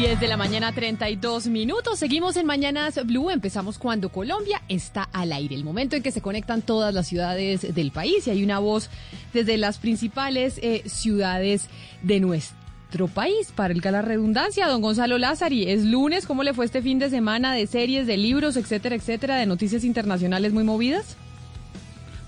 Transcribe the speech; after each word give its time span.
10 0.00 0.18
de 0.18 0.28
la 0.28 0.38
mañana, 0.38 0.72
32 0.72 1.48
minutos. 1.48 1.98
Seguimos 1.98 2.38
en 2.38 2.46
Mañanas 2.46 2.98
Blue. 3.04 3.28
Empezamos 3.28 3.76
cuando 3.76 4.08
Colombia 4.08 4.62
está 4.66 5.02
al 5.12 5.30
aire. 5.30 5.54
El 5.54 5.62
momento 5.62 5.94
en 5.94 6.02
que 6.02 6.10
se 6.10 6.22
conectan 6.22 6.62
todas 6.62 6.94
las 6.94 7.06
ciudades 7.06 7.74
del 7.74 7.90
país 7.90 8.26
y 8.26 8.30
hay 8.30 8.42
una 8.42 8.60
voz 8.60 8.88
desde 9.34 9.58
las 9.58 9.76
principales 9.76 10.58
eh, 10.62 10.84
ciudades 10.86 11.68
de 12.02 12.18
nuestro 12.18 13.08
país. 13.08 13.52
Para 13.54 13.74
el 13.74 13.82
la 13.82 14.00
redundancia, 14.00 14.68
don 14.68 14.80
Gonzalo 14.80 15.18
Lázari, 15.18 15.68
es 15.68 15.84
lunes. 15.84 16.24
¿Cómo 16.24 16.44
le 16.44 16.54
fue 16.54 16.64
este 16.64 16.80
fin 16.80 16.98
de 16.98 17.10
semana 17.10 17.52
de 17.52 17.66
series, 17.66 18.06
de 18.06 18.16
libros, 18.16 18.56
etcétera, 18.56 18.96
etcétera, 18.96 19.36
de 19.36 19.44
noticias 19.44 19.84
internacionales 19.84 20.54
muy 20.54 20.64
movidas? 20.64 21.18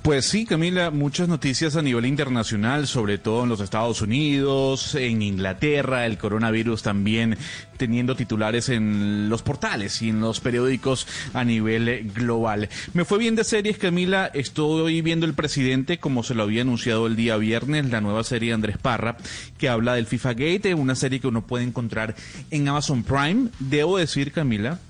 Pues 0.03 0.25
sí, 0.25 0.47
Camila, 0.47 0.91
muchas 0.91 1.29
noticias 1.29 1.77
a 1.77 1.83
nivel 1.83 2.07
internacional, 2.07 2.89
sobre 2.89 3.19
todo 3.19 3.45
en 3.45 3.49
los 3.49 3.61
Estados 3.61 4.03
Unidos, 4.03 4.97
en 4.97 5.23
Inglaterra, 5.23 6.07
el 6.07 6.19
coronavirus 6.19 6.83
también 6.83 7.39
teniendo 7.77 8.17
titulares 8.17 8.69
en 8.69 9.29
los 9.29 9.43
portales 9.43 10.03
y 10.03 10.09
en 10.09 10.21
los 10.21 10.41
periódicos 10.41 11.07
a 11.35 11.45
nivel 11.45 12.11
global. 12.13 12.69
Me 12.95 13.05
fue 13.05 13.19
bien 13.19 13.37
de 13.37 13.45
series, 13.45 13.79
Camila, 13.79 14.29
estoy 14.35 15.03
viendo 15.03 15.25
El 15.25 15.35
Presidente, 15.35 15.99
como 15.99 16.25
se 16.25 16.35
lo 16.35 16.43
había 16.43 16.63
anunciado 16.63 17.07
el 17.07 17.15
día 17.15 17.37
viernes, 17.37 17.89
la 17.89 18.01
nueva 18.01 18.25
serie 18.25 18.49
de 18.49 18.55
Andrés 18.55 18.79
Parra, 18.79 19.17
que 19.57 19.69
habla 19.69 19.95
del 19.95 20.07
FIFA 20.07 20.35
Gate, 20.35 20.75
una 20.75 20.97
serie 20.97 21.21
que 21.21 21.29
uno 21.29 21.47
puede 21.47 21.63
encontrar 21.63 22.17
en 22.51 22.67
Amazon 22.67 23.05
Prime. 23.05 23.51
Debo 23.61 23.99
decir, 23.99 24.33
Camila, 24.33 24.81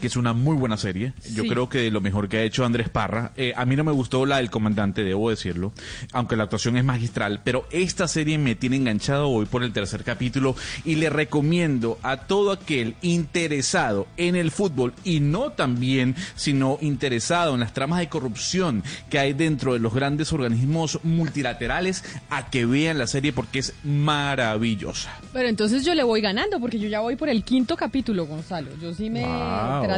que 0.00 0.08
es 0.08 0.16
una 0.16 0.32
muy 0.32 0.56
buena 0.56 0.76
serie. 0.76 1.12
Yo 1.34 1.44
creo 1.44 1.68
que 1.68 1.90
lo 1.90 2.00
mejor 2.00 2.28
que 2.28 2.38
ha 2.38 2.42
hecho 2.42 2.64
Andrés 2.64 2.88
Parra. 2.88 3.32
Eh, 3.36 3.52
a 3.56 3.64
mí 3.64 3.76
no 3.76 3.84
me 3.84 3.92
gustó 3.92 4.26
la 4.26 4.38
del 4.38 4.50
comandante, 4.50 5.04
debo 5.04 5.30
decirlo, 5.30 5.72
aunque 6.12 6.36
la 6.36 6.44
actuación 6.44 6.76
es 6.76 6.84
magistral, 6.84 7.40
pero 7.44 7.66
esta 7.70 8.08
serie 8.08 8.38
me 8.38 8.54
tiene 8.54 8.76
enganchado 8.76 9.28
hoy 9.28 9.46
por 9.46 9.62
el 9.62 9.72
tercer 9.72 10.02
capítulo 10.02 10.56
y 10.84 10.96
le 10.96 11.10
recomiendo 11.10 11.98
a 12.02 12.16
todo 12.18 12.52
aquel 12.52 12.96
interesado 13.02 14.06
en 14.16 14.36
el 14.36 14.50
fútbol 14.50 14.94
y 15.04 15.20
no 15.20 15.50
también, 15.52 16.16
sino 16.34 16.78
interesado 16.80 17.54
en 17.54 17.60
las 17.60 17.74
tramas 17.74 18.00
de 18.00 18.08
corrupción 18.08 18.82
que 19.08 19.18
hay 19.18 19.32
dentro 19.32 19.74
de 19.74 19.78
los 19.78 19.94
grandes 19.94 20.32
organismos 20.32 20.98
multilaterales 21.02 22.04
a 22.30 22.50
que 22.50 22.66
vean 22.66 22.98
la 22.98 23.06
serie 23.06 23.32
porque 23.32 23.60
es 23.60 23.74
maravillosa. 23.84 25.10
Pero 25.32 25.48
entonces 25.48 25.84
yo 25.84 25.94
le 25.94 26.02
voy 26.02 26.20
ganando 26.20 26.58
porque 26.58 26.78
yo 26.78 26.88
ya 26.88 27.00
voy 27.00 27.16
por 27.16 27.28
el 27.28 27.44
quinto 27.44 27.76
capítulo, 27.76 28.26
Gonzalo. 28.26 28.70
Yo 28.80 28.94
sí 28.94 29.10
me 29.10 29.24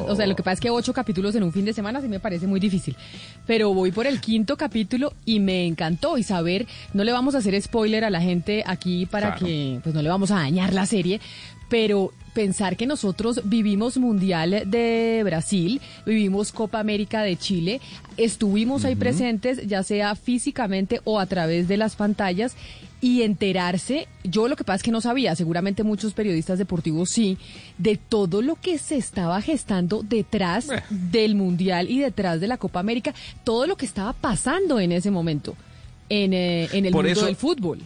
o 0.01 0.17
sea, 0.17 0.27
lo 0.27 0.37
que 0.37 0.43
pasa 0.43 0.55
es 0.55 0.61
que 0.61 0.71
ocho 0.71 0.93
capítulos 0.93 1.35
en 1.35 1.43
un 1.43 1.53
fin 1.53 1.65
de 1.65 1.73
semana 1.73 2.01
sí 2.01 2.09
me 2.09 2.21
parece 2.21 2.47
muy 2.47 2.61
difícil. 2.61 2.97
Pero 3.47 3.73
voy 3.75 3.93
por 3.93 4.07
el 4.07 4.21
quinto 4.21 4.57
capítulo 4.57 5.13
y 5.25 5.41
me 5.41 5.67
encantó. 5.67 6.19
Y 6.19 6.23
saber, 6.23 6.67
no 6.93 7.05
le 7.05 7.13
vamos 7.13 7.35
a 7.35 7.39
hacer 7.39 7.61
spoiler 7.61 8.05
a 8.05 8.11
la 8.11 8.21
gente 8.21 8.65
aquí 8.67 9.07
para 9.07 9.37
que, 9.37 9.81
pues 9.83 9.95
no 9.95 10.03
le 10.03 10.09
vamos 10.09 10.31
a 10.31 10.37
dañar 10.37 10.73
la 10.73 10.87
serie, 10.87 11.21
pero 11.73 12.13
pensar 12.35 12.77
que 12.77 12.87
nosotros 12.87 13.41
vivimos 13.45 13.97
Mundial 13.97 14.65
de 14.67 15.23
Brasil, 15.25 15.81
vivimos 16.05 16.53
Copa 16.53 16.79
América 16.79 17.23
de 17.23 17.39
Chile, 17.39 17.81
estuvimos 18.19 18.85
ahí 18.85 18.95
presentes, 18.95 19.67
ya 19.67 19.83
sea 19.83 20.15
físicamente 20.15 21.01
o 21.05 21.19
a 21.19 21.25
través 21.25 21.69
de 21.69 21.79
las 21.79 21.97
pantallas, 21.97 22.57
y 23.01 23.23
enterarse, 23.23 24.07
yo 24.23 24.49
lo 24.49 24.57
que 24.57 24.65
pasa 24.65 24.77
es 24.77 24.83
que 24.83 24.91
no 24.91 25.01
sabía, 25.01 25.35
seguramente 25.35 25.83
muchos 25.83 26.13
periodistas 26.13 26.59
deportivos 26.59 27.09
sí, 27.09 27.39
de 27.79 27.97
todo 27.97 28.43
lo 28.43 28.57
que 28.57 28.77
se 28.77 28.99
estaba 28.99 29.41
gestando 29.41 30.03
detrás 30.03 30.69
eh. 30.69 30.83
del 30.91 31.35
Mundial 31.37 31.89
y 31.89 32.01
detrás 32.01 32.39
de 32.43 32.49
la 32.49 32.59
Copa 32.59 32.81
América, 32.81 33.15
todo 33.45 33.67
lo 33.67 33.79
que 33.79 33.87
estaba 33.87 34.13
pasando 34.13 34.79
en 34.79 34.93
ese 34.93 35.11
momento 35.11 35.57
en, 36.11 36.35
eh, 36.35 36.69
en 36.75 36.85
el 36.85 36.93
mundo 36.93 37.25
del 37.25 37.37
fútbol. 37.37 37.81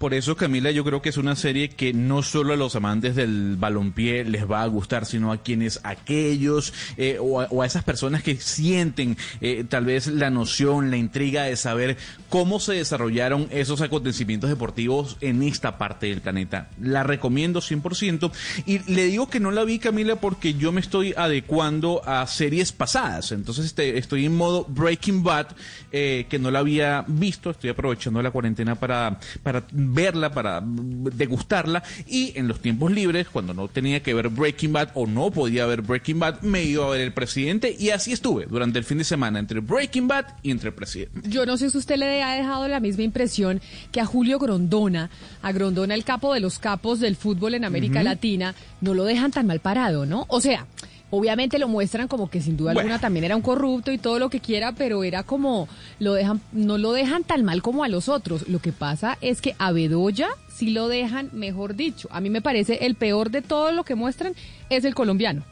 Por 0.00 0.14
eso, 0.14 0.34
Camila, 0.34 0.70
yo 0.70 0.82
creo 0.82 1.02
que 1.02 1.10
es 1.10 1.18
una 1.18 1.36
serie 1.36 1.68
que 1.68 1.92
no 1.92 2.22
solo 2.22 2.54
a 2.54 2.56
los 2.56 2.74
amantes 2.74 3.14
del 3.14 3.56
balompié 3.58 4.24
les 4.24 4.50
va 4.50 4.62
a 4.62 4.66
gustar, 4.66 5.04
sino 5.04 5.30
a 5.30 5.42
quienes 5.42 5.78
aquellos 5.82 6.72
eh, 6.96 7.18
o, 7.20 7.42
a, 7.42 7.66
esas 7.66 7.84
personas 7.84 8.22
que 8.22 8.36
sienten 8.36 9.18
eh, 9.42 9.62
tal 9.68 9.84
vez 9.84 10.06
la 10.06 10.30
noción, 10.30 10.90
la 10.90 10.96
intriga 10.96 11.42
de 11.42 11.54
saber 11.54 11.98
cómo 12.30 12.60
se 12.60 12.72
desarrollaron 12.72 13.46
esos 13.50 13.82
acontecimientos 13.82 14.48
deportivos 14.48 15.18
en 15.20 15.42
esta 15.42 15.76
parte 15.76 16.06
del 16.06 16.22
planeta. 16.22 16.70
La 16.80 17.02
recomiendo 17.02 17.60
100% 17.60 18.32
y 18.64 18.78
le 18.90 19.04
digo 19.04 19.28
que 19.28 19.38
no 19.38 19.50
la 19.50 19.64
vi, 19.64 19.78
Camila, 19.80 20.16
porque 20.16 20.54
yo 20.54 20.72
me 20.72 20.80
estoy 20.80 21.12
adecuando 21.14 22.00
a 22.06 22.26
series 22.26 22.72
pasadas. 22.72 23.32
Entonces 23.32 23.66
este, 23.66 23.98
estoy 23.98 24.24
en 24.24 24.34
modo 24.34 24.64
Breaking 24.66 25.22
Bad, 25.22 25.48
eh, 25.92 26.24
que 26.30 26.38
no 26.38 26.50
la 26.50 26.60
había 26.60 27.04
visto. 27.06 27.50
Estoy 27.50 27.68
aprovechando 27.68 28.22
la 28.22 28.30
cuarentena 28.30 28.76
para, 28.76 29.20
para 29.42 29.62
verla, 29.92 30.32
para 30.32 30.62
degustarla 30.62 31.82
y 32.06 32.32
en 32.36 32.48
los 32.48 32.60
tiempos 32.60 32.90
libres, 32.90 33.28
cuando 33.28 33.54
no 33.54 33.68
tenía 33.68 34.02
que 34.02 34.14
ver 34.14 34.28
Breaking 34.28 34.72
Bad 34.72 34.90
o 34.94 35.06
no 35.06 35.30
podía 35.30 35.66
ver 35.66 35.82
Breaking 35.82 36.18
Bad, 36.18 36.42
me 36.42 36.62
iba 36.62 36.86
a 36.86 36.90
ver 36.90 37.00
El 37.00 37.12
Presidente 37.12 37.74
y 37.78 37.90
así 37.90 38.12
estuve 38.12 38.46
durante 38.46 38.78
el 38.78 38.84
fin 38.84 38.98
de 38.98 39.04
semana 39.04 39.38
entre 39.38 39.60
Breaking 39.60 40.08
Bad 40.08 40.26
y 40.42 40.50
entre 40.50 40.68
El 40.68 40.74
Presidente. 40.74 41.28
Yo 41.28 41.46
no 41.46 41.56
sé 41.56 41.70
si 41.70 41.78
usted 41.78 41.96
le 41.96 42.22
ha 42.22 42.34
dejado 42.34 42.68
la 42.68 42.80
misma 42.80 43.02
impresión 43.02 43.60
que 43.92 44.00
a 44.00 44.06
Julio 44.06 44.38
Grondona, 44.38 45.10
a 45.42 45.52
Grondona 45.52 45.94
el 45.94 46.04
capo 46.04 46.34
de 46.34 46.40
los 46.40 46.58
capos 46.58 47.00
del 47.00 47.16
fútbol 47.16 47.54
en 47.54 47.64
América 47.64 48.02
Latina, 48.02 48.54
no 48.80 48.94
lo 48.94 49.04
dejan 49.04 49.30
tan 49.30 49.46
mal 49.46 49.60
parado, 49.60 50.06
¿no? 50.06 50.26
O 50.28 50.40
sea, 50.40 50.66
Obviamente 51.10 51.58
lo 51.58 51.68
muestran 51.68 52.08
como 52.08 52.30
que 52.30 52.40
sin 52.40 52.56
duda 52.56 52.70
alguna 52.70 53.00
también 53.00 53.24
era 53.24 53.36
un 53.36 53.42
corrupto 53.42 53.90
y 53.90 53.98
todo 53.98 54.18
lo 54.18 54.30
que 54.30 54.40
quiera, 54.40 54.72
pero 54.72 55.02
era 55.02 55.24
como 55.24 55.68
lo 55.98 56.14
dejan, 56.14 56.40
no 56.52 56.78
lo 56.78 56.92
dejan 56.92 57.24
tan 57.24 57.44
mal 57.44 57.62
como 57.62 57.82
a 57.82 57.88
los 57.88 58.08
otros. 58.08 58.48
Lo 58.48 58.60
que 58.60 58.72
pasa 58.72 59.18
es 59.20 59.40
que 59.40 59.56
a 59.58 59.72
Bedoya 59.72 60.28
sí 60.48 60.70
lo 60.70 60.88
dejan, 60.88 61.30
mejor 61.32 61.74
dicho. 61.74 62.08
A 62.12 62.20
mí 62.20 62.30
me 62.30 62.42
parece 62.42 62.86
el 62.86 62.94
peor 62.94 63.30
de 63.30 63.42
todo 63.42 63.72
lo 63.72 63.84
que 63.84 63.96
muestran 63.96 64.34
es 64.68 64.84
el 64.84 64.94
colombiano. 64.94 65.42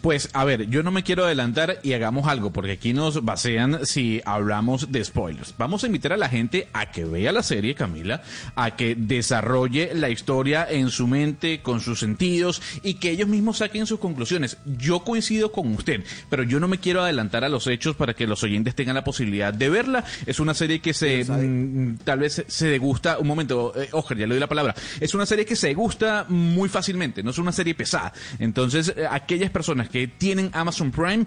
Pues 0.00 0.28
a 0.32 0.44
ver, 0.44 0.68
yo 0.68 0.82
no 0.82 0.90
me 0.90 1.02
quiero 1.02 1.24
adelantar 1.24 1.78
y 1.82 1.92
hagamos 1.92 2.26
algo, 2.28 2.52
porque 2.52 2.72
aquí 2.72 2.92
nos 2.92 3.24
basean 3.24 3.84
si 3.86 4.20
hablamos 4.24 4.92
de 4.92 5.04
spoilers. 5.04 5.54
Vamos 5.58 5.84
a 5.84 5.86
invitar 5.86 6.12
a 6.12 6.16
la 6.16 6.28
gente 6.28 6.68
a 6.72 6.90
que 6.90 7.04
vea 7.04 7.32
la 7.32 7.42
serie, 7.42 7.74
Camila, 7.74 8.22
a 8.54 8.76
que 8.76 8.94
desarrolle 8.94 9.90
la 9.94 10.10
historia 10.10 10.66
en 10.68 10.90
su 10.90 11.06
mente, 11.06 11.60
con 11.62 11.80
sus 11.80 12.00
sentidos 12.00 12.62
y 12.82 12.94
que 12.94 13.10
ellos 13.10 13.28
mismos 13.28 13.58
saquen 13.58 13.86
sus 13.86 13.98
conclusiones. 13.98 14.58
Yo 14.78 15.00
coincido 15.00 15.52
con 15.52 15.74
usted, 15.74 16.04
pero 16.28 16.42
yo 16.42 16.60
no 16.60 16.68
me 16.68 16.78
quiero 16.78 17.02
adelantar 17.02 17.44
a 17.44 17.48
los 17.48 17.66
hechos 17.66 17.96
para 17.96 18.14
que 18.14 18.26
los 18.26 18.42
oyentes 18.42 18.74
tengan 18.74 18.94
la 18.94 19.04
posibilidad 19.04 19.52
de 19.52 19.68
verla. 19.68 20.04
Es 20.26 20.40
una 20.40 20.54
serie 20.54 20.80
que 20.80 20.94
se 20.94 21.24
mm, 21.24 21.98
tal 22.04 22.20
vez 22.20 22.44
se 22.46 22.68
degusta. 22.68 23.18
Un 23.18 23.26
momento, 23.26 23.72
eh, 23.76 23.88
Oscar, 23.92 24.16
ya 24.16 24.26
le 24.26 24.34
doy 24.34 24.40
la 24.40 24.48
palabra. 24.48 24.74
Es 25.00 25.14
una 25.14 25.26
serie 25.26 25.44
que 25.44 25.56
se 25.56 25.74
gusta 25.74 26.26
muy 26.28 26.68
fácilmente, 26.68 27.22
no 27.22 27.30
es 27.30 27.38
una 27.38 27.52
serie 27.52 27.74
pesada. 27.74 28.12
Entonces, 28.38 28.94
eh, 28.96 29.06
aquellas 29.10 29.50
personas 29.50 29.88
que 29.88 29.95
que 29.96 30.08
tienen 30.08 30.50
Amazon 30.52 30.90
Prime, 30.90 31.26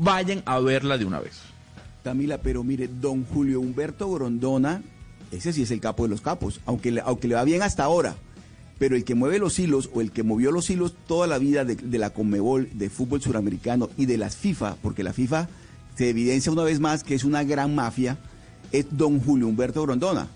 vayan 0.00 0.42
a 0.46 0.58
verla 0.58 0.96
de 0.96 1.04
una 1.04 1.20
vez. 1.20 1.34
Camila, 2.02 2.38
pero 2.38 2.64
mire, 2.64 2.88
don 2.88 3.26
Julio 3.26 3.60
Humberto 3.60 4.10
Grondona, 4.10 4.82
ese 5.30 5.52
sí 5.52 5.64
es 5.64 5.70
el 5.70 5.80
capo 5.80 6.04
de 6.04 6.08
los 6.08 6.22
capos, 6.22 6.62
aunque 6.64 6.90
le, 6.92 7.02
aunque 7.02 7.28
le 7.28 7.34
va 7.34 7.44
bien 7.44 7.60
hasta 7.60 7.84
ahora. 7.84 8.16
Pero 8.78 8.96
el 8.96 9.04
que 9.04 9.14
mueve 9.14 9.38
los 9.38 9.58
hilos 9.58 9.90
o 9.92 10.00
el 10.00 10.12
que 10.12 10.22
movió 10.22 10.50
los 10.50 10.70
hilos 10.70 10.94
toda 11.06 11.26
la 11.26 11.36
vida 11.36 11.66
de, 11.66 11.76
de 11.76 11.98
la 11.98 12.08
Conmebol, 12.08 12.70
de 12.72 12.88
fútbol 12.88 13.20
suramericano 13.20 13.90
y 13.98 14.06
de 14.06 14.16
las 14.16 14.34
FIFA, 14.34 14.76
porque 14.76 15.02
la 15.04 15.12
FIFA 15.12 15.50
se 15.94 16.08
evidencia 16.08 16.50
una 16.50 16.62
vez 16.62 16.80
más 16.80 17.04
que 17.04 17.14
es 17.14 17.24
una 17.24 17.44
gran 17.44 17.74
mafia, 17.74 18.16
es 18.72 18.86
don 18.92 19.20
Julio 19.20 19.46
Humberto 19.46 19.82
Grondona. 19.82 20.26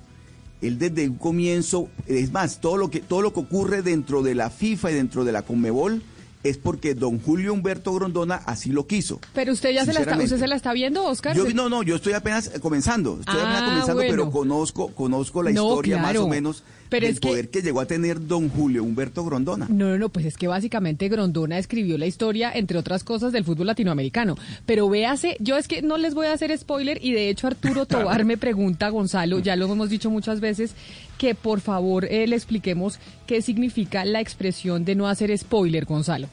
Él 0.61 0.79
desde 0.79 1.09
un 1.09 1.17
comienzo, 1.17 1.88
es 2.06 2.31
más, 2.31 2.61
todo 2.61 2.76
lo 2.76 2.91
que, 2.91 3.00
todo 3.00 3.23
lo 3.23 3.33
que 3.33 3.41
ocurre 3.41 3.81
dentro 3.81 4.23
de 4.23 4.35
la 4.35 4.50
FIFA 4.50 4.91
y 4.91 4.94
dentro 4.97 5.25
de 5.25 5.33
la 5.33 5.41
Conmebol, 5.41 6.03
es 6.42 6.58
porque 6.58 6.94
don 6.94 7.20
Julio 7.20 7.52
Humberto 7.52 7.92
Grondona 7.92 8.37
así 8.37 8.70
lo 8.70 8.87
quiso. 8.87 9.20
Pero 9.34 9.52
usted 9.52 9.72
ya 9.72 9.84
se 9.84 9.92
la 9.92 10.00
está, 10.00 10.16
usted 10.16 10.38
se 10.38 10.46
la 10.46 10.56
está 10.56 10.72
viendo, 10.72 11.04
Oscar. 11.04 11.37
Yo, 11.37 11.48
no, 11.50 11.69
no, 11.69 11.82
yo 11.82 11.96
estoy 11.96 12.14
apenas 12.14 12.50
comenzando, 12.60 13.19
estoy 13.20 13.40
apenas 13.40 13.62
ah, 13.62 13.66
comenzando, 13.66 14.02
pero 14.02 14.31
conozco, 14.31 14.88
conozco 14.88 15.42
la 15.42 15.50
historia 15.50 15.98
más 15.98 16.16
o 16.16 16.28
menos 16.28 16.62
pero 16.90 17.06
del 17.06 17.16
poder 17.20 17.48
que... 17.48 17.62
llegó 17.62 17.81
a 17.81 17.87
tener 17.87 18.26
don 18.26 18.48
Julio 18.48 18.82
Humberto 18.82 19.25
Grondona. 19.25 19.66
No, 19.69 19.90
no, 19.90 19.98
no, 19.98 20.08
pues 20.08 20.26
es 20.26 20.37
que 20.37 20.48
básicamente 20.48 21.08
Grondona 21.08 21.58
escribió 21.58 21.96
la 21.96 22.06
historia, 22.06 22.50
entre 22.52 22.78
otras 22.78 23.04
cosas, 23.04 23.32
del 23.32 23.44
fútbol 23.44 23.69
latinoamericano. 23.69 24.37
Pero 24.66 24.88
véase, 24.88 25.37
yo 25.38 25.56
es 25.56 25.69
que 25.69 25.82
no 25.82 25.96
les 25.96 26.14
voy 26.14 26.26
a 26.26 26.32
hacer 26.32 26.56
spoiler 26.58 26.98
y 27.02 27.12
de 27.12 27.31
hecho 27.31 27.46
Arturo 27.46 27.87
Tobar 27.90 28.25
me 28.25 28.37
pregunta, 28.37 28.88
Gonzalo, 28.88 29.38
ya 29.38 29.56
lo 29.56 29.70
hemos 29.72 29.88
dicho 29.88 30.10
muchas 30.10 30.40
veces, 30.40 30.75
que 31.20 31.34
por 31.34 31.61
favor 31.61 32.06
eh, 32.06 32.26
le 32.26 32.34
expliquemos 32.34 32.99
qué 33.26 33.43
significa 33.43 34.06
la 34.06 34.22
expresión 34.22 34.87
de 34.87 34.94
no 34.94 35.06
hacer 35.06 35.37
spoiler, 35.37 35.84
Gonzalo. 35.84 36.28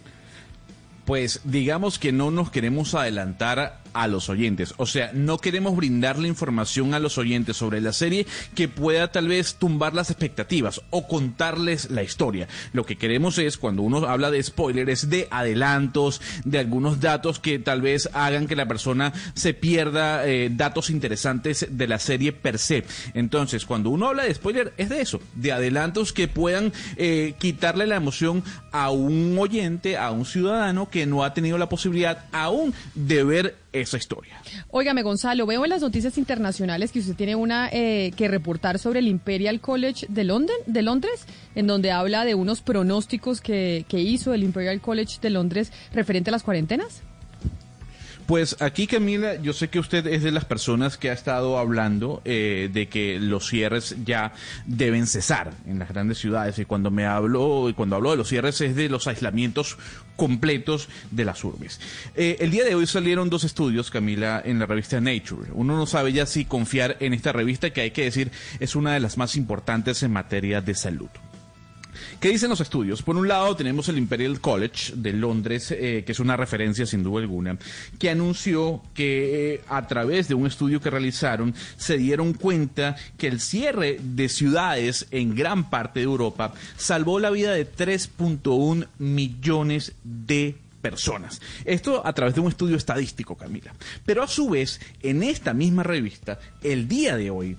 Pues 1.03 1.41
digamos 1.43 1.99
que 1.99 2.13
no 2.13 2.31
nos 2.31 2.51
queremos 2.51 2.95
adelantar 2.95 3.81
a 3.97 4.07
los 4.07 4.29
oyentes. 4.29 4.75
O 4.77 4.85
sea, 4.85 5.11
no 5.13 5.39
queremos 5.39 5.75
brindarle 5.75 6.27
información 6.27 6.93
a 6.93 6.99
los 6.99 7.17
oyentes 7.17 7.57
sobre 7.57 7.81
la 7.81 7.93
serie 7.93 8.27
que 8.53 8.67
pueda 8.67 9.11
tal 9.11 9.27
vez 9.27 9.55
tumbar 9.55 9.95
las 9.95 10.11
expectativas 10.11 10.81
o 10.91 11.07
contarles 11.07 11.89
la 11.89 12.03
historia. 12.03 12.47
Lo 12.73 12.85
que 12.85 12.97
queremos 12.97 13.39
es, 13.39 13.57
cuando 13.57 13.81
uno 13.81 14.05
habla 14.07 14.29
de 14.29 14.43
spoilers, 14.43 15.09
de 15.09 15.27
adelantos, 15.31 16.21
de 16.45 16.59
algunos 16.59 17.01
datos 17.01 17.39
que 17.39 17.57
tal 17.57 17.81
vez 17.81 18.07
hagan 18.13 18.47
que 18.47 18.55
la 18.55 18.67
persona 18.67 19.13
se 19.33 19.55
pierda 19.55 20.27
eh, 20.27 20.49
datos 20.51 20.91
interesantes 20.91 21.65
de 21.69 21.87
la 21.87 21.97
serie 21.97 22.33
per 22.33 22.59
se. 22.59 22.85
Entonces, 23.15 23.65
cuando 23.65 23.89
uno 23.89 24.09
habla 24.09 24.25
de 24.25 24.33
spoiler, 24.35 24.73
es 24.77 24.89
de 24.89 25.01
eso, 25.01 25.19
de 25.33 25.51
adelantos 25.51 26.13
que 26.13 26.27
puedan 26.27 26.71
eh, 26.97 27.33
quitarle 27.39 27.87
la 27.87 27.95
emoción 27.95 28.43
a 28.71 28.91
un 28.91 29.35
oyente, 29.39 29.97
a 29.97 30.11
un 30.11 30.25
ciudadano 30.25 30.87
que 30.87 31.07
no 31.07 31.23
ha 31.23 31.33
tenido 31.33 31.57
la 31.57 31.69
posibilidad 31.69 32.25
aún 32.31 32.75
de 32.93 33.23
ver 33.23 33.55
esa 33.81 33.97
historia. 33.97 34.41
Óigame, 34.69 35.03
Gonzalo, 35.03 35.45
veo 35.45 35.63
en 35.63 35.69
las 35.69 35.81
noticias 35.81 36.17
internacionales 36.17 36.91
que 36.91 36.99
usted 36.99 37.15
tiene 37.15 37.35
una 37.35 37.69
eh, 37.71 38.11
que 38.15 38.27
reportar 38.27 38.79
sobre 38.79 38.99
el 38.99 39.07
Imperial 39.07 39.59
College 39.61 40.05
de, 40.09 40.23
de 40.65 40.81
Londres, 40.81 41.25
en 41.55 41.67
donde 41.67 41.91
habla 41.91 42.25
de 42.25 42.35
unos 42.35 42.61
pronósticos 42.61 43.41
que, 43.41 43.85
que 43.87 43.99
hizo 43.99 44.33
el 44.33 44.43
Imperial 44.43 44.81
College 44.81 45.17
de 45.21 45.29
Londres 45.29 45.71
referente 45.93 46.29
a 46.29 46.33
las 46.33 46.43
cuarentenas. 46.43 47.03
Pues 48.27 48.57
aquí, 48.59 48.87
Camila, 48.87 49.35
yo 49.35 49.53
sé 49.53 49.69
que 49.69 49.79
usted 49.79 50.05
es 50.05 50.21
de 50.21 50.31
las 50.31 50.43
personas 50.43 50.97
que 50.97 51.09
ha 51.09 51.13
estado 51.13 51.57
hablando 51.57 52.21
eh, 52.25 52.69
de 52.73 52.89
que 52.89 53.21
los 53.21 53.47
cierres 53.47 53.95
ya 54.03 54.33
deben 54.65 55.07
cesar 55.07 55.53
en 55.65 55.79
las 55.79 55.87
grandes 55.87 56.17
ciudades. 56.17 56.59
Y 56.59 56.65
cuando 56.65 56.91
me 56.91 57.05
hablo, 57.05 57.71
cuando 57.77 57.95
hablo 57.95 58.11
de 58.11 58.17
los 58.17 58.27
cierres 58.27 58.59
es 58.59 58.75
de 58.75 58.89
los 58.89 59.07
aislamientos 59.07 59.77
completos 60.17 60.89
de 61.09 61.23
las 61.23 61.41
urbes. 61.45 61.79
Eh, 62.15 62.35
el 62.41 62.51
día 62.51 62.65
de 62.65 62.75
hoy 62.75 62.85
salieron 62.85 63.29
dos 63.29 63.45
estudios, 63.45 63.91
Camila, 63.91 64.41
en 64.43 64.59
la 64.59 64.65
revista 64.65 64.99
Nature. 64.99 65.51
Uno 65.53 65.77
no 65.77 65.85
sabe 65.85 66.11
ya 66.11 66.25
si 66.25 66.43
confiar 66.43 66.97
en 66.99 67.13
esta 67.13 67.31
revista, 67.31 67.69
que 67.69 67.79
hay 67.79 67.91
que 67.91 68.03
decir 68.03 68.31
es 68.59 68.75
una 68.75 68.93
de 68.93 68.99
las 68.99 69.17
más 69.17 69.37
importantes 69.37 70.03
en 70.03 70.11
materia 70.11 70.59
de 70.59 70.75
salud. 70.75 71.07
¿Qué 72.19 72.29
dicen 72.29 72.49
los 72.49 72.61
estudios? 72.61 73.01
Por 73.03 73.15
un 73.15 73.27
lado 73.27 73.55
tenemos 73.55 73.89
el 73.89 73.97
Imperial 73.97 74.41
College 74.41 74.93
de 74.95 75.13
Londres, 75.13 75.71
eh, 75.71 76.03
que 76.05 76.11
es 76.11 76.19
una 76.19 76.35
referencia 76.35 76.85
sin 76.85 77.03
duda 77.03 77.21
alguna, 77.21 77.57
que 77.99 78.09
anunció 78.09 78.81
que 78.93 79.53
eh, 79.53 79.61
a 79.69 79.87
través 79.87 80.27
de 80.27 80.35
un 80.35 80.47
estudio 80.47 80.81
que 80.81 80.89
realizaron 80.89 81.53
se 81.77 81.97
dieron 81.97 82.33
cuenta 82.33 82.95
que 83.17 83.27
el 83.27 83.39
cierre 83.39 83.99
de 84.01 84.29
ciudades 84.29 85.07
en 85.11 85.35
gran 85.35 85.69
parte 85.69 85.99
de 85.99 86.05
Europa 86.05 86.53
salvó 86.75 87.19
la 87.19 87.29
vida 87.29 87.51
de 87.53 87.69
3.1 87.71 88.87
millones 88.97 89.93
de 90.03 90.55
personas. 90.81 91.41
Esto 91.65 92.05
a 92.05 92.13
través 92.13 92.35
de 92.35 92.41
un 92.41 92.47
estudio 92.47 92.77
estadístico, 92.77 93.35
Camila. 93.35 93.73
Pero 94.05 94.23
a 94.23 94.27
su 94.27 94.49
vez, 94.49 94.79
en 95.01 95.23
esta 95.23 95.53
misma 95.53 95.83
revista, 95.83 96.39
el 96.63 96.87
día 96.87 97.17
de 97.17 97.29
hoy, 97.29 97.57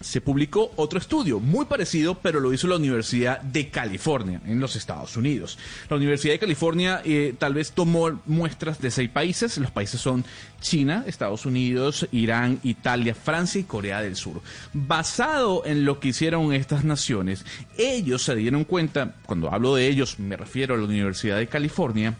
se 0.00 0.20
publicó 0.20 0.72
otro 0.76 0.98
estudio 0.98 1.40
muy 1.40 1.66
parecido, 1.66 2.16
pero 2.16 2.40
lo 2.40 2.52
hizo 2.52 2.66
la 2.66 2.76
Universidad 2.76 3.40
de 3.42 3.68
California 3.68 4.40
en 4.46 4.58
los 4.58 4.76
Estados 4.76 5.16
Unidos. 5.16 5.58
La 5.88 5.96
Universidad 5.96 6.34
de 6.34 6.38
California 6.38 7.02
eh, 7.04 7.34
tal 7.38 7.54
vez 7.54 7.72
tomó 7.72 8.20
muestras 8.26 8.80
de 8.80 8.90
seis 8.90 9.10
países. 9.10 9.58
Los 9.58 9.70
países 9.70 10.00
son 10.00 10.24
China, 10.60 11.04
Estados 11.06 11.46
Unidos, 11.46 12.08
Irán, 12.12 12.60
Italia, 12.62 13.14
Francia 13.14 13.60
y 13.60 13.64
Corea 13.64 14.00
del 14.00 14.16
Sur. 14.16 14.40
Basado 14.72 15.64
en 15.66 15.84
lo 15.84 16.00
que 16.00 16.08
hicieron 16.08 16.52
estas 16.52 16.84
naciones, 16.84 17.44
ellos 17.76 18.22
se 18.22 18.34
dieron 18.34 18.64
cuenta, 18.64 19.16
cuando 19.26 19.52
hablo 19.52 19.74
de 19.74 19.86
ellos 19.86 20.18
me 20.18 20.36
refiero 20.36 20.74
a 20.74 20.78
la 20.78 20.84
Universidad 20.84 21.36
de 21.36 21.46
California, 21.46 22.16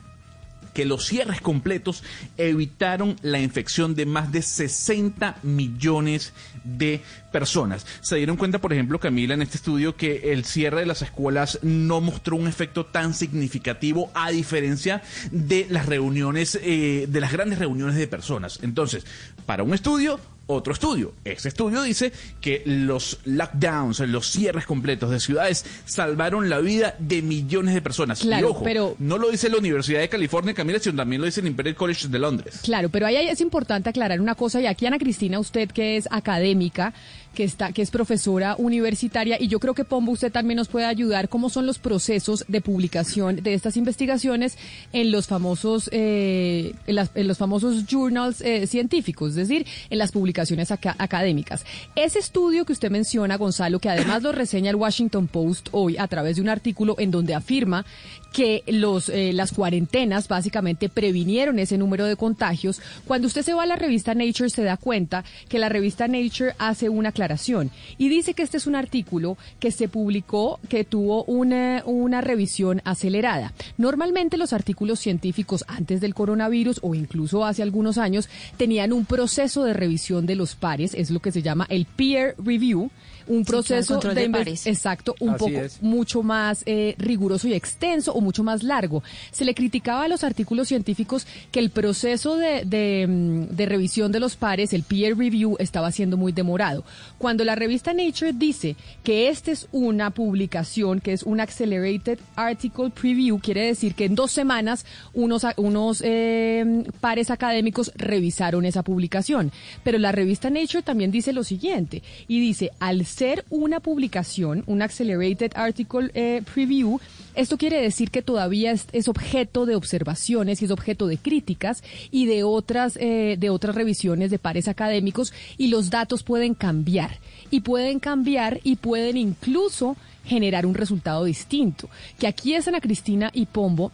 que 0.72 0.84
los 0.84 1.06
cierres 1.06 1.40
completos 1.40 2.02
evitaron 2.36 3.16
la 3.22 3.40
infección 3.40 3.94
de 3.94 4.06
más 4.06 4.32
de 4.32 4.42
60 4.42 5.38
millones 5.42 6.32
de 6.64 7.02
personas. 7.32 7.86
Se 8.00 8.16
dieron 8.16 8.36
cuenta, 8.36 8.60
por 8.60 8.72
ejemplo, 8.72 8.98
Camila, 8.98 9.34
en 9.34 9.42
este 9.42 9.56
estudio, 9.56 9.96
que 9.96 10.32
el 10.32 10.44
cierre 10.44 10.80
de 10.80 10.86
las 10.86 11.02
escuelas 11.02 11.58
no 11.62 12.00
mostró 12.00 12.36
un 12.36 12.48
efecto 12.48 12.86
tan 12.86 13.14
significativo 13.14 14.10
a 14.14 14.30
diferencia 14.30 15.02
de 15.30 15.66
las 15.70 15.86
reuniones, 15.86 16.58
eh, 16.62 17.06
de 17.08 17.20
las 17.20 17.32
grandes 17.32 17.58
reuniones 17.58 17.96
de 17.96 18.06
personas. 18.06 18.58
Entonces, 18.62 19.04
para 19.46 19.62
un 19.62 19.74
estudio, 19.74 20.20
otro 20.50 20.72
estudio. 20.72 21.14
Este 21.24 21.48
estudio 21.48 21.82
dice 21.82 22.12
que 22.40 22.62
los 22.66 23.18
lockdowns, 23.24 24.00
los 24.00 24.30
cierres 24.30 24.66
completos 24.66 25.10
de 25.10 25.20
ciudades 25.20 25.64
salvaron 25.84 26.48
la 26.48 26.58
vida 26.60 26.94
de 26.98 27.22
millones 27.22 27.74
de 27.74 27.82
personas. 27.82 28.20
Claro, 28.20 28.48
y 28.48 28.50
ojo, 28.50 28.64
pero 28.64 28.96
no 28.98 29.18
lo 29.18 29.30
dice 29.30 29.48
la 29.48 29.58
Universidad 29.58 30.00
de 30.00 30.08
California, 30.08 30.54
Camila, 30.54 30.78
sino 30.78 30.96
también 30.96 31.20
lo 31.20 31.26
dice 31.26 31.40
el 31.40 31.46
Imperial 31.46 31.76
College 31.76 32.08
de 32.08 32.18
Londres. 32.18 32.60
Claro, 32.62 32.88
pero 32.88 33.06
ahí 33.06 33.16
es 33.16 33.40
importante 33.40 33.88
aclarar 33.90 34.20
una 34.20 34.34
cosa 34.34 34.60
y 34.60 34.66
aquí 34.66 34.86
Ana 34.86 34.98
Cristina, 34.98 35.38
usted 35.38 35.70
que 35.70 35.96
es 35.96 36.08
académica, 36.10 36.92
que 37.34 37.44
está 37.44 37.72
que 37.72 37.82
es 37.82 37.90
profesora 37.90 38.56
universitaria 38.58 39.36
y 39.40 39.48
yo 39.48 39.60
creo 39.60 39.74
que 39.74 39.84
Pombo 39.84 40.12
usted 40.12 40.32
también 40.32 40.56
nos 40.56 40.68
puede 40.68 40.86
ayudar 40.86 41.28
cómo 41.28 41.48
son 41.48 41.66
los 41.66 41.78
procesos 41.78 42.44
de 42.48 42.60
publicación 42.60 43.36
de 43.36 43.54
estas 43.54 43.76
investigaciones 43.76 44.58
en 44.92 45.12
los 45.12 45.26
famosos 45.26 45.88
eh, 45.92 46.74
en, 46.86 47.28
los 47.28 47.38
famosos 47.38 47.86
journals 47.86 48.40
eh, 48.40 48.66
científicos, 48.66 49.30
es 49.30 49.36
decir, 49.36 49.66
en 49.90 49.98
las 49.98 50.12
publicaciones 50.12 50.70
académicas. 50.70 51.64
Ese 51.94 52.18
estudio 52.18 52.64
que 52.64 52.72
usted 52.72 52.90
menciona, 52.90 53.36
Gonzalo, 53.36 53.78
que 53.78 53.88
además 53.88 54.22
lo 54.22 54.32
reseña 54.32 54.70
el 54.70 54.76
Washington 54.76 55.28
Post 55.28 55.68
hoy 55.72 55.96
a 55.98 56.08
través 56.08 56.36
de 56.36 56.42
un 56.42 56.48
artículo 56.48 56.96
en 56.98 57.10
donde 57.10 57.34
afirma 57.34 57.84
que 58.32 58.62
los, 58.66 59.08
eh, 59.08 59.32
las 59.32 59.52
cuarentenas 59.52 60.28
básicamente 60.28 60.88
previnieron 60.88 61.58
ese 61.58 61.78
número 61.78 62.06
de 62.06 62.16
contagios. 62.16 62.80
Cuando 63.04 63.26
usted 63.26 63.42
se 63.42 63.54
va 63.54 63.64
a 63.64 63.66
la 63.66 63.76
revista 63.76 64.14
Nature 64.14 64.50
se 64.50 64.62
da 64.62 64.76
cuenta 64.76 65.24
que 65.48 65.58
la 65.58 65.68
revista 65.68 66.08
Nature 66.08 66.54
hace 66.58 66.88
una 66.88 67.10
aclaración 67.10 67.70
y 67.98 68.08
dice 68.08 68.34
que 68.34 68.42
este 68.42 68.56
es 68.56 68.66
un 68.66 68.76
artículo 68.76 69.36
que 69.58 69.70
se 69.70 69.88
publicó, 69.88 70.60
que 70.68 70.84
tuvo 70.84 71.24
una, 71.24 71.82
una 71.86 72.20
revisión 72.20 72.82
acelerada. 72.84 73.52
Normalmente 73.78 74.36
los 74.36 74.52
artículos 74.52 75.00
científicos 75.00 75.64
antes 75.68 76.00
del 76.00 76.14
coronavirus 76.14 76.80
o 76.82 76.94
incluso 76.94 77.44
hace 77.44 77.62
algunos 77.62 77.98
años 77.98 78.28
tenían 78.56 78.92
un 78.92 79.04
proceso 79.04 79.64
de 79.64 79.72
revisión 79.72 80.26
de 80.26 80.36
los 80.36 80.54
pares, 80.54 80.94
es 80.94 81.10
lo 81.10 81.20
que 81.20 81.32
se 81.32 81.42
llama 81.42 81.66
el 81.68 81.86
peer 81.86 82.34
review 82.38 82.90
un 83.30 83.44
proceso 83.44 83.98
de, 83.98 84.58
exacto 84.64 85.14
un 85.20 85.36
poco 85.36 85.60
mucho 85.80 86.22
más 86.22 86.64
eh, 86.66 86.96
riguroso 86.98 87.46
y 87.46 87.54
extenso 87.54 88.12
o 88.12 88.20
mucho 88.20 88.42
más 88.42 88.64
largo. 88.64 89.04
Se 89.30 89.44
le 89.44 89.54
criticaba 89.54 90.04
a 90.04 90.08
los 90.08 90.24
artículos 90.24 90.66
científicos 90.66 91.28
que 91.52 91.60
el 91.60 91.70
proceso 91.70 92.36
de, 92.36 92.64
de, 92.64 93.06
mm, 93.08 93.54
de 93.54 93.66
revisión 93.66 94.10
de 94.10 94.18
los 94.18 94.34
pares, 94.34 94.72
el 94.72 94.82
peer 94.82 95.16
review, 95.16 95.56
estaba 95.60 95.92
siendo 95.92 96.16
muy 96.16 96.32
demorado. 96.32 96.84
Cuando 97.18 97.44
la 97.44 97.54
revista 97.54 97.94
Nature 97.94 98.32
dice 98.32 98.74
que 99.04 99.28
esta 99.28 99.52
es 99.52 99.68
una 99.70 100.10
publicación, 100.10 101.00
que 101.00 101.12
es 101.12 101.22
un 101.22 101.38
Accelerated 101.38 102.18
Article 102.34 102.90
Preview, 102.90 103.38
quiere 103.38 103.64
decir 103.64 103.94
que 103.94 104.06
en 104.06 104.16
dos 104.16 104.32
semanas 104.32 104.84
unos, 105.14 105.46
unos 105.56 106.02
eh, 106.04 106.84
pares 107.00 107.30
académicos 107.30 107.92
revisaron 107.94 108.64
esa 108.64 108.82
publicación. 108.82 109.52
Pero 109.84 109.98
la 109.98 110.10
revista 110.10 110.50
Nature 110.50 110.82
también 110.82 111.12
dice 111.12 111.32
lo 111.32 111.44
siguiente, 111.44 112.02
y 112.26 112.40
dice, 112.40 112.72
al 112.80 113.06
ser 113.20 113.44
una 113.50 113.80
publicación, 113.80 114.64
un 114.66 114.80
Accelerated 114.80 115.52
Article 115.54 116.10
eh, 116.14 116.40
Preview, 116.54 116.98
esto 117.34 117.58
quiere 117.58 117.82
decir 117.82 118.10
que 118.10 118.22
todavía 118.22 118.72
es, 118.72 119.08
objeto 119.08 119.66
de 119.66 119.76
observaciones 119.76 120.62
y 120.62 120.64
es 120.64 120.70
objeto 120.70 121.06
de 121.06 121.18
críticas 121.18 121.84
y 122.10 122.24
de 122.24 122.44
otras, 122.44 122.96
eh, 122.96 123.36
de 123.38 123.50
otras 123.50 123.74
revisiones 123.74 124.30
de 124.30 124.38
pares 124.38 124.68
académicos 124.68 125.34
y 125.58 125.68
los 125.68 125.90
datos 125.90 126.22
pueden 126.22 126.54
cambiar 126.54 127.18
y 127.50 127.60
pueden 127.60 128.00
cambiar 128.00 128.58
y 128.64 128.76
pueden 128.76 129.18
incluso 129.18 129.98
generar 130.24 130.64
un 130.64 130.74
resultado 130.74 131.24
distinto. 131.24 131.90
Que 132.18 132.26
aquí 132.26 132.54
es 132.54 132.68
Ana 132.68 132.80
Cristina 132.80 133.30
y 133.34 133.44
Pombo 133.44 133.92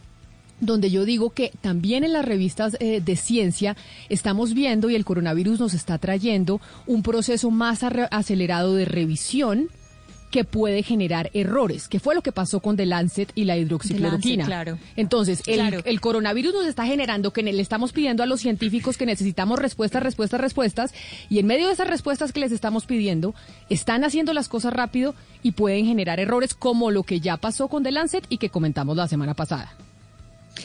donde 0.59 0.89
yo 0.89 1.05
digo 1.05 1.31
que 1.31 1.51
también 1.61 2.03
en 2.03 2.13
las 2.13 2.25
revistas 2.25 2.77
eh, 2.79 3.01
de 3.01 3.15
ciencia 3.15 3.75
estamos 4.09 4.53
viendo 4.53 4.89
y 4.89 4.95
el 4.95 5.05
coronavirus 5.05 5.59
nos 5.59 5.73
está 5.73 5.97
trayendo 5.97 6.59
un 6.85 7.03
proceso 7.03 7.51
más 7.51 7.83
acelerado 7.83 8.75
de 8.75 8.85
revisión 8.85 9.69
que 10.31 10.43
puede 10.43 10.83
generar 10.83 11.29
errores, 11.33 11.87
que 11.87 11.99
fue 11.99 12.13
lo 12.13 12.21
que 12.21 12.31
pasó 12.31 12.59
con 12.59 12.75
The 12.75 12.85
Lancet 12.85 13.31
y 13.33 13.45
la 13.45 13.57
hidroxicloroquina. 13.57 14.45
claro. 14.45 14.77
Entonces, 14.95 15.41
el, 15.47 16.01
coronavirus 16.01 16.53
nos 16.53 16.65
está 16.65 16.85
generando 16.85 17.31
que 17.31 17.43
le 17.43 17.61
estamos 17.61 17.93
pidiendo 17.93 18.23
a 18.23 18.25
los 18.25 18.41
científicos 18.41 18.97
que 18.97 19.05
necesitamos 19.05 19.57
respuestas, 19.57 20.03
respuestas, 20.03 20.41
respuestas, 20.41 20.93
y 21.29 21.39
en 21.39 21.47
medio 21.47 21.67
de 21.67 21.73
esas 21.73 21.87
respuestas 21.87 22.33
que 22.33 22.41
les 22.41 22.51
estamos 22.51 22.85
pidiendo, 22.85 23.33
están 23.69 24.03
haciendo 24.03 24.33
las 24.33 24.49
cosas 24.49 24.73
rápido 24.73 25.15
y 25.43 25.51
pueden 25.51 25.85
generar 25.85 26.19
errores 26.19 26.53
como 26.53 26.91
lo 26.91 27.03
que 27.03 27.21
ya 27.21 27.37
pasó 27.37 27.69
con 27.69 27.83
The 27.83 27.91
Lancet 27.91 28.25
y 28.29 28.37
que 28.37 28.49
comentamos 28.49 28.97
la 28.97 29.07
semana 29.07 29.33
pasada. 29.33 29.86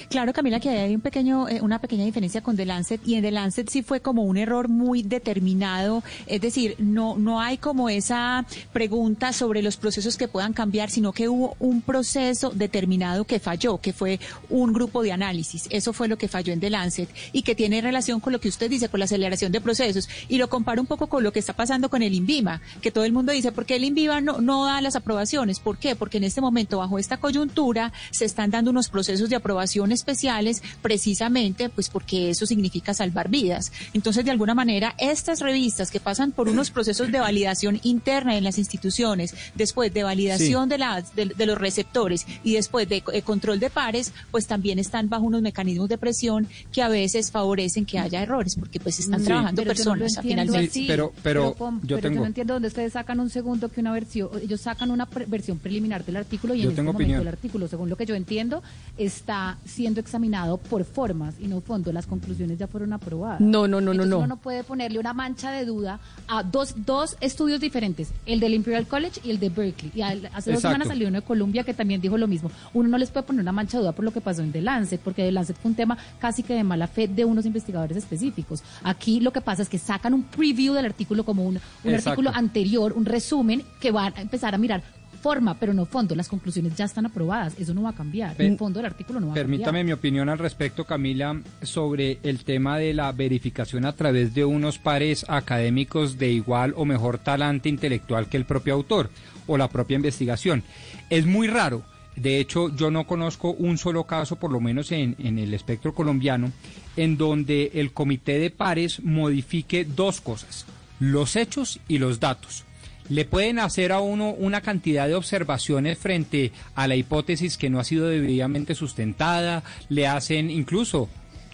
Claro, 0.08 0.32
Camila, 0.32 0.61
que 0.61 0.70
hay 0.70 0.94
un 0.94 1.00
pequeño, 1.00 1.49
eh, 1.49 1.61
una 1.61 1.78
pequeña 1.78 2.04
diferencia 2.04 2.42
con 2.42 2.56
The 2.56 2.66
Lancet 2.66 3.00
y 3.06 3.14
en 3.14 3.22
The 3.22 3.30
Lancet 3.30 3.68
sí 3.68 3.82
fue 3.82 4.00
como 4.00 4.22
un 4.22 4.37
error 4.37 4.68
muy 4.68 5.02
determinado, 5.02 6.02
es 6.26 6.40
decir, 6.40 6.76
no, 6.78 7.16
no 7.16 7.40
hay 7.40 7.58
como 7.58 7.88
esa 7.88 8.44
pregunta 8.72 9.32
sobre 9.32 9.62
los 9.62 9.76
procesos 9.76 10.16
que 10.16 10.28
puedan 10.28 10.52
cambiar, 10.52 10.90
sino 10.90 11.12
que 11.12 11.28
hubo 11.28 11.56
un 11.58 11.80
proceso 11.82 12.50
determinado 12.50 13.25
que 13.25 13.40
falló, 13.40 13.78
que 13.78 13.92
fue 13.92 14.20
un 14.49 14.72
grupo 14.72 15.02
de 15.02 15.12
análisis. 15.12 15.66
Eso 15.70 15.92
fue 15.92 16.08
lo 16.08 16.18
que 16.18 16.28
falló 16.28 16.52
en 16.52 16.61
The 16.61 16.70
Lancet 16.70 17.08
y 17.32 17.42
que 17.42 17.54
tiene 17.54 17.80
relación 17.80 18.20
con 18.20 18.32
lo 18.32 18.40
que 18.40 18.49
usted 18.49 18.70
dice, 18.70 18.88
con 18.88 19.00
la 19.00 19.04
aceleración 19.04 19.52
de 19.52 19.61
procesos. 19.61 20.08
Y 20.28 20.38
lo 20.38 20.49
comparo 20.49 20.80
un 20.80 20.87
poco 20.87 21.08
con 21.08 21.22
lo 21.22 21.32
que 21.32 21.38
está 21.38 21.52
pasando 21.52 21.88
con 21.88 22.02
el 22.02 22.14
INVIMA, 22.14 22.61
que 22.80 22.90
todo 22.90 23.04
el 23.04 23.12
mundo 23.12 23.32
dice, 23.32 23.52
¿por 23.52 23.66
qué 23.66 23.76
el 23.76 23.84
INVIMA 23.84 24.20
no, 24.20 24.40
no 24.40 24.64
da 24.66 24.80
las 24.80 24.96
aprobaciones? 24.96 25.61
¿Por 25.61 25.78
qué? 25.78 25.96
Porque 25.96 26.18
en 26.18 26.25
este 26.25 26.40
momento, 26.40 26.78
bajo 26.78 26.99
esta 26.99 27.16
coyuntura, 27.16 27.92
se 28.11 28.25
están 28.25 28.50
dando 28.50 28.70
unos 28.70 28.88
procesos 28.88 29.28
de 29.28 29.37
aprobación 29.37 29.82
especiales 29.91 30.62
precisamente 30.83 31.69
pues 31.75 31.89
porque 31.89 32.31
eso 32.31 32.47
significa 32.47 32.95
salvar 32.95 33.29
vidas. 33.29 33.73
Entonces, 33.95 34.25
de 34.25 34.31
alguna 34.31 34.55
manera, 34.55 34.95
estas 34.99 35.41
revistas 35.41 35.91
que 35.91 36.01
pasan 36.01 36.33
por 36.33 36.49
unos 36.49 36.71
procesos 36.71 37.11
de 37.11 37.19
validación 37.19 37.81
interna 37.83 38.37
en 38.37 38.45
las 38.45 38.59
instituciones, 38.59 39.35
después 39.55 39.93
de 39.93 40.03
validación 40.03 40.69
de, 40.69 40.79
las, 40.79 41.15
de, 41.15 41.47
los 41.47 41.59
receptores 41.59 42.27
y 42.45 42.55
después 42.55 42.89
de 42.89 43.03
eh, 43.12 43.23
control 43.23 43.59
de 43.59 43.71
pares, 43.71 44.12
pues 44.31 44.47
también 44.47 44.79
están 44.79 45.09
bajo 45.09 45.25
unos 45.25 45.43
mecanismos 45.43 45.89
de 45.89 45.99
presión 45.99 46.47
que 46.73 46.83
a 46.83 46.89
veces 46.89 47.31
favorecen 47.31 47.85
que 47.85 47.99
haya 47.99 48.23
errores, 48.23 48.57
porque 48.57 48.79
pues 48.79 48.99
están 48.99 49.25
trabajando 49.25 49.62
personas 49.65 50.19
a 50.19 50.23
final 50.23 50.49
Sí, 50.71 50.85
pero, 50.87 51.12
pero, 51.23 51.57
yo, 51.83 51.99
tengo... 51.99 52.21
no 52.21 52.27
entiendo 52.27 52.55
dónde 52.55 52.69
ustedes 52.69 52.93
sacan 52.93 53.21
un 53.21 53.31
segundo 53.31 53.69
que 53.69 53.81
una 53.81 53.93
versión, 53.93 54.29
ellos 54.43 54.61
sacan 54.61 54.91
una 54.91 55.09
versión 55.27 55.59
preliminar 55.59 56.05
del 56.05 56.17
artículo 56.17 56.55
y 56.55 56.62
en 56.62 56.71
este 56.71 56.83
momento 56.83 57.21
el 57.21 57.29
artículo, 57.29 57.69
según 57.69 57.89
lo 57.89 57.97
que 57.97 58.07
yo 58.07 58.15
entiendo, 58.15 58.62
está 58.97 59.59
siendo 59.73 60.00
examinado 60.00 60.59
por 60.59 60.85
formas 60.85 61.35
y 61.41 61.47
no 61.47 61.61
fondo. 61.61 61.93
Las 61.93 62.07
conclusiones 62.07 62.59
ya 62.59 62.67
fueron 62.67 62.93
aprobadas. 62.93 63.41
No, 63.41 63.67
no, 63.67 63.81
no, 63.81 63.95
no, 63.95 64.05
no. 64.05 64.19
Uno 64.19 64.26
no 64.26 64.37
puede 64.37 64.64
ponerle 64.64 64.99
una 64.99 65.14
mancha 65.14 65.50
de 65.50 65.64
duda 65.64 65.99
a 66.29 66.43
dos, 66.43 66.75
dos 66.85 67.17
estudios 67.21 67.61
diferentes, 67.61 68.12
el 68.26 68.41
del 68.41 68.55
Imperial 68.55 68.87
College 68.87 69.21
y 69.25 69.31
el 69.31 69.38
de 69.41 69.49
Berkeley. 69.49 69.93
Y 69.95 70.02
hace 70.02 70.52
dos 70.52 70.61
semanas 70.61 70.88
salió 70.88 71.09
uno 71.09 71.21
de 71.21 71.26
Columbia 71.26 71.64
que 71.64 71.75
también 71.75 72.00
dijo 72.00 72.19
lo 72.19 72.29
mismo. 72.29 72.50
Uno 72.75 72.88
no 72.88 72.99
les 72.99 73.11
puede 73.11 73.25
poner 73.26 73.43
una 73.43 73.52
mancha 73.52 73.79
de 73.79 73.83
duda 73.83 73.93
por 73.93 74.05
lo 74.05 74.12
que 74.12 74.21
pasó 74.21 74.43
en 74.43 74.52
The 74.52 74.61
Lancet, 74.61 75.00
porque 75.00 75.23
The 75.23 75.33
Lancet 75.33 75.57
fue 75.57 75.71
un 75.71 75.76
tema 75.76 75.97
casi 76.21 76.43
que 76.43 76.55
de 76.55 76.64
mala 76.64 76.87
fe 76.87 77.09
de 77.09 77.25
unos 77.25 77.47
investigadores 77.47 77.97
específicos. 77.97 78.62
Aquí 78.83 79.21
lo 79.21 79.33
que 79.33 79.41
pasa 79.41 79.62
es 79.62 79.69
que 79.69 79.79
sacan 79.79 80.14
un 80.14 80.25
preview 80.25 80.75
del 80.75 80.85
artículo 80.85 81.25
como 81.25 81.45
un, 81.45 81.59
un 81.85 81.95
artículo 81.95 82.31
anterior, 82.35 82.93
un 82.93 83.05
resumen, 83.05 83.64
que 83.81 83.91
van 83.91 84.12
a 84.17 84.21
empezar 84.21 84.55
a 84.55 84.59
mirar 84.59 84.83
forma, 85.23 85.55
pero 85.55 85.73
no 85.73 85.87
fondo. 85.87 86.14
Las 86.14 86.29
conclusiones 86.29 86.75
ya 86.76 86.85
están 86.85 87.07
aprobadas, 87.07 87.55
eso 87.59 87.73
no 87.73 87.83
va 87.83 87.91
a 87.91 87.95
cambiar. 87.95 88.35
el 88.38 88.59
fondo 88.59 88.81
del 88.81 88.87
artículo 88.87 89.21
no 89.21 89.29
va 89.29 89.33
a 89.33 89.37
cambiar. 89.37 89.47
Permítame 89.47 89.85
mi 89.85 89.93
opinión 89.93 90.29
al 90.29 90.38
respecto, 90.38 90.85
Camila, 90.85 91.41
sobre 91.62 92.19
el 92.23 92.45
tema 92.45 92.76
de 92.76 92.93
la 92.93 93.11
verificación 93.12 93.87
a 93.87 93.95
través 93.95 94.35
de 94.35 94.45
unos 94.45 94.79
pares 94.79 95.25
académicos 95.29 96.19
de 96.19 96.33
igual 96.33 96.75
o 96.76 96.85
mejor 96.85 97.19
talante 97.19 97.69
intelectual 97.69 98.29
que 98.29 98.37
el 98.37 98.45
propio 98.45 98.75
autor 98.75 99.11
o 99.47 99.57
la 99.57 99.69
propia 99.69 99.97
investigación. 99.97 100.64
Es 101.09 101.25
muy 101.25 101.47
raro. 101.47 101.83
De 102.17 102.38
hecho, 102.38 102.75
yo 102.76 102.91
no 102.91 103.07
conozco 103.07 103.52
un 103.52 103.79
solo 103.79 104.05
caso, 104.05 104.37
por 104.37 104.50
lo 104.50 104.61
menos 104.61 104.93
en, 104.93 105.17
en 105.19 105.38
el 105.38 105.55
espectro 105.55 105.95
colombiano, 105.95 106.52
en 106.97 107.17
donde 107.17 107.71
el 107.75 107.93
comité 107.93 108.38
de 108.38 108.50
pares 108.50 109.02
modifique 109.02 109.87
dos 109.87 110.21
cosas, 110.21 110.67
los 111.00 111.37
hechos 111.37 111.81
y 111.88 111.97
los 111.97 112.21
datos 112.21 112.67
le 113.09 113.25
pueden 113.25 113.59
hacer 113.59 113.92
a 113.92 114.00
uno 114.00 114.30
una 114.30 114.61
cantidad 114.61 115.06
de 115.09 115.14
observaciones 115.14 115.99
frente 115.99 116.52
a 116.75 116.87
la 116.87 116.97
hipótesis 116.97 117.56
que 117.56 117.71
no 117.71 117.78
ha 117.80 117.85
sido 117.85 118.09
debidamente 118.09 118.75
sustentada, 118.75 119.62
le 119.88 120.06
hacen 120.06 120.50
incluso 120.50 121.09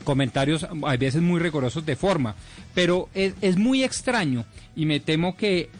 comentarios 0.04 0.64
a 0.64 0.96
veces 0.96 1.20
muy 1.20 1.40
rigurosos 1.40 1.84
de 1.84 1.96
forma, 1.96 2.34
pero 2.78 3.08
es, 3.12 3.34
es 3.40 3.56
muy 3.56 3.82
extraño 3.82 4.44
y 4.78 4.86
me 4.86 5.00
temo 5.00 5.36
que 5.36 5.70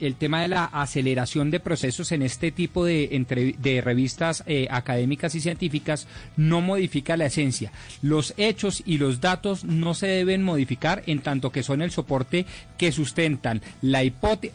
el 0.00 0.14
tema 0.14 0.40
de 0.40 0.48
la 0.48 0.64
aceleración 0.64 1.50
de 1.50 1.60
procesos 1.60 2.12
en 2.12 2.22
este 2.22 2.50
tipo 2.50 2.86
de, 2.86 3.54
de 3.58 3.80
revistas 3.82 4.42
eh, 4.46 4.66
académicas 4.70 5.34
y 5.34 5.42
científicas 5.42 6.08
no 6.38 6.62
modifica 6.62 7.18
la 7.18 7.26
esencia. 7.26 7.72
Los 8.00 8.32
hechos 8.38 8.82
y 8.86 8.96
los 8.96 9.20
datos 9.20 9.64
no 9.64 9.92
se 9.92 10.06
deben 10.06 10.42
modificar 10.42 11.02
en 11.04 11.18
tanto 11.18 11.52
que 11.52 11.62
son 11.62 11.82
el 11.82 11.90
soporte 11.90 12.46
que 12.78 12.90
sustentan 12.90 13.60
la, 13.82 14.02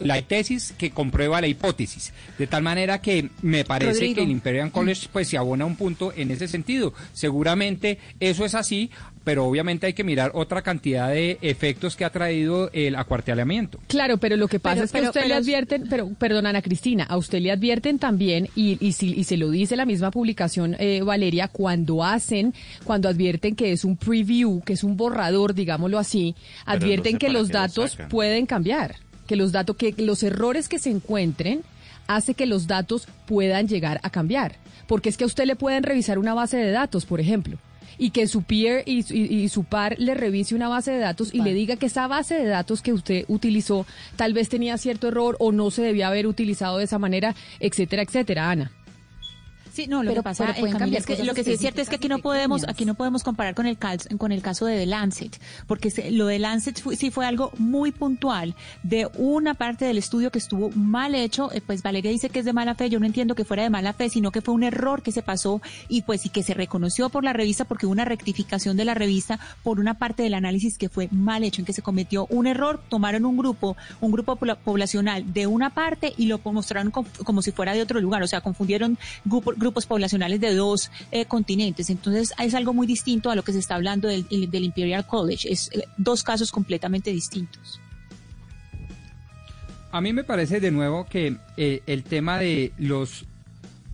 la 0.00 0.22
tesis 0.22 0.74
que 0.76 0.90
comprueba 0.90 1.40
la 1.40 1.46
hipótesis. 1.46 2.12
De 2.36 2.48
tal 2.48 2.64
manera 2.64 3.00
que 3.00 3.30
me 3.42 3.64
parece 3.64 4.12
que 4.12 4.24
el 4.24 4.30
Imperial 4.32 4.72
College 4.72 5.06
pues 5.12 5.28
se 5.28 5.38
abona 5.38 5.66
un 5.66 5.76
punto 5.76 6.12
en 6.16 6.32
ese 6.32 6.48
sentido. 6.48 6.94
Seguramente 7.12 8.00
eso 8.18 8.44
es 8.44 8.56
así, 8.56 8.90
pero 9.24 9.46
obviamente 9.46 9.86
hay 9.86 9.94
que 9.94 10.04
mirar 10.04 10.30
otra 10.34 10.62
cantidad 10.62 11.08
de 11.08 11.38
efectos 11.40 11.96
que 11.96 12.04
ha 12.04 12.10
traído 12.10 12.70
el 12.72 12.94
acuartelamiento. 12.94 13.80
Claro, 13.88 14.18
pero 14.18 14.36
lo 14.36 14.48
que 14.48 14.60
pasa 14.60 14.84
es 14.84 14.92
que 14.92 14.98
a 14.98 15.08
usted 15.08 15.26
le 15.26 15.34
advierten, 15.34 15.86
pero 15.88 16.10
perdón 16.10 16.46
Ana 16.46 16.62
Cristina, 16.62 17.04
a 17.04 17.16
usted 17.16 17.40
le 17.40 17.50
advierten 17.50 17.98
también, 17.98 18.48
y, 18.54 18.76
y, 18.86 18.92
si, 18.92 19.14
y 19.14 19.24
se 19.24 19.38
lo 19.38 19.50
dice 19.50 19.76
la 19.76 19.86
misma 19.86 20.10
publicación, 20.10 20.76
eh, 20.78 21.00
Valeria, 21.02 21.48
cuando 21.48 22.04
hacen, 22.04 22.54
cuando 22.84 23.08
advierten 23.08 23.56
que 23.56 23.72
es 23.72 23.84
un 23.84 23.96
preview, 23.96 24.62
que 24.62 24.74
es 24.74 24.84
un 24.84 24.96
borrador, 24.96 25.54
digámoslo 25.54 25.98
así, 25.98 26.34
advierten 26.66 27.18
que 27.18 27.30
los 27.30 27.48
datos 27.48 27.96
pueden 28.10 28.44
cambiar, 28.44 28.96
que 29.26 29.36
los 29.36 29.52
datos, 29.52 29.76
que 29.76 29.94
los 29.98 30.22
errores 30.22 30.68
que 30.68 30.78
se 30.78 30.90
encuentren 30.90 31.62
hace 32.06 32.34
que 32.34 32.44
los 32.44 32.66
datos 32.66 33.08
puedan 33.26 33.66
llegar 33.66 33.98
a 34.02 34.10
cambiar. 34.10 34.56
Porque 34.86 35.08
es 35.08 35.16
que 35.16 35.24
a 35.24 35.26
usted 35.26 35.46
le 35.46 35.56
pueden 35.56 35.82
revisar 35.82 36.18
una 36.18 36.34
base 36.34 36.58
de 36.58 36.70
datos, 36.70 37.06
por 37.06 37.18
ejemplo 37.18 37.58
y 37.98 38.10
que 38.10 38.26
su 38.26 38.42
peer 38.42 38.82
y, 38.86 39.48
su 39.48 39.64
par 39.64 39.96
le 39.98 40.14
revise 40.14 40.54
una 40.54 40.68
base 40.68 40.92
de 40.92 40.98
datos 40.98 41.32
y 41.32 41.42
le 41.42 41.54
diga 41.54 41.76
que 41.76 41.86
esa 41.86 42.06
base 42.06 42.34
de 42.34 42.46
datos 42.46 42.82
que 42.82 42.92
usted 42.92 43.24
utilizó 43.28 43.86
tal 44.16 44.32
vez 44.32 44.48
tenía 44.48 44.78
cierto 44.78 45.08
error 45.08 45.36
o 45.38 45.52
no 45.52 45.70
se 45.70 45.82
debía 45.82 46.08
haber 46.08 46.26
utilizado 46.26 46.78
de 46.78 46.84
esa 46.84 46.98
manera, 46.98 47.34
etcétera, 47.60 48.02
etcétera, 48.02 48.50
Ana. 48.50 48.72
Sí, 49.74 49.88
no, 49.88 50.04
lo 50.04 50.14
que 50.14 50.22
pasa, 50.22 50.52
es 50.52 51.04
que 51.04 51.24
lo 51.24 51.34
que 51.34 51.42
sí 51.42 51.50
es 51.50 51.58
cierto 51.58 51.80
es 51.80 51.88
que 51.88 51.96
aquí 51.96 52.06
no 52.06 52.20
podemos, 52.20 52.62
aquí 52.68 52.84
no 52.84 52.94
podemos 52.94 53.24
comparar 53.24 53.56
con 53.56 53.66
el 53.66 53.76
caso, 53.76 54.08
con 54.18 54.30
el 54.30 54.40
caso 54.40 54.66
de 54.66 54.78
The 54.78 54.86
Lancet, 54.86 55.40
porque 55.66 55.92
lo 56.12 56.26
de 56.26 56.38
Lancet 56.38 56.80
sí 56.96 57.10
fue 57.10 57.26
algo 57.26 57.50
muy 57.58 57.90
puntual. 57.90 58.54
De 58.84 59.08
una 59.16 59.54
parte 59.54 59.84
del 59.84 59.98
estudio 59.98 60.30
que 60.30 60.38
estuvo 60.38 60.70
mal 60.76 61.16
hecho, 61.16 61.50
eh, 61.52 61.60
pues 61.60 61.82
Valeria 61.82 62.12
dice 62.12 62.30
que 62.30 62.38
es 62.38 62.44
de 62.44 62.52
mala 62.52 62.76
fe, 62.76 62.88
yo 62.88 63.00
no 63.00 63.06
entiendo 63.06 63.34
que 63.34 63.44
fuera 63.44 63.64
de 63.64 63.70
mala 63.70 63.94
fe, 63.94 64.08
sino 64.10 64.30
que 64.30 64.42
fue 64.42 64.54
un 64.54 64.62
error 64.62 65.02
que 65.02 65.10
se 65.10 65.22
pasó 65.22 65.60
y 65.88 66.02
pues 66.02 66.24
y 66.24 66.28
que 66.28 66.44
se 66.44 66.54
reconoció 66.54 67.08
por 67.08 67.24
la 67.24 67.32
revista 67.32 67.64
porque 67.64 67.86
hubo 67.86 67.92
una 67.92 68.04
rectificación 68.04 68.76
de 68.76 68.84
la 68.84 68.94
revista 68.94 69.40
por 69.64 69.80
una 69.80 69.94
parte 69.94 70.22
del 70.22 70.34
análisis 70.34 70.78
que 70.78 70.88
fue 70.88 71.08
mal 71.10 71.42
hecho, 71.42 71.62
en 71.62 71.66
que 71.66 71.72
se 71.72 71.82
cometió 71.82 72.28
un 72.30 72.46
error, 72.46 72.80
tomaron 72.88 73.24
un 73.24 73.36
grupo, 73.36 73.76
un 74.00 74.12
grupo 74.12 74.36
poblacional 74.36 75.32
de 75.32 75.48
una 75.48 75.70
parte 75.70 76.12
y 76.16 76.26
lo 76.26 76.38
mostraron 76.44 76.92
como, 76.92 77.08
como 77.24 77.42
si 77.42 77.50
fuera 77.50 77.74
de 77.74 77.82
otro 77.82 78.00
lugar, 78.00 78.22
o 78.22 78.28
sea, 78.28 78.40
confundieron 78.40 78.98
grupos 79.24 79.63
grupos 79.64 79.86
poblacionales 79.86 80.40
de 80.40 80.54
dos 80.54 80.90
eh, 81.10 81.24
continentes. 81.24 81.88
Entonces 81.88 82.34
es 82.38 82.54
algo 82.54 82.74
muy 82.74 82.86
distinto 82.86 83.30
a 83.30 83.34
lo 83.34 83.42
que 83.42 83.52
se 83.52 83.58
está 83.58 83.76
hablando 83.76 84.08
del, 84.08 84.26
Imperial 84.30 85.06
College. 85.06 85.50
Es 85.50 85.70
eh, 85.72 85.84
dos 85.96 86.22
casos 86.22 86.52
completamente 86.52 87.10
distintos. 87.10 87.80
A 89.90 90.00
mí 90.00 90.12
me 90.12 90.24
parece 90.24 90.60
de 90.60 90.70
nuevo 90.70 91.06
que 91.06 91.36
eh, 91.56 91.82
el 91.86 92.02
tema 92.02 92.38
de 92.38 92.72
los 92.78 93.24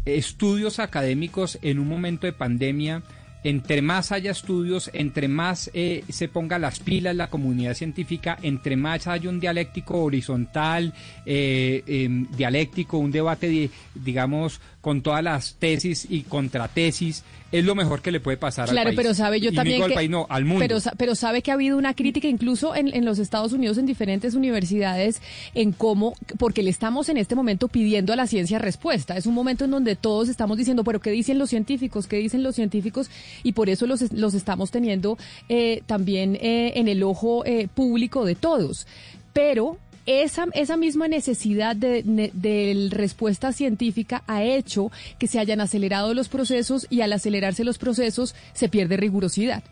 estudios 0.04 0.80
académicos 0.80 1.58
en 1.62 1.78
un 1.78 1.86
momento 1.86 2.26
de 2.26 2.32
pandemia 2.32 3.02
entre 3.42 3.80
más 3.80 4.12
haya 4.12 4.30
estudios, 4.30 4.90
entre 4.92 5.28
más 5.28 5.70
eh, 5.72 6.04
se 6.08 6.28
ponga 6.28 6.58
las 6.58 6.78
pilas 6.78 7.16
la 7.16 7.30
comunidad 7.30 7.74
científica, 7.74 8.38
entre 8.42 8.76
más 8.76 9.06
haya 9.06 9.30
un 9.30 9.40
dialéctico 9.40 10.02
horizontal, 10.02 10.92
eh, 11.24 11.82
em, 11.86 12.30
dialéctico, 12.32 12.98
un 12.98 13.10
debate, 13.10 13.70
digamos, 13.94 14.60
con 14.80 15.02
todas 15.02 15.22
las 15.22 15.54
tesis 15.56 16.06
y 16.08 16.22
contratesis, 16.22 17.22
es 17.52 17.64
lo 17.64 17.74
mejor 17.74 18.00
que 18.00 18.12
le 18.12 18.20
puede 18.20 18.36
pasar 18.36 18.64
al 18.64 18.68
país. 18.68 18.82
Claro, 18.82 18.96
pero 18.96 19.14
sabe 19.14 19.40
yo 19.40 19.52
también 19.52 19.82
que, 19.86 20.08
no, 20.08 20.26
al 20.28 20.44
mundo. 20.44 20.64
Pero, 20.66 20.78
pero, 20.96 21.14
sabe 21.14 21.42
que 21.42 21.50
ha 21.50 21.54
habido 21.54 21.76
una 21.76 21.94
crítica 21.94 22.28
incluso 22.28 22.74
en, 22.74 22.94
en, 22.94 23.04
los 23.04 23.18
Estados 23.18 23.52
Unidos, 23.52 23.76
en 23.78 23.86
diferentes 23.86 24.34
universidades, 24.34 25.20
en 25.54 25.72
cómo, 25.72 26.14
porque 26.38 26.62
le 26.62 26.70
estamos 26.70 27.08
en 27.08 27.16
este 27.16 27.34
momento 27.34 27.68
pidiendo 27.68 28.12
a 28.12 28.16
la 28.16 28.26
ciencia 28.26 28.58
respuesta. 28.58 29.16
Es 29.16 29.26
un 29.26 29.34
momento 29.34 29.64
en 29.64 29.72
donde 29.72 29.96
todos 29.96 30.28
estamos 30.28 30.56
diciendo, 30.56 30.84
pero 30.84 31.00
¿qué 31.00 31.10
dicen 31.10 31.38
los 31.38 31.50
científicos? 31.50 32.06
¿Qué 32.06 32.16
dicen 32.16 32.42
los 32.42 32.54
científicos? 32.54 33.10
Y 33.42 33.52
por 33.52 33.68
eso 33.68 33.86
los, 33.86 34.12
los 34.12 34.34
estamos 34.34 34.70
teniendo 34.70 35.18
eh, 35.48 35.82
también 35.86 36.36
eh, 36.36 36.72
en 36.76 36.88
el 36.88 37.02
ojo 37.02 37.44
eh, 37.44 37.68
público 37.74 38.24
de 38.24 38.36
todos. 38.36 38.86
Pero 39.32 39.76
esa, 40.06 40.46
esa 40.54 40.76
misma 40.76 41.08
necesidad 41.08 41.76
de, 41.76 42.02
de, 42.32 42.88
respuesta 42.90 43.52
científica 43.52 44.22
ha 44.26 44.42
hecho 44.42 44.90
que 45.18 45.26
se 45.26 45.38
hayan 45.38 45.60
acelerado 45.60 46.14
los 46.14 46.28
procesos 46.28 46.86
y 46.90 47.02
al 47.02 47.12
acelerarse 47.12 47.64
los 47.64 47.78
procesos 47.78 48.34
se 48.52 48.68
pierde 48.68 48.96
rigurosidad. 48.96 49.62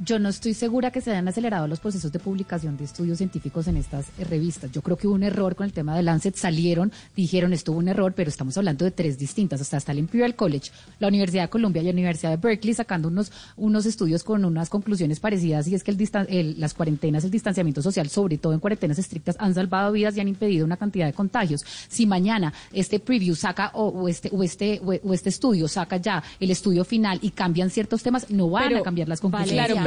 Yo 0.00 0.18
no 0.18 0.28
estoy 0.28 0.54
segura 0.54 0.90
que 0.90 1.00
se 1.00 1.12
hayan 1.12 1.28
acelerado 1.28 1.68
los 1.68 1.78
procesos 1.78 2.10
de 2.10 2.18
publicación 2.18 2.76
de 2.76 2.82
estudios 2.82 3.18
científicos 3.18 3.68
en 3.68 3.76
estas 3.76 4.06
eh, 4.18 4.24
revistas. 4.24 4.72
Yo 4.72 4.82
creo 4.82 4.96
que 4.96 5.06
hubo 5.06 5.14
un 5.14 5.22
error 5.22 5.54
con 5.54 5.66
el 5.66 5.72
tema 5.72 5.94
de 5.94 6.02
Lancet. 6.02 6.34
Salieron, 6.34 6.90
dijeron 7.14 7.52
estuvo 7.52 7.78
un 7.78 7.86
error, 7.86 8.12
pero 8.12 8.28
estamos 8.28 8.58
hablando 8.58 8.84
de 8.84 8.90
tres 8.90 9.18
distintas. 9.18 9.60
O 9.60 9.64
sea, 9.64 9.78
está 9.78 9.92
el 9.92 10.00
Imperial 10.00 10.34
College, 10.34 10.72
la 10.98 11.06
Universidad 11.06 11.44
de 11.44 11.48
Columbia 11.48 11.80
y 11.80 11.84
la 11.84 11.92
Universidad 11.92 12.30
de 12.30 12.36
Berkeley 12.38 12.74
sacando 12.74 13.06
unos, 13.06 13.30
unos 13.56 13.86
estudios 13.86 14.24
con 14.24 14.44
unas 14.44 14.68
conclusiones 14.68 15.20
parecidas. 15.20 15.68
Y 15.68 15.76
es 15.76 15.84
que 15.84 15.92
el, 15.92 16.60
las 16.60 16.74
cuarentenas, 16.74 17.22
el 17.22 17.30
distanciamiento 17.30 17.80
social, 17.80 18.08
sobre 18.08 18.36
todo 18.38 18.52
en 18.52 18.58
cuarentenas 18.58 18.98
estrictas, 18.98 19.36
han 19.38 19.54
salvado 19.54 19.92
vidas 19.92 20.16
y 20.16 20.20
han 20.20 20.26
impedido 20.26 20.64
una 20.64 20.76
cantidad 20.76 21.06
de 21.06 21.12
contagios. 21.12 21.64
Si 21.88 22.04
mañana 22.04 22.52
este 22.72 22.98
preview 22.98 23.36
saca 23.36 23.70
o, 23.74 24.08
este 24.08 24.28
o 24.32 24.42
este 24.42 24.80
o, 24.84 25.14
este 25.14 25.28
estudio 25.28 25.68
saca 25.68 25.98
ya 25.98 26.20
el 26.40 26.50
estudio 26.50 26.84
final 26.84 27.20
y 27.22 27.30
cambian 27.30 27.70
ciertos 27.70 28.02
temas, 28.02 28.28
no 28.30 28.50
van 28.50 28.74
a 28.74 28.82
cambiar 28.82 29.08
las 29.08 29.20
conclusiones 29.20 29.83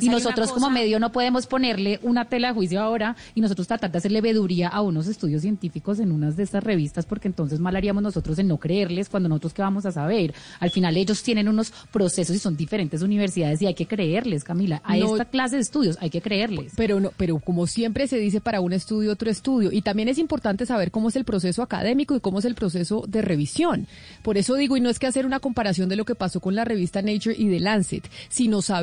y 0.00 0.08
nosotros 0.08 0.52
como 0.52 0.70
medio 0.70 0.98
no 0.98 1.12
podemos 1.12 1.46
ponerle 1.46 2.00
una 2.02 2.26
tela 2.26 2.48
de 2.48 2.54
juicio 2.54 2.80
ahora 2.80 3.16
y 3.34 3.40
nosotros 3.40 3.66
tratar 3.66 3.90
de 3.90 3.98
hacerle 3.98 4.20
veduría 4.20 4.68
a 4.68 4.82
unos 4.82 5.06
estudios 5.06 5.42
científicos 5.42 5.98
en 6.00 6.12
unas 6.12 6.36
de 6.36 6.42
estas 6.42 6.62
revistas 6.62 7.06
porque 7.06 7.28
entonces 7.28 7.60
mal 7.60 7.76
haríamos 7.76 8.02
nosotros 8.02 8.38
en 8.38 8.48
no 8.48 8.58
creerles 8.58 9.08
cuando 9.08 9.28
nosotros 9.28 9.54
qué 9.54 9.62
vamos 9.62 9.86
a 9.86 9.92
saber. 9.92 10.34
Al 10.60 10.70
final 10.70 10.96
ellos 10.96 11.22
tienen 11.22 11.48
unos 11.48 11.72
procesos 11.92 12.34
y 12.34 12.38
son 12.38 12.56
diferentes 12.56 13.02
universidades 13.02 13.62
y 13.62 13.66
hay 13.66 13.74
que 13.74 13.86
creerles, 13.86 14.44
Camila. 14.44 14.80
A 14.84 14.96
esta 14.96 15.24
clase 15.24 15.56
de 15.56 15.62
estudios 15.62 15.98
hay 16.00 16.10
que 16.10 16.20
creerles. 16.20 16.72
Pero 16.76 17.00
no, 17.00 17.12
pero 17.16 17.38
como 17.38 17.66
siempre 17.66 18.06
se 18.06 18.18
dice 18.18 18.40
para 18.40 18.60
un 18.60 18.72
estudio 18.72 19.12
otro 19.12 19.30
estudio 19.30 19.70
y 19.72 19.82
también 19.82 20.08
es 20.08 20.18
importante 20.18 20.66
saber 20.66 20.90
cómo 20.90 21.08
es 21.08 21.16
el 21.16 21.24
proceso 21.24 21.62
académico 21.62 22.14
y 22.14 22.20
cómo 22.20 22.38
es 22.38 22.44
el 22.44 22.54
proceso 22.54 23.04
de 23.08 23.22
revisión. 23.22 23.86
Por 24.22 24.38
eso 24.38 24.54
digo 24.54 24.76
y 24.76 24.80
no 24.80 24.90
es 24.90 24.98
que 24.98 25.06
hacer 25.06 25.26
una 25.26 25.40
comparación 25.40 25.88
de 25.88 25.96
lo 25.96 26.04
que 26.04 26.14
pasó 26.14 26.40
con 26.40 26.54
la 26.54 26.64
revista 26.64 27.02
Nature 27.02 27.34
y 27.36 27.48
The 27.48 27.60
Lancet, 27.60 28.10
sino 28.28 28.62
saber 28.62 28.77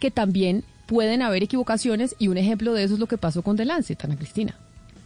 que 0.00 0.10
también 0.10 0.64
pueden 0.86 1.22
haber 1.22 1.42
equivocaciones 1.42 2.16
y 2.18 2.28
un 2.28 2.38
ejemplo 2.38 2.72
de 2.72 2.84
eso 2.84 2.94
es 2.94 3.00
lo 3.00 3.06
que 3.06 3.18
pasó 3.18 3.42
con 3.42 3.56
The 3.56 3.64
Lancet, 3.64 4.02
Ana 4.04 4.16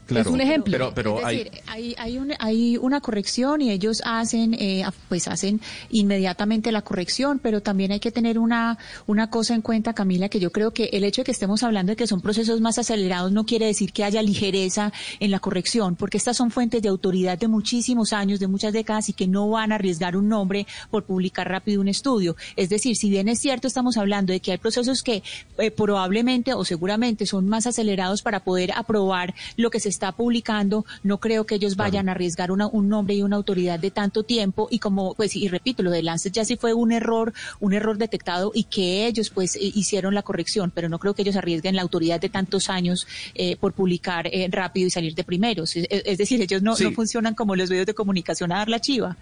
Es 0.09 0.27
un 0.27 0.41
ejemplo. 0.41 0.93
Pero, 0.95 1.21
es 1.21 1.27
decir, 1.27 1.51
hay, 1.67 1.95
hay, 2.39 2.77
una 2.77 3.01
corrección 3.01 3.63
y 3.63 3.71
ellos 3.71 4.03
hacen, 4.05 4.55
eh, 4.55 4.85
pues 5.09 5.29
hacen 5.29 5.61
inmediatamente 5.91 6.73
la 6.73 6.83
corrección, 6.83 7.39
pero 7.39 7.61
también 7.61 7.93
hay 7.93 8.01
que 8.01 8.11
tener 8.11 8.39
una, 8.39 8.79
una 9.07 9.31
cosa 9.31 9.55
en 9.55 9.63
cuenta, 9.63 9.93
Camila, 9.93 10.29
que 10.29 10.41
yo 10.41 10.51
creo 10.51 10.73
que 10.73 10.91
el 10.93 11.05
hecho 11.05 11.23
de 11.23 11.27
que 11.27 11.33
estemos 11.33 11.63
hablando 11.63 11.93
de 11.93 11.97
que 11.97 12.07
son 12.07 12.21
procesos 12.21 12.61
más 12.61 12.79
acelerados 12.79 13.33
no 13.33 13.45
quiere 13.45 13.67
decir 13.67 13.93
que 13.93 14.05
haya 14.05 14.23
ligereza 14.23 14.93
en 15.21 15.31
la 15.31 15.41
corrección, 15.41 15.97
porque 15.97 16.17
estas 16.17 16.37
son 16.37 16.51
fuentes 16.51 16.83
de 16.83 16.89
autoridad 16.89 17.39
de 17.39 17.49
muchísimos 17.49 18.13
años, 18.13 18.41
de 18.41 18.49
muchas 18.49 18.73
décadas 18.73 19.09
y 19.09 19.13
que 19.13 19.27
no 19.27 19.49
van 19.51 19.73
a 19.73 19.77
arriesgar 19.77 20.17
un 20.17 20.29
nombre 20.29 20.67
por 20.91 21.05
publicar 21.05 21.49
rápido 21.49 21.81
un 21.81 21.89
estudio. 21.89 22.37
Es 22.57 22.69
decir, 22.69 22.97
si 22.97 23.09
bien 23.09 23.29
es 23.29 23.39
cierto, 23.39 23.67
estamos 23.67 23.97
hablando 23.97 24.33
de 24.33 24.41
que 24.41 24.53
hay 24.53 24.59
procesos 24.59 25.03
que 25.03 25.23
eh, 25.59 25.71
probablemente 25.71 26.55
o 26.55 26.65
seguramente 26.65 27.27
son 27.27 27.49
más 27.49 27.67
acelerados 27.67 28.23
para 28.23 28.41
poder 28.41 28.73
aprobar 28.75 29.35
lo 29.57 29.71
que 29.71 29.81
se 29.81 29.92
está 29.93 30.13
publicando, 30.13 30.85
no 31.03 31.19
creo 31.19 31.47
que 31.47 31.55
ellos 31.55 31.77
vayan 31.77 32.09
a 32.09 32.13
arriesgar 32.13 32.51
un 32.51 32.89
nombre 32.89 33.15
y 33.15 33.23
una 33.23 33.37
autoridad 33.37 33.79
de 33.79 33.91
tanto 33.91 34.25
tiempo 34.25 34.69
y 34.71 34.79
como, 34.79 35.15
pues, 35.15 35.37
y 35.37 35.49
repito, 35.49 35.83
lo 35.83 35.91
de 35.91 36.03
Lancet 36.03 36.33
ya 36.33 36.45
sí 36.45 36.57
fue 36.57 36.75
un 36.75 36.91
error, 36.91 37.33
un 37.61 37.73
error 37.73 37.99
detectado 37.99 38.51
y 38.55 38.65
que 38.65 39.07
ellos, 39.07 39.31
pues, 39.31 39.57
hicieron 39.57 40.15
la 40.15 40.23
corrección, 40.23 40.73
pero 40.75 40.89
no 40.89 40.99
creo 40.99 41.15
que 41.15 41.23
ellos 41.23 41.37
arriesguen 41.37 41.77
la 41.77 41.83
autoridad 41.83 42.21
de 42.21 42.29
tantos 42.29 42.69
años 42.69 43.07
eh, 43.35 43.57
por 43.57 43.73
publicar 43.73 44.27
eh, 44.27 44.49
rápido 44.51 44.87
y 44.87 44.91
salir 44.91 45.15
de 45.15 45.25
primeros. 45.25 45.77
Es, 45.77 46.19
decir, 46.19 46.41
ellos 46.41 46.63
no, 46.63 46.75
no 46.77 46.93
funcionan 46.93 47.35
como 47.35 47.55
los 47.55 47.71
medios 47.71 47.87
de 47.87 47.95
comunicación 47.95 48.53
a 48.53 48.59
dar 48.59 48.69
la 48.69 48.81
chiva. 48.81 49.17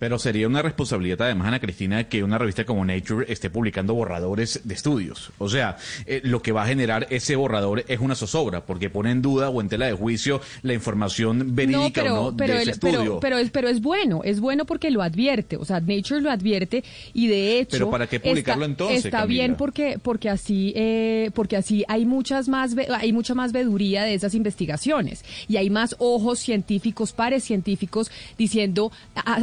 Pero 0.00 0.18
sería 0.18 0.46
una 0.48 0.62
responsabilidad 0.62 1.20
además, 1.20 1.48
Ana 1.48 1.60
Cristina, 1.60 2.04
que 2.04 2.24
una 2.24 2.38
revista 2.38 2.64
como 2.64 2.86
Nature 2.86 3.30
esté 3.30 3.50
publicando 3.50 3.94
borradores 3.94 4.62
de 4.64 4.72
estudios. 4.72 5.30
O 5.36 5.48
sea, 5.50 5.76
eh, 6.06 6.22
lo 6.24 6.40
que 6.40 6.52
va 6.52 6.62
a 6.62 6.66
generar 6.66 7.06
ese 7.10 7.36
borrador 7.36 7.84
es 7.86 8.00
una 8.00 8.14
zozobra, 8.14 8.64
porque 8.64 8.88
pone 8.88 9.10
en 9.10 9.20
duda 9.20 9.50
o 9.50 9.60
en 9.60 9.68
tela 9.68 9.84
de 9.86 9.92
juicio 9.92 10.40
la 10.62 10.72
información 10.72 11.54
verídica 11.54 12.00
pero, 12.00 12.14
o 12.14 12.24
no 12.30 12.32
de 12.32 12.62
ese 12.62 12.70
estudio. 12.70 13.20
Pero, 13.20 13.36
es, 13.36 13.50
pero 13.50 13.68
es 13.68 13.82
bueno, 13.82 14.22
es 14.24 14.40
bueno 14.40 14.64
porque 14.64 14.90
lo 14.90 15.02
advierte. 15.02 15.58
O 15.58 15.66
sea, 15.66 15.80
Nature 15.80 16.22
lo 16.22 16.30
advierte 16.30 16.82
y 17.12 17.26
de 17.26 17.58
hecho... 17.58 17.72
Pero 17.72 17.90
¿para 17.90 18.06
qué 18.06 18.20
publicarlo 18.20 18.64
está, 18.64 18.72
entonces, 18.72 19.04
Está 19.04 19.26
bien 19.26 19.54
porque, 19.56 19.98
porque, 20.02 20.30
así, 20.30 20.72
eh, 20.76 21.30
porque 21.34 21.58
así 21.58 21.84
hay, 21.88 22.06
muchas 22.06 22.48
más, 22.48 22.74
hay 22.90 23.12
mucha 23.12 23.34
más 23.34 23.52
veduría 23.52 24.04
de 24.04 24.14
esas 24.14 24.34
investigaciones 24.34 25.26
y 25.46 25.58
hay 25.58 25.68
más 25.68 25.94
ojos 25.98 26.38
científicos, 26.38 27.12
pares 27.12 27.44
científicos, 27.44 28.10
diciendo, 28.38 28.92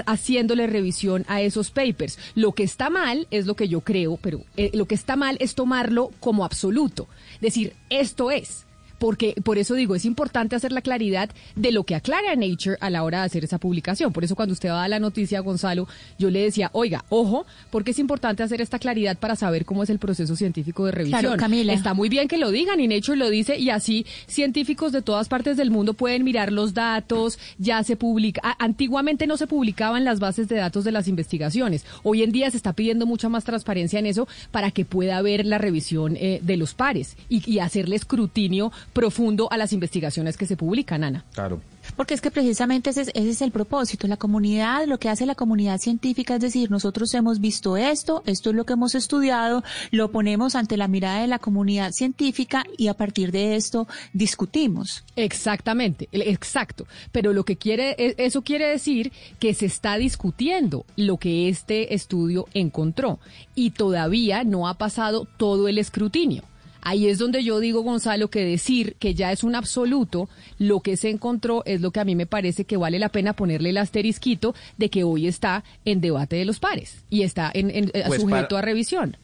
haciendo 0.08 0.47
revisión 0.56 1.26
a 1.28 1.42
esos 1.42 1.72
papers. 1.72 2.18
Lo 2.36 2.54
que 2.54 2.64
está 2.64 2.90
mal 2.90 3.28
es 3.32 3.46
lo 3.46 3.56
que 3.56 3.68
yo 3.68 3.82
creo, 3.82 4.18
pero 4.22 4.42
eh, 4.56 4.72
lo 4.74 4.86
que 4.86 4.96
está 4.96 5.16
mal 5.16 5.38
es 5.40 5.56
tomarlo 5.56 6.12
como 6.20 6.46
absoluto. 6.46 7.08
Decir, 7.42 7.74
esto 7.90 8.32
es 8.32 8.67
porque 8.98 9.36
por 9.44 9.58
eso 9.58 9.76
digo, 9.76 9.96
es 9.96 10.06
importante 10.06 10.56
hacer 10.56 10.72
la 10.72 10.82
claridad 10.82 11.30
de 11.56 11.72
lo 11.72 11.84
que 11.84 11.96
aclara 11.96 12.36
Nature 12.36 12.78
a 12.80 12.90
la 12.90 13.04
hora 13.04 13.20
de 13.20 13.26
hacer 13.26 13.44
esa 13.44 13.58
publicación. 13.58 14.14
Por 14.14 14.24
eso 14.24 14.36
cuando 14.36 14.54
usted 14.54 14.70
va 14.70 14.84
a 14.84 14.88
la 14.88 15.00
noticia, 15.00 15.40
Gonzalo, 15.42 15.88
yo 16.18 16.30
le 16.30 16.42
decía, 16.42 16.70
oiga, 16.74 17.06
ojo, 17.10 17.46
porque 17.70 17.92
es 17.92 18.00
importante 18.00 18.44
hacer 18.44 18.62
esta 18.62 18.80
claridad 18.80 19.18
para 19.18 19.36
saber 19.36 19.66
cómo 19.66 19.84
es 19.84 19.90
el 19.90 20.00
proceso 20.00 20.36
científico 20.36 20.86
de 20.86 20.92
revisión. 20.92 21.38
Camila. 21.38 21.74
Está 21.74 21.94
muy 21.94 22.10
bien 22.10 22.28
que 22.28 22.38
lo 22.38 22.52
digan 22.52 22.80
y 22.80 22.88
Nature 22.88 23.18
lo 23.18 23.30
dice 23.30 23.58
y 23.58 23.70
así 23.70 24.06
científicos 24.28 24.92
de 24.92 25.02
todas 25.02 25.28
partes 25.28 25.58
del 25.58 25.72
mundo 25.72 25.94
pueden 25.94 26.24
mirar 26.24 26.52
los 26.52 26.74
datos, 26.74 27.40
ya 27.58 27.84
se 27.84 27.96
publica, 27.96 28.56
antiguamente 28.60 29.28
no 29.28 29.38
se 29.38 29.48
publicaban 29.48 30.04
las 30.04 30.20
bases 30.20 30.48
de 30.48 30.56
datos 30.56 30.84
de 30.84 30.92
las 30.92 31.08
investigaciones. 31.08 31.86
Hoy 32.04 32.24
en 32.24 32.32
día 32.32 32.50
se 32.52 32.58
está 32.58 32.74
pidiendo 32.74 33.06
mucha 33.06 33.30
más 33.30 33.44
transparencia 33.44 34.00
en 34.00 34.06
eso 34.06 34.28
para 34.52 34.72
que 34.72 34.86
pueda 34.86 35.18
haber 35.18 35.46
la 35.46 35.58
revisión 35.58 36.18
eh, 36.18 36.40
de 36.42 36.58
los 36.58 36.74
pares 36.74 37.16
y, 37.30 37.50
y 37.50 37.60
hacerle 37.60 37.96
escrutinio 37.96 38.72
profundo 38.98 39.48
a 39.52 39.58
las 39.58 39.74
investigaciones 39.74 40.38
que 40.38 40.48
se 40.48 40.58
publican, 40.58 41.04
Ana. 41.04 41.24
Claro. 41.32 41.62
Porque 41.96 42.16
es 42.16 42.20
que 42.20 42.32
precisamente 42.32 42.90
ese 42.90 43.12
es, 43.14 43.42
el 43.44 43.52
propósito. 43.52 44.08
La 44.08 44.18
comunidad, 44.18 44.88
lo 44.88 44.98
que 44.98 45.08
hace 45.08 45.28
la 45.28 45.36
comunidad 45.36 45.78
científica 45.78 46.34
es 46.34 46.42
decir, 46.42 46.72
nosotros 46.72 47.14
hemos 47.14 47.40
visto 47.40 47.78
esto, 47.78 48.24
esto 48.26 48.50
es 48.50 48.56
lo 48.56 48.66
que 48.66 48.74
hemos 48.74 48.96
estudiado, 48.96 49.64
lo 49.92 50.10
ponemos 50.10 50.56
ante 50.56 50.78
la 50.78 50.88
mirada 50.88 51.22
de 51.22 51.28
la 51.28 51.38
comunidad 51.38 51.92
científica 51.92 52.64
y 52.76 52.88
a 52.88 52.96
partir 52.96 53.32
de 53.32 53.56
esto 53.56 53.88
discutimos. 54.14 55.04
Exactamente, 55.16 56.10
exacto. 56.12 56.88
Pero 57.12 57.34
lo 57.34 57.46
que 57.46 57.56
quiere, 57.56 57.96
e, 58.00 58.16
eso 58.18 58.42
quiere 58.42 58.68
decir 58.68 59.12
que 59.38 59.54
se 59.54 59.68
está 59.68 59.98
discutiendo 59.98 60.86
lo 60.96 61.18
que 61.18 61.50
este 61.50 61.94
estudio 61.94 62.48
encontró 62.56 63.20
y 63.54 63.70
todavía 63.70 64.44
no 64.44 64.68
ha 64.68 64.74
pasado 64.74 65.28
todo 65.38 65.68
el 65.68 65.78
escrutinio. 65.78 66.42
Ahí 66.82 67.08
es 67.08 67.18
donde 67.18 67.44
yo 67.44 67.60
digo, 67.60 67.82
Gonzalo, 67.82 68.30
que 68.30 68.44
decir 68.46 68.96
que 69.00 69.14
ya 69.14 69.32
es 69.32 69.44
un 69.44 69.56
absoluto, 69.56 70.30
lo 70.60 70.80
que 70.80 70.98
se 70.98 71.10
encontró 71.10 71.64
es 71.66 71.82
lo 71.82 71.92
que 71.92 72.00
a 72.00 72.06
mí 72.06 72.16
me 72.16 72.26
parece 72.26 72.66
que 72.66 72.78
vale 72.78 73.00
la 73.00 73.10
pena 73.10 73.34
ponerle 73.34 73.70
el 73.70 73.78
asterisquito 73.78 74.56
de 74.78 74.90
que 74.90 75.04
hoy 75.04 75.28
está 75.28 75.64
en 75.86 76.02
debate 76.02 76.36
de 76.36 76.46
los 76.46 76.60
pares 76.60 77.04
y 77.10 77.24
está 77.24 77.52
en, 77.54 77.92
pues 78.08 78.22
sujeto 78.22 78.58
a 78.58 78.62
revisión. 78.62 79.18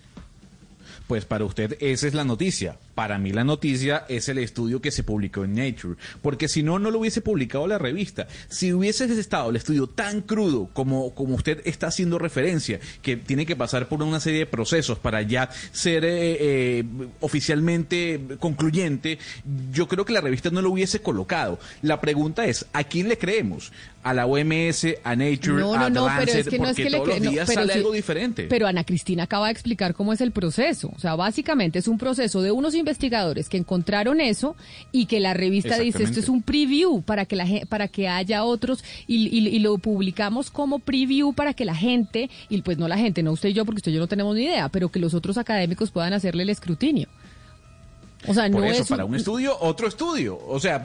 Pues 1.07 1.25
para 1.25 1.45
usted 1.45 1.77
esa 1.79 2.07
es 2.07 2.13
la 2.13 2.23
noticia. 2.23 2.77
Para 2.95 3.17
mí 3.17 3.31
la 3.31 3.43
noticia 3.43 4.05
es 4.07 4.29
el 4.29 4.37
estudio 4.37 4.81
que 4.81 4.91
se 4.91 5.03
publicó 5.03 5.43
en 5.43 5.55
Nature, 5.55 5.95
porque 6.21 6.47
si 6.47 6.61
no, 6.61 6.77
no 6.77 6.91
lo 6.91 6.99
hubiese 6.99 7.21
publicado 7.21 7.65
la 7.65 7.79
revista. 7.79 8.27
Si 8.49 8.71
hubiese 8.71 9.05
estado 9.05 9.49
el 9.49 9.55
estudio 9.55 9.87
tan 9.87 10.21
crudo 10.21 10.69
como, 10.73 11.15
como 11.15 11.35
usted 11.35 11.61
está 11.65 11.87
haciendo 11.87 12.19
referencia, 12.19 12.79
que 13.01 13.17
tiene 13.17 13.45
que 13.45 13.55
pasar 13.55 13.87
por 13.87 14.03
una 14.03 14.19
serie 14.19 14.39
de 14.39 14.45
procesos 14.45 14.99
para 14.99 15.21
ya 15.23 15.49
ser 15.71 16.05
eh, 16.05 16.37
eh, 16.39 16.83
oficialmente 17.19 18.21
concluyente, 18.39 19.17
yo 19.71 19.87
creo 19.87 20.05
que 20.05 20.13
la 20.13 20.21
revista 20.21 20.49
no 20.51 20.61
lo 20.61 20.71
hubiese 20.71 21.01
colocado. 21.01 21.59
La 21.81 21.99
pregunta 21.99 22.45
es, 22.45 22.65
¿a 22.73 22.83
quién 22.83 23.09
le 23.09 23.17
creemos? 23.17 23.71
¿A 24.03 24.13
la 24.13 24.25
OMS, 24.25 24.85
a 25.03 25.15
Nature, 25.15 25.63
a 25.63 25.89
no, 25.89 26.07
pero 26.19 26.31
es 26.31 26.47
que 26.47 26.59
no 26.59 26.67
es 26.67 26.75
que 26.75 26.89
todos 26.89 27.07
le 27.07 27.19
los 27.19 27.31
días 27.31 27.53
sale 27.53 27.73
algo 27.73 27.93
diferente. 27.93 28.47
Pero 28.49 28.67
Ana 28.67 28.83
Cristina 28.83 29.23
acaba 29.23 29.47
de 29.47 29.53
explicar 29.53 29.93
cómo 29.93 30.11
es 30.11 30.19
el 30.19 30.31
proceso. 30.31 30.91
O 30.95 30.99
sea, 30.99 31.15
básicamente 31.15 31.79
es 31.79 31.87
un 31.87 31.97
proceso 31.97 32.41
de 32.41 32.51
unos 32.51 32.75
investigadores 32.75 33.47
que 33.47 33.57
encontraron 33.57 34.19
eso 34.19 34.55
y 34.91 35.05
que 35.05 35.19
la 35.19 35.33
revista 35.33 35.77
dice 35.77 36.03
esto 36.03 36.19
es 36.19 36.29
un 36.29 36.41
preview 36.41 37.01
para 37.01 37.25
que 37.25 37.35
la 37.35 37.45
para 37.69 37.87
que 37.87 38.07
haya 38.07 38.43
otros 38.43 38.83
y, 39.07 39.59
lo 39.59 39.77
publicamos 39.77 40.51
como 40.51 40.79
preview 40.79 41.33
para 41.33 41.53
que 41.53 41.63
la 41.63 41.75
gente 41.75 42.29
y 42.49 42.61
pues 42.61 42.77
no 42.77 42.87
la 42.87 42.97
gente, 42.97 43.23
no 43.23 43.31
usted 43.31 43.49
y 43.49 43.53
yo 43.53 43.65
porque 43.65 43.77
usted 43.77 43.91
y 43.91 43.95
yo 43.95 44.01
no 44.01 44.07
tenemos 44.07 44.35
ni 44.35 44.43
idea, 44.43 44.67
pero 44.69 44.89
que 44.89 44.99
los 44.99 45.13
otros 45.13 45.37
académicos 45.37 45.91
puedan 45.91 46.13
hacerle 46.13 46.43
el 46.43 46.49
escrutinio. 46.49 47.07
O 48.27 48.33
sea, 48.33 48.49
no 48.49 48.63
eso, 48.63 48.85
para 48.85 49.05
un 49.05 49.15
estudio, 49.15 49.57
otro 49.59 49.87
estudio. 49.87 50.39
O 50.47 50.59
sea, 50.59 50.83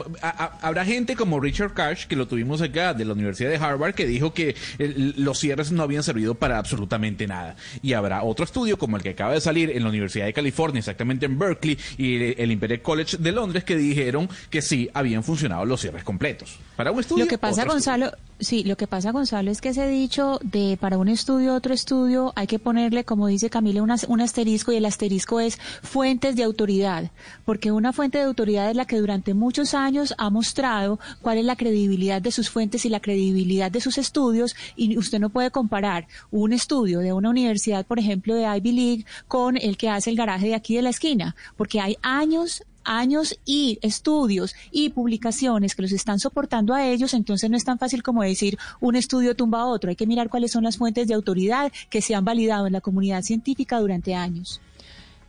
habrá 0.60 0.84
gente 0.84 1.16
como 1.16 1.40
Richard 1.40 1.74
Cash, 1.74 2.06
que 2.06 2.16
lo 2.16 2.26
tuvimos 2.26 2.60
acá 2.60 2.94
de 2.94 3.04
la 3.04 3.12
Universidad 3.12 3.50
de 3.50 3.56
Harvard, 3.56 3.94
que 3.94 4.06
dijo 4.06 4.32
que 4.32 4.56
los 4.78 5.38
cierres 5.38 5.72
no 5.72 5.82
habían 5.82 6.02
servido 6.02 6.34
para 6.34 6.58
absolutamente 6.58 7.26
nada. 7.26 7.56
Y 7.82 7.92
habrá 7.92 8.22
otro 8.22 8.44
estudio 8.44 8.78
como 8.78 8.96
el 8.96 9.02
que 9.02 9.10
acaba 9.10 9.34
de 9.34 9.40
salir 9.40 9.70
en 9.70 9.82
la 9.82 9.88
Universidad 9.88 10.26
de 10.26 10.32
California, 10.32 10.78
exactamente 10.80 11.26
en 11.26 11.38
Berkeley, 11.38 11.78
y 11.96 12.40
el 12.40 12.50
Imperial 12.50 12.82
College 12.82 13.18
de 13.18 13.32
Londres, 13.32 13.64
que 13.64 13.76
dijeron 13.76 14.28
que 14.50 14.62
sí 14.62 14.90
habían 14.94 15.22
funcionado 15.22 15.64
los 15.64 15.80
cierres 15.80 16.04
completos. 16.04 16.58
Para 16.76 16.90
un 16.90 17.00
estudio. 17.00 17.24
Lo 17.24 17.30
que 17.30 17.38
pasa, 17.38 17.64
Gonzalo, 17.64 18.12
Sí, 18.40 18.62
lo 18.62 18.76
que 18.76 18.86
pasa, 18.86 19.10
Gonzalo, 19.10 19.50
es 19.50 19.60
que 19.60 19.70
ese 19.70 19.88
dicho 19.88 20.38
de 20.44 20.78
para 20.80 20.96
un 20.96 21.08
estudio, 21.08 21.54
otro 21.54 21.74
estudio, 21.74 22.32
hay 22.36 22.46
que 22.46 22.60
ponerle, 22.60 23.02
como 23.02 23.26
dice 23.26 23.50
Camila, 23.50 23.82
un 23.82 24.20
asterisco 24.20 24.70
y 24.70 24.76
el 24.76 24.84
asterisco 24.84 25.40
es 25.40 25.58
fuentes 25.82 26.36
de 26.36 26.44
autoridad, 26.44 27.10
porque 27.44 27.72
una 27.72 27.92
fuente 27.92 28.18
de 28.18 28.24
autoridad 28.24 28.70
es 28.70 28.76
la 28.76 28.84
que 28.84 28.98
durante 28.98 29.34
muchos 29.34 29.74
años 29.74 30.14
ha 30.18 30.30
mostrado 30.30 30.98
cuál 31.22 31.38
es 31.38 31.44
la 31.44 31.56
credibilidad 31.56 32.20
de 32.20 32.32
sus 32.32 32.50
fuentes 32.50 32.84
y 32.84 32.88
la 32.88 33.00
credibilidad 33.00 33.70
de 33.70 33.80
sus 33.80 33.98
estudios 33.98 34.54
y 34.76 34.96
usted 34.98 35.18
no 35.18 35.30
puede 35.30 35.50
comparar 35.50 36.06
un 36.30 36.52
estudio 36.52 37.00
de 37.00 37.12
una 37.12 37.30
universidad, 37.30 37.86
por 37.86 37.98
ejemplo, 37.98 38.34
de 38.34 38.44
Ivy 38.56 38.72
League 38.72 39.06
con 39.26 39.56
el 39.56 39.76
que 39.76 39.88
hace 39.88 40.10
el 40.10 40.16
garaje 40.16 40.48
de 40.48 40.54
aquí 40.54 40.76
de 40.76 40.82
la 40.82 40.90
esquina, 40.90 41.34
porque 41.56 41.80
hay 41.80 41.96
años 42.02 42.62
años 42.88 43.38
y 43.44 43.78
estudios 43.82 44.54
y 44.70 44.88
publicaciones 44.88 45.74
que 45.74 45.82
los 45.82 45.92
están 45.92 46.18
soportando 46.18 46.74
a 46.74 46.86
ellos, 46.86 47.14
entonces 47.14 47.50
no 47.50 47.56
es 47.56 47.64
tan 47.64 47.78
fácil 47.78 48.02
como 48.02 48.22
decir 48.22 48.58
un 48.80 48.96
estudio 48.96 49.36
tumba 49.36 49.60
a 49.60 49.66
otro. 49.66 49.90
Hay 49.90 49.96
que 49.96 50.06
mirar 50.06 50.30
cuáles 50.30 50.52
son 50.52 50.64
las 50.64 50.78
fuentes 50.78 51.06
de 51.06 51.14
autoridad 51.14 51.70
que 51.90 52.00
se 52.00 52.14
han 52.14 52.24
validado 52.24 52.66
en 52.66 52.72
la 52.72 52.80
comunidad 52.80 53.22
científica 53.22 53.78
durante 53.78 54.14
años. 54.14 54.60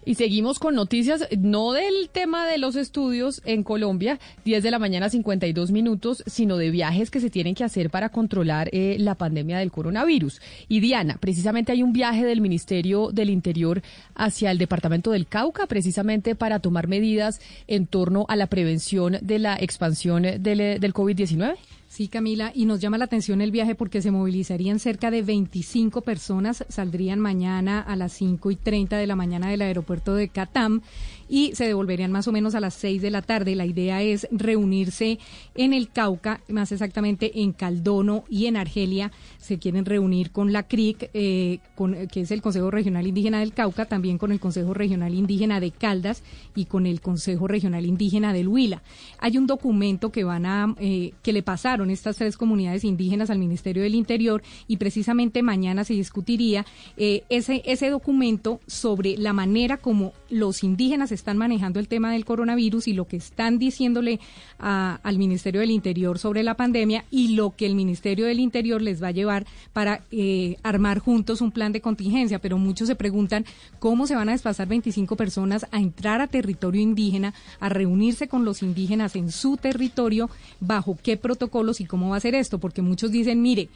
Y 0.06 0.16
seguimos 0.16 0.60
con 0.60 0.76
noticias, 0.76 1.28
no 1.38 1.74
del 1.74 2.10
tema 2.12 2.48
de 2.48 2.58
los 2.58 2.76
estudios 2.76 3.42
en 3.46 3.64
Colombia, 3.64 4.20
10 4.46 4.64
de 4.64 4.72
la 4.72 4.80
mañana 4.80 5.10
52 5.10 5.72
minutos, 5.72 6.24
sino 6.26 6.58
de 6.58 6.72
viajes 6.72 7.12
que 7.12 7.20
se 7.20 7.30
tienen 7.30 7.54
que 7.54 7.64
hacer 7.64 7.90
para 7.90 8.10
controlar 8.10 8.70
eh, 8.72 8.96
la 9.00 9.16
pandemia 9.16 9.60
del 9.60 9.72
coronavirus. 9.72 10.42
Y 10.68 10.80
Diana, 10.80 11.18
precisamente 11.20 11.72
hay 11.72 11.84
un 11.84 11.94
viaje 11.94 12.26
del 12.26 12.42
Ministerio 12.42 13.12
del 13.12 13.30
Interior 13.30 13.82
hacia 14.16 14.52
el 14.52 14.58
departamento 14.58 15.12
del 15.12 15.28
Cauca, 15.28 15.68
precisamente 15.68 16.34
para 16.34 16.60
tomar 16.60 16.88
medidas 16.88 17.42
en 17.68 17.86
torno 17.86 18.26
a 18.30 18.36
la 18.36 18.48
prevención 18.48 19.18
de 19.22 19.40
la 19.40 19.58
expansión 19.58 20.24
del, 20.24 20.80
del 20.80 20.94
COVID-19. 20.94 21.56
Sí, 22.00 22.08
Camila, 22.08 22.54
y 22.56 22.64
nos 22.66 22.80
llama 22.80 22.98
la 22.98 23.04
atención 23.04 23.42
el 23.42 23.52
viaje 23.52 23.76
porque 23.76 24.02
se 24.02 24.10
movilizarían 24.10 24.80
cerca 24.80 25.12
de 25.12 25.22
25 25.22 26.00
personas, 26.00 26.64
saldrían 26.70 27.20
mañana 27.20 27.82
a 27.82 27.98
las 27.98 28.14
5 28.14 28.52
y 28.52 28.56
30 28.56 28.96
de 28.96 29.06
la 29.06 29.18
mañana 29.18 29.50
del 29.50 29.62
aeropuerto 29.62 30.16
de 30.16 30.30
Catam 30.30 30.80
y 31.28 31.54
se 31.56 31.66
devolverían 31.66 32.14
más 32.14 32.26
o 32.30 32.32
menos 32.32 32.56
a 32.56 32.62
las 32.62 32.76
6 32.76 33.02
de 33.02 33.12
la 33.12 33.22
tarde. 33.22 33.54
La 33.54 33.66
idea 33.66 34.02
es 34.02 34.30
reunirse 34.32 35.20
en 35.56 35.74
el 35.74 35.90
Cauca, 35.90 36.40
más 36.48 36.72
exactamente 36.72 37.42
en 37.42 37.52
Caldono 37.52 38.24
y 38.30 38.46
en 38.46 38.56
Argelia. 38.56 39.12
Se 39.50 39.58
quieren 39.58 39.86
reunir 39.86 40.30
con 40.30 40.54
la 40.54 40.62
CRIC, 40.62 41.10
eh, 41.16 41.58
con, 41.74 41.96
que 42.06 42.22
es 42.22 42.30
el 42.30 42.40
Consejo 42.40 42.70
Regional 42.70 43.08
Indígena 43.08 43.40
del 43.40 43.52
Cauca, 43.52 43.86
también 43.86 44.20
con 44.20 44.32
el 44.32 44.40
Consejo 44.40 44.76
Regional 44.76 45.16
Indígena 45.16 45.60
de 45.60 45.72
Caldas 45.72 46.22
y 46.56 46.66
con 46.66 46.86
el 46.86 47.02
Consejo 47.02 47.48
Regional 47.48 47.88
Indígena 47.88 48.32
del 48.32 48.48
Huila. 48.48 48.84
Hay 49.18 49.40
un 49.40 49.48
documento 49.48 50.12
que 50.12 50.24
van 50.24 50.46
a, 50.46 50.76
eh, 50.80 51.14
que 51.24 51.34
le 51.34 51.42
pasaron 51.42 51.90
estas 51.90 52.18
tres 52.18 52.38
comunidades 52.38 52.84
indígenas 52.84 53.32
al 53.32 53.40
Ministerio 53.40 53.82
del 53.82 53.96
Interior 53.96 54.44
y 54.68 54.78
precisamente 54.78 55.42
mañana 55.42 55.84
se 55.84 55.96
discutiría 55.96 56.64
eh, 56.96 57.24
ese, 57.30 57.64
ese 57.66 57.90
documento 57.90 58.60
sobre 58.68 59.18
la 59.18 59.34
manera 59.34 59.78
como 59.78 60.14
los 60.30 60.64
indígenas 60.64 61.12
están 61.12 61.38
manejando 61.38 61.80
el 61.80 61.88
tema 61.88 62.12
del 62.12 62.24
coronavirus 62.24 62.88
y 62.88 62.94
lo 62.94 63.08
que 63.08 63.18
están 63.18 63.58
diciéndole 63.58 64.20
al 64.60 65.18
Ministerio 65.18 65.62
del 65.62 65.72
Interior 65.72 66.20
sobre 66.20 66.44
la 66.44 66.54
pandemia 66.54 67.06
y 67.10 67.30
lo 67.30 67.56
que 67.56 67.66
el 67.66 67.74
Ministerio 67.74 68.28
del 68.28 68.40
Interior 68.40 68.80
les 68.80 69.02
va 69.02 69.08
a 69.08 69.12
llevar 69.12 69.39
para 69.74 70.02
eh, 70.12 70.58
armar 70.64 71.00
juntos 71.00 71.42
un 71.42 71.52
plan 71.52 71.72
de 71.72 71.82
contingencia. 71.82 72.40
Pero 72.40 72.58
muchos 72.58 72.88
se 72.88 72.96
preguntan 72.96 73.46
cómo 73.80 74.08
se 74.08 74.16
van 74.16 74.30
a 74.30 74.34
desplazar 74.34 74.68
25 74.68 75.16
personas 75.16 75.66
a 75.72 75.80
entrar 75.80 76.22
a 76.22 76.28
territorio 76.28 76.82
indígena, 76.82 77.34
a 77.60 77.70
reunirse 77.70 78.28
con 78.28 78.46
los 78.46 78.64
indígenas 78.64 79.16
en 79.16 79.32
su 79.32 79.58
territorio, 79.58 80.30
bajo 80.60 80.98
qué 81.02 81.18
protocolos 81.18 81.82
y 81.82 81.86
cómo 81.86 82.10
va 82.10 82.18
a 82.18 82.22
ser 82.22 82.36
esto, 82.36 82.60
porque 82.60 82.82
muchos 82.82 83.12
dicen, 83.12 83.42
mire, 83.42 83.70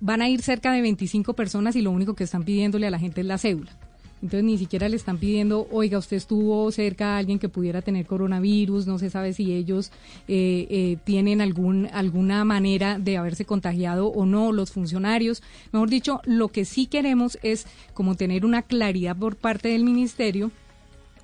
van 0.00 0.22
a 0.22 0.28
ir 0.28 0.42
cerca 0.42 0.72
de 0.72 0.82
25 0.82 1.34
personas 1.34 1.76
y 1.76 1.82
lo 1.82 1.90
único 1.90 2.14
que 2.14 2.24
están 2.24 2.44
pidiéndole 2.44 2.86
a 2.86 2.90
la 2.90 2.98
gente 2.98 3.20
es 3.20 3.26
la 3.26 3.38
cédula. 3.38 3.89
Entonces 4.22 4.44
ni 4.44 4.58
siquiera 4.58 4.88
le 4.88 4.96
están 4.96 5.18
pidiendo, 5.18 5.66
oiga, 5.70 5.98
usted 5.98 6.16
estuvo 6.16 6.70
cerca 6.72 7.14
a 7.14 7.18
alguien 7.18 7.38
que 7.38 7.48
pudiera 7.48 7.80
tener 7.80 8.06
coronavirus, 8.06 8.86
no 8.86 8.98
se 8.98 9.08
sabe 9.08 9.32
si 9.32 9.52
ellos 9.52 9.90
eh, 10.28 10.66
eh, 10.68 10.96
tienen 11.04 11.40
algún, 11.40 11.88
alguna 11.92 12.44
manera 12.44 12.98
de 12.98 13.16
haberse 13.16 13.44
contagiado 13.44 14.08
o 14.08 14.26
no, 14.26 14.52
los 14.52 14.72
funcionarios. 14.72 15.42
Mejor 15.72 15.88
dicho, 15.88 16.20
lo 16.24 16.48
que 16.48 16.64
sí 16.64 16.86
queremos 16.86 17.38
es 17.42 17.66
como 17.94 18.14
tener 18.14 18.44
una 18.44 18.62
claridad 18.62 19.16
por 19.16 19.36
parte 19.36 19.68
del 19.68 19.84
ministerio 19.84 20.50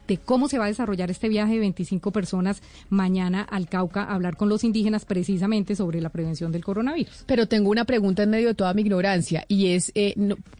de 0.07 0.19
cómo 0.19 0.49
se 0.49 0.59
va 0.59 0.67
a 0.67 0.69
desarrollar 0.69 1.11
este 1.11 1.29
viaje 1.29 1.55
de 1.55 1.61
25 1.61 2.11
personas 2.11 2.63
mañana 2.89 3.43
al 3.43 3.69
Cauca 3.69 4.05
a 4.05 4.15
hablar 4.15 4.37
con 4.37 4.49
los 4.49 4.65
indígenas 4.65 5.05
precisamente 5.05 5.77
sobre 5.77 6.01
la 6.01 6.11
prevención 6.11 6.53
del 6.53 6.65
coronavirus. 6.65 7.25
Pero 7.27 7.47
tengo 7.47 7.71
una 7.71 7.85
pregunta 7.85 8.23
en 8.23 8.31
medio 8.31 8.49
de 8.49 8.55
toda 8.55 8.73
mi 8.75 8.83
ignorancia 8.83 9.45
y 9.49 9.69
es, 9.69 9.93
eh, 9.95 10.15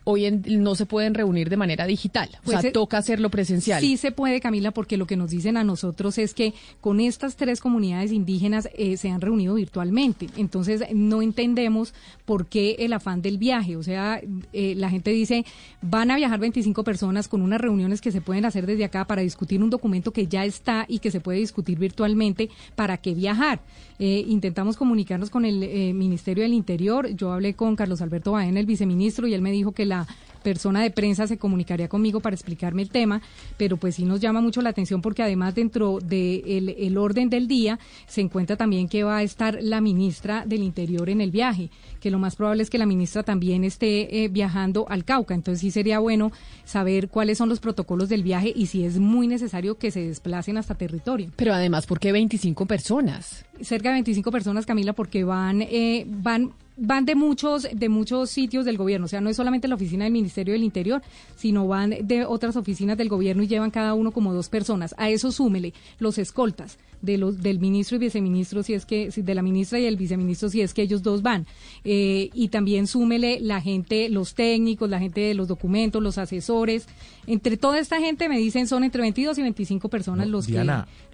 hoy 0.05 0.31
no 0.31 0.75
se 0.75 0.87
pueden 0.87 1.15
reunir 1.15 1.49
de 1.49 1.57
manera 1.57 1.87
digital, 1.87 2.29
o 2.45 2.51
sea, 2.51 2.61
pues, 2.61 2.65
eh, 2.67 2.71
toca 2.73 2.99
hacerlo 2.99 3.31
presencial. 3.31 3.81
Sí 3.81 3.97
se 3.97 4.13
puede, 4.13 4.41
Camila, 4.41 4.71
porque 4.71 4.97
lo 4.97 5.07
que 5.07 5.17
nos 5.17 5.31
dicen 5.31 5.57
a 5.57 5.65
nosotros 5.65 6.19
es 6.19 6.35
que 6.35 6.55
con 6.81 7.01
estas 7.01 7.37
tres 7.37 7.61
comunidades 7.61 8.13
indígenas 8.13 8.69
eh, 8.77 8.97
se 8.97 9.11
han 9.11 9.21
reunido 9.21 9.55
virtualmente, 9.55 10.29
entonces 10.37 10.83
no 10.93 11.23
entendemos 11.23 11.95
por 12.25 12.47
qué 12.47 12.77
el 12.81 12.93
afán 12.93 13.23
del 13.23 13.39
viaje, 13.39 13.77
o 13.77 13.83
sea, 13.83 14.21
la 14.53 14.91
gente 14.91 15.11
dice, 15.11 15.45
van 15.83 16.11
a 16.11 16.17
viajar 16.17 16.41
25 16.41 16.85
personas 16.85 17.29
con 17.29 17.43
unas 17.43 17.61
reuniones 17.61 18.01
que 18.01 18.11
se 18.11 18.21
pueden 18.21 18.45
hacer 18.45 18.67
desde 18.67 18.85
acá 18.85 19.05
para 19.05 19.23
discutir 19.23 19.36
discutir 19.37 19.63
un 19.63 19.69
documento 19.69 20.13
que 20.13 20.27
ya 20.27 20.47
está 20.47 20.87
y 20.89 20.99
que 20.99 21.11
se 21.11 21.21
puede 21.21 21.41
discutir 21.41 21.79
virtualmente, 21.79 22.49
¿para 22.75 22.97
qué 22.97 23.13
viajar? 23.13 23.61
Eh, 23.99 24.25
intentamos 24.27 24.79
comunicarnos 24.79 25.29
con 25.29 25.45
el 25.45 25.63
eh, 25.63 25.93
Ministerio 25.93 26.43
del 26.43 26.55
Interior. 26.55 27.09
Yo 27.11 27.33
hablé 27.33 27.53
con 27.53 27.77
Carlos 27.77 28.01
Alberto 28.01 28.33
Baena, 28.33 28.61
el 28.61 28.65
viceministro, 28.65 29.27
y 29.27 29.35
él 29.35 29.43
me 29.43 29.53
dijo 29.53 29.73
que 29.73 29.85
la 29.85 30.07
persona 30.47 30.81
de 30.81 30.93
prensa 30.93 31.27
se 31.27 31.39
comunicaría 31.39 31.89
conmigo 31.89 32.21
para 32.21 32.37
explicarme 32.37 32.83
el 32.83 32.89
tema, 32.89 33.21
pero 33.57 33.79
pues 33.79 33.97
sí 33.97 34.05
nos 34.05 34.21
llama 34.21 34.41
mucho 34.41 34.63
la 34.63 34.71
atención 34.71 35.03
porque 35.03 35.25
además 35.25 35.57
dentro 35.57 35.99
del 35.99 36.67
de 36.67 36.87
el 36.87 36.97
orden 36.99 37.29
del 37.31 37.49
día 37.49 37.81
se 38.07 38.21
encuentra 38.21 38.55
también 38.55 38.87
que 38.87 39.03
va 39.03 39.17
a 39.17 39.23
estar 39.25 39.59
la 39.61 39.81
ministra 39.81 40.45
del 40.47 40.63
Interior 40.63 41.11
en 41.11 41.21
el 41.21 41.33
viaje, 41.33 41.69
que 41.99 42.13
lo 42.13 42.21
más 42.21 42.37
probable 42.37 42.63
es 42.63 42.71
que 42.71 42.79
la 42.79 42.87
ministra 42.87 43.25
también 43.25 43.65
esté 43.65 44.23
eh, 44.23 44.29
viajando 44.29 44.87
al 44.89 45.05
Cauca, 45.05 45.35
entonces 45.35 45.63
sí 45.63 45.73
sería 45.73 45.99
bueno 45.99 46.31
saber 46.65 47.09
cuáles 47.09 47.39
son 47.39 47.49
los 47.49 47.59
protocolos 47.59 48.09
del 48.09 48.23
viaje 48.23 48.53
y 48.55 48.67
si 48.67 48.85
es 48.85 49.01
muy 49.01 49.27
necesario 49.27 49.79
que 49.79 49.91
se 49.91 50.07
desplacen 50.07 50.59
hasta 50.59 50.77
territorio. 50.77 51.33
Pero 51.35 51.55
además, 51.55 51.87
¿por 51.87 51.99
qué 51.99 52.13
25 52.13 52.67
personas? 52.67 53.45
Cerca 53.61 53.89
de 53.89 53.95
25 53.95 54.31
personas, 54.31 54.65
Camila, 54.65 54.93
porque 54.93 55.25
van, 55.25 55.63
eh, 55.63 56.05
van 56.07 56.53
van 56.77 57.05
de 57.05 57.15
muchos 57.15 57.67
de 57.73 57.89
muchos 57.89 58.31
sitios 58.31 58.65
del 58.65 58.77
gobierno, 58.77 59.07
o 59.07 59.09
sea, 59.09 59.21
no 59.21 59.31
es 59.31 59.37
solamente 59.37 59.69
la 59.69 59.75
oficina 59.75 60.05
del 60.05 60.13
Ministerio 60.13 60.53
del 60.53 60.63
Interior, 60.63 61.03
sino 61.37 61.67
van 61.67 61.95
de 62.03 62.25
otras 62.25 62.57
oficinas 62.57 62.99
del 62.99 63.09
gobierno 63.09 63.43
y 63.43 63.49
llevan 63.49 63.71
cada 63.71 63.95
uno 63.95 64.13
como 64.13 64.35
dos 64.35 64.49
personas. 64.49 64.95
A 64.99 65.11
eso 65.11 65.33
súmele 65.33 65.73
los 65.99 66.19
escoltas 66.19 66.79
de 67.03 67.19
los 67.19 67.43
del 67.43 67.59
ministro 67.59 67.97
y 67.97 68.01
viceministro 68.01 68.63
si 68.63 68.75
es 68.75 68.87
que 68.87 69.11
de 69.15 69.35
la 69.35 69.43
ministra 69.43 69.79
y 69.79 69.87
el 69.87 69.97
viceministro 69.97 70.49
si 70.49 70.61
es 70.61 70.75
que 70.75 70.83
ellos 70.83 71.03
dos 71.03 71.23
van. 71.23 71.47
Eh, 71.85 72.31
y 72.35 72.49
también 72.49 72.87
súmele 72.87 73.41
la 73.41 73.61
gente 73.61 74.09
los 74.09 74.35
técnicos 74.35 74.89
la 74.89 74.99
gente 74.99 75.21
de 75.21 75.35
los 75.35 75.49
documentos 75.49 76.03
los 76.03 76.19
asesores. 76.19 76.87
Entre 77.27 77.57
toda 77.57 77.79
esta 77.79 77.99
gente 77.99 78.29
me 78.29 78.39
dicen 78.39 78.67
son 78.67 78.85
entre 78.85 79.03
22 79.03 79.39
y 79.39 79.43
25 79.43 79.89
personas 79.89 80.29
los 80.29 80.47
que 80.47 80.65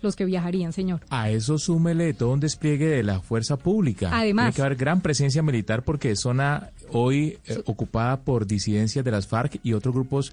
los 0.00 0.16
que 0.16 0.24
viajarían 0.24 0.72
señor. 0.72 1.00
A 1.10 1.30
eso 1.30 1.58
súmele 1.58 2.14
todo 2.14 2.32
un 2.32 2.40
despliegue 2.40 2.86
de 2.86 3.02
la 3.02 3.20
fuerza 3.20 3.56
pública. 3.56 4.10
Además. 4.12 4.46
Tiene 4.46 4.56
que 4.56 4.62
haber 4.62 4.76
gran 4.76 5.00
presencia 5.00 5.42
militar 5.42 5.84
porque 5.84 6.10
es 6.10 6.20
zona 6.20 6.70
hoy 6.90 7.38
eh, 7.46 7.62
ocupada 7.66 8.20
por 8.20 8.46
disidencias 8.46 9.04
de 9.04 9.10
las 9.10 9.26
FARC 9.26 9.60
y 9.62 9.72
otros 9.72 9.94
grupos 9.94 10.32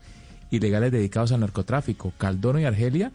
ilegales 0.51 0.91
dedicados 0.91 1.31
al 1.31 1.41
narcotráfico. 1.41 2.13
Caldono 2.17 2.59
y 2.59 2.65
Argelia 2.65 3.11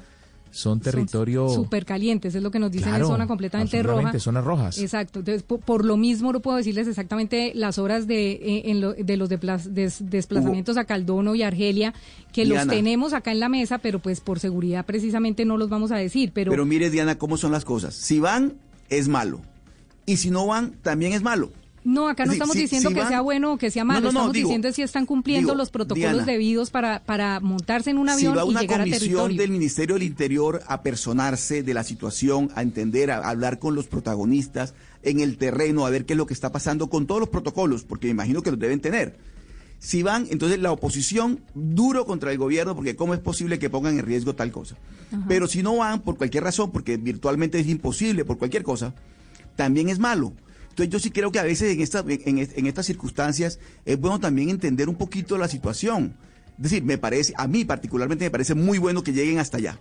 son 0.55 0.79
territorios 0.79 1.53
súper 1.53 1.85
calientes, 1.85 2.33
es 2.35 2.43
lo 2.43 2.53
que 2.53 2.61
nos 2.61 2.71
dicen, 2.71 2.95
en 2.95 3.05
zona 3.05 3.27
completamente 3.27 3.83
roja. 3.83 4.17
zonas 4.21 4.45
rojas. 4.45 4.79
Exacto, 4.79 5.19
entonces 5.19 5.43
por, 5.43 5.85
lo 5.85 5.97
mismo 5.97 6.33
no 6.33 6.41
puedo 6.41 6.57
decirles 6.57 6.87
exactamente 6.87 7.53
las 7.57 7.79
horas 7.79 8.07
de, 8.07 8.33
eh, 8.33 8.71
en 8.71 9.05
de 9.05 9.17
los 9.17 9.29
desplazamientos 9.29 10.77
a 10.77 10.85
Caldono 10.85 11.35
y 11.35 11.43
Argelia, 11.43 11.93
que 12.33 12.47
los 12.47 12.69
tenemos 12.69 13.15
acá 13.15 13.33
en 13.33 13.41
la 13.41 13.49
mesa, 13.49 13.79
pero 13.79 13.99
pues 13.99 14.21
por 14.21 14.39
seguridad 14.39 14.87
precisamente 14.87 15.45
no 15.45 15.57
los 15.57 15.69
vamos 15.69 15.91
a 15.91 15.97
decir. 15.97 16.31
Pero, 16.33 16.53
pero 16.53 16.65
mire, 16.65 16.89
Diana, 16.89 17.19
cómo 17.19 17.37
son 17.37 17.51
las 17.51 17.65
cosas. 17.65 17.95
Si 17.95 18.21
van, 18.21 18.55
es 18.89 19.09
malo. 19.09 19.41
Y 20.07 20.19
si 20.19 20.31
no 20.31 20.47
van, 20.47 20.77
también 20.83 21.15
es 21.15 21.23
malo. 21.23 21.51
No, 21.85 22.09
acá 22.09 22.25
no 22.25 22.33
estamos 22.33 22.57
diciendo 22.57 22.91
que 22.91 23.07
sea 23.07 23.21
bueno 23.21 23.53
o 23.53 23.59
que 23.59 23.71
sea 23.71 23.85
malo, 23.85 24.09
estamos 24.09 24.33
diciendo 24.33 24.73
si 24.73 24.81
están 24.81 25.05
cumpliendo 25.05 25.55
los 25.55 25.71
protocolos 25.71 26.25
debidos 26.25 26.71
para, 26.71 27.05
para 27.05 27.41
montarse 27.41 27.91
en 27.91 27.99
un 27.99 28.09
avión 28.09 28.35
y 28.49 28.55
llegar 28.59 28.81
a 28.81 28.85
territorio. 28.85 28.99
Si 28.99 29.13
va 29.13 29.23
una 29.25 29.29
comisión 29.29 29.37
del 29.37 29.51
Ministerio 29.51 29.95
del 29.95 30.05
Interior 30.05 30.63
a 30.67 30.83
personarse 30.83 31.63
de 31.63 31.75
la 31.75 31.85
situación, 31.85 32.51
a 32.55 32.63
entender, 32.63 33.11
a 33.11 33.29
hablar 33.29 33.59
con 33.59 33.75
los 33.75 33.87
protagonistas 33.87 34.73
en 35.03 35.21
el 35.21 35.37
terreno, 35.37 35.85
a 35.85 35.91
ver 35.91 36.07
qué 36.07 36.15
es 36.15 36.17
lo 36.17 36.27
que 36.27 36.33
está 36.33 36.51
pasando 36.51 36.89
con 36.89 37.07
todos 37.07 37.21
los 37.21 37.29
protocolos, 37.29 37.85
porque 37.85 38.07
me 38.07 38.13
imagino 38.13 38.43
que 38.43 38.51
los 38.51 38.59
deben 38.59 38.81
tener. 38.81 39.19
Si 39.79 40.03
van, 40.03 40.27
entonces 40.31 40.59
la 40.61 40.73
oposición 40.73 41.41
duro 41.55 42.07
contra 42.07 42.33
el 42.33 42.39
gobierno, 42.39 42.75
porque 42.75 42.97
cómo 42.97 43.13
es 43.13 43.21
posible 43.21 43.59
que 43.59 43.69
pongan 43.69 43.99
en 43.99 44.07
riesgo 44.07 44.35
tal 44.35 44.51
cosa. 44.51 44.77
Pero 45.29 45.47
si 45.47 45.63
no 45.63 45.77
van 45.77 46.01
por 46.01 46.17
cualquier 46.17 46.45
razón, 46.45 46.73
porque 46.73 46.97
virtualmente 46.97 47.61
es 47.61 47.69
imposible, 47.69 48.25
por 48.25 48.39
cualquier 48.39 48.63
cosa, 48.63 48.95
también 49.57 49.91
es 49.91 49.99
malo 49.99 50.33
Entonces 50.75 50.93
yo 50.93 50.99
sí 50.99 51.11
creo 51.11 51.31
que 51.31 51.39
a 51.39 51.45
veces 51.45 51.73
en, 51.73 51.81
esta, 51.81 52.05
en, 52.09 52.67
estas 52.67 52.87
circunstancias 52.87 53.61
es 53.85 54.01
bueno 54.01 54.19
también 54.19 54.51
entender 54.51 54.89
un 54.89 54.97
poquito 54.97 55.39
la 55.39 55.47
situación. 55.47 56.17
Es 56.57 56.65
decir, 56.65 56.83
me 56.83 56.99
parece, 56.99 57.33
a 57.37 57.47
mí 57.47 57.65
particularmente 57.65 58.25
me 58.25 58.31
parece 58.31 58.57
muy 58.57 58.79
bueno 58.79 59.05
que 59.05 59.13
lleguen 59.13 59.39
hasta 59.39 59.59
allá 59.59 59.79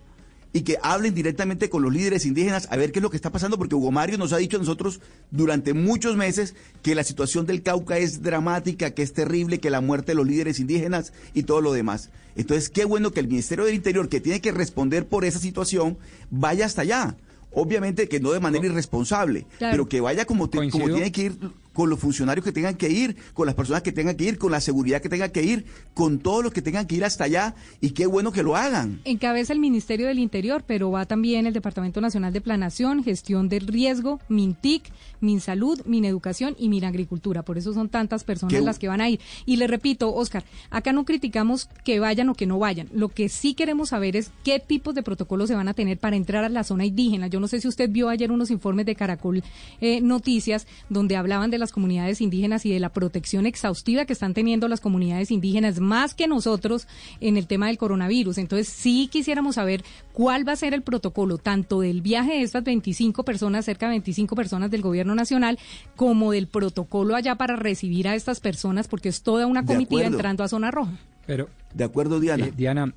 y 0.54 0.62
que 0.62 0.78
hablen 0.84 1.16
directamente 1.16 1.68
con 1.68 1.82
los 1.82 1.92
líderes 1.92 2.28
indígenas 2.28 2.68
a 2.70 2.78
ver 2.78 2.92
qué 2.92 3.00
es 3.00 3.04
lo 3.04 3.10
que 3.10 3.16
está 3.16 3.32
pasando, 3.32 3.58
porque 3.58 3.74
Hugo 3.74 3.92
Mario 3.92 4.20
nos 4.20 4.34
ha 4.34 4.38
dicho 4.38 4.58
a 4.58 4.60
nosotros 4.60 5.02
durante 5.32 5.74
muchos 5.74 6.16
meses 6.16 6.54
que 6.84 6.94
la 6.94 7.04
situación 7.04 7.48
del 7.48 7.64
Cauca 7.64 7.98
es 7.98 8.22
dramática, 8.22 8.92
que 8.92 9.02
es 9.02 9.14
terrible, 9.14 9.60
que 9.60 9.72
la 9.72 9.82
muerte 9.82 10.12
de 10.12 10.16
los 10.16 10.28
líderes 10.28 10.60
indígenas 10.60 11.12
y 11.34 11.44
todo 11.44 11.60
lo 11.60 11.74
demás. 11.74 12.12
Entonces, 12.36 12.70
qué 12.70 12.86
bueno 12.86 13.10
que 13.10 13.20
el 13.20 13.28
Ministerio 13.28 13.66
del 13.66 13.74
Interior, 13.74 14.10
que 14.10 14.22
tiene 14.22 14.42
que 14.42 14.52
responder 14.52 15.08
por 15.08 15.26
esa 15.26 15.40
situación, 15.40 15.98
vaya 16.30 16.68
hasta 16.68 16.84
allá. 16.84 17.18
Obviamente 17.54 18.08
que 18.10 18.20
no 18.20 18.32
de 18.32 18.40
manera 18.40 18.66
irresponsable, 18.66 19.46
pero 19.60 19.88
que 19.88 20.02
vaya 20.02 20.26
como, 20.26 20.50
como 20.50 20.70
tiene 20.90 21.12
que 21.12 21.22
ir 21.24 21.38
con 21.74 21.90
los 21.90 22.00
funcionarios 22.00 22.44
que 22.44 22.52
tengan 22.52 22.76
que 22.76 22.90
ir, 22.90 23.16
con 23.34 23.46
las 23.46 23.56
personas 23.56 23.82
que 23.82 23.92
tengan 23.92 24.16
que 24.16 24.26
ir, 24.26 24.38
con 24.38 24.52
la 24.52 24.62
seguridad 24.62 25.02
que 25.02 25.10
tengan 25.10 25.32
que 25.32 25.44
ir, 25.44 25.66
con 25.94 26.20
todos 26.20 26.44
los 26.44 26.54
que 26.54 26.62
tengan 26.62 26.88
que 26.88 26.96
ir 26.96 27.04
hasta 27.04 27.26
allá 27.26 27.56
y 27.82 27.92
qué 27.92 28.06
bueno 28.06 28.32
que 28.32 28.44
lo 28.44 28.56
hagan. 28.56 29.02
Encabeza 29.06 29.54
el 29.54 29.60
Ministerio 29.60 30.08
del 30.08 30.20
Interior, 30.20 30.64
pero 30.66 30.92
va 30.92 31.06
también 31.06 31.48
el 31.48 31.54
Departamento 31.54 32.02
Nacional 32.02 32.34
de 32.34 32.42
Planación, 32.42 33.04
Gestión 33.04 33.50
del 33.50 33.68
Riesgo, 33.68 34.20
MINTIC, 34.30 34.92
MinSalud, 35.22 35.82
MinEducación 35.86 36.56
y 36.60 36.70
MinAgricultura. 36.70 37.44
Por 37.44 37.58
eso 37.58 37.74
son 37.74 37.90
tantas 37.90 38.24
personas 38.24 38.62
las 38.64 38.80
que 38.80 38.88
van 38.88 39.02
a 39.02 39.10
ir. 39.10 39.20
Y 39.46 39.56
le 39.56 39.68
repito, 39.68 40.14
Oscar, 40.14 40.44
acá 40.70 40.94
no 40.94 41.06
criticamos 41.06 41.70
que 41.84 42.00
vayan 42.00 42.30
o 42.30 42.36
que 42.36 42.46
no 42.46 42.60
vayan. 42.60 42.90
Lo 42.94 43.10
que 43.10 43.30
sí 43.30 43.54
queremos 43.54 43.90
saber 43.90 44.16
es 44.16 44.32
qué 44.44 44.60
tipos 44.60 44.96
de 44.96 45.04
protocolos 45.04 45.48
se 45.48 45.56
van 45.56 45.68
a 45.68 45.74
tener 45.74 45.98
para 45.98 46.16
entrar 46.16 46.44
a 46.44 46.50
la 46.50 46.64
zona 46.64 46.86
indígena. 46.86 47.28
Yo 47.28 47.40
no 47.40 47.48
sé 47.48 47.60
si 47.60 47.68
usted 47.68 47.90
vio 47.90 48.10
ayer 48.10 48.32
unos 48.32 48.52
informes 48.52 48.86
de 48.86 48.96
Caracol 48.96 49.44
eh, 49.82 50.02
Noticias 50.02 50.68
donde 50.90 51.16
hablaban 51.16 51.52
de 51.52 51.58
las 51.64 51.72
comunidades 51.72 52.22
indígenas 52.22 52.66
y 52.66 52.72
de 52.72 52.80
la 52.80 52.90
protección 52.90 53.46
exhaustiva 53.46 54.06
que 54.06 54.14
están 54.14 54.34
teniendo 54.34 54.68
las 54.68 54.82
comunidades 54.82 55.32
indígenas 55.32 55.80
más 55.80 56.14
que 56.14 56.28
nosotros 56.28 56.88
en 57.20 57.38
el 57.38 57.48
tema 57.48 57.68
del 57.68 57.78
coronavirus. 57.78 58.38
Entonces, 58.38 58.68
sí 58.68 59.10
quisiéramos 59.12 59.56
saber 59.56 59.84
cuál 60.12 60.48
va 60.48 60.54
a 60.54 60.58
ser 60.58 60.74
el 60.74 60.82
protocolo, 60.82 61.38
tanto 61.38 61.82
del 61.82 62.02
viaje 62.02 62.34
de 62.34 62.42
estas 62.44 62.64
25 62.64 63.24
personas, 63.24 63.66
cerca 63.66 63.88
de 63.88 63.92
25 63.92 64.36
personas 64.36 64.70
del 64.70 64.82
gobierno 64.82 65.16
nacional, 65.16 65.58
como 65.96 66.32
del 66.32 66.48
protocolo 66.48 67.16
allá 67.16 67.36
para 67.36 67.56
recibir 67.56 68.08
a 68.08 68.16
estas 68.16 68.40
personas, 68.40 68.88
porque 68.88 69.10
es 69.10 69.24
toda 69.24 69.48
una 69.48 69.66
comitiva 69.66 70.04
entrando 70.04 70.44
a 70.44 70.48
zona 70.48 70.72
roja. 70.72 70.94
Pero, 71.26 71.50
de 71.74 71.84
acuerdo, 71.84 72.20
Diana. 72.20 72.48
Eh, 72.48 72.54
Diana, 72.56 72.94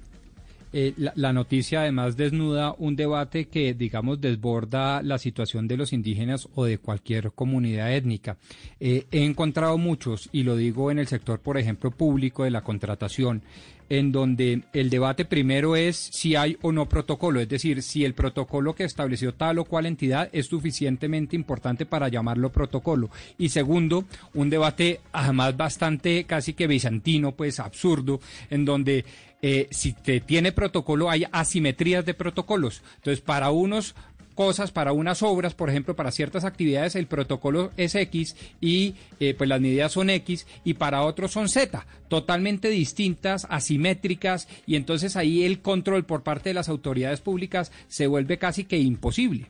eh, 0.78 0.92
la, 1.14 1.32
noticia 1.32 1.80
además 1.80 2.18
desnuda 2.18 2.74
un 2.76 2.96
debate 2.96 3.46
que, 3.46 3.72
digamos, 3.72 4.20
desborda 4.20 5.02
la 5.02 5.16
situación 5.16 5.66
de 5.66 5.78
los 5.78 5.94
indígenas 5.94 6.46
o 6.54 6.66
de 6.66 6.76
cualquier 6.76 7.32
comunidad 7.32 7.94
étnica. 7.94 8.36
Eh, 8.78 9.06
he 9.10 9.24
encontrado 9.24 9.78
muchos, 9.78 10.28
y 10.32 10.42
lo 10.42 10.54
digo 10.54 10.90
en 10.90 10.98
el 10.98 11.06
sector, 11.06 11.40
por 11.40 11.56
ejemplo, 11.56 11.92
público 11.92 12.44
de 12.44 12.50
la 12.50 12.60
contratación, 12.60 13.42
en 13.88 14.12
donde 14.12 14.62
el 14.72 14.90
debate 14.90 15.24
primero 15.24 15.76
es 15.76 15.96
si 15.96 16.34
hay 16.34 16.58
o 16.62 16.72
no 16.72 16.88
protocolo, 16.88 17.40
es 17.40 17.48
decir, 17.48 17.82
si 17.82 18.04
el 18.04 18.14
protocolo 18.14 18.74
que 18.74 18.84
estableció 18.84 19.34
tal 19.34 19.58
o 19.58 19.64
cual 19.64 19.86
entidad 19.86 20.28
es 20.32 20.46
suficientemente 20.46 21.36
importante 21.36 21.86
para 21.86 22.08
llamarlo 22.08 22.50
protocolo. 22.50 23.10
Y 23.38 23.48
segundo, 23.48 24.04
un 24.34 24.50
debate 24.50 25.00
además 25.12 25.56
bastante 25.56 26.24
casi 26.24 26.52
que 26.52 26.66
bizantino, 26.66 27.32
pues 27.32 27.60
absurdo, 27.60 28.20
en 28.50 28.64
donde 28.64 29.04
eh, 29.42 29.68
si 29.70 29.92
te 29.92 30.20
tiene 30.20 30.52
protocolo, 30.52 31.10
hay 31.10 31.24
asimetrías 31.32 32.04
de 32.04 32.14
protocolos. 32.14 32.82
Entonces, 32.96 33.20
para 33.20 33.50
unos 33.50 33.94
cosas, 34.36 34.70
para 34.70 34.92
unas 34.92 35.22
obras, 35.22 35.54
por 35.54 35.68
ejemplo, 35.68 35.96
para 35.96 36.12
ciertas 36.12 36.44
actividades, 36.44 36.94
el 36.94 37.08
protocolo 37.08 37.72
es 37.76 37.96
X 37.96 38.36
y 38.60 38.94
eh, 39.18 39.34
pues 39.34 39.48
las 39.48 39.60
medidas 39.60 39.92
son 39.92 40.10
X 40.10 40.46
y 40.62 40.74
para 40.74 41.02
otros 41.02 41.32
son 41.32 41.48
Z, 41.48 41.84
totalmente 42.08 42.68
distintas, 42.68 43.46
asimétricas 43.50 44.46
y 44.66 44.76
entonces 44.76 45.16
ahí 45.16 45.42
el 45.44 45.60
control 45.60 46.04
por 46.04 46.22
parte 46.22 46.50
de 46.50 46.54
las 46.54 46.68
autoridades 46.68 47.20
públicas 47.20 47.72
se 47.88 48.06
vuelve 48.06 48.38
casi 48.38 48.64
que 48.64 48.78
imposible. 48.78 49.46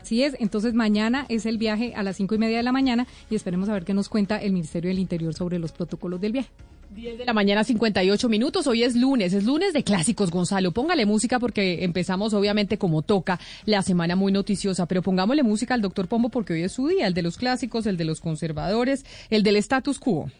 Así 0.00 0.24
es, 0.24 0.36
entonces 0.40 0.74
mañana 0.74 1.24
es 1.28 1.46
el 1.46 1.58
viaje 1.58 1.94
a 1.94 2.02
las 2.02 2.16
cinco 2.16 2.34
y 2.34 2.38
media 2.38 2.56
de 2.56 2.64
la 2.64 2.72
mañana 2.72 3.06
y 3.30 3.36
esperemos 3.36 3.68
a 3.68 3.72
ver 3.74 3.84
qué 3.84 3.94
nos 3.94 4.08
cuenta 4.08 4.36
el 4.38 4.52
Ministerio 4.52 4.88
del 4.88 4.98
Interior 4.98 5.32
sobre 5.32 5.60
los 5.60 5.70
protocolos 5.70 6.20
del 6.20 6.32
viaje. 6.32 6.50
10 6.94 7.18
de 7.18 7.24
la 7.24 7.32
mañana, 7.32 7.64
58 7.64 8.28
minutos. 8.28 8.66
Hoy 8.66 8.82
es 8.82 8.94
lunes, 8.96 9.32
es 9.32 9.44
lunes 9.44 9.72
de 9.72 9.82
clásicos, 9.82 10.30
Gonzalo. 10.30 10.72
Póngale 10.72 11.06
música 11.06 11.38
porque 11.38 11.84
empezamos, 11.84 12.34
obviamente, 12.34 12.76
como 12.76 13.02
toca 13.02 13.40
la 13.64 13.82
semana 13.82 14.14
muy 14.14 14.30
noticiosa, 14.32 14.86
pero 14.86 15.02
pongámosle 15.02 15.42
música 15.42 15.74
al 15.74 15.80
doctor 15.80 16.08
Pombo 16.08 16.28
porque 16.28 16.52
hoy 16.52 16.62
es 16.64 16.72
su 16.72 16.88
día, 16.88 17.06
el 17.06 17.14
de 17.14 17.22
los 17.22 17.36
clásicos, 17.38 17.86
el 17.86 17.96
de 17.96 18.04
los 18.04 18.20
conservadores, 18.20 19.06
el 19.30 19.42
del 19.42 19.56
status 19.56 19.98
quo. 19.98 20.30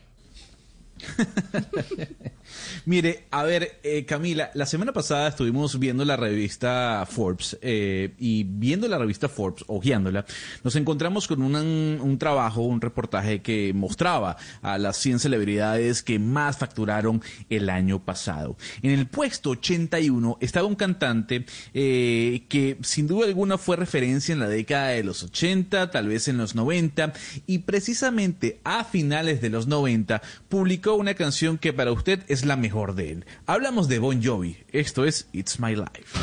Mire, 2.84 3.24
a 3.30 3.42
ver, 3.44 3.80
eh, 3.82 4.04
Camila, 4.04 4.50
la 4.54 4.66
semana 4.66 4.92
pasada 4.92 5.28
estuvimos 5.28 5.78
viendo 5.78 6.04
la 6.04 6.16
revista 6.16 7.06
Forbes 7.08 7.58
eh, 7.62 8.14
y 8.18 8.44
viendo 8.44 8.88
la 8.88 8.98
revista 8.98 9.28
Forbes, 9.28 9.64
ojeándola, 9.66 10.24
nos 10.64 10.76
encontramos 10.76 11.26
con 11.28 11.42
un, 11.42 12.18
trabajo, 12.18 12.62
un 12.62 12.80
reportaje 12.80 13.42
que 13.42 13.72
mostraba 13.74 14.36
a 14.62 14.78
las 14.78 14.96
100 14.98 15.20
celebridades 15.20 16.02
que 16.02 16.18
más 16.18 16.58
facturaron 16.58 17.22
el 17.50 17.70
año 17.70 18.04
pasado. 18.04 18.56
En 18.82 18.90
el 18.90 19.06
puesto 19.06 19.50
81 19.50 20.38
estaba 20.40 20.66
un 20.66 20.74
cantante 20.74 21.46
eh, 21.74 22.44
que 22.48 22.78
sin 22.82 23.06
duda 23.06 23.26
alguna 23.26 23.58
fue 23.58 23.76
referencia 23.76 24.32
en 24.32 24.40
la 24.40 24.48
década 24.48 24.88
de 24.88 25.04
los 25.04 25.22
80, 25.22 25.90
tal 25.90 26.08
vez 26.08 26.28
en 26.28 26.38
los 26.38 26.54
90, 26.54 27.12
y 27.46 27.58
precisamente 27.58 28.60
a 28.64 28.84
finales 28.84 29.40
de 29.40 29.50
los 29.50 29.66
90 29.66 30.22
publicó 30.48 30.94
una 30.94 31.14
canción 31.14 31.58
que 31.58 31.72
para 31.72 31.92
usted 31.92 32.20
es 32.28 32.41
la 32.44 32.56
mejor 32.56 32.94
de 32.94 33.12
él. 33.12 33.26
Hablamos 33.46 33.88
de 33.88 33.98
Bon 33.98 34.22
Jovi. 34.22 34.56
Esto 34.72 35.04
es 35.04 35.28
It's 35.32 35.58
My 35.58 35.74
Life. 35.74 36.18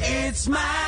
It's 0.00 0.48
my 0.48 0.81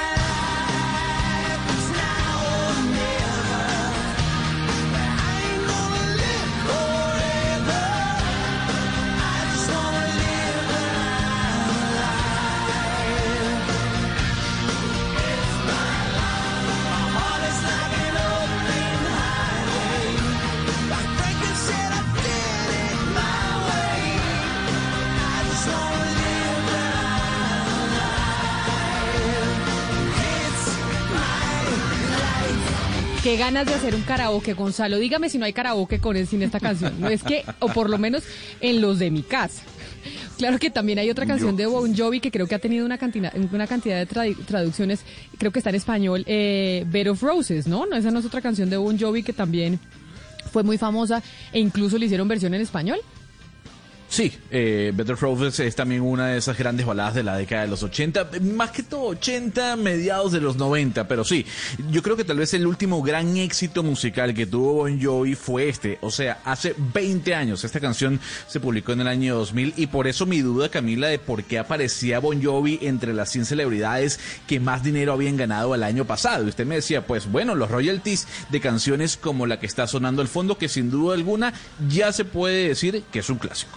Qué 33.25 33.39
ganas 33.39 33.65
de 33.65 33.73
hacer 33.73 33.95
un 33.95 34.03
karaoke, 34.03 34.53
Gonzalo. 34.53 34.99
Dígame 34.99 35.31
si 35.31 35.39
no 35.39 35.47
hay 35.47 35.55
karaoke 35.55 35.99
con 35.99 36.15
él 36.15 36.27
sin 36.27 36.43
esta 36.43 36.61
canción. 36.61 37.01
No 37.01 37.09
es 37.09 37.23
que, 37.23 37.43
o 37.59 37.69
por 37.69 37.89
lo 37.89 37.97
menos 37.97 38.23
en 38.61 38.83
los 38.83 38.99
de 38.99 39.11
mi 39.11 39.23
casa. 39.23 39.63
Claro 40.37 40.59
que 40.59 40.69
también 40.69 40.99
hay 40.99 41.09
otra 41.09 41.25
canción 41.25 41.57
de 41.57 41.65
Bon 41.65 41.97
Jovi 41.97 42.21
que 42.21 42.31
creo 42.31 42.47
que 42.47 42.55
ha 42.55 42.59
tenido 42.59 42.85
una 42.85 42.99
cantidad, 42.99 43.33
una 43.51 43.67
cantidad 43.67 43.97
de 43.97 44.35
traducciones, 44.45 45.01
creo 45.39 45.53
que 45.53 45.61
está 45.61 45.71
en 45.71 45.77
español, 45.77 46.23
eh, 46.27 46.85
Bed 46.87 47.13
of 47.13 47.23
Roses, 47.23 47.67
¿no? 47.67 47.87
¿no? 47.87 47.97
Esa 47.97 48.11
no 48.11 48.19
es 48.19 48.27
otra 48.27 48.43
canción 48.43 48.69
de 48.69 48.77
Bon 48.77 48.99
Jovi 48.99 49.23
que 49.23 49.33
también 49.33 49.81
fue 50.53 50.63
muy 50.63 50.77
famosa 50.77 51.23
e 51.51 51.61
incluso 51.61 51.97
le 51.97 52.05
hicieron 52.05 52.29
versión 52.29 52.53
en 52.53 52.61
español. 52.61 52.99
Sí, 54.15 54.33
eh, 54.53 54.93
Better 54.95 55.17
Roses 55.17 55.59
es 55.59 55.75
también 55.75 56.03
una 56.03 56.29
de 56.29 56.39
esas 56.39 56.57
grandes 56.57 56.87
baladas 56.87 57.15
de 57.15 57.25
la 57.25 57.37
década 57.37 57.63
de 57.63 57.67
los 57.67 57.83
80, 57.83 58.31
más 58.43 58.71
que 58.71 58.85
todo 58.85 59.07
80, 59.07 59.75
mediados 59.75 60.31
de 60.31 60.41
los 60.41 60.55
90, 60.55 61.09
pero 61.09 61.25
sí, 61.25 61.45
yo 61.91 62.01
creo 62.01 62.17
que 62.17 62.23
tal 62.23 62.37
vez 62.37 62.55
el 62.55 62.65
último 62.65 63.03
gran 63.03 63.37
éxito 63.37 63.83
musical 63.83 64.33
que 64.33 64.47
tuvo 64.47 64.75
Bon 64.75 65.03
Jovi 65.03 65.35
fue 65.35 65.69
este, 65.69 65.99
o 66.01 66.13
sea, 66.13 66.39
hace 66.45 66.77
20 66.79 67.35
años, 67.35 67.65
esta 67.65 67.81
canción 67.81 68.21
se 68.47 68.61
publicó 68.61 68.93
en 68.93 69.01
el 69.01 69.09
año 69.09 69.35
2000 69.35 69.75
y 69.77 69.89
por 69.89 70.07
eso 70.07 70.27
mi 70.27 70.43
duda, 70.43 70.69
Camila, 70.69 71.09
de 71.09 71.19
por 71.19 71.43
qué 71.43 71.59
aparecía 71.59 72.21
Bon 72.21 72.41
Jovi 72.41 72.79
entre 72.83 73.15
las 73.15 73.33
100 73.33 73.47
celebridades 73.47 74.21
que 74.47 74.61
más 74.61 74.85
dinero 74.85 75.13
habían 75.13 75.37
ganado 75.37 75.75
el 75.75 75.83
año 75.83 76.05
pasado. 76.05 76.47
Usted 76.47 76.67
me 76.67 76.77
decía, 76.77 77.05
pues 77.05 77.29
bueno, 77.29 77.57
los 77.57 77.69
royalties 77.69 78.29
de 78.51 78.61
canciones 78.61 79.17
como 79.17 79.47
la 79.47 79.59
que 79.59 79.67
está 79.67 79.89
sonando 79.89 80.23
al 80.23 80.29
fondo, 80.29 80.57
que 80.57 80.69
sin 80.69 80.89
duda 80.89 81.17
alguna 81.17 81.53
ya 81.89 82.13
se 82.13 82.25
puede 82.25 82.69
decir 82.69 83.03
que 83.11 83.19
es 83.19 83.29
un 83.29 83.39
clásico. 83.39 83.77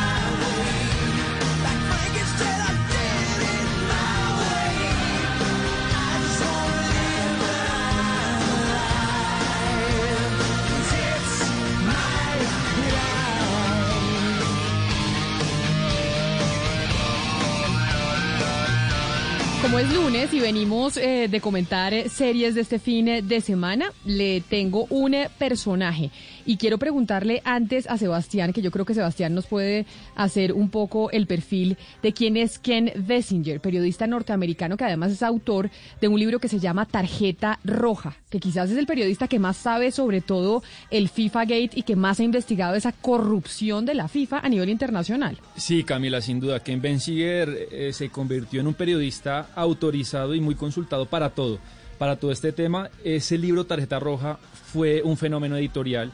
lunes 20.11 20.33
y 20.33 20.41
venimos 20.41 20.97
eh, 20.97 21.29
de 21.29 21.39
comentar 21.39 21.93
eh, 21.93 22.09
series 22.09 22.53
de 22.53 22.61
este 22.61 22.79
fin 22.79 23.07
eh, 23.07 23.21
de 23.21 23.39
semana, 23.39 23.93
le 24.03 24.41
tengo 24.41 24.85
un 24.89 25.15
personaje 25.37 26.11
y 26.45 26.57
quiero 26.57 26.77
preguntarle 26.77 27.41
antes 27.45 27.89
a 27.89 27.97
Sebastián, 27.97 28.51
que 28.51 28.61
yo 28.61 28.71
creo 28.71 28.83
que 28.83 28.93
Sebastián 28.93 29.33
nos 29.33 29.45
puede 29.45 29.85
hacer 30.15 30.51
un 30.51 30.69
poco 30.69 31.11
el 31.11 31.27
perfil 31.27 31.77
de 32.03 32.11
quién 32.11 32.35
es 32.35 32.59
Ken 32.59 32.91
Bessinger, 32.95 33.61
periodista 33.61 34.05
norteamericano 34.05 34.75
que 34.75 34.83
además 34.83 35.13
es 35.13 35.23
autor 35.23 35.69
de 36.01 36.09
un 36.09 36.19
libro 36.19 36.39
que 36.39 36.49
se 36.49 36.59
llama 36.59 36.85
Tarjeta 36.85 37.59
Roja, 37.63 38.17
que 38.29 38.41
quizás 38.41 38.69
es 38.69 38.77
el 38.77 38.87
periodista 38.87 39.29
que 39.29 39.39
más 39.39 39.55
sabe 39.55 39.91
sobre 39.91 40.19
todo 40.19 40.61
el 40.89 41.07
FIFA 41.07 41.45
Gate 41.45 41.71
y 41.75 41.83
que 41.83 41.95
más 41.95 42.19
ha 42.19 42.23
investigado 42.23 42.75
esa 42.75 42.91
corrupción 42.91 43.85
de 43.85 43.93
la 43.93 44.09
FIFA 44.09 44.39
a 44.39 44.49
nivel 44.49 44.69
internacional. 44.69 45.37
Sí, 45.55 45.85
Camila, 45.85 46.19
sin 46.19 46.41
duda. 46.41 46.59
Ken 46.59 46.81
Bessinger 46.81 47.93
se 47.93 48.09
convirtió 48.09 48.59
en 48.59 48.67
un 48.67 48.73
periodista 48.73 49.51
autorizado 49.55 50.00
y 50.35 50.41
muy 50.41 50.55
consultado 50.55 51.05
para 51.05 51.29
todo, 51.29 51.59
para 51.97 52.15
todo 52.17 52.31
este 52.31 52.51
tema. 52.51 52.89
Ese 53.03 53.37
libro 53.37 53.65
Tarjeta 53.65 53.99
Roja 53.99 54.39
fue 54.71 55.01
un 55.03 55.17
fenómeno 55.17 55.57
editorial 55.57 56.11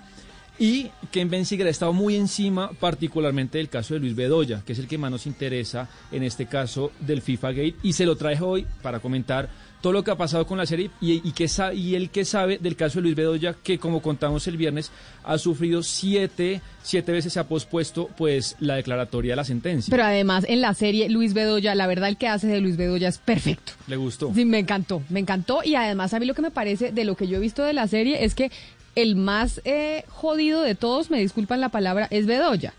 y 0.60 0.90
Ken 1.12 1.30
Benziger 1.30 1.68
ha 1.68 1.70
estado 1.70 1.94
muy 1.94 2.16
encima, 2.16 2.72
particularmente 2.80 3.60
del 3.60 3.70
caso 3.70 3.94
de 3.94 4.00
Luis 4.00 4.16
Bedoya, 4.16 4.64
que 4.66 4.74
es 4.74 4.80
el 4.80 4.88
que 4.88 4.98
más 4.98 5.12
nos 5.12 5.28
interesa 5.28 5.88
en 6.12 6.24
este 6.24 6.48
caso 6.48 6.92
del 7.00 7.22
FIFA 7.22 7.52
Gate, 7.52 7.76
y 7.84 7.94
se 7.94 8.06
lo 8.06 8.16
traje 8.16 8.44
hoy 8.44 8.66
para 8.82 9.00
comentar 9.00 9.50
todo 9.82 9.94
lo 9.94 10.04
que 10.04 10.12
ha 10.12 10.16
pasado 10.16 10.46
con 10.48 10.58
la 10.58 10.66
serie 10.66 10.90
y, 11.02 11.28
y, 11.28 11.32
que, 11.32 11.48
y 11.76 11.96
el 11.96 12.10
que 12.10 12.26
sabe 12.26 12.58
del 12.58 12.76
caso 12.76 13.00
de 13.00 13.04
Luis 13.04 13.16
Bedoya, 13.16 13.56
que 13.62 13.78
como 13.78 14.02
contamos 14.02 14.48
el 14.48 14.58
viernes, 14.58 14.92
ha 15.24 15.38
sufrido 15.38 15.84
siete, 15.84 16.62
siete 16.84 17.12
veces 17.12 17.34
se 17.34 17.40
ha 17.40 17.48
pospuesto 17.48 18.10
pues 18.18 18.56
la 18.60 18.76
declaratoria 18.76 19.34
de 19.34 19.36
la 19.36 19.44
sentencia. 19.44 19.92
Pero 19.92 20.04
además 20.04 20.46
en 20.48 20.62
la 20.62 20.74
serie 20.74 21.10
Luis 21.10 21.34
Bedoya, 21.34 21.76
la 21.76 21.88
verdad 21.88 22.10
el 22.10 22.18
que 22.18 22.28
hace 22.28 22.48
de 22.48 22.62
Luis 22.62 22.78
Bedoya 22.78 23.10
es 23.10 23.18
perfecto. 23.18 23.74
¿Le 23.88 23.96
gustó? 23.98 24.34
Sí, 24.34 24.46
me 24.46 24.60
encantó, 24.60 25.04
me 25.10 25.20
encantó 25.20 25.62
y 25.64 25.76
además 25.76 26.14
a 26.14 26.20
mí 26.20 26.26
lo 26.26 26.34
que 26.34 26.42
me 26.42 26.52
parece 26.52 26.92
de 26.92 27.06
lo 27.06 27.16
que 27.16 27.28
yo 27.28 27.38
he 27.38 27.42
visto 27.42 27.64
de 27.64 27.74
la 27.74 27.88
serie 27.88 28.24
es 28.26 28.36
que 28.36 28.52
el 28.96 29.16
más 29.16 29.62
eh, 29.64 30.06
jodido 30.10 30.62
de 30.62 30.74
todos, 30.74 31.12
me 31.12 31.20
disculpan 31.20 31.62
la 31.62 31.70
palabra, 31.70 32.08
es 32.10 32.26
Bedoya. 32.26 32.74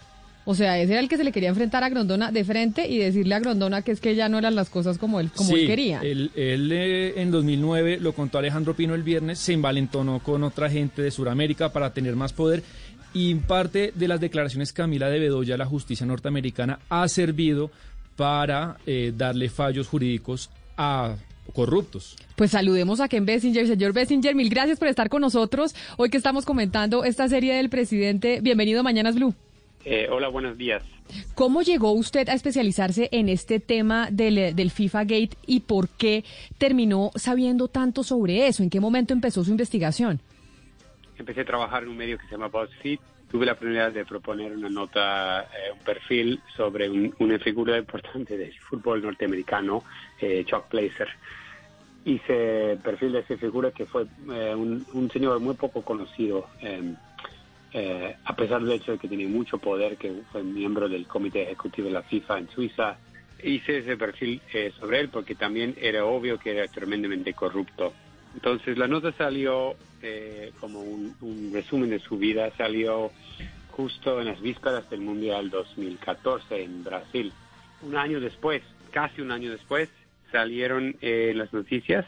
O 0.51 0.55
sea, 0.55 0.79
ese 0.79 0.93
era 0.93 1.03
el 1.03 1.11
que 1.11 1.19
se 1.19 1.25
le 1.25 1.31
quería 1.31 1.51
enfrentar 1.51 1.85
a 1.85 1.91
Grondona 1.91 2.33
de 2.33 2.43
frente 2.43 2.89
y 2.89 2.97
decirle 2.97 3.35
a 3.35 3.39
Grondona 3.39 3.83
que 3.83 3.93
es 3.93 4.01
que 4.01 4.15
ya 4.15 4.31
no 4.31 4.39
eran 4.39 4.55
las 4.55 4.71
cosas 4.71 4.97
como 4.97 5.21
él, 5.21 5.31
como 5.31 5.55
él 5.55 5.67
quería. 5.67 6.01
Él, 6.01 6.31
él 6.35 6.73
eh, 6.73 7.21
en 7.21 7.31
2009 7.31 7.99
lo 8.01 8.15
contó 8.15 8.39
Alejandro 8.39 8.73
Pino 8.75 8.95
el 8.95 9.03
viernes, 9.03 9.39
se 9.41 9.53
envalentonó 9.53 10.21
con 10.21 10.45
otra 10.45 10.71
gente 10.71 11.03
de 11.03 11.11
Sudamérica 11.11 11.71
para 11.71 11.93
tener 11.93 12.17
más 12.17 12.33
poder 12.33 12.63
y 13.13 13.35
parte 13.35 13.93
de 13.95 14.09
las 14.09 14.21
declaraciones 14.21 14.73
Camila 14.73 15.11
de 15.11 15.19
Bedoya 15.19 15.59
la 15.59 15.67
justicia 15.67 16.07
norteamericana 16.07 16.79
ha 16.89 17.07
servido 17.09 17.71
para 18.17 18.79
eh, 18.87 19.13
darle 19.15 19.51
fallos 19.51 19.87
jurídicos 19.87 20.49
a 20.79 21.15
corruptos. 21.53 22.17
Pues 22.37 22.53
saludemos 22.53 23.01
a 23.01 23.09
Ken 23.09 23.27
Bessinger. 23.27 23.67
Señor 23.67 23.93
Bessinger, 23.93 24.35
mil 24.35 24.49
gracias 24.49 24.79
por 24.79 24.89
estar 24.89 25.11
con 25.11 25.21
nosotros. 25.21 25.75
Hoy 25.99 26.09
que 26.09 26.17
estamos 26.17 26.47
comentando 26.47 27.05
esta 27.05 27.29
serie 27.29 27.53
del 27.53 27.69
presidente. 27.69 28.41
Bienvenido 28.41 28.81
a 28.81 28.83
Mañanas 28.83 29.15
Blue. 29.15 29.35
Eh, 29.85 30.09
hola, 30.11 30.29
buenos 30.29 30.59
días. 30.59 30.83
¿Cómo 31.35 31.63
llegó 31.63 31.93
usted 31.93 32.29
a 32.29 32.35
especializarse 32.35 33.09
en 33.13 33.29
este 33.29 33.61
tema 33.61 34.09
del, 34.11 34.55
del, 34.55 34.71
FIFA 34.71 35.05
Gate 35.05 35.31
y 35.47 35.61
por 35.61 35.89
qué 35.89 36.25
terminó 36.59 37.11
sabiendo 37.15 37.69
tanto 37.69 38.03
sobre 38.03 38.47
eso? 38.47 38.63
¿En 38.63 38.71
qué 38.71 38.81
momento 38.81 39.15
empezó 39.15 39.45
su 39.45 39.51
investigación? 39.51 40.21
Empecé 41.19 41.43
a 41.43 41.45
trabajar 41.45 41.85
en 41.85 41.91
un 41.91 41.97
medio 41.97 42.19
que 42.19 42.27
se 42.27 42.33
llama 42.33 42.49
BuzzFeed. 42.49 42.99
Tuve 43.31 43.47
la 43.47 43.53
oportunidad 43.53 43.93
de 43.93 44.05
proponer 44.05 44.53
una 44.53 44.69
nota, 44.69 45.43
eh, 45.43 45.73
un 45.73 45.81
perfil 45.81 46.41
sobre 46.57 46.89
un, 46.89 47.15
una 47.19 47.39
figura 47.39 47.77
importante 47.77 48.37
del 48.37 48.53
fútbol 48.55 49.03
norteamericano, 49.03 49.85
eh, 50.21 50.45
Chuck 50.47 50.71
Blazer. 50.71 51.09
Hice 52.05 52.79
perfil 52.83 53.13
de 53.13 53.19
esa 53.21 53.37
figura 53.37 53.71
que 53.71 53.85
fue 53.85 54.07
eh, 54.33 54.55
un, 54.55 54.87
un, 54.95 55.11
señor 55.11 55.41
muy 55.41 55.55
poco 55.55 55.83
conocido. 55.83 56.47
Eh, 56.63 56.95
a 57.73 58.37
pesar 58.37 58.63
del 58.63 58.73
hecho 58.73 58.93
de 58.93 58.99
que 58.99 59.09
tiene 59.09 59.27
mucho 59.27 59.59
poder, 59.59 59.97
que 59.97 60.23
fue 60.33 60.43
miembro 60.43 60.89
del 60.89 61.07
comité 61.07 61.43
ejecutivo 61.43 61.89
de 61.89 61.95
la 61.95 62.03
FIFA 62.03 62.39
en 62.39 62.49
Suiza, 62.51 62.99
hice 63.43 63.79
ese 63.79 63.97
perfil 63.97 64.41
eh, 64.53 64.73
sobre 64.79 65.01
él 65.01 65.09
porque 65.09 65.35
también 65.35 65.75
era 65.81 66.05
obvio 66.05 66.39
que 66.39 66.57
era 66.57 66.67
tremendamente 66.69 67.35
corrupto. 67.35 67.93
Entonces 68.35 68.77
la 68.79 68.89
nota 68.89 69.13
salió 69.13 69.75
eh, 70.03 70.53
como 70.61 70.81
un, 70.81 71.15
un, 71.21 71.51
resumen 71.53 71.91
de 71.91 71.99
su 72.01 72.19
vida, 72.19 72.53
salió 72.57 73.11
justo 73.71 74.21
en 74.21 74.27
las 74.27 74.41
vísperas 74.41 74.89
del 74.91 75.01
Mundial 75.01 75.51
2014 75.51 76.63
en 76.63 76.85
Brasil. 76.85 77.33
Un 77.83 77.97
año 77.97 78.21
después, 78.21 78.63
casi 78.91 79.21
un 79.21 79.31
año 79.31 79.51
después, 79.51 79.89
salieron 80.31 80.97
eh, 81.01 81.33
las 81.35 81.53
noticias 81.53 82.05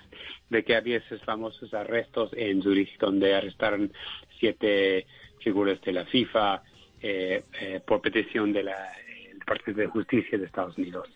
de 0.50 0.64
que 0.64 0.76
había 0.76 0.98
esos 0.98 1.22
famosos 1.22 1.72
arrestos 1.74 2.30
en 2.36 2.62
Zurich, 2.62 2.98
donde 2.98 3.34
arrestaron 3.34 3.92
siete 4.38 5.06
figuras 5.42 5.80
de 5.82 5.92
la 5.92 6.04
FIFA 6.06 6.62
eh, 7.02 7.42
eh, 7.60 7.80
por 7.84 8.00
petición 8.00 8.52
de 8.52 8.62
la 8.62 8.92
Departamento 9.40 9.80
de 9.80 9.86
Justicia 9.88 10.38
de 10.38 10.44
Estados 10.44 10.78
Unidos. 10.78 11.08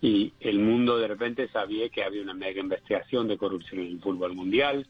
Y 0.00 0.32
el 0.40 0.58
mundo 0.58 0.98
de 0.98 1.08
repente 1.08 1.48
sabía 1.48 1.88
que 1.90 2.04
había 2.04 2.22
una 2.22 2.32
mega 2.32 2.60
investigación 2.60 3.28
de 3.28 3.36
corrupción 3.36 3.80
en 3.80 3.88
el 3.88 4.00
fútbol 4.00 4.34
mundial. 4.34 4.86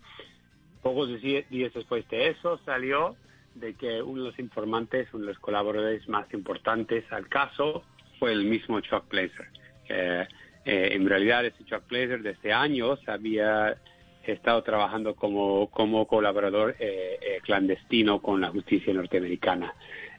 Pocos 0.83 1.21
días 1.21 1.45
después 1.75 2.09
de 2.11 2.29
eso 2.29 2.61
salió 2.65 3.17
de 3.55 3.75
que 3.75 4.03
uno 4.03 4.23
de 4.23 4.31
los 4.31 4.39
informantes, 4.39 5.09
uno 5.13 5.27
de 5.27 5.33
los 5.33 5.39
colaboradores 5.41 6.09
más 6.09 6.33
importantes 6.33 7.05
al 7.11 7.29
caso, 7.29 7.83
fue 8.19 8.33
el 8.33 8.45
mismo 8.45 8.81
Chuck 8.81 9.09
Blazer. 9.09 9.49
Eh, 9.89 10.27
en 10.65 11.09
realidad, 11.09 11.45
ese 11.45 11.65
Chuck 11.65 11.89
Blazer 11.89 12.23
desde 12.23 12.53
años 12.53 13.01
había 13.09 13.77
estado 14.31 14.63
trabajando 14.63 15.15
como, 15.15 15.69
como 15.71 16.07
colaborador 16.07 16.77
eh, 16.79 17.19
eh, 17.21 17.41
clandestino 17.43 18.21
con 18.21 18.41
la 18.41 18.51
justicia 18.51 18.95
norteamericana. 18.95 19.75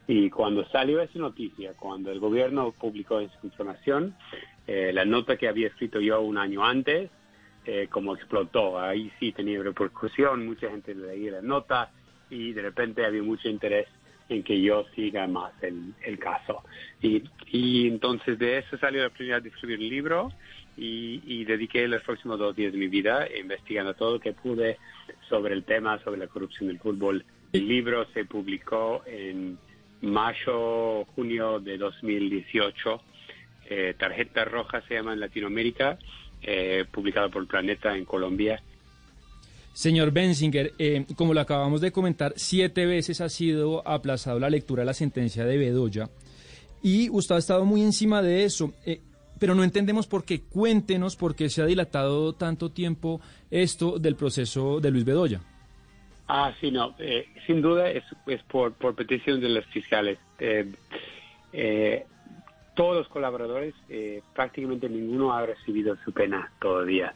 Y 0.06 0.28
cuando 0.28 0.68
salió 0.68 1.00
esa 1.00 1.18
noticia, 1.18 1.72
cuando 1.72 2.12
el 2.12 2.20
gobierno 2.20 2.72
publicó 2.72 3.20
esa 3.20 3.38
información, 3.42 4.14
eh, 4.66 4.92
la 4.92 5.04
nota 5.04 5.36
que 5.36 5.48
había 5.48 5.68
escrito 5.68 6.00
yo 6.00 6.20
un 6.20 6.38
año 6.38 6.64
antes, 6.64 7.10
como 7.88 8.14
explotó, 8.14 8.78
ahí 8.78 9.10
sí 9.18 9.32
tenía 9.32 9.62
repercusión, 9.62 10.44
mucha 10.44 10.68
gente 10.68 10.94
leía 10.94 11.32
la 11.32 11.40
nota 11.40 11.90
y 12.28 12.52
de 12.52 12.60
repente 12.60 13.06
había 13.06 13.22
mucho 13.22 13.48
interés 13.48 13.88
en 14.28 14.42
que 14.42 14.60
yo 14.60 14.84
siga 14.94 15.26
más 15.26 15.50
el, 15.62 16.18
caso. 16.18 16.62
Y, 17.00 17.22
y 17.46 17.88
entonces 17.88 18.38
de 18.38 18.58
eso 18.58 18.76
salió 18.76 19.00
la 19.00 19.06
oportunidad 19.06 19.40
de 19.40 19.48
escribir 19.48 19.78
un 19.78 19.88
libro 19.88 20.32
y, 20.76 21.22
y, 21.26 21.44
dediqué 21.44 21.86
los 21.88 22.02
próximos 22.02 22.38
dos 22.38 22.54
días 22.56 22.72
de 22.72 22.78
mi 22.78 22.88
vida 22.88 23.26
investigando 23.38 23.94
todo 23.94 24.14
lo 24.14 24.20
que 24.20 24.32
pude 24.32 24.78
sobre 25.28 25.54
el 25.54 25.64
tema, 25.64 26.02
sobre 26.02 26.18
la 26.18 26.26
corrupción 26.26 26.68
del 26.68 26.78
fútbol. 26.78 27.24
El 27.52 27.68
libro 27.68 28.06
se 28.12 28.24
publicó 28.24 29.02
en 29.06 29.58
mayo, 30.04 31.04
junio 31.14 31.60
de 31.60 31.78
2018. 31.78 33.00
Eh, 33.70 33.94
Tarjeta 33.98 34.44
Roja 34.44 34.82
se 34.86 34.94
llama 34.94 35.12
en 35.14 35.20
Latinoamérica, 35.20 35.98
eh, 36.42 36.84
publicado 36.90 37.30
por 37.30 37.46
Planeta 37.46 37.96
en 37.96 38.04
Colombia. 38.04 38.62
Señor 39.72 40.12
Benzinger, 40.12 40.72
eh, 40.78 41.04
como 41.16 41.34
lo 41.34 41.40
acabamos 41.40 41.80
de 41.80 41.90
comentar, 41.90 42.34
siete 42.36 42.86
veces 42.86 43.20
ha 43.20 43.28
sido 43.28 43.86
aplazado 43.88 44.38
la 44.38 44.50
lectura 44.50 44.82
de 44.82 44.86
la 44.86 44.94
sentencia 44.94 45.44
de 45.44 45.56
Bedoya 45.56 46.10
y 46.80 47.08
usted 47.10 47.34
ha 47.34 47.38
estado 47.38 47.64
muy 47.64 47.82
encima 47.82 48.22
de 48.22 48.44
eso. 48.44 48.72
Eh, 49.34 49.38
pero 49.38 49.54
no 49.54 49.64
entendemos 49.64 50.06
por 50.06 50.24
qué. 50.24 50.42
Cuéntenos 50.42 51.16
por 51.16 51.34
qué 51.34 51.48
se 51.48 51.62
ha 51.62 51.66
dilatado 51.66 52.34
tanto 52.34 52.70
tiempo 52.70 53.20
esto 53.50 53.98
del 53.98 54.16
proceso 54.16 54.80
de 54.80 54.90
Luis 54.90 55.04
Bedoya. 55.04 55.40
Ah, 56.26 56.52
sí, 56.60 56.70
no. 56.70 56.94
Eh, 56.98 57.26
sin 57.46 57.60
duda 57.60 57.90
es, 57.90 58.04
por, 58.48 58.72
petición 58.94 59.40
de 59.40 59.48
los 59.48 59.66
fiscales. 59.66 60.18
Eh, 60.38 60.72
eh, 61.52 62.06
todos 62.74 62.96
los 62.96 63.08
colaboradores, 63.08 63.74
prácticamente 64.34 64.88
ninguno 64.88 65.32
ha 65.32 65.46
recibido 65.46 65.96
su 66.04 66.12
pena 66.12 66.50
todavía. 66.60 67.14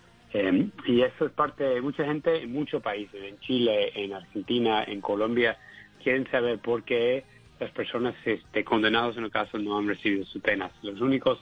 y 0.87 1.01
eso 1.01 1.27
es 1.27 1.33
parte 1.33 1.65
de 1.65 1.81
mucha 1.81 2.05
gente 2.05 2.43
en 2.43 2.53
muchos 2.53 2.81
países, 2.81 3.21
en 3.25 3.41
Chile, 3.41 3.91
en 3.95 4.13
Argentina, 4.13 4.85
en 4.85 5.01
Colombia, 5.01 5.59
quieren 6.01 6.31
saber 6.31 6.61
por 6.61 6.85
qué 6.85 7.25
las 7.59 7.73
personas 7.73 8.15
este, 8.25 8.63
condenadas 8.63 9.17
en 9.17 9.25
el 9.25 9.33
caso 9.33 9.59
no 9.59 9.79
han 9.79 9.89
recibido 9.89 10.25
sus 10.27 10.41
penas. 10.41 10.71
Los 10.83 11.01
únicos 11.01 11.41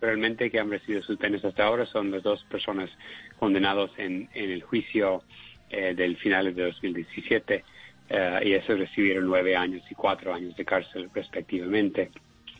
realmente 0.00 0.50
que 0.50 0.60
han 0.60 0.70
recibido 0.70 1.02
sus 1.02 1.16
penas 1.18 1.44
hasta 1.44 1.64
ahora 1.64 1.86
son 1.86 2.10
las 2.10 2.22
dos 2.22 2.44
personas 2.44 2.90
condenadas 3.38 3.90
en, 3.96 4.28
en 4.34 4.50
el 4.50 4.62
juicio 4.62 5.22
eh, 5.70 5.94
del 5.94 6.16
final 6.16 6.54
de 6.54 6.64
2017 6.64 7.64
eh, 8.10 8.40
y 8.44 8.52
esos 8.52 8.78
recibieron 8.78 9.26
nueve 9.26 9.54
años 9.54 9.82
y 9.90 9.94
cuatro 9.94 10.32
años 10.32 10.56
de 10.56 10.64
cárcel 10.64 11.10
respectivamente. 11.14 12.10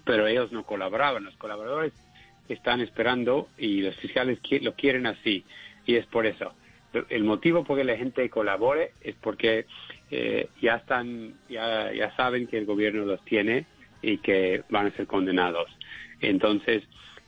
Pero 0.04 0.26
ellos 0.26 0.52
no 0.52 0.64
colaboraban, 0.64 1.24
los 1.24 1.36
colaboradores 1.36 1.92
están 2.48 2.80
esperando 2.80 3.48
y 3.56 3.82
los 3.82 3.96
fiscales 3.96 4.38
lo 4.62 4.74
quieren 4.74 5.06
así 5.06 5.44
y 5.86 5.96
es 5.96 6.06
por 6.06 6.26
eso. 6.26 6.54
El 7.10 7.24
motivo 7.24 7.64
por 7.64 7.76
que 7.78 7.84
la 7.84 7.96
gente 7.96 8.28
colabore 8.30 8.92
es 9.02 9.14
porque 9.16 9.66
eh, 10.10 10.48
ya 10.60 10.76
están, 10.76 11.34
ya, 11.48 11.92
ya 11.92 12.14
saben 12.16 12.46
que 12.46 12.58
el 12.58 12.64
gobierno 12.64 13.04
los 13.04 13.22
tiene 13.24 13.66
y 14.00 14.18
que 14.18 14.64
van 14.70 14.86
a 14.86 14.90
ser 14.92 15.06
condenados. 15.06 15.70
Entonces, 16.20 16.82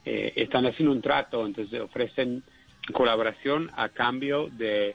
están 0.05 0.67
haciendo 0.67 0.93
un 0.93 1.03
trato, 1.03 1.47
entonces 1.47 1.81
ofrecen 1.81 2.43
colaboración 2.93 3.71
a 3.77 3.91
cambio 3.91 4.49
de 4.49 4.95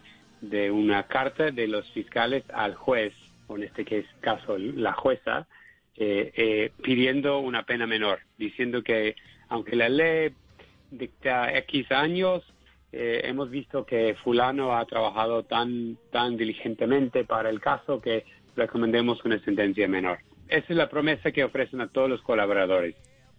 de 0.50 0.72
una 0.72 1.04
carta 1.04 1.52
de 1.52 1.68
los 1.68 1.90
fiscales 1.92 2.44
al 2.54 2.76
juez, 2.76 3.14
o 3.48 3.58
en 3.58 3.64
este 3.64 4.06
caso 4.22 4.58
la 4.58 4.94
jueza, 4.94 5.48
eh, 5.96 6.32
eh, 6.36 6.72
pidiendo 6.82 7.40
una 7.40 7.64
pena 7.64 7.88
menor, 7.88 8.20
diciendo 8.38 8.84
que 8.84 9.16
aunque 9.48 9.76
la 9.76 9.90
ley 9.90 10.34
dicta 10.92 11.56
X 11.60 11.92
años, 11.92 12.44
eh, 12.92 13.22
hemos 13.26 13.50
visto 13.50 13.86
que 13.86 14.16
fulano 14.24 14.76
ha 14.78 14.86
trabajado 14.86 15.44
tan, 15.44 15.98
tan 16.12 16.38
diligentemente 16.38 17.26
para 17.26 17.50
el 17.50 17.60
caso 17.60 18.02
que 18.02 18.26
recomendemos 18.56 19.24
una 19.26 19.40
sentencia 19.40 19.88
menor. 19.88 20.20
Esa 20.48 20.66
es 20.70 20.78
la 20.78 20.90
promesa 20.90 21.32
que 21.32 21.44
ofrecen 21.44 21.82
a 21.82 21.88
todos 21.88 22.10
los 22.10 22.22
colaboradores. 22.22 22.96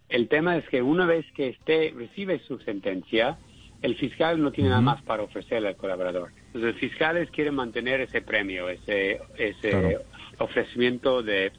El 0.09 0.27
tema 0.27 0.57
es 0.57 0.67
que 0.69 0.81
una 0.81 1.05
vez 1.05 1.25
que 1.33 1.49
esté, 1.49 1.93
recibe 1.95 2.39
su 2.47 2.59
sentencia, 2.59 3.37
el 3.81 3.95
fiscal 3.95 4.41
no 4.41 4.51
tiene 4.51 4.69
nada 4.69 4.81
más 4.81 5.01
para 5.03 5.23
ofrecerle 5.23 5.69
al 5.69 5.75
colaborador. 5.75 6.31
Los 6.53 6.75
fiscales 6.75 7.29
quieren 7.29 7.55
mantener 7.55 8.01
ese 8.01 8.21
premio, 8.21 8.69
ese, 8.69 9.19
ese 9.37 9.99
ofrecimiento 10.39 11.21
de 11.21 11.51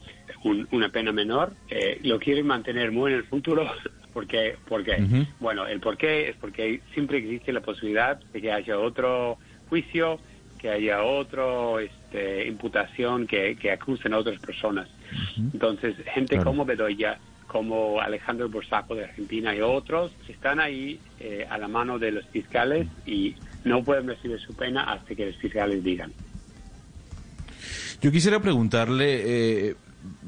una 0.73 0.89
pena 0.89 1.13
menor. 1.13 1.53
Eh, 1.69 2.01
lo 2.03 2.19
quieren 2.19 2.47
mantener 2.47 2.91
muy 2.91 3.13
en 3.13 3.19
el 3.19 3.25
futuro. 3.25 3.67
porque 4.13 4.57
porque 4.67 4.99
Bueno, 5.39 5.67
el 5.67 5.79
por 5.79 5.97
qué 5.97 6.31
es 6.31 6.37
porque 6.37 6.81
siempre 6.93 7.19
existe 7.19 7.53
la 7.53 7.61
posibilidad 7.61 8.19
de 8.33 8.41
que 8.41 8.51
haya 8.51 8.79
otro 8.79 9.39
juicio, 9.69 10.19
que 10.59 10.71
haya 10.71 11.05
otra 11.05 11.45
este, 11.81 12.49
imputación, 12.49 13.29
que, 13.29 13.57
que 13.57 13.71
acusen 13.71 14.15
a 14.15 14.19
otras 14.19 14.41
personas. 14.41 14.89
Entonces, 15.37 15.95
gente 16.15 16.39
como 16.39 16.65
Bedoya 16.65 17.21
como 17.49 18.01
Alejandro 18.01 18.49
Borsaco 18.49 18.95
de 18.95 19.05
Argentina 19.05 19.55
y 19.55 19.61
otros, 19.61 20.13
están 20.29 20.61
ahí 20.61 21.01
eh, 21.19 21.47
a 21.51 21.59
la 21.59 21.67
mano 21.67 21.99
de 21.99 22.13
los 22.13 22.27
fiscales 22.27 22.87
y 23.07 23.35
no 23.65 23.83
pueden 23.83 24.07
recibir 24.07 24.39
su 24.39 24.55
pena 24.55 24.85
hasta 24.85 25.15
que 25.15 25.27
los 25.27 25.37
fiscales 25.39 25.83
digan. 25.83 26.13
Yo 28.01 28.13
quisiera 28.13 28.39
preguntarle 28.39 29.71
eh, 29.71 29.77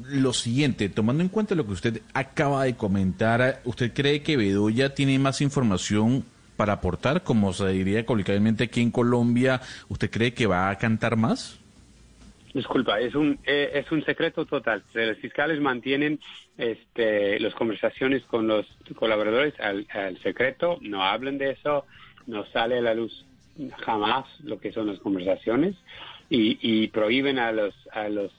lo 0.08 0.32
siguiente, 0.32 0.88
tomando 0.88 1.22
en 1.22 1.28
cuenta 1.28 1.54
lo 1.54 1.66
que 1.66 1.72
usted 1.72 2.02
acaba 2.14 2.64
de 2.64 2.74
comentar, 2.74 3.60
¿usted 3.64 3.92
cree 3.92 4.22
que 4.22 4.36
Bedoya 4.36 4.94
tiene 4.94 5.18
más 5.18 5.40
información 5.40 6.24
para 6.56 6.74
aportar, 6.74 7.22
como 7.22 7.52
se 7.52 7.68
diría 7.68 8.04
coloquialmente 8.04 8.64
aquí 8.64 8.80
en 8.80 8.90
Colombia? 8.90 9.60
¿Usted 9.88 10.10
cree 10.10 10.34
que 10.34 10.46
va 10.46 10.70
a 10.70 10.78
cantar 10.78 11.16
más? 11.16 11.60
Disculpa, 12.52 12.98
es 12.98 13.14
un 13.14 13.38
eh, 13.44 13.70
es 13.74 13.90
un 13.92 14.04
secreto 14.04 14.44
total. 14.44 14.82
Los 14.92 15.18
fiscales 15.18 15.60
mantienen 15.60 16.18
este 16.58 17.38
las 17.38 17.54
conversaciones 17.54 18.24
con 18.24 18.48
los 18.48 18.66
colaboradores 18.96 19.54
al, 19.60 19.86
secreto, 20.22 20.78
no 20.80 21.04
hablan 21.04 21.38
de 21.38 21.50
eso, 21.50 21.86
no 22.26 22.44
sale 22.46 22.78
a 22.78 22.80
la 22.80 22.94
luz 22.94 23.24
jamás 23.78 24.26
lo 24.42 24.58
que 24.58 24.72
son 24.72 24.88
las 24.88 24.98
conversaciones 24.98 25.76
y, 26.28 26.88
prohíben 26.88 27.38
a 27.38 27.52
los 27.52 27.74
a 27.92 28.08
los 28.08 28.32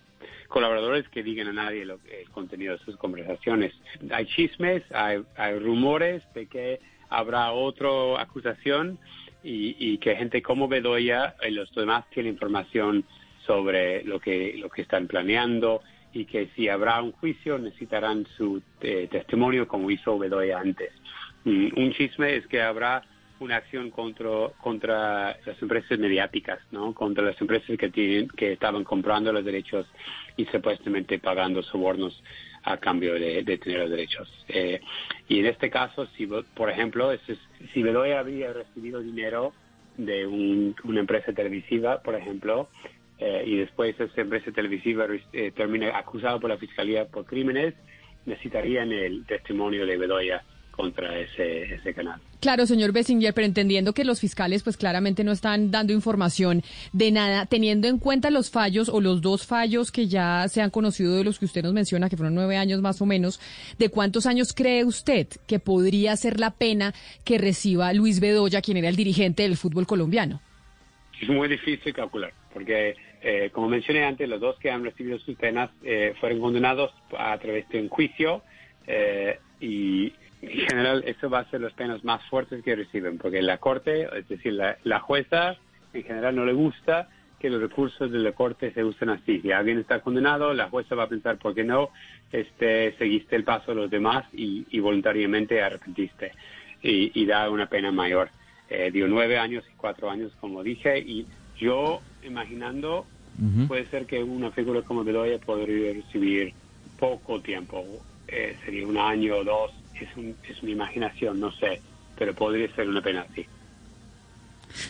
colaboradores 0.49 1.07
que 1.07 1.24
digan 1.24 1.47
a 1.47 1.53
nadie 1.53 1.86
lo, 1.86 1.99
el 2.12 2.30
contenido 2.32 2.78
de 2.78 2.84
sus 2.84 2.97
conversaciones. 2.97 3.74
Hay 4.12 4.26
chismes, 4.26 4.84
hay, 4.93 5.24
hay 5.38 5.57
rumores 5.57 6.22
de 6.34 6.47
que 6.47 6.82
habrá 7.09 7.53
otra 7.53 8.22
acusación 8.22 8.99
y, 9.41 9.76
y 9.80 9.97
que 9.99 10.18
gente 10.18 10.41
como 10.41 10.68
Bedoya 10.68 11.36
y 11.47 11.51
los 11.51 11.74
demás 11.74 12.09
tienen 12.09 12.34
información 12.34 13.05
sobre 13.46 14.04
lo 14.04 14.20
que, 14.20 14.56
lo 14.58 14.70
que 14.70 14.84
están 14.84 15.08
planeando 15.08 15.82
y 16.14 16.26
que 16.26 16.50
si 16.56 16.68
habrá 16.68 17.02
un 17.02 17.12
juicio 17.14 17.58
necesitarán 17.58 18.26
su 18.38 18.62
eh, 18.82 19.08
testimonio 19.10 19.68
como 19.68 19.89
hizo 19.89 20.18
Bedoya 20.18 20.60
antes. 20.60 20.92
Mm, 21.46 21.68
un 21.76 21.94
chisme 21.94 22.36
es 22.36 22.48
que 22.48 22.62
habrá 22.62 23.04
una 23.39 23.56
acción 23.58 23.89
contra, 23.89 24.50
contra 24.62 25.38
las 25.46 25.62
empresas 25.62 25.98
mediáticas, 25.98 26.60
¿no? 26.72 26.94
contra 26.94 27.24
las 27.24 27.42
empresas 27.42 27.76
que, 27.78 27.89
tienen, 27.89 28.28
que 28.30 28.54
estaban 28.54 28.84
comprando 28.84 29.34
los 29.34 29.44
derechos 29.44 29.88
y 30.38 30.46
supuestamente 30.46 31.18
pagando 31.18 31.64
sobornos 31.64 32.22
a 32.64 32.78
cambio 32.78 33.16
de, 33.16 33.44
tener 33.58 33.80
los 33.80 33.89
derechos. 33.89 34.30
Eh, 34.48 34.80
y 35.28 35.39
en 35.39 35.48
este 35.48 35.72
caso, 35.72 36.08
si 36.16 36.28
por 36.28 36.70
ejemplo, 36.70 37.12
si 37.74 37.82
Bedoya 37.82 38.20
había 38.20 38.54
recibido 38.54 39.02
dinero 39.02 39.54
de 39.98 40.28
una 40.28 41.00
empresa 41.00 41.34
televisiva, 41.34 42.02
por 42.02 42.16
ejemplo, 42.16 42.70
eh, 43.22 43.43
y 43.45 43.57
después 43.57 43.95
esa 43.99 44.19
empresa 44.19 44.51
televisiva 44.51 45.05
eh, 45.32 45.51
termina 45.55 45.95
acusado 45.95 46.39
por 46.39 46.49
la 46.49 46.57
fiscalía 46.57 47.05
por 47.05 47.24
crímenes, 47.24 47.76
necesitarían 48.26 48.91
el 48.91 49.24
testimonio 49.28 49.86
de 49.86 49.95
Bedoya 49.95 50.43
contra 50.72 51.19
ese, 51.19 51.76
ese 51.76 51.93
canal. 51.93 52.19
Claro, 52.39 52.65
señor 52.65 52.91
Bessinger, 52.91 53.36
pero 53.36 53.45
entendiendo 53.45 53.93
que 53.93 54.05
los 54.05 54.19
fiscales 54.19 54.63
pues 54.63 54.76
claramente 54.76 55.24
no 55.24 55.32
están 55.32 55.69
dando 55.69 55.93
información 55.93 56.63
de 56.93 57.11
nada, 57.11 57.45
teniendo 57.45 57.88
en 57.88 57.99
cuenta 57.99 58.32
los 58.32 58.49
fallos 58.49 58.89
o 58.89 59.01
los 59.01 59.22
dos 59.22 59.45
fallos 59.45 59.91
que 59.91 60.07
ya 60.07 60.47
se 60.47 60.63
han 60.63 60.72
conocido 60.72 61.15
de 61.15 61.24
los 61.24 61.38
que 61.38 61.45
usted 61.45 61.61
nos 61.61 61.74
menciona, 61.74 62.09
que 62.09 62.17
fueron 62.17 62.34
nueve 62.34 62.57
años 62.57 62.82
más 62.82 63.03
o 63.03 63.05
menos, 63.05 63.39
¿de 63.78 63.89
cuántos 63.89 64.26
años 64.26 64.51
cree 64.53 64.84
usted 64.84 65.28
que 65.45 65.59
podría 65.59 66.15
ser 66.15 66.39
la 66.39 66.49
pena 66.49 66.95
que 67.24 67.38
reciba 67.38 67.93
Luis 67.93 68.19
Bedoya, 68.19 68.63
quien 68.63 68.78
era 68.78 68.89
el 68.89 68.95
dirigente 68.95 69.43
del 69.43 69.57
fútbol 69.57 69.86
colombiano? 69.86 70.41
Es 71.22 71.30
muy 71.30 71.47
difícil 71.47 71.93
calcular, 71.93 72.34
porque 72.51 72.95
eh, 73.24 73.51
como 73.51 73.69
mencioné 73.69 74.03
antes, 74.03 74.28
los 74.28 74.39
dos 74.39 74.57
que 74.57 74.72
han 74.72 74.84
recibido 74.84 75.19
sus 75.19 75.36
penas 75.36 75.69
eh, 75.84 76.15
fueron 76.19 76.39
condenados 76.39 76.91
a 77.15 77.38
través 77.38 77.69
de 77.69 77.80
un 77.80 77.88
juicio 77.88 78.41
eh, 78.88 79.39
y 79.59 80.11
en 80.41 80.67
general 80.67 81.03
eso 81.05 81.30
va 81.30 81.39
a 81.39 81.49
ser 81.51 81.61
las 81.61 81.74
penas 81.74 82.03
más 82.03 82.24
fuertes 82.30 82.63
que 82.63 82.76
reciben, 82.76 83.19
porque 83.19 83.43
la 83.43 83.59
corte, 83.59 84.07
es 84.17 84.28
decir, 84.28 84.53
la, 84.53 84.99
jueza 85.01 85.55
en 85.93 86.03
general 86.03 86.36
no 86.36 86.45
le 86.45 86.53
gusta 86.53 87.09
que 87.39 87.51
los 87.51 87.61
recursos 87.61 88.11
de 88.11 88.17
la 88.17 88.32
corte 88.32 88.74
se 88.74 88.84
usen 88.84 89.09
así. 89.09 89.39
Si 89.39 89.51
alguien 89.51 89.78
está 89.78 89.99
condenado, 89.99 90.51
la 90.55 90.69
jueza 90.69 90.95
va 90.95 91.03
a 91.03 91.09
pensar, 91.09 91.38
¿por 91.38 91.53
qué 91.53 91.63
no 91.63 91.89
este, 92.32 92.95
seguiste 92.97 93.36
el 93.36 93.43
paso 93.43 93.72
de 93.72 93.82
los 93.82 93.91
demás 93.91 94.26
y, 94.34 94.80
voluntariamente 94.80 95.61
arrepentiste? 95.61 96.32
Y, 96.82 97.11
y, 97.22 97.26
da 97.28 97.47
una 97.51 97.67
pena 97.67 97.91
mayor. 97.91 98.30
dio 98.91 99.07
nueve 99.07 99.38
años 99.38 99.63
y 99.72 99.76
cuatro 99.76 100.09
años, 100.09 100.32
como 100.39 100.63
dije, 100.63 100.97
y 100.97 101.28
yo 101.62 102.01
imaginando, 102.24 103.05
puede 103.68 103.86
ser 103.88 104.05
que 104.05 104.22
una 104.24 104.51
figura 104.51 104.82
como 104.82 105.03
Bedoya 105.03 105.38
podría 105.39 105.93
recibir 105.93 106.53
poco 106.99 107.39
tiempo, 107.39 107.86
eh, 108.28 108.57
sería 108.66 108.86
un 108.86 108.97
año 108.97 109.38
o 109.38 109.43
dos, 109.43 109.72
es, 109.99 110.09
un, 110.18 110.36
es 110.47 110.62
una 110.62 110.72
imaginación, 110.72 111.39
no 111.39 111.51
sé, 111.51 111.82
pero 112.18 112.34
podría 112.34 112.74
ser 112.76 112.88
una 112.88 113.01
pena 113.01 113.26
así. 113.30 113.45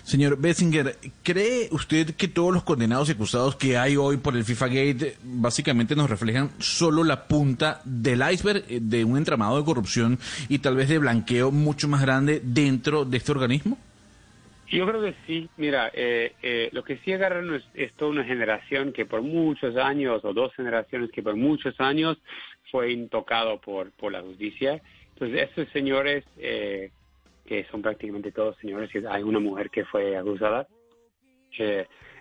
Señor 0.03 0.37
Bessinger, 0.37 0.97
¿cree 1.23 1.67
usted 1.71 2.15
que 2.15 2.27
todos 2.27 2.53
los 2.53 2.63
condenados 2.63 3.09
y 3.09 3.13
acusados 3.13 3.55
que 3.55 3.77
hay 3.77 3.97
hoy 3.97 4.17
por 4.17 4.35
el 4.35 4.43
FIFA 4.43 4.67
Gate 4.67 5.17
básicamente 5.23 5.95
nos 5.95 6.09
reflejan 6.09 6.51
solo 6.59 7.03
la 7.03 7.27
punta 7.27 7.81
del 7.83 8.21
iceberg 8.31 8.63
eh, 8.67 8.79
de 8.81 9.03
un 9.03 9.17
entramado 9.17 9.57
de 9.57 9.65
corrupción 9.65 10.19
y 10.49 10.59
tal 10.59 10.75
vez 10.75 10.89
de 10.89 10.99
blanqueo 10.99 11.51
mucho 11.51 11.87
más 11.87 12.01
grande 12.01 12.41
dentro 12.43 13.05
de 13.05 13.17
este 13.17 13.31
organismo? 13.31 13.77
Yo 14.71 14.87
creo 14.87 15.01
que 15.01 15.13
sí. 15.27 15.49
Mira, 15.57 15.91
eh, 15.93 16.33
eh, 16.41 16.69
lo 16.71 16.83
que 16.83 16.97
sí 16.99 17.11
agarraron 17.11 17.61
es, 17.73 17.93
toda 17.93 18.11
una 18.11 18.23
generación 18.23 18.93
que 18.93 19.05
por 19.05 19.21
muchos 19.21 19.75
años, 19.75 20.23
o 20.23 20.33
dos 20.33 20.53
generaciones 20.55 21.11
que 21.11 21.21
por 21.21 21.35
muchos 21.35 21.79
años 21.79 22.17
fue 22.71 22.93
intocado 22.93 23.59
por, 23.59 23.91
por 23.91 24.13
la 24.13 24.21
justicia. 24.21 24.81
Entonces, 25.13 25.41
estos 25.41 25.67
señores, 25.69 26.23
eh, 26.37 26.89
que 27.45 27.65
son 27.65 27.81
prácticamente 27.81 28.31
todos 28.31 28.55
señores, 28.57 28.89
hay 29.09 29.23
una 29.23 29.39
mujer 29.39 29.69
que 29.69 29.83
fue 29.83 30.15
abusada, 30.15 30.67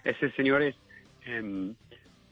esos 0.02 0.34
señores 0.34 0.74
em, 1.24 1.74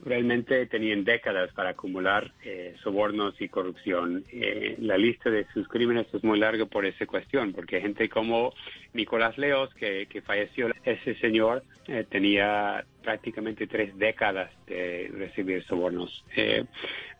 realmente 0.03 0.65
tenían 0.67 1.03
décadas 1.03 1.51
para 1.53 1.71
acumular 1.71 2.31
eh, 2.43 2.75
sobornos 2.83 3.39
y 3.41 3.49
corrupción. 3.49 4.23
Eh, 4.31 4.75
la 4.79 4.97
lista 4.97 5.29
de 5.29 5.45
sus 5.53 5.67
crímenes 5.67 6.07
es 6.13 6.23
muy 6.23 6.39
larga 6.39 6.65
por 6.65 6.85
esa 6.85 7.05
cuestión, 7.05 7.53
porque 7.53 7.81
gente 7.81 8.07
como 8.07 8.53
Nicolás 8.93 9.37
Leos, 9.37 9.73
que, 9.75 10.07
falleció, 10.25 10.69
ese 10.83 11.15
señor 11.15 11.63
eh, 11.87 12.05
tenía 12.09 12.85
prácticamente 13.03 13.67
tres 13.67 13.97
décadas 13.97 14.51
de 14.67 15.11
recibir 15.13 15.63
sobornos. 15.65 16.23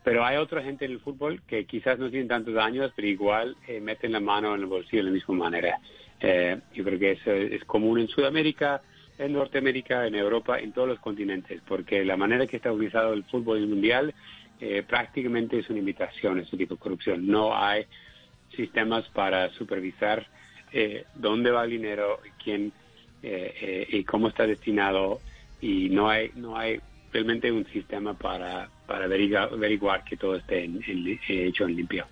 pero 0.04 0.24
hay 0.24 0.38
otra 0.38 0.64
gente 0.64 0.86
en 0.86 0.92
el 0.92 1.00
fútbol 1.00 1.42
que 1.48 1.66
quizás 1.66 2.00
no 2.00 2.10
tienen 2.10 2.28
tantos 2.28 2.56
años, 2.58 2.92
pero 2.96 3.08
igual 3.08 3.58
meten 3.82 4.14
la 4.14 4.20
mano 4.20 4.56
en 4.56 4.62
el 4.62 4.68
bolsillo 4.68 5.04
de 5.04 5.10
la 5.10 5.14
misma 5.14 5.36
manera. 5.36 5.80
yo 6.74 6.84
creo 6.84 7.00
que 7.00 7.12
eso 7.12 7.32
es 7.32 7.64
común 7.66 8.00
en 8.00 8.08
Sudamérica 8.08 8.82
en 9.20 9.34
Norteamérica, 9.34 10.08
en 10.08 10.16
Europa, 10.16 10.60
en 10.60 10.72
todos 10.72 10.88
los 10.88 11.00
continentes, 11.00 11.62
porque 11.68 12.04
la 12.06 12.18
manera 12.18 12.48
que 12.48 12.56
está 12.56 12.72
organizado 12.72 13.14
el 13.14 13.26
fútbol 13.26 13.68
mundial 13.68 14.14
eh, 14.62 14.84
prácticamente 14.88 15.60
es 15.60 15.70
una 15.70 15.80
invitación 15.80 16.40
a 16.40 16.42
ese 16.42 16.58
tipo 16.58 16.76
de 16.76 16.80
corrupción. 16.80 17.28
No 17.28 17.56
hay 17.56 17.86
sistemas 18.56 19.08
para 19.10 19.50
supervisar 19.52 20.26
eh, 20.72 21.06
dónde 21.16 21.52
va 21.52 21.66
el 21.66 21.72
dinero, 21.72 22.20
quién 22.42 22.72
eh, 23.22 23.86
y 23.90 24.04
cómo 24.06 24.30
está 24.30 24.48
destinado, 24.48 25.20
y 25.62 25.90
no 25.90 26.10
hay 26.10 26.32
no 26.36 26.58
hay 26.58 26.80
realmente 27.12 27.52
un 27.52 27.66
sistema 27.68 28.14
para, 28.14 28.70
para 28.88 29.06
averiguar, 29.06 30.04
que 30.06 30.16
todo 30.16 30.38
esté 30.38 30.70
hecho 31.28 31.66
en 31.66 31.76
limpio. 31.76 32.06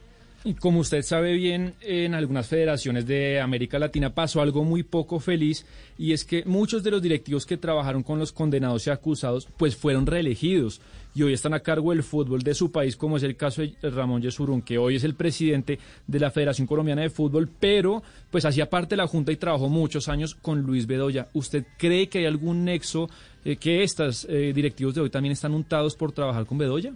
Como 0.55 0.79
usted 0.79 1.01
sabe 1.01 1.33
bien, 1.33 1.73
en 1.81 2.13
algunas 2.13 2.47
federaciones 2.47 3.05
de 3.05 3.41
América 3.41 3.79
Latina 3.79 4.13
pasó 4.13 4.41
algo 4.41 4.63
muy 4.63 4.83
poco 4.83 5.19
feliz 5.19 5.65
y 5.97 6.13
es 6.13 6.23
que 6.23 6.43
muchos 6.45 6.83
de 6.83 6.91
los 6.91 7.01
directivos 7.01 7.45
que 7.45 7.57
trabajaron 7.57 8.03
con 8.03 8.17
los 8.19 8.31
condenados 8.31 8.87
y 8.87 8.89
acusados 8.89 9.47
pues 9.57 9.75
fueron 9.75 10.05
reelegidos 10.05 10.81
y 11.13 11.23
hoy 11.23 11.33
están 11.33 11.53
a 11.53 11.59
cargo 11.59 11.91
del 11.91 12.03
fútbol 12.03 12.43
de 12.43 12.53
su 12.53 12.71
país, 12.71 12.95
como 12.95 13.17
es 13.17 13.23
el 13.23 13.35
caso 13.35 13.61
de 13.61 13.89
Ramón 13.89 14.21
Yesurún, 14.21 14.61
que 14.61 14.77
hoy 14.77 14.97
es 14.97 15.03
el 15.03 15.15
presidente 15.15 15.79
de 16.05 16.19
la 16.19 16.29
Federación 16.29 16.67
Colombiana 16.67 17.01
de 17.01 17.09
Fútbol, 17.09 17.49
pero 17.59 18.03
pues 18.29 18.45
hacía 18.45 18.69
parte 18.69 18.91
de 18.91 18.97
la 18.97 19.07
Junta 19.07 19.31
y 19.31 19.37
trabajó 19.37 19.67
muchos 19.67 20.09
años 20.09 20.35
con 20.35 20.61
Luis 20.61 20.85
Bedoya. 20.85 21.27
¿Usted 21.33 21.65
cree 21.77 22.07
que 22.07 22.19
hay 22.19 22.25
algún 22.25 22.65
nexo 22.65 23.09
eh, 23.43 23.55
que 23.57 23.81
estos 23.83 24.25
eh, 24.29 24.53
directivos 24.53 24.93
de 24.93 25.01
hoy 25.01 25.09
también 25.09 25.33
están 25.33 25.53
untados 25.53 25.95
por 25.95 26.11
trabajar 26.11 26.45
con 26.45 26.59
Bedoya? 26.59 26.93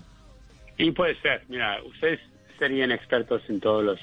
Y 0.78 0.92
puede 0.92 1.20
ser, 1.22 1.44
mira, 1.50 1.82
ustedes 1.84 2.20
serían 2.62 2.92
expertos 2.92 3.42
en 3.50 3.60
todos 3.60 3.84
los 3.84 4.00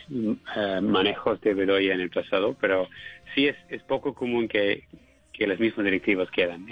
eh, 0.56 0.80
manejos 0.80 1.40
de 1.42 1.54
Bedoya 1.54 1.94
en 1.94 2.00
el 2.00 2.10
pasado, 2.10 2.56
pero 2.60 2.88
sí 3.32 3.46
es, 3.46 3.54
es 3.68 3.80
poco 3.84 4.14
común 4.14 4.48
que, 4.48 4.82
que 5.32 5.46
los 5.46 5.60
mismos 5.60 5.84
directivos 5.84 6.28
quedan. 6.32 6.66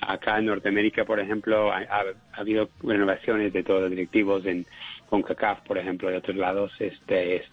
Acá 0.00 0.38
en 0.38 0.46
Norteamérica, 0.46 1.04
por 1.04 1.20
ejemplo, 1.20 1.70
ha, 1.70 1.86
habido 2.32 2.68
renovaciones 2.82 3.52
de 3.52 3.62
todos 3.62 3.82
los 3.82 3.90
directivos 3.90 4.44
en 4.44 4.66
CONCACAF, 5.08 5.60
por 5.60 5.78
ejemplo, 5.78 6.10
de 6.10 6.16
otros 6.16 6.34
lados, 6.34 6.72
este 6.80 7.36
es, 7.36 7.44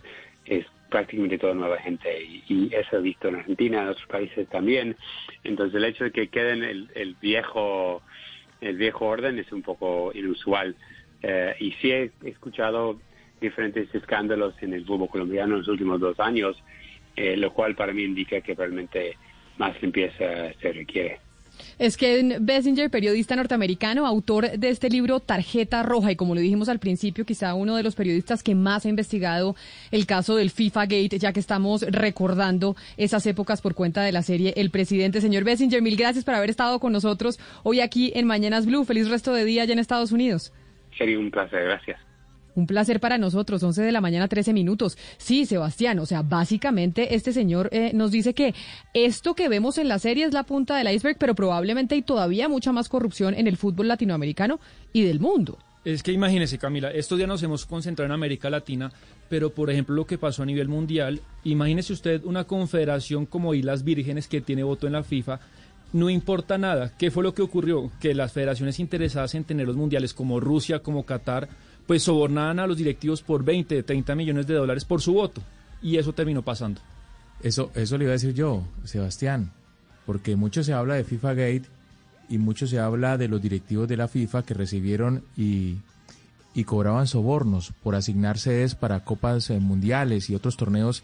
es 0.45 0.66
prácticamente 0.89 1.38
toda 1.38 1.53
nueva 1.53 1.78
gente 1.78 2.09
y, 2.49 2.72
eso 2.74 2.97
he 2.97 3.01
visto 3.01 3.28
en 3.28 3.36
Argentina, 3.36 3.84
en 3.84 3.89
otros 3.89 4.07
países 4.07 4.49
también. 4.49 4.97
Entonces 5.43 5.76
el 5.76 5.86
hecho 5.86 6.05
de 6.05 6.12
que 6.12 6.30
queden 6.30 6.64
el, 6.64 6.89
el 6.95 7.14
viejo 7.22 8.01
el 8.59 8.78
viejo 8.78 9.05
orden 9.05 9.38
es 9.38 9.51
un 9.51 9.62
poco 9.62 10.12
inusual. 10.16 10.76
Eh, 11.22 11.55
y 11.59 11.72
sí 11.74 11.91
he 11.91 12.12
escuchado 12.24 12.99
diferentes 13.42 13.94
escándalos 13.94 14.54
en 14.62 14.74
el 14.74 14.86
fútbol 14.86 15.10
colombiano 15.10 15.56
en 15.56 15.60
los 15.60 15.68
últimos 15.68 16.00
dos 16.00 16.20
años, 16.20 16.56
eh, 17.16 17.36
lo 17.36 17.52
cual 17.52 17.76
para 17.76 17.92
mí 17.92 18.04
indica 18.04 18.39
que 18.39 18.54
realmente 18.54 19.18
más 19.58 19.82
limpieza 19.82 20.54
se 20.62 20.72
requiere. 20.72 21.20
Es 21.78 21.98
que 21.98 22.38
Bessinger, 22.39 22.89
periodista 22.89 23.36
norteamericano, 23.36 24.06
autor 24.06 24.52
de 24.52 24.70
este 24.70 24.89
libro 24.89 25.20
Tarjeta 25.20 25.84
Roja, 25.84 26.12
y 26.12 26.16
como 26.16 26.36
lo 26.36 26.42
dijimos 26.42 26.70
al 26.70 26.80
principio, 26.80 27.26
quizá 27.26 27.54
uno 27.54 27.76
de 27.76 27.84
los 27.84 27.96
periodistas 27.96 28.44
que 28.44 28.56
más 28.56 28.86
ha 28.86 28.89
investigado 28.89 29.56
el 29.92 30.06
caso 30.06 30.36
del 30.36 30.50
FIFA 30.50 30.86
Gate, 30.86 31.20
ya 31.20 31.34
que 31.34 31.39
estamos 31.39 31.82
recordando 31.82 32.76
esas 32.98 33.26
épocas 33.26 33.62
por 33.62 33.76
cuenta 33.76 34.04
de 34.04 34.12
la 34.12 34.22
serie 34.22 34.54
El 34.58 34.70
Presidente. 34.72 35.22
Señor 35.22 35.44
Bessinger, 35.44 35.82
mil 35.82 35.98
gracias 35.98 36.24
por 36.24 36.36
haber 36.36 36.50
estado 36.50 36.80
con 36.80 36.94
nosotros 36.94 37.39
hoy 37.64 37.82
aquí 37.82 38.12
en 38.16 38.26
Mañanas 38.26 38.66
Blue. 38.66 38.86
Feliz 38.86 39.10
resto 39.10 39.34
de 39.34 39.46
día 39.46 39.64
allá 39.64 39.74
en 39.74 39.80
Estados 39.80 40.12
Unidos. 40.12 40.54
Sería 40.98 41.20
un 41.20 41.32
placer, 41.32 41.64
gracias. 41.64 42.11
Un 42.56 42.68
placer 42.68 42.99
para 42.99 43.18
nosotros, 43.18 43.64
11 43.64 43.82
de 43.82 43.91
la 43.91 44.02
mañana, 44.02 44.28
13 44.28 44.54
minutos. 44.54 44.97
Sí, 45.18 45.45
Sebastián, 45.45 45.99
o 45.99 46.06
sea, 46.06 46.22
básicamente 46.22 47.16
este 47.16 47.34
señor 47.34 47.70
eh, 47.72 47.91
nos 47.93 48.12
dice 48.12 48.34
que 48.34 48.54
esto 48.93 49.36
que 49.36 49.49
vemos 49.49 49.78
en 49.78 49.88
la 49.88 49.99
serie 49.99 50.26
es 50.26 50.34
la 50.34 50.43
punta 50.43 50.76
del 50.76 50.93
iceberg, 50.93 51.18
pero 51.18 51.36
probablemente 51.36 51.95
hay 51.95 52.02
todavía 52.02 52.49
mucha 52.49 52.72
más 52.72 52.89
corrupción 52.89 53.34
en 53.34 53.47
el 53.47 53.58
fútbol 53.58 53.88
latinoamericano 53.88 54.60
y 54.93 55.04
del 55.04 55.20
mundo. 55.20 55.58
Es 55.84 56.04
que 56.04 56.12
imagínese, 56.12 56.60
Camila, 56.60 56.91
estos 56.91 57.18
días 57.18 57.28
nos 57.28 57.41
hemos 57.41 57.66
concentrado 57.66 58.06
en 58.06 58.12
América 58.12 58.52
Latina, 58.52 58.91
pero 59.30 59.49
por 59.49 59.72
ejemplo 59.72 59.95
lo 59.95 60.06
que 60.06 60.20
pasó 60.20 60.43
a 60.43 60.45
nivel 60.45 60.68
mundial, 60.68 61.22
imagínese 61.43 61.93
usted 61.93 62.24
una 62.24 62.43
confederación 62.43 63.26
como 63.26 63.56
Islas 63.56 63.84
Vírgenes 63.84 64.28
que 64.28 64.41
tiene 64.41 64.62
voto 64.62 64.86
en 64.86 64.93
la 64.93 65.02
FIFA, 65.02 65.39
no 65.93 66.10
importa 66.10 66.58
nada. 66.58 66.91
¿Qué 66.97 67.10
fue 67.12 67.24
lo 67.24 67.34
que 67.34 67.41
ocurrió? 67.41 67.91
Que 67.99 68.14
las 68.14 68.32
federaciones 68.32 68.80
interesadas 68.80 69.34
en 69.36 69.43
tener 69.43 69.68
los 69.68 69.76
mundiales 69.76 70.14
como 70.14 70.39
Rusia, 70.39 70.80
como 70.80 71.04
Qatar, 71.04 71.49
pues 71.88 72.04
sobornaban 72.04 72.60
a 72.60 72.68
los 72.68 72.78
directivos 72.78 73.22
por 73.22 73.44
20, 73.44 73.84
30 73.84 74.16
millones 74.16 74.48
de 74.48 74.56
dólares 74.56 74.86
por 74.86 75.02
su 75.02 75.14
voto. 75.14 75.42
Y 75.82 75.98
eso 75.98 76.14
terminó 76.14 76.42
pasando. 76.42 76.82
Eso, 77.42 77.72
eso 77.76 77.98
le 77.98 78.06
iba 78.06 78.12
a 78.12 78.14
decir 78.14 78.34
yo, 78.34 78.64
Sebastián, 78.84 79.52
porque 80.06 80.36
mucho 80.36 80.64
se 80.64 80.74
habla 80.74 80.96
de 80.96 81.04
FIFA 81.04 81.34
Gate 81.34 81.64
y 82.30 82.38
mucho 82.38 82.68
se 82.68 82.80
habla 82.80 83.18
de 83.18 83.28
los 83.28 83.42
directivos 83.42 83.88
de 83.88 83.98
la 83.98 84.08
FIFA 84.08 84.44
que 84.44 84.54
recibieron 84.54 85.24
y, 85.36 85.78
y 86.54 86.64
cobraban 86.66 87.08
sobornos 87.08 87.74
por 87.84 87.96
asignar 87.96 88.38
sedes 88.38 88.76
para 88.76 89.04
copas 89.04 89.50
eh, 89.50 89.60
mundiales 89.60 90.30
y 90.30 90.36
otros 90.36 90.56
torneos 90.56 91.04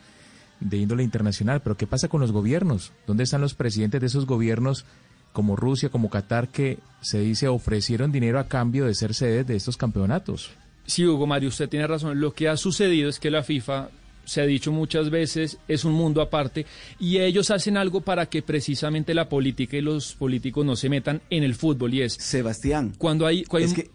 de 0.59 0.78
índole 0.78 1.03
internacional. 1.03 1.61
Pero 1.61 1.75
¿qué 1.75 1.88
pasa 1.88 2.07
con 2.07 2.21
los 2.21 2.32
gobiernos? 2.32 2.91
¿Dónde 3.05 3.23
están 3.23 3.41
los 3.41 3.55
presidentes 3.55 4.01
de 4.01 4.07
esos 4.07 4.25
gobiernos 4.25 4.86
como 5.34 5.55
Rusia, 5.55 5.89
como 5.89 6.09
Qatar, 6.09 6.49
que 6.49 6.80
se 7.01 7.19
dice 7.19 7.47
ofrecieron 7.47 8.11
dinero 8.11 8.39
a 8.39 8.47
cambio 8.47 8.86
de 8.86 8.95
ser 8.95 9.13
sedes 9.13 9.45
de 9.47 9.55
estos 9.55 9.78
campeonatos? 9.78 10.51
Sí, 10.88 11.05
Hugo 11.05 11.27
Mario, 11.27 11.49
usted 11.49 11.69
tiene 11.69 11.85
razón. 11.85 12.19
Lo 12.19 12.33
que 12.33 12.47
ha 12.47 12.57
sucedido 12.57 13.09
es 13.09 13.19
que 13.19 13.29
la 13.29 13.43
FIFA 13.43 13.89
se 14.27 14.41
ha 14.41 14.45
dicho 14.45 14.71
muchas 14.71 15.09
veces, 15.09 15.57
es 15.67 15.85
un 15.85 15.93
mundo 15.93 16.21
aparte 16.21 16.65
y 16.99 17.19
ellos 17.19 17.49
hacen 17.49 17.77
algo 17.77 18.01
para 18.01 18.25
que 18.25 18.41
precisamente 18.41 19.13
la 19.13 19.29
política 19.29 19.77
y 19.77 19.81
los 19.81 20.15
políticos 20.15 20.65
no 20.65 20.75
se 20.75 20.89
metan 20.89 21.21
en 21.29 21.43
el 21.43 21.55
fútbol 21.55 21.93
y 21.93 22.01
es 22.01 22.13
Sebastián. 22.13 22.93
Cuando 22.97 23.25
hay, 23.25 23.45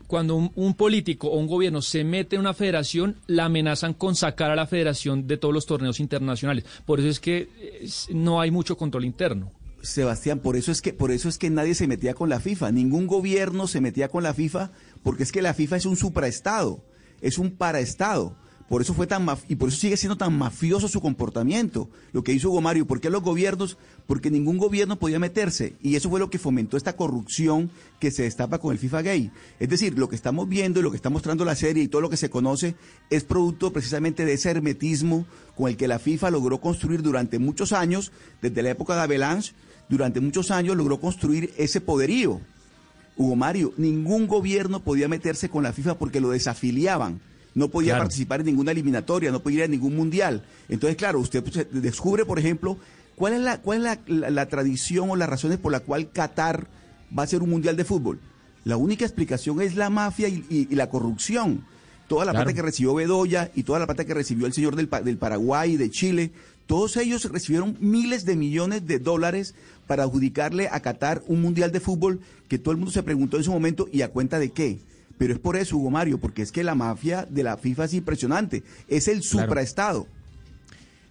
cuando, 0.06 0.36
un, 0.54 0.74
político 0.74 1.28
o 1.28 1.38
un 1.38 1.46
gobierno 1.46 1.82
se 1.82 2.02
mete 2.02 2.36
en 2.36 2.40
una 2.40 2.54
federación, 2.54 3.16
la 3.26 3.44
amenazan 3.44 3.92
con 3.92 4.16
sacar 4.16 4.50
a 4.50 4.56
la 4.56 4.66
federación 4.66 5.26
de 5.26 5.36
todos 5.36 5.52
los 5.52 5.66
torneos 5.66 6.00
internacionales. 6.00 6.64
Por 6.86 6.98
eso 6.98 7.08
es 7.08 7.20
que 7.20 7.48
no 8.10 8.40
hay 8.40 8.50
mucho 8.50 8.76
control 8.78 9.04
interno. 9.04 9.52
Sebastián, 9.82 10.38
por 10.38 10.56
eso 10.56 10.70
es 10.70 10.80
que 10.80 10.92
por 10.92 11.10
eso 11.10 11.28
es 11.28 11.38
que 11.38 11.50
nadie 11.50 11.74
se 11.74 11.88
metía 11.88 12.14
con 12.14 12.28
la 12.28 12.40
FIFA, 12.40 12.70
ningún 12.70 13.06
gobierno 13.06 13.66
se 13.66 13.80
metía 13.80 14.08
con 14.08 14.22
la 14.22 14.32
FIFA 14.32 14.70
porque 15.02 15.22
es 15.22 15.32
que 15.32 15.42
la 15.42 15.54
FIFA 15.54 15.76
es 15.76 15.86
un 15.86 15.96
supraestado, 15.96 16.84
es 17.20 17.38
un 17.38 17.50
paraestado. 17.50 18.36
Por 18.72 18.80
eso 18.80 18.94
fue 18.94 19.06
tan 19.06 19.26
y 19.48 19.56
por 19.56 19.68
eso 19.68 19.76
sigue 19.76 19.98
siendo 19.98 20.16
tan 20.16 20.32
mafioso 20.32 20.88
su 20.88 21.02
comportamiento. 21.02 21.90
Lo 22.12 22.24
que 22.24 22.32
hizo 22.32 22.48
Hugo 22.48 22.62
Mario, 22.62 22.86
¿por 22.86 23.02
qué 23.02 23.10
los 23.10 23.22
gobiernos? 23.22 23.76
Porque 24.06 24.30
ningún 24.30 24.56
gobierno 24.56 24.98
podía 24.98 25.18
meterse 25.18 25.74
y 25.82 25.94
eso 25.96 26.08
fue 26.08 26.18
lo 26.18 26.30
que 26.30 26.38
fomentó 26.38 26.78
esta 26.78 26.96
corrupción 26.96 27.70
que 28.00 28.10
se 28.10 28.22
destapa 28.22 28.60
con 28.60 28.72
el 28.72 28.78
FIFA 28.78 29.02
Gay. 29.02 29.30
Es 29.60 29.68
decir, 29.68 29.98
lo 29.98 30.08
que 30.08 30.16
estamos 30.16 30.48
viendo 30.48 30.80
y 30.80 30.82
lo 30.82 30.90
que 30.90 30.96
está 30.96 31.10
mostrando 31.10 31.44
la 31.44 31.54
serie 31.54 31.82
y 31.82 31.88
todo 31.88 32.00
lo 32.00 32.08
que 32.08 32.16
se 32.16 32.30
conoce 32.30 32.74
es 33.10 33.24
producto 33.24 33.74
precisamente 33.74 34.24
de 34.24 34.32
ese 34.32 34.50
hermetismo 34.50 35.26
con 35.54 35.68
el 35.68 35.76
que 35.76 35.86
la 35.86 35.98
FIFA 35.98 36.30
logró 36.30 36.58
construir 36.58 37.02
durante 37.02 37.38
muchos 37.38 37.74
años, 37.74 38.10
desde 38.40 38.62
la 38.62 38.70
época 38.70 38.94
de 38.94 39.02
Avalanche, 39.02 39.52
durante 39.90 40.20
muchos 40.20 40.50
años 40.50 40.78
logró 40.78 40.98
construir 40.98 41.52
ese 41.58 41.82
poderío. 41.82 42.40
Hugo 43.16 43.36
Mario, 43.36 43.72
ningún 43.76 44.26
gobierno 44.26 44.80
podía 44.80 45.08
meterse 45.08 45.48
con 45.48 45.62
la 45.62 45.72
FIFA 45.72 45.98
porque 45.98 46.20
lo 46.20 46.30
desafiliaban. 46.30 47.20
No 47.54 47.68
podía 47.68 47.98
participar 47.98 48.40
en 48.40 48.46
ninguna 48.46 48.72
eliminatoria, 48.72 49.30
no 49.30 49.42
podía 49.42 49.58
ir 49.58 49.64
a 49.64 49.68
ningún 49.68 49.94
mundial. 49.94 50.42
Entonces, 50.70 50.96
claro, 50.96 51.20
usted 51.20 51.44
pues, 51.44 51.66
descubre, 51.70 52.24
por 52.24 52.38
ejemplo, 52.38 52.78
cuál 53.14 53.34
es, 53.34 53.40
la, 53.40 53.60
cuál 53.60 53.86
es 53.86 53.98
la, 54.06 54.46
tradición 54.46 55.10
o 55.10 55.16
las 55.16 55.28
razones 55.28 55.58
por 55.58 55.70
la 55.70 55.80
cual 55.80 56.10
Qatar 56.10 56.66
va 57.16 57.24
a 57.24 57.26
ser 57.26 57.42
un 57.42 57.50
mundial 57.50 57.76
de 57.76 57.84
fútbol. 57.84 58.20
La 58.64 58.78
única 58.78 59.04
explicación 59.04 59.60
es 59.60 59.74
la 59.74 59.90
mafia 59.90 60.28
y, 60.28 60.68
la 60.74 60.88
corrupción. 60.88 61.64
Toda 62.08 62.24
la 62.24 62.32
plata 62.32 62.52
que 62.52 62.62
recibió 62.62 62.94
Bedoya 62.94 63.50
y 63.54 63.62
toda 63.62 63.78
la 63.78 63.86
plata 63.86 64.04
que 64.04 64.14
recibió 64.14 64.46
el 64.46 64.52
señor 64.52 64.76
del, 64.76 64.88
del 65.04 65.18
Paraguay 65.18 65.72
y 65.72 65.76
de 65.76 65.90
Chile, 65.90 66.30
todos 66.66 66.96
ellos 66.96 67.24
recibieron 67.26 67.76
miles 67.80 68.24
de 68.24 68.36
millones 68.36 68.86
de 68.86 68.98
dólares 68.98 69.54
para 69.92 70.04
adjudicarle 70.04 70.70
a 70.72 70.80
Qatar 70.80 71.20
un 71.26 71.42
mundial 71.42 71.70
de 71.70 71.78
fútbol 71.78 72.20
que 72.48 72.58
todo 72.58 72.72
el 72.72 72.78
mundo 72.78 72.90
se 72.90 73.02
preguntó 73.02 73.36
en 73.36 73.44
su 73.44 73.52
momento 73.52 73.90
y 73.92 74.00
a 74.00 74.08
cuenta 74.08 74.38
de 74.38 74.50
qué. 74.50 74.78
Pero 75.18 75.34
es 75.34 75.38
por 75.38 75.54
eso, 75.54 75.76
Hugo 75.76 75.90
Mario, 75.90 76.16
porque 76.16 76.40
es 76.40 76.50
que 76.50 76.64
la 76.64 76.74
mafia 76.74 77.26
de 77.28 77.42
la 77.42 77.58
FIFA 77.58 77.84
es 77.84 77.92
impresionante, 77.92 78.62
es 78.88 79.06
el 79.06 79.22
supraestado. 79.22 80.06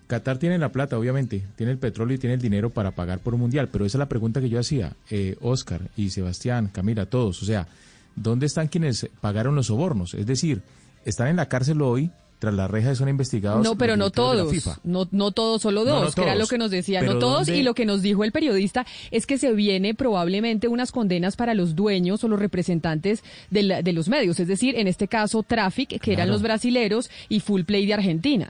Qatar 0.07 0.39
tiene 0.39 0.57
la 0.57 0.71
plata, 0.71 0.97
obviamente, 0.97 1.43
tiene 1.57 1.73
el 1.73 1.77
petróleo 1.77 2.15
y 2.15 2.17
tiene 2.17 2.33
el 2.33 2.41
dinero 2.41 2.71
para 2.71 2.89
pagar 2.89 3.19
por 3.19 3.35
un 3.35 3.41
mundial, 3.41 3.69
pero 3.71 3.85
esa 3.85 3.99
es 3.99 3.99
la 3.99 4.09
pregunta 4.09 4.41
que 4.41 4.49
yo 4.49 4.59
hacía, 4.59 4.95
eh, 5.11 5.37
Oscar 5.41 5.91
y 5.95 6.09
Sebastián, 6.09 6.71
Camila, 6.73 7.05
todos, 7.05 7.43
o 7.43 7.45
sea, 7.45 7.67
¿dónde 8.15 8.47
están 8.47 8.67
quienes 8.67 9.07
pagaron 9.21 9.53
los 9.53 9.67
sobornos? 9.67 10.15
Es 10.15 10.25
decir, 10.25 10.63
están 11.05 11.27
en 11.27 11.35
la 11.35 11.49
cárcel 11.49 11.83
hoy, 11.83 12.09
tras 12.41 12.55
la 12.55 12.67
reja 12.67 12.95
son 12.95 13.07
investigados. 13.07 13.63
No, 13.63 13.77
pero 13.77 13.95
no 13.95 14.09
todos. 14.09 14.51
No, 14.83 15.07
no 15.11 15.31
todos, 15.31 15.61
solo 15.61 15.85
dos, 15.85 16.15
que 16.15 16.23
era 16.23 16.33
lo 16.33 16.47
que 16.47 16.57
nos 16.57 16.71
decía. 16.71 17.03
no 17.03 17.19
todos. 17.19 17.47
Y 17.49 17.61
lo 17.61 17.75
que 17.75 17.85
nos 17.85 18.01
dijo 18.01 18.23
el 18.23 18.31
periodista 18.31 18.83
es 19.11 19.27
que 19.27 19.37
se 19.37 19.53
viene 19.53 19.93
probablemente 19.93 20.67
unas 20.67 20.91
condenas 20.91 21.35
para 21.35 21.53
los 21.53 21.75
dueños 21.75 22.23
o 22.23 22.27
los 22.27 22.39
representantes 22.39 23.23
de, 23.51 23.83
de 23.83 23.93
los 23.93 24.09
medios. 24.09 24.39
Es 24.39 24.47
decir, 24.47 24.73
en 24.75 24.87
este 24.87 25.07
caso, 25.07 25.43
Traffic, 25.43 26.01
que 26.01 26.13
eran 26.13 26.29
los 26.29 26.41
brasileros, 26.41 27.11
y 27.29 27.41
Full 27.41 27.61
Play 27.61 27.85
de 27.85 27.93
Argentina. 27.93 28.47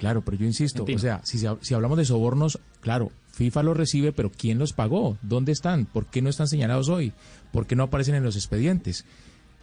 Claro, 0.00 0.22
pero 0.22 0.36
yo 0.36 0.46
insisto, 0.46 0.84
o 0.92 0.98
sea, 0.98 1.20
si, 1.22 1.38
si 1.38 1.74
hablamos 1.74 1.98
de 1.98 2.06
sobornos, 2.06 2.58
claro, 2.80 3.12
FIFA 3.30 3.62
los 3.62 3.76
recibe, 3.76 4.10
pero 4.10 4.32
¿quién 4.36 4.58
los 4.58 4.72
pagó? 4.72 5.18
¿Dónde 5.22 5.52
están? 5.52 5.86
¿Por 5.86 6.06
qué 6.06 6.20
no 6.20 6.30
están 6.30 6.48
señalados 6.48 6.88
hoy? 6.88 7.12
¿Por 7.52 7.68
qué 7.68 7.76
no 7.76 7.84
aparecen 7.84 8.16
en 8.16 8.24
los 8.24 8.34
expedientes? 8.34 9.04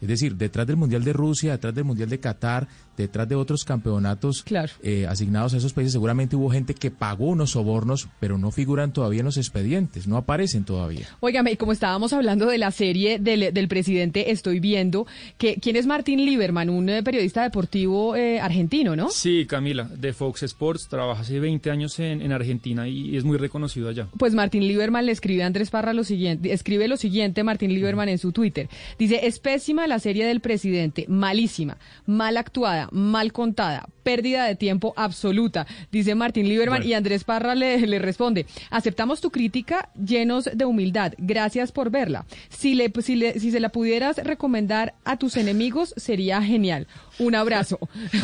Es 0.01 0.07
decir, 0.07 0.35
detrás 0.35 0.67
del 0.67 0.75
Mundial 0.77 1.03
de 1.03 1.13
Rusia, 1.13 1.53
detrás 1.53 1.73
del 1.73 1.85
Mundial 1.85 2.09
de 2.09 2.19
Qatar, 2.19 2.67
detrás 2.97 3.29
de 3.29 3.35
otros 3.35 3.63
campeonatos 3.63 4.43
eh, 4.81 5.05
asignados 5.07 5.53
a 5.53 5.57
esos 5.57 5.73
países, 5.73 5.93
seguramente 5.93 6.35
hubo 6.35 6.49
gente 6.49 6.73
que 6.73 6.91
pagó 6.91 7.27
unos 7.27 7.51
sobornos, 7.51 8.09
pero 8.19 8.37
no 8.37 8.51
figuran 8.51 8.91
todavía 8.91 9.19
en 9.19 9.25
los 9.25 9.37
expedientes, 9.37 10.07
no 10.07 10.17
aparecen 10.17 10.65
todavía. 10.65 11.07
Óigame, 11.19 11.51
y 11.51 11.57
como 11.57 11.71
estábamos 11.71 12.11
hablando 12.13 12.47
de 12.47 12.57
la 12.57 12.71
serie 12.71 13.19
del, 13.19 13.67
presidente, 13.67 14.31
estoy 14.31 14.59
viendo 14.59 15.05
que 15.37 15.55
quién 15.55 15.75
es 15.75 15.85
Martín 15.85 16.25
Lieberman, 16.25 16.69
un 16.69 16.89
eh, 16.89 17.03
periodista 17.03 17.43
deportivo 17.43 18.15
eh, 18.15 18.39
argentino, 18.39 18.95
¿no? 18.95 19.09
Sí, 19.09 19.45
Camila, 19.45 19.83
de 19.83 20.13
Fox 20.13 20.43
Sports, 20.43 20.87
trabaja 20.87 21.21
hace 21.21 21.39
20 21.39 21.69
años 21.69 21.99
en, 21.99 22.27
Argentina 22.31 22.87
y 22.87 23.15
es 23.15 23.23
muy 23.23 23.37
reconocido 23.37 23.89
allá. 23.89 24.09
Pues 24.17 24.33
Martín 24.33 24.67
Lieberman 24.67 25.05
le 25.05 25.11
escribe 25.11 25.43
a 25.43 25.47
Andrés 25.47 25.69
Parra 25.69 25.93
lo 25.93 26.03
siguiente, 26.03 26.51
escribe 26.51 26.87
lo 26.87 26.97
siguiente 26.97 27.43
Martín 27.43 27.73
Lieberman 27.73 28.09
en 28.09 28.17
su 28.17 28.31
Twitter. 28.31 28.69
Dice, 28.99 29.25
es 29.27 29.39
pésima 29.39 29.87
la 29.87 29.99
serie 29.99 30.25
del 30.25 30.41
presidente, 30.41 31.05
malísima, 31.07 31.77
mal 32.05 32.37
actuada, 32.37 32.86
mal 32.91 33.33
contada, 33.33 33.87
pérdida 34.03 34.45
de 34.45 34.55
tiempo 34.55 34.93
absoluta, 34.95 35.67
dice 35.91 36.15
Martín 36.15 36.47
Lieberman 36.47 36.83
y 36.83 36.93
Andrés 36.93 37.23
Parra 37.23 37.55
le, 37.55 37.85
le, 37.85 37.99
responde, 37.99 38.45
aceptamos 38.69 39.21
tu 39.21 39.31
crítica 39.31 39.89
llenos 39.93 40.49
de 40.53 40.65
humildad, 40.65 41.13
gracias 41.17 41.71
por 41.71 41.91
verla. 41.91 42.25
Si, 42.49 42.75
le, 42.75 42.91
si, 43.01 43.15
le, 43.15 43.39
si 43.39 43.51
se 43.51 43.59
la 43.59 43.69
pudieras 43.69 44.17
recomendar 44.17 44.95
a 45.03 45.17
tus 45.17 45.37
enemigos, 45.37 45.93
sería 45.97 46.41
genial. 46.41 46.87
Un 47.19 47.35
abrazo. 47.35 47.79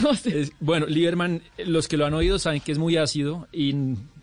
bueno, 0.60 0.86
Lieberman, 0.86 1.42
los 1.66 1.88
que 1.88 1.98
lo 1.98 2.06
han 2.06 2.14
oído 2.14 2.40
saben 2.40 2.62
que 2.62 2.72
es 2.72 2.78
muy 2.78 2.98
ácido 2.98 3.48
y 3.52 3.74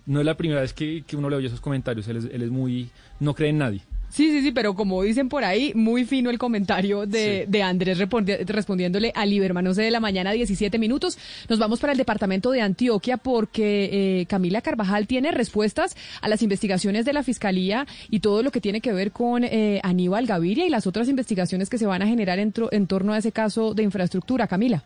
no 0.06 0.20
es 0.20 0.26
la 0.26 0.36
primera 0.36 0.60
vez 0.60 0.72
que, 0.72 1.04
uno 1.12 1.30
le 1.30 1.36
oye 1.36 1.46
esos 1.46 1.60
comentarios, 1.60 2.08
él 2.08 2.16
es, 2.16 2.24
él 2.24 2.42
es 2.42 2.50
muy, 2.50 2.90
no 3.20 3.34
cree 3.34 3.50
en 3.50 3.58
nadie. 3.58 3.82
Sí, 4.10 4.30
sí, 4.32 4.42
sí, 4.42 4.50
pero 4.50 4.74
como 4.74 5.02
dicen 5.02 5.28
por 5.28 5.44
ahí, 5.44 5.72
muy 5.74 6.04
fino 6.04 6.30
el 6.30 6.38
comentario 6.38 7.06
de, 7.06 7.46
de 7.48 7.62
Andrés 7.62 7.98
respondiéndole 7.98 9.12
a 9.14 9.24
Lieberman, 9.24 9.66
11 9.68 9.82
de 9.82 9.90
la 9.90 10.00
mañana, 10.00 10.32
17 10.32 10.78
minutos. 10.78 11.16
Nos 11.48 11.60
vamos 11.60 11.78
para 11.78 11.92
el 11.92 11.98
departamento 11.98 12.50
de 12.50 12.60
Antioquia 12.60 13.18
porque 13.18 14.20
eh, 14.20 14.26
Camila 14.26 14.62
Carvajal 14.62 15.06
tiene 15.06 15.30
respuestas 15.30 15.96
a 16.20 16.28
las 16.28 16.42
investigaciones 16.42 17.04
de 17.04 17.12
la 17.12 17.22
Fiscalía 17.22 17.86
y 18.10 18.18
todo 18.18 18.42
lo 18.42 18.50
que 18.50 18.60
tiene 18.60 18.80
que 18.80 18.92
ver 18.92 19.12
con 19.12 19.44
eh, 19.44 19.80
Aníbal 19.84 20.26
Gaviria 20.26 20.66
y 20.66 20.70
las 20.70 20.88
otras 20.88 21.08
investigaciones 21.08 21.70
que 21.70 21.78
se 21.78 21.86
van 21.86 22.02
a 22.02 22.06
generar 22.06 22.40
en 22.40 22.86
torno 22.86 23.12
a 23.12 23.18
ese 23.18 23.30
caso 23.30 23.74
de 23.74 23.84
infraestructura. 23.84 24.48
Camila. 24.48 24.84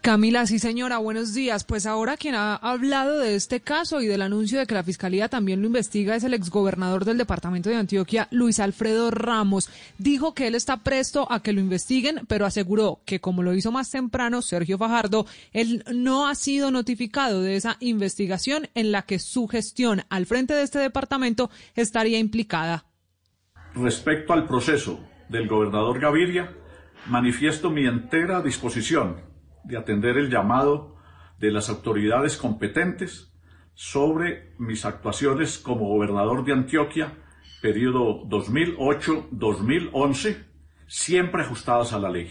Camila, 0.00 0.46
sí 0.46 0.58
señora, 0.58 0.96
buenos 0.96 1.34
días. 1.34 1.64
Pues 1.64 1.84
ahora 1.84 2.16
quien 2.16 2.34
ha 2.34 2.56
hablado 2.56 3.18
de 3.18 3.34
este 3.34 3.60
caso 3.60 4.00
y 4.00 4.06
del 4.06 4.22
anuncio 4.22 4.58
de 4.58 4.66
que 4.66 4.72
la 4.72 4.82
Fiscalía 4.82 5.28
también 5.28 5.60
lo 5.60 5.66
investiga 5.66 6.16
es 6.16 6.24
el 6.24 6.32
exgobernador 6.32 7.04
del 7.04 7.18
departamento 7.18 7.68
de 7.68 7.76
Antioquia, 7.76 8.26
Luis 8.30 8.60
Alfredo 8.60 9.10
Ramos. 9.10 9.68
Dijo 9.98 10.32
que 10.32 10.46
él 10.46 10.54
está 10.54 10.78
presto 10.78 11.30
a 11.30 11.42
que 11.42 11.52
lo 11.52 11.60
investiguen, 11.60 12.22
pero 12.28 12.46
aseguró 12.46 13.02
que 13.04 13.20
como 13.20 13.42
lo 13.42 13.52
hizo 13.52 13.72
más 13.72 13.90
temprano 13.90 14.40
Sergio 14.40 14.78
Fajardo, 14.78 15.26
él 15.52 15.84
no 15.92 16.28
ha 16.28 16.34
sido 16.34 16.70
notificado 16.70 17.42
de 17.42 17.56
esa 17.56 17.76
investigación 17.80 18.70
en 18.74 18.92
la 18.92 19.02
que 19.02 19.18
su 19.18 19.48
gestión 19.48 20.04
al 20.08 20.24
frente 20.24 20.54
de 20.54 20.62
este 20.62 20.78
departamento 20.78 21.50
estaría 21.76 22.18
implicada. 22.18 22.86
Respecto 23.74 24.32
al 24.32 24.46
proceso 24.46 24.98
del 25.28 25.46
gobernador 25.46 26.00
Gaviria, 26.00 26.54
manifiesto 27.06 27.68
mi 27.68 27.84
entera 27.84 28.40
disposición 28.40 29.29
de 29.64 29.76
atender 29.76 30.16
el 30.18 30.30
llamado 30.30 30.94
de 31.38 31.50
las 31.50 31.68
autoridades 31.68 32.36
competentes 32.36 33.34
sobre 33.74 34.54
mis 34.58 34.84
actuaciones 34.84 35.58
como 35.58 35.88
gobernador 35.88 36.44
de 36.44 36.52
Antioquia, 36.52 37.18
periodo 37.62 38.24
2008-2011, 38.26 40.44
siempre 40.86 41.42
ajustadas 41.42 41.92
a 41.92 41.98
la 41.98 42.10
ley. 42.10 42.30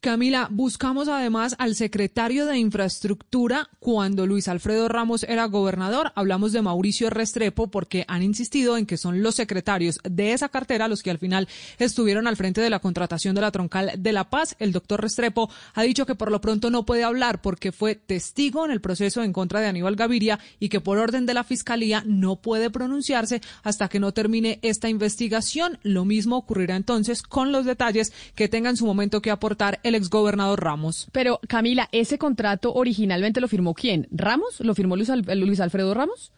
Camila, 0.00 0.46
buscamos 0.52 1.08
además 1.08 1.56
al 1.58 1.74
secretario 1.74 2.46
de 2.46 2.56
Infraestructura 2.56 3.68
cuando 3.80 4.28
Luis 4.28 4.46
Alfredo 4.46 4.88
Ramos 4.88 5.24
era 5.24 5.46
gobernador. 5.46 6.12
Hablamos 6.14 6.52
de 6.52 6.62
Mauricio 6.62 7.10
Restrepo 7.10 7.66
porque 7.66 8.04
han 8.06 8.22
insistido 8.22 8.76
en 8.76 8.86
que 8.86 8.96
son 8.96 9.24
los 9.24 9.34
secretarios 9.34 9.98
de 10.08 10.34
esa 10.34 10.50
cartera 10.50 10.86
los 10.86 11.02
que 11.02 11.10
al 11.10 11.18
final 11.18 11.48
estuvieron 11.80 12.28
al 12.28 12.36
frente 12.36 12.60
de 12.60 12.70
la 12.70 12.78
contratación 12.78 13.34
de 13.34 13.40
la 13.40 13.50
troncal 13.50 13.90
de 13.98 14.12
La 14.12 14.30
Paz. 14.30 14.54
El 14.60 14.70
doctor 14.70 15.00
Restrepo 15.00 15.50
ha 15.74 15.82
dicho 15.82 16.06
que 16.06 16.14
por 16.14 16.30
lo 16.30 16.40
pronto 16.40 16.70
no 16.70 16.86
puede 16.86 17.02
hablar 17.02 17.42
porque 17.42 17.72
fue 17.72 17.96
testigo 17.96 18.64
en 18.64 18.70
el 18.70 18.80
proceso 18.80 19.24
en 19.24 19.32
contra 19.32 19.60
de 19.60 19.66
Aníbal 19.66 19.96
Gaviria 19.96 20.38
y 20.60 20.68
que 20.68 20.80
por 20.80 20.98
orden 20.98 21.26
de 21.26 21.34
la 21.34 21.42
Fiscalía 21.42 22.04
no 22.06 22.36
puede 22.36 22.70
pronunciarse 22.70 23.40
hasta 23.64 23.88
que 23.88 23.98
no 23.98 24.12
termine 24.12 24.60
esta 24.62 24.88
investigación. 24.88 25.80
Lo 25.82 26.04
mismo 26.04 26.36
ocurrirá 26.36 26.76
entonces 26.76 27.20
con 27.22 27.50
los 27.50 27.64
detalles 27.64 28.12
que 28.36 28.48
tenga 28.48 28.70
en 28.70 28.76
su 28.76 28.86
momento 28.86 29.20
que 29.20 29.32
aportar 29.32 29.80
el 29.88 29.94
exgobernador 29.94 30.62
Ramos. 30.62 31.08
Pero 31.12 31.40
Camila, 31.48 31.88
¿ese 31.92 32.18
contrato 32.18 32.72
originalmente 32.74 33.40
lo 33.40 33.48
firmó 33.48 33.74
quién? 33.74 34.06
¿Ramos? 34.10 34.60
¿Lo 34.60 34.74
firmó 34.74 34.96
Luis, 34.96 35.60
Alfredo 35.60 35.94
Ramos? 35.94 36.32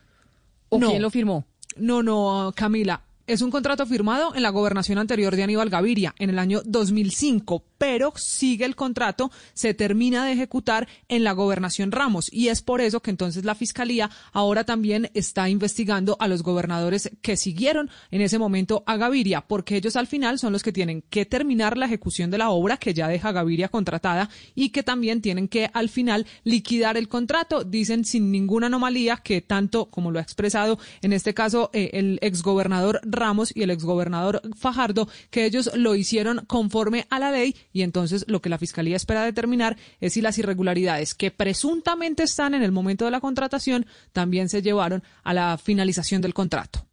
¿O 0.69 0.79
quién 0.79 1.03
lo 1.03 1.11
firmó? 1.11 1.45
No, 1.77 2.03
no, 2.03 2.53
Camila. 2.55 3.03
Es 3.31 3.43
un 3.43 3.53
contrato 3.53 3.87
firmado 3.87 4.35
en 4.35 4.43
la 4.43 4.51
gobernación 4.51 4.99
anterior 4.99 5.37
de 5.37 5.45
Aníbal 5.45 5.71
Gaviria 5.71 6.17
en 6.19 6.31
el 6.31 6.39
año 6.41 6.63
2005, 6.65 7.63
pero 7.79 8.13
sigue 8.17 8.65
el 8.65 8.75
contrato, 8.75 9.31
se 9.55 9.73
termina 9.73 10.27
de 10.27 10.33
ejecutar 10.33 10.89
en 11.09 11.23
la 11.23 11.31
gobernación 11.31 11.93
Ramos. 11.93 12.29
Y 12.33 12.49
es 12.49 12.61
por 12.61 12.81
eso 12.81 12.99
que 12.99 13.13
entonces 13.13 13.45
la 13.45 13.55
Fiscalía 13.55 14.11
ahora 14.33 14.65
también 14.65 15.13
está 15.15 15.49
investigando 15.49 16.17
a 16.19 16.27
los 16.27 16.43
gobernadores 16.43 17.09
que 17.23 17.37
siguieron 17.37 17.89
en 18.11 18.21
ese 18.21 18.37
momento 18.37 18.83
a 18.85 18.97
Gaviria, 18.97 19.43
porque 19.43 19.77
ellos 19.77 19.95
al 19.95 20.09
final 20.09 20.41
son 20.41 20.53
los 20.53 20.65
que 20.65 20.73
tienen 20.73 21.05
que 21.09 21.25
terminar 21.25 21.79
la 21.79 21.87
ejecución 21.87 22.33
de 22.33 22.39
la 22.39 22.51
obra 22.51 22.79
que 22.79 22.95
ya 22.95 23.07
deja 23.07 23.31
Gaviria 23.31 23.69
contratada 23.69 24.29
y 24.57 24.71
que 24.71 24.83
también 24.83 25.23
tienen 25.23 25.47
que 25.47 25.71
al 25.73 25.89
final 25.89 26.27
liquidar 26.43 26.97
el 26.97 27.07
contrato, 27.07 27.63
dicen 27.63 28.05
sin 28.05 28.33
ninguna 28.33 28.67
anomalía 28.67 29.19
que 29.19 29.41
tanto 29.41 29.87
como 29.87 30.11
lo 30.11 30.19
ha 30.19 30.23
expresado 30.23 30.81
en 31.01 31.13
este 31.13 31.33
caso 31.33 31.71
eh, 31.73 31.91
el 31.93 32.19
exgobernador 32.23 33.01
Ramos 33.05 33.20
y 33.55 33.63
el 33.63 33.71
exgobernador 33.71 34.41
Fajardo, 34.57 35.09
que 35.31 35.45
ellos 35.45 35.71
lo 35.75 35.95
hicieron 35.95 36.45
conforme 36.47 37.07
a 37.11 37.19
la 37.19 37.31
ley 37.31 37.55
y 37.73 37.83
entonces 37.83 38.25
lo 38.29 38.41
que 38.41 38.49
la 38.49 38.59
Fiscalía 38.59 38.97
espera 38.97 39.25
determinar 39.25 39.77
es 40.01 40.15
si 40.15 40.23
las 40.23 40.39
irregularidades 40.39 41.15
que 41.15 41.31
presuntamente 41.31 42.23
están 42.23 42.55
en 42.55 42.63
el 42.63 42.73
momento 42.73 43.05
de 43.05 43.11
la 43.11 43.21
contratación 43.21 43.87
también 44.13 44.49
se 44.49 44.63
llevaron 44.63 45.03
a 45.23 45.35
la 45.35 45.59
finalización 45.59 46.23
del 46.23 46.35
contrato. 46.35 46.87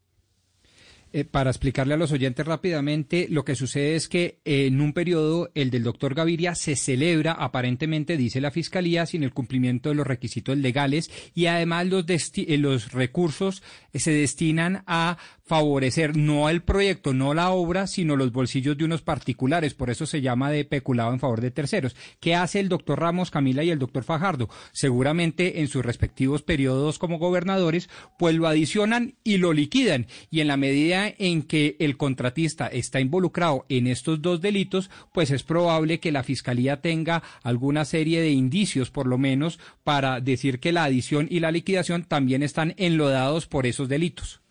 Eh, 1.13 1.23
para 1.23 1.49
explicarle 1.49 1.93
a 1.93 1.97
los 1.97 2.11
oyentes 2.11 2.45
rápidamente, 2.45 3.28
lo 3.30 3.45
que 3.45 3.55
sucede 3.55 3.95
es 3.95 4.09
que 4.09 4.39
en 4.43 4.82
un 4.82 4.91
periodo, 4.91 5.49
el 5.55 5.71
del 5.71 5.84
doctor 5.84 6.13
Gaviria, 6.13 6.53
se 6.53 6.75
celebra, 6.75 7.32
aparentemente, 7.32 8.17
dice 8.17 8.41
la 8.41 8.51
Fiscalía, 8.51 9.05
sin 9.05 9.23
el 9.23 9.34
cumplimiento 9.34 9.88
de 9.88 9.95
los 9.95 10.05
requisitos 10.05 10.57
legales 10.57 11.09
y 11.34 11.45
además 11.45 11.88
los, 11.88 12.05
eh, 12.09 12.57
los 12.57 12.91
recursos 12.91 13.63
eh, 13.93 13.99
se 13.99 14.11
destinan 14.11 14.84
a 14.86 15.17
favorecer 15.47 16.17
no 16.17 16.49
el 16.49 16.61
proyecto, 16.61 17.13
no 17.13 17.33
la 17.33 17.51
obra, 17.51 17.87
sino 17.87 18.15
los 18.15 18.31
bolsillos 18.31 18.77
de 18.77 18.83
unos 18.83 19.01
particulares. 19.01 19.73
Por 19.73 19.89
eso 19.89 20.05
se 20.05 20.21
llama 20.21 20.51
de 20.51 20.65
peculado 20.65 21.13
en 21.13 21.19
favor 21.19 21.41
de 21.41 21.51
terceros. 21.51 21.95
¿Qué 22.19 22.35
hace 22.35 22.59
el 22.59 22.69
doctor 22.69 22.99
Ramos, 22.99 23.31
Camila 23.31 23.63
y 23.63 23.69
el 23.69 23.79
doctor 23.79 24.03
Fajardo? 24.03 24.49
Seguramente 24.73 25.61
en 25.61 25.69
sus 25.69 25.85
respectivos 25.85 26.43
periodos 26.43 26.99
como 26.99 27.17
gobernadores, 27.17 27.89
pues 28.19 28.35
lo 28.35 28.47
adicionan 28.47 29.15
y 29.23 29.37
lo 29.37 29.53
liquidan. 29.53 30.07
Y 30.29 30.41
en 30.41 30.47
la 30.47 30.57
medida 30.57 31.11
en 31.17 31.43
que 31.43 31.77
el 31.79 31.97
contratista 31.97 32.67
está 32.67 32.99
involucrado 32.99 33.65
en 33.69 33.87
estos 33.87 34.21
dos 34.21 34.41
delitos, 34.41 34.89
pues 35.13 35.31
es 35.31 35.43
probable 35.43 35.99
que 35.99 36.11
la 36.11 36.23
fiscalía 36.23 36.81
tenga 36.81 37.23
alguna 37.41 37.85
serie 37.85 38.21
de 38.21 38.31
indicios, 38.31 38.91
por 38.91 39.07
lo 39.07 39.17
menos, 39.17 39.59
para 39.83 40.19
decir 40.19 40.59
que 40.59 40.73
la 40.73 40.83
adición 40.83 41.27
y 41.29 41.39
la 41.39 41.51
liquidación 41.51 42.03
también 42.03 42.43
están 42.43 42.73
enlodados 42.77 43.47
por 43.47 43.65
esos 43.65 43.87
delitos. 43.87 44.41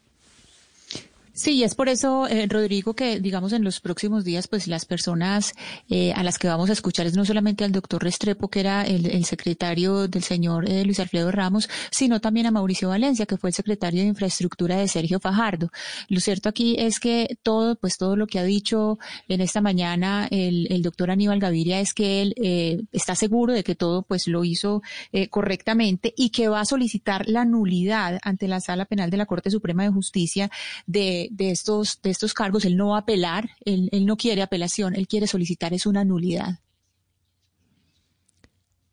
Sí, 1.37 1.63
es 1.63 1.75
por 1.75 1.91
eso, 1.91 2.27
eh, 2.29 2.47
Rodrigo, 2.49 2.95
que 2.95 3.21
digamos 3.21 3.53
en 3.53 3.63
los 3.63 3.81
próximos 3.81 4.25
días, 4.25 4.49
pues 4.49 4.67
las 4.69 4.87
personas 4.87 5.53
eh, 5.91 6.15
a 6.15 6.23
las 6.23 6.39
que 6.39 6.49
vamos 6.49 6.71
a 6.71 6.73
escuchar 6.73 7.07
es 7.07 7.15
no 7.15 7.27
solamente 7.27 7.63
al 7.63 7.73
doctor 7.73 8.03
Restrepo, 8.03 8.49
que 8.49 8.61
era 8.61 8.85
el, 8.87 9.23
secretario 9.27 10.09
del 10.09 10.23
señor 10.23 10.67
eh, 10.67 10.83
Luis 10.87 10.99
Alfredo 10.99 11.31
Ramos, 11.31 11.69
sino 11.91 12.23
también 12.23 12.47
a 12.47 12.51
Mauricio 12.53 12.89
Valencia, 12.89 13.27
que 13.27 13.37
fue 13.37 13.51
el 13.51 13.55
secretario 13.55 14.01
de 14.01 14.07
Infraestructura 14.07 14.77
de 14.79 14.89
Sergio 14.89 15.21
Fajardo. 15.21 15.71
Lo 16.09 16.21
cierto 16.21 16.49
aquí 16.49 16.77
es 16.79 17.01
que 17.01 17.37
todo, 17.43 17.77
pues 17.77 17.99
todo 17.99 18.17
lo 18.17 18.27
que 18.27 18.39
ha 18.39 18.45
dicho 18.45 18.99
en 19.29 19.43
esta 19.43 19.61
mañana 19.61 20.29
el, 20.31 20.67
el 20.73 20.81
doctor 20.81 21.11
Aníbal 21.11 21.39
Gaviria 21.39 21.81
es 21.81 21.93
que 21.93 22.23
él 22.23 22.89
está 22.93 23.15
seguro 23.15 23.53
de 23.53 23.63
que 23.63 23.75
todo, 23.75 24.05
pues 24.05 24.27
lo 24.27 24.43
hizo 24.43 24.81
correctamente 25.29 26.15
y 26.17 26.31
que 26.31 26.49
va 26.49 26.61
a 26.61 26.65
solicitar 26.65 27.29
la 27.29 27.45
nulidad 27.45 28.21
ante 28.23 28.49
la 28.49 28.61
Sala 28.61 28.87
Penal 28.87 29.11
de 29.11 29.19
la 29.19 29.27
Corte 29.27 29.51
Suprema 29.51 29.83
de 29.83 29.91
Justicia 29.91 30.51
de 30.87 31.26
de, 31.31 31.51
estos, 31.51 32.01
de 32.03 32.11
estos 32.11 32.35
cargos, 32.35 32.65
él 32.65 32.77
no 32.77 32.89
va 32.89 32.97
a 32.97 33.01
apelar, 33.01 33.51
él, 33.65 33.89
él 33.93 34.07
no 34.07 34.17
quiere 34.17 34.43
apelación, 34.43 34.95
él 34.95 35.09
quiere 35.09 35.27
solicitar 35.27 35.75
es 35.75 35.87
una 35.87 36.05
nulidad. 36.05 36.61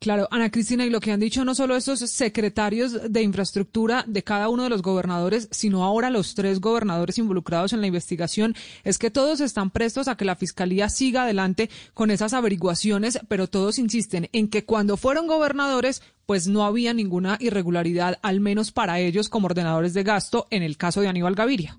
Claro, 0.04 0.28
Ana 0.30 0.50
Cristina, 0.50 0.84
y 0.84 0.90
lo 0.90 1.00
que 1.00 1.12
han 1.12 1.20
dicho 1.20 1.46
no 1.46 1.54
solo 1.54 1.74
estos 1.76 2.00
secretarios 2.00 3.10
de 3.10 3.22
infraestructura 3.22 4.04
de 4.06 4.22
cada 4.22 4.50
uno 4.50 4.64
de 4.64 4.68
los 4.68 4.82
gobernadores, 4.82 5.48
sino 5.50 5.82
ahora 5.82 6.10
los 6.10 6.34
tres 6.34 6.60
gobernadores 6.60 7.16
involucrados 7.16 7.72
en 7.72 7.80
la 7.80 7.86
investigación, 7.86 8.54
es 8.82 8.98
que 8.98 9.10
todos 9.10 9.40
están 9.40 9.70
prestos 9.70 10.06
a 10.06 10.14
que 10.18 10.26
la 10.26 10.36
Fiscalía 10.36 10.90
siga 10.90 11.22
adelante 11.22 11.70
con 11.94 12.10
esas 12.10 12.34
averiguaciones, 12.34 13.18
pero 13.28 13.48
todos 13.48 13.78
insisten 13.78 14.28
en 14.32 14.48
que 14.48 14.66
cuando 14.66 14.98
fueron 14.98 15.26
gobernadores, 15.26 16.02
pues 16.26 16.48
no 16.48 16.66
había 16.66 16.92
ninguna 16.92 17.38
irregularidad, 17.40 18.18
al 18.20 18.40
menos 18.40 18.72
para 18.72 19.00
ellos 19.00 19.30
como 19.30 19.46
ordenadores 19.46 19.94
de 19.94 20.02
gasto, 20.02 20.48
en 20.50 20.62
el 20.62 20.76
caso 20.76 21.00
de 21.00 21.08
Aníbal 21.08 21.34
Gaviria. 21.34 21.78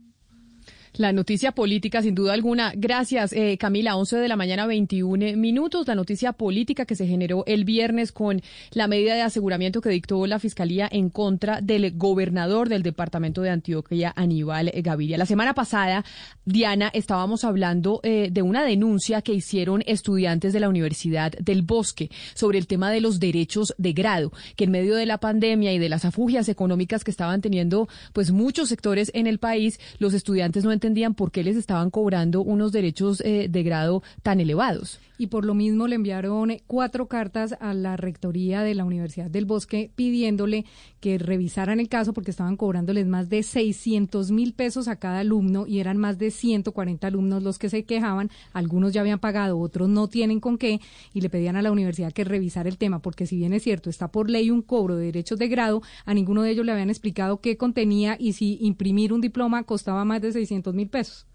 La 0.97 1.11
noticia 1.11 1.51
política, 1.51 2.01
sin 2.01 2.15
duda 2.15 2.33
alguna. 2.33 2.71
Gracias, 2.73 3.33
eh, 3.33 3.57
Camila. 3.57 3.97
11 3.97 4.15
de 4.15 4.29
la 4.29 4.37
mañana, 4.37 4.65
21 4.65 5.35
minutos. 5.35 5.87
La 5.87 5.95
noticia 5.95 6.31
política 6.31 6.85
que 6.85 6.95
se 6.95 7.05
generó 7.05 7.43
el 7.47 7.65
viernes 7.65 8.13
con 8.13 8.41
la 8.71 8.87
medida 8.87 9.13
de 9.13 9.21
aseguramiento 9.21 9.81
que 9.81 9.89
dictó 9.89 10.25
la 10.25 10.39
Fiscalía 10.39 10.87
en 10.89 11.09
contra 11.09 11.59
del 11.59 11.97
gobernador 11.97 12.69
del 12.69 12.81
departamento 12.81 13.41
de 13.41 13.49
Antioquia, 13.49 14.13
Aníbal 14.15 14.71
Gaviria. 14.73 15.17
La 15.17 15.25
semana 15.25 15.53
pasada, 15.53 16.05
Diana, 16.45 16.89
estábamos 16.93 17.43
hablando 17.43 17.99
eh, 18.03 18.29
de 18.31 18.41
una 18.41 18.63
denuncia 18.63 19.21
que 19.21 19.33
hicieron 19.33 19.83
estudiantes 19.87 20.53
de 20.53 20.61
la 20.61 20.69
Universidad 20.69 21.33
del 21.33 21.61
Bosque 21.61 22.09
sobre 22.35 22.57
el 22.57 22.67
tema 22.67 22.89
de 22.89 23.01
los 23.01 23.19
derechos 23.19 23.75
de 23.77 23.91
grado, 23.91 24.31
que 24.55 24.63
en 24.63 24.71
medio 24.71 24.95
de 24.95 25.05
la 25.05 25.17
pandemia 25.17 25.73
y 25.73 25.79
de 25.79 25.89
las 25.89 26.05
afugias 26.05 26.47
económicas 26.47 27.03
que 27.03 27.11
estaban 27.11 27.41
teniendo 27.41 27.89
pues 28.13 28.31
muchos 28.31 28.69
sectores 28.69 29.11
en 29.13 29.27
el 29.27 29.39
país, 29.39 29.77
los 29.99 30.13
estudiantes 30.13 30.63
no 30.63 30.71
entendían 30.71 30.84
por 31.15 31.31
qué 31.31 31.43
les 31.43 31.55
estaban 31.55 31.89
cobrando 31.89 32.41
unos 32.41 32.71
derechos 32.71 33.21
eh, 33.21 33.47
de 33.49 33.63
grado 33.63 34.03
tan 34.21 34.39
elevados 34.39 34.99
y 35.17 35.27
por 35.27 35.45
lo 35.45 35.53
mismo 35.53 35.87
le 35.87 35.95
enviaron 35.95 36.51
cuatro 36.67 37.07
cartas 37.07 37.55
a 37.59 37.73
la 37.73 37.97
rectoría 37.97 38.61
de 38.61 38.75
la 38.75 38.85
Universidad 38.85 39.29
del 39.29 39.45
Bosque 39.45 39.91
pidiéndole 39.95 40.65
que 40.99 41.17
revisaran 41.17 41.79
el 41.79 41.89
caso 41.89 42.13
porque 42.13 42.31
estaban 42.31 42.57
cobrándoles 42.57 43.05
más 43.05 43.29
de 43.29 43.43
600 43.43 44.31
mil 44.31 44.53
pesos 44.53 44.87
a 44.87 44.97
cada 44.97 45.19
alumno 45.19 45.65
y 45.67 45.79
eran 45.79 45.97
más 45.97 46.17
de 46.17 46.31
140 46.31 47.07
alumnos 47.07 47.43
los 47.43 47.59
que 47.59 47.69
se 47.69 47.83
quejaban. 47.85 48.29
Algunos 48.53 48.93
ya 48.93 49.01
habían 49.01 49.19
pagado, 49.19 49.59
otros 49.59 49.89
no 49.89 50.07
tienen 50.07 50.39
con 50.39 50.57
qué 50.57 50.81
y 51.13 51.21
le 51.21 51.29
pedían 51.29 51.55
a 51.55 51.61
la 51.61 51.71
universidad 51.71 52.11
que 52.11 52.23
revisara 52.23 52.69
el 52.69 52.77
tema 52.77 52.99
porque 52.99 53.25
si 53.25 53.37
bien 53.37 53.53
es 53.53 53.63
cierto, 53.63 53.89
está 53.89 54.11
por 54.11 54.29
ley 54.29 54.49
un 54.49 54.61
cobro 54.61 54.95
de 54.95 55.05
derechos 55.05 55.39
de 55.39 55.47
grado, 55.47 55.81
a 56.05 56.13
ninguno 56.13 56.41
de 56.41 56.51
ellos 56.51 56.65
le 56.65 56.71
habían 56.71 56.89
explicado 56.89 57.41
qué 57.41 57.57
contenía 57.57 58.15
y 58.19 58.33
si 58.33 58.57
imprimir 58.61 59.13
un 59.13 59.21
diploma 59.21 59.63
costaba 59.63 60.05
más 60.05 60.21
de 60.21 60.31
600 60.31 60.73
mil 60.73 60.89
pesos. 60.89 61.27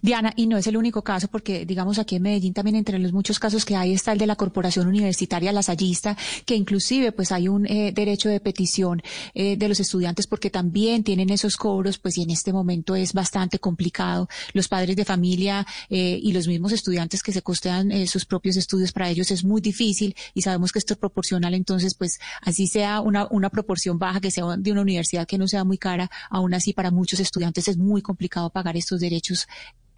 Diana, 0.00 0.32
y 0.36 0.46
no 0.46 0.56
es 0.56 0.66
el 0.66 0.76
único 0.76 1.02
caso, 1.02 1.28
porque 1.28 1.66
digamos 1.66 1.98
aquí 1.98 2.16
en 2.16 2.22
Medellín 2.22 2.54
también 2.54 2.76
entre 2.76 2.98
los 2.98 3.12
muchos 3.12 3.38
casos 3.38 3.64
que 3.64 3.76
hay 3.76 3.92
está 3.92 4.12
el 4.12 4.18
de 4.18 4.26
la 4.26 4.36
Corporación 4.36 4.86
Universitaria 4.86 5.52
Lasallista, 5.52 6.16
que 6.44 6.54
inclusive 6.54 7.12
pues 7.12 7.32
hay 7.32 7.48
un 7.48 7.66
eh, 7.66 7.92
derecho 7.92 8.28
de 8.28 8.40
petición 8.40 9.02
eh, 9.34 9.56
de 9.56 9.68
los 9.68 9.80
estudiantes 9.80 10.26
porque 10.26 10.50
también 10.50 11.04
tienen 11.04 11.30
esos 11.30 11.56
cobros, 11.56 11.98
pues 11.98 12.18
y 12.18 12.22
en 12.22 12.30
este 12.30 12.52
momento 12.52 12.94
es 12.94 13.12
bastante 13.12 13.58
complicado. 13.58 14.28
Los 14.52 14.68
padres 14.68 14.96
de 14.96 15.04
familia 15.04 15.66
eh, 15.90 16.18
y 16.22 16.32
los 16.32 16.46
mismos 16.48 16.72
estudiantes 16.72 17.22
que 17.22 17.32
se 17.32 17.42
costean 17.42 17.92
sus 18.06 18.24
propios 18.24 18.56
estudios 18.56 18.92
para 18.92 19.08
ellos 19.10 19.30
es 19.30 19.44
muy 19.44 19.60
difícil 19.60 20.14
y 20.34 20.42
sabemos 20.42 20.72
que 20.72 20.78
esto 20.78 20.94
es 20.94 20.98
proporcional, 20.98 21.54
entonces 21.54 21.94
pues 21.94 22.18
así 22.40 22.66
sea 22.66 23.00
una, 23.00 23.26
una 23.30 23.50
proporción 23.50 23.98
baja, 23.98 24.20
que 24.20 24.30
sea 24.30 24.44
de 24.56 24.72
una 24.72 24.82
universidad 24.82 25.26
que 25.26 25.38
no 25.38 25.48
sea 25.48 25.64
muy 25.64 25.78
cara, 25.78 26.10
aún 26.30 26.54
así 26.54 26.72
para 26.72 26.90
muchos 26.90 27.20
estudiantes 27.20 27.68
es 27.68 27.76
muy 27.76 28.02
complicado 28.02 28.50
pagar 28.50 28.76
estos 28.76 29.00
derechos 29.00 29.46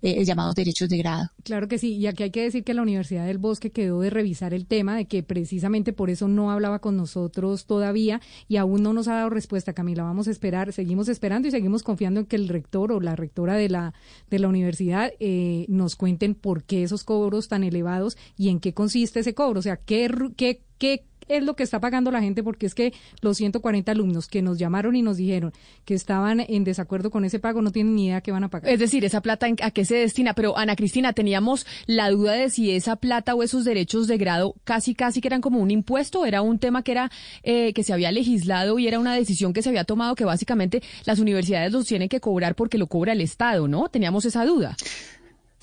eh, 0.04 0.22
llamados 0.24 0.54
derechos 0.54 0.90
de 0.90 0.98
grado. 0.98 1.30
Claro 1.44 1.66
que 1.66 1.78
sí, 1.78 1.96
y 1.96 2.06
aquí 2.06 2.24
hay 2.24 2.30
que 2.30 2.42
decir 2.42 2.62
que 2.62 2.74
la 2.74 2.82
Universidad 2.82 3.26
del 3.26 3.38
Bosque 3.38 3.70
quedó 3.70 4.00
de 4.00 4.10
revisar 4.10 4.52
el 4.52 4.66
tema, 4.66 4.96
de 4.96 5.06
que 5.06 5.22
precisamente 5.22 5.94
por 5.94 6.10
eso 6.10 6.28
no 6.28 6.50
hablaba 6.50 6.80
con 6.80 6.96
nosotros 6.96 7.64
todavía 7.64 8.20
y 8.46 8.58
aún 8.58 8.82
no 8.82 8.92
nos 8.92 9.08
ha 9.08 9.14
dado 9.14 9.30
respuesta, 9.30 9.72
Camila. 9.72 10.02
Vamos 10.02 10.28
a 10.28 10.30
esperar, 10.30 10.74
seguimos 10.74 11.08
esperando 11.08 11.48
y 11.48 11.50
seguimos 11.50 11.82
confiando 11.82 12.20
en 12.20 12.26
que 12.26 12.36
el 12.36 12.48
rector 12.48 12.92
o 12.92 13.00
la 13.00 13.16
rectora 13.16 13.54
de 13.54 13.70
la, 13.70 13.94
de 14.28 14.38
la 14.38 14.48
universidad 14.48 15.10
eh, 15.20 15.64
nos 15.68 15.96
cuenten 15.96 16.34
por 16.34 16.64
qué 16.64 16.82
esos 16.82 17.02
cobros 17.02 17.48
tan 17.48 17.64
elevados 17.64 18.18
y 18.36 18.50
en 18.50 18.60
qué 18.60 18.74
consiste 18.74 19.20
ese 19.20 19.34
cobro, 19.34 19.60
o 19.60 19.62
sea, 19.62 19.78
qué, 19.78 20.10
qué, 20.36 20.60
qué 20.78 21.04
es 21.28 21.42
lo 21.42 21.54
que 21.56 21.62
está 21.62 21.80
pagando 21.80 22.10
la 22.10 22.20
gente 22.20 22.42
porque 22.42 22.66
es 22.66 22.74
que 22.74 22.92
los 23.20 23.36
140 23.36 23.90
alumnos 23.92 24.28
que 24.28 24.42
nos 24.42 24.58
llamaron 24.58 24.96
y 24.96 25.02
nos 25.02 25.16
dijeron 25.16 25.52
que 25.84 25.94
estaban 25.94 26.40
en 26.40 26.64
desacuerdo 26.64 27.10
con 27.10 27.24
ese 27.24 27.38
pago 27.38 27.62
no 27.62 27.72
tienen 27.72 27.94
ni 27.94 28.06
idea 28.06 28.20
qué 28.20 28.32
van 28.32 28.44
a 28.44 28.48
pagar. 28.48 28.70
Es 28.70 28.78
decir, 28.78 29.04
esa 29.04 29.20
plata 29.20 29.46
a 29.62 29.70
qué 29.70 29.84
se 29.84 29.96
destina. 29.96 30.34
Pero 30.34 30.56
Ana 30.56 30.76
Cristina, 30.76 31.12
teníamos 31.12 31.66
la 31.86 32.10
duda 32.10 32.32
de 32.32 32.50
si 32.50 32.70
esa 32.70 32.96
plata 32.96 33.34
o 33.34 33.42
esos 33.42 33.64
derechos 33.64 34.06
de 34.06 34.18
grado 34.18 34.54
casi 34.64 34.94
casi 34.94 35.20
que 35.20 35.28
eran 35.28 35.40
como 35.40 35.60
un 35.60 35.70
impuesto, 35.70 36.26
era 36.26 36.42
un 36.42 36.58
tema 36.58 36.82
que 36.82 36.92
era 36.92 37.10
eh, 37.42 37.72
que 37.72 37.82
se 37.82 37.92
había 37.92 38.12
legislado 38.12 38.78
y 38.78 38.86
era 38.86 38.98
una 38.98 39.14
decisión 39.14 39.52
que 39.52 39.62
se 39.62 39.68
había 39.68 39.84
tomado 39.84 40.14
que 40.14 40.24
básicamente 40.24 40.82
las 41.04 41.18
universidades 41.18 41.72
los 41.72 41.86
tienen 41.86 42.08
que 42.08 42.20
cobrar 42.20 42.54
porque 42.54 42.78
lo 42.78 42.86
cobra 42.86 43.12
el 43.12 43.20
Estado, 43.20 43.68
¿no? 43.68 43.88
Teníamos 43.88 44.24
esa 44.24 44.44
duda. 44.44 44.76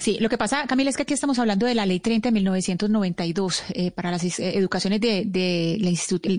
Sí, 0.02 0.18
lo 0.20 0.30
que 0.30 0.38
pasa, 0.40 0.66
Camila, 0.66 0.90
es 0.90 0.98
que 0.98 1.04
aquí 1.04 1.14
estamos 1.14 1.38
hablando 1.38 1.68
de 1.68 1.76
la 1.76 1.86
Ley 1.86 2.00
30 2.00 2.30
de 2.30 2.34
1992 2.34 3.64
eh, 3.70 3.92
para 3.92 4.10
las 4.10 4.24
eh, 4.24 4.58
educaciones 4.58 5.00
de, 5.00 5.26
de, 5.28 5.78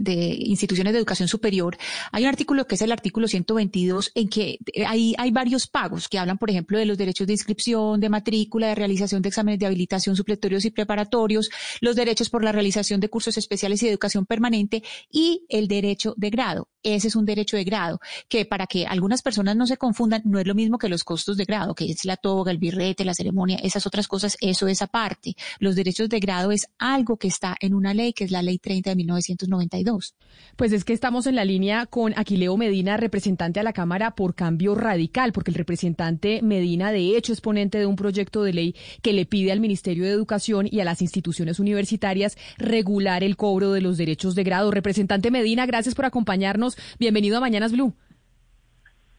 de, 0.01 0.37
instituciones 0.41 0.93
de 0.93 0.99
educación 0.99 1.29
superior. 1.29 1.77
Hay 2.11 2.25
un 2.25 2.29
artículo 2.29 2.67
que 2.67 2.75
es 2.75 2.83
el 2.83 2.91
artículo 2.91 3.29
122 3.29 4.11
en 4.17 4.29
que 4.29 4.59
eh, 4.75 4.85
hay, 4.85 5.15
hay 5.17 5.31
varios 5.31 5.69
pagos 5.69 6.09
que 6.09 6.19
hablan, 6.19 6.39
por 6.39 6.51
ejemplo, 6.51 6.77
de 6.77 6.87
los 6.87 6.99
derechos 6.99 7.29
de 7.29 7.35
inscripción, 7.35 8.01
de 8.01 8.09
matrícula, 8.09 8.67
de 8.67 8.75
realización 8.75 9.23
de 9.23 9.29
exámenes 9.29 9.61
de 9.61 9.67
habilitación 9.67 10.17
supletorios 10.17 10.65
y 10.65 10.73
preparatorios, 10.73 11.49
los 11.81 11.95
derechos 11.95 12.31
por 12.31 12.43
la 12.43 12.51
realización 12.51 12.99
de 12.99 13.11
cursos 13.11 13.39
especiales 13.39 13.81
y 13.85 13.87
de 13.87 13.93
educación 13.93 14.27
permanente 14.27 14.83
y 15.09 15.47
el 15.49 15.69
derecho 15.69 16.15
de 16.17 16.31
grado. 16.31 16.72
Ese 16.83 17.09
es 17.09 17.17
un 17.17 17.25
derecho 17.25 17.57
de 17.57 17.65
grado 17.65 18.01
que 18.29 18.45
para 18.45 18.67
que 18.67 18.87
algunas 18.87 19.23
personas 19.23 19.57
no 19.57 19.67
se 19.67 19.77
confundan, 19.77 20.23
no 20.25 20.39
es 20.39 20.47
lo 20.47 20.55
mismo 20.55 20.79
que 20.79 20.89
los 20.89 21.05
costos 21.05 21.37
de 21.37 21.45
grado, 21.45 21.75
que 21.75 21.87
es 21.87 22.05
la 22.05 22.17
toga, 22.17 22.51
el 22.51 22.59
birrete, 22.59 23.05
la 23.05 23.15
ceremonia 23.15 23.53
esas 23.63 23.87
otras 23.87 24.09
cosas, 24.09 24.37
eso 24.41 24.69
es 24.69 24.83
aparte. 24.83 25.35
Los 25.59 25.77
derechos 25.77 26.09
de 26.09 26.21
grado 26.21 26.53
es 26.53 26.67
algo 26.79 27.17
que 27.17 27.29
está 27.29 27.57
en 27.61 27.75
una 27.75 27.95
ley, 27.95 28.13
que 28.13 28.25
es 28.25 28.31
la 28.31 28.43
ley 28.43 28.59
30 28.59 28.91
de 28.91 28.97
1992. 28.97 30.15
Pues 30.57 30.73
es 30.73 30.85
que 30.85 30.93
estamos 30.93 31.27
en 31.27 31.37
la 31.37 31.45
línea 31.45 31.87
con 31.87 32.13
Aquileo 32.17 32.57
Medina, 32.57 32.97
representante 32.97 33.61
a 33.61 33.63
la 33.63 33.73
Cámara 33.73 34.15
por 34.15 34.35
Cambio 34.35 34.75
Radical, 34.75 35.33
porque 35.33 35.51
el 35.51 35.57
representante 35.57 36.43
Medina, 36.43 36.93
de 36.93 37.17
hecho, 37.17 37.33
es 37.33 37.41
ponente 37.41 37.79
de 37.79 37.87
un 37.87 37.97
proyecto 37.97 38.43
de 38.43 38.53
ley 38.53 38.77
que 39.03 39.13
le 39.13 39.27
pide 39.27 39.53
al 39.53 39.61
Ministerio 39.61 40.05
de 40.05 40.11
Educación 40.11 40.69
y 40.71 40.81
a 40.81 40.85
las 40.85 41.03
instituciones 41.03 41.59
universitarias 41.59 42.37
regular 42.59 43.25
el 43.25 43.37
cobro 43.37 43.73
de 43.73 43.81
los 43.81 43.97
derechos 43.97 44.35
de 44.35 44.45
grado. 44.45 44.71
Representante 44.71 45.31
Medina, 45.31 45.67
gracias 45.67 45.95
por 45.95 46.05
acompañarnos. 46.05 46.72
Bienvenido 46.99 47.39
a 47.39 47.41
Mañanas 47.41 47.73
Blue. 47.73 47.93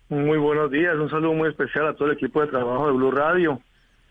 Muy 0.10 0.38
buenos 0.38 0.70
días, 0.70 0.96
un 0.96 1.10
saludo 1.10 1.34
muy 1.34 1.50
especial 1.50 1.88
a 1.88 1.96
todo 1.96 2.10
el 2.10 2.16
equipo 2.16 2.42
de 2.42 2.48
trabajo 2.48 2.88
de 2.88 2.94
Blue 2.94 3.12
Radio. 3.12 3.60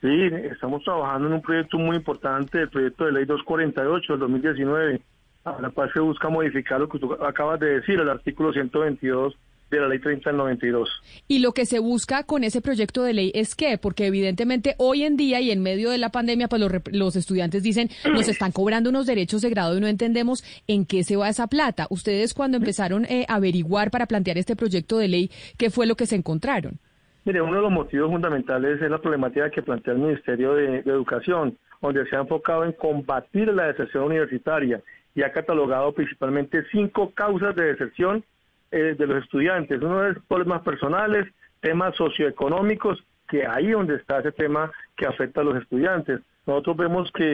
Sí, 0.00 0.08
estamos 0.50 0.82
trabajando 0.82 1.28
en 1.28 1.34
un 1.34 1.42
proyecto 1.42 1.78
muy 1.78 1.96
importante, 1.96 2.62
el 2.62 2.68
proyecto 2.68 3.04
de 3.04 3.12
ley 3.12 3.24
248 3.24 4.12
del 4.14 4.20
2019, 4.20 5.00
a 5.44 5.60
la 5.60 5.70
cual 5.70 5.92
se 5.92 6.00
busca 6.00 6.28
modificar 6.28 6.80
lo 6.80 6.88
que 6.88 6.98
tú 6.98 7.12
acabas 7.14 7.60
de 7.60 7.80
decir, 7.80 8.00
el 8.00 8.08
artículo 8.08 8.52
122 8.52 9.36
de 9.76 9.82
la 9.82 9.88
ley 9.88 9.98
30 9.98 10.30
del 10.30 10.36
92. 10.36 10.88
Y 11.28 11.38
lo 11.40 11.52
que 11.52 11.66
se 11.66 11.78
busca 11.78 12.24
con 12.24 12.44
ese 12.44 12.60
proyecto 12.60 13.02
de 13.02 13.14
ley 13.14 13.32
es 13.34 13.54
que, 13.54 13.78
porque 13.78 14.06
evidentemente 14.06 14.74
hoy 14.78 15.04
en 15.04 15.16
día 15.16 15.40
y 15.40 15.50
en 15.50 15.62
medio 15.62 15.90
de 15.90 15.98
la 15.98 16.10
pandemia, 16.10 16.48
pues 16.48 16.62
los, 16.92 17.16
estudiantes 17.16 17.62
dicen, 17.62 17.88
nos 18.12 18.28
están 18.28 18.52
cobrando 18.52 18.90
unos 18.90 19.06
derechos 19.06 19.42
de 19.42 19.50
grado 19.50 19.76
y 19.76 19.80
no 19.80 19.86
entendemos 19.86 20.44
en 20.66 20.86
qué 20.86 21.04
se 21.04 21.16
va 21.16 21.28
esa 21.28 21.46
plata. 21.46 21.86
Ustedes 21.90 22.34
cuando 22.34 22.56
empezaron 22.56 23.04
eh, 23.06 23.26
a 23.28 23.36
averiguar 23.36 23.90
para 23.90 24.06
plantear 24.06 24.38
este 24.38 24.56
proyecto 24.56 24.98
de 24.98 25.08
ley, 25.08 25.30
¿qué 25.58 25.70
fue 25.70 25.86
lo 25.86 25.96
que 25.96 26.06
se 26.06 26.16
encontraron? 26.16 26.78
Mire, 27.24 27.40
uno 27.40 27.56
de 27.56 27.62
los 27.62 27.70
motivos 27.70 28.10
fundamentales 28.10 28.82
es 28.82 28.90
la 28.90 28.98
problemática 28.98 29.48
que 29.50 29.62
plantea 29.62 29.94
el 29.94 30.00
Ministerio 30.00 30.54
de, 30.54 30.78
Educación, 30.78 31.56
donde 31.80 32.04
se 32.06 32.16
ha 32.16 32.20
enfocado 32.20 32.64
en 32.64 32.72
combatir 32.72 33.46
la 33.54 33.66
deserción 33.66 34.04
universitaria 34.04 34.82
y 35.14 35.22
ha 35.22 35.32
catalogado 35.32 35.92
principalmente 35.92 36.64
cinco 36.72 37.12
causas 37.14 37.54
de 37.54 37.64
deserción 37.64 38.24
eh, 38.72 38.96
de 38.98 39.06
los 39.06 39.22
estudiantes. 39.22 39.80
Uno 39.80 40.06
es 40.06 40.18
problemas 40.26 40.62
personales, 40.62 41.28
temas 41.60 41.94
socioeconómicos, 41.96 43.04
que 43.28 43.46
ahí 43.46 43.70
donde 43.70 43.96
está 43.96 44.18
ese 44.18 44.32
tema 44.32 44.72
que 44.96 45.06
afecta 45.06 45.42
a 45.42 45.44
los 45.44 45.56
estudiantes. 45.56 46.20
Nosotros 46.46 46.76
vemos 46.76 47.10
que 47.12 47.24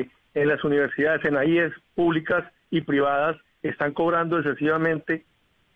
eh, 0.00 0.10
en 0.34 0.48
las 0.48 0.62
universidades, 0.64 1.24
en 1.24 1.36
AIES 1.36 1.72
públicas 1.94 2.44
y 2.70 2.82
privadas, 2.82 3.36
están 3.62 3.92
cobrando 3.92 4.38
excesivamente 4.38 5.24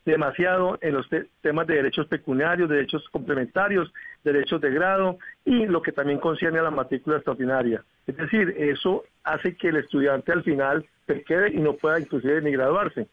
demasiado 0.04 0.78
en 0.80 0.94
los 0.94 1.08
temas 1.40 1.66
de 1.66 1.74
derechos 1.74 2.06
pecuniarios, 2.06 2.68
derechos 2.68 3.06
complementarios, 3.10 3.92
derechos 4.24 4.60
de 4.60 4.70
grado 4.70 5.18
y 5.44 5.66
lo 5.66 5.82
que 5.82 5.92
también 5.92 6.18
concierne 6.18 6.58
a 6.58 6.64
la 6.64 6.70
matrícula 6.70 7.16
extraordinaria. 7.16 7.82
Es 8.06 8.16
decir, 8.16 8.54
eso 8.58 9.04
hace 9.24 9.56
que 9.56 9.68
el 9.68 9.76
estudiante 9.76 10.32
al 10.32 10.42
final 10.42 10.86
se 11.06 11.22
quede 11.22 11.50
y 11.50 11.58
no 11.58 11.74
pueda 11.74 12.00
inclusive 12.00 12.40
ni 12.42 12.52
graduarse. 12.52 13.08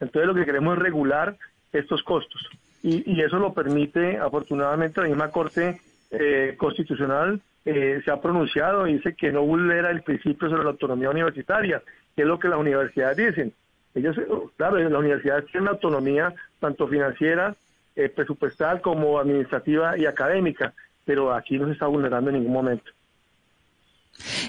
Entonces 0.00 0.26
lo 0.26 0.34
que 0.34 0.44
queremos 0.44 0.76
es 0.76 0.82
regular 0.82 1.36
estos 1.72 2.02
costos 2.02 2.48
y, 2.82 3.20
eso 3.20 3.38
lo 3.38 3.52
permite 3.52 4.18
afortunadamente 4.18 5.00
la 5.00 5.08
misma 5.08 5.30
Corte 5.30 5.80
eh, 6.10 6.54
Constitucional 6.56 7.40
eh, 7.64 8.00
se 8.04 8.10
ha 8.10 8.20
pronunciado 8.20 8.86
y 8.86 8.94
dice 8.94 9.14
que 9.14 9.32
no 9.32 9.42
vulnera 9.42 9.90
el 9.90 10.02
principio 10.02 10.48
sobre 10.48 10.64
la 10.64 10.70
autonomía 10.70 11.10
universitaria, 11.10 11.82
que 12.16 12.22
es 12.22 12.28
lo 12.28 12.38
que 12.38 12.48
las 12.48 12.58
universidades 12.58 13.16
dicen. 13.16 13.52
Ellos, 13.94 14.16
claro, 14.56 14.78
la 14.78 14.98
universidad 14.98 15.44
tiene 15.44 15.62
una 15.62 15.72
autonomía 15.72 16.32
tanto 16.58 16.88
financiera, 16.88 17.54
eh, 17.96 18.08
presupuestal 18.08 18.80
como 18.80 19.18
administrativa 19.18 19.98
y 19.98 20.06
académica, 20.06 20.72
pero 21.04 21.34
aquí 21.34 21.58
no 21.58 21.66
se 21.66 21.72
está 21.72 21.86
vulnerando 21.86 22.30
en 22.30 22.36
ningún 22.36 22.52
momento. 22.52 22.90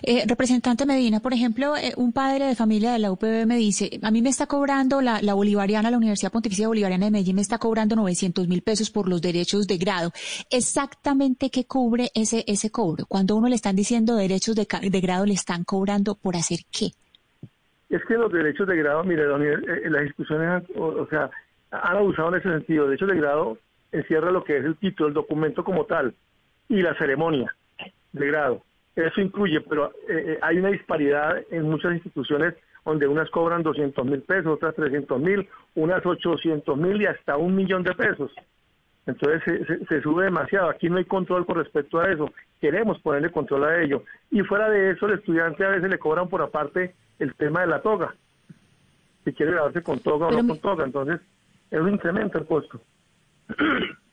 Eh, 0.04 0.24
representante 0.28 0.86
Medina, 0.86 1.20
por 1.20 1.34
ejemplo, 1.34 1.78
eh, 1.78 1.94
un 1.96 2.12
padre 2.12 2.46
de 2.46 2.56
familia 2.56 2.92
de 2.92 3.00
la 3.00 3.12
UPB 3.12 3.46
me 3.46 3.56
dice, 3.56 4.00
a 4.02 4.12
mí 4.12 4.22
me 4.22 4.30
está 4.30 4.46
cobrando 4.48 5.02
la, 5.02 5.22
la 5.22 5.34
Bolivariana, 5.34 5.90
la 5.90 5.98
Universidad 5.98 6.32
Pontificia 6.32 6.68
Bolivariana 6.68 7.06
de 7.06 7.12
Medellín, 7.12 7.36
me 7.36 7.42
está 7.42 7.58
cobrando 7.58 7.96
900 7.96 8.48
mil 8.48 8.62
pesos 8.62 8.90
por 8.90 9.08
los 9.08 9.22
derechos 9.22 9.68
de 9.68 9.78
grado. 9.78 10.12
¿Exactamente 10.50 11.50
qué 11.50 11.66
cubre 11.66 12.10
ese, 12.14 12.44
ese 12.48 12.70
cobro? 12.70 13.06
Cuando 13.06 13.36
uno 13.36 13.48
le 13.48 13.56
están 13.56 13.76
diciendo 13.76 14.16
derechos 14.16 14.56
de, 14.56 14.68
de 14.82 15.02
grado, 15.02 15.26
¿le 15.26 15.34
están 15.34 15.64
cobrando 15.64 16.16
por 16.16 16.36
hacer 16.36 16.60
qué? 16.72 16.92
Es 17.90 18.04
que 18.06 18.14
los 18.16 18.32
derechos 18.32 18.68
de 18.68 18.78
grado, 18.78 19.04
mire, 19.04 19.24
eh, 19.24 19.90
las 19.90 20.04
instituciones, 20.04 20.64
o, 20.78 21.06
sea, 21.08 21.30
han 21.72 21.98
abusado 21.98 22.30
en 22.30 22.36
ese 22.36 22.50
sentido. 22.50 22.86
Derechos 22.86 23.10
de 23.10 23.18
grado 23.18 23.58
encierra 23.92 24.32
lo 24.32 24.44
que 24.44 24.58
es 24.58 24.66
el 24.66 24.78
título, 24.78 25.10
el 25.10 25.14
documento 25.14 25.64
como 25.64 25.86
tal, 25.86 26.14
y 26.70 26.82
la 26.82 26.98
ceremonia 26.98 27.54
de 28.14 28.28
grado. 28.28 28.64
Eso 28.96 29.22
incluye, 29.22 29.62
pero 29.62 29.92
eh, 30.10 30.34
eh, 30.34 30.40
hay 30.42 30.58
una 30.58 30.70
disparidad 30.70 31.42
en 31.50 31.64
muchas 31.70 31.94
instituciones 31.94 32.56
donde 32.84 33.08
unas 33.08 33.30
cobran 33.30 33.64
200 33.64 34.06
mil 34.06 34.22
pesos, 34.22 34.48
otras 34.48 34.76
300 34.76 35.20
mil, 35.20 35.48
unas 35.76 36.06
800 36.06 36.78
mil 36.78 37.02
y 37.02 37.06
hasta 37.06 37.38
un 37.38 37.56
millón 37.56 37.84
de 37.84 37.94
pesos. 37.94 38.32
Entonces 39.06 39.42
se, 39.46 39.86
se, 39.86 40.02
sube 40.02 40.26
demasiado. 40.26 40.70
Aquí 40.70 40.90
no 40.90 40.98
hay 40.98 41.06
control 41.06 41.46
con 41.46 41.58
respecto 41.58 42.00
a 42.00 42.12
eso. 42.12 42.32
Queremos 42.60 43.00
ponerle 43.00 43.32
control 43.32 43.64
a 43.64 43.82
ello. 43.82 44.04
Y 44.30 44.42
fuera 44.42 44.70
de 44.70 44.92
eso, 44.92 45.08
el 45.08 45.14
estudiante 45.14 45.66
a 45.66 45.70
veces 45.70 45.90
le 45.90 46.00
cobran 46.00 46.30
por 46.30 46.42
aparte 46.42 46.94
el 47.20 47.34
tema 47.36 47.62
de 47.62 47.68
la 47.68 47.82
toga. 47.82 48.16
Si 49.24 49.34
quiere 49.34 49.54
grabarse 49.54 49.82
con 49.84 50.00
toga 50.00 50.28
o 50.28 50.32
no 50.32 50.48
con 50.48 50.60
toga. 50.60 50.86
Entonces, 50.86 51.20
es 51.72 51.80
un 51.80 51.94
incremento 51.94 52.38
el 52.38 52.46
costo. 52.46 52.82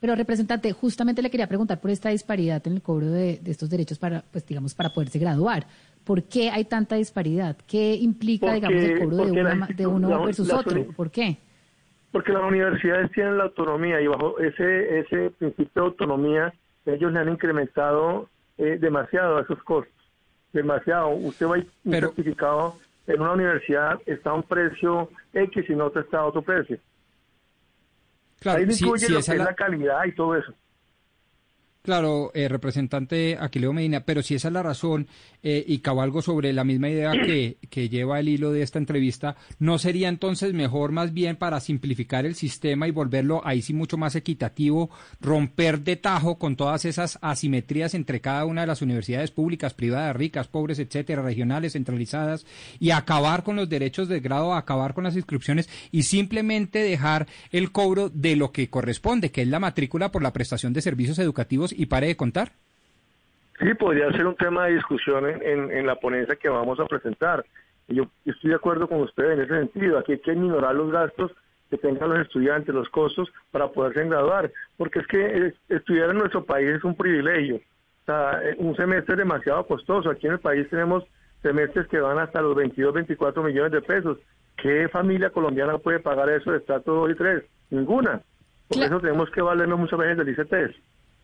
Pero 0.01 0.15
representante, 0.15 0.73
justamente 0.73 1.23
le 1.23 1.31
quería 1.31 1.49
preguntar 1.49 1.81
por 1.81 1.91
esta 1.91 2.11
disparidad 2.11 2.65
en 2.67 2.75
el 2.75 2.83
cobro 2.83 3.11
de, 3.11 3.41
estos 3.47 3.69
derechos 3.69 3.99
para, 3.99 4.23
pues 4.31 4.47
digamos, 4.47 4.75
para 4.75 4.91
poderse 4.91 5.19
graduar. 5.19 5.67
¿Por 6.05 6.23
qué 6.23 6.51
hay 6.51 6.65
tanta 6.65 6.97
disparidad? 6.97 7.57
¿Qué 7.67 7.95
implica, 7.95 8.55
digamos, 8.55 8.83
el 8.83 8.99
cobro 9.01 9.17
de, 9.27 9.87
uno 9.87 10.25
versus 10.25 10.53
otro? 10.53 10.87
¿Por 10.97 11.11
qué? 11.11 11.37
Porque 12.13 12.33
las 12.33 12.43
universidades 12.43 13.11
tienen 13.13 13.37
la 13.37 13.45
autonomía 13.45 14.01
y 14.01 14.07
bajo 14.07 14.39
ese, 14.39 15.01
ese 15.01 15.31
principio 15.31 15.83
de 15.83 15.89
autonomía 15.89 16.55
ellos 16.87 17.13
le 17.13 17.19
han 17.19 17.29
incrementado 17.29 18.29
eh, 18.57 18.79
demasiado 18.81 19.41
esos 19.41 19.63
costos. 19.63 19.95
Demasiado. 20.53 21.11
Usted 21.11 21.47
va 21.47 21.57
a 21.57 22.01
certificado 22.01 22.77
en 23.07 23.21
una 23.21 23.33
universidad, 23.33 24.01
está 24.07 24.31
a 24.31 24.35
un 24.35 24.43
precio 24.43 25.11
X 25.33 25.65
y 25.69 25.73
en 25.73 25.81
otra 25.81 26.03
está 26.03 26.21
a 26.21 26.27
otro 26.27 26.43
precio. 26.43 26.79
Claro, 28.41 28.59
Ahí 28.59 28.67
incluye 28.71 29.09
lo 29.09 29.23
que 29.23 29.33
es 29.33 29.39
la 29.39 29.55
calidad 29.55 30.05
y 30.05 30.13
todo 30.13 30.37
eso. 30.37 30.55
Claro, 31.83 32.33
eh, 32.35 32.49
representante 32.49 33.39
Aquileo 33.41 33.73
Medina, 33.73 34.01
pero 34.01 34.23
si 34.23 34.35
esa 34.35 34.49
es 34.49 34.55
la 34.55 34.63
razón 34.63 35.07
eh, 35.43 35.65
y 35.67 35.79
cabalgo 35.79 36.21
sobre 36.21 36.53
la 36.53 36.65
misma 36.65 36.91
idea 36.91 37.13
que, 37.13 37.57
que, 37.71 37.89
lleva 37.89 38.21
el 38.21 38.29
hilo 38.29 38.53
de 38.53 38.63
esta 38.63 38.79
entrevista, 38.79 39.37
¿no 39.59 39.79
sería 39.79 40.09
entonces 40.09 40.53
mejor 40.53 40.93
más 40.93 41.15
bien 41.15 41.37
para 41.37 41.61
simplificar 41.61 42.27
el 42.27 42.35
sistema 42.35 42.89
y 42.89 42.91
volverlo 42.91 43.41
ahí 43.45 43.63
sí 43.63 43.73
mucho 43.73 43.97
más 43.97 44.17
equitativo, 44.17 44.91
romper 45.21 45.81
de 45.81 45.97
tajo 45.97 46.37
con 46.39 46.57
todas 46.57 46.85
esas 46.85 47.19
asimetrías 47.23 47.95
entre 47.95 48.21
cada 48.21 48.45
una 48.45 48.63
de 48.63 48.67
las 48.67 48.83
universidades 48.83 49.31
públicas, 49.31 49.73
privadas, 49.73 50.17
ricas, 50.17 50.49
pobres, 50.49 50.81
etcétera, 50.81 51.23
regionales, 51.23 51.73
centralizadas, 51.73 52.45
y 52.81 52.91
acabar 52.91 53.45
con 53.45 53.57
los 53.57 53.69
derechos 53.69 54.09
de 54.09 54.21
grado, 54.21 54.53
acabar 54.53 54.95
con 54.95 55.05
las 55.05 55.17
inscripciones 55.17 55.71
y 55.91 56.03
simplemente 56.03 56.81
dejar 56.81 57.29
el 57.51 57.73
cobro 57.73 58.11
de 58.11 58.37
lo 58.37 58.53
que 58.53 58.69
corresponde, 58.69 59.31
que 59.31 59.43
es 59.43 59.49
la 59.49 59.61
matrícula 59.61 60.11
por 60.11 60.23
la 60.23 60.33
prestación 60.33 60.73
de 60.73 60.83
servicios 60.83 61.19
educativos 61.19 61.68
y 61.73 61.87
pare 61.87 62.09
de 62.09 62.17
contar? 62.17 62.53
Sí, 63.59 63.75
podría 63.75 64.11
ser 64.13 64.27
un 64.27 64.37
tema 64.37 64.67
de 64.67 64.75
discusión 64.75 65.29
en, 65.29 65.73
en, 65.73 65.87
la 65.87 65.97
ponencia 65.97 66.37
que 66.37 66.49
vamos 66.49 66.79
a 66.79 66.87
presentar. 66.87 67.45
Yo, 67.89 68.05
estoy 68.25 68.51
de 68.51 68.57
acuerdo 68.57 68.89
con 68.89 69.01
usted 69.01 69.33
en 69.33 69.41
ese 69.41 69.55
sentido. 69.55 69.99
Aquí 69.99 70.13
hay 70.13 70.21
que 70.21 70.35
minorar 70.35 70.75
los 70.75 70.93
gastos 70.93 71.33
que 71.69 71.77
tengan 71.77 72.11
los 72.11 72.21
estudiantes, 72.21 72.75
los 72.75 72.89
costos 72.89 73.29
para 73.51 73.69
poderse 73.69 74.05
graduar, 74.05 74.51
porque 74.77 75.01
es 75.01 75.07
que 75.07 75.53
estudiar 75.69 76.11
en 76.11 76.19
nuestro 76.19 76.45
país 76.45 76.69
es 76.69 76.85
un 76.85 76.95
privilegio. 76.95 77.57
O 77.57 78.07
sea, 78.07 78.41
eh, 78.43 78.55
un 78.59 78.75
semestre 78.77 79.15
es 79.15 79.19
demasiado 79.19 79.67
costoso. 79.67 80.09
Aquí 80.09 80.27
en 80.27 80.35
el 80.35 80.39
país 80.39 80.69
tenemos 80.71 81.05
semestres 81.43 81.87
que 81.89 82.01
van 82.01 82.19
hasta 82.19 82.41
los 82.41 82.55
22, 82.55 82.95
24 82.95 83.43
millones 83.43 83.73
de 83.73 83.83
pesos. 83.83 84.19
¿Qué 84.57 84.89
familia 84.89 85.31
colombiana 85.31 85.79
puede 85.79 86.01
pagar 86.01 86.29
eso 86.31 86.53
de 86.53 86.59
estrato 86.59 86.95
2 86.95 87.11
y 87.11 87.15
3? 87.15 87.45
Ninguna. 87.71 88.23
Por 88.69 88.83
eso 88.83 89.01
tenemos 89.01 89.31
que 89.31 89.43
valernos 89.43 89.79
muchas 89.79 89.99
veces 89.99 90.19
del 90.19 90.29
ICT. 90.31 90.77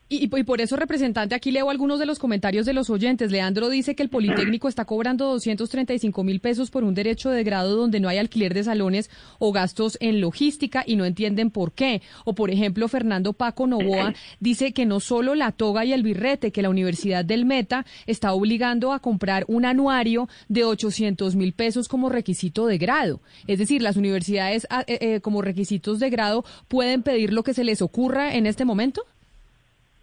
Y, 0.07 0.29
por 0.29 0.61
eso, 0.61 0.77
representante, 0.77 1.35
aquí 1.35 1.51
leo 1.51 1.71
algunos 1.71 1.99
de 1.99 2.05
los 2.05 2.19
comentarios 2.19 2.67
de 2.67 2.75
los 2.75 2.91
oyentes. 2.91 3.33
Leandro 3.33 3.71
dice 3.71 3.95
que 3.95 4.03
el 4.03 4.11
Politécnico 4.11 4.69
está 4.69 4.85
cobrando 4.85 5.27
235 5.29 6.23
mil 6.23 6.41
pesos 6.41 6.71
por 6.71 6.85
un 6.85 6.95
derecho 6.95 7.31
de 7.31 7.43
grado 7.43 7.75
donde 7.75 8.01
no 8.01 8.11
hay 8.11 8.19
alquiler 8.19 8.53
de 8.53 8.65
salones 8.65 9.09
o 9.39 9.51
gastos 9.51 9.97
en 10.01 10.21
logística 10.21 10.85
y 10.87 10.97
no 10.97 11.07
entienden 11.07 11.51
por 11.51 11.73
qué. 11.73 12.03
O, 12.25 12.35
por 12.35 12.51
ejemplo, 12.51 12.87
Fernando 12.87 13.33
Paco 13.33 13.67
Novoa 13.67 14.13
dice 14.41 14.73
que 14.73 14.85
no 14.85 15.01
solo 15.01 15.35
la 15.35 15.53
toga 15.53 15.87
y 15.87 15.95
el 15.95 16.03
birrete, 16.03 16.53
que 16.53 16.63
la 16.63 16.69
Universidad 16.69 17.25
del 17.25 17.47
Meta 17.47 17.87
está 18.07 18.35
obligando 18.35 18.93
a 18.93 19.01
comprar 19.01 19.47
un 19.49 19.65
anuario 19.65 20.29
de 20.49 20.65
800 20.65 21.35
mil 21.35 21.55
pesos 21.55 21.89
como 21.89 22.11
requisito 22.11 22.67
de 22.67 22.77
grado. 22.77 23.23
Es 23.47 23.59
decir, 23.59 23.81
las 23.81 23.97
universidades 23.97 24.67
ah, 24.69 24.85
eh, 24.87 24.99
eh, 25.01 25.21
como 25.21 25.41
requisitos 25.41 25.99
de 25.99 26.11
grado 26.11 26.45
pueden 26.69 27.03
pedir 27.03 27.33
lo 27.33 27.43
que 27.43 27.55
se 27.55 27.65
les 27.65 27.81
ocurra 27.81 28.35
en 28.35 28.47
este 28.47 28.67
momento. 28.67 29.07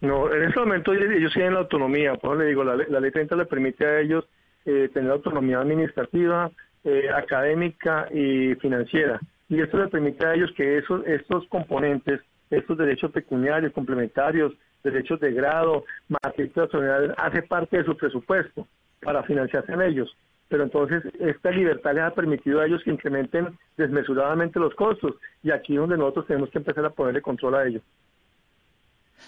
No, 0.02 0.32
en 0.32 0.42
este 0.42 0.58
momento 0.58 0.92
ellos, 0.92 1.32
tienen 1.32 1.54
la 1.54 1.60
autonomía, 1.60 2.16
por 2.16 2.34
eso 2.34 2.42
le 2.42 2.48
digo, 2.48 2.64
la, 2.64 2.74
ley 2.74 3.10
30 3.12 3.36
le 3.36 3.46
permite 3.46 3.86
a 3.86 4.00
ellos 4.00 4.24
eh, 4.64 4.90
tener 4.92 5.12
autonomía 5.12 5.60
administrativa, 5.60 6.50
eh, 6.82 7.08
académica 7.14 8.08
y 8.12 8.56
financiera. 8.56 9.20
Y 9.48 9.60
esto 9.60 9.78
le 9.78 9.86
permite 9.86 10.26
a 10.26 10.34
ellos 10.34 10.50
que 10.56 10.78
esos, 10.78 11.06
estos 11.06 11.46
componentes, 11.46 12.20
estos 12.50 12.76
derechos 12.76 13.12
pecuniarios, 13.12 13.72
complementarios, 13.72 14.52
derechos 14.82 15.20
de 15.20 15.32
grado, 15.32 15.84
matrícula 16.08 16.64
nacional, 16.64 17.14
hace 17.16 17.42
parte 17.42 17.78
de 17.78 17.84
su 17.84 17.96
presupuesto 17.96 18.66
para 19.02 19.22
financiarse 19.22 19.72
en 19.72 19.82
ellos. 19.82 20.16
Pero 20.48 20.64
entonces 20.64 21.04
esta 21.20 21.52
libertad 21.52 21.94
les 21.94 22.02
ha 22.02 22.10
permitido 22.10 22.60
a 22.60 22.66
ellos 22.66 22.82
que 22.82 22.90
incrementen 22.90 23.56
desmesuradamente 23.76 24.58
los 24.58 24.74
costos 24.74 25.14
y 25.44 25.52
aquí 25.52 25.74
es 25.74 25.78
donde 25.78 25.96
nosotros 25.96 26.26
tenemos 26.26 26.50
que 26.50 26.58
empezar 26.58 26.84
a 26.84 26.90
ponerle 26.90 27.22
control 27.22 27.54
a 27.54 27.66
ellos. 27.66 27.82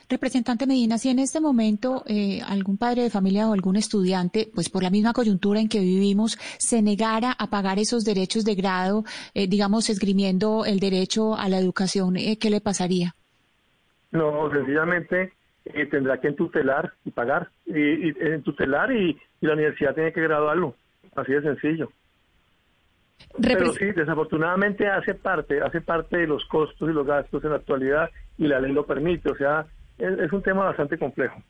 Representante 0.08 0.66
Medina, 0.66 0.98
si 0.98 1.08
en 1.08 1.18
este 1.18 1.40
momento 1.40 2.04
eh, 2.06 2.40
algún 2.46 2.76
padre 2.76 3.02
de 3.02 3.10
familia 3.10 3.48
o 3.48 3.52
algún 3.52 3.76
estudiante, 3.76 4.48
pues 4.54 4.68
por 4.68 4.82
la 4.82 4.90
misma 4.90 5.12
coyuntura 5.12 5.60
en 5.60 5.68
que 5.68 5.80
vivimos, 5.80 6.38
se 6.58 6.82
negara 6.82 7.32
a 7.32 7.48
pagar 7.48 7.78
esos 7.78 8.04
derechos 8.04 8.44
de 8.44 8.54
grado, 8.54 9.04
eh, 9.34 9.48
digamos, 9.48 9.88
esgrimiendo 9.90 10.64
el 10.64 10.78
derecho 10.78 11.36
a 11.36 11.48
la 11.48 11.58
educación, 11.58 12.16
eh, 12.16 12.38
¿qué 12.38 12.50
le 12.50 12.60
pasaría? 12.60 13.14
No, 14.12 14.50
sencillamente 14.50 15.32
tendrá 15.90 16.20
que 16.20 16.28
entutelar 16.28 16.92
y 17.06 17.10
pagar, 17.10 17.48
y, 17.64 18.08
y 18.08 18.14
entutelar 18.20 18.92
y, 18.92 19.18
la 19.40 19.52
universidad 19.52 19.94
tiene 19.94 20.12
que 20.12 20.22
graduarlo, 20.22 20.74
así 21.16 21.32
de 21.32 21.42
sencillo. 21.42 21.90
Pero 23.42 23.72
sí, 23.72 23.92
desafortunadamente 23.92 24.88
hace 24.88 25.14
parte, 25.14 25.60
hace 25.60 25.80
parte 25.80 26.18
de 26.18 26.26
los 26.26 26.44
costos 26.46 26.88
y 26.88 26.92
los 26.92 27.06
gastos 27.06 27.42
en 27.44 27.50
la 27.50 27.56
actualidad 27.56 28.10
y 28.38 28.46
la 28.46 28.60
ley 28.60 28.72
lo 28.72 28.86
permite, 28.86 29.30
o 29.30 29.36
sea, 29.36 29.66
es, 29.98 30.32
un 30.32 30.42
tema 30.42 30.64
bastante 30.64 30.98
complejo. 30.98 31.42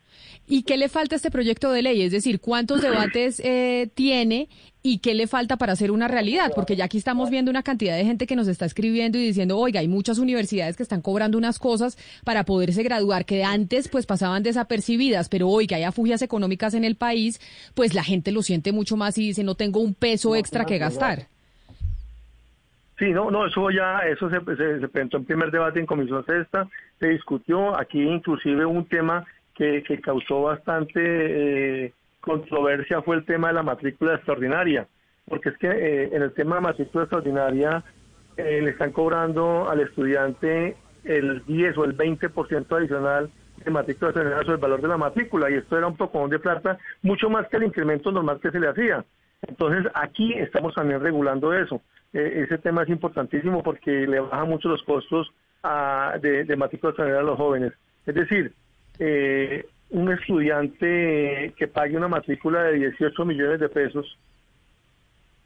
¿Y 0.47 0.63
qué 0.63 0.77
le 0.77 0.89
falta 0.89 1.15
a 1.15 1.17
este 1.17 1.31
proyecto 1.31 1.71
de 1.71 1.81
ley? 1.81 2.01
Es 2.01 2.11
decir, 2.11 2.39
¿cuántos 2.39 2.81
debates 2.81 3.41
eh, 3.43 3.89
tiene 3.93 4.49
y 4.85 4.99
qué 4.99 5.15
le 5.15 5.25
falta 5.25 5.57
para 5.57 5.73
hacer 5.73 5.89
una 5.89 6.07
realidad, 6.07 6.51
porque 6.53 6.75
ya 6.75 6.85
aquí 6.85 6.99
estamos 6.99 7.31
viendo 7.31 7.49
una 7.49 7.63
cantidad 7.63 7.97
de 7.97 8.05
gente 8.05 8.27
que 8.27 8.35
nos 8.35 8.47
está 8.47 8.67
escribiendo 8.67 9.17
y 9.17 9.25
diciendo, 9.25 9.57
oiga, 9.57 9.79
hay 9.79 9.87
muchas 9.87 10.19
universidades 10.19 10.77
que 10.77 10.83
están 10.83 11.01
cobrando 11.01 11.39
unas 11.39 11.57
cosas 11.57 11.97
para 12.23 12.43
poderse 12.43 12.83
graduar 12.83 13.25
que 13.25 13.43
antes 13.43 13.87
pues 13.87 14.05
pasaban 14.05 14.43
desapercibidas, 14.43 15.27
pero 15.27 15.49
hoy 15.49 15.65
que 15.65 15.73
hay 15.73 15.83
afugias 15.83 16.21
económicas 16.21 16.75
en 16.75 16.83
el 16.83 16.97
país, 16.97 17.41
pues 17.73 17.95
la 17.95 18.03
gente 18.03 18.31
lo 18.31 18.43
siente 18.43 18.73
mucho 18.73 18.95
más 18.95 19.17
y 19.17 19.21
dice, 19.21 19.43
no 19.43 19.55
tengo 19.55 19.79
un 19.79 19.95
peso 19.95 20.35
extra 20.35 20.65
que 20.65 20.77
gastar. 20.77 21.29
Sí, 22.97 23.11
no, 23.11 23.29
no, 23.29 23.45
eso 23.45 23.69
ya, 23.71 23.99
eso 23.99 24.29
se, 24.29 24.39
se, 24.39 24.87
presentó 24.87 25.17
en 25.17 25.25
primer 25.25 25.51
debate 25.51 25.79
en 25.79 25.85
Comisión 25.85 26.25
Sexta, 26.25 26.67
se 26.99 27.09
discutió, 27.09 27.77
aquí 27.77 28.01
inclusive 28.01 28.65
un 28.65 28.85
tema 28.85 29.25
que, 29.53 29.83
que 29.83 29.99
causó 29.99 30.43
bastante 30.43 31.01
eh, 31.85 31.93
controversia 32.21 33.01
fue 33.01 33.17
el 33.17 33.25
tema 33.25 33.49
de 33.49 33.55
la 33.55 33.63
matrícula 33.63 34.15
extraordinaria, 34.15 34.87
porque 35.27 35.49
es 35.49 35.57
que 35.57 35.67
eh, 35.67 36.09
en 36.13 36.21
el 36.21 36.33
tema 36.33 36.55
de 36.55 36.61
matrícula 36.61 37.03
extraordinaria 37.03 37.83
eh, 38.37 38.61
le 38.61 38.69
están 38.69 38.91
cobrando 38.91 39.69
al 39.69 39.81
estudiante 39.81 40.77
el 41.03 41.43
10 41.45 41.77
o 41.77 41.83
el 41.85 41.97
20% 41.97 42.77
adicional 42.77 43.29
de 43.63 43.71
matrícula 43.71 44.11
extraordinaria 44.11 44.45
sobre 44.45 44.55
el 44.55 44.61
valor 44.61 44.81
de 44.81 44.87
la 44.87 44.97
matrícula, 44.97 45.49
y 45.49 45.55
esto 45.55 45.77
era 45.77 45.87
un 45.87 45.97
poco 45.97 46.25
de 46.29 46.39
plata, 46.39 46.77
mucho 47.01 47.29
más 47.29 47.47
que 47.49 47.57
el 47.57 47.63
incremento 47.63 48.09
normal 48.09 48.39
que 48.41 48.51
se 48.51 48.59
le 48.59 48.69
hacía. 48.69 49.03
Entonces 49.47 49.91
aquí 49.93 50.33
estamos 50.33 50.73
también 50.73 51.01
regulando 51.01 51.53
eso. 51.53 51.81
Eh, 52.13 52.43
ese 52.45 52.57
tema 52.57 52.83
es 52.83 52.89
importantísimo 52.89 53.61
porque 53.63 54.07
le 54.07 54.19
baja 54.19 54.45
mucho 54.45 54.69
los 54.69 54.83
costos 54.83 55.31
a, 55.63 56.17
de, 56.21 56.45
de 56.45 56.55
matrícula 56.55 56.93
a 56.97 57.23
los 57.23 57.37
jóvenes. 57.37 57.73
Es 58.05 58.15
decir, 58.15 58.53
eh, 58.99 59.65
un 59.89 60.11
estudiante 60.11 61.53
que 61.57 61.67
pague 61.67 61.97
una 61.97 62.07
matrícula 62.07 62.63
de 62.63 62.75
18 62.75 63.25
millones 63.25 63.59
de 63.59 63.69
pesos, 63.69 64.17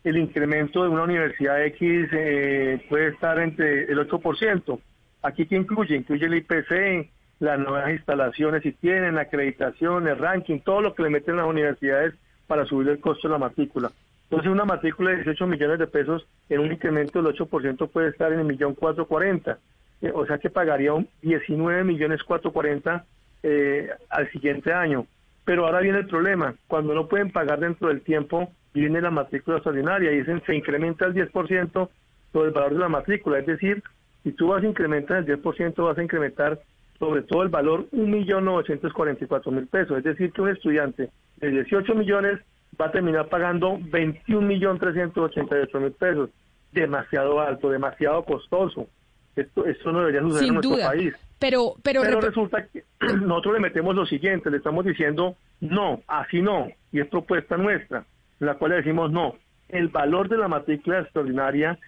el 0.03 0.17
incremento 0.17 0.83
de 0.83 0.89
una 0.89 1.03
universidad 1.03 1.63
X 1.65 2.09
eh, 2.11 2.85
puede 2.89 3.09
estar 3.09 3.39
entre 3.39 3.83
el 3.83 3.99
8%. 3.99 4.79
Aquí 5.23 5.45
que 5.45 5.57
incluye? 5.57 5.95
Incluye 5.95 6.25
el 6.25 6.35
IPC, 6.35 7.09
las 7.39 7.59
nuevas 7.59 7.91
instalaciones 7.91 8.63
si 8.63 8.71
tienen, 8.71 9.17
acreditación, 9.17 10.07
el 10.07 10.17
ranking, 10.17 10.59
todo 10.59 10.81
lo 10.81 10.95
que 10.95 11.03
le 11.03 11.09
meten 11.09 11.37
las 11.37 11.45
universidades 11.45 12.13
para 12.49 12.65
subir 12.65 12.89
el 12.89 12.99
costo 12.99 13.27
de 13.27 13.33
la 13.33 13.37
matrícula. 13.37 13.91
Entonces 14.23 14.51
una 14.51 14.65
matrícula 14.65 15.11
de 15.11 15.17
18 15.17 15.45
millones 15.45 15.77
de 15.77 15.85
pesos 15.85 16.25
en 16.49 16.61
un 16.61 16.71
incremento 16.71 17.21
del 17.21 17.35
8% 17.35 17.87
puede 17.89 18.09
estar 18.09 18.33
en 18.33 18.39
el 18.39 18.45
millón 18.45 18.73
440. 18.73 19.59
Eh, 20.01 20.11
o 20.13 20.25
sea 20.25 20.39
que 20.39 20.49
pagaría 20.49 20.93
un 20.93 21.07
19 21.21 21.83
millones 21.83 22.23
440 22.23 23.05
eh, 23.43 23.89
al 24.09 24.31
siguiente 24.31 24.73
año. 24.73 25.05
Pero 25.45 25.67
ahora 25.67 25.79
viene 25.79 25.99
el 25.99 26.07
problema, 26.07 26.55
cuando 26.67 26.95
no 26.95 27.07
pueden 27.07 27.31
pagar 27.31 27.59
dentro 27.59 27.89
del 27.89 28.01
tiempo, 28.01 28.51
viene 28.73 28.99
la 28.99 29.11
matrícula 29.11 29.57
extraordinaria 29.57 30.11
y 30.11 30.23
se 30.23 30.55
incrementa 30.55 31.05
el 31.05 31.13
10% 31.13 31.89
sobre 32.33 32.47
el 32.47 32.53
valor 32.53 32.73
de 32.73 32.79
la 32.79 32.89
matrícula. 32.89 33.39
Es 33.39 33.45
decir, 33.45 33.83
si 34.23 34.31
tú 34.31 34.47
vas 34.47 34.63
a 34.63 34.67
incrementar 34.67 35.17
el 35.17 35.41
10%, 35.41 35.83
vas 35.83 35.97
a 35.97 36.03
incrementar 36.03 36.59
sobre 36.99 37.21
todo 37.23 37.43
el 37.43 37.49
valor 37.49 37.89
1.944.000 37.91 39.69
pesos. 39.69 39.97
Es 39.97 40.03
decir, 40.03 40.31
que 40.31 40.41
un 40.41 40.49
estudiante 40.49 41.09
de 41.37 41.49
18 41.49 41.95
millones 41.95 42.39
va 42.79 42.87
a 42.87 42.91
terminar 42.91 43.29
pagando 43.29 43.77
21.388.000 43.77 45.93
pesos. 45.93 46.29
Demasiado 46.71 47.39
alto, 47.39 47.69
demasiado 47.69 48.23
costoso. 48.23 48.87
Esto, 49.35 49.65
esto 49.65 49.91
no 49.91 49.99
debería 49.99 50.21
suceder 50.21 50.49
en 50.49 50.55
nuestro 50.55 50.77
país. 50.77 51.13
Pero, 51.39 51.75
pero, 51.81 52.03
resulta 52.19 52.67
que 52.67 52.83
nosotros 53.21 53.55
le 53.55 53.61
metemos 53.61 53.95
lo 53.95 54.05
siguiente, 54.05 54.51
le 54.51 54.57
estamos 54.57 54.85
diciendo 54.85 55.35
no, 55.61 56.01
así 56.07 56.41
no, 56.41 56.67
y 56.91 56.99
es 56.99 57.07
propuesta 57.07 57.55
nuestra, 57.55 58.03
en 58.39 58.47
la 58.47 58.55
cual 58.55 58.71
le 58.71 58.77
decimos 58.77 59.11
no, 59.11 59.35
el 59.69 59.87
valor 59.87 60.27
de 60.27 60.37
la 60.37 60.49
matrícula 60.49 60.99
extraordinaria 60.99 61.79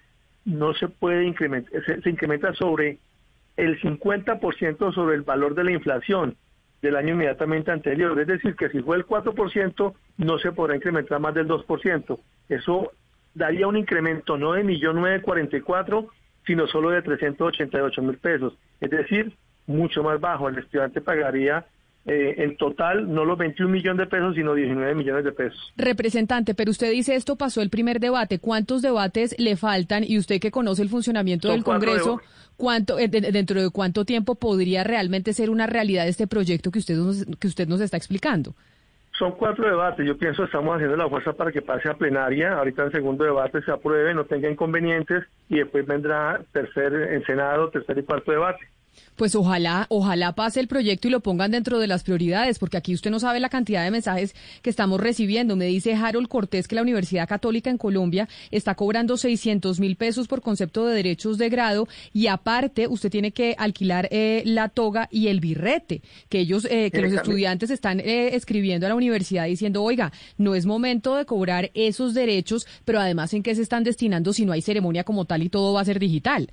no 0.45 0.74
se 0.74 0.88
puede 0.88 1.26
incrementar, 1.26 1.84
se, 1.86 2.09
incrementa 2.09 2.53
sobre 2.53 2.97
el 3.58 3.80
50% 3.80 4.93
sobre 4.93 5.16
el 5.16 5.22
valor 5.22 5.56
de 5.56 5.64
la 5.64 5.72
inflación 5.72 6.36
del 6.82 6.95
año 6.95 7.14
inmediatamente 7.14 7.72
anterior, 7.72 8.20
es 8.20 8.28
decir, 8.28 8.56
que 8.56 8.70
si 8.70 8.82
fue 8.82 8.97
el 8.97 9.06
4%, 9.06 9.93
no 10.18 10.39
se 10.39 10.52
podrá 10.52 10.76
incrementar 10.76 11.20
más 11.20 11.34
del 11.34 11.47
2%. 11.47 12.20
Eso 12.49 12.91
daría 13.36 13.68
un 13.68 13.78
incremento 13.78 14.38
no 14.38 14.54
de 14.54 14.64
1.944, 14.64 16.08
sino 16.45 16.68
solo 16.68 16.89
de 16.89 17.02
388 17.02 18.02
mil 18.02 18.18
pesos. 18.18 18.54
Es 18.80 18.89
decir, 18.89 19.34
mucho 19.68 20.04
más 20.04 20.20
bajo. 20.20 20.49
El 20.49 20.58
estudiante 20.58 21.02
pagaría 21.02 21.66
eh, 22.06 22.34
en 22.38 22.58
total 22.58 23.14
no 23.14 23.26
los 23.26 23.38
21 23.38 23.72
millones 23.72 23.99
de 23.99 24.08
pesos, 24.08 24.36
sino 24.36 24.56
19 24.56 24.95
millones 24.95 25.24
de 25.24 25.32
pesos. 25.32 25.72
Representante, 25.78 26.56
pero 26.56 26.72
usted 26.72 26.91
dice 26.91 27.16
esto 27.16 27.36
pasó 27.36 27.62
el 27.62 27.70
primer 27.70 27.99
debate. 27.99 28.39
¿Cuántos 28.39 28.82
debates 28.82 29.36
le 29.38 29.56
faltan? 29.56 30.04
Y 30.04 30.18
usted 30.18 30.39
que 30.39 30.49
conoce 30.49 30.82
el 30.82 30.89
funcionamiento 30.89 31.49
del 31.49 31.64
Congreso, 31.64 32.20
¿cuánto, 32.62 32.99
eh, 32.99 33.07
dentro 33.07 33.59
de 33.59 33.72
cuánto 33.72 34.05
tiempo 34.05 34.36
podría 34.36 34.84
realmente 34.84 35.34
ser 35.34 35.49
una 35.49 35.66
realidad 35.66 36.07
este 36.07 36.28
proyecto 36.28 36.70
que 36.70 36.78
usted 36.78 36.95
que 37.39 37.47
usted 37.47 37.68
nos 37.68 37.82
está 37.82 37.97
explicando? 37.97 38.53
Son 39.18 39.32
cuatro 39.32 39.68
debates. 39.68 40.05
Yo 40.05 40.16
pienso 40.16 40.43
estamos 40.43 40.76
haciendo 40.76 40.95
la 40.95 41.09
fuerza 41.09 41.34
para 41.34 41.51
que 41.51 41.64
pase 41.64 41.89
a 41.89 41.95
plenaria. 41.95 42.53
Ahorita 42.53 42.84
en 42.84 42.91
segundo 42.91 43.24
debate 43.24 43.64
se 43.64 43.72
apruebe, 43.72 44.14
no 44.14 44.26
tenga 44.26 44.47
inconvenientes 44.47 45.24
y 45.49 45.57
después 45.57 45.88
vendrá 45.88 46.41
tercer 46.51 46.93
en 46.93 47.24
Senado, 47.26 47.70
tercer 47.70 47.97
y 47.97 48.03
cuarto 48.03 48.32
debate. 48.32 48.59
Pues 49.16 49.36
ojalá, 49.36 49.86
ojalá 49.89 50.34
pase 50.34 50.60
el 50.60 50.68
proyecto 50.68 51.08
y 51.08 51.12
lo 51.12 51.20
pongan 51.20 51.52
dentro 51.52 51.80
de 51.80 51.88
las 51.88 52.04
prioridades, 52.04 52.58
porque 52.58 52.78
aquí 52.78 52.94
usted 52.94 53.12
no 53.12 53.20
sabe 53.20 53.39
la 53.39 53.50
cantidad 53.50 53.84
de 53.84 53.92
mensajes 53.92 54.34
que 54.62 54.70
estamos 54.70 55.00
recibiendo. 55.00 55.56
Me 55.56 55.66
dice 55.66 55.94
Harold 55.94 56.28
Cortés 56.28 56.68
que 56.68 56.76
la 56.76 56.82
Universidad 56.82 57.28
Católica 57.28 57.70
en 57.70 57.78
Colombia 57.78 58.28
está 58.50 58.74
cobrando 58.74 59.18
600 59.18 59.80
mil 59.80 59.96
pesos 59.96 60.28
por 60.28 60.42
concepto 60.42 60.88
de 60.88 60.96
derechos 60.96 61.38
de 61.38 61.50
grado 61.50 61.88
y 62.14 62.28
aparte 62.28 62.88
usted 62.88 63.12
tiene 63.12 63.32
que 63.32 63.56
alquilar 63.58 64.08
eh, 64.12 64.42
la 64.46 64.70
toga 64.70 65.08
y 65.12 65.28
el 65.28 65.39
birrete, 65.39 66.02
que 66.30 66.39
ellos, 66.39 66.66
eh, 66.70 66.89
que 66.92 67.02
los 67.02 67.14
estudiantes 67.14 67.70
están 67.70 68.00
eh, 68.00 68.36
escribiendo 68.36 68.88
a 68.88 68.89
la 68.89 68.96
universidad 68.96 69.46
diciendo, 69.46 69.84
oiga, 69.84 70.12
no 70.38 70.56
es 70.56 70.66
momento 70.66 71.16
de 71.16 71.26
cobrar 71.26 71.70
esos 71.74 72.14
derechos, 72.14 72.66
pero 72.86 73.00
además 73.00 73.34
en 73.34 73.44
qué 73.44 73.54
se 73.54 73.62
están 73.62 73.84
destinando 73.84 74.34
si 74.34 74.46
no 74.46 74.54
hay 74.54 74.62
ceremonia 74.62 75.04
como 75.04 75.26
tal 75.26 75.44
y 75.44 75.50
todo 75.50 75.74
va 75.74 75.82
a 75.82 75.86
ser 75.86 76.00
digital. 76.00 76.52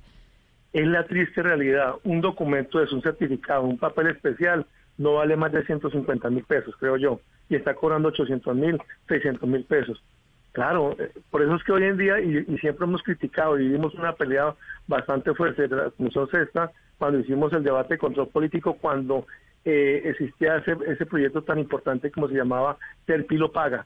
Es 0.71 0.85
la 0.85 1.05
triste 1.05 1.41
realidad. 1.41 1.95
Un 2.03 2.21
documento 2.21 2.81
es 2.81 2.91
un 2.91 3.01
certificado, 3.01 3.63
un 3.63 3.77
papel 3.77 4.07
especial, 4.07 4.65
no 4.97 5.15
vale 5.15 5.35
más 5.35 5.51
de 5.51 5.65
150 5.65 6.29
mil 6.29 6.43
pesos, 6.43 6.75
creo 6.79 6.97
yo, 6.97 7.21
y 7.49 7.55
está 7.55 7.73
cobrando 7.73 8.09
800 8.09 8.55
mil, 8.55 8.79
600 9.07 9.49
mil 9.49 9.63
pesos. 9.63 10.03
Claro, 10.51 10.95
eh, 10.99 11.11
por 11.31 11.41
eso 11.41 11.55
es 11.55 11.63
que 11.63 11.71
hoy 11.71 11.83
en 11.83 11.97
día, 11.97 12.19
y, 12.19 12.43
siempre 12.57 12.85
hemos 12.85 13.01
criticado 13.01 13.57
y 13.57 13.63
vivimos 13.63 13.93
una 13.95 14.13
pelea 14.13 14.53
bastante 14.87 15.33
fuerte 15.33 15.67
de 15.67 15.75
la 15.75 15.89
Comisión 15.91 16.29
Sexta, 16.29 16.71
cuando 16.97 17.19
hicimos 17.19 17.53
el 17.53 17.63
debate 17.63 17.95
de 17.95 17.99
control 17.99 18.27
político, 18.27 18.73
cuando 18.73 19.25
eh, 19.63 20.01
existía 20.05 20.57
ese, 20.57 20.75
ese 20.87 21.05
proyecto 21.05 21.43
tan 21.43 21.59
importante 21.59 22.11
como 22.11 22.27
se 22.27 22.35
llamaba 22.35 22.77
Terpilo 23.05 23.51
Paga. 23.51 23.85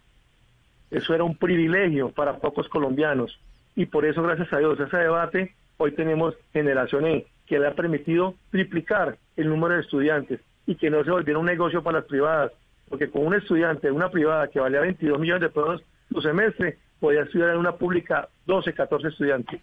Eso 0.90 1.14
era 1.14 1.24
un 1.24 1.38
privilegio 1.38 2.10
para 2.10 2.38
pocos 2.38 2.68
colombianos. 2.70 3.40
Y 3.76 3.86
por 3.86 4.06
eso, 4.06 4.22
gracias 4.24 4.52
a 4.54 4.60
Dios, 4.60 4.80
ese 4.80 4.98
debate 4.98 5.54
Hoy 5.84 5.92
tenemos 5.92 6.34
Generación 6.54 7.06
E, 7.06 7.28
que 7.46 7.60
le 7.60 7.68
ha 7.68 7.76
permitido 7.76 8.36
triplicar 8.52 9.18
el 9.36 9.50
número 9.50 9.76
de 9.76 9.82
estudiantes 9.82 10.40
y 10.66 10.76
que 10.76 10.90
no 10.90 11.04
se 11.04 11.12
volviera 11.12 11.38
un 11.38 11.46
negocio 11.46 11.84
para 11.84 12.00
las 12.00 12.08
privadas, 12.08 12.54
porque 12.88 13.10
con 13.10 13.26
un 13.28 13.34
estudiante 13.34 13.88
de 13.88 13.92
una 13.92 14.10
privada 14.10 14.48
que 14.48 14.62
valía 14.62 14.80
22 14.80 15.20
millones 15.20 15.42
de 15.42 15.50
pesos 15.50 15.84
su 16.08 16.22
semestre, 16.22 16.78
podía 17.02 17.24
estudiar 17.24 17.50
en 17.50 17.58
una 17.58 17.74
pública 17.74 18.30
12, 18.46 18.74
14 18.74 19.10
estudiantes. 19.10 19.60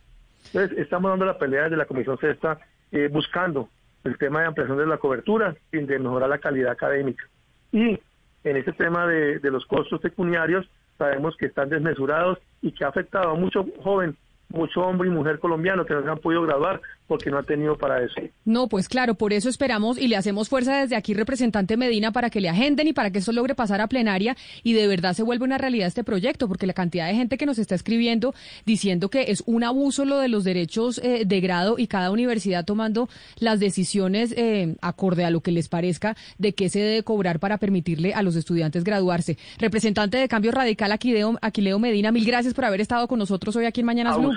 Entonces, 0.48 0.76
estamos 0.76 1.10
dando 1.10 1.24
la 1.24 1.38
pelea 1.38 1.70
de 1.70 1.78
la 1.78 1.86
Comisión 1.86 2.18
Sexta 2.18 2.58
eh, 2.92 3.08
buscando 3.10 3.70
el 4.04 4.18
tema 4.18 4.42
de 4.42 4.48
ampliación 4.48 4.76
de 4.76 4.84
la 4.84 4.98
cobertura 4.98 5.56
y 5.72 5.78
de 5.78 5.98
mejorar 5.98 6.28
la 6.28 6.36
calidad 6.36 6.72
académica. 6.72 7.24
Y 7.72 7.98
en 8.44 8.56
este 8.58 8.72
tema 8.72 9.06
de, 9.06 9.38
de 9.38 9.50
los 9.50 9.64
costos 9.64 10.02
pecuniarios, 10.02 10.68
sabemos 10.98 11.34
que 11.38 11.46
están 11.46 11.70
desmesurados 11.70 12.36
y 12.60 12.72
que 12.72 12.84
ha 12.84 12.88
afectado 12.88 13.30
a 13.30 13.36
muchos 13.36 13.64
jóvenes 13.82 14.16
mucho 14.50 14.80
hombre 14.80 15.08
y 15.08 15.12
mujer 15.12 15.38
colombiano 15.38 15.84
que 15.84 15.94
no 15.94 16.02
se 16.02 16.08
han 16.08 16.18
podido 16.18 16.42
graduar 16.42 16.80
porque 17.10 17.28
no 17.28 17.38
han 17.38 17.44
tenido 17.44 17.76
para 17.76 18.04
eso. 18.04 18.14
No, 18.44 18.68
pues 18.68 18.88
claro, 18.88 19.16
por 19.16 19.32
eso 19.32 19.48
esperamos 19.48 19.98
y 19.98 20.06
le 20.06 20.14
hacemos 20.14 20.48
fuerza 20.48 20.82
desde 20.82 20.94
aquí, 20.94 21.12
representante 21.12 21.76
Medina, 21.76 22.12
para 22.12 22.30
que 22.30 22.40
le 22.40 22.48
agenden 22.48 22.86
y 22.86 22.92
para 22.92 23.10
que 23.10 23.18
esto 23.18 23.32
logre 23.32 23.56
pasar 23.56 23.80
a 23.80 23.88
plenaria 23.88 24.36
y 24.62 24.74
de 24.74 24.86
verdad 24.86 25.12
se 25.14 25.24
vuelva 25.24 25.44
una 25.44 25.58
realidad 25.58 25.88
este 25.88 26.04
proyecto, 26.04 26.46
porque 26.46 26.68
la 26.68 26.72
cantidad 26.72 27.08
de 27.08 27.16
gente 27.16 27.36
que 27.36 27.46
nos 27.46 27.58
está 27.58 27.74
escribiendo 27.74 28.32
diciendo 28.64 29.10
que 29.10 29.32
es 29.32 29.42
un 29.46 29.64
abuso 29.64 30.04
lo 30.04 30.18
de 30.18 30.28
los 30.28 30.44
derechos 30.44 31.00
eh, 31.02 31.24
de 31.26 31.40
grado 31.40 31.80
y 31.80 31.88
cada 31.88 32.12
universidad 32.12 32.64
tomando 32.64 33.08
las 33.40 33.58
decisiones 33.58 34.32
eh, 34.36 34.76
acorde 34.80 35.24
a 35.24 35.30
lo 35.30 35.40
que 35.40 35.50
les 35.50 35.68
parezca 35.68 36.16
de 36.38 36.54
qué 36.54 36.68
se 36.68 36.78
debe 36.78 37.02
cobrar 37.02 37.40
para 37.40 37.58
permitirle 37.58 38.14
a 38.14 38.22
los 38.22 38.36
estudiantes 38.36 38.84
graduarse. 38.84 39.36
Representante 39.58 40.16
de 40.16 40.28
Cambio 40.28 40.52
Radical, 40.52 40.92
Aquileo, 40.92 41.36
Aquileo 41.42 41.80
Medina, 41.80 42.12
mil 42.12 42.24
gracias 42.24 42.54
por 42.54 42.66
haber 42.66 42.80
estado 42.80 43.08
con 43.08 43.18
nosotros 43.18 43.56
hoy 43.56 43.64
aquí 43.64 43.80
en 43.80 43.86
Mañana 43.86 44.16
Blue. 44.16 44.30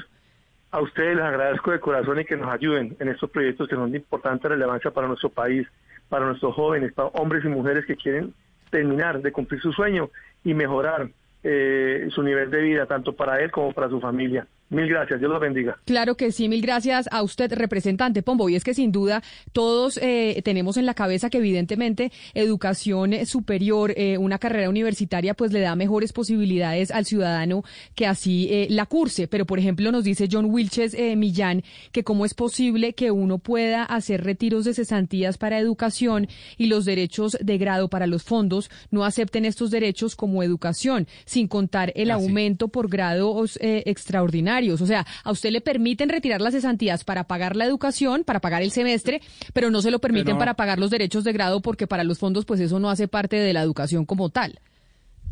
A 0.74 0.82
ustedes 0.82 1.16
les 1.16 1.24
agradezco 1.24 1.70
de 1.70 1.80
corazón 1.80 2.20
y 2.20 2.26
que 2.26 2.36
nos 2.36 2.52
ayuden 2.52 2.98
en 3.00 3.08
estos 3.08 3.30
proyectos 3.30 3.70
que 3.70 3.76
son 3.76 3.92
de 3.92 4.00
importante 4.00 4.48
relevancia 4.48 4.90
para 4.90 5.06
nuestro 5.08 5.30
país, 5.30 5.68
para 6.10 6.26
nuestros 6.26 6.56
jóvenes, 6.56 6.92
para 6.94 7.10
hombres 7.10 7.46
y 7.46 7.48
mujeres 7.48 7.86
que 7.86 7.96
quieren 7.96 8.34
terminar 8.72 9.22
de 9.22 9.32
cumplir 9.32 9.62
su 9.62 9.72
sueño 9.72 10.10
y 10.44 10.56
mejorar 10.56 11.10
eh, 11.44 12.08
su 12.10 12.24
nivel 12.24 12.50
de 12.50 12.60
vida, 12.62 12.88
tanto 12.88 13.14
para 13.14 13.40
él 13.40 13.52
como 13.52 13.72
para 13.72 13.88
su 13.88 14.02
familia. 14.02 14.48
Mil 14.74 14.90
gracias, 14.90 15.20
Dios 15.20 15.32
los 15.32 15.40
bendiga. 15.40 15.78
Claro 15.86 16.16
que 16.16 16.32
sí, 16.32 16.50
mil 16.50 16.62
gracias 16.62 17.08
a 17.12 17.22
usted, 17.22 17.54
representante 17.54 18.24
Pombo. 18.24 18.50
Y 18.50 18.56
es 18.56 18.64
que 18.64 18.74
sin 18.74 18.92
duda 18.92 19.22
todos 19.52 20.00
eh, 20.02 20.42
tenemos 20.44 20.78
en 20.78 20.88
la 20.88 20.96
cabeza 20.96 21.30
que 21.30 21.38
evidentemente 21.38 22.12
educación 22.34 23.14
superior, 23.28 23.94
eh, 23.96 24.18
una 24.18 24.40
carrera 24.40 24.70
universitaria, 24.70 25.36
pues 25.36 25.54
le 25.54 25.60
da 25.60 25.76
mejores 25.76 26.12
posibilidades 26.12 26.90
al 26.90 27.06
ciudadano 27.06 27.64
que 27.94 28.08
así 28.08 28.48
eh, 28.50 28.68
la 28.72 28.88
curse. 28.88 29.28
Pero, 29.28 29.46
por 29.46 29.60
ejemplo, 29.60 29.92
nos 29.92 30.04
dice 30.04 30.28
John 30.32 30.46
Wilches 30.46 30.98
Millán 31.16 31.64
que 31.92 32.04
cómo 32.04 32.26
es 32.26 32.34
posible 32.34 32.94
que 32.94 33.12
uno 33.12 33.38
pueda 33.38 33.84
hacer 33.84 34.24
retiros 34.24 34.66
de 34.66 34.74
cesantías 34.74 35.38
para 35.38 35.60
educación 35.60 36.28
y 36.58 36.66
los 36.66 36.86
derechos 36.86 37.38
de 37.40 37.58
grado 37.60 37.90
para 37.90 38.08
los 38.08 38.24
fondos 38.24 38.72
no 38.90 39.06
acepten 39.06 39.46
estos 39.46 39.70
derechos 39.70 40.16
como 40.16 40.42
educación, 40.42 41.08
sin 41.26 41.48
contar 41.48 41.92
el 41.96 42.10
ah, 42.10 42.16
aumento 42.16 42.70
por 42.70 42.90
grados 42.90 43.60
extraordinarios 43.62 44.63
o 44.70 44.86
sea, 44.86 45.06
a 45.24 45.32
usted 45.32 45.52
le 45.52 45.62
permiten 45.62 46.10
retirar 46.10 46.42
las 46.42 46.54
cesantías 46.54 47.04
para 47.04 47.26
pagar 47.26 47.56
la 47.56 47.66
educación, 47.66 48.24
para 48.24 48.40
pagar 48.40 48.62
el 48.62 48.72
semestre, 48.72 49.22
pero 49.54 49.70
no 49.70 49.82
se 49.82 49.92
lo 49.92 50.00
permiten 50.00 50.38
para 50.38 50.56
pagar 50.56 50.80
los 50.80 50.90
derechos 50.90 51.24
de 51.24 51.34
grado 51.34 51.62
porque 51.62 51.88
para 51.88 52.04
los 52.04 52.20
fondos 52.20 52.46
pues 52.46 52.60
eso 52.60 52.80
no 52.80 52.90
hace 52.90 53.08
parte 53.08 53.38
de 53.38 53.54
la 53.54 53.62
educación 53.62 54.06
como 54.06 54.30
tal. 54.30 54.60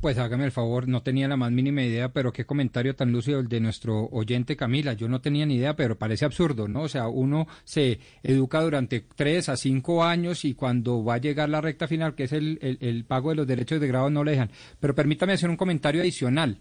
Pues 0.01 0.17
hágame 0.17 0.45
el 0.45 0.51
favor, 0.51 0.87
no 0.87 1.03
tenía 1.03 1.27
la 1.27 1.37
más 1.37 1.51
mínima 1.51 1.83
idea, 1.83 2.09
pero 2.11 2.33
qué 2.33 2.43
comentario 2.43 2.95
tan 2.95 3.11
lúcido 3.11 3.39
el 3.39 3.47
de 3.47 3.59
nuestro 3.59 4.05
oyente 4.11 4.55
Camila. 4.55 4.93
Yo 4.93 5.07
no 5.07 5.21
tenía 5.21 5.45
ni 5.45 5.57
idea, 5.57 5.75
pero 5.75 5.95
parece 5.95 6.25
absurdo, 6.25 6.67
¿no? 6.67 6.81
O 6.81 6.89
sea, 6.89 7.07
uno 7.07 7.47
se 7.65 7.99
educa 8.23 8.61
durante 8.61 9.05
tres 9.15 9.47
a 9.47 9.57
cinco 9.57 10.03
años 10.03 10.43
y 10.43 10.55
cuando 10.55 11.03
va 11.03 11.15
a 11.15 11.17
llegar 11.19 11.49
la 11.49 11.61
recta 11.61 11.87
final, 11.87 12.15
que 12.15 12.23
es 12.23 12.31
el, 12.31 12.57
el 12.81 13.05
pago 13.05 13.29
de 13.29 13.35
los 13.35 13.47
derechos 13.47 13.79
de 13.79 13.87
grado, 13.87 14.09
no 14.09 14.23
le 14.23 14.31
dejan. 14.31 14.49
Pero 14.79 14.95
permítame 14.95 15.33
hacer 15.33 15.51
un 15.51 15.57
comentario 15.57 16.01
adicional. 16.01 16.57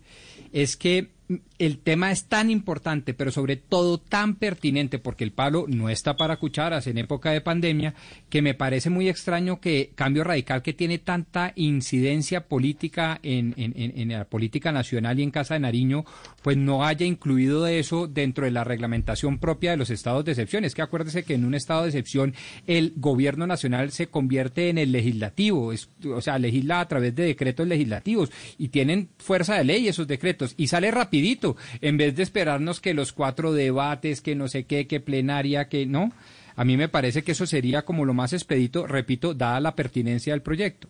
Es 0.52 0.76
que 0.76 1.08
el 1.58 1.78
tema 1.78 2.10
es 2.10 2.24
tan 2.24 2.50
importante, 2.50 3.14
pero 3.14 3.30
sobre 3.30 3.56
todo 3.56 3.98
tan 3.98 4.34
pertinente, 4.36 4.98
porque 4.98 5.24
el 5.24 5.32
palo 5.32 5.66
no 5.68 5.88
está 5.88 6.16
para 6.16 6.38
cucharas 6.38 6.86
en 6.86 6.98
época 6.98 7.30
de 7.30 7.40
pandemia, 7.40 7.94
que 8.28 8.42
me 8.42 8.54
parece 8.54 8.90
muy 8.90 9.08
extraño 9.08 9.60
que 9.60 9.92
Cambio 9.94 10.24
Radical, 10.24 10.62
que 10.62 10.72
tiene 10.72 10.98
tanta 10.98 11.52
incidencia 11.54 12.48
política 12.48 13.20
en, 13.22 13.54
la 14.08 14.24
política 14.24 14.72
nacional 14.72 15.20
y 15.20 15.22
en 15.22 15.30
Casa 15.30 15.54
de 15.54 15.60
Nariño, 15.60 16.04
pues 16.42 16.56
no 16.56 16.84
haya 16.84 17.06
incluido 17.06 17.66
eso 17.66 18.08
dentro 18.08 18.44
de 18.44 18.50
la 18.50 18.64
reglamentación 18.64 19.38
propia 19.38 19.72
de 19.72 19.76
los 19.76 19.90
estados 19.90 20.24
de 20.24 20.32
excepción. 20.32 20.64
Es 20.64 20.74
que 20.74 20.82
acuérdese 20.82 21.22
que 21.22 21.34
en 21.34 21.44
un 21.44 21.54
estado 21.54 21.82
de 21.82 21.88
excepción 21.88 22.34
el 22.66 22.94
gobierno 22.96 23.46
nacional 23.46 23.92
se 23.92 24.08
convierte 24.08 24.68
en 24.68 24.78
el 24.78 24.90
legislativo, 24.90 25.72
o 26.12 26.20
sea, 26.20 26.38
legisla 26.38 26.80
a 26.80 26.88
través 26.88 27.14
de 27.14 27.24
decretos 27.24 27.68
legislativos 27.68 28.32
y 28.58 28.68
tienen 28.68 29.10
fuerza 29.18 29.56
de 29.56 29.64
ley 29.64 29.88
esos 29.88 30.08
decretos 30.08 30.54
y 30.56 30.66
sale 30.66 30.90
rápido 30.90 31.19
en 31.80 31.96
vez 31.96 32.16
de 32.16 32.22
esperarnos 32.22 32.80
que 32.80 32.94
los 32.94 33.12
cuatro 33.12 33.52
debates, 33.52 34.20
que 34.20 34.34
no 34.34 34.48
sé 34.48 34.64
qué, 34.64 34.86
que 34.86 35.00
plenaria, 35.00 35.68
que 35.68 35.86
no. 35.86 36.12
A 36.56 36.64
mí 36.64 36.76
me 36.76 36.88
parece 36.88 37.22
que 37.22 37.32
eso 37.32 37.46
sería 37.46 37.84
como 37.84 38.04
lo 38.04 38.14
más 38.14 38.32
expedito, 38.32 38.86
repito, 38.86 39.34
dada 39.34 39.60
la 39.60 39.74
pertinencia 39.74 40.32
del 40.32 40.42
proyecto. 40.42 40.88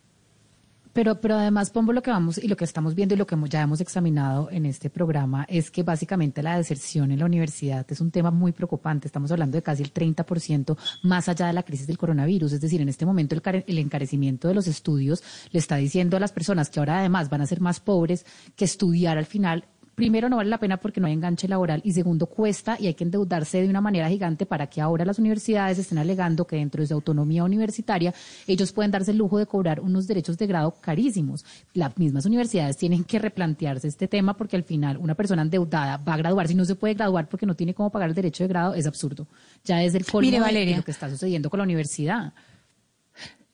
Pero, 0.92 1.20
pero 1.20 1.36
además, 1.36 1.70
Pombo, 1.70 1.92
lo 1.92 2.02
que 2.02 2.10
vamos 2.10 2.38
y 2.38 2.48
lo 2.48 2.56
que 2.56 2.64
estamos 2.64 2.96
viendo 2.96 3.14
y 3.14 3.16
lo 3.16 3.26
que 3.26 3.36
ya 3.48 3.62
hemos 3.62 3.80
examinado 3.80 4.50
en 4.50 4.66
este 4.66 4.90
programa 4.90 5.46
es 5.48 5.70
que 5.70 5.84
básicamente 5.84 6.42
la 6.42 6.56
deserción 6.56 7.12
en 7.12 7.20
la 7.20 7.26
universidad 7.26 7.86
es 7.88 8.00
un 8.00 8.10
tema 8.10 8.32
muy 8.32 8.50
preocupante. 8.50 9.06
Estamos 9.06 9.30
hablando 9.30 9.56
de 9.56 9.62
casi 9.62 9.84
el 9.84 9.94
30% 9.94 10.76
más 11.04 11.28
allá 11.28 11.46
de 11.46 11.52
la 11.52 11.62
crisis 11.62 11.86
del 11.86 11.98
coronavirus. 11.98 12.54
Es 12.54 12.60
decir, 12.60 12.80
en 12.80 12.88
este 12.88 13.06
momento 13.06 13.36
el, 13.36 13.64
el 13.66 13.78
encarecimiento 13.78 14.48
de 14.48 14.54
los 14.54 14.66
estudios 14.66 15.22
le 15.52 15.60
está 15.60 15.76
diciendo 15.76 16.16
a 16.16 16.20
las 16.20 16.32
personas 16.32 16.70
que 16.70 16.80
ahora 16.80 16.98
además 16.98 17.30
van 17.30 17.42
a 17.42 17.46
ser 17.46 17.60
más 17.60 17.78
pobres 17.78 18.26
que 18.56 18.64
estudiar 18.64 19.16
al 19.16 19.26
final 19.26 19.66
primero 20.00 20.30
no 20.30 20.36
vale 20.36 20.48
la 20.48 20.58
pena 20.58 20.78
porque 20.78 20.98
no 20.98 21.06
hay 21.06 21.12
enganche 21.12 21.46
laboral 21.46 21.82
y 21.84 21.92
segundo 21.92 22.24
cuesta 22.24 22.78
y 22.80 22.86
hay 22.86 22.94
que 22.94 23.04
endeudarse 23.04 23.60
de 23.60 23.68
una 23.68 23.82
manera 23.82 24.08
gigante 24.08 24.46
para 24.46 24.66
que 24.66 24.80
ahora 24.80 25.04
las 25.04 25.18
universidades 25.18 25.78
estén 25.78 25.98
alegando 25.98 26.46
que 26.46 26.56
dentro 26.56 26.80
de 26.80 26.86
su 26.86 26.94
autonomía 26.94 27.44
universitaria 27.44 28.14
ellos 28.46 28.72
pueden 28.72 28.90
darse 28.90 29.10
el 29.10 29.18
lujo 29.18 29.36
de 29.36 29.44
cobrar 29.44 29.80
unos 29.80 30.06
derechos 30.06 30.38
de 30.38 30.46
grado 30.46 30.74
carísimos. 30.80 31.44
Las 31.74 31.98
mismas 31.98 32.24
universidades 32.24 32.78
tienen 32.78 33.04
que 33.04 33.18
replantearse 33.18 33.88
este 33.88 34.08
tema 34.08 34.34
porque 34.34 34.56
al 34.56 34.64
final 34.64 34.96
una 34.96 35.14
persona 35.14 35.42
endeudada 35.42 35.98
va 35.98 36.14
a 36.14 36.16
graduar 36.16 36.48
si 36.48 36.54
no 36.54 36.64
se 36.64 36.76
puede 36.76 36.94
graduar 36.94 37.28
porque 37.28 37.44
no 37.44 37.54
tiene 37.54 37.74
cómo 37.74 37.90
pagar 37.90 38.08
el 38.08 38.14
derecho 38.14 38.44
de 38.44 38.48
grado 38.48 38.72
es 38.72 38.86
absurdo. 38.86 39.26
Ya 39.64 39.82
es 39.82 39.94
el 39.94 40.06
colmo 40.06 40.30
de 40.30 40.76
lo 40.76 40.82
que 40.82 40.90
está 40.92 41.10
sucediendo 41.10 41.50
con 41.50 41.58
la 41.58 41.64
universidad. 41.64 42.32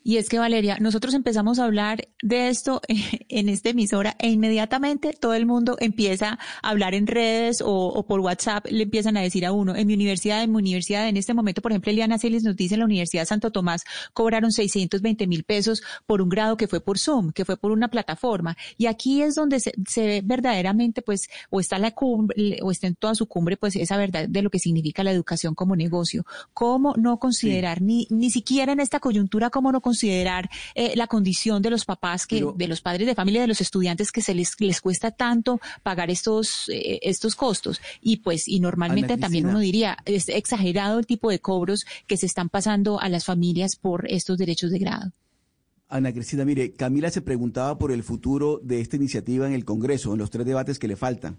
Y 0.09 0.19
es 0.19 0.29
que, 0.29 0.39
Valeria, 0.39 0.79
nosotros 0.79 1.15
empezamos 1.15 1.59
a 1.59 1.65
hablar 1.65 2.07
de 2.23 2.47
esto 2.47 2.81
en 3.29 3.49
esta 3.49 3.71
emisora 3.71 4.15
e 4.21 4.31
inmediatamente 4.31 5.13
todo 5.13 5.35
el 5.35 5.47
mundo 5.47 5.77
empieza 5.81 6.39
a 6.63 6.69
hablar 6.69 6.95
en 6.95 7.09
redes 7.09 7.61
o, 7.61 8.07
por 8.07 8.21
WhatsApp, 8.21 8.67
le 8.71 8.85
empiezan 8.85 9.17
a 9.17 9.21
decir 9.23 9.45
a 9.45 9.51
uno, 9.51 9.75
en 9.75 9.85
mi 9.85 9.95
universidad, 9.95 10.45
en 10.45 10.53
mi 10.53 10.59
universidad, 10.59 11.09
en 11.09 11.17
este 11.17 11.35
momento, 11.35 11.61
por 11.61 11.73
ejemplo, 11.73 11.91
Eliana 11.91 12.21
Celis 12.21 12.45
nos 12.45 12.55
dice 12.55 12.75
en 12.75 12.81
la 12.81 12.85
Universidad 12.85 13.23
de 13.23 13.27
Santo 13.27 13.51
Tomás 13.51 13.83
cobraron 14.13 14.53
620 14.53 15.27
mil 15.27 15.43
pesos 15.43 15.83
por 16.07 16.23
un 16.23 16.29
grado 16.29 16.57
que 16.57 16.69
fue 16.69 16.81
por 16.81 17.01
Zoom, 17.01 17.33
que 17.33 17.45
fue 17.45 17.57
por 17.57 17.73
una 17.73 17.89
plataforma. 17.89 18.57
Y 18.79 18.87
aquí 18.87 19.23
es 19.23 19.35
donde 19.35 19.59
se, 19.59 19.73
ve 19.97 20.23
verdaderamente, 20.25 21.03
pues, 21.03 21.29
o 21.51 21.59
está 21.59 21.81
la 21.81 21.91
cumbre, 21.91 22.61
o 22.63 22.71
está 22.71 22.87
en 22.87 22.95
toda 22.95 23.17
su 23.17 23.27
cumbre, 23.27 23.57
pues, 23.57 23.75
esa 23.75 23.97
verdad 23.97 24.29
de 24.29 24.43
lo 24.43 24.51
que 24.51 24.61
significa 24.61 25.03
la 25.03 25.11
educación 25.11 25.57
como 25.57 25.75
negocio. 25.75 26.25
¿Cómo 26.55 26.95
no 26.97 27.19
considerar, 27.19 27.83
ni, 27.83 28.07
ni 28.11 28.31
siquiera 28.31 28.73
en 28.73 28.79
esta 28.79 29.01
coyuntura, 29.01 29.51
cómo 29.51 29.73
no 29.73 29.81
considerar 29.81 29.96
considerar 29.97 30.51
eh, 30.75 30.93
la 30.95 31.07
condición 31.07 31.63
de 31.63 31.71
los 31.71 31.87
papás, 31.87 32.27
que, 32.27 32.45
de 32.55 32.69
los 32.69 32.83
padres 32.83 33.07
de 33.07 33.15
familia, 33.15 33.41
de 33.41 33.47
los 33.47 33.63
estudiantes 33.63 34.13
que 34.13 34.21
se 34.21 34.35
les, 34.35 34.53
les 34.61 34.83
cuesta 34.83 35.11
tanto 35.11 35.59
pagar 35.83 36.11
estos, 36.11 36.69
eh, 36.69 36.99
estos 37.03 37.35
costos. 37.35 37.81
Y 38.03 38.19
pues, 38.19 38.47
y 38.47 38.61
normalmente 38.61 39.17
también 39.17 39.47
uno 39.47 39.59
diría, 39.59 39.97
es 40.05 40.29
exagerado 40.29 40.99
el 40.99 41.07
tipo 41.07 41.31
de 41.31 41.39
cobros 41.39 41.87
que 42.07 42.19
se 42.19 42.27
están 42.27 42.51
pasando 42.51 43.01
a 43.01 43.09
las 43.09 43.25
familias 43.25 43.77
por 43.77 44.07
estos 44.11 44.37
derechos 44.37 44.71
de 44.71 44.79
grado. 44.79 45.13
Ana 45.89 46.13
Cristina, 46.13 46.45
mire, 46.45 46.73
Camila 46.73 47.11
se 47.11 47.23
preguntaba 47.23 47.79
por 47.79 47.91
el 47.91 48.03
futuro 48.03 48.61
de 48.63 48.81
esta 48.81 48.97
iniciativa 48.97 49.47
en 49.47 49.55
el 49.55 49.65
Congreso, 49.65 50.13
en 50.13 50.19
los 50.19 50.31
tres 50.31 50.45
debates 50.45 50.79
que 50.79 50.89
le 50.89 50.97
faltan. 50.97 51.39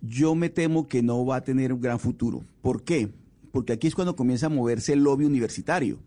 Yo 0.00 0.34
me 0.34 0.48
temo 0.48 0.88
que 0.88 1.02
no 1.02 1.24
va 1.24 1.36
a 1.36 1.44
tener 1.44 1.72
un 1.72 1.80
gran 1.80 2.00
futuro. 2.00 2.42
¿Por 2.62 2.82
qué? 2.82 3.12
Porque 3.52 3.74
aquí 3.74 3.86
es 3.86 3.94
cuando 3.94 4.16
comienza 4.16 4.46
a 4.46 4.50
moverse 4.50 4.92
el 4.94 5.04
lobby 5.04 5.24
universitario 5.24 5.98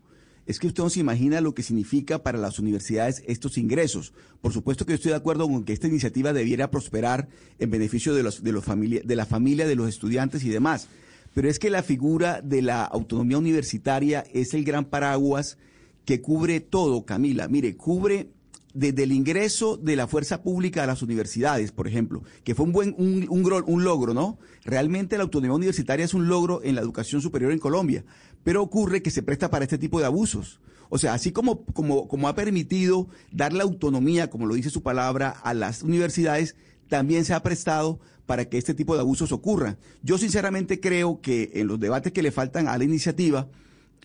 es 0.46 0.58
que 0.58 0.66
usted 0.66 0.82
no 0.82 0.90
se 0.90 1.00
imagina 1.00 1.40
lo 1.40 1.54
que 1.54 1.62
significa 1.62 2.22
para 2.22 2.38
las 2.38 2.58
universidades 2.58 3.22
estos 3.26 3.58
ingresos. 3.58 4.12
Por 4.40 4.52
supuesto 4.52 4.84
que 4.84 4.92
yo 4.92 4.96
estoy 4.96 5.10
de 5.10 5.16
acuerdo 5.16 5.48
con 5.48 5.64
que 5.64 5.72
esta 5.72 5.88
iniciativa 5.88 6.32
debiera 6.32 6.70
prosperar 6.70 7.28
en 7.58 7.70
beneficio 7.70 8.14
de, 8.14 8.22
los, 8.22 8.42
de, 8.42 8.52
los 8.52 8.64
familia, 8.64 9.02
de 9.04 9.16
la 9.16 9.26
familia, 9.26 9.66
de 9.66 9.76
los 9.76 9.88
estudiantes 9.88 10.44
y 10.44 10.48
demás. 10.48 10.88
Pero 11.34 11.48
es 11.48 11.58
que 11.58 11.70
la 11.70 11.82
figura 11.82 12.40
de 12.42 12.62
la 12.62 12.84
autonomía 12.84 13.38
universitaria 13.38 14.24
es 14.32 14.54
el 14.54 14.64
gran 14.64 14.86
paraguas 14.86 15.58
que 16.04 16.20
cubre 16.20 16.60
todo, 16.60 17.04
Camila. 17.04 17.46
Mire, 17.46 17.76
cubre 17.76 18.30
desde 18.74 19.02
el 19.02 19.12
ingreso 19.12 19.76
de 19.76 19.96
la 19.96 20.06
fuerza 20.06 20.42
pública 20.42 20.84
a 20.84 20.86
las 20.86 21.02
universidades, 21.02 21.72
por 21.72 21.88
ejemplo, 21.88 22.22
que 22.44 22.54
fue 22.54 22.66
un 22.66 22.72
buen 22.72 22.94
un, 22.98 23.26
un, 23.28 23.64
un, 23.66 23.84
logro, 23.84 24.14
¿no? 24.14 24.38
Realmente 24.64 25.16
la 25.16 25.24
autonomía 25.24 25.56
universitaria 25.56 26.04
es 26.04 26.14
un 26.14 26.28
logro 26.28 26.62
en 26.62 26.76
la 26.76 26.80
educación 26.80 27.20
superior 27.20 27.52
en 27.52 27.58
Colombia, 27.58 28.04
pero 28.44 28.62
ocurre 28.62 29.02
que 29.02 29.10
se 29.10 29.22
presta 29.22 29.50
para 29.50 29.64
este 29.64 29.78
tipo 29.78 30.00
de 30.00 30.06
abusos. 30.06 30.60
O 30.88 30.98
sea, 30.98 31.14
así 31.14 31.30
como, 31.30 31.64
como, 31.66 32.28
ha 32.28 32.34
permitido 32.34 33.08
dar 33.30 33.52
la 33.52 33.62
autonomía, 33.62 34.28
como 34.28 34.46
lo 34.46 34.54
dice 34.54 34.70
su 34.70 34.82
palabra, 34.82 35.30
a 35.30 35.54
las 35.54 35.82
universidades, 35.82 36.56
también 36.88 37.24
se 37.24 37.32
ha 37.32 37.42
prestado 37.42 38.00
para 38.26 38.48
que 38.48 38.58
este 38.58 38.74
tipo 38.74 38.94
de 38.94 39.00
abusos 39.00 39.30
ocurran. 39.30 39.78
Yo 40.02 40.18
sinceramente 40.18 40.80
creo 40.80 41.20
que 41.20 41.52
en 41.54 41.68
los 41.68 41.78
debates 41.78 42.12
que 42.12 42.22
le 42.22 42.32
faltan 42.32 42.66
a 42.66 42.76
la 42.76 42.84
iniciativa, 42.84 43.48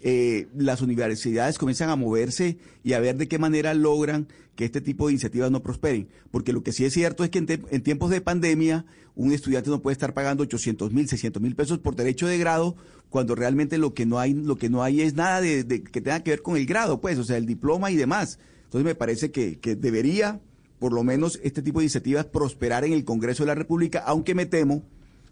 eh, 0.01 0.47
las 0.55 0.81
universidades 0.81 1.57
comienzan 1.57 1.89
a 1.89 1.95
moverse 1.95 2.57
y 2.83 2.93
a 2.93 2.99
ver 2.99 3.17
de 3.17 3.27
qué 3.27 3.39
manera 3.39 3.73
logran 3.73 4.27
que 4.55 4.65
este 4.65 4.81
tipo 4.81 5.07
de 5.07 5.13
iniciativas 5.13 5.51
no 5.51 5.63
prosperen. 5.63 6.07
Porque 6.31 6.53
lo 6.53 6.63
que 6.63 6.71
sí 6.71 6.85
es 6.85 6.93
cierto 6.93 7.23
es 7.23 7.29
que 7.29 7.39
en, 7.39 7.83
tiempos 7.83 8.09
de 8.09 8.21
pandemia 8.21 8.85
un 9.15 9.31
estudiante 9.31 9.69
no 9.69 9.81
puede 9.81 9.93
estar 9.93 10.13
pagando 10.13 10.43
800 10.43 10.91
mil, 10.91 11.07
600 11.07 11.41
mil 11.41 11.55
pesos 11.55 11.79
por 11.79 11.95
derecho 11.95 12.27
de 12.27 12.37
grado 12.37 12.75
cuando 13.09 13.35
realmente 13.35 13.77
lo 13.77 13.93
que 13.93 14.05
no 14.05 14.19
hay, 14.19 14.33
lo 14.33 14.57
que 14.57 14.69
no 14.69 14.83
hay 14.83 15.01
es 15.01 15.13
nada 15.13 15.41
de, 15.41 15.65
que 15.65 16.01
tenga 16.01 16.21
que 16.21 16.31
ver 16.31 16.41
con 16.41 16.57
el 16.57 16.65
grado, 16.65 16.99
pues, 16.99 17.17
o 17.17 17.23
sea, 17.23 17.37
el 17.37 17.45
diploma 17.45 17.91
y 17.91 17.95
demás. 17.95 18.39
Entonces 18.65 18.85
me 18.85 18.95
parece 18.95 19.31
que 19.31 19.57
debería, 19.75 20.41
por 20.79 20.91
lo 20.91 21.03
menos, 21.03 21.39
este 21.43 21.61
tipo 21.61 21.79
de 21.79 21.85
iniciativas 21.85 22.25
prosperar 22.25 22.83
en 22.83 22.93
el 22.93 23.05
Congreso 23.05 23.43
de 23.43 23.47
la 23.47 23.55
República, 23.55 24.03
aunque 24.05 24.35
me 24.35 24.45
temo 24.45 24.83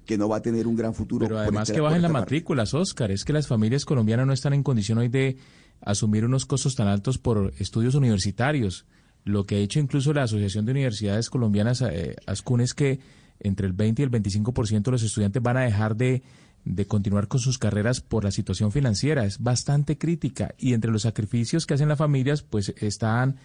que 0.06 0.18
no 0.18 0.30
va 0.30 0.38
a 0.38 0.41
tener 0.41 0.68
un 0.68 0.76
gran 0.76 0.93
futuro. 0.93 1.26
Pero 1.26 1.39
además 1.39 1.72
que 1.72 1.82
bajen 1.82 2.01
las 2.01 2.12
matrículas, 2.12 2.74
Oscar, 2.74 3.12
es 3.12 3.24
que 3.26 3.34
las 3.34 3.47
familias 3.47 3.86
colombianas 3.86 4.28
no 4.28 4.34
están 4.34 4.54
en 4.54 4.64
condición 4.64 4.97
hoy 4.97 5.08
de 5.08 5.38
asumir 5.82 6.26
unos 6.26 6.45
costos 6.45 6.76
tan 6.76 6.88
altos 6.88 7.18
por 7.18 7.54
estudios 7.59 7.96
universitarios. 7.96 8.86
Lo 9.25 9.46
que 9.46 9.55
ha 9.55 9.59
hecho 9.59 9.80
incluso 9.80 10.13
la 10.13 10.24
Asociación 10.24 10.66
de 10.66 10.71
Universidades 10.71 11.30
Colombianas, 11.30 11.82
eh, 11.82 12.16
ASCUN, 12.25 12.62
es 12.62 12.74
que 12.74 13.00
entre 13.39 13.67
el 13.67 13.74
20 13.74 14.01
y 14.01 14.05
el 14.05 14.12
25% 14.12 14.84
de 14.84 14.92
los 14.92 15.04
estudiantes 15.04 15.42
van 15.42 15.58
a 15.58 15.62
dejar 15.62 15.96
de, 15.96 16.24
de 16.66 16.86
continuar 16.88 17.28
con 17.28 17.39
sus 17.39 17.58
carreras 17.58 18.01
por 18.01 18.24
la 18.24 18.32
situación 18.32 18.71
financiera. 18.71 19.25
Es 19.25 19.39
bastante 19.39 19.97
crítica 19.97 20.54
y 20.58 20.74
entre 20.74 20.92
los 20.92 21.04
sacrificios 21.04 21.66
que 21.66 21.74
hacen 21.74 21.89
las 21.89 21.97
familias, 21.97 22.42
pues 22.42 22.74
están 22.78 23.38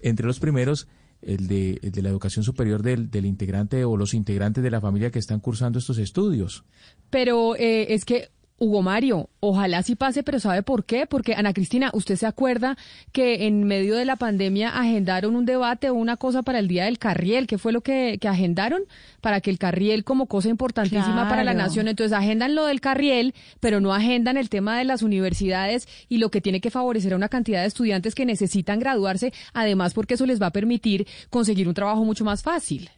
entre 0.00 0.26
los 0.26 0.40
primeros 0.40 0.88
el 1.22 1.48
de, 1.48 1.78
el 1.82 1.92
de 1.92 2.02
la 2.02 2.08
educación 2.08 2.44
superior 2.44 2.82
del, 2.82 3.26
integrante 3.26 3.84
o 3.84 3.96
los 3.96 4.14
integrantes 4.14 4.62
de 4.62 4.70
la 4.70 4.80
familia 4.80 5.10
que 5.10 5.18
están 5.18 5.40
cursando 5.40 5.78
estos 5.78 5.98
estudios. 5.98 6.64
Pero 7.10 7.56
eh, 7.56 7.94
es 7.94 8.04
que 8.04 8.30
Hugo 8.58 8.80
Mario, 8.80 9.28
ojalá 9.40 9.82
sí 9.82 9.96
pase, 9.96 10.22
pero 10.22 10.40
¿sabe 10.40 10.62
por 10.62 10.86
qué? 10.86 11.06
Porque 11.06 11.34
Ana 11.34 11.52
Cristina, 11.52 11.90
¿usted 11.92 12.16
se 12.16 12.26
acuerda 12.26 12.78
que 13.12 13.46
en 13.46 13.64
medio 13.64 13.94
de 13.96 14.06
la 14.06 14.16
pandemia 14.16 14.70
agendaron 14.70 15.36
un 15.36 15.44
debate 15.44 15.90
o 15.90 15.94
una 15.94 16.16
cosa 16.16 16.42
para 16.42 16.58
el 16.58 16.66
Día 16.66 16.86
del 16.86 16.98
Carriel? 16.98 17.46
¿Qué 17.46 17.58
fue 17.58 17.72
lo 17.72 17.82
que, 17.82 18.18
agendaron? 18.26 18.82
Para 19.20 19.42
que 19.42 19.50
el 19.50 19.58
Carriel 19.58 20.04
como 20.04 20.26
cosa 20.26 20.48
importantísima 20.48 21.28
para 21.28 21.44
la 21.44 21.52
nación. 21.52 21.86
Entonces 21.86 22.16
agendan 22.16 22.54
lo 22.54 22.64
del 22.64 22.80
Carriel, 22.80 23.34
pero 23.60 23.80
no 23.80 23.92
agendan 23.92 24.38
el 24.38 24.48
tema 24.48 24.78
de 24.78 24.84
las 24.84 25.02
universidades 25.02 25.86
y 26.08 26.16
lo 26.16 26.30
que 26.30 26.40
tiene 26.40 26.62
que 26.62 26.70
favorecer 26.70 27.12
a 27.12 27.16
una 27.16 27.28
cantidad 27.28 27.60
de 27.60 27.68
estudiantes 27.68 28.14
que 28.14 28.24
necesitan 28.24 28.78
graduarse, 28.78 29.34
además 29.52 29.92
porque 29.92 30.14
eso 30.14 30.24
les 30.24 30.40
va 30.40 30.46
a 30.46 30.52
permitir 30.52 31.06
conseguir 31.28 31.68
un 31.68 31.74
trabajo 31.74 32.04
mucho 32.04 32.24
más 32.24 32.42
fácil. 32.42 32.90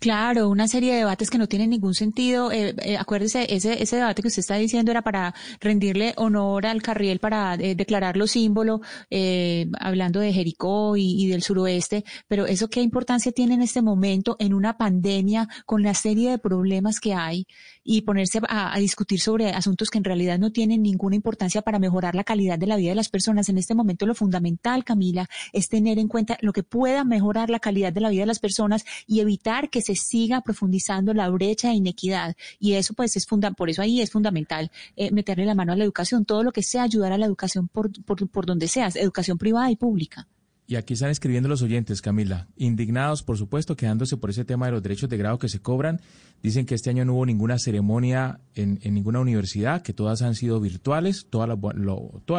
Claro, 0.00 0.48
una 0.48 0.68
serie 0.68 0.92
de 0.92 0.98
debates 0.98 1.28
que 1.28 1.38
no 1.38 1.48
tienen 1.48 1.70
ningún 1.70 1.92
sentido. 1.92 2.52
Eh, 2.52 2.72
eh, 2.82 2.96
acuérdese, 2.96 3.52
ese, 3.52 3.82
ese 3.82 3.96
debate 3.96 4.22
que 4.22 4.28
usted 4.28 4.40
está 4.40 4.54
diciendo 4.54 4.92
era 4.92 5.02
para 5.02 5.34
rendirle 5.60 6.14
honor 6.16 6.66
al 6.66 6.82
Carriel, 6.82 7.18
para 7.18 7.54
eh, 7.54 7.74
declararlo 7.74 8.28
símbolo, 8.28 8.80
eh, 9.10 9.66
hablando 9.80 10.20
de 10.20 10.32
Jericó 10.32 10.96
y, 10.96 11.26
del 11.26 11.42
suroeste. 11.42 12.04
Pero 12.28 12.46
eso 12.46 12.68
qué 12.68 12.80
importancia 12.80 13.32
tiene 13.32 13.54
en 13.54 13.62
este 13.62 13.82
momento, 13.82 14.36
en 14.38 14.54
una 14.54 14.78
pandemia, 14.78 15.48
con 15.66 15.82
la 15.82 15.94
serie 15.94 16.30
de 16.30 16.38
problemas 16.38 17.00
que 17.00 17.14
hay, 17.14 17.46
y 17.90 18.02
ponerse 18.02 18.38
a, 18.50 18.78
discutir 18.78 19.18
sobre 19.18 19.48
asuntos 19.48 19.88
que 19.88 19.96
en 19.96 20.04
realidad 20.04 20.38
no 20.38 20.52
tienen 20.52 20.82
ninguna 20.82 21.16
importancia 21.16 21.62
para 21.62 21.78
mejorar 21.78 22.14
la 22.14 22.22
calidad 22.22 22.58
de 22.58 22.66
la 22.66 22.76
vida 22.76 22.90
de 22.90 22.94
las 22.94 23.08
personas. 23.08 23.48
En 23.48 23.56
este 23.56 23.74
momento 23.74 24.04
lo 24.04 24.14
fundamental, 24.14 24.84
Camila, 24.84 25.26
es 25.54 25.70
tener 25.70 25.98
en 25.98 26.06
cuenta 26.06 26.36
lo 26.42 26.52
que 26.52 26.62
pueda 26.62 27.02
mejorar 27.04 27.48
la 27.48 27.60
calidad 27.60 27.90
de 27.90 28.02
la 28.02 28.10
vida 28.10 28.20
de 28.20 28.26
las 28.26 28.40
personas 28.40 28.84
y 29.06 29.20
evitar 29.20 29.70
que 29.70 29.80
se 29.80 29.94
siga 29.94 30.42
profundizando 30.42 31.14
la 31.14 31.30
brecha 31.30 31.68
de 31.68 31.76
inequidad. 31.76 32.36
Y 32.60 32.74
eso 32.74 32.92
pues 32.92 33.16
es 33.16 33.24
fundamental, 33.24 33.56
por 33.56 33.70
eso 33.70 33.80
ahí 33.80 34.02
es 34.02 34.10
fundamental 34.10 34.70
eh, 34.94 35.10
meterle 35.10 35.46
la 35.46 35.54
mano 35.54 35.72
a 35.72 35.76
la 35.76 35.84
educación, 35.84 36.26
todo 36.26 36.42
lo 36.42 36.52
que 36.52 36.62
sea 36.62 36.82
ayudar 36.82 37.12
a 37.12 37.16
la 37.16 37.24
educación 37.24 37.68
por, 37.68 37.90
por, 38.04 38.28
por 38.28 38.44
donde 38.44 38.68
sea, 38.68 38.88
educación 38.96 39.38
privada 39.38 39.70
y 39.70 39.76
pública. 39.76 40.28
Y 40.70 40.76
aquí 40.76 40.92
están 40.92 41.08
escribiendo 41.08 41.48
los 41.48 41.62
oyentes, 41.62 42.02
Camila, 42.02 42.46
indignados, 42.58 43.22
por 43.22 43.38
supuesto, 43.38 43.74
quedándose 43.74 44.18
por 44.18 44.28
ese 44.28 44.44
tema 44.44 44.66
de 44.66 44.72
los 44.72 44.82
derechos 44.82 45.08
de 45.08 45.16
grado 45.16 45.38
que 45.38 45.48
se 45.48 45.60
cobran. 45.62 46.02
Dicen 46.42 46.66
que 46.66 46.74
este 46.74 46.90
año 46.90 47.06
no 47.06 47.14
hubo 47.14 47.24
ninguna 47.24 47.58
ceremonia 47.58 48.40
en, 48.54 48.78
en 48.82 48.92
ninguna 48.92 49.18
universidad, 49.18 49.80
que 49.80 49.94
todas 49.94 50.20
han 50.20 50.34
sido 50.34 50.60
virtuales, 50.60 51.26
todas 51.30 51.48
las, 51.48 51.58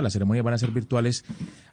las 0.03 0.13
ceremonias 0.13 0.45
van 0.45 0.53
a 0.53 0.59
ser 0.59 0.69
virtuales 0.69 1.25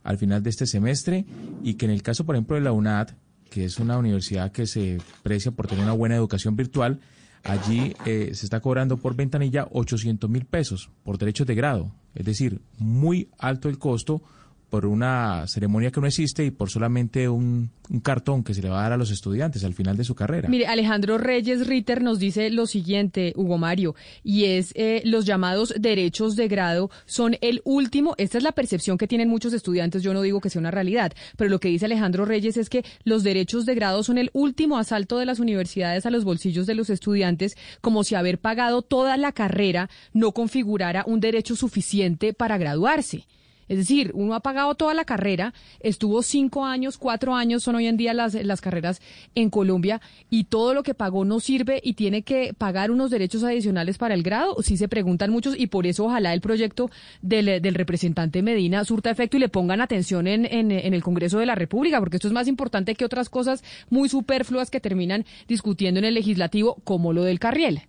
al 0.03 0.17
final 0.17 0.43
de 0.43 0.49
este 0.49 0.67
semestre 0.67 1.27
y 1.63 1.75
que 1.75 1.85
en 1.85 1.91
el 1.91 2.03
caso, 2.03 2.25
por 2.25 2.37
ejemplo, 2.37 2.57
de 2.57 2.63
la 2.63 2.73
UNAD, 2.73 3.11
que 3.51 3.67
es 3.67 3.79
una 3.79 3.99
universidad 3.99 4.51
que 4.51 4.67
se 4.67 4.97
precia 5.23 5.53
por 5.53 5.67
tener 5.67 5.85
una 5.85 5.93
buena 5.93 6.17
educación 6.17 6.57
virtual, 6.57 7.01
allí 7.45 7.93
eh, 8.07 8.31
se 8.33 8.47
está 8.47 8.61
cobrando 8.61 8.97
por 8.97 9.15
ventanilla 9.15 9.69
800 9.73 10.31
mil 10.31 10.47
pesos 10.47 10.89
por 11.05 11.19
derechos 11.19 11.47
de 11.47 11.55
grado. 11.55 11.93
Es 12.15 12.25
decir, 12.25 12.63
muy 12.79 13.29
alto 13.37 13.69
el 13.69 13.79
costo 13.79 14.23
por 14.71 14.87
una 14.87 15.47
ceremonia 15.47 15.91
que 15.91 16.01
no 16.01 16.07
existe 16.07 16.45
y 16.45 16.51
por 16.51 16.71
solamente 16.71 17.29
un, 17.29 17.71
cartón 18.03 18.43
que 18.43 18.53
se 18.53 18.63
le 18.63 18.69
va 18.69 18.81
a 18.81 18.83
dar 18.83 18.93
a 18.95 18.97
los 18.97 19.13
estudiantes 19.13 19.63
al 19.63 19.75
final 19.75 19.97
de 19.97 20.03
su 20.03 20.15
carrera. 20.17 20.49
Mire, 20.49 20.67
Alejandro 20.67 21.19
Reyes 21.19 21.69
Ritter 21.69 22.03
nos 22.03 22.19
dice 22.19 22.51
lo 22.51 22.67
siguiente, 22.67 23.33
Hugo 23.37 23.59
Mario, 23.59 23.95
y 24.25 24.47
es 24.47 24.73
eh, 24.75 25.03
los 25.05 25.25
llamados 25.25 25.73
derechos 25.79 26.35
de 26.35 26.49
grado 26.49 26.91
son 27.05 27.37
el 27.41 27.63
último, 27.65 28.15
esta 28.19 28.39
es 28.39 28.45
la 28.45 28.53
percepción 28.53 28.99
que 28.99 29.07
tienen 29.07 29.29
muchos 29.29 29.53
estudiantes, 29.53 30.03
yo 30.03 30.13
no 30.15 30.23
digo 30.23 30.41
que 30.41 30.51
sea 30.51 30.59
una 30.61 30.73
realidad, 30.73 31.13
pero 31.37 31.49
lo 31.49 31.61
que 31.61 31.69
dice 31.69 31.85
Alejandro 31.85 32.25
Reyes 32.25 32.57
es 32.57 32.69
que 32.69 32.85
los 33.05 33.23
derechos 33.23 33.67
de 33.67 33.75
grado 33.77 34.03
son 34.03 34.19
el 34.19 34.31
último 34.33 34.79
asalto 34.79 35.19
de 35.19 35.27
las 35.27 35.39
universidades 35.39 36.07
a 36.07 36.11
los 36.11 36.25
bolsillos 36.25 36.67
de 36.67 36.75
los 36.75 36.91
estudiantes, 36.91 37.57
como 37.81 38.03
si 38.03 38.17
haber 38.17 38.41
pagado 38.41 38.83
toda 38.83 39.17
la 39.17 39.31
carrera 39.31 39.89
no 40.13 40.33
configurara 40.33 41.05
un 41.07 41.21
derecho 41.21 41.55
suficiente 41.55 42.35
para 42.35 42.59
graduarse. 42.59 43.27
Es 43.69 43.79
decir, 43.79 44.13
uno 44.15 44.35
ha 44.35 44.41
pagado 44.41 44.75
toda 44.75 44.95
la 44.95 45.05
carrera, 45.05 45.53
estuvo 45.81 46.23
cinco 46.23 46.65
años, 46.65 46.99
cuatro 46.99 47.35
años 47.35 47.63
son 47.63 47.75
hoy 47.77 47.87
en 47.87 47.97
día 47.97 48.15
las, 48.15 48.35
las 48.35 48.61
carreras 48.61 49.01
en 49.35 49.51
Colombia 49.51 50.01
y 50.31 50.45
todo 50.45 50.75
lo 50.75 50.83
que 50.83 50.95
pagó 50.95 51.25
no 51.25 51.41
sirve 51.41 51.81
y 51.83 51.95
tiene 51.95 52.23
que 52.23 52.55
pagar 52.55 52.91
unos 52.91 53.11
derechos 53.11 53.43
adicionales 53.43 53.99
para 53.99 54.15
el 54.15 54.23
grado. 54.23 54.57
Sí 54.63 54.77
se 54.77 54.89
preguntan 54.89 55.31
muchos 55.31 55.59
y 55.59 55.67
por 55.67 55.87
eso 55.87 56.05
ojalá 56.05 56.33
el 56.33 56.41
proyecto 56.41 56.91
del, 57.23 57.61
del 57.61 57.75
representante 57.75 58.43
Medina 58.43 58.85
surta 58.85 59.11
efecto 59.11 59.37
y 59.37 59.41
le 59.41 59.49
pongan 59.49 59.81
atención 59.81 60.27
en, 60.27 60.47
en, 60.47 60.71
en 60.71 60.95
el 60.95 61.03
Congreso 61.03 61.39
de 61.39 61.47
la 61.47 61.55
República, 61.55 61.99
porque 61.99 62.17
esto 62.17 62.29
es 62.29 62.35
más 62.35 62.49
importante 62.49 62.95
que 62.95 63.05
otras 63.05 63.29
cosas 63.29 63.65
muy 63.91 64.09
superfluas 64.09 64.71
que 64.71 64.81
terminan 64.81 65.25
discutiendo 65.49 65.99
en 65.99 66.05
el 66.05 66.15
legislativo, 66.15 66.77
como 66.85 67.13
lo 67.13 67.25
del 67.25 67.39
Carriel. 67.39 67.83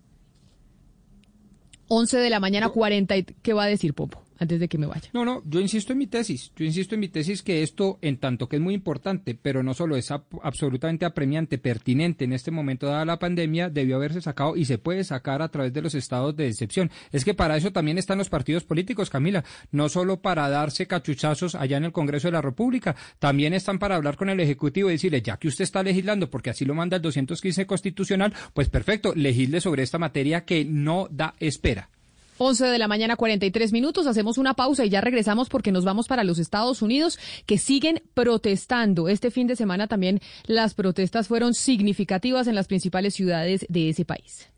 11 1.88 2.18
de 2.18 2.30
la 2.30 2.40
mañana, 2.40 2.68
40. 2.68 3.14
¿Qué 3.42 3.52
va 3.54 3.64
a 3.64 3.66
decir 3.66 3.94
Popo? 3.94 4.27
Antes 4.38 4.60
de 4.60 4.68
que 4.68 4.78
me 4.78 4.86
vaya. 4.86 5.10
No, 5.12 5.24
no, 5.24 5.42
yo 5.46 5.60
insisto 5.60 5.92
en 5.92 5.98
mi 5.98 6.06
tesis. 6.06 6.52
Yo 6.56 6.64
insisto 6.64 6.94
en 6.94 7.00
mi 7.00 7.08
tesis 7.08 7.42
que 7.42 7.62
esto, 7.62 7.98
en 8.02 8.18
tanto 8.18 8.48
que 8.48 8.56
es 8.56 8.62
muy 8.62 8.74
importante, 8.74 9.38
pero 9.40 9.62
no 9.62 9.74
solo 9.74 9.96
es 9.96 10.10
absolutamente 10.10 11.04
apremiante, 11.04 11.58
pertinente 11.58 12.24
en 12.24 12.32
este 12.32 12.50
momento 12.50 12.86
dada 12.86 13.04
la 13.04 13.18
pandemia, 13.18 13.68
debió 13.68 13.96
haberse 13.96 14.20
sacado 14.20 14.56
y 14.56 14.64
se 14.64 14.78
puede 14.78 15.04
sacar 15.04 15.42
a 15.42 15.48
través 15.48 15.72
de 15.72 15.82
los 15.82 15.94
estados 15.94 16.36
de 16.36 16.48
excepción. 16.48 16.90
Es 17.12 17.24
que 17.24 17.34
para 17.34 17.56
eso 17.56 17.72
también 17.72 17.98
están 17.98 18.18
los 18.18 18.28
partidos 18.28 18.64
políticos, 18.64 19.10
Camila, 19.10 19.44
no 19.70 19.88
solo 19.88 20.20
para 20.20 20.48
darse 20.48 20.86
cachuchazos 20.86 21.54
allá 21.54 21.76
en 21.76 21.84
el 21.84 21.92
Congreso 21.92 22.28
de 22.28 22.32
la 22.32 22.42
República, 22.42 22.96
también 23.18 23.54
están 23.54 23.78
para 23.78 23.96
hablar 23.96 24.16
con 24.16 24.28
el 24.28 24.40
Ejecutivo 24.40 24.88
y 24.88 24.92
decirle, 24.92 25.22
ya 25.22 25.36
que 25.36 25.48
usted 25.48 25.64
está 25.64 25.82
legislando, 25.82 26.30
porque 26.30 26.50
así 26.50 26.64
lo 26.64 26.74
manda 26.74 26.96
el 26.96 27.02
215 27.02 27.66
constitucional, 27.66 28.34
pues 28.54 28.68
perfecto, 28.68 29.12
legisle 29.14 29.60
sobre 29.60 29.82
esta 29.82 29.98
materia 29.98 30.44
que 30.44 30.64
no 30.64 31.08
da 31.10 31.34
espera. 31.40 31.90
11 32.38 32.66
de 32.66 32.78
la 32.78 32.88
mañana, 32.88 33.16
43 33.16 33.72
minutos. 33.72 34.06
Hacemos 34.06 34.38
una 34.38 34.54
pausa 34.54 34.84
y 34.84 34.88
ya 34.88 35.00
regresamos 35.00 35.48
porque 35.48 35.72
nos 35.72 35.84
vamos 35.84 36.08
para 36.08 36.24
los 36.24 36.38
Estados 36.38 36.82
Unidos 36.82 37.18
que 37.46 37.58
siguen 37.58 38.02
protestando. 38.14 39.08
Este 39.08 39.30
fin 39.30 39.46
de 39.46 39.56
semana 39.56 39.86
también 39.86 40.20
las 40.46 40.74
protestas 40.74 41.28
fueron 41.28 41.54
significativas 41.54 42.46
en 42.46 42.54
las 42.54 42.66
principales 42.66 43.14
ciudades 43.14 43.66
de 43.68 43.90
ese 43.90 44.04
país. 44.04 44.48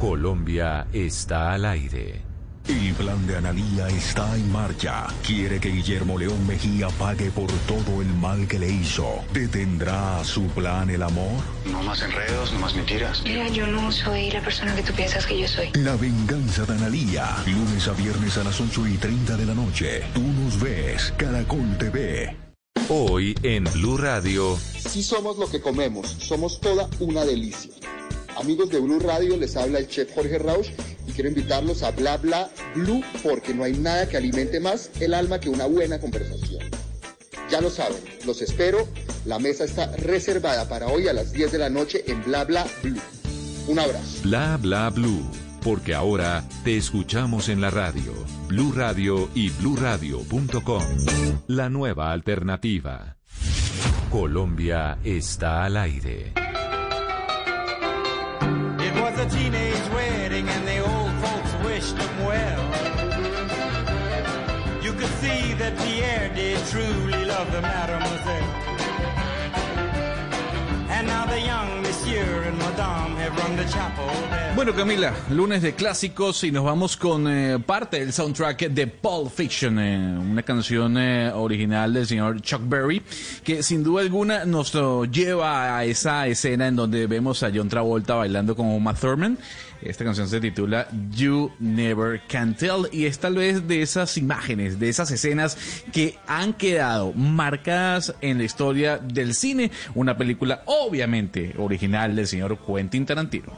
Colombia 0.00 0.86
está 0.92 1.52
al 1.52 1.66
aire. 1.66 2.29
El 2.68 2.94
plan 2.94 3.26
de 3.26 3.36
Analía 3.36 3.88
está 3.88 4.36
en 4.36 4.50
marcha. 4.52 5.06
Quiere 5.26 5.58
que 5.58 5.70
Guillermo 5.70 6.18
León 6.18 6.46
Mejía 6.46 6.88
pague 6.90 7.30
por 7.30 7.50
todo 7.66 8.02
el 8.02 8.08
mal 8.14 8.46
que 8.46 8.58
le 8.58 8.70
hizo. 8.70 9.24
¿Detendrá 9.32 10.22
su 10.24 10.46
plan 10.48 10.90
el 10.90 11.02
amor? 11.02 11.42
No 11.70 11.82
más 11.82 12.02
enredos, 12.02 12.52
no 12.52 12.60
más 12.60 12.74
mentiras. 12.74 13.22
Mira, 13.24 13.48
yo 13.48 13.66
no 13.66 13.90
soy 13.90 14.30
la 14.30 14.40
persona 14.40 14.74
que 14.74 14.82
tú 14.82 14.92
piensas 14.92 15.26
que 15.26 15.40
yo 15.40 15.48
soy. 15.48 15.70
La 15.74 15.96
venganza 15.96 16.64
de 16.64 16.74
Analía. 16.74 17.36
Lunes 17.46 17.88
a 17.88 17.92
viernes 17.92 18.36
a 18.38 18.44
las 18.44 18.60
8 18.60 18.86
y 18.86 18.96
30 18.96 19.36
de 19.36 19.46
la 19.46 19.54
noche. 19.54 20.02
Tú 20.14 20.22
nos 20.22 20.60
ves. 20.60 21.12
Caracol 21.16 21.76
TV. 21.78 22.36
Hoy 22.88 23.34
en 23.42 23.64
Blue 23.64 23.96
Radio. 23.96 24.56
Si 24.56 25.02
somos 25.02 25.38
lo 25.38 25.48
que 25.48 25.60
comemos, 25.60 26.08
somos 26.08 26.60
toda 26.60 26.88
una 26.98 27.24
delicia. 27.24 27.70
Amigos 28.36 28.70
de 28.70 28.80
Blue 28.80 29.00
Radio, 29.00 29.36
les 29.36 29.56
habla 29.56 29.78
el 29.78 29.88
chef 29.88 30.14
Jorge 30.14 30.38
Rausch 30.38 30.70
y 31.06 31.12
quiero 31.12 31.28
invitarlos 31.28 31.82
a 31.82 31.90
Bla 31.90 32.16
Bla 32.16 32.50
Blue 32.74 33.02
porque 33.22 33.54
no 33.54 33.64
hay 33.64 33.72
nada 33.74 34.08
que 34.08 34.16
alimente 34.16 34.60
más 34.60 34.90
el 35.00 35.14
alma 35.14 35.40
que 35.40 35.48
una 35.48 35.66
buena 35.66 35.98
conversación. 35.98 36.62
Ya 37.50 37.60
lo 37.60 37.70
saben, 37.70 37.98
los 38.24 38.42
espero. 38.42 38.86
La 39.24 39.38
mesa 39.38 39.64
está 39.64 39.94
reservada 39.96 40.68
para 40.68 40.86
hoy 40.86 41.08
a 41.08 41.12
las 41.12 41.32
10 41.32 41.52
de 41.52 41.58
la 41.58 41.68
noche 41.68 42.04
en 42.06 42.22
Bla 42.24 42.44
Bla 42.44 42.66
Blue. 42.82 43.00
Un 43.66 43.78
abrazo. 43.78 44.22
Bla 44.22 44.56
Bla 44.56 44.88
Blue, 44.90 45.28
porque 45.62 45.94
ahora 45.94 46.44
te 46.64 46.76
escuchamos 46.76 47.48
en 47.48 47.60
la 47.60 47.70
radio. 47.70 48.12
Blue 48.48 48.72
Radio 48.72 49.28
y 49.34 49.50
bluradio.com. 49.50 50.84
La 51.48 51.68
nueva 51.68 52.12
alternativa. 52.12 53.16
Colombia 54.10 54.98
está 55.04 55.64
al 55.64 55.76
aire. 55.76 56.39
Teenage 59.30 59.88
wedding 59.90 60.48
and 60.48 60.66
the 60.66 60.78
old 60.78 61.12
folks 61.24 61.52
wished 61.64 61.96
them 61.96 62.24
well. 62.24 62.62
You 64.82 64.92
could 64.92 65.14
see 65.22 65.54
that 65.54 65.76
Pierre 65.78 66.30
did 66.34 66.58
truly 66.66 67.24
love 67.24 67.50
the 67.52 67.62
mademoiselle. 67.62 68.50
And 70.90 71.06
now 71.06 71.26
the 71.26 71.40
young 71.40 71.82
Bueno, 74.56 74.74
Camila, 74.74 75.14
lunes 75.30 75.62
de 75.62 75.74
clásicos 75.74 76.44
y 76.44 76.50
nos 76.50 76.64
vamos 76.64 76.96
con 76.96 77.26
eh, 77.28 77.58
parte 77.64 78.00
del 78.00 78.12
soundtrack 78.12 78.68
de 78.68 78.86
Pulp 78.88 79.32
Fiction, 79.32 79.78
eh, 79.78 80.18
una 80.18 80.42
canción 80.42 80.98
eh, 80.98 81.30
original 81.32 81.94
del 81.94 82.06
señor 82.06 82.42
Chuck 82.42 82.62
Berry, 82.64 83.00
que 83.42 83.62
sin 83.62 83.82
duda 83.82 84.02
alguna 84.02 84.44
nos 84.44 84.72
lleva 85.10 85.78
a 85.78 85.84
esa 85.84 86.26
escena 86.26 86.68
en 86.68 86.76
donde 86.76 87.06
vemos 87.06 87.42
a 87.42 87.50
John 87.54 87.68
Travolta 87.68 88.16
bailando 88.16 88.54
con 88.54 88.66
Uma 88.66 88.92
Thurman. 88.92 89.38
Esta 89.82 90.04
canción 90.04 90.28
se 90.28 90.40
titula 90.40 90.88
You 91.10 91.52
Never 91.58 92.20
Can 92.28 92.54
Tell 92.54 92.86
y 92.92 93.06
es 93.06 93.18
tal 93.18 93.36
vez 93.36 93.66
de 93.66 93.80
esas 93.80 94.18
imágenes, 94.18 94.78
de 94.78 94.90
esas 94.90 95.10
escenas 95.10 95.56
que 95.90 96.18
han 96.26 96.52
quedado 96.52 97.14
marcadas 97.14 98.14
en 98.20 98.36
la 98.36 98.44
historia 98.44 98.98
del 98.98 99.34
cine. 99.34 99.70
Una 99.94 100.18
película 100.18 100.62
obviamente 100.66 101.54
original 101.56 101.99
del 102.08 102.26
señor 102.26 102.58
Quentin 102.58 103.04
Tarantino. 103.06 103.52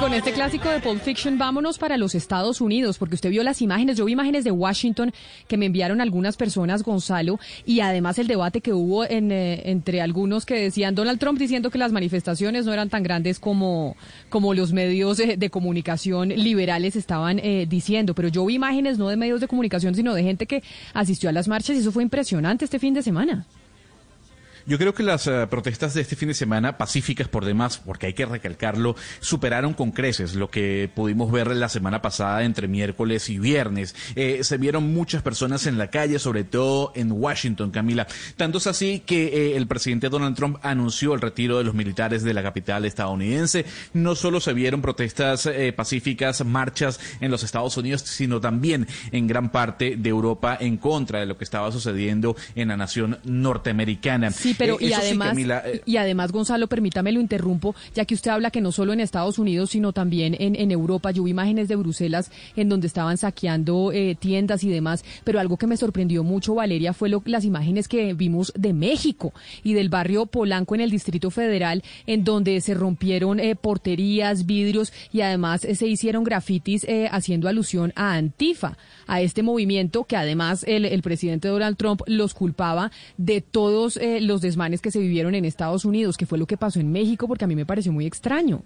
Con 0.00 0.12
este 0.12 0.32
clásico 0.32 0.68
de 0.68 0.78
Pulp 0.80 1.00
Fiction, 1.00 1.38
vámonos 1.38 1.78
para 1.78 1.96
los 1.96 2.14
Estados 2.14 2.60
Unidos, 2.60 2.98
porque 2.98 3.14
usted 3.14 3.30
vio 3.30 3.42
las 3.42 3.62
imágenes, 3.62 3.96
yo 3.96 4.04
vi 4.04 4.12
imágenes 4.12 4.44
de 4.44 4.50
Washington 4.50 5.10
que 5.48 5.56
me 5.56 5.66
enviaron 5.66 6.02
algunas 6.02 6.36
personas, 6.36 6.82
Gonzalo, 6.82 7.40
y 7.64 7.80
además 7.80 8.18
el 8.18 8.26
debate 8.26 8.60
que 8.60 8.74
hubo 8.74 9.04
en, 9.04 9.32
eh, 9.32 9.62
entre 9.70 10.02
algunos 10.02 10.44
que 10.44 10.54
decían 10.54 10.94
Donald 10.94 11.18
Trump 11.18 11.38
diciendo 11.38 11.70
que 11.70 11.78
las 11.78 11.92
manifestaciones 11.92 12.66
no 12.66 12.74
eran 12.74 12.90
tan 12.90 13.02
grandes 13.02 13.40
como, 13.40 13.96
como 14.28 14.52
los 14.52 14.72
medios 14.72 15.16
de, 15.16 15.50
comunicación 15.50 16.28
liberales 16.28 16.94
estaban 16.94 17.38
eh, 17.38 17.66
diciendo. 17.66 18.14
Pero 18.14 18.28
yo 18.28 18.44
vi 18.44 18.54
imágenes 18.54 18.98
no 18.98 19.08
de 19.08 19.16
medios 19.16 19.40
de 19.40 19.48
comunicación, 19.48 19.94
sino 19.94 20.12
de 20.12 20.22
gente 20.22 20.46
que 20.46 20.62
asistió 20.92 21.30
a 21.30 21.32
las 21.32 21.48
marchas 21.48 21.74
y 21.76 21.80
eso 21.80 21.90
fue 21.90 22.02
impresionante 22.02 22.66
este 22.66 22.78
fin 22.78 22.92
de 22.92 23.02
semana. 23.02 23.46
Yo 24.68 24.78
creo 24.78 24.94
que 24.94 25.04
las 25.04 25.28
eh, 25.28 25.46
protestas 25.48 25.94
de 25.94 26.00
este 26.00 26.16
fin 26.16 26.26
de 26.26 26.34
semana, 26.34 26.76
pacíficas 26.76 27.28
por 27.28 27.44
demás, 27.44 27.78
porque 27.78 28.06
hay 28.06 28.14
que 28.14 28.26
recalcarlo, 28.26 28.96
superaron 29.20 29.74
con 29.74 29.92
creces 29.92 30.34
lo 30.34 30.50
que 30.50 30.90
pudimos 30.92 31.30
ver 31.30 31.54
la 31.54 31.68
semana 31.68 32.02
pasada 32.02 32.42
entre 32.42 32.66
miércoles 32.66 33.30
y 33.30 33.38
viernes. 33.38 33.94
Eh, 34.16 34.40
se 34.42 34.56
vieron 34.56 34.92
muchas 34.92 35.22
personas 35.22 35.68
en 35.68 35.78
la 35.78 35.88
calle, 35.90 36.18
sobre 36.18 36.42
todo 36.42 36.90
en 36.96 37.12
Washington, 37.12 37.70
Camila. 37.70 38.08
Tanto 38.36 38.58
es 38.58 38.66
así 38.66 39.04
que 39.06 39.26
eh, 39.26 39.56
el 39.56 39.68
presidente 39.68 40.08
Donald 40.08 40.34
Trump 40.34 40.58
anunció 40.62 41.14
el 41.14 41.20
retiro 41.20 41.58
de 41.58 41.64
los 41.64 41.74
militares 41.74 42.24
de 42.24 42.34
la 42.34 42.42
capital 42.42 42.84
estadounidense. 42.86 43.66
No 43.92 44.16
solo 44.16 44.40
se 44.40 44.52
vieron 44.52 44.82
protestas 44.82 45.48
pacíficas, 45.76 46.44
marchas 46.44 46.98
en 47.20 47.30
los 47.30 47.44
Estados 47.44 47.76
Unidos, 47.76 48.00
sino 48.02 48.40
también 48.40 48.88
en 49.12 49.28
gran 49.28 49.52
parte 49.52 49.94
de 49.96 50.08
Europa 50.08 50.58
en 50.58 50.76
contra 50.76 51.20
de 51.20 51.26
lo 51.26 51.38
que 51.38 51.44
estaba 51.44 51.70
sucediendo 51.70 52.34
en 52.56 52.68
la 52.68 52.76
nación 52.76 53.20
norteamericana 53.22 54.32
pero 54.58 54.74
eh, 54.80 54.86
y 54.86 54.92
además, 54.92 55.36
eh, 55.38 55.82
y 55.84 55.96
además, 55.96 56.32
Gonzalo, 56.32 56.66
permítame 56.66 57.12
lo 57.12 57.20
interrumpo, 57.20 57.74
ya 57.94 58.04
que 58.04 58.14
usted 58.14 58.30
habla 58.30 58.50
que 58.50 58.60
no 58.60 58.72
solo 58.72 58.92
en 58.92 59.00
Estados 59.00 59.38
Unidos, 59.38 59.70
sino 59.70 59.92
también 59.92 60.36
en, 60.38 60.56
en 60.56 60.70
Europa. 60.70 61.10
Yo 61.10 61.24
vi 61.24 61.30
imágenes 61.30 61.68
de 61.68 61.76
Bruselas 61.76 62.30
en 62.56 62.68
donde 62.68 62.86
estaban 62.86 63.18
saqueando 63.18 63.92
eh, 63.92 64.16
tiendas 64.18 64.64
y 64.64 64.70
demás, 64.70 65.04
pero 65.24 65.40
algo 65.40 65.56
que 65.56 65.66
me 65.66 65.76
sorprendió 65.76 66.24
mucho, 66.24 66.54
Valeria, 66.54 66.92
fue 66.92 67.08
lo, 67.08 67.22
las 67.26 67.44
imágenes 67.44 67.88
que 67.88 68.14
vimos 68.14 68.52
de 68.56 68.72
México 68.72 69.32
y 69.62 69.74
del 69.74 69.88
barrio 69.88 70.26
Polanco 70.26 70.74
en 70.74 70.80
el 70.80 70.90
Distrito 70.90 71.30
Federal, 71.30 71.82
en 72.06 72.24
donde 72.24 72.60
se 72.60 72.74
rompieron 72.74 73.40
porterías, 73.60 74.46
vidrios 74.46 74.92
y 75.12 75.20
además 75.20 75.60
se 75.60 75.86
hicieron 75.86 76.24
grafitis 76.24 76.86
haciendo 77.10 77.48
alusión 77.48 77.92
a 77.96 78.14
Antifa, 78.14 78.76
a 79.06 79.20
este 79.20 79.42
movimiento 79.42 80.04
que 80.04 80.16
además 80.16 80.64
el, 80.66 80.84
el 80.84 81.02
presidente 81.02 81.48
Donald 81.48 81.76
Trump 81.76 82.02
los 82.06 82.34
culpaba 82.34 82.90
de 83.16 83.40
todos 83.40 83.98
los 84.20 84.40
desmanes 84.46 84.80
que 84.80 84.90
se 84.90 84.98
vivieron 84.98 85.34
en 85.34 85.44
Estados 85.44 85.84
Unidos, 85.84 86.16
que 86.16 86.26
fue 86.26 86.38
lo 86.38 86.46
que 86.46 86.56
pasó 86.56 86.80
en 86.80 86.90
México, 86.90 87.28
porque 87.28 87.44
a 87.44 87.48
mí 87.48 87.54
me 87.54 87.66
pareció 87.66 87.92
muy 87.92 88.06
extraño. 88.06 88.62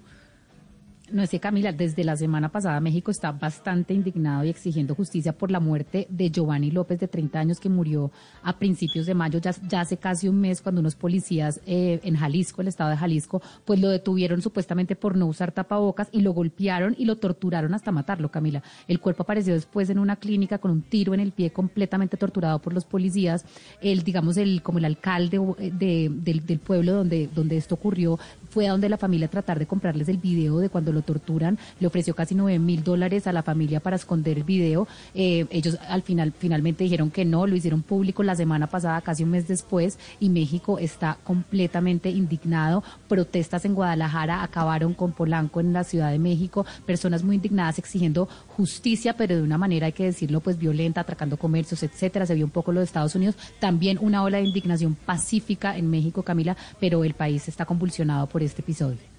No 1.12 1.26
sé, 1.26 1.40
Camila, 1.40 1.72
desde 1.72 2.04
la 2.04 2.16
semana 2.16 2.50
pasada 2.50 2.78
México 2.80 3.10
está 3.10 3.32
bastante 3.32 3.94
indignado 3.94 4.44
y 4.44 4.48
exigiendo 4.48 4.94
justicia 4.94 5.32
por 5.32 5.50
la 5.50 5.58
muerte 5.58 6.06
de 6.08 6.30
Giovanni 6.30 6.70
López, 6.70 7.00
de 7.00 7.08
30 7.08 7.38
años, 7.40 7.58
que 7.58 7.68
murió 7.68 8.12
a 8.42 8.58
principios 8.58 9.06
de 9.06 9.14
mayo, 9.14 9.40
ya, 9.40 9.80
hace 9.80 9.96
casi 9.96 10.28
un 10.28 10.40
mes, 10.40 10.62
cuando 10.62 10.80
unos 10.80 10.94
policías 10.94 11.60
eh, 11.66 12.00
en 12.04 12.14
Jalisco, 12.16 12.62
el 12.62 12.68
estado 12.68 12.90
de 12.90 12.96
Jalisco, 12.96 13.42
pues 13.64 13.80
lo 13.80 13.88
detuvieron 13.88 14.40
supuestamente 14.40 14.94
por 14.94 15.16
no 15.16 15.26
usar 15.26 15.50
tapabocas 15.50 16.08
y 16.12 16.20
lo 16.20 16.32
golpearon 16.32 16.94
y 16.96 17.06
lo 17.06 17.16
torturaron 17.16 17.74
hasta 17.74 17.90
matarlo, 17.90 18.30
Camila. 18.30 18.62
El 18.86 19.00
cuerpo 19.00 19.24
apareció 19.24 19.54
después 19.54 19.90
en 19.90 19.98
una 19.98 20.16
clínica 20.16 20.58
con 20.58 20.70
un 20.70 20.82
tiro 20.82 21.12
en 21.12 21.20
el 21.20 21.32
pie, 21.32 21.50
completamente 21.50 22.16
torturado 22.16 22.60
por 22.60 22.72
los 22.72 22.84
policías. 22.84 23.44
El, 23.80 24.04
digamos, 24.04 24.36
el, 24.36 24.62
como 24.62 24.78
el 24.78 24.84
alcalde 24.84 25.40
eh, 25.58 25.70
del, 25.72 26.46
del 26.46 26.58
pueblo 26.60 26.92
donde, 26.92 27.28
donde 27.34 27.56
esto 27.56 27.74
ocurrió, 27.74 28.18
fue 28.50 28.68
a 28.68 28.72
donde 28.72 28.88
la 28.88 28.98
familia 28.98 29.28
tratar 29.28 29.58
de 29.58 29.66
comprarles 29.66 30.08
el 30.08 30.18
video 30.18 30.58
de 30.58 30.68
cuando 30.68 30.92
lo 30.92 31.02
torturan, 31.02 31.58
le 31.78 31.86
ofreció 31.86 32.14
casi 32.14 32.34
9 32.34 32.58
mil 32.58 32.84
dólares 32.84 33.26
a 33.26 33.32
la 33.32 33.42
familia 33.42 33.80
para 33.80 33.96
esconder 33.96 34.38
el 34.38 34.44
video. 34.44 34.86
Eh, 35.14 35.46
ellos 35.50 35.78
al 35.88 36.02
final 36.02 36.32
finalmente 36.36 36.84
dijeron 36.84 37.10
que 37.10 37.24
no, 37.24 37.46
lo 37.46 37.56
hicieron 37.56 37.82
público 37.82 38.22
la 38.22 38.34
semana 38.34 38.66
pasada, 38.66 39.00
casi 39.00 39.22
un 39.22 39.30
mes 39.30 39.48
después, 39.48 39.98
y 40.18 40.28
México 40.28 40.78
está 40.78 41.18
completamente 41.24 42.10
indignado. 42.10 42.82
Protestas 43.08 43.64
en 43.64 43.74
Guadalajara 43.74 44.42
acabaron 44.42 44.94
con 44.94 45.12
Polanco 45.12 45.60
en 45.60 45.72
la 45.72 45.84
Ciudad 45.84 46.10
de 46.10 46.18
México, 46.18 46.66
personas 46.86 47.22
muy 47.22 47.36
indignadas 47.36 47.78
exigiendo 47.78 48.28
justicia, 48.48 49.16
pero 49.16 49.36
de 49.36 49.42
una 49.42 49.58
manera, 49.58 49.86
hay 49.86 49.92
que 49.92 50.04
decirlo, 50.04 50.40
pues 50.40 50.58
violenta, 50.58 51.00
atracando 51.00 51.36
comercios, 51.36 51.82
etcétera. 51.82 52.26
Se 52.26 52.34
vio 52.34 52.44
un 52.44 52.50
poco 52.50 52.72
lo 52.72 52.80
de 52.80 52.84
Estados 52.84 53.14
Unidos. 53.14 53.36
También 53.58 53.98
una 54.00 54.22
ola 54.22 54.38
de 54.38 54.44
indignación 54.44 54.94
pacífica 54.94 55.76
en 55.76 55.90
México, 55.90 56.22
Camila, 56.22 56.56
pero 56.78 57.04
el 57.04 57.14
país 57.14 57.48
está 57.48 57.64
convulsionado 57.64 58.26
por 58.26 58.39
este 58.46 58.62
episodio. 58.62 59.10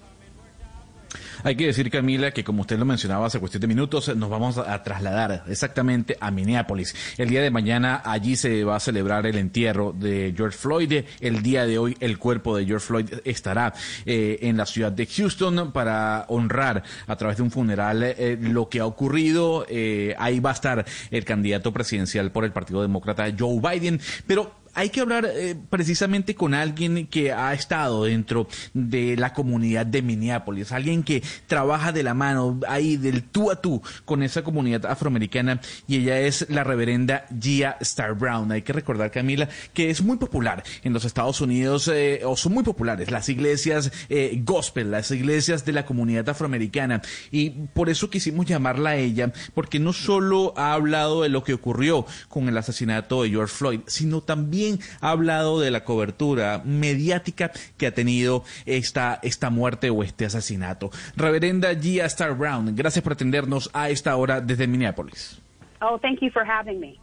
Hay 1.44 1.56
que 1.56 1.66
decir, 1.66 1.90
Camila, 1.90 2.30
que 2.30 2.44
como 2.44 2.62
usted 2.62 2.78
lo 2.78 2.84
mencionaba 2.84 3.26
hace 3.26 3.40
cuestión 3.40 3.60
de 3.62 3.66
minutos, 3.66 4.14
nos 4.16 4.30
vamos 4.30 4.58
a 4.58 4.82
trasladar 4.82 5.44
exactamente 5.48 6.16
a 6.20 6.30
Minneapolis. 6.30 6.94
El 7.18 7.30
día 7.30 7.42
de 7.42 7.50
mañana 7.50 8.00
allí 8.04 8.36
se 8.36 8.62
va 8.62 8.76
a 8.76 8.80
celebrar 8.80 9.26
el 9.26 9.36
entierro 9.36 9.92
de 9.92 10.32
George 10.36 10.56
Floyd. 10.56 11.04
El 11.20 11.42
día 11.42 11.66
de 11.66 11.78
hoy 11.78 11.96
el 12.00 12.18
cuerpo 12.18 12.56
de 12.56 12.64
George 12.64 12.86
Floyd 12.86 13.10
estará 13.24 13.74
eh, 14.06 14.38
en 14.42 14.56
la 14.56 14.66
ciudad 14.66 14.92
de 14.92 15.06
Houston 15.06 15.72
para 15.72 16.26
honrar 16.28 16.84
a 17.06 17.16
través 17.16 17.38
de 17.38 17.42
un 17.42 17.50
funeral 17.50 18.02
eh, 18.02 18.38
lo 18.40 18.68
que 18.68 18.78
ha 18.80 18.86
ocurrido. 18.86 19.66
Eh, 19.68 20.14
ahí 20.18 20.38
va 20.38 20.50
a 20.50 20.54
estar 20.54 20.84
el 21.10 21.24
candidato 21.24 21.72
presidencial 21.72 22.30
por 22.30 22.44
el 22.44 22.52
Partido 22.52 22.82
Demócrata, 22.82 23.26
Joe 23.36 23.58
Biden. 23.60 24.00
Pero 24.26 24.61
hay 24.74 24.90
que 24.90 25.00
hablar 25.00 25.26
eh, 25.26 25.56
precisamente 25.70 26.34
con 26.34 26.54
alguien 26.54 27.06
que 27.06 27.32
ha 27.32 27.52
estado 27.52 28.04
dentro 28.04 28.48
de 28.72 29.16
la 29.16 29.32
comunidad 29.32 29.86
de 29.86 30.02
Minneapolis, 30.02 30.72
alguien 30.72 31.02
que 31.02 31.22
trabaja 31.46 31.92
de 31.92 32.02
la 32.02 32.14
mano 32.14 32.60
ahí 32.68 32.96
del 32.96 33.22
tú 33.22 33.50
a 33.50 33.60
tú 33.60 33.82
con 34.04 34.22
esa 34.22 34.42
comunidad 34.42 34.86
afroamericana 34.86 35.60
y 35.86 35.96
ella 35.96 36.20
es 36.20 36.46
la 36.48 36.64
reverenda 36.64 37.26
Gia 37.40 37.76
Star 37.80 38.14
Brown. 38.14 38.50
Hay 38.52 38.62
que 38.62 38.72
recordar, 38.72 39.10
Camila, 39.10 39.48
que 39.74 39.90
es 39.90 40.02
muy 40.02 40.16
popular 40.16 40.62
en 40.82 40.92
los 40.92 41.04
Estados 41.04 41.40
Unidos, 41.40 41.88
eh, 41.88 42.22
o 42.24 42.36
son 42.36 42.54
muy 42.54 42.64
populares 42.64 43.10
las 43.10 43.28
iglesias 43.28 43.92
eh, 44.08 44.40
gospel, 44.44 44.90
las 44.90 45.10
iglesias 45.10 45.64
de 45.64 45.72
la 45.72 45.84
comunidad 45.84 46.28
afroamericana 46.28 47.02
y 47.30 47.50
por 47.50 47.90
eso 47.90 48.10
quisimos 48.10 48.46
llamarla 48.46 48.90
a 48.90 48.96
ella, 48.96 49.32
porque 49.54 49.78
no 49.78 49.92
solo 49.92 50.54
ha 50.56 50.72
hablado 50.72 51.22
de 51.22 51.28
lo 51.28 51.44
que 51.44 51.54
ocurrió 51.54 52.06
con 52.28 52.48
el 52.48 52.56
asesinato 52.56 53.22
de 53.22 53.30
George 53.30 53.54
Floyd, 53.54 53.80
sino 53.86 54.22
también 54.22 54.61
ha 55.00 55.10
hablado 55.10 55.60
de 55.60 55.70
la 55.70 55.84
cobertura 55.84 56.62
mediática 56.64 57.52
que 57.76 57.86
ha 57.86 57.94
tenido 57.94 58.44
esta, 58.66 59.18
esta 59.22 59.50
muerte 59.50 59.90
o 59.90 60.02
este 60.02 60.24
asesinato. 60.24 60.90
Reverenda 61.16 61.74
Gia 61.74 62.06
Star 62.06 62.36
Brown, 62.36 62.74
gracias 62.74 63.02
por 63.02 63.14
atendernos 63.14 63.70
a 63.72 63.90
esta 63.90 64.16
hora 64.16 64.40
desde 64.40 64.66
Minneapolis. 64.66 65.40
Oh, 65.80 65.98
thank 65.98 66.20
you 66.20 66.30
for 66.30 66.44
having 66.48 66.78
me. 66.78 66.98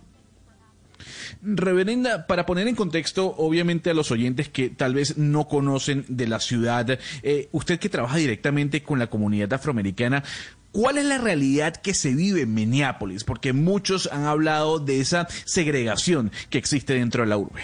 Reverenda, 1.42 2.28
para 2.28 2.46
poner 2.46 2.68
en 2.68 2.76
contexto, 2.76 3.34
obviamente, 3.38 3.90
a 3.90 3.94
los 3.94 4.12
oyentes 4.12 4.50
que 4.50 4.70
tal 4.70 4.94
vez 4.94 5.18
no 5.18 5.48
conocen 5.48 6.06
de 6.10 6.28
la 6.28 6.40
ciudad, 6.40 7.00
eh, 7.24 7.48
usted 7.52 7.80
que 7.80 7.90
trabaja 7.90 8.18
directamente 8.18 8.84
con 8.84 9.00
la 9.00 9.08
comunidad 9.08 9.54
afroamericana, 9.54 10.24
¿Cuál 10.72 10.98
es 10.98 11.06
la 11.06 11.18
realidad 11.18 11.76
que 11.76 11.94
se 11.94 12.14
vive 12.14 12.42
en 12.42 12.54
Minneapolis? 12.54 13.24
Porque 13.24 13.54
muchos 13.54 14.12
han 14.12 14.26
hablado 14.26 14.80
de 14.80 15.00
esa 15.00 15.26
segregación 15.28 16.32
que 16.50 16.58
existe 16.58 16.94
dentro 16.94 17.24
de 17.24 17.30
la 17.30 17.38
urbe. 17.38 17.62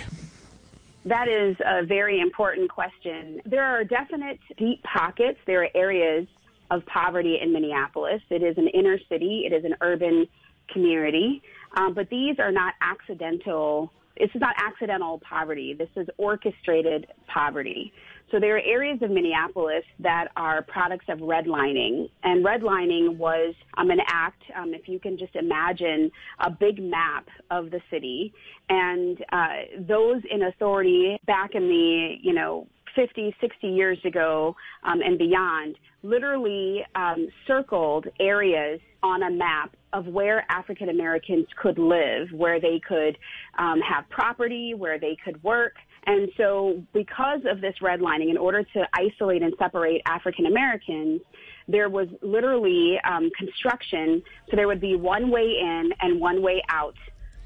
That 1.08 1.28
is 1.28 1.56
a 1.64 1.84
very 1.84 2.20
important 2.20 2.72
question. 2.72 3.42
There 3.46 3.64
are 3.64 3.86
definite 3.86 4.40
deep 4.58 4.82
pockets. 4.84 5.38
There 5.46 5.62
are 5.62 5.70
areas 5.76 6.28
of 6.72 6.84
poverty 6.88 7.38
in 7.40 7.54
Minneapolis. 7.54 8.24
It 8.32 8.42
is 8.42 8.58
an 8.58 8.68
inner 8.70 8.98
city. 9.08 9.46
It 9.46 9.54
is 9.54 9.64
an 9.66 9.76
urban 9.82 10.28
community. 10.74 11.44
Um, 11.78 11.94
but 11.94 12.10
these 12.10 12.40
are 12.40 12.52
not 12.52 12.74
accidental 12.82 13.92
this 14.18 14.30
is 14.34 14.42
not 14.42 14.56
accidental 14.58 15.20
poverty. 15.28 15.74
This 15.74 15.90
is 15.96 16.08
orchestrated 16.18 17.08
poverty. 17.28 17.92
So 18.32 18.40
there 18.40 18.56
are 18.56 18.62
areas 18.62 19.00
of 19.02 19.12
Minneapolis 19.12 19.84
that 20.00 20.30
are 20.36 20.64
products 20.64 21.06
of 21.10 21.20
redlining, 21.20 22.10
and 22.24 22.44
redlining 22.44 23.18
was 23.18 23.54
um, 23.78 23.92
an 23.92 24.00
act. 24.08 24.42
Um, 24.56 24.74
if 24.74 24.88
you 24.88 25.00
can 25.00 25.18
just 25.18 25.36
imagine 25.36 26.12
a 26.40 26.50
big 26.50 26.82
map 26.82 27.28
of 27.52 27.70
the 27.70 27.82
city, 27.92 28.34
and 28.70 29.24
uh, 29.32 29.48
those 29.88 30.22
in 30.30 30.44
authority 30.44 31.18
back 31.28 31.54
in 31.54 31.68
the 31.68 32.16
you 32.22 32.34
know 32.34 32.68
50, 32.96 33.36
60 33.40 33.68
years 33.68 34.00
ago 34.06 34.56
um, 34.84 35.02
and 35.02 35.18
beyond, 35.18 35.78
literally 36.02 36.84
um, 36.96 37.28
circled 37.46 38.08
areas 38.20 38.80
on 39.04 39.24
a 39.24 39.30
map 39.30 39.76
of 39.94 40.08
where 40.08 40.46
African 40.50 40.90
Americans 40.90 41.46
could 41.62 41.78
live, 41.78 42.30
where 42.32 42.60
they 42.60 42.82
could 42.86 43.18
um, 43.58 43.80
have 43.82 44.10
property, 44.10 44.74
where 44.74 45.00
they 45.00 45.18
could 45.24 45.42
work. 45.44 45.74
And 46.08 46.30
so, 46.38 46.84
because 46.94 47.42
of 47.50 47.62
this 47.62 47.76
redlining, 47.82 48.30
in 48.30 48.38
order 48.38 48.64
to 48.64 48.88
isolate 48.94 49.42
and 49.42 49.54
separate 49.58 50.02
African 50.06 50.46
Americans, 50.46 51.22
there 51.68 51.90
was 51.90 52.08
literally 52.22 53.00
um, 53.10 53.32
construction. 53.38 54.22
So 54.50 54.56
there 54.56 54.68
would 54.68 54.82
be 54.82 54.96
one 54.96 55.32
way 55.32 55.58
in 55.60 55.92
and 56.02 56.20
one 56.20 56.42
way 56.42 56.62
out 56.70 56.96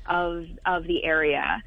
of 0.10 0.46
of 0.66 0.84
the 0.84 1.04
area. 1.04 1.64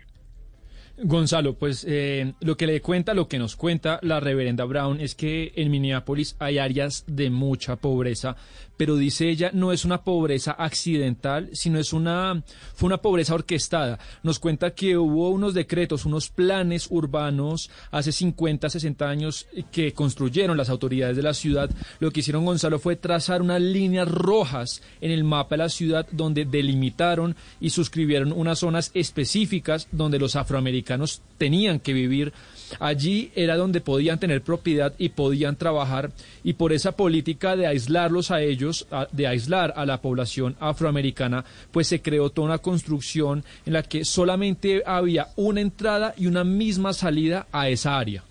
Gonzalo, 0.98 1.54
pues 1.54 1.86
eh, 1.88 2.34
lo 2.40 2.56
que 2.56 2.66
le 2.66 2.80
cuenta, 2.80 3.14
lo 3.14 3.26
que 3.26 3.38
nos 3.38 3.56
cuenta 3.56 3.98
la 4.02 4.20
reverenda 4.20 4.64
Brown 4.64 5.00
es 5.00 5.14
que 5.14 5.52
en 5.56 5.70
Minneapolis 5.70 6.36
hay 6.38 6.58
áreas 6.58 7.04
de 7.06 7.30
mucha 7.30 7.76
pobreza, 7.76 8.36
pero 8.76 8.96
dice 8.96 9.28
ella, 9.28 9.50
no 9.52 9.72
es 9.72 9.84
una 9.84 10.02
pobreza 10.02 10.52
accidental, 10.52 11.50
sino 11.52 11.78
es 11.78 11.92
una, 11.92 12.42
fue 12.74 12.86
una 12.86 12.98
pobreza 12.98 13.34
orquestada. 13.34 13.98
Nos 14.22 14.38
cuenta 14.38 14.74
que 14.74 14.96
hubo 14.96 15.30
unos 15.30 15.54
decretos, 15.54 16.04
unos 16.04 16.28
planes 16.28 16.88
urbanos 16.90 17.70
hace 17.90 18.12
50, 18.12 18.70
60 18.70 19.08
años 19.08 19.46
que 19.70 19.92
construyeron 19.92 20.56
las 20.56 20.68
autoridades 20.68 21.16
de 21.16 21.22
la 21.22 21.34
ciudad. 21.34 21.70
Lo 22.00 22.10
que 22.10 22.20
hicieron 22.20 22.44
Gonzalo 22.44 22.78
fue 22.78 22.96
trazar 22.96 23.42
unas 23.42 23.60
líneas 23.60 24.08
rojas 24.08 24.82
en 25.00 25.10
el 25.10 25.24
mapa 25.24 25.54
de 25.54 25.64
la 25.64 25.68
ciudad 25.68 26.06
donde 26.10 26.44
delimitaron 26.44 27.36
y 27.60 27.70
suscribieron 27.70 28.32
unas 28.32 28.58
zonas 28.58 28.90
específicas 28.94 29.88
donde 29.92 30.18
los 30.18 30.36
afroamericanos 30.36 31.22
tenían 31.38 31.80
que 31.80 31.92
vivir 31.92 32.32
Allí 32.80 33.30
era 33.34 33.56
donde 33.56 33.80
podían 33.80 34.18
tener 34.18 34.42
propiedad 34.42 34.94
y 34.98 35.10
podían 35.10 35.56
trabajar 35.56 36.10
y 36.44 36.54
por 36.54 36.72
esa 36.72 36.92
política 36.92 37.56
de 37.56 37.66
aislarlos 37.66 38.30
a 38.30 38.40
ellos, 38.42 38.86
de 39.12 39.26
aislar 39.26 39.72
a 39.76 39.86
la 39.86 40.00
población 40.00 40.56
afroamericana, 40.60 41.44
pues 41.70 41.88
se 41.88 42.02
creó 42.02 42.30
toda 42.30 42.48
una 42.48 42.58
construcción 42.58 43.44
en 43.66 43.72
la 43.72 43.82
que 43.82 44.04
solamente 44.04 44.82
había 44.86 45.28
una 45.36 45.60
entrada 45.60 46.14
y 46.16 46.26
una 46.26 46.44
misma 46.44 46.92
salida 46.92 47.46
a 47.52 47.68
esa 47.68 47.98
área. 47.98 48.24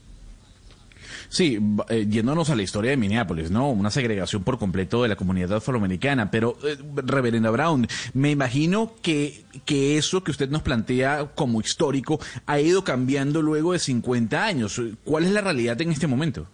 Sí, 1.31 1.57
eh, 1.87 2.05
yéndonos 2.09 2.49
a 2.49 2.57
la 2.57 2.61
historia 2.61 2.91
de 2.91 2.97
Minneapolis, 2.97 3.51
¿no? 3.51 3.69
Una 3.69 3.89
segregación 3.89 4.43
por 4.43 4.59
completo 4.59 5.01
de 5.01 5.07
la 5.07 5.15
comunidad 5.15 5.53
afroamericana. 5.53 6.29
Pero, 6.29 6.57
eh, 6.65 6.75
Reverenda 6.93 7.49
Brown, 7.49 7.87
me 8.13 8.31
imagino 8.31 8.91
que, 9.01 9.45
que 9.65 9.97
eso 9.97 10.25
que 10.25 10.31
usted 10.31 10.49
nos 10.49 10.61
plantea 10.61 11.29
como 11.33 11.61
histórico 11.61 12.19
ha 12.47 12.59
ido 12.59 12.83
cambiando 12.83 13.41
luego 13.41 13.71
de 13.71 13.79
50 13.79 14.43
años. 14.43 14.81
¿Cuál 15.05 15.23
es 15.23 15.31
la 15.31 15.39
realidad 15.39 15.79
en 15.81 15.91
este 15.91 16.05
momento? 16.05 16.47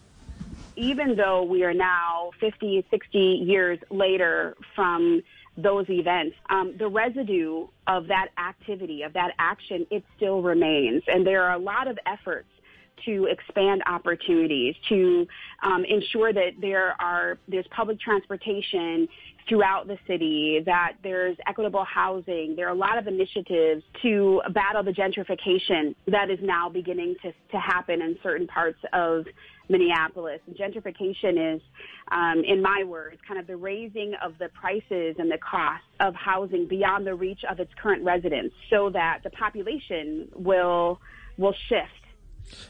Even 0.76 1.16
though 1.16 1.42
we 1.42 1.64
are 1.64 1.74
now 1.74 2.30
50, 2.40 2.86
60 2.92 3.18
years 3.18 3.80
later 3.90 4.56
from 4.76 5.24
those 5.60 5.90
events, 5.90 6.36
um, 6.52 6.78
the 6.78 6.88
residue 6.88 7.66
of 7.88 8.06
that 8.10 8.30
activity, 8.38 9.02
of 9.02 9.14
that 9.14 9.32
action, 9.40 9.88
it 9.90 10.04
still 10.16 10.44
remains. 10.44 11.02
And 11.08 11.26
there 11.26 11.42
are 11.42 11.56
a 11.56 11.60
lot 11.60 11.88
of 11.88 11.98
efforts 12.06 12.48
to 13.06 13.26
expand 13.26 13.82
opportunities, 13.88 14.76
to 14.90 15.28
um, 15.64 15.84
ensure 15.86 16.34
that 16.34 16.52
there 16.60 16.96
are 17.02 17.38
there's 17.48 17.68
public 17.76 18.00
transportation 18.00 19.08
throughout 19.48 19.88
the 19.88 19.98
city, 20.08 20.62
that 20.66 20.94
there's 21.04 21.38
equitable 21.48 21.86
housing. 21.86 22.54
There 22.56 22.68
are 22.68 22.74
a 22.74 22.78
lot 22.78 22.98
of 22.98 23.08
initiatives 23.08 23.84
to 24.02 24.42
battle 24.54 24.84
the 24.84 24.92
gentrification 24.92 25.96
that 26.08 26.30
is 26.30 26.40
now 26.42 26.70
beginning 26.70 27.16
to, 27.22 27.32
to 27.32 27.58
happen 27.58 28.02
in 28.02 28.18
certain 28.22 28.48
parts 28.48 28.80
of 28.94 29.26
Minneapolis. 29.70 30.40
Gentrification 30.54 31.56
is, 31.56 31.62
um, 32.12 32.44
in 32.46 32.62
my 32.62 32.84
words, 32.86 33.18
kind 33.28 33.40
of 33.40 33.48
the 33.48 33.56
raising 33.56 34.14
of 34.24 34.34
the 34.40 34.50
prices 34.50 35.16
and 35.18 35.32
the 35.32 35.38
costs 35.38 35.86
of 36.00 36.14
housing 36.16 36.68
beyond 36.68 37.06
the 37.06 37.16
reach 37.16 37.42
of 37.50 37.60
its 37.60 37.72
current 37.82 38.04
residents 38.04 38.56
so 38.70 38.90
that 38.90 39.20
the 39.24 39.30
population 39.32 40.28
will 40.36 41.00
will 41.38 41.54
shift 41.70 41.97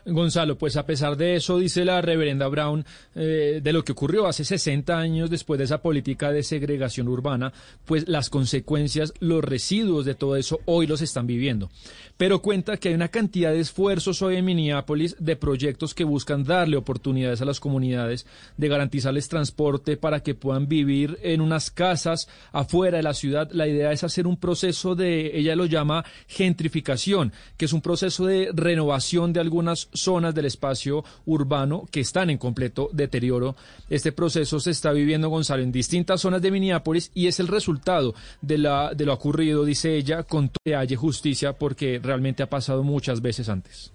Gonzalo, 0.05 0.57
pues 0.57 0.77
a 0.77 0.85
pesar 0.85 1.17
de 1.17 1.35
eso, 1.35 1.59
dice 1.59 1.85
la 1.85 2.01
reverenda 2.01 2.47
Brown, 2.47 2.85
eh, 3.15 3.59
de 3.63 3.73
lo 3.73 3.83
que 3.83 3.91
ocurrió 3.91 4.27
hace 4.27 4.43
60 4.43 4.97
años 4.97 5.29
después 5.29 5.57
de 5.57 5.65
esa 5.65 5.81
política 5.81 6.31
de 6.31 6.43
segregación 6.43 7.07
urbana, 7.07 7.53
pues 7.85 8.07
las 8.07 8.29
consecuencias, 8.29 9.13
los 9.19 9.43
residuos 9.43 10.05
de 10.05 10.15
todo 10.15 10.35
eso 10.35 10.59
hoy 10.65 10.87
los 10.87 11.01
están 11.01 11.27
viviendo. 11.27 11.69
Pero 12.17 12.41
cuenta 12.41 12.77
que 12.77 12.89
hay 12.89 12.95
una 12.95 13.09
cantidad 13.09 13.51
de 13.51 13.59
esfuerzos 13.59 14.23
hoy 14.23 14.37
en 14.37 14.45
Minneapolis 14.45 15.15
de 15.19 15.35
proyectos 15.35 15.93
que 15.93 16.03
buscan 16.03 16.43
darle 16.43 16.75
oportunidades 16.75 17.41
a 17.41 17.45
las 17.45 17.59
comunidades, 17.59 18.25
de 18.57 18.67
garantizarles 18.67 19.29
transporte 19.29 19.97
para 19.97 20.21
que 20.21 20.33
puedan 20.33 20.67
vivir 20.67 21.19
en 21.21 21.41
unas 21.41 21.69
casas 21.69 22.27
afuera 22.51 22.97
de 22.97 23.03
la 23.03 23.13
ciudad. 23.13 23.51
La 23.51 23.67
idea 23.67 23.91
es 23.91 24.03
hacer 24.03 24.25
un 24.25 24.37
proceso 24.37 24.95
de, 24.95 25.37
ella 25.37 25.55
lo 25.55 25.65
llama 25.65 26.05
gentrificación, 26.27 27.33
que 27.55 27.65
es 27.65 27.73
un 27.73 27.81
proceso 27.81 28.25
de 28.25 28.49
renovación 28.51 29.31
de 29.31 29.39
algunas 29.39 29.87
zonas 29.93 30.33
del 30.33 30.45
espacio 30.45 31.05
urbano 31.27 31.87
que 31.91 31.99
están 31.99 32.31
en 32.31 32.39
completo 32.39 32.89
deterioro. 32.93 33.55
Este 33.91 34.11
proceso 34.11 34.59
se 34.59 34.71
está 34.71 34.91
viviendo, 34.91 35.29
Gonzalo, 35.29 35.61
en 35.61 35.71
distintas 35.71 36.21
zonas 36.21 36.41
de 36.41 36.49
Minneapolis 36.49 37.11
y 37.13 37.27
es 37.27 37.39
el 37.39 37.47
resultado 37.47 38.15
de, 38.41 38.57
la, 38.57 38.93
de 38.95 39.05
lo 39.05 39.13
ocurrido, 39.13 39.63
dice 39.63 39.95
ella, 39.95 40.23
con 40.23 40.49
que 40.49 40.75
haya 40.75 40.97
justicia 40.97 41.53
porque 41.53 41.99
realmente 42.07 42.41
ha 42.41 42.49
pasado 42.49 42.83
muchas 42.83 43.21
veces 43.21 43.49
antes. 43.49 43.93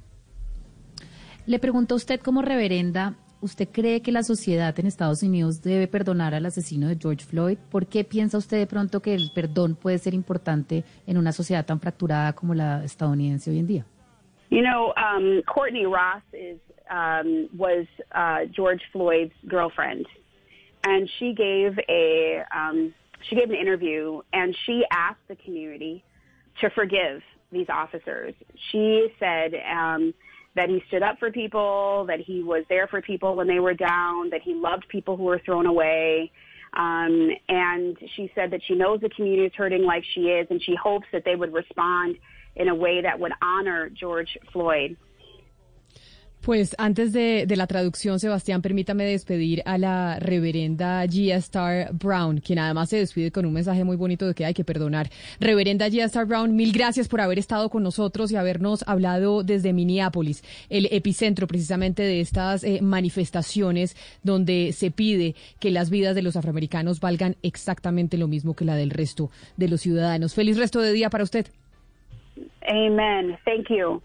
Le 1.44 1.59
pregunto 1.59 1.94
a 1.94 1.97
usted 1.97 2.20
como 2.20 2.40
reverenda, 2.43 3.14
¿usted 3.40 3.68
cree 3.72 4.01
que 4.01 4.12
la 4.12 4.22
sociedad 4.22 4.78
en 4.78 4.86
Estados 4.86 5.24
Unidos 5.24 5.60
debe 5.60 5.89
perdonar 5.89 6.34
al 6.34 6.47
asesino 6.47 6.86
de 6.86 6.97
George 6.97 7.24
Floyd? 7.24 7.59
¿Por 7.70 7.89
qué 7.89 8.05
piensa 8.05 8.39
usted 8.39 8.59
de 8.59 8.68
pronto 8.68 9.01
que 9.01 9.14
el 9.14 9.32
perdón 9.34 9.74
puede 9.74 9.98
ser 9.98 10.14
importante 10.14 10.84
en 11.05 11.18
una 11.18 11.32
sociedad 11.32 11.66
tan 11.66 11.80
fracturada 11.80 12.32
como 12.34 12.55
la 12.55 12.84
estadounidense 12.84 13.51
hoy 13.51 13.59
en 13.59 13.66
día? 13.66 13.86
You 14.51 14.62
know, 14.62 14.93
um, 14.97 15.43
Courtney 15.43 15.86
Ross 15.86 16.22
is 16.32 16.60
um, 16.90 17.48
was 17.56 17.86
uh, 18.14 18.44
George 18.55 18.82
Floyd's 18.93 19.32
girlfriend, 19.48 20.06
and 20.84 21.09
she 21.18 21.32
gave 21.34 21.78
a 21.89 22.44
um, 22.55 22.93
she 23.28 23.34
gave 23.34 23.48
an 23.48 23.56
interview, 23.56 24.20
and 24.32 24.55
she 24.66 24.84
asked 24.90 25.26
the 25.26 25.36
community 25.36 26.05
to 26.60 26.68
forgive 26.70 27.22
these 27.52 27.68
officers. 27.68 28.34
She 28.70 29.08
said 29.18 29.54
um, 29.70 30.14
that 30.54 30.68
he 30.68 30.82
stood 30.88 31.02
up 31.02 31.18
for 31.18 31.30
people, 31.30 32.04
that 32.08 32.20
he 32.20 32.42
was 32.42 32.64
there 32.68 32.86
for 32.86 33.00
people 33.00 33.36
when 33.36 33.46
they 33.46 33.60
were 33.60 33.74
down, 33.74 34.30
that 34.30 34.42
he 34.42 34.54
loved 34.54 34.88
people 34.88 35.16
who 35.16 35.24
were 35.24 35.40
thrown 35.44 35.66
away. 35.66 36.32
Um, 36.74 37.30
and 37.48 37.96
she 38.16 38.32
said 38.34 38.50
that 38.52 38.60
she 38.66 38.74
knows 38.74 39.00
the 39.00 39.10
community 39.10 39.46
is 39.46 39.52
hurting 39.54 39.84
like 39.84 40.04
she 40.14 40.22
is, 40.22 40.46
and 40.50 40.62
she 40.62 40.74
hopes 40.74 41.06
that 41.12 41.24
they 41.24 41.36
would 41.36 41.52
respond 41.52 42.16
in 42.56 42.68
a 42.68 42.74
way 42.74 43.02
that 43.02 43.18
would 43.18 43.32
honor 43.42 43.88
George 43.90 44.36
Floyd. 44.52 44.96
Pues 46.43 46.74
antes 46.77 47.12
de, 47.12 47.47
la 47.55 47.69
traducción, 47.69 48.19
Sebastián, 48.19 48.62
permítame 48.62 49.05
despedir 49.05 49.62
a 49.64 49.78
la 49.78 50.19
reverenda 50.19 51.06
Gia 51.06 51.36
Star 51.36 51.93
Brown, 51.93 52.39
quien 52.39 52.59
además 52.59 52.90
se 52.90 52.97
despide 52.97 53.31
con 53.31 53.47
un 53.47 53.52
mensaje 53.52 53.85
muy 53.85 53.97
bonito 53.97 54.27
de 54.27 54.35
que 54.35 54.44
hay 54.44 54.52
que 54.52 54.64
perdonar. 54.64 55.09
Reverenda 55.39 55.89
Gia 55.89 56.06
Star 56.06 56.27
Brown, 56.27 56.56
mil 56.56 56.73
gracias 56.73 57.06
por 57.06 57.20
haber 57.20 57.39
estado 57.39 57.70
con 57.70 57.85
nosotros 57.85 58.32
y 58.32 58.36
habernos 58.36 58.82
hablado 58.89 59.44
desde 59.44 59.73
Minneapolis, 59.73 60.43
el 60.69 60.89
epicentro 60.90 61.47
precisamente 61.47 62.02
de 62.02 62.20
estas 62.20 62.64
eh, 62.64 62.81
manifestaciones 62.82 63.97
donde 64.24 64.73
se 64.73 64.90
pide 64.90 65.36
que 65.60 65.70
las 65.70 65.90
vidas 65.90 66.16
de 66.16 66.23
los 66.23 66.35
afroamericanos 66.35 66.98
valgan 66.98 67.36
exactamente 67.44 68.19
lo 68.19 68.27
mismo 68.27 68.55
que 68.55 68.64
la 68.64 68.74
del 68.74 68.90
resto 68.90 69.31
de 69.56 69.69
los 69.69 69.81
ciudadanos. 69.81 70.35
Feliz 70.35 70.59
resto 70.59 70.81
de 70.81 70.93
día 70.93 71.09
para 71.09 71.23
usted. 71.23 71.47
Amen. 72.66 73.39
Thank 73.44 73.69
you. 73.69 74.02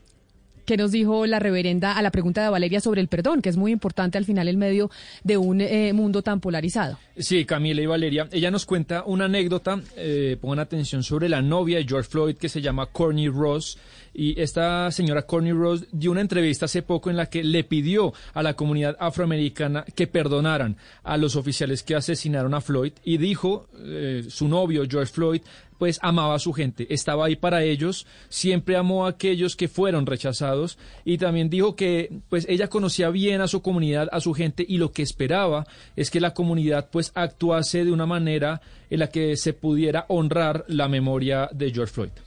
¿Qué 0.68 0.76
nos 0.76 0.92
dijo 0.92 1.26
la 1.28 1.40
reverenda 1.40 1.94
a 1.94 2.02
la 2.02 2.12
pregunta 2.12 2.44
de 2.44 2.50
Valeria 2.50 2.82
sobre 2.82 3.00
el 3.00 3.08
perdón, 3.08 3.42
que 3.42 3.48
es 3.48 3.56
muy 3.56 3.72
importante 3.72 4.18
al 4.18 4.26
final 4.26 4.50
en 4.50 4.60
medio 4.60 4.92
de 5.24 5.38
un 5.38 5.62
eh, 5.62 5.94
mundo 5.94 6.24
tan 6.24 6.42
polarizado? 6.42 7.00
Sí, 7.16 7.46
Camila 7.46 7.82
y 7.82 7.86
Valeria. 7.86 8.28
Ella 8.34 8.52
nos 8.52 8.66
cuenta 8.66 9.06
una 9.06 9.26
anécdota, 9.26 9.80
eh, 9.96 10.36
pongan 10.42 10.60
atención, 10.60 11.04
sobre 11.04 11.30
la 11.30 11.42
novia 11.42 11.78
de 11.78 11.86
George 11.86 12.10
Floyd 12.10 12.36
que 12.36 12.50
se 12.50 12.60
llama 12.60 12.88
Courtney 12.88 13.30
Ross. 13.30 13.78
Y 14.20 14.42
esta 14.42 14.90
señora 14.90 15.28
Courtney 15.28 15.52
Ross 15.52 15.86
dio 15.92 16.10
una 16.10 16.22
entrevista 16.22 16.66
hace 16.66 16.82
poco 16.82 17.12
en 17.12 17.18
la 17.18 17.28
que 17.28 17.44
le 17.44 17.64
pidió 17.64 18.14
a 18.34 18.42
la 18.42 18.56
comunidad 18.56 18.98
afroamericana 19.00 19.86
que 19.96 20.08
perdonaran 20.08 20.76
a 21.04 21.18
los 21.18 21.36
oficiales 21.36 21.84
que 21.84 21.94
asesinaron 21.94 22.56
a 22.56 22.62
Floyd 22.62 22.94
y 23.04 23.18
dijo, 23.18 23.68
eh, 23.78 24.26
su 24.28 24.48
novio 24.48 24.88
George 24.90 25.14
Floyd 25.14 25.42
pues 25.78 26.00
amaba 26.02 26.34
a 26.34 26.40
su 26.40 26.52
gente, 26.52 26.92
estaba 26.92 27.28
ahí 27.28 27.36
para 27.36 27.62
ellos, 27.62 28.08
siempre 28.28 28.76
amó 28.76 29.06
a 29.06 29.10
aquellos 29.10 29.56
que 29.56 29.68
fueron 29.68 30.08
rechazados 30.08 30.80
y 31.06 31.20
también 31.20 31.52
dijo 31.52 31.76
que 31.76 32.12
pues 32.28 32.48
ella 32.50 32.70
conocía 32.70 33.12
bien 33.12 33.42
a 33.42 33.48
su 33.48 33.62
comunidad, 33.62 34.10
a 34.12 34.20
su 34.20 34.34
gente 34.34 34.66
y 34.68 34.80
lo 34.80 34.92
que 34.92 35.04
esperaba 35.04 35.68
es 35.96 36.10
que 36.10 36.22
la 36.22 36.34
comunidad 36.34 36.90
pues 36.92 37.12
actuase 37.14 37.86
de 37.86 37.92
una 37.92 38.08
manera 38.08 38.62
en 38.90 38.98
la 38.98 39.10
que 39.10 39.38
se 39.38 39.54
pudiera 39.54 40.06
honrar 40.08 40.66
la 40.68 40.88
memoria 40.88 41.50
de 41.54 41.72
George 41.72 41.94
Floyd. 41.94 42.27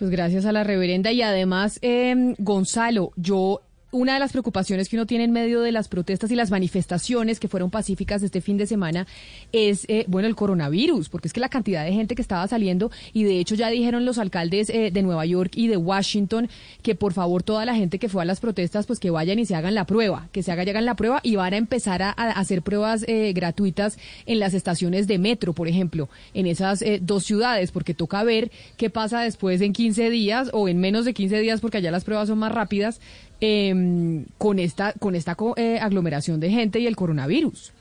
Pues 0.00 0.10
gracias 0.10 0.46
a 0.46 0.52
la 0.52 0.64
reverenda 0.64 1.12
y 1.12 1.20
además, 1.20 1.78
eh, 1.82 2.34
Gonzalo, 2.38 3.12
yo 3.16 3.60
una 3.92 4.14
de 4.14 4.20
las 4.20 4.32
preocupaciones 4.32 4.88
que 4.88 4.96
uno 4.96 5.06
tiene 5.06 5.24
en 5.24 5.32
medio 5.32 5.60
de 5.62 5.72
las 5.72 5.88
protestas 5.88 6.30
y 6.30 6.36
las 6.36 6.50
manifestaciones 6.50 7.40
que 7.40 7.48
fueron 7.48 7.70
pacíficas 7.70 8.22
este 8.22 8.40
fin 8.40 8.56
de 8.56 8.66
semana 8.66 9.06
es, 9.52 9.84
eh, 9.88 10.04
bueno, 10.06 10.28
el 10.28 10.36
coronavirus, 10.36 11.08
porque 11.08 11.28
es 11.28 11.32
que 11.32 11.40
la 11.40 11.48
cantidad 11.48 11.84
de 11.84 11.92
gente 11.92 12.14
que 12.14 12.22
estaba 12.22 12.46
saliendo, 12.46 12.90
y 13.12 13.24
de 13.24 13.40
hecho 13.40 13.54
ya 13.54 13.68
dijeron 13.68 14.04
los 14.04 14.18
alcaldes 14.18 14.70
eh, 14.70 14.90
de 14.92 15.02
Nueva 15.02 15.26
York 15.26 15.52
y 15.56 15.68
de 15.68 15.76
Washington 15.76 16.48
que 16.82 16.94
por 16.94 17.12
favor 17.12 17.42
toda 17.42 17.64
la 17.64 17.74
gente 17.74 17.98
que 17.98 18.08
fue 18.08 18.22
a 18.22 18.24
las 18.24 18.40
protestas, 18.40 18.86
pues 18.86 19.00
que 19.00 19.10
vayan 19.10 19.38
y 19.38 19.46
se 19.46 19.54
hagan 19.54 19.74
la 19.74 19.84
prueba, 19.84 20.28
que 20.32 20.42
se 20.42 20.52
hagan, 20.52 20.60
la 20.84 20.94
prueba 20.94 21.20
y 21.22 21.36
van 21.36 21.54
a 21.54 21.56
empezar 21.56 22.02
a, 22.02 22.10
hacer 22.10 22.62
pruebas 22.62 23.04
eh, 23.08 23.32
gratuitas 23.32 23.98
en 24.26 24.38
las 24.38 24.54
estaciones 24.54 25.06
de 25.08 25.18
metro, 25.18 25.52
por 25.52 25.68
ejemplo, 25.68 26.08
en 26.34 26.46
esas 26.46 26.84
dos 27.00 27.24
ciudades, 27.24 27.72
porque 27.72 27.94
toca 27.94 28.22
ver 28.22 28.50
qué 28.76 28.90
pasa 28.90 29.22
después 29.22 29.60
en 29.62 29.72
15 29.72 30.10
días 30.10 30.50
o 30.52 30.68
en 30.68 30.78
menos 30.78 31.04
de 31.04 31.14
15 31.14 31.40
días, 31.40 31.60
porque 31.60 31.78
allá 31.78 31.90
las 31.90 32.04
pruebas 32.04 32.28
son 32.28 32.38
más 32.38 32.52
rápidas 32.52 33.00
eh, 33.40 34.24
con 34.38 34.58
esta, 34.58 34.92
con 34.94 35.14
esta 35.14 35.36
eh, 35.56 35.78
aglomeración 35.80 36.40
de 36.40 36.50
gente 36.50 36.80
y 36.80 36.86
el 36.86 36.96
coronavirus. 36.96 37.72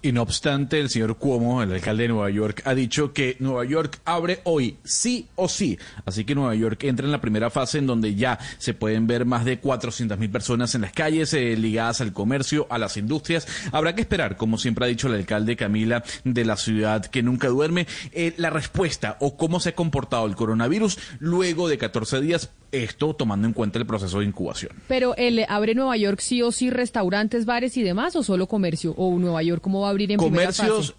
Y 0.00 0.12
no 0.12 0.22
obstante, 0.22 0.78
el 0.78 0.90
señor 0.90 1.16
Cuomo, 1.16 1.60
el 1.60 1.72
alcalde 1.72 2.04
de 2.04 2.10
Nueva 2.10 2.30
York, 2.30 2.62
ha 2.64 2.74
dicho 2.74 3.12
que 3.12 3.36
Nueva 3.40 3.64
York 3.64 3.98
abre 4.04 4.40
hoy, 4.44 4.76
sí 4.84 5.26
o 5.34 5.48
sí. 5.48 5.76
Así 6.04 6.24
que 6.24 6.36
Nueva 6.36 6.54
York 6.54 6.84
entra 6.84 7.04
en 7.04 7.10
la 7.10 7.20
primera 7.20 7.50
fase 7.50 7.78
en 7.78 7.88
donde 7.88 8.14
ya 8.14 8.38
se 8.58 8.74
pueden 8.74 9.08
ver 9.08 9.24
más 9.24 9.44
de 9.44 9.58
400 9.58 10.16
mil 10.16 10.30
personas 10.30 10.72
en 10.76 10.82
las 10.82 10.92
calles 10.92 11.34
eh, 11.34 11.56
ligadas 11.56 12.00
al 12.00 12.12
comercio, 12.12 12.68
a 12.70 12.78
las 12.78 12.96
industrias. 12.96 13.48
Habrá 13.72 13.96
que 13.96 14.02
esperar, 14.02 14.36
como 14.36 14.56
siempre 14.56 14.84
ha 14.84 14.88
dicho 14.88 15.08
el 15.08 15.14
alcalde 15.14 15.56
Camila 15.56 16.04
de 16.22 16.44
la 16.44 16.56
ciudad 16.56 17.04
que 17.04 17.24
nunca 17.24 17.48
duerme, 17.48 17.88
eh, 18.12 18.34
la 18.36 18.50
respuesta 18.50 19.16
o 19.18 19.36
cómo 19.36 19.58
se 19.58 19.70
ha 19.70 19.74
comportado 19.74 20.26
el 20.26 20.36
coronavirus 20.36 20.98
luego 21.18 21.68
de 21.68 21.78
14 21.78 22.20
días 22.20 22.50
esto 22.72 23.14
tomando 23.14 23.46
en 23.46 23.52
cuenta 23.52 23.78
el 23.78 23.86
proceso 23.86 24.20
de 24.20 24.26
incubación. 24.26 24.72
Pero 24.88 25.16
¿el 25.16 25.44
abre 25.48 25.74
Nueva 25.74 25.96
York 25.96 26.20
sí 26.20 26.42
o 26.42 26.52
sí 26.52 26.70
restaurantes, 26.70 27.46
bares 27.46 27.76
y 27.76 27.82
demás 27.82 28.14
o 28.16 28.22
solo 28.22 28.46
comercio? 28.46 28.92
¿O 28.96 29.18
Nueva 29.18 29.42
York 29.42 29.62
cómo 29.62 29.82
va 29.82 29.87
a 29.88 29.90
abrir 29.90 30.12
en 30.12 30.18
Comercios, 30.18 30.94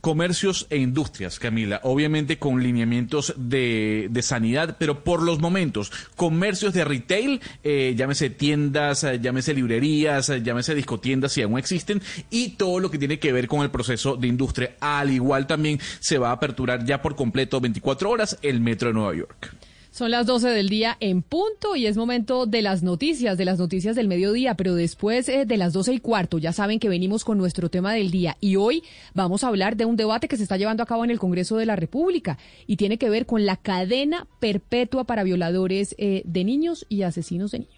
comercios 0.00 0.66
e 0.70 0.78
industrias, 0.78 1.38
Camila, 1.38 1.80
obviamente 1.82 2.38
con 2.38 2.62
lineamientos 2.62 3.34
de, 3.36 4.10
sanidad, 4.22 4.76
pero 4.78 5.04
por 5.04 5.22
los 5.22 5.40
momentos, 5.40 5.92
comercios 6.16 6.74
de 6.74 6.84
retail, 6.84 7.40
eh, 7.62 7.94
llámese 7.96 8.30
tiendas, 8.30 9.04
eh, 9.04 9.20
llámese 9.20 9.54
librerías, 9.54 10.28
eh, 10.28 10.42
llámese 10.42 10.74
discotiendas 10.74 11.32
si 11.32 11.42
aún 11.42 11.58
existen, 11.58 12.02
y 12.30 12.50
todo 12.50 12.80
lo 12.80 12.90
que 12.90 12.98
tiene 12.98 13.18
que 13.18 13.32
ver 13.32 13.48
con 13.48 13.62
el 13.62 13.70
proceso 13.70 14.16
de 14.16 14.28
industria. 14.28 14.76
Al 14.80 15.10
igual 15.10 15.46
también 15.46 15.80
se 16.00 16.18
va 16.18 16.30
a 16.30 16.32
aperturar 16.32 16.84
ya 16.84 17.00
por 17.00 17.16
completo 17.16 17.60
24 17.60 18.10
horas 18.10 18.38
el 18.42 18.60
metro 18.60 18.88
de 18.88 18.94
Nueva 18.94 19.14
York. 19.14 19.54
Son 19.98 20.12
las 20.12 20.26
12 20.26 20.50
del 20.50 20.68
día 20.68 20.96
en 21.00 21.22
punto 21.22 21.74
y 21.74 21.86
es 21.86 21.96
momento 21.96 22.46
de 22.46 22.62
las 22.62 22.84
noticias, 22.84 23.36
de 23.36 23.44
las 23.44 23.58
noticias 23.58 23.96
del 23.96 24.06
mediodía, 24.06 24.54
pero 24.54 24.76
después 24.76 25.28
eh, 25.28 25.44
de 25.44 25.56
las 25.56 25.72
12 25.72 25.94
y 25.94 25.98
cuarto 25.98 26.38
ya 26.38 26.52
saben 26.52 26.78
que 26.78 26.88
venimos 26.88 27.24
con 27.24 27.36
nuestro 27.36 27.68
tema 27.68 27.92
del 27.92 28.12
día 28.12 28.36
y 28.40 28.54
hoy 28.54 28.84
vamos 29.12 29.42
a 29.42 29.48
hablar 29.48 29.76
de 29.76 29.86
un 29.86 29.96
debate 29.96 30.28
que 30.28 30.36
se 30.36 30.44
está 30.44 30.56
llevando 30.56 30.84
a 30.84 30.86
cabo 30.86 31.02
en 31.02 31.10
el 31.10 31.18
Congreso 31.18 31.56
de 31.56 31.66
la 31.66 31.74
República 31.74 32.38
y 32.68 32.76
tiene 32.76 32.96
que 32.96 33.10
ver 33.10 33.26
con 33.26 33.44
la 33.44 33.56
cadena 33.56 34.28
perpetua 34.38 35.02
para 35.02 35.24
violadores 35.24 35.96
eh, 35.98 36.22
de 36.24 36.44
niños 36.44 36.86
y 36.88 37.02
asesinos 37.02 37.50
de 37.50 37.58
niños. 37.58 37.77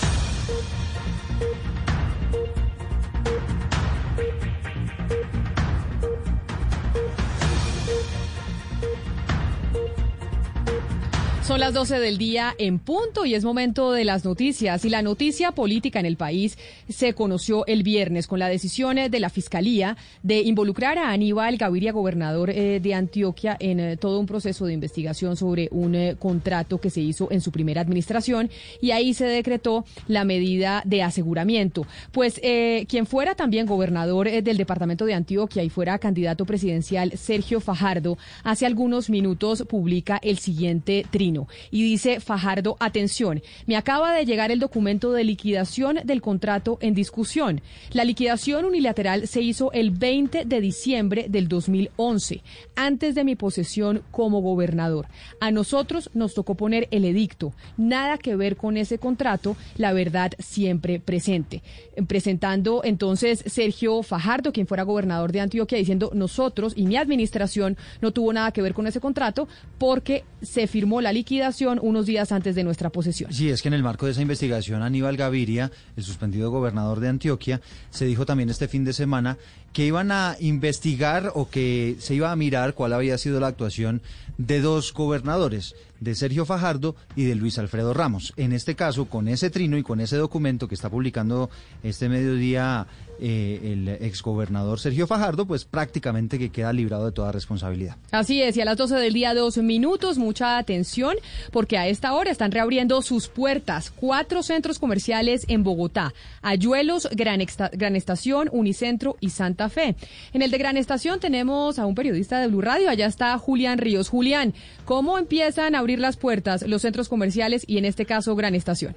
Son 11.51 11.59
las 11.59 11.73
12 11.73 11.99
del 11.99 12.17
día 12.17 12.55
en 12.59 12.79
punto 12.79 13.25
y 13.25 13.35
es 13.35 13.43
momento 13.43 13.91
de 13.91 14.05
las 14.05 14.23
noticias. 14.23 14.85
Y 14.85 14.89
la 14.89 15.01
noticia 15.01 15.51
política 15.51 15.99
en 15.99 16.05
el 16.05 16.15
país 16.15 16.57
se 16.87 17.13
conoció 17.13 17.65
el 17.65 17.83
viernes 17.83 18.25
con 18.25 18.39
la 18.39 18.47
decisión 18.47 18.95
de 18.95 19.19
la 19.19 19.29
Fiscalía 19.29 19.97
de 20.23 20.39
involucrar 20.39 20.97
a 20.97 21.11
Aníbal 21.11 21.57
Gaviria, 21.57 21.91
gobernador 21.91 22.51
eh, 22.51 22.79
de 22.79 22.93
Antioquia, 22.93 23.57
en 23.59 23.81
eh, 23.81 23.97
todo 23.97 24.21
un 24.21 24.27
proceso 24.27 24.65
de 24.65 24.71
investigación 24.71 25.35
sobre 25.35 25.67
un 25.71 25.93
eh, 25.93 26.15
contrato 26.17 26.79
que 26.79 26.89
se 26.89 27.01
hizo 27.01 27.27
en 27.31 27.41
su 27.41 27.51
primera 27.51 27.81
administración. 27.81 28.49
Y 28.79 28.91
ahí 28.91 29.13
se 29.13 29.25
decretó 29.25 29.83
la 30.07 30.23
medida 30.23 30.81
de 30.85 31.03
aseguramiento. 31.03 31.85
Pues 32.13 32.39
quien 32.87 33.05
fuera 33.05 33.35
también 33.35 33.65
gobernador 33.65 34.31
del 34.31 34.55
departamento 34.55 35.03
de 35.05 35.15
Antioquia 35.15 35.63
y 35.63 35.69
fuera 35.69 35.99
candidato 35.99 36.45
presidencial, 36.45 37.11
Sergio 37.17 37.59
Fajardo, 37.59 38.17
hace 38.45 38.65
algunos 38.65 39.09
minutos 39.09 39.65
publica 39.67 40.17
el 40.23 40.37
siguiente 40.37 41.05
trino. 41.11 41.40
Y 41.69 41.83
dice 41.83 42.19
Fajardo, 42.19 42.77
atención, 42.79 43.41
me 43.65 43.75
acaba 43.75 44.13
de 44.13 44.25
llegar 44.25 44.51
el 44.51 44.59
documento 44.59 45.11
de 45.11 45.23
liquidación 45.23 45.99
del 46.03 46.21
contrato 46.21 46.77
en 46.81 46.93
discusión. 46.93 47.61
La 47.91 48.03
liquidación 48.03 48.65
unilateral 48.65 49.27
se 49.27 49.41
hizo 49.41 49.71
el 49.71 49.91
20 49.91 50.45
de 50.45 50.61
diciembre 50.61 51.25
del 51.29 51.47
2011, 51.47 52.41
antes 52.75 53.15
de 53.15 53.23
mi 53.23 53.35
posesión 53.35 54.03
como 54.11 54.41
gobernador. 54.41 55.07
A 55.39 55.51
nosotros 55.51 56.09
nos 56.13 56.33
tocó 56.33 56.55
poner 56.55 56.87
el 56.91 57.05
edicto. 57.05 57.53
Nada 57.77 58.17
que 58.17 58.35
ver 58.35 58.57
con 58.57 58.77
ese 58.77 58.97
contrato, 58.97 59.55
la 59.77 59.93
verdad 59.93 60.31
siempre 60.39 60.99
presente. 60.99 61.61
Presentando 62.07 62.81
entonces 62.83 63.43
Sergio 63.45 64.03
Fajardo, 64.03 64.51
quien 64.51 64.67
fuera 64.67 64.83
gobernador 64.83 65.31
de 65.31 65.41
Antioquia, 65.41 65.77
diciendo 65.77 66.11
nosotros 66.13 66.73
y 66.75 66.85
mi 66.85 66.97
administración 66.97 67.77
no 68.01 68.11
tuvo 68.11 68.33
nada 68.33 68.51
que 68.51 68.61
ver 68.61 68.73
con 68.73 68.87
ese 68.87 68.99
contrato 68.99 69.47
porque 69.77 70.23
se 70.41 70.67
firmó 70.67 71.01
la 71.01 71.13
liquidación 71.13 71.20
liquidación 71.21 71.77
unos 71.83 72.07
días 72.07 72.31
antes 72.31 72.55
de 72.55 72.63
nuestra 72.63 72.89
posesión. 72.89 73.31
Sí, 73.31 73.51
es 73.51 73.61
que 73.61 73.67
en 73.67 73.75
el 73.75 73.83
marco 73.83 74.07
de 74.07 74.13
esa 74.13 74.23
investigación, 74.23 74.81
Aníbal 74.81 75.17
Gaviria, 75.17 75.71
el 75.95 76.03
suspendido 76.03 76.49
gobernador 76.49 76.99
de 76.99 77.09
Antioquia, 77.09 77.61
se 77.91 78.05
dijo 78.05 78.25
también 78.25 78.49
este 78.49 78.67
fin 78.67 78.83
de 78.83 78.91
semana 78.91 79.37
que 79.71 79.85
iban 79.85 80.11
a 80.11 80.35
investigar 80.39 81.31
o 81.35 81.47
que 81.47 81.95
se 81.99 82.15
iba 82.15 82.31
a 82.31 82.35
mirar 82.35 82.73
cuál 82.73 82.93
había 82.93 83.19
sido 83.19 83.39
la 83.39 83.47
actuación 83.47 84.01
de 84.39 84.61
dos 84.61 84.93
gobernadores, 84.93 85.75
de 85.99 86.15
Sergio 86.15 86.45
Fajardo 86.45 86.95
y 87.15 87.25
de 87.25 87.35
Luis 87.35 87.59
Alfredo 87.59 87.93
Ramos. 87.93 88.33
En 88.35 88.51
este 88.51 88.73
caso, 88.75 89.05
con 89.05 89.27
ese 89.27 89.51
trino 89.51 89.77
y 89.77 89.83
con 89.83 90.01
ese 90.01 90.17
documento 90.17 90.67
que 90.67 90.73
está 90.73 90.89
publicando 90.89 91.51
este 91.83 92.09
mediodía 92.09 92.87
eh, 93.21 93.71
el 93.71 93.87
exgobernador 93.87 94.79
Sergio 94.79 95.05
Fajardo, 95.05 95.45
pues 95.45 95.63
prácticamente 95.63 96.39
que 96.39 96.49
queda 96.49 96.73
librado 96.73 97.05
de 97.05 97.11
toda 97.11 97.31
responsabilidad. 97.31 97.95
Así 98.11 98.41
es, 98.41 98.57
y 98.57 98.61
a 98.61 98.65
las 98.65 98.77
12 98.77 98.95
del 98.95 99.13
día, 99.13 99.33
dos 99.33 99.57
minutos, 99.57 100.17
mucha 100.17 100.57
atención, 100.57 101.15
porque 101.51 101.77
a 101.77 101.87
esta 101.87 102.13
hora 102.13 102.31
están 102.31 102.51
reabriendo 102.51 103.01
sus 103.01 103.27
puertas 103.27 103.91
cuatro 103.91 104.43
centros 104.43 104.79
comerciales 104.79 105.45
en 105.47 105.63
Bogotá, 105.63 106.13
Ayuelos, 106.41 107.07
Gran, 107.11 107.41
Gran 107.73 107.95
Estación, 107.95 108.49
Unicentro 108.51 109.17
y 109.19 109.29
Santa 109.29 109.69
Fe. 109.69 109.95
En 110.33 110.41
el 110.41 110.51
de 110.51 110.57
Gran 110.57 110.77
Estación 110.77 111.19
tenemos 111.19 111.79
a 111.79 111.85
un 111.85 111.95
periodista 111.95 112.39
de 112.39 112.47
Blue 112.47 112.61
Radio, 112.61 112.89
allá 112.89 113.05
está 113.05 113.37
Julián 113.37 113.77
Ríos. 113.77 114.09
Julián, 114.09 114.53
¿cómo 114.85 115.17
empiezan 115.17 115.75
a 115.75 115.79
abrir 115.79 115.99
las 115.99 116.17
puertas 116.17 116.63
los 116.67 116.81
centros 116.81 117.07
comerciales 117.07 117.63
y 117.67 117.77
en 117.77 117.85
este 117.85 118.05
caso 118.05 118.35
Gran 118.35 118.55
Estación? 118.55 118.95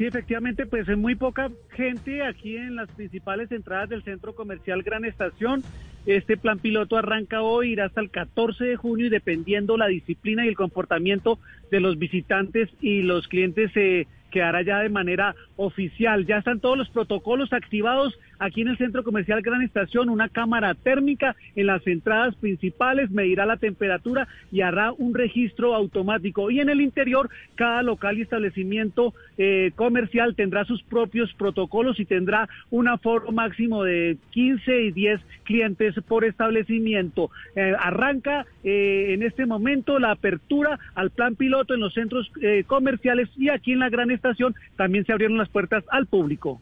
Sí, 0.00 0.06
efectivamente, 0.06 0.64
pues 0.64 0.88
es 0.88 0.96
muy 0.96 1.14
poca 1.14 1.50
gente 1.72 2.24
aquí 2.24 2.56
en 2.56 2.74
las 2.74 2.88
principales 2.88 3.52
entradas 3.52 3.90
del 3.90 4.02
centro 4.02 4.34
comercial 4.34 4.82
Gran 4.82 5.04
Estación. 5.04 5.62
Este 6.06 6.38
plan 6.38 6.58
piloto 6.58 6.96
arranca 6.96 7.42
hoy, 7.42 7.72
irá 7.72 7.84
hasta 7.84 8.00
el 8.00 8.10
14 8.10 8.64
de 8.64 8.76
junio 8.76 9.04
y 9.04 9.10
dependiendo 9.10 9.76
la 9.76 9.88
disciplina 9.88 10.46
y 10.46 10.48
el 10.48 10.56
comportamiento 10.56 11.38
de 11.70 11.80
los 11.80 11.98
visitantes 11.98 12.70
y 12.80 13.02
los 13.02 13.28
clientes 13.28 13.72
se 13.72 14.06
quedará 14.30 14.62
ya 14.62 14.78
de 14.78 14.88
manera 14.88 15.34
oficial. 15.56 16.24
Ya 16.24 16.38
están 16.38 16.60
todos 16.60 16.78
los 16.78 16.88
protocolos 16.88 17.52
activados 17.52 18.18
aquí 18.40 18.62
en 18.62 18.68
el 18.68 18.78
centro 18.78 19.04
comercial 19.04 19.42
Gran 19.42 19.62
Estación 19.62 20.08
una 20.08 20.28
cámara 20.28 20.74
térmica 20.74 21.36
en 21.54 21.66
las 21.66 21.86
entradas 21.86 22.34
principales, 22.34 23.10
medirá 23.10 23.46
la 23.46 23.58
temperatura 23.58 24.26
y 24.50 24.62
hará 24.62 24.92
un 24.92 25.14
registro 25.14 25.74
automático. 25.74 26.50
Y 26.50 26.60
en 26.60 26.70
el 26.70 26.80
interior, 26.80 27.28
cada 27.54 27.82
local 27.82 28.18
y 28.18 28.22
establecimiento 28.22 29.14
eh, 29.38 29.70
comercial 29.76 30.34
tendrá 30.34 30.64
sus 30.64 30.82
propios 30.82 31.32
protocolos 31.34 32.00
y 32.00 32.06
tendrá 32.06 32.48
un 32.70 32.88
aforo 32.88 33.30
máximo 33.30 33.84
de 33.84 34.16
15 34.30 34.82
y 34.84 34.90
10 34.90 35.20
clientes 35.44 35.94
por 36.08 36.24
establecimiento. 36.24 37.30
Eh, 37.54 37.74
arranca 37.78 38.46
eh, 38.64 39.08
en 39.10 39.22
este 39.22 39.46
momento 39.46 39.98
la 39.98 40.12
apertura 40.12 40.78
al 40.94 41.10
plan 41.10 41.36
piloto 41.36 41.74
en 41.74 41.80
los 41.80 41.94
centros 41.94 42.30
comerciales 42.66 43.28
y 43.36 43.50
aquí 43.50 43.72
en 43.72 43.80
la 43.80 43.90
Gran 43.90 44.10
Estación 44.10 44.54
también 44.76 45.04
se 45.04 45.12
abrieron 45.12 45.36
las 45.36 45.48
puertas 45.48 45.84
al 45.90 46.06
público. 46.06 46.60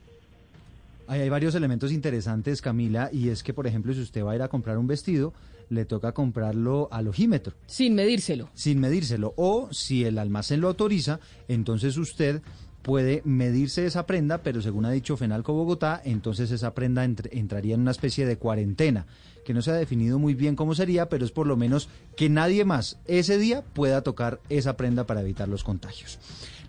Hay 1.09 1.28
varios 1.28 1.55
elementos 1.55 1.90
interesantes, 1.90 2.60
Camila, 2.60 3.09
y 3.12 3.30
es 3.30 3.43
que, 3.43 3.55
por 3.55 3.66
ejemplo, 3.66 3.94
si 3.94 4.01
usted 4.01 4.22
va 4.22 4.32
a 4.32 4.36
ir 4.36 4.43
a 4.43 4.48
comprar 4.48 4.76
un 4.76 4.86
vestido, 4.86 5.32
le 5.70 5.85
toca 5.85 6.12
comprarlo 6.12 6.89
al 6.93 7.09
ojímetro. 7.09 7.55
Sin 7.66 7.94
medírselo. 7.94 8.51
Sin 8.55 8.78
medírselo. 8.78 9.32
O 9.36 9.68
si 9.72 10.05
el 10.05 10.18
almacén 10.18 10.60
lo 10.60 10.68
autoriza, 10.68 11.18
entonces 11.48 11.97
usted 11.97 12.43
puede 12.82 13.22
medirse 13.24 13.86
esa 13.86 14.06
prenda, 14.06 14.43
pero 14.43 14.62
según 14.62 14.85
ha 14.85 14.90
dicho 14.90 15.16
Fenalco 15.16 15.52
Bogotá, 15.52 16.01
entonces 16.05 16.51
esa 16.51 16.74
prenda 16.74 17.05
entraría 17.05 17.74
en 17.74 17.80
una 17.80 17.90
especie 17.90 18.24
de 18.24 18.39
cuarentena, 18.39 19.06
que 19.44 19.55
no 19.55 19.62
se 19.62 19.70
ha 19.70 19.74
definido 19.74 20.18
muy 20.18 20.35
bien 20.35 20.56
cómo 20.56 20.74
sería, 20.74 21.09
pero 21.09 21.24
es 21.24 21.32
por 21.32 21.47
lo 21.47 21.56
menos 21.56 21.89
que 22.16 22.28
nadie 22.28 22.64
más 22.64 22.98
ese 23.06 23.39
día 23.39 23.62
pueda 23.62 24.02
tocar 24.02 24.40
esa 24.48 24.76
prenda 24.76 25.06
para 25.06 25.22
evitar 25.22 25.48
los 25.48 25.64
contagios. 25.64 26.18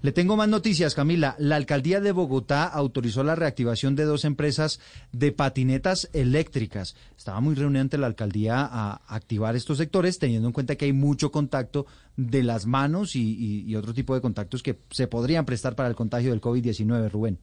Le 0.02 0.14
tengo 0.14 0.38
más 0.38 0.48
noticias, 0.48 0.96
Camila. 0.96 1.36
La 1.40 1.58
alcaldía 1.58 2.00
de 2.00 2.14
Bogotá 2.14 2.64
autorizó 2.64 3.22
la 3.22 3.36
reactivación 3.36 3.98
de 3.98 4.06
dos 4.06 4.24
empresas 4.24 4.80
de 5.12 5.34
patinetas 5.34 6.10
eléctricas. 6.14 6.96
Estaba 7.18 7.42
muy 7.42 7.54
reuniente 7.56 7.98
la 7.98 8.08
alcaldía 8.08 8.62
a 8.62 9.02
activar 9.14 9.58
estos 9.58 9.78
sectores, 9.78 10.18
teniendo 10.18 10.48
en 10.48 10.54
cuenta 10.54 10.78
que 10.78 10.86
hay 10.86 10.94
mucho 10.94 11.32
contacto 11.32 11.86
de 12.16 12.44
las 12.44 12.66
manos 12.66 13.18
y, 13.18 13.66
y 13.68 13.76
otro 13.76 13.94
tipo 13.94 14.16
de 14.16 14.22
contactos 14.22 14.64
que 14.64 14.80
se 14.90 15.08
podrían 15.08 15.46
prestar 15.46 15.76
para 15.76 15.90
el 15.90 15.96
contagio 15.96 16.30
del 16.30 16.40
COVID-19, 16.40 17.12
Rubén. 17.12 17.40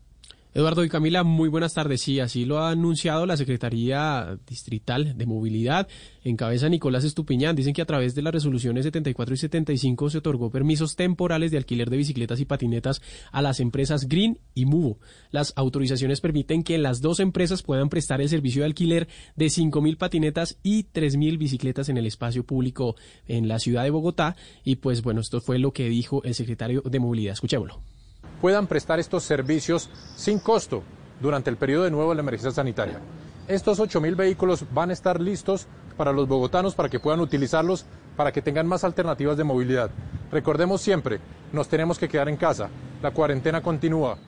Eduardo 0.57 0.83
y 0.85 0.89
Camila, 0.89 1.23
muy 1.23 1.51
buenas 1.51 1.75
tardes. 1.75 2.01
Sí, 2.01 2.19
así 2.19 2.47
lo 2.47 2.61
ha 2.61 2.71
anunciado 2.71 3.27
la 3.27 3.37
Secretaría 3.37 4.39
Distrital 4.49 5.19
de 5.19 5.27
Movilidad 5.27 5.87
en 6.25 6.39
cabeza 6.39 6.71
Nicolás 6.71 7.05
Estupiñán. 7.05 7.55
Dicen 7.55 7.75
que 7.75 7.83
a 7.83 7.85
través 7.85 8.15
de 8.15 8.23
las 8.23 8.33
resoluciones 8.33 8.87
74 8.87 9.35
y 9.35 9.37
75 9.37 10.09
se 10.09 10.17
otorgó 10.17 10.49
permisos 10.49 10.97
temporales 10.97 11.51
de 11.51 11.59
alquiler 11.59 11.91
de 11.91 11.99
bicicletas 11.99 12.41
y 12.41 12.47
patinetas 12.47 13.03
a 13.33 13.43
las 13.43 13.61
empresas 13.61 14.09
Green 14.09 14.39
y 14.55 14.65
Muvo. 14.65 14.99
Las 15.31 15.53
autorizaciones 15.57 16.23
permiten 16.23 16.63
que 16.63 16.79
las 16.79 17.03
dos 17.03 17.21
empresas 17.21 17.63
puedan 17.63 17.91
prestar 17.91 18.23
el 18.23 18.31
servicio 18.31 18.63
de 18.63 18.67
alquiler 18.69 19.09
de 19.35 19.49
5.000 19.49 19.99
patinetas 19.99 20.57
y 20.63 20.85
3.000 20.85 21.37
bicicletas 21.37 21.91
en 21.91 21.99
el 21.99 22.07
espacio 22.07 22.47
público 22.47 22.97
en 23.29 23.47
la 23.47 23.59
ciudad 23.59 23.85
de 23.85 23.91
Bogotá. 23.91 24.37
Y 24.65 24.77
pues 24.77 25.03
bueno, 25.03 25.21
esto 25.21 25.43
fue 25.43 25.59
lo 25.59 25.75
que 25.75 25.91
dijo 25.91 26.23
el 26.25 26.35
secretario 26.35 26.81
de 26.81 26.99
Movilidad. 26.99 27.35
Escuchémoslo 27.35 27.96
puedan 28.41 28.67
prestar 28.67 28.99
estos 28.99 29.25
servicios 29.25 29.91
sin 30.17 30.39
costo 30.39 30.83
durante 31.21 31.51
el 31.51 31.57
periodo 31.57 31.85
de 31.85 31.91
nuevo 31.91 32.11
de 32.11 32.17
la 32.17 32.23
emergencia 32.23 32.51
sanitaria. 32.51 33.01
Estos 33.49 33.79
8.000 33.79 34.17
vehículos 34.17 34.65
van 34.73 34.91
a 34.91 34.93
estar 34.93 35.21
listos 35.21 35.67
para 35.97 36.13
los 36.13 36.29
bogotanos 36.29 36.75
para 36.75 36.89
que 36.89 37.01
puedan 37.01 37.21
utilizarlos, 37.21 37.87
para 38.17 38.33
que 38.33 38.43
tengan 38.43 38.67
más 38.67 38.85
alternativas 38.85 39.37
de 39.37 39.45
movilidad. 39.45 39.91
Recordemos 40.31 40.81
siempre, 40.81 41.21
nos 41.53 41.69
tenemos 41.69 41.99
que 41.99 42.09
quedar 42.09 42.29
en 42.29 42.37
casa. 42.37 42.69
La 43.03 43.13
cuarentena 43.13 43.63
continúa. 43.63 44.19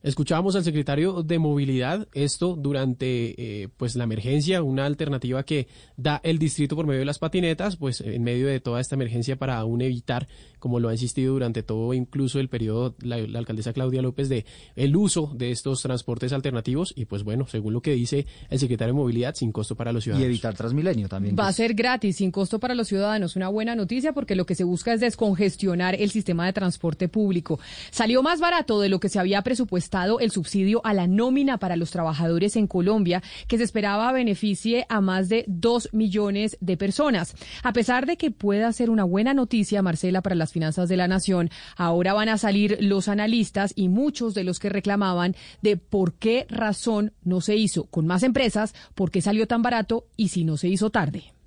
Escuchábamos 0.00 0.54
al 0.54 0.62
secretario 0.62 1.24
de 1.24 1.40
Movilidad, 1.40 2.06
esto 2.12 2.54
durante 2.54 3.62
eh, 3.62 3.68
pues 3.76 3.96
la 3.96 4.04
emergencia, 4.04 4.62
una 4.62 4.86
alternativa 4.86 5.42
que 5.42 5.66
da 5.96 6.20
el 6.22 6.38
distrito 6.38 6.76
por 6.76 6.86
medio 6.86 7.00
de 7.00 7.04
las 7.04 7.18
patinetas, 7.18 7.76
pues 7.76 8.00
en 8.00 8.22
medio 8.22 8.46
de 8.46 8.60
toda 8.60 8.80
esta 8.80 8.94
emergencia 8.94 9.34
para 9.34 9.58
aún 9.58 9.82
evitar, 9.82 10.28
como 10.58 10.80
lo 10.80 10.88
ha 10.88 10.92
insistido 10.92 11.32
durante 11.32 11.62
todo 11.62 11.94
incluso 11.94 12.40
el 12.40 12.48
periodo 12.48 12.94
la, 13.00 13.16
alcaldesa 13.16 13.72
Claudia 13.72 14.02
López 14.02 14.28
de 14.28 14.44
el 14.76 14.96
uso 14.96 15.30
de 15.34 15.50
estos 15.50 15.82
transportes 15.82 16.32
alternativos 16.32 16.92
y 16.96 17.04
pues 17.04 17.22
bueno, 17.24 17.46
según 17.46 17.72
lo 17.72 17.80
que 17.80 17.92
dice 17.92 18.26
el 18.50 18.58
secretario 18.58 18.94
de 18.94 19.00
Movilidad, 19.00 19.34
sin 19.34 19.52
costo 19.52 19.74
para 19.74 19.92
los 19.92 20.04
ciudadanos. 20.04 20.26
Y 20.26 20.30
evitar 20.30 20.54
Transmilenio 20.54 21.08
también. 21.08 21.36
Va 21.38 21.48
a 21.48 21.52
ser 21.52 21.74
gratis, 21.74 22.16
sin 22.16 22.30
costo 22.30 22.58
para 22.58 22.74
los 22.74 22.88
ciudadanos, 22.88 23.36
una 23.36 23.48
buena 23.48 23.74
noticia 23.74 24.12
porque 24.12 24.34
lo 24.34 24.46
que 24.46 24.54
se 24.54 24.64
busca 24.64 24.92
es 24.92 25.00
descongestionar 25.00 25.94
el 25.94 26.10
sistema 26.10 26.46
de 26.46 26.52
transporte 26.52 27.08
público. 27.08 27.58
Salió 27.90 28.22
más 28.22 28.40
barato 28.40 28.80
de 28.80 28.88
lo 28.88 29.00
que 29.00 29.08
se 29.08 29.18
había 29.18 29.42
presupuestado 29.42 30.20
el 30.20 30.30
subsidio 30.30 30.80
a 30.84 30.94
la 30.94 31.06
nómina 31.06 31.58
para 31.58 31.76
los 31.76 31.90
trabajadores 31.90 32.56
en 32.56 32.66
Colombia, 32.66 33.22
que 33.46 33.58
se 33.58 33.64
esperaba 33.64 34.12
beneficie 34.12 34.86
a 34.88 35.00
más 35.00 35.28
de 35.28 35.44
dos 35.46 35.88
millones 35.92 36.56
de 36.60 36.76
personas. 36.76 37.34
A 37.62 37.72
pesar 37.72 38.06
de 38.06 38.16
que 38.16 38.30
pueda 38.30 38.72
ser 38.72 38.90
una 38.90 39.04
buena 39.04 39.34
noticia, 39.34 39.82
Marcela, 39.82 40.22
para 40.22 40.34
las 40.34 40.47
finanzas 40.52 40.88
de 40.88 40.96
la 40.96 41.08
nación, 41.08 41.50
ahora 41.76 42.12
van 42.12 42.28
a 42.28 42.38
salir 42.38 42.78
los 42.80 43.08
analistas 43.08 43.72
y 43.74 43.88
muchos 43.88 44.34
de 44.34 44.44
los 44.44 44.58
que 44.58 44.68
reclamaban 44.68 45.36
de 45.62 45.76
por 45.76 46.14
qué 46.14 46.46
razón 46.48 47.12
no 47.22 47.40
se 47.40 47.56
hizo 47.56 47.84
con 47.84 48.06
más 48.06 48.22
empresas, 48.22 48.74
por 48.94 49.10
qué 49.10 49.22
salió 49.22 49.46
tan 49.46 49.62
barato 49.62 50.06
y 50.16 50.28
si 50.28 50.44
no 50.44 50.56
se 50.56 50.68
hizo 50.68 50.90
tarde. 50.90 51.37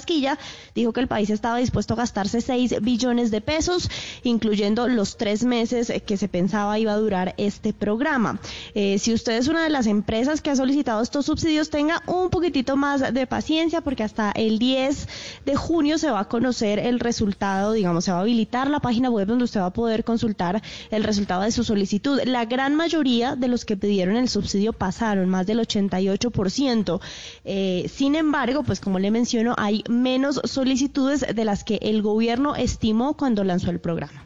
dijo 0.75 0.93
que 0.93 1.01
el 1.01 1.09
país 1.09 1.31
estaba 1.31 1.59
dispuesto 1.59 1.95
a 1.95 1.99
gastarse 1.99 2.41
6 2.41 2.77
billones 2.83 3.31
de 3.31 3.41
pesos, 3.41 3.91
incluyendo 4.23 4.89
los 4.89 5.17
tres 5.17 5.45
meses 5.45 5.93
que 6.07 6.17
se 6.17 6.29
pensaba 6.29 6.79
iba 6.79 6.93
a 6.93 6.97
durar 6.97 7.35
este 7.37 7.73
programa. 7.73 8.41
Eh, 8.75 8.99
si 8.99 9.13
usted 9.13 9.35
es 9.35 9.49
una 9.49 9.65
de 9.65 9.71
las 9.71 9.87
empresas 9.87 10.41
que 10.41 10.51
ha 10.51 10.57
solicitado 10.57 11.03
estos 11.03 11.27
subsidios, 11.27 11.71
tenga 11.71 12.03
un 12.07 12.31
poquitito 12.31 12.77
más 12.77 13.13
de 13.13 13.27
paciencia 13.27 13.81
porque 13.81 14.03
hasta 14.03 14.31
el 14.33 14.59
10 14.59 15.09
de 15.47 15.57
junio 15.57 15.99
se 15.99 16.11
va 16.11 16.21
a 16.21 16.29
conocer 16.29 16.79
el 16.79 17.01
resultado, 17.01 17.73
digamos, 17.73 18.05
se 18.05 18.13
va 18.13 18.19
a 18.19 18.21
habilitar 18.23 18.69
la 18.69 18.81
página 18.81 19.11
web 19.11 19.29
donde 19.29 19.45
usted 19.45 19.61
va 19.61 19.67
a 19.67 19.73
poder 19.73 20.05
consultar 20.05 20.63
el 20.91 21.05
resultado 21.05 21.43
de 21.43 21.53
su 21.53 21.65
solicitud. 21.65 22.21
La 22.25 22.45
gran 22.45 22.75
mayoría 22.75 23.37
de 23.37 23.49
los 23.49 23.65
que 23.65 23.77
pidieron 23.77 24.17
el 24.17 24.29
subsidio 24.29 24.73
pasaron, 24.73 25.29
más 25.29 25.47
del 25.47 25.61
88%. 25.61 27.01
Eh, 27.45 27.91
sin 27.93 28.15
embargo, 28.15 28.63
pues 28.63 28.81
como 28.81 28.99
le 28.99 29.11
menciono, 29.11 29.55
hay 29.59 29.83
menos 29.91 30.41
solicitudes 30.45 31.27
de 31.35 31.45
las 31.45 31.65
que 31.65 31.79
el 31.83 32.03
gobierno 32.03 32.57
estimó 32.57 33.17
cuando 33.17 33.45
lanzó 33.45 33.71
el 33.71 33.81
programa. 33.81 34.25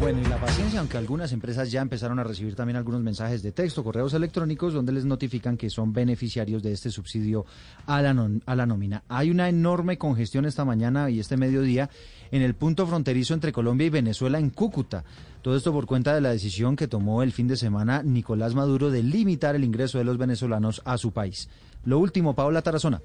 Bueno, 0.00 0.20
y 0.20 0.24
la 0.24 0.38
paciencia, 0.38 0.80
aunque 0.80 0.98
algunas 0.98 1.32
empresas 1.32 1.70
ya 1.70 1.80
empezaron 1.80 2.18
a 2.18 2.24
recibir 2.24 2.56
también 2.56 2.76
algunos 2.76 3.00
mensajes 3.00 3.42
de 3.42 3.52
texto, 3.52 3.84
correos 3.84 4.12
electrónicos, 4.12 4.74
donde 4.74 4.92
les 4.92 5.04
notifican 5.04 5.56
que 5.56 5.70
son 5.70 5.92
beneficiarios 5.92 6.62
de 6.62 6.72
este 6.72 6.90
subsidio 6.90 7.46
a 7.86 8.02
la, 8.02 8.28
a 8.44 8.56
la 8.56 8.66
nómina. 8.66 9.04
Hay 9.08 9.30
una 9.30 9.48
enorme 9.48 9.96
congestión 9.96 10.46
esta 10.46 10.64
mañana 10.64 11.08
y 11.10 11.20
este 11.20 11.36
mediodía 11.36 11.88
en 12.32 12.42
el 12.42 12.54
punto 12.54 12.86
fronterizo 12.86 13.34
entre 13.34 13.52
Colombia 13.52 13.86
y 13.86 13.90
Venezuela 13.90 14.38
en 14.38 14.50
Cúcuta. 14.50 15.04
Todo 15.42 15.56
esto 15.56 15.72
por 15.72 15.86
cuenta 15.86 16.14
de 16.14 16.20
la 16.20 16.32
decisión 16.32 16.74
que 16.74 16.88
tomó 16.88 17.22
el 17.22 17.32
fin 17.32 17.46
de 17.46 17.56
semana 17.56 18.02
Nicolás 18.02 18.54
Maduro 18.54 18.90
de 18.90 19.02
limitar 19.02 19.54
el 19.54 19.64
ingreso 19.64 19.98
de 19.98 20.04
los 20.04 20.18
venezolanos 20.18 20.82
a 20.84 20.98
su 20.98 21.12
país. 21.12 21.48
Lo 21.84 21.98
último, 21.98 22.34
Paola 22.34 22.62
Tarazona. 22.62 23.00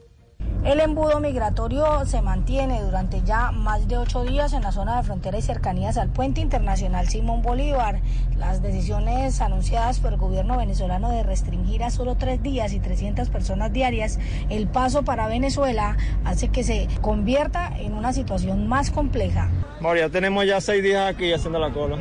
El 0.69 0.81
embudo 0.81 1.19
migratorio 1.19 2.05
se 2.05 2.21
mantiene 2.21 2.81
durante 2.83 3.23
ya 3.23 3.51
más 3.51 3.87
de 3.87 3.97
ocho 3.97 4.23
días 4.23 4.53
en 4.53 4.61
la 4.61 4.71
zona 4.71 4.97
de 4.97 5.03
frontera 5.03 5.37
y 5.37 5.41
cercanías 5.41 5.97
al 5.97 6.09
puente 6.09 6.41
internacional 6.41 7.07
Simón 7.07 7.41
Bolívar. 7.41 8.01
Las 8.37 8.61
decisiones 8.61 9.41
anunciadas 9.41 9.99
por 9.99 10.13
el 10.13 10.19
gobierno 10.19 10.57
venezolano 10.57 11.09
de 11.09 11.23
restringir 11.23 11.83
a 11.83 11.89
solo 11.89 12.17
tres 12.17 12.43
días 12.43 12.73
y 12.73 12.79
300 12.79 13.29
personas 13.29 13.73
diarias 13.73 14.19
el 14.49 14.67
paso 14.67 15.03
para 15.03 15.27
Venezuela 15.27 15.97
hace 16.23 16.49
que 16.49 16.63
se 16.63 16.87
convierta 17.01 17.71
en 17.79 17.93
una 17.93 18.13
situación 18.13 18.67
más 18.67 18.91
compleja. 18.91 19.49
María, 19.81 20.09
tenemos 20.09 20.45
ya 20.45 20.61
seis 20.61 20.83
días 20.83 21.09
aquí 21.11 21.33
haciendo 21.33 21.57
la 21.57 21.71
cola. 21.71 21.97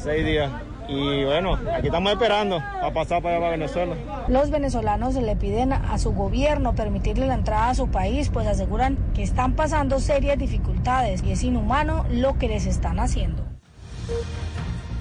Seis 0.00 0.24
días. 0.24 0.48
Y 0.90 1.24
bueno, 1.24 1.56
aquí 1.72 1.86
estamos 1.86 2.12
esperando 2.12 2.56
a 2.56 2.90
pasar 2.92 3.22
para 3.22 3.36
allá 3.36 3.44
para 3.44 3.50
Venezuela. 3.52 3.94
Los 4.26 4.50
venezolanos 4.50 5.14
le 5.14 5.36
piden 5.36 5.72
a 5.72 5.98
su 5.98 6.12
gobierno 6.12 6.74
permitirle 6.74 7.28
la 7.28 7.34
entrada 7.34 7.70
a 7.70 7.74
su 7.76 7.88
país, 7.88 8.28
pues 8.28 8.48
aseguran 8.48 8.98
que 9.14 9.22
están 9.22 9.54
pasando 9.54 10.00
serias 10.00 10.36
dificultades 10.36 11.22
y 11.22 11.30
es 11.30 11.44
inhumano 11.44 12.06
lo 12.10 12.38
que 12.38 12.48
les 12.48 12.66
están 12.66 12.98
haciendo. 12.98 13.44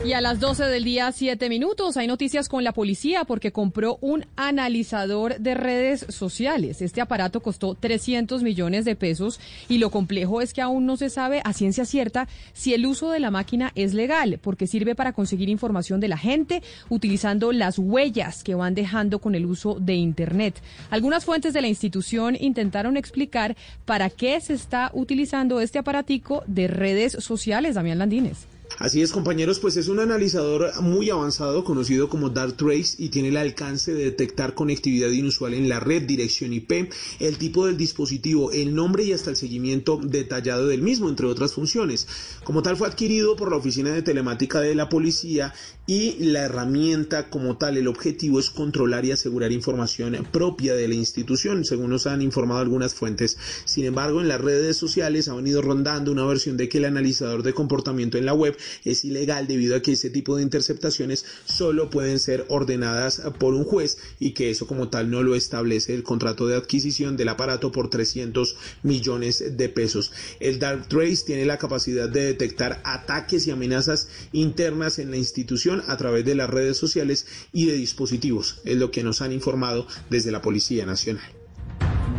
Y 0.02 0.14
a 0.14 0.22
las 0.22 0.40
12 0.40 0.64
del 0.68 0.86
día, 0.86 1.12
7 1.12 1.50
minutos, 1.50 1.98
hay 1.98 2.08
noticias 2.08 2.48
con 2.48 2.64
la 2.64 2.72
policía 2.72 3.26
porque 3.26 3.52
compró 3.52 3.98
un 4.00 4.26
analizador 4.38 5.38
de 5.40 5.56
redes 5.56 6.06
sociales. 6.08 6.82
Este 6.82 7.02
aparato 7.02 7.42
costó 7.42 7.76
300 7.76 8.42
millones 8.42 8.86
de 8.86 8.96
pesos 8.96 9.42
y 9.68 9.78
lo 9.78 9.92
complejo 9.92 10.40
es 10.42 10.54
que 10.54 10.62
aún 10.62 10.86
no 10.86 10.96
se 10.96 11.10
sabe 11.10 11.42
a 11.44 11.52
ciencia 11.52 11.84
cierta 11.84 12.30
si 12.54 12.74
el 12.74 12.86
uso 12.86 13.12
de 13.12 13.20
la 13.20 13.30
máquina 13.30 13.74
es 13.76 13.94
legal, 13.94 14.40
porque 14.42 14.68
sirve 14.68 14.96
para 14.96 15.12
conseguir 15.12 15.50
información 15.50 16.00
de 16.00 16.08
la 16.08 16.18
gente 16.18 16.64
utilizando 16.88 17.52
las 17.52 17.78
huellas 17.78 18.42
que 18.42 18.56
van 18.56 18.76
dejando 18.76 19.20
con 19.20 19.36
el 19.36 19.46
uso 19.46 19.80
de 19.82 19.96
Internet. 19.96 20.62
Algunas 20.92 21.26
fuentes 21.26 21.52
de 21.54 21.62
la 21.62 21.68
institución 21.68 22.38
intentaron 22.40 22.96
explicar 22.96 23.58
para 23.84 24.10
qué 24.10 24.40
se 24.40 24.54
está 24.54 24.92
utilizando 24.94 25.60
este 25.60 25.78
aparatico 25.78 26.42
de 26.48 26.70
redes 26.70 27.18
sociales, 27.20 27.76
Damián 27.76 28.00
Landines. 28.00 28.48
Así 28.78 29.02
es, 29.02 29.12
compañeros, 29.12 29.60
pues 29.60 29.76
es 29.78 29.88
un 29.88 30.00
analizador 30.00 30.82
muy 30.82 31.10
avanzado 31.10 31.64
conocido 31.64 32.08
como 32.08 32.30
Dark 32.30 32.56
Trace 32.56 32.96
y 32.98 33.10
tiene 33.10 33.30
el 33.30 33.38
alcance 33.38 33.94
de 33.94 34.06
detectar 34.06 34.54
conectividad 34.54 35.10
inusual 35.10 35.54
en 35.54 35.68
la 35.68 35.80
red, 35.80 36.04
dirección 36.04 36.54
IP, 36.54 36.92
el 37.20 37.38
tipo 37.38 37.66
del 37.66 37.76
dispositivo, 37.78 38.52
el 38.52 38.74
nombre 38.74 39.04
y 39.04 39.14
hasta 39.14 39.32
el 39.32 39.36
seguimiento 39.36 40.00
detallado 40.02 40.68
del 40.68 40.82
mismo, 40.82 41.10
entre 41.10 41.26
otras 41.26 41.54
funciones. 41.54 42.08
Como 42.44 42.62
tal, 42.62 42.78
fue 42.78 42.88
adquirido 42.88 43.36
por 43.36 43.52
la 43.52 43.58
Oficina 43.58 43.92
de 43.92 44.02
Telemática 44.02 44.62
de 44.62 44.76
la 44.76 44.88
Policía 44.88 45.54
y 45.90 46.18
la 46.20 46.42
herramienta 46.42 47.32
como 47.32 47.58
tal, 47.58 47.76
el 47.76 47.88
objetivo 47.88 48.40
es 48.40 48.52
controlar 48.52 49.06
y 49.06 49.12
asegurar 49.12 49.52
información 49.52 50.16
propia 50.32 50.76
de 50.76 50.88
la 50.88 50.94
institución, 50.94 51.66
según 51.66 51.90
nos 51.90 52.06
han 52.06 52.22
informado 52.22 52.60
algunas 52.60 52.94
fuentes. 52.94 53.40
Sin 53.66 53.86
embargo, 53.86 54.22
en 54.22 54.28
las 54.28 54.40
redes 54.40 54.78
sociales 54.78 55.30
ha 55.30 55.34
venido 55.34 55.64
rondando 55.64 56.12
una 56.12 56.28
versión 56.28 56.58
de 56.58 56.70
que 56.70 56.78
el 56.78 56.86
analizador 56.86 57.42
de 57.42 57.56
comportamiento 57.56 58.20
en 58.20 58.28
la 58.28 58.36
web 58.36 58.56
es 58.86 59.04
ilegal 59.04 59.48
debido 59.48 59.76
a 59.76 59.82
que 59.82 59.94
este 59.94 60.12
tipo 60.12 60.36
de 60.36 60.44
interceptaciones 60.44 61.26
solo 61.46 61.90
pueden 61.90 62.20
ser 62.20 62.46
ordenadas 62.50 63.24
por 63.40 63.56
un 63.56 63.64
juez 63.64 63.98
y 64.20 64.34
que 64.34 64.52
eso 64.52 64.68
como 64.68 64.90
tal 64.90 65.10
no 65.10 65.24
lo 65.24 65.34
establece 65.34 65.96
el 65.96 66.04
contrato 66.04 66.46
de 66.46 66.56
adquisición 66.56 67.18
del 67.18 67.30
aparato 67.30 67.72
por 67.72 67.90
300 67.90 68.56
millones 68.84 69.58
de 69.58 69.70
pesos. 69.70 70.12
El 70.40 70.60
Dark 70.60 70.88
Trace 70.88 71.24
tiene 71.26 71.48
la 71.48 71.58
capacidad 71.58 72.08
de 72.08 72.26
detectar 72.26 72.80
ataques 72.84 73.48
y 73.48 73.50
amenazas 73.50 74.08
internas 74.34 75.00
en 75.00 75.10
la 75.10 75.18
institución 75.18 75.79
a 75.88 75.98
través 75.98 76.26
de 76.26 76.36
las 76.36 76.50
redes 76.50 76.78
sociales 76.78 77.28
y 77.52 77.66
de 77.66 77.74
dispositivos, 77.74 78.62
es 78.66 78.78
lo 78.78 78.92
que 78.92 79.04
nos 79.04 79.22
han 79.22 79.32
informado 79.32 79.88
desde 80.10 80.32
la 80.32 80.42
Policía 80.42 80.86
Nacional. 80.86 81.40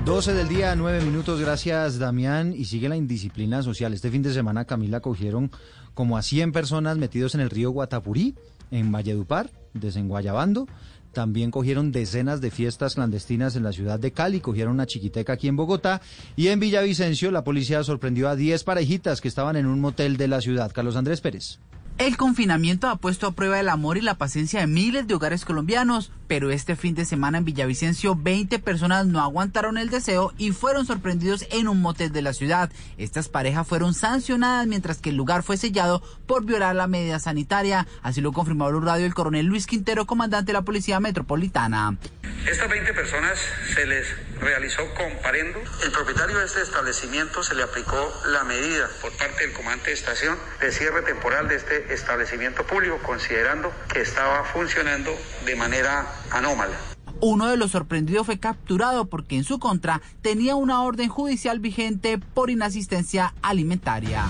12 0.05 0.33
del 0.33 0.49
día, 0.49 0.75
9 0.75 1.03
minutos, 1.05 1.41
gracias 1.41 1.99
Damián. 1.99 2.55
Y 2.57 2.65
sigue 2.65 2.89
la 2.89 2.97
indisciplina 2.97 3.63
social. 3.63 3.93
Este 3.93 4.11
fin 4.11 4.23
de 4.23 4.33
semana, 4.33 4.65
Camila, 4.65 5.01
cogieron 5.01 5.51
como 5.95 6.17
a 6.17 6.23
100 6.23 6.53
personas 6.53 6.97
metidos 6.97 7.35
en 7.35 7.43
el 7.43 7.51
río 7.51 7.71
Guatapurí, 7.71 8.35
en 8.71 8.91
Valledupar, 8.91 9.51
desenguayabando. 9.75 10.67
También 11.13 11.51
cogieron 11.51 11.93
decenas 11.93 12.41
de 12.41 12.51
fiestas 12.51 12.95
clandestinas 12.95 13.57
en 13.57 13.65
la 13.65 13.73
ciudad 13.73 14.01
de 14.01 14.13
Cali, 14.13 14.41
cogieron 14.41 14.75
una 14.75 14.87
chiquiteca 14.87 15.35
aquí 15.35 15.49
en 15.49 15.57
Bogotá 15.57 16.01
y 16.35 16.49
en 16.49 16.61
Villavicencio 16.61 17.31
la 17.31 17.45
policía 17.45 17.83
sorprendió 17.83 18.29
a 18.29 18.37
10 18.37 18.65
parejitas 18.65 19.21
que 19.21 19.29
estaban 19.29 19.57
en 19.57 19.67
un 19.67 19.81
motel 19.81 20.17
de 20.17 20.29
la 20.29 20.41
ciudad. 20.41 20.73
Carlos 20.73 20.97
Andrés 20.97 21.21
Pérez. 21.21 21.59
El 21.99 22.17
confinamiento 22.17 22.89
ha 22.89 22.97
puesto 22.97 23.27
a 23.27 23.33
prueba 23.33 23.61
el 23.61 23.69
amor 23.69 23.99
y 23.99 24.01
la 24.01 24.15
paciencia 24.15 24.61
de 24.61 24.67
miles 24.67 25.07
de 25.07 25.15
hogares 25.15 25.45
colombianos, 25.45 26.13
pero 26.29 26.51
este 26.51 26.75
fin 26.75 26.95
de 26.95 27.05
semana 27.05 27.39
en 27.39 27.45
Villavicencio 27.45 28.17
20 28.17 28.59
personas 28.59 29.07
no 29.07 29.21
aguantaron 29.21 29.77
el 29.77 29.91
deseo 29.91 30.33
y 30.39 30.53
fueron 30.53 30.87
sorprendidos 30.87 31.45
en 31.51 31.69
un 31.69 31.83
motel 31.83 32.11
de 32.13 32.23
la 32.23 32.33
ciudad. 32.33 32.71
Estas 32.97 33.29
parejas 33.29 33.67
fueron 33.67 33.93
sancionadas 33.93 34.67
mientras 34.67 34.99
que 34.99 35.11
el 35.11 35.17
lugar 35.17 35.43
fue 35.43 35.59
sellado 35.59 36.03
por 36.27 36.45
violar 36.45 36.75
la 36.75 36.87
medida 36.87 37.19
sanitaria, 37.19 37.87
así 38.03 38.21
lo 38.23 38.33
confirmó 38.33 38.69
el 38.69 38.81
radio 38.81 39.05
el 39.05 39.15
coronel 39.15 39.47
Luis 39.47 39.67
Quintero, 39.67 40.07
comandante 40.07 40.53
de 40.53 40.55
la 40.55 40.63
Policía 40.63 41.01
Metropolitana. 41.01 41.99
Estas 42.47 42.71
20 42.71 42.95
personas 42.95 43.39
se 43.75 43.85
les 43.87 44.07
realizó 44.41 44.83
comparendo. 44.95 45.61
El 45.85 45.93
propietario 45.93 46.39
de 46.39 46.47
este 46.47 46.63
establecimiento 46.63 47.43
se 47.43 47.55
le 47.55 47.63
aplicó 47.63 48.11
la 48.27 48.45
medida 48.45 48.89
por 49.03 49.13
parte 49.19 49.47
del 49.47 49.53
comandante 49.53 49.91
de 49.91 49.93
estación 49.93 50.39
de 50.61 50.73
cierre 50.73 51.03
temporal 51.03 51.49
de 51.49 51.57
este 51.57 51.90
establecimiento 51.91 52.65
público, 52.67 52.99
considerando 53.03 53.73
que 53.93 54.01
estaba 54.01 54.45
funcionando 54.45 55.11
de 55.45 55.57
manera 55.57 56.07
anómala. 56.31 56.77
Uno 57.21 57.49
de 57.49 57.57
los 57.57 57.73
sorprendidos 57.73 58.27
fue 58.27 58.39
capturado 58.39 59.07
porque 59.07 59.37
en 59.37 59.45
su 59.45 59.59
contra 59.59 60.01
tenía 60.23 60.55
una 60.55 60.83
orden 60.83 61.09
judicial 61.09 61.61
vigente 61.61 62.19
por 62.19 62.49
inasistencia 62.49 63.35
alimentaria. 63.43 64.25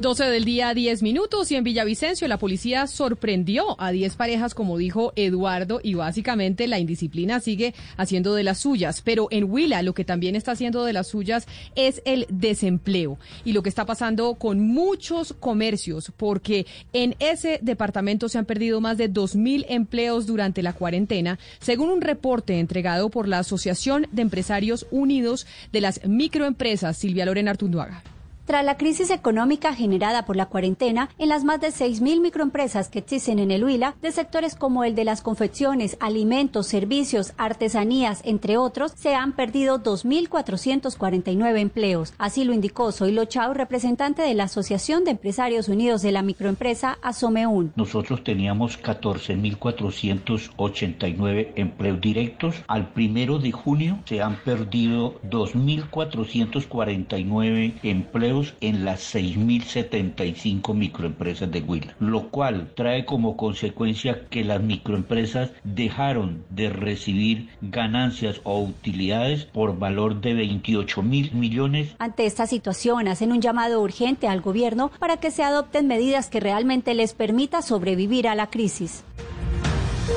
12 0.00 0.26
del 0.26 0.44
día, 0.44 0.74
10 0.74 1.02
minutos 1.02 1.50
y 1.50 1.56
en 1.56 1.64
Villavicencio 1.64 2.28
la 2.28 2.38
policía 2.38 2.86
sorprendió 2.86 3.74
a 3.80 3.90
10 3.90 4.14
parejas, 4.14 4.54
como 4.54 4.78
dijo 4.78 5.12
Eduardo, 5.16 5.80
y 5.82 5.94
básicamente 5.94 6.68
la 6.68 6.78
indisciplina 6.78 7.40
sigue 7.40 7.74
haciendo 7.96 8.34
de 8.34 8.44
las 8.44 8.58
suyas. 8.58 9.02
Pero 9.02 9.26
en 9.32 9.50
Huila 9.50 9.82
lo 9.82 9.94
que 9.94 10.04
también 10.04 10.36
está 10.36 10.52
haciendo 10.52 10.84
de 10.84 10.92
las 10.92 11.08
suyas 11.08 11.48
es 11.74 12.00
el 12.04 12.26
desempleo 12.30 13.18
y 13.44 13.54
lo 13.54 13.64
que 13.64 13.68
está 13.68 13.86
pasando 13.86 14.34
con 14.34 14.60
muchos 14.60 15.32
comercios, 15.32 16.12
porque 16.16 16.66
en 16.92 17.16
ese 17.18 17.58
departamento 17.60 18.28
se 18.28 18.38
han 18.38 18.44
perdido 18.44 18.80
más 18.80 18.98
de 18.98 19.12
2.000 19.12 19.66
empleos 19.68 20.26
durante 20.26 20.62
la 20.62 20.74
cuarentena, 20.74 21.40
según 21.58 21.90
un 21.90 22.02
reporte 22.02 22.60
entregado 22.60 23.10
por 23.10 23.26
la 23.26 23.40
Asociación 23.40 24.06
de 24.12 24.22
Empresarios 24.22 24.86
Unidos 24.92 25.44
de 25.72 25.80
las 25.80 26.06
Microempresas, 26.06 26.96
Silvia 26.96 27.26
Lorena 27.26 27.50
Artunduaga. 27.50 28.04
Tras 28.48 28.64
la 28.64 28.76
crisis 28.78 29.10
económica 29.10 29.74
generada 29.74 30.24
por 30.24 30.34
la 30.34 30.46
cuarentena, 30.46 31.10
en 31.18 31.28
las 31.28 31.44
más 31.44 31.60
de 31.60 31.68
6.000 31.68 32.22
microempresas 32.22 32.88
que 32.88 33.00
existen 33.00 33.38
en 33.40 33.50
el 33.50 33.62
Huila, 33.62 33.94
de 34.00 34.10
sectores 34.10 34.54
como 34.54 34.84
el 34.84 34.94
de 34.94 35.04
las 35.04 35.20
confecciones, 35.20 35.98
alimentos, 36.00 36.66
servicios, 36.66 37.34
artesanías, 37.36 38.22
entre 38.24 38.56
otros, 38.56 38.92
se 38.96 39.14
han 39.14 39.32
perdido 39.32 39.82
2.449 39.82 41.58
empleos. 41.58 42.14
Así 42.16 42.44
lo 42.44 42.54
indicó 42.54 42.90
Zoilo 42.90 43.26
Chau, 43.26 43.52
representante 43.52 44.22
de 44.22 44.32
la 44.32 44.44
Asociación 44.44 45.04
de 45.04 45.10
Empresarios 45.10 45.68
Unidos 45.68 46.00
de 46.00 46.12
la 46.12 46.22
Microempresa 46.22 46.96
Asomeun. 47.02 47.74
Nosotros 47.76 48.24
teníamos 48.24 48.82
14.489 48.82 51.52
empleos 51.54 52.00
directos. 52.00 52.56
Al 52.66 52.94
primero 52.94 53.38
de 53.38 53.52
junio 53.52 53.98
se 54.06 54.22
han 54.22 54.36
perdido 54.36 55.20
2.449 55.24 57.74
empleos 57.82 58.37
en 58.60 58.84
las 58.84 59.14
6.075 59.14 60.74
microempresas 60.74 61.50
de 61.50 61.60
Huila, 61.60 61.94
lo 62.00 62.28
cual 62.28 62.70
trae 62.74 63.04
como 63.04 63.36
consecuencia 63.36 64.26
que 64.30 64.44
las 64.44 64.62
microempresas 64.62 65.50
dejaron 65.64 66.44
de 66.50 66.70
recibir 66.70 67.48
ganancias 67.60 68.40
o 68.44 68.60
utilidades 68.60 69.44
por 69.44 69.78
valor 69.78 70.20
de 70.20 70.34
28 70.34 71.02
mil 71.02 71.32
millones. 71.32 71.94
Ante 71.98 72.26
esta 72.26 72.46
situación, 72.46 73.08
hacen 73.08 73.32
un 73.32 73.40
llamado 73.40 73.80
urgente 73.80 74.28
al 74.28 74.40
gobierno 74.40 74.90
para 74.98 75.18
que 75.18 75.30
se 75.30 75.42
adopten 75.42 75.86
medidas 75.86 76.28
que 76.28 76.40
realmente 76.40 76.94
les 76.94 77.14
permita 77.14 77.62
sobrevivir 77.62 78.28
a 78.28 78.34
la 78.34 78.48
crisis. 78.48 79.04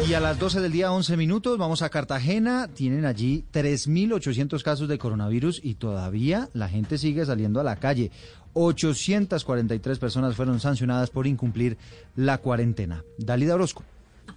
Y 0.07 0.13
a 0.13 0.19
las 0.19 0.39
12 0.39 0.61
del 0.61 0.71
día, 0.71 0.91
11 0.91 1.15
minutos, 1.15 1.57
vamos 1.57 1.81
a 1.81 1.89
Cartagena. 1.89 2.67
Tienen 2.73 3.05
allí 3.05 3.45
3.800 3.53 4.61
casos 4.63 4.87
de 4.87 4.97
coronavirus 4.97 5.61
y 5.63 5.75
todavía 5.75 6.49
la 6.53 6.67
gente 6.67 6.97
sigue 6.97 7.25
saliendo 7.25 7.59
a 7.59 7.63
la 7.63 7.75
calle. 7.77 8.11
843 8.53 9.99
personas 9.99 10.35
fueron 10.35 10.59
sancionadas 10.59 11.09
por 11.09 11.27
incumplir 11.27 11.77
la 12.15 12.39
cuarentena. 12.39 13.03
Dalida 13.17 13.55
Orozco. 13.55 13.83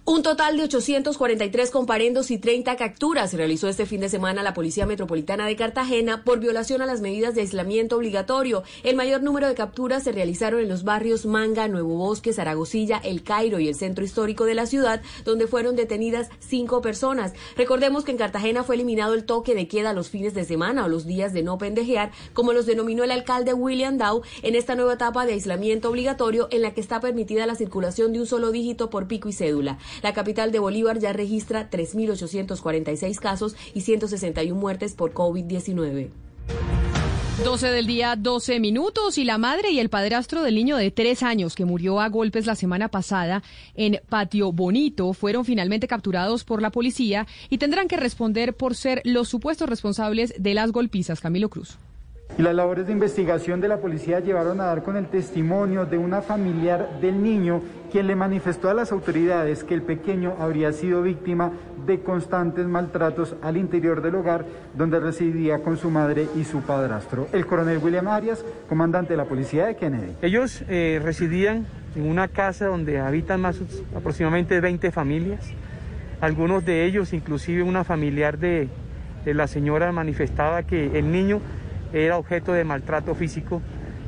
Un 0.07 0.21
total 0.21 0.55
de 0.55 0.65
843 0.65 1.71
comparendos 1.71 2.29
y 2.29 2.37
30 2.37 2.75
capturas 2.75 3.33
realizó 3.33 3.67
este 3.67 3.87
fin 3.87 4.01
de 4.01 4.07
semana 4.07 4.43
la 4.43 4.53
Policía 4.53 4.85
Metropolitana 4.85 5.47
de 5.47 5.55
Cartagena 5.55 6.23
por 6.23 6.39
violación 6.39 6.83
a 6.83 6.85
las 6.85 7.01
medidas 7.01 7.33
de 7.33 7.41
aislamiento 7.41 7.97
obligatorio. 7.97 8.61
El 8.83 8.95
mayor 8.97 9.23
número 9.23 9.47
de 9.47 9.55
capturas 9.55 10.03
se 10.03 10.11
realizaron 10.11 10.59
en 10.59 10.69
los 10.69 10.83
barrios 10.83 11.25
Manga, 11.25 11.67
Nuevo 11.67 11.95
Bosque, 11.95 12.33
Zaragozilla, 12.33 12.99
El 12.99 13.23
Cairo 13.23 13.57
y 13.57 13.67
el 13.67 13.73
centro 13.73 14.05
histórico 14.05 14.45
de 14.45 14.53
la 14.53 14.67
ciudad, 14.67 15.01
donde 15.23 15.47
fueron 15.47 15.75
detenidas 15.75 16.29
cinco 16.37 16.81
personas. 16.81 17.33
Recordemos 17.57 18.03
que 18.03 18.11
en 18.11 18.17
Cartagena 18.17 18.63
fue 18.63 18.75
eliminado 18.75 19.15
el 19.15 19.25
toque 19.25 19.55
de 19.55 19.67
queda 19.67 19.91
los 19.93 20.11
fines 20.11 20.35
de 20.35 20.45
semana 20.45 20.85
o 20.85 20.87
los 20.87 21.07
días 21.07 21.33
de 21.33 21.41
no 21.41 21.57
pendejear, 21.57 22.11
como 22.33 22.53
los 22.53 22.67
denominó 22.67 23.03
el 23.03 23.09
alcalde 23.09 23.55
William 23.55 23.97
Dow 23.97 24.21
en 24.43 24.53
esta 24.53 24.75
nueva 24.75 24.93
etapa 24.93 25.25
de 25.25 25.33
aislamiento 25.33 25.89
obligatorio 25.89 26.47
en 26.51 26.61
la 26.61 26.75
que 26.75 26.81
está 26.81 26.99
permitida 26.99 27.47
la 27.47 27.55
circulación 27.55 28.13
de 28.13 28.19
un 28.19 28.27
solo 28.27 28.51
dígito 28.51 28.91
por 28.91 29.07
pico 29.07 29.29
y 29.29 29.33
cédula. 29.33 29.79
La 30.03 30.13
capital 30.13 30.51
de 30.51 30.59
Bolívar 30.59 30.99
ya 30.99 31.13
registra 31.13 31.69
3.846 31.69 33.19
casos 33.19 33.55
y 33.73 33.81
161 33.81 34.59
muertes 34.59 34.93
por 34.93 35.13
COVID-19. 35.13 36.09
12 37.43 37.67
del 37.67 37.85
día, 37.85 38.15
12 38.15 38.59
minutos, 38.61 39.17
y 39.17 39.25
la 39.25 39.37
madre 39.37 39.69
y 39.69 39.79
el 39.79 39.89
padrastro 39.89 40.41
del 40.41 40.55
niño 40.55 40.77
de 40.77 40.89
tres 40.89 41.21
años 41.21 41.53
que 41.53 41.65
murió 41.65 41.99
a 41.99 42.07
golpes 42.07 42.45
la 42.45 42.55
semana 42.55 42.87
pasada 42.87 43.43
en 43.75 43.99
Patio 44.07 44.53
Bonito 44.53 45.11
fueron 45.13 45.43
finalmente 45.43 45.87
capturados 45.87 46.45
por 46.45 46.61
la 46.61 46.71
policía 46.71 47.27
y 47.49 47.57
tendrán 47.57 47.89
que 47.89 47.97
responder 47.97 48.55
por 48.55 48.73
ser 48.73 49.01
los 49.03 49.27
supuestos 49.27 49.69
responsables 49.69 50.33
de 50.39 50.53
las 50.53 50.71
golpizas. 50.71 51.19
Camilo 51.19 51.49
Cruz. 51.49 51.77
Y 52.37 52.41
las 52.41 52.53
labores 52.53 52.85
de 52.85 52.91
investigación 52.91 53.61
de 53.61 53.69
la 53.69 53.77
policía 53.77 54.19
llevaron 54.19 54.59
a 54.59 54.65
dar 54.65 54.83
con 54.83 54.97
el 54.97 55.07
testimonio 55.07 55.85
de 55.85 55.97
una 55.97 56.21
familiar 56.21 56.99
del 56.99 57.23
niño 57.23 57.61
quien 57.93 58.07
le 58.07 58.15
manifestó 58.15 58.69
a 58.69 58.73
las 58.73 58.91
autoridades 58.91 59.63
que 59.63 59.73
el 59.73 59.81
pequeño 59.81 60.35
habría 60.37 60.73
sido 60.73 61.01
víctima 61.01 61.53
de 61.87 62.01
constantes 62.01 62.65
maltratos 62.65 63.37
al 63.41 63.55
interior 63.55 64.01
del 64.01 64.15
hogar 64.15 64.45
donde 64.73 64.99
residía 64.99 65.59
con 65.59 65.77
su 65.77 65.89
madre 65.89 66.27
y 66.35 66.43
su 66.43 66.59
padrastro. 66.59 67.29
El 67.31 67.45
coronel 67.45 67.77
William 67.77 68.09
Arias, 68.09 68.43
comandante 68.67 69.13
de 69.13 69.17
la 69.17 69.25
policía 69.25 69.67
de 69.67 69.77
Kennedy. 69.77 70.11
Ellos 70.21 70.61
eh, 70.67 70.99
residían 71.01 71.65
en 71.95 72.05
una 72.05 72.27
casa 72.27 72.65
donde 72.65 72.99
habitan 72.99 73.39
más 73.39 73.61
aproximadamente 73.95 74.59
20 74.59 74.91
familias. 74.91 75.39
Algunos 76.19 76.65
de 76.65 76.83
ellos, 76.83 77.13
inclusive 77.13 77.63
una 77.63 77.85
familiar 77.85 78.37
de, 78.37 78.67
de 79.23 79.33
la 79.33 79.47
señora 79.47 79.93
manifestaba 79.93 80.63
que 80.63 80.99
el 80.99 81.13
niño 81.13 81.39
era 81.93 82.17
objeto 82.17 82.53
de 82.53 82.63
maltrato 82.63 83.15
físico 83.15 83.61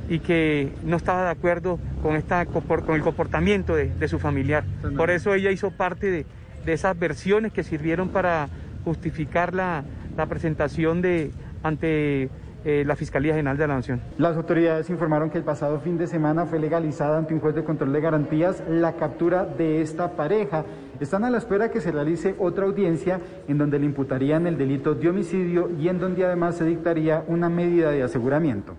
y 0.09 0.19
que 0.19 0.71
no 0.83 0.97
estaba 0.97 1.25
de 1.25 1.31
acuerdo 1.31 1.79
con, 2.01 2.15
esta, 2.15 2.45
con 2.45 2.95
el 2.95 3.01
comportamiento 3.01 3.75
de, 3.75 4.07
su 4.07 4.19
familiar. 4.19 4.63
Por 4.95 5.09
eso 5.09 5.33
ella 5.33 5.51
hizo 5.51 5.71
parte 5.71 6.11
de, 6.11 6.25
esas 6.71 6.97
versiones 6.97 7.53
que 7.53 7.63
sirvieron 7.63 8.09
para 8.09 8.49
justificar 8.83 9.53
la, 9.53 9.83
presentación 10.29 11.01
de 11.01 11.31
ante 11.63 12.29
eh, 12.65 12.83
la 12.85 12.95
Fiscalía 12.95 13.35
General 13.35 13.57
de 13.57 13.67
la 13.67 13.75
Nación. 13.75 14.01
Las 14.17 14.35
autoridades 14.35 14.89
informaron 14.89 15.29
que 15.29 15.37
el 15.37 15.43
pasado 15.43 15.79
fin 15.79 15.97
de 15.97 16.07
semana 16.07 16.45
fue 16.45 16.59
legalizada 16.59 17.17
ante 17.17 17.33
un 17.33 17.39
juez 17.39 17.55
de 17.55 17.63
control 17.63 17.93
de 17.93 18.01
garantías 18.01 18.63
la 18.67 18.93
captura 18.93 19.45
de 19.45 19.81
esta 19.81 20.11
pareja. 20.11 20.65
Están 20.99 21.23
a 21.25 21.29
la 21.29 21.37
espera 21.37 21.69
que 21.69 21.79
se 21.79 21.91
realice 21.91 22.35
otra 22.39 22.65
audiencia 22.65 23.21
en 23.47 23.57
donde 23.57 23.77
le 23.77 23.85
imputarían 23.85 24.47
el 24.47 24.57
delito 24.57 24.95
de 24.95 25.09
homicidio 25.09 25.69
y 25.79 25.89
en 25.89 25.99
donde 25.99 26.25
además 26.25 26.57
se 26.57 26.65
dictaría 26.65 27.23
una 27.27 27.49
medida 27.49 27.91
de 27.91 28.03
aseguramiento. 28.03 28.75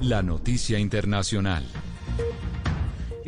La 0.00 0.22
noticia 0.22 0.78
internacional. 0.78 1.64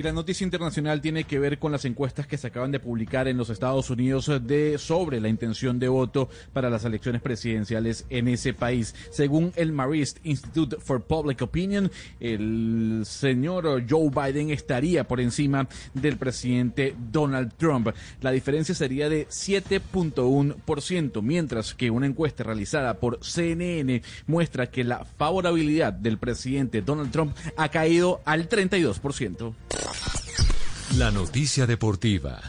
Y 0.00 0.02
la 0.02 0.12
noticia 0.12 0.46
internacional 0.46 1.02
tiene 1.02 1.24
que 1.24 1.38
ver 1.38 1.58
con 1.58 1.72
las 1.72 1.84
encuestas 1.84 2.26
que 2.26 2.38
se 2.38 2.46
acaban 2.46 2.72
de 2.72 2.80
publicar 2.80 3.28
en 3.28 3.36
los 3.36 3.50
Estados 3.50 3.90
Unidos 3.90 4.32
de 4.46 4.78
sobre 4.78 5.20
la 5.20 5.28
intención 5.28 5.78
de 5.78 5.88
voto 5.88 6.30
para 6.54 6.70
las 6.70 6.86
elecciones 6.86 7.20
presidenciales 7.20 8.06
en 8.08 8.26
ese 8.28 8.54
país. 8.54 8.94
Según 9.10 9.52
el 9.56 9.72
Marist 9.72 10.16
Institute 10.24 10.78
for 10.80 11.02
Public 11.02 11.42
Opinion, 11.42 11.90
el 12.18 13.02
señor 13.04 13.84
Joe 13.86 14.08
Biden 14.08 14.48
estaría 14.48 15.06
por 15.06 15.20
encima 15.20 15.68
del 15.92 16.16
presidente 16.16 16.94
Donald 17.12 17.52
Trump. 17.58 17.88
La 18.22 18.30
diferencia 18.30 18.74
sería 18.74 19.10
de 19.10 19.28
7.1%, 19.28 21.20
mientras 21.20 21.74
que 21.74 21.90
una 21.90 22.06
encuesta 22.06 22.42
realizada 22.42 22.94
por 22.94 23.22
CNN 23.22 24.00
muestra 24.26 24.70
que 24.70 24.82
la 24.82 25.04
favorabilidad 25.04 25.92
del 25.92 26.16
presidente 26.16 26.80
Donald 26.80 27.12
Trump 27.12 27.36
ha 27.58 27.68
caído 27.68 28.22
al 28.24 28.48
32%. 28.48 29.52
La 30.96 31.10
noticia 31.10 31.66
deportiva. 31.66 32.40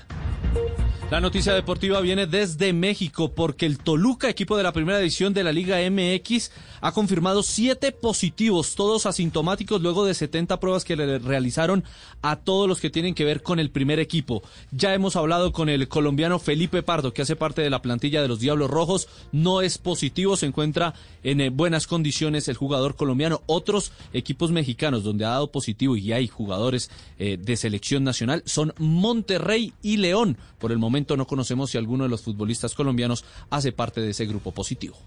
La 1.11 1.19
noticia 1.19 1.53
deportiva 1.53 1.99
viene 1.99 2.25
desde 2.25 2.71
México 2.71 3.33
porque 3.33 3.65
el 3.65 3.77
Toluca, 3.77 4.29
equipo 4.29 4.55
de 4.55 4.63
la 4.63 4.71
primera 4.71 4.99
edición 4.99 5.33
de 5.33 5.43
la 5.43 5.51
Liga 5.51 5.77
MX, 5.77 6.51
ha 6.81 6.91
confirmado 6.91 7.43
siete 7.43 7.91
positivos, 7.91 8.75
todos 8.75 9.05
asintomáticos 9.05 9.81
luego 9.81 10.05
de 10.05 10.13
70 10.13 10.59
pruebas 10.59 10.83
que 10.83 10.95
le 10.95 11.19
realizaron 11.19 11.83
a 12.21 12.37
todos 12.37 12.67
los 12.67 12.79
que 12.79 12.89
tienen 12.89 13.15
que 13.15 13.25
ver 13.25 13.43
con 13.43 13.59
el 13.59 13.69
primer 13.69 13.99
equipo. 13.99 14.41
Ya 14.71 14.93
hemos 14.93 15.15
hablado 15.15 15.51
con 15.51 15.69
el 15.69 15.87
colombiano 15.87 16.39
Felipe 16.39 16.83
Pardo, 16.83 17.13
que 17.13 17.21
hace 17.21 17.35
parte 17.35 17.61
de 17.61 17.69
la 17.69 17.81
plantilla 17.81 18.21
de 18.21 18.27
los 18.27 18.39
Diablos 18.39 18.69
Rojos, 18.69 19.07
no 19.31 19.61
es 19.61 19.77
positivo, 19.77 20.35
se 20.35 20.47
encuentra 20.47 20.93
en 21.23 21.41
eh, 21.41 21.49
buenas 21.49 21.87
condiciones 21.87 22.47
el 22.47 22.57
jugador 22.57 22.95
colombiano. 22.95 23.41
Otros 23.45 23.91
equipos 24.13 24.51
mexicanos 24.51 25.03
donde 25.03 25.25
ha 25.25 25.29
dado 25.29 25.51
positivo 25.51 25.95
y 25.95 26.11
hay 26.11 26.27
jugadores 26.27 26.89
eh, 27.19 27.37
de 27.39 27.57
selección 27.57 28.03
nacional 28.03 28.43
son 28.45 28.73
Monterrey 28.77 29.73
y 29.81 29.97
León. 29.97 30.37
Por 30.59 30.71
el 30.71 30.79
momento 30.79 31.15
no 31.17 31.27
conocemos 31.27 31.71
si 31.71 31.77
alguno 31.77 32.03
de 32.03 32.09
los 32.09 32.21
futbolistas 32.21 32.73
colombianos 32.73 33.23
hace 33.49 33.71
parte 33.71 34.01
de 34.01 34.11
ese 34.11 34.25
grupo 34.25 34.51
positivo. 34.51 34.97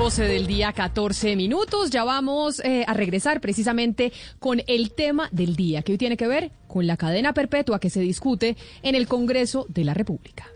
12 0.00 0.22
del 0.24 0.46
día, 0.46 0.72
14 0.72 1.36
minutos. 1.36 1.90
Ya 1.90 2.04
vamos 2.04 2.60
eh, 2.60 2.84
a 2.86 2.94
regresar 2.94 3.42
precisamente 3.42 4.12
con 4.38 4.62
el 4.66 4.92
tema 4.92 5.28
del 5.30 5.56
día, 5.56 5.82
que 5.82 5.92
hoy 5.92 5.98
tiene 5.98 6.16
que 6.16 6.26
ver 6.26 6.52
con 6.66 6.86
la 6.86 6.96
cadena 6.96 7.34
perpetua 7.34 7.78
que 7.78 7.90
se 7.90 8.00
discute 8.00 8.56
en 8.82 8.94
el 8.94 9.06
Congreso 9.06 9.66
de 9.68 9.84
la 9.84 9.92
República. 9.92 10.46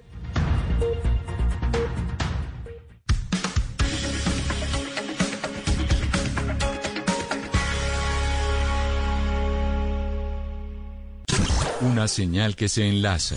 Una 11.82 12.08
señal 12.08 12.56
que 12.56 12.68
se 12.68 12.88
enlaza 12.88 13.36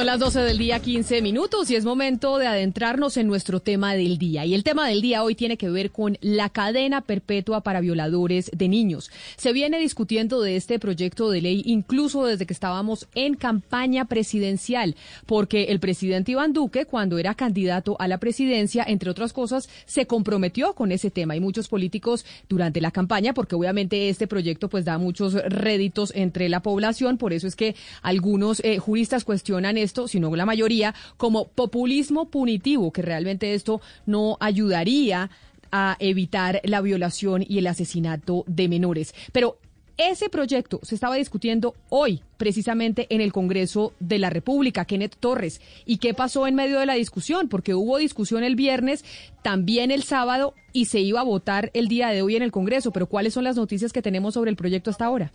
Son 0.00 0.06
las 0.06 0.18
12 0.18 0.40
del 0.40 0.56
día, 0.56 0.80
15 0.80 1.20
minutos, 1.20 1.70
y 1.70 1.76
es 1.76 1.84
momento 1.84 2.38
de 2.38 2.46
adentrarnos 2.46 3.18
en 3.18 3.26
nuestro 3.26 3.60
tema 3.60 3.94
del 3.94 4.16
día. 4.16 4.46
Y 4.46 4.54
el 4.54 4.64
tema 4.64 4.88
del 4.88 5.02
día 5.02 5.22
hoy 5.22 5.34
tiene 5.34 5.58
que 5.58 5.68
ver 5.68 5.90
con 5.90 6.16
la 6.22 6.48
cadena 6.48 7.02
perpetua 7.02 7.60
para 7.60 7.82
violadores 7.82 8.50
de 8.56 8.68
niños. 8.68 9.10
Se 9.36 9.52
viene 9.52 9.78
discutiendo 9.78 10.40
de 10.40 10.56
este 10.56 10.78
proyecto 10.78 11.28
de 11.28 11.42
ley 11.42 11.62
incluso 11.66 12.24
desde 12.24 12.46
que 12.46 12.54
estábamos 12.54 13.08
en 13.14 13.34
campaña 13.34 14.06
presidencial, 14.06 14.96
porque 15.26 15.64
el 15.64 15.80
presidente 15.80 16.32
Iván 16.32 16.54
Duque, 16.54 16.86
cuando 16.86 17.18
era 17.18 17.34
candidato 17.34 17.96
a 17.98 18.08
la 18.08 18.16
presidencia, 18.16 18.82
entre 18.88 19.10
otras 19.10 19.34
cosas, 19.34 19.68
se 19.84 20.06
comprometió 20.06 20.72
con 20.72 20.92
ese 20.92 21.10
tema. 21.10 21.36
Y 21.36 21.40
muchos 21.40 21.68
políticos 21.68 22.24
durante 22.48 22.80
la 22.80 22.90
campaña, 22.90 23.34
porque 23.34 23.54
obviamente 23.54 24.08
este 24.08 24.26
proyecto 24.26 24.70
pues 24.70 24.86
da 24.86 24.96
muchos 24.96 25.34
réditos 25.34 26.10
entre 26.16 26.48
la 26.48 26.60
población, 26.60 27.18
por 27.18 27.34
eso 27.34 27.46
es 27.46 27.54
que 27.54 27.76
algunos 28.00 28.60
eh, 28.64 28.78
juristas 28.78 29.24
cuestionan 29.24 29.76
esto, 29.76 29.89
sino 30.08 30.34
la 30.34 30.46
mayoría, 30.46 30.94
como 31.16 31.48
populismo 31.48 32.30
punitivo, 32.30 32.92
que 32.92 33.02
realmente 33.02 33.54
esto 33.54 33.80
no 34.06 34.36
ayudaría 34.40 35.30
a 35.72 35.96
evitar 36.00 36.60
la 36.64 36.80
violación 36.80 37.44
y 37.46 37.58
el 37.58 37.66
asesinato 37.66 38.44
de 38.46 38.68
menores. 38.68 39.14
Pero 39.32 39.58
ese 39.96 40.30
proyecto 40.30 40.80
se 40.82 40.94
estaba 40.94 41.16
discutiendo 41.16 41.74
hoy, 41.90 42.22
precisamente 42.38 43.06
en 43.10 43.20
el 43.20 43.32
Congreso 43.32 43.92
de 44.00 44.18
la 44.18 44.30
República, 44.30 44.86
Kenneth 44.86 45.16
Torres. 45.20 45.60
¿Y 45.84 45.98
qué 45.98 46.14
pasó 46.14 46.46
en 46.46 46.54
medio 46.54 46.80
de 46.80 46.86
la 46.86 46.94
discusión? 46.94 47.48
Porque 47.50 47.74
hubo 47.74 47.98
discusión 47.98 48.42
el 48.42 48.56
viernes, 48.56 49.04
también 49.42 49.90
el 49.90 50.02
sábado, 50.02 50.54
y 50.72 50.86
se 50.86 51.00
iba 51.00 51.20
a 51.20 51.24
votar 51.24 51.70
el 51.74 51.88
día 51.88 52.08
de 52.08 52.22
hoy 52.22 52.34
en 52.36 52.42
el 52.42 52.50
Congreso. 52.50 52.92
Pero 52.92 53.08
¿cuáles 53.08 53.34
son 53.34 53.44
las 53.44 53.56
noticias 53.56 53.92
que 53.92 54.00
tenemos 54.00 54.34
sobre 54.34 54.50
el 54.50 54.56
proyecto 54.56 54.88
hasta 54.88 55.04
ahora? 55.04 55.32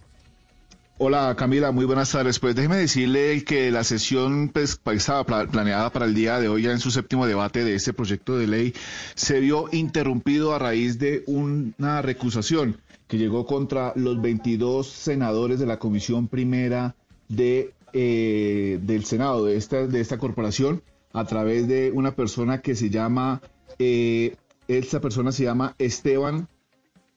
Hola 0.98 1.36
Camila, 1.38 1.74
muy 1.74 1.84
buenas 1.84 2.14
tardes. 2.14 2.40
Pues 2.40 2.56
déjeme 2.56 2.78
decirle 2.78 3.44
que 3.44 3.70
la 3.70 3.84
sesión 3.84 4.48
pues, 4.48 4.80
estaba 4.94 5.26
planeada 5.26 5.92
para 5.92 6.06
el 6.06 6.16
día 6.16 6.40
de 6.40 6.48
hoy, 6.48 6.62
ya 6.62 6.72
en 6.72 6.80
su 6.80 6.90
séptimo 6.90 7.28
debate 7.28 7.66
de 7.66 7.76
este 7.76 7.92
proyecto 7.92 8.38
de 8.38 8.48
ley, 8.48 8.74
se 9.14 9.42
vio 9.42 9.66
interrumpido 9.74 10.56
a 10.56 10.60
raíz 10.60 10.98
de 10.98 11.26
una 11.28 12.02
recusación 12.02 12.78
que 13.10 13.18
llegó 13.18 13.46
contra 13.46 13.92
los 13.98 14.22
22 14.22 14.88
senadores 14.88 15.60
de 15.60 15.66
la 15.66 15.80
Comisión 15.80 16.30
Primera 16.30 16.96
de, 17.28 17.74
eh, 17.92 18.80
del 18.82 19.04
Senado, 19.04 19.44
de 19.44 19.58
esta, 19.58 19.88
de 19.88 20.00
esta 20.00 20.18
corporación, 20.18 20.82
a 21.12 21.26
través 21.26 21.68
de 21.68 21.92
una 21.94 22.16
persona 22.16 22.62
que 22.62 22.74
se 22.74 22.90
llama, 22.90 23.42
eh, 23.80 24.38
esta 24.70 25.02
persona 25.02 25.34
se 25.34 25.44
llama 25.44 25.76
Esteban 25.78 26.48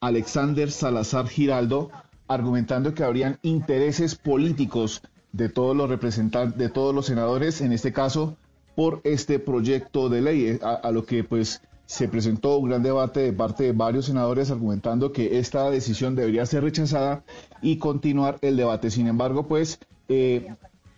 Alexander 0.01 0.71
Salazar 0.71 1.29
Giraldo, 1.29 1.91
argumentando 2.29 2.95
que 2.95 3.03
habrían 3.03 3.39
intereses 3.43 4.15
políticos 4.15 5.03
de 5.33 5.49
todos 5.49 5.77
los 5.77 5.89
representantes, 5.89 6.59
de 6.59 6.69
todos 6.69 6.95
los 6.95 7.07
senadores, 7.07 7.61
en 7.61 7.73
este 7.73 7.93
caso, 7.93 8.37
por 8.75 9.01
este 9.05 9.39
proyecto 9.39 10.09
de 10.09 10.23
ley, 10.23 10.47
eh, 10.47 10.61
a, 10.63 10.91
lo 10.93 11.05
que 11.05 11.25
pues 11.25 11.63
se 11.87 12.07
presentó 12.07 12.59
un 12.59 12.69
gran 12.69 12.83
debate 12.83 13.21
de 13.21 13.33
parte 13.33 13.65
de 13.65 13.73
varios 13.73 14.07
senadores 14.07 14.51
argumentando 14.51 15.11
que 15.11 15.39
esta 15.39 15.71
decisión 15.71 16.15
debería 16.15 16.47
ser 16.47 16.63
rechazada 16.63 17.25
y 17.63 17.79
continuar 17.79 18.39
el 18.43 18.57
debate. 18.57 18.91
Sin 18.91 19.07
embargo, 19.07 19.49
pues 19.49 19.81
eh, 20.09 20.55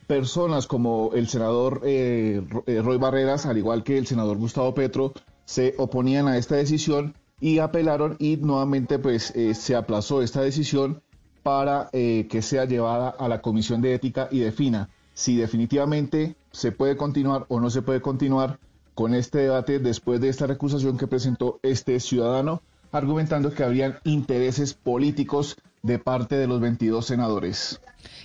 personas 0.07 0.67
como 0.67 1.13
el 1.15 1.29
senador 1.29 1.81
eh, 1.85 2.43
Roy 2.67 2.99
Barreras, 2.99 3.47
al 3.47 3.57
igual 3.57 3.85
que 3.85 3.97
el 3.97 4.07
senador 4.07 4.37
Gustavo 4.37 4.75
Petro, 4.75 5.13
se 5.45 5.75
oponían 5.79 6.29
a 6.29 6.37
esta 6.37 6.57
decisión 6.57 7.15
y 7.41 7.61
apelaron 7.61 8.17
y 8.19 8.37
nuevamente 8.37 8.99
pues 8.99 9.33
se 9.55 9.75
aplazó 9.75 10.21
esta 10.21 10.43
decisión 10.43 11.03
para 11.43 11.89
eh, 11.93 12.27
que 12.31 12.43
sea 12.43 12.65
llevada 12.65 13.11
a 13.11 13.29
la 13.29 13.41
Comisión 13.41 13.81
de 13.81 13.95
Ética 13.95 14.29
y 14.31 14.41
defina 14.41 14.89
si 15.15 15.37
definitivamente 15.37 16.35
se 16.51 16.73
puede 16.73 16.97
continuar 16.97 17.45
o 17.49 17.61
no 17.61 17.71
se 17.71 17.83
puede 17.83 18.01
continuar 18.01 18.59
con 18.95 19.15
este 19.15 19.39
debate 19.39 19.79
después 19.79 20.21
de 20.21 20.29
esta 20.29 20.47
recusación 20.47 20.99
que 20.99 21.07
presentó 21.07 21.59
este 21.63 22.01
ciudadano, 22.01 22.63
argumentando 22.93 23.53
que 23.53 23.63
habrían 23.63 23.99
intereses 24.05 24.75
políticos 24.75 25.57
de 25.83 25.99
parte 25.99 26.37
de 26.37 26.47
los 26.47 26.61
22 26.61 27.07
senadores. 27.07 27.81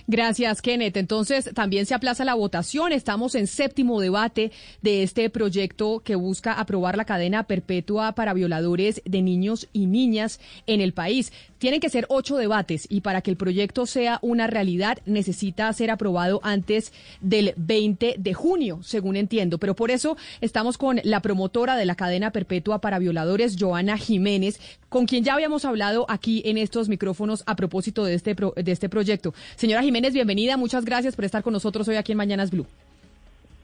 Gracias, 0.06 0.62
Kenneth. 0.62 0.96
Entonces, 0.96 1.50
también 1.54 1.84
se 1.84 1.94
aplaza 1.94 2.24
la 2.24 2.34
votación. 2.34 2.92
Estamos 2.92 3.34
en 3.34 3.46
séptimo 3.46 4.00
debate 4.00 4.52
de 4.80 5.02
este 5.02 5.28
proyecto 5.30 6.00
que 6.00 6.14
busca 6.14 6.52
aprobar 6.52 6.96
la 6.96 7.04
cadena 7.04 7.42
perpetua 7.42 8.12
para 8.12 8.32
violadores 8.32 9.02
de 9.04 9.22
niños 9.22 9.68
y 9.72 9.86
niñas 9.86 10.40
en 10.66 10.80
el 10.80 10.92
país. 10.92 11.32
Tienen 11.58 11.80
que 11.80 11.88
ser 11.88 12.06
ocho 12.08 12.36
debates 12.36 12.86
y 12.90 13.00
para 13.00 13.22
que 13.22 13.30
el 13.30 13.36
proyecto 13.36 13.86
sea 13.86 14.18
una 14.22 14.46
realidad 14.46 14.98
necesita 15.06 15.72
ser 15.72 15.90
aprobado 15.90 16.40
antes 16.42 16.92
del 17.20 17.54
20 17.56 18.16
de 18.18 18.34
junio, 18.34 18.80
según 18.82 19.16
entiendo. 19.16 19.58
Pero 19.58 19.74
por 19.74 19.90
eso 19.90 20.16
estamos 20.40 20.78
con 20.78 21.00
la 21.02 21.20
promotora 21.20 21.76
de 21.76 21.86
la 21.86 21.94
cadena 21.94 22.30
perpetua 22.30 22.80
para 22.80 22.98
violadores, 22.98 23.56
Joana 23.58 23.96
Jiménez, 23.96 24.60
con 24.88 25.06
quien 25.06 25.24
ya 25.24 25.34
habíamos 25.34 25.64
hablado 25.64 26.06
aquí 26.08 26.42
en 26.44 26.58
estos 26.58 26.88
micrófonos 26.88 27.42
a 27.46 27.56
propósito 27.56 28.04
de 28.04 28.14
este, 28.14 28.34
de 28.34 28.72
este 28.72 28.88
proyecto. 28.88 29.34
Señora 29.56 29.82
Jiménez, 29.82 30.12
bienvenida. 30.12 30.56
Muchas 30.56 30.84
gracias 30.84 31.16
por 31.16 31.24
estar 31.24 31.42
con 31.42 31.52
nosotros 31.52 31.88
hoy 31.88 31.96
aquí 31.96 32.12
en 32.12 32.18
Mañanas 32.18 32.50
Blue. 32.50 32.66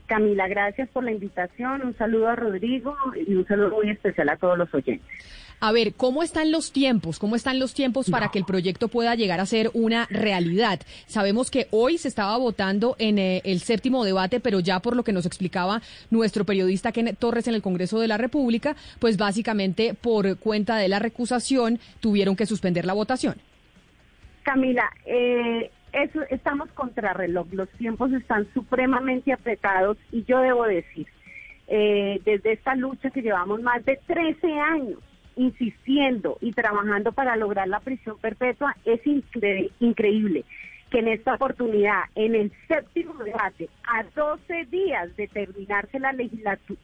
Camila, 0.06 0.46
gracias 0.48 0.88
por 0.90 1.04
la 1.04 1.12
invitación. 1.12 1.82
Un 1.82 1.96
saludo 1.96 2.28
a 2.28 2.36
Rodrigo 2.36 2.96
y 3.26 3.34
un 3.34 3.46
saludo 3.46 3.70
muy 3.70 3.90
especial 3.90 4.28
a 4.28 4.36
todos 4.36 4.58
los 4.58 4.72
oyentes. 4.74 5.08
A 5.64 5.70
ver, 5.70 5.94
¿cómo 5.94 6.24
están 6.24 6.50
los 6.50 6.72
tiempos? 6.72 7.20
¿Cómo 7.20 7.36
están 7.36 7.60
los 7.60 7.72
tiempos 7.72 8.10
para 8.10 8.30
que 8.32 8.38
el 8.40 8.44
proyecto 8.44 8.88
pueda 8.88 9.14
llegar 9.14 9.38
a 9.38 9.46
ser 9.46 9.70
una 9.74 10.08
realidad? 10.10 10.80
Sabemos 11.06 11.52
que 11.52 11.68
hoy 11.70 11.98
se 11.98 12.08
estaba 12.08 12.36
votando 12.36 12.96
en 12.98 13.20
eh, 13.20 13.42
el 13.44 13.60
séptimo 13.60 14.04
debate, 14.04 14.40
pero 14.40 14.58
ya 14.58 14.80
por 14.80 14.96
lo 14.96 15.04
que 15.04 15.12
nos 15.12 15.24
explicaba 15.24 15.80
nuestro 16.10 16.44
periodista 16.44 16.90
Kenneth 16.90 17.20
Torres 17.20 17.46
en 17.46 17.54
el 17.54 17.62
Congreso 17.62 18.00
de 18.00 18.08
la 18.08 18.18
República, 18.18 18.74
pues 18.98 19.16
básicamente 19.16 19.94
por 19.94 20.36
cuenta 20.40 20.78
de 20.78 20.88
la 20.88 20.98
recusación 20.98 21.78
tuvieron 22.00 22.34
que 22.34 22.46
suspender 22.46 22.84
la 22.84 22.94
votación. 22.94 23.36
Camila, 24.42 24.90
eh, 25.06 25.70
eso, 25.92 26.22
estamos 26.30 26.72
contra 26.72 27.12
reloj, 27.12 27.46
los 27.52 27.68
tiempos 27.78 28.12
están 28.12 28.52
supremamente 28.52 29.32
apretados 29.32 29.96
y 30.10 30.24
yo 30.24 30.40
debo 30.40 30.64
decir, 30.64 31.06
eh, 31.68 32.20
desde 32.24 32.54
esta 32.54 32.74
lucha 32.74 33.10
que 33.10 33.22
llevamos 33.22 33.62
más 33.62 33.84
de 33.84 34.00
13 34.08 34.58
años 34.58 34.98
insistiendo 35.36 36.38
y 36.40 36.52
trabajando 36.52 37.12
para 37.12 37.36
lograr 37.36 37.68
la 37.68 37.80
prisión 37.80 38.18
perpetua, 38.18 38.76
es 38.84 39.00
increíble 39.80 40.44
que 40.90 40.98
en 40.98 41.08
esta 41.08 41.34
oportunidad, 41.34 42.02
en 42.14 42.34
el 42.34 42.52
séptimo 42.68 43.14
debate, 43.24 43.70
a 43.84 44.04
12 44.14 44.66
días 44.66 45.16
de 45.16 45.26
terminarse 45.26 45.98
la, 45.98 46.14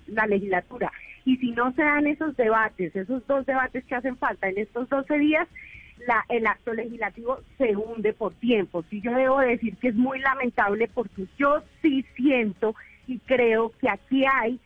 la 0.06 0.26
legislatura, 0.26 0.90
y 1.26 1.36
si 1.36 1.50
no 1.50 1.72
se 1.74 1.82
dan 1.82 2.06
esos 2.06 2.34
debates, 2.36 2.96
esos 2.96 3.26
dos 3.26 3.44
debates 3.44 3.84
que 3.84 3.94
hacen 3.94 4.16
falta 4.16 4.48
en 4.48 4.56
estos 4.56 4.88
12 4.88 5.18
días, 5.18 5.46
la, 6.06 6.24
el 6.30 6.46
acto 6.46 6.72
legislativo 6.72 7.40
se 7.58 7.76
hunde 7.76 8.14
por 8.14 8.32
tiempo. 8.34 8.82
Y 8.90 9.02
yo 9.02 9.12
debo 9.12 9.40
decir 9.40 9.76
que 9.76 9.88
es 9.88 9.94
muy 9.94 10.20
lamentable 10.20 10.88
porque 10.88 11.26
yo 11.38 11.62
sí 11.82 12.02
siento 12.16 12.74
y 13.06 13.18
creo 13.18 13.72
que 13.78 13.90
aquí 13.90 14.24
hay 14.24 14.58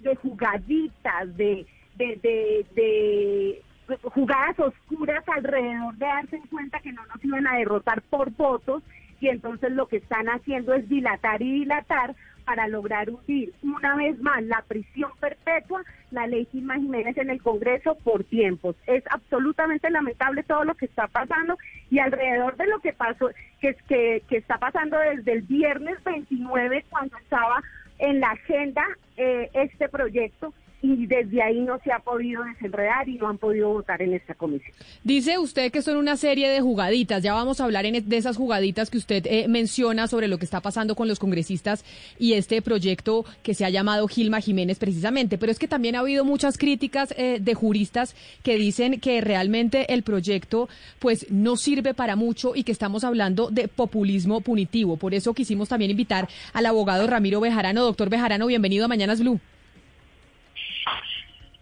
de 0.00 0.16
jugaditas, 0.16 1.36
de, 1.36 1.64
de, 1.96 2.64
de, 2.74 3.62
jugadas 4.02 4.58
oscuras 4.58 5.24
alrededor 5.28 5.94
de 5.96 6.06
darse 6.06 6.36
en 6.36 6.46
cuenta 6.46 6.80
que 6.80 6.92
no 6.92 7.04
nos 7.06 7.24
iban 7.24 7.46
a 7.46 7.56
derrotar 7.56 8.02
por 8.02 8.30
votos 8.30 8.82
y 9.20 9.28
entonces 9.28 9.72
lo 9.72 9.86
que 9.86 9.98
están 9.98 10.26
haciendo 10.28 10.74
es 10.74 10.88
dilatar 10.88 11.42
y 11.42 11.60
dilatar 11.60 12.14
para 12.44 12.66
lograr 12.66 13.08
unir 13.08 13.52
una 13.62 13.94
vez 13.96 14.18
más 14.20 14.42
la 14.42 14.62
prisión 14.66 15.10
perpetua, 15.20 15.82
la 16.10 16.26
ley 16.26 16.48
Gilma 16.50 16.74
Jiménez 16.74 17.16
en 17.16 17.30
el 17.30 17.40
Congreso 17.40 17.96
por 18.02 18.24
tiempos. 18.24 18.74
Es 18.86 19.04
absolutamente 19.10 19.88
lamentable 19.90 20.42
todo 20.42 20.64
lo 20.64 20.74
que 20.74 20.86
está 20.86 21.06
pasando 21.06 21.56
y 21.90 22.00
alrededor 22.00 22.56
de 22.56 22.66
lo 22.66 22.80
que 22.80 22.92
pasó, 22.92 23.30
que, 23.60 23.76
que, 23.88 24.22
que 24.28 24.38
está 24.38 24.58
pasando 24.58 24.98
desde 24.98 25.32
el 25.32 25.42
viernes 25.42 26.02
29 26.02 26.84
cuando 26.90 27.16
estaba 27.18 27.62
en 27.98 28.18
la 28.18 28.30
agenda 28.30 28.84
eh, 29.16 29.50
este 29.54 29.88
proyecto 29.88 30.52
y 30.82 31.06
desde 31.06 31.40
ahí 31.40 31.60
no 31.60 31.78
se 31.84 31.92
ha 31.92 32.00
podido 32.00 32.42
desenredar 32.42 33.08
y 33.08 33.14
no 33.14 33.28
han 33.28 33.38
podido 33.38 33.68
votar 33.68 34.02
en 34.02 34.14
esta 34.14 34.34
comisión. 34.34 34.74
Dice 35.04 35.38
usted 35.38 35.70
que 35.70 35.80
son 35.80 35.96
una 35.96 36.16
serie 36.16 36.48
de 36.50 36.60
jugaditas, 36.60 37.22
ya 37.22 37.34
vamos 37.34 37.60
a 37.60 37.64
hablar 37.64 37.86
en, 37.86 38.08
de 38.08 38.16
esas 38.16 38.36
jugaditas 38.36 38.90
que 38.90 38.98
usted 38.98 39.24
eh, 39.26 39.46
menciona 39.48 40.08
sobre 40.08 40.26
lo 40.26 40.38
que 40.38 40.44
está 40.44 40.60
pasando 40.60 40.96
con 40.96 41.06
los 41.06 41.20
congresistas 41.20 41.84
y 42.18 42.32
este 42.32 42.62
proyecto 42.62 43.24
que 43.44 43.54
se 43.54 43.64
ha 43.64 43.70
llamado 43.70 44.08
Gilma 44.08 44.40
Jiménez 44.40 44.78
precisamente, 44.78 45.38
pero 45.38 45.52
es 45.52 45.58
que 45.60 45.68
también 45.68 45.94
ha 45.94 46.00
habido 46.00 46.24
muchas 46.24 46.58
críticas 46.58 47.14
eh, 47.16 47.38
de 47.40 47.54
juristas 47.54 48.16
que 48.42 48.56
dicen 48.56 48.98
que 48.98 49.20
realmente 49.20 49.94
el 49.94 50.02
proyecto 50.02 50.68
pues 50.98 51.30
no 51.30 51.56
sirve 51.56 51.94
para 51.94 52.16
mucho 52.16 52.56
y 52.56 52.64
que 52.64 52.72
estamos 52.72 53.04
hablando 53.04 53.50
de 53.50 53.68
populismo 53.68 54.40
punitivo. 54.40 54.96
Por 54.96 55.14
eso 55.14 55.32
quisimos 55.32 55.68
también 55.68 55.92
invitar 55.92 56.28
al 56.52 56.66
abogado 56.66 57.06
Ramiro 57.06 57.40
Bejarano. 57.40 57.84
Doctor 57.84 58.10
Bejarano, 58.10 58.46
bienvenido 58.46 58.84
a 58.84 58.88
Mañanas 58.88 59.20
Blue. 59.20 59.40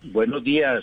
Buenos 0.03 0.43
días, 0.43 0.83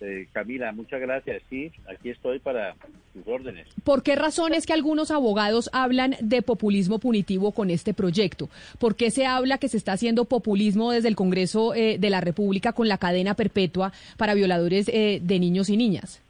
eh, 0.00 0.26
Camila, 0.32 0.72
muchas 0.72 1.00
gracias. 1.00 1.42
Sí, 1.50 1.70
aquí 1.86 2.10
estoy 2.10 2.38
para 2.38 2.74
sus 3.12 3.26
órdenes. 3.26 3.66
¿Por 3.84 4.02
qué 4.02 4.16
razón 4.16 4.54
es 4.54 4.66
que 4.66 4.72
algunos 4.72 5.10
abogados 5.10 5.70
hablan 5.72 6.16
de 6.20 6.42
populismo 6.42 6.98
punitivo 6.98 7.52
con 7.52 7.70
este 7.70 7.94
proyecto? 7.94 8.48
¿Por 8.78 8.96
qué 8.96 9.10
se 9.10 9.26
habla 9.26 9.58
que 9.58 9.68
se 9.68 9.76
está 9.76 9.92
haciendo 9.92 10.24
populismo 10.24 10.90
desde 10.90 11.08
el 11.08 11.16
Congreso 11.16 11.74
eh, 11.74 11.98
de 11.98 12.10
la 12.10 12.20
República 12.20 12.72
con 12.72 12.88
la 12.88 12.98
cadena 12.98 13.34
perpetua 13.34 13.92
para 14.16 14.34
violadores 14.34 14.88
eh, 14.88 15.20
de 15.22 15.38
niños 15.38 15.68
y 15.68 15.76
niñas? 15.76 16.22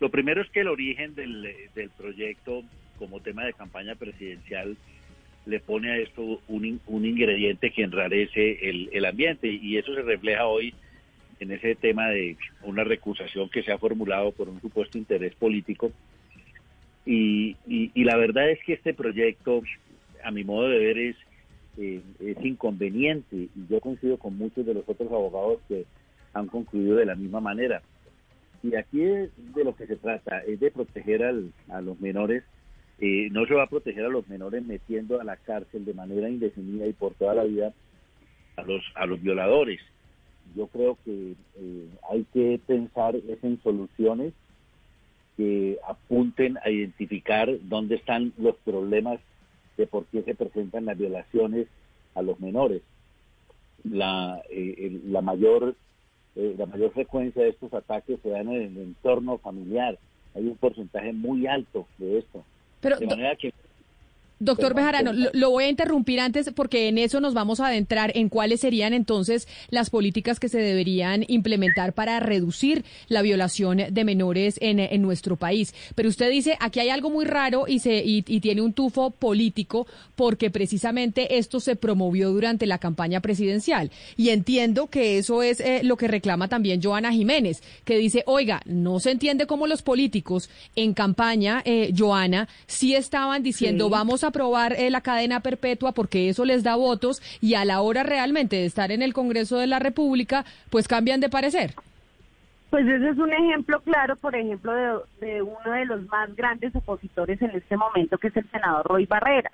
Lo 0.00 0.10
primero 0.10 0.42
es 0.42 0.50
que 0.50 0.60
el 0.60 0.68
origen 0.68 1.14
del, 1.14 1.48
del 1.74 1.90
proyecto 1.90 2.62
como 2.98 3.20
tema 3.20 3.44
de 3.44 3.52
campaña 3.52 3.94
presidencial 3.94 4.76
le 5.46 5.60
pone 5.60 5.90
a 5.90 5.96
esto 5.98 6.40
un, 6.48 6.80
un 6.86 7.06
ingrediente 7.06 7.70
que 7.70 7.82
enrarece 7.82 8.68
el, 8.68 8.90
el 8.92 9.04
ambiente 9.04 9.48
y 9.48 9.78
eso 9.78 9.94
se 9.94 10.02
refleja 10.02 10.46
hoy 10.46 10.74
en 11.38 11.52
ese 11.52 11.74
tema 11.76 12.08
de 12.08 12.36
una 12.62 12.84
recusación 12.84 13.48
que 13.48 13.62
se 13.62 13.72
ha 13.72 13.78
formulado 13.78 14.32
por 14.32 14.48
un 14.48 14.60
supuesto 14.60 14.98
interés 14.98 15.34
político. 15.34 15.92
Y, 17.04 17.56
y, 17.66 18.02
la 18.02 18.16
verdad 18.16 18.50
es 18.50 18.58
que 18.64 18.72
este 18.72 18.92
proyecto, 18.92 19.62
a 20.24 20.32
mi 20.32 20.42
modo 20.42 20.68
de 20.68 20.78
ver, 20.78 20.98
es, 20.98 21.16
eh, 21.78 22.00
es 22.18 22.44
inconveniente 22.44 23.36
y 23.36 23.50
yo 23.70 23.80
coincido 23.80 24.18
con 24.18 24.36
muchos 24.36 24.66
de 24.66 24.74
los 24.74 24.88
otros 24.88 25.08
abogados 25.12 25.60
que 25.68 25.84
han 26.32 26.48
concluido 26.48 26.96
de 26.96 27.06
la 27.06 27.14
misma 27.14 27.40
manera. 27.40 27.82
Y 28.64 28.74
aquí 28.74 29.02
es 29.02 29.30
de 29.54 29.62
lo 29.62 29.76
que 29.76 29.86
se 29.86 29.94
trata, 29.94 30.40
es 30.40 30.58
de 30.58 30.72
proteger 30.72 31.22
al, 31.22 31.52
a 31.68 31.80
los 31.80 32.00
menores 32.00 32.42
eh, 32.98 33.28
no 33.30 33.44
se 33.46 33.54
va 33.54 33.64
a 33.64 33.68
proteger 33.68 34.06
a 34.06 34.08
los 34.08 34.26
menores 34.28 34.64
metiendo 34.64 35.20
a 35.20 35.24
la 35.24 35.36
cárcel 35.36 35.84
de 35.84 35.92
manera 35.92 36.30
indefinida 36.30 36.86
y 36.86 36.94
por 36.94 37.12
toda 37.14 37.34
la 37.34 37.44
vida 37.44 37.74
a 38.56 38.62
los 38.62 38.82
a 38.94 39.04
los 39.04 39.20
violadores. 39.20 39.80
Yo 40.54 40.68
creo 40.68 40.96
que 41.04 41.34
eh, 41.56 41.88
hay 42.10 42.24
que 42.32 42.58
pensar 42.66 43.14
en 43.42 43.60
soluciones 43.62 44.32
que 45.36 45.78
apunten 45.86 46.56
a 46.64 46.70
identificar 46.70 47.50
dónde 47.62 47.96
están 47.96 48.32
los 48.38 48.56
problemas 48.58 49.20
de 49.76 49.86
por 49.86 50.06
qué 50.06 50.22
se 50.22 50.34
presentan 50.34 50.86
las 50.86 50.96
violaciones 50.96 51.66
a 52.14 52.22
los 52.22 52.40
menores. 52.40 52.80
La, 53.84 54.42
eh, 54.48 55.00
la 55.04 55.20
mayor 55.20 55.76
la 56.34 56.66
mayor 56.66 56.92
frecuencia 56.92 57.42
de 57.42 57.48
estos 57.48 57.72
ataques 57.72 58.20
se 58.22 58.28
dan 58.28 58.48
en 58.48 58.62
el 58.62 58.76
entorno 58.76 59.38
familiar. 59.38 59.98
Hay 60.34 60.46
un 60.46 60.56
porcentaje 60.58 61.14
muy 61.14 61.46
alto 61.46 61.86
de 61.96 62.18
esto. 62.18 62.44
Pero, 62.86 62.98
Doctor 64.38 64.74
Bejarano, 64.74 65.12
lo, 65.14 65.50
voy 65.50 65.64
a 65.64 65.68
interrumpir 65.68 66.20
antes 66.20 66.50
porque 66.54 66.88
en 66.88 66.98
eso 66.98 67.20
nos 67.20 67.32
vamos 67.32 67.60
a 67.60 67.68
adentrar 67.68 68.12
en 68.14 68.28
cuáles 68.28 68.60
serían 68.60 68.92
entonces 68.92 69.48
las 69.70 69.88
políticas 69.88 70.38
que 70.38 70.50
se 70.50 70.58
deberían 70.58 71.24
implementar 71.28 71.94
para 71.94 72.20
reducir 72.20 72.84
la 73.08 73.22
violación 73.22 73.78
de 73.90 74.04
menores 74.04 74.58
en, 74.60 74.78
en 74.78 75.00
nuestro 75.00 75.36
país. 75.36 75.74
Pero 75.94 76.10
usted 76.10 76.30
dice, 76.30 76.58
aquí 76.60 76.80
hay 76.80 76.90
algo 76.90 77.08
muy 77.08 77.24
raro 77.24 77.64
y, 77.66 77.78
se, 77.78 78.02
y, 78.04 78.22
tiene 78.22 78.60
un 78.60 78.74
tufo 78.74 79.10
político 79.10 79.86
porque 80.14 80.50
precisamente 80.50 81.38
esto 81.38 81.58
se 81.58 81.74
promovió 81.74 82.30
durante 82.30 82.66
la 82.66 82.78
campaña 82.78 83.20
presidencial. 83.20 83.90
Y 84.18 84.28
entiendo 84.28 84.88
que 84.88 85.16
eso 85.16 85.42
es 85.42 85.60
eh, 85.60 85.80
lo 85.82 85.96
que 85.96 86.08
reclama 86.08 86.48
también 86.48 86.82
Joana 86.82 87.12
Jiménez, 87.12 87.62
que 87.84 87.96
dice, 87.96 88.22
oiga, 88.26 88.60
no 88.66 89.00
se 89.00 89.12
entiende 89.12 89.46
cómo 89.46 89.66
los 89.66 89.80
políticos 89.80 90.50
en 90.74 90.92
campaña, 90.92 91.62
eh, 91.64 91.94
Joana, 91.96 92.48
sí 92.66 92.94
estaban 92.94 93.42
diciendo, 93.42 93.88
vamos 93.88 94.24
a 94.24 94.25
aprobar 94.28 94.74
eh, 94.74 94.90
la 94.90 95.00
cadena 95.00 95.40
perpetua 95.40 95.92
porque 95.92 96.28
eso 96.28 96.44
les 96.44 96.62
da 96.62 96.76
votos 96.76 97.22
y 97.40 97.54
a 97.54 97.64
la 97.64 97.80
hora 97.80 98.02
realmente 98.02 98.56
de 98.56 98.66
estar 98.66 98.92
en 98.92 99.02
el 99.02 99.12
Congreso 99.12 99.58
de 99.58 99.66
la 99.66 99.78
República, 99.78 100.44
pues 100.70 100.88
cambian 100.88 101.20
de 101.20 101.28
parecer. 101.28 101.74
Pues 102.70 102.86
ese 102.86 103.08
es 103.10 103.18
un 103.18 103.32
ejemplo 103.32 103.80
claro, 103.80 104.16
por 104.16 104.34
ejemplo, 104.34 104.72
de, 105.20 105.42
uno 105.42 105.72
de 105.72 105.84
los 105.86 106.06
más 106.08 106.34
grandes 106.34 106.74
opositores 106.74 107.40
en 107.40 107.50
este 107.50 107.76
momento, 107.76 108.18
que 108.18 108.28
es 108.28 108.36
el 108.36 108.50
senador 108.50 108.86
Roy 108.86 109.06
Barreras. 109.06 109.52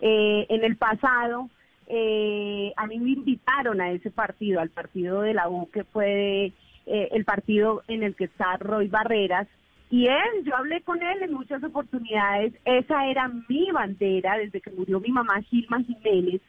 Eh, 0.00 0.46
en 0.48 0.64
el 0.64 0.76
pasado, 0.76 1.48
eh, 1.86 2.72
a 2.76 2.86
mí 2.86 2.98
me 2.98 3.10
invitaron 3.10 3.80
a 3.80 3.92
ese 3.92 4.10
partido, 4.10 4.60
al 4.60 4.70
partido 4.70 5.22
de 5.22 5.34
la 5.34 5.48
U, 5.48 5.70
que 5.70 5.84
fue 5.84 6.52
eh, 6.86 7.08
el 7.12 7.24
partido 7.24 7.84
en 7.86 8.02
el 8.02 8.16
que 8.16 8.24
está 8.24 8.56
Roy 8.56 8.88
Barreras, 8.88 9.46
y 9.92 10.06
él, 10.06 10.44
yo 10.44 10.56
hablé 10.56 10.80
con 10.80 11.02
él 11.02 11.22
en 11.22 11.34
muchas 11.34 11.62
oportunidades, 11.62 12.54
esa 12.64 13.06
era 13.08 13.28
mi 13.46 13.70
bandera 13.72 14.38
desde 14.38 14.62
que 14.62 14.70
murió 14.70 14.98
mi 15.00 15.10
mamá 15.10 15.42
Gilma 15.42 15.82
Jiménez. 15.82 16.40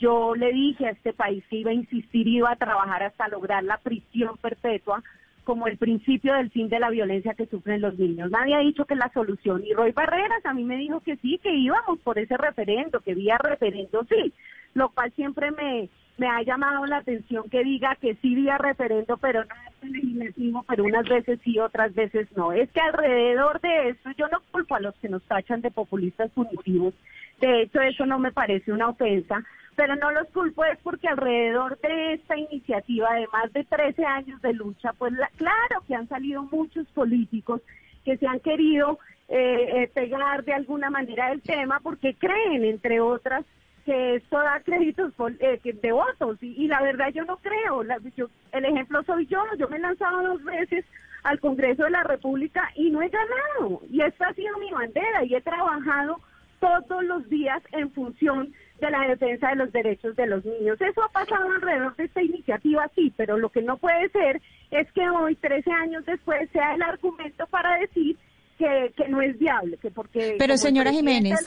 Yo 0.00 0.34
le 0.34 0.52
dije 0.52 0.86
a 0.86 0.90
este 0.90 1.12
país 1.12 1.44
que 1.48 1.58
iba 1.58 1.70
a 1.70 1.74
insistir 1.74 2.26
iba 2.26 2.50
a 2.50 2.56
trabajar 2.56 3.04
hasta 3.04 3.28
lograr 3.28 3.62
la 3.62 3.78
prisión 3.78 4.36
perpetua 4.38 5.04
como 5.44 5.68
el 5.68 5.78
principio 5.78 6.34
del 6.34 6.50
fin 6.50 6.68
de 6.68 6.80
la 6.80 6.90
violencia 6.90 7.34
que 7.34 7.46
sufren 7.46 7.80
los 7.80 7.96
niños. 7.96 8.28
Nadie 8.32 8.56
ha 8.56 8.58
dicho 8.58 8.84
que 8.84 8.94
es 8.94 8.98
la 8.98 9.12
solución. 9.12 9.62
Y 9.64 9.72
Roy 9.72 9.92
Barreras 9.92 10.44
a 10.44 10.52
mí 10.52 10.64
me 10.64 10.76
dijo 10.76 10.98
que 10.98 11.14
sí, 11.18 11.38
que 11.40 11.54
íbamos 11.54 12.00
por 12.00 12.18
ese 12.18 12.36
referendo, 12.36 12.98
que 12.98 13.14
vía 13.14 13.38
referendo 13.38 14.04
sí, 14.08 14.32
lo 14.74 14.88
cual 14.88 15.12
siempre 15.12 15.52
me, 15.52 15.88
me 16.20 16.28
ha 16.28 16.42
llamado 16.42 16.84
la 16.84 16.98
atención 16.98 17.48
que 17.48 17.64
diga 17.64 17.96
que 17.96 18.14
sí 18.16 18.34
vía 18.34 18.58
referendo, 18.58 19.16
pero 19.16 19.42
no 19.42 19.54
es 19.82 19.90
legislativo, 19.90 20.62
pero 20.68 20.84
unas 20.84 21.08
veces 21.08 21.40
sí, 21.42 21.58
otras 21.58 21.94
veces 21.94 22.28
no. 22.36 22.52
Es 22.52 22.70
que 22.72 22.80
alrededor 22.80 23.58
de 23.62 23.88
eso, 23.88 24.10
yo 24.18 24.28
no 24.28 24.42
culpo 24.52 24.74
a 24.74 24.80
los 24.80 24.94
que 24.96 25.08
nos 25.08 25.22
tachan 25.22 25.62
de 25.62 25.70
populistas 25.70 26.30
punitivos, 26.32 26.92
de 27.40 27.62
hecho 27.62 27.80
eso 27.80 28.04
no 28.04 28.18
me 28.18 28.32
parece 28.32 28.70
una 28.70 28.90
ofensa, 28.90 29.42
pero 29.76 29.96
no 29.96 30.10
los 30.10 30.28
culpo 30.28 30.62
es 30.66 30.78
porque 30.82 31.08
alrededor 31.08 31.78
de 31.80 32.12
esta 32.12 32.36
iniciativa 32.36 33.14
de 33.14 33.26
más 33.28 33.50
de 33.54 33.64
13 33.64 34.04
años 34.04 34.42
de 34.42 34.52
lucha, 34.52 34.92
pues 34.98 35.14
claro 35.36 35.82
que 35.88 35.94
han 35.94 36.06
salido 36.06 36.42
muchos 36.52 36.86
políticos 36.88 37.62
que 38.04 38.18
se 38.18 38.26
han 38.26 38.40
querido 38.40 38.98
eh, 39.28 39.84
eh, 39.84 39.90
pegar 39.94 40.44
de 40.44 40.52
alguna 40.52 40.90
manera 40.90 41.32
el 41.32 41.40
tema 41.40 41.80
porque 41.82 42.12
creen, 42.12 42.64
entre 42.64 43.00
otras, 43.00 43.46
que 43.90 44.14
esto 44.14 44.38
da 44.38 44.60
créditos 44.60 45.12
eh, 45.40 45.58
de 45.64 45.90
votos 45.90 46.38
y, 46.40 46.68
la 46.68 46.80
verdad 46.80 47.08
yo 47.12 47.24
no 47.24 47.38
creo. 47.38 47.82
el 47.82 48.64
ejemplo 48.64 49.02
soy 49.02 49.26
yo, 49.26 49.42
yo 49.58 49.68
me 49.68 49.78
he 49.78 49.80
lanzado 49.80 50.28
dos 50.28 50.44
veces 50.44 50.84
al 51.24 51.40
Congreso 51.40 51.82
de 51.82 51.90
la 51.90 52.04
República 52.04 52.70
y 52.76 52.90
no 52.90 53.02
he 53.02 53.08
ganado. 53.08 53.82
Y 53.90 54.00
esta 54.00 54.28
ha 54.28 54.34
sido 54.34 54.56
mi 54.58 54.70
bandera 54.70 55.24
y 55.24 55.34
he 55.34 55.40
trabajado 55.40 56.20
todos 56.60 57.02
los 57.02 57.28
días 57.28 57.60
en 57.72 57.90
función 57.90 58.54
de 58.80 58.90
la 58.92 59.08
defensa 59.08 59.48
de 59.48 59.56
los 59.56 59.72
derechos 59.72 60.14
de 60.14 60.26
los 60.28 60.44
niños. 60.44 60.80
Eso 60.80 61.02
ha 61.02 61.08
pasado 61.08 61.50
alrededor 61.50 61.96
de 61.96 62.04
esta 62.04 62.22
iniciativa, 62.22 62.88
sí, 62.94 63.12
pero 63.16 63.38
lo 63.38 63.48
que 63.48 63.62
no 63.62 63.76
puede 63.76 64.08
ser 64.10 64.40
es 64.70 64.86
que 64.92 65.10
hoy, 65.10 65.34
13 65.34 65.68
años 65.68 66.06
después, 66.06 66.48
sea 66.52 66.76
el 66.76 66.82
argumento 66.82 67.44
para 67.48 67.76
decir 67.78 68.16
que, 68.56 68.92
que 68.96 69.08
no 69.08 69.20
es 69.20 69.36
viable, 69.36 69.78
que 69.78 69.90
porque... 69.90 70.36
Pero 70.38 70.56
señora 70.56 70.92
Jiménez... 70.92 71.44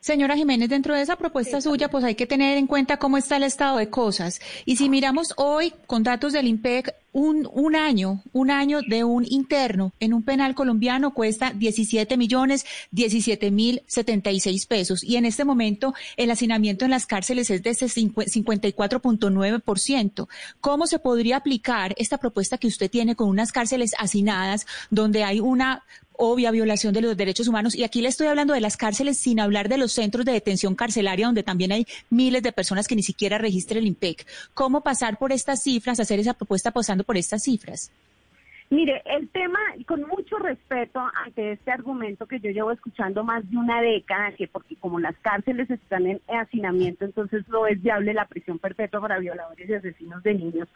Señora 0.00 0.36
Jiménez, 0.36 0.68
dentro 0.68 0.94
de 0.94 1.02
esa 1.02 1.16
propuesta 1.16 1.60
suya, 1.60 1.90
pues 1.90 2.04
hay 2.04 2.14
que 2.14 2.26
tener 2.26 2.58
en 2.58 2.66
cuenta 2.66 2.98
cómo 2.98 3.16
está 3.16 3.36
el 3.36 3.44
estado 3.44 3.78
de 3.78 3.90
cosas. 3.90 4.40
Y 4.64 4.76
si 4.76 4.88
miramos 4.88 5.34
hoy 5.36 5.72
con 5.86 6.02
datos 6.02 6.32
del 6.32 6.48
IMPEC, 6.48 6.94
un, 7.14 7.48
un 7.52 7.76
año, 7.76 8.22
un 8.32 8.50
año 8.50 8.80
de 8.82 9.04
un 9.04 9.24
interno 9.30 9.92
en 10.00 10.12
un 10.12 10.24
penal 10.24 10.56
colombiano 10.56 11.14
cuesta 11.14 11.52
17 11.54 12.16
millones 12.16 12.66
17 12.90 13.52
mil 13.52 13.82
76 13.86 14.66
pesos. 14.66 15.04
Y 15.04 15.14
en 15.16 15.24
este 15.24 15.44
momento 15.44 15.94
el 16.16 16.32
hacinamiento 16.32 16.84
en 16.84 16.90
las 16.90 17.06
cárceles 17.06 17.50
es 17.50 17.62
de 17.62 17.70
ese 17.70 17.86
54.9%. 17.86 20.28
¿Cómo 20.60 20.88
se 20.88 20.98
podría 20.98 21.36
aplicar 21.36 21.94
esta 21.98 22.18
propuesta 22.18 22.58
que 22.58 22.66
usted 22.66 22.90
tiene 22.90 23.14
con 23.14 23.28
unas 23.28 23.52
cárceles 23.52 23.92
hacinadas 23.98 24.66
donde 24.90 25.22
hay 25.22 25.38
una 25.38 25.84
obvia 26.16 26.50
violación 26.50 26.94
de 26.94 27.02
los 27.02 27.16
derechos 27.16 27.48
humanos. 27.48 27.74
Y 27.74 27.84
aquí 27.84 28.00
le 28.00 28.08
estoy 28.08 28.26
hablando 28.26 28.54
de 28.54 28.60
las 28.60 28.76
cárceles 28.76 29.18
sin 29.18 29.40
hablar 29.40 29.68
de 29.68 29.78
los 29.78 29.92
centros 29.92 30.24
de 30.24 30.32
detención 30.32 30.74
carcelaria, 30.74 31.26
donde 31.26 31.42
también 31.42 31.72
hay 31.72 31.86
miles 32.10 32.42
de 32.42 32.52
personas 32.52 32.88
que 32.88 32.96
ni 32.96 33.02
siquiera 33.02 33.38
registran 33.38 33.78
el 33.78 33.86
IMPEC. 33.86 34.26
¿Cómo 34.54 34.82
pasar 34.82 35.18
por 35.18 35.32
estas 35.32 35.62
cifras, 35.62 36.00
hacer 36.00 36.20
esa 36.20 36.34
propuesta 36.34 36.70
pasando 36.70 37.04
por 37.04 37.16
estas 37.16 37.42
cifras? 37.42 37.90
Mire, 38.70 39.02
el 39.04 39.28
tema, 39.28 39.58
con 39.86 40.02
mucho 40.08 40.38
respeto 40.38 41.00
ante 41.24 41.52
este 41.52 41.70
argumento 41.70 42.26
que 42.26 42.40
yo 42.40 42.50
llevo 42.50 42.72
escuchando 42.72 43.22
más 43.22 43.48
de 43.48 43.56
una 43.56 43.80
década, 43.82 44.32
que 44.32 44.48
porque 44.48 44.74
como 44.76 44.98
las 44.98 45.16
cárceles 45.18 45.70
están 45.70 46.06
en 46.06 46.20
hacinamiento, 46.28 47.04
entonces 47.04 47.46
no 47.48 47.66
es 47.66 47.80
viable 47.82 48.14
la 48.14 48.26
prisión 48.26 48.58
perpetua 48.58 49.00
para 49.00 49.18
violadores 49.18 49.68
y 49.68 49.74
asesinos 49.74 50.22
de 50.22 50.34
niños, 50.34 50.68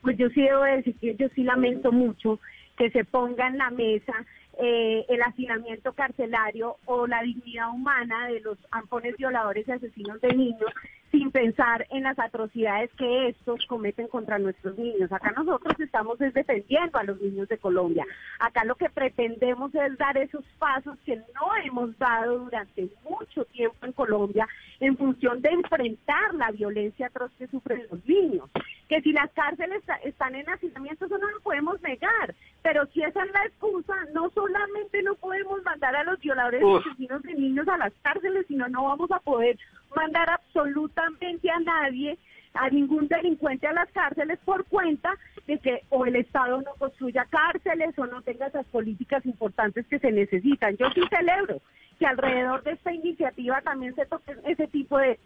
pues 0.00 0.16
yo 0.16 0.28
sí 0.30 0.42
debo 0.42 0.62
decir 0.62 0.96
que 0.96 1.14
yo 1.16 1.28
sí 1.34 1.44
lamento 1.44 1.92
mucho 1.92 2.40
que 2.76 2.90
se 2.90 3.04
ponga 3.04 3.46
en 3.46 3.58
la 3.58 3.70
mesa 3.70 4.14
eh, 4.58 5.04
el 5.08 5.22
hacinamiento 5.22 5.92
carcelario 5.92 6.76
o 6.84 7.06
la 7.06 7.22
dignidad 7.22 7.70
humana 7.70 8.28
de 8.28 8.40
los 8.40 8.58
ampones 8.70 9.16
violadores 9.16 9.66
y 9.66 9.72
asesinos 9.72 10.20
de 10.20 10.28
niños 10.34 10.70
sin 11.14 11.30
pensar 11.30 11.86
en 11.90 12.02
las 12.02 12.18
atrocidades 12.18 12.90
que 12.98 13.28
estos 13.28 13.64
cometen 13.66 14.08
contra 14.08 14.36
nuestros 14.36 14.76
niños. 14.76 15.12
Acá 15.12 15.30
nosotros 15.30 15.78
estamos 15.78 16.18
defendiendo 16.18 16.98
a 16.98 17.04
los 17.04 17.20
niños 17.20 17.48
de 17.48 17.56
Colombia. 17.56 18.04
Acá 18.40 18.64
lo 18.64 18.74
que 18.74 18.90
pretendemos 18.90 19.72
es 19.76 19.96
dar 19.96 20.18
esos 20.18 20.44
pasos 20.58 20.98
que 21.06 21.14
no 21.16 21.54
hemos 21.64 21.96
dado 21.98 22.40
durante 22.40 22.88
mucho 23.08 23.44
tiempo 23.44 23.76
en 23.86 23.92
Colombia 23.92 24.48
en 24.80 24.96
función 24.96 25.40
de 25.40 25.50
enfrentar 25.50 26.34
la 26.34 26.50
violencia 26.50 27.06
atroz 27.06 27.30
que 27.38 27.46
sufren 27.46 27.86
los 27.92 28.04
niños. 28.04 28.50
Que 28.88 29.00
si 29.00 29.12
las 29.12 29.30
cárceles 29.32 29.82
están 30.02 30.34
en 30.34 30.48
hacinamiento, 30.48 31.06
eso 31.06 31.18
no 31.18 31.30
lo 31.30 31.40
podemos 31.40 31.80
negar. 31.82 32.34
Pero 32.62 32.86
si 32.86 33.02
esa 33.02 33.22
es 33.22 33.32
la 33.32 33.44
excusa, 33.44 33.94
no 34.12 34.30
solamente 34.30 35.02
no 35.02 35.14
podemos 35.14 35.62
mandar 35.62 35.94
a 35.94 36.02
los 36.02 36.18
violadores 36.18 36.60
y 36.60 36.76
asesinos 36.76 37.22
de 37.22 37.34
niños 37.34 37.68
a 37.68 37.78
las 37.78 37.92
cárceles, 38.02 38.46
sino 38.48 38.68
no 38.68 38.84
vamos 38.84 39.10
a 39.12 39.20
poder 39.20 39.56
mandar 39.94 40.30
absolutamente 40.30 41.50
a 41.50 41.60
nadie, 41.60 42.18
a 42.54 42.68
ningún 42.70 43.08
delincuente 43.08 43.66
a 43.66 43.72
las 43.72 43.90
cárceles 43.90 44.38
por 44.44 44.64
cuenta 44.66 45.16
de 45.46 45.58
que 45.58 45.82
o 45.90 46.06
el 46.06 46.16
Estado 46.16 46.62
no 46.62 46.72
construya 46.78 47.26
cárceles 47.26 47.98
o 47.98 48.06
no 48.06 48.22
tenga 48.22 48.46
esas 48.46 48.66
políticas 48.66 49.24
importantes 49.26 49.86
que 49.86 49.98
se 49.98 50.12
necesitan. 50.12 50.76
Yo 50.76 50.88
sí 50.94 51.02
celebro 51.10 51.60
que 51.98 52.06
alrededor 52.06 52.62
de 52.62 52.72
esta 52.72 52.92
iniciativa 52.92 53.60
también 53.60 53.94
se 53.94 54.06
toquen 54.06 54.38
ese 54.44 54.66
tipo 54.68 54.98
de, 54.98 55.18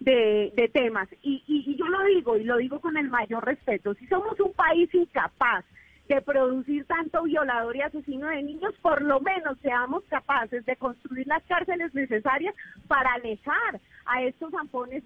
de, 0.00 0.70
temas. 0.72 1.08
Y, 1.22 1.42
y 1.46 1.76
yo 1.76 1.86
lo 1.86 2.04
digo, 2.04 2.36
y 2.36 2.44
lo 2.44 2.56
digo 2.56 2.80
con 2.80 2.96
el 2.96 3.08
mayor 3.08 3.44
respeto, 3.44 3.94
si 3.94 4.06
somos 4.06 4.38
un 4.40 4.52
país 4.52 4.92
incapaz 4.94 5.64
de 6.08 6.22
producir 6.22 6.86
tanto 6.86 7.22
violador 7.24 7.76
y 7.76 7.82
asesino 7.82 8.28
de 8.28 8.42
niños, 8.42 8.74
por 8.80 9.02
lo 9.02 9.20
menos 9.20 9.58
seamos 9.60 10.02
capaces 10.04 10.64
de 10.64 10.76
construir 10.76 11.26
las 11.26 11.42
cárceles 11.44 11.94
necesarias 11.94 12.54
para 12.86 13.12
alejar 13.12 13.80
a 14.06 14.22
estos 14.22 14.50
zampones 14.50 15.04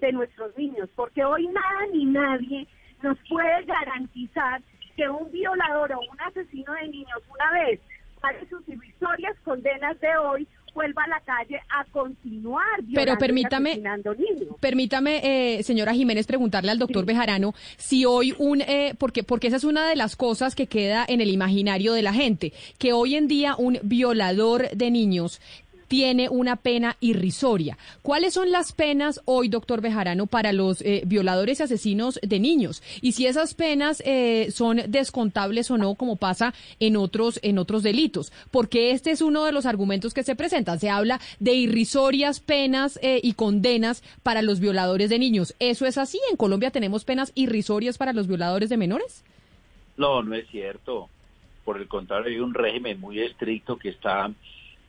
de, 0.00 0.12
nuestros 0.12 0.56
niños, 0.56 0.88
porque 0.94 1.24
hoy 1.24 1.46
nada 1.48 1.86
ni 1.92 2.04
nadie 2.06 2.66
nos 3.02 3.18
puede 3.28 3.64
garantizar 3.64 4.62
que 4.96 5.08
un 5.08 5.30
violador 5.32 5.92
o 5.92 6.00
un 6.00 6.20
asesino 6.20 6.72
de 6.74 6.88
niños 6.88 7.22
una 7.28 7.50
vez 7.52 7.80
pague 8.20 8.46
sus 8.48 8.66
irrisorias 8.68 9.36
condenas 9.44 9.98
de 10.00 10.16
hoy 10.16 10.48
vuelva 10.74 11.04
a 11.04 11.08
la 11.08 11.20
calle 11.20 11.60
a 11.68 11.84
continuar 11.86 12.80
Pero 12.94 13.16
permítame, 13.18 13.80
permítame, 14.60 15.20
eh, 15.58 15.62
señora 15.62 15.94
Jiménez, 15.94 16.26
preguntarle 16.26 16.70
al 16.70 16.78
doctor 16.78 17.04
Bejarano 17.04 17.54
si 17.76 18.04
hoy 18.04 18.34
un, 18.38 18.60
eh, 18.62 18.94
porque, 18.98 19.22
porque 19.22 19.48
esa 19.48 19.56
es 19.56 19.64
una 19.64 19.88
de 19.88 19.96
las 19.96 20.16
cosas 20.16 20.54
que 20.54 20.66
queda 20.66 21.04
en 21.08 21.20
el 21.20 21.30
imaginario 21.30 21.92
de 21.92 22.02
la 22.02 22.12
gente, 22.12 22.52
que 22.78 22.92
hoy 22.92 23.16
en 23.16 23.28
día 23.28 23.54
un 23.56 23.78
violador 23.82 24.70
de 24.70 24.90
niños 24.90 25.40
tiene 25.90 26.28
una 26.28 26.54
pena 26.54 26.96
irrisoria. 27.00 27.76
¿Cuáles 28.02 28.34
son 28.34 28.52
las 28.52 28.70
penas 28.72 29.20
hoy, 29.24 29.48
doctor 29.48 29.80
Bejarano, 29.80 30.28
para 30.28 30.52
los 30.52 30.82
eh, 30.82 31.02
violadores 31.04 31.58
y 31.58 31.64
asesinos 31.64 32.20
de 32.22 32.38
niños? 32.38 32.80
Y 33.02 33.10
si 33.10 33.26
esas 33.26 33.54
penas 33.54 34.00
eh, 34.06 34.52
son 34.52 34.82
descontables 34.86 35.68
o 35.68 35.78
no, 35.78 35.96
como 35.96 36.14
pasa 36.14 36.54
en 36.78 36.96
otros, 36.96 37.40
en 37.42 37.58
otros 37.58 37.82
delitos. 37.82 38.32
Porque 38.52 38.92
este 38.92 39.10
es 39.10 39.20
uno 39.20 39.44
de 39.44 39.50
los 39.50 39.66
argumentos 39.66 40.14
que 40.14 40.22
se 40.22 40.36
presentan. 40.36 40.78
Se 40.78 40.90
habla 40.90 41.20
de 41.40 41.54
irrisorias 41.54 42.38
penas 42.38 43.00
eh, 43.02 43.18
y 43.20 43.32
condenas 43.32 44.04
para 44.22 44.42
los 44.42 44.60
violadores 44.60 45.10
de 45.10 45.18
niños. 45.18 45.56
¿Eso 45.58 45.86
es 45.86 45.98
así? 45.98 46.20
¿En 46.30 46.36
Colombia 46.36 46.70
tenemos 46.70 47.04
penas 47.04 47.32
irrisorias 47.34 47.98
para 47.98 48.12
los 48.12 48.28
violadores 48.28 48.68
de 48.68 48.76
menores? 48.76 49.24
No, 49.96 50.22
no 50.22 50.36
es 50.36 50.48
cierto. 50.50 51.08
Por 51.64 51.78
el 51.78 51.88
contrario, 51.88 52.30
hay 52.30 52.38
un 52.38 52.54
régimen 52.54 53.00
muy 53.00 53.18
estricto 53.18 53.76
que 53.76 53.88
está 53.88 54.30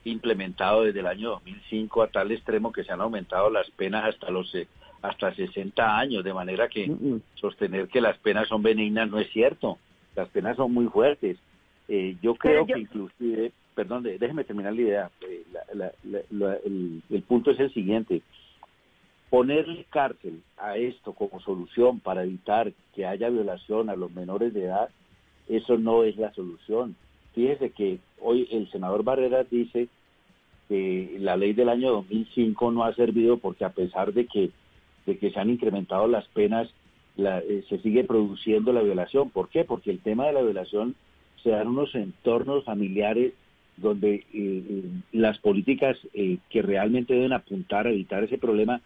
implementado 0.04 0.82
desde 0.82 1.00
el 1.00 1.06
año 1.06 1.30
2005 1.30 2.02
a 2.02 2.08
tal 2.08 2.32
extremo 2.32 2.72
que 2.72 2.84
se 2.84 2.92
han 2.92 3.00
aumentado 3.00 3.50
las 3.50 3.70
penas 3.70 4.04
hasta 4.04 4.30
los 4.30 4.54
eh, 4.54 4.66
hasta 5.02 5.34
60 5.34 5.98
años, 5.98 6.22
de 6.22 6.32
manera 6.32 6.68
que 6.68 6.90
sostener 7.34 7.88
que 7.88 8.00
las 8.00 8.16
penas 8.18 8.46
son 8.48 8.62
benignas 8.62 9.10
no 9.10 9.18
es 9.18 9.30
cierto. 9.32 9.78
Las 10.14 10.28
penas 10.28 10.56
son 10.56 10.72
muy 10.72 10.86
fuertes. 10.86 11.38
Eh, 11.88 12.16
yo 12.22 12.36
creo 12.36 12.64
que 12.64 12.78
inclusive, 12.78 13.52
perdón, 13.74 14.04
déjeme 14.04 14.44
terminar 14.44 14.72
la 14.74 14.80
idea. 14.80 15.10
Eh, 15.28 15.44
el, 17.10 17.22
punto 17.22 17.50
es 17.50 17.58
el 17.58 17.74
siguiente. 17.74 18.22
ponerle 19.28 19.84
cárcel 19.90 20.40
a 20.56 20.76
esto 20.76 21.12
como 21.14 21.40
solución 21.40 21.98
para 21.98 22.22
evitar 22.22 22.72
que 22.94 23.04
haya 23.04 23.28
violación 23.28 23.90
a 23.90 23.96
los 23.96 24.12
menores 24.12 24.54
de 24.54 24.66
edad, 24.66 24.88
eso 25.48 25.78
no 25.78 26.04
es 26.04 26.16
la 26.16 26.32
solución. 26.32 26.94
Fíjese 27.34 27.70
que 27.70 27.98
hoy 28.20 28.48
el 28.50 28.70
senador 28.70 29.02
Barreras 29.04 29.48
dice 29.50 29.88
que 30.68 31.16
la 31.18 31.36
ley 31.36 31.52
del 31.52 31.68
año 31.68 31.90
2005 31.92 32.70
no 32.72 32.84
ha 32.84 32.94
servido 32.94 33.38
porque 33.38 33.64
a 33.64 33.70
pesar 33.70 34.12
de 34.12 34.26
que, 34.26 34.50
de 35.06 35.18
que 35.18 35.30
se 35.30 35.38
han 35.38 35.50
incrementado 35.50 36.06
las 36.06 36.26
penas, 36.28 36.68
eh, 37.18 37.64
se 37.68 37.78
sigue 37.78 38.04
produciendo 38.04 38.72
la 38.72 38.82
violación. 38.82 39.30
¿Por 39.30 39.48
qué? 39.48 39.64
Porque 39.64 39.90
el 39.90 40.00
tema 40.00 40.26
de 40.26 40.32
la 40.32 40.42
violación 40.42 40.94
se 41.42 41.50
da 41.50 41.62
en 41.62 41.68
unos 41.68 41.94
entornos 41.94 42.64
familiares 42.64 43.32
donde 43.76 44.14
eh, 44.14 44.24
eh, 44.32 44.84
las 45.12 45.38
políticas 45.38 45.96
que 46.12 46.62
realmente 46.62 47.14
deben 47.14 47.32
apuntar 47.32 47.86
a 47.86 47.90
evitar 47.90 48.22
ese 48.22 48.38
problema 48.38 48.80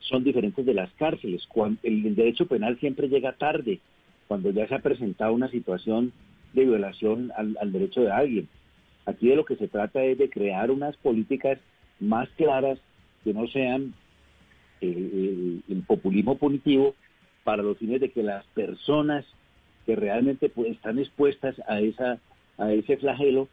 son 0.00 0.24
diferentes 0.24 0.66
de 0.66 0.74
las 0.74 0.92
cárceles. 0.94 1.46
Cuando, 1.46 1.78
el 1.84 2.14
derecho 2.14 2.46
penal 2.46 2.78
siempre 2.78 3.08
llega 3.08 3.32
tarde, 3.32 3.78
cuando 4.26 4.50
ya 4.50 4.66
se 4.66 4.74
ha 4.74 4.80
presentado 4.80 5.32
una 5.32 5.48
situación 5.48 6.12
de 6.52 6.64
violación 6.64 7.32
al, 7.36 7.72
derecho 7.72 8.02
de 8.02 8.10
alguien. 8.10 8.48
Aquí 9.06 9.28
de 9.28 9.36
lo 9.36 9.44
que 9.44 9.56
se 9.56 9.68
trata 9.68 10.02
es 10.04 10.18
de 10.18 10.30
crear 10.30 10.70
unas 10.70 10.96
políticas 10.98 11.58
más 12.00 12.28
claras 12.30 12.78
que 13.24 13.32
no 13.32 13.46
sean 13.48 13.94
eh, 14.80 15.60
el, 15.68 15.82
populismo 15.86 16.36
punitivo 16.36 16.94
para 17.44 17.62
los 17.62 17.78
fines 17.78 18.00
de 18.00 18.10
que 18.10 18.22
las 18.22 18.44
personas 18.48 19.24
que 19.86 19.96
realmente 19.96 20.48
pues, 20.48 20.70
están 20.70 20.98
expuestas 20.98 21.60
a 21.66 21.80
esa 21.80 22.18
a 22.58 22.72
ese 22.72 22.96
flagelo 22.96 23.48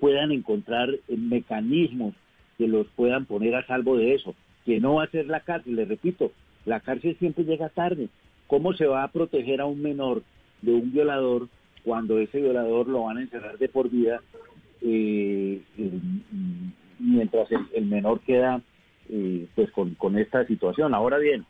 puedan 0.00 0.32
encontrar 0.32 0.90
mecanismos 1.08 2.14
que 2.56 2.68
los 2.68 2.86
puedan 2.88 3.26
poner 3.26 3.54
a 3.54 3.66
salvo 3.66 3.96
de 3.96 4.14
eso, 4.14 4.34
que 4.64 4.80
no 4.80 4.94
va 4.94 5.04
a 5.04 5.10
ser 5.10 5.26
la 5.26 5.40
cárcel, 5.40 5.76
le 5.76 5.84
repito, 5.84 6.32
la 6.64 6.80
cárcel 6.80 7.16
siempre 7.18 7.44
llega 7.44 7.68
tarde. 7.68 8.08
¿Cómo 8.46 8.72
se 8.72 8.86
va 8.86 9.02
a 9.02 9.12
proteger 9.12 9.60
a 9.60 9.66
un 9.66 9.82
menor 9.82 10.22
de 10.62 10.72
un 10.72 10.92
violador 10.92 11.48
cuando 11.84 12.18
ese 12.18 12.40
violador 12.40 12.88
lo 12.88 13.04
van 13.04 13.18
a 13.18 13.22
encerrar 13.22 13.58
de 13.58 13.68
por 13.68 13.90
vida 13.90 14.20
eh, 14.80 15.60
mientras 16.98 17.48
el, 17.74 17.86
menor 17.86 18.20
queda 18.20 18.60
eh, 19.08 19.46
pues 19.54 19.70
con, 19.72 20.18
esta 20.18 20.44
situación. 20.46 20.94
Ahora 20.94 21.18
bien, 21.18 21.44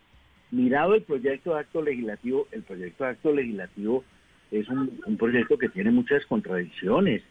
mirado 0.51 0.95
el 0.95 1.03
proyecto 1.03 1.55
de 1.55 1.61
acto 1.61 1.83
legislativo, 1.83 2.47
el 2.53 2.63
proyecto 2.63 3.05
de 3.05 3.11
acto 3.11 3.33
legislativo 3.33 4.05
es 4.51 4.69
un, 4.69 5.17
proyecto 5.19 5.59
que 5.59 5.69
tiene 5.69 5.91
muchas 5.91 6.25
contradicciones, 6.27 7.23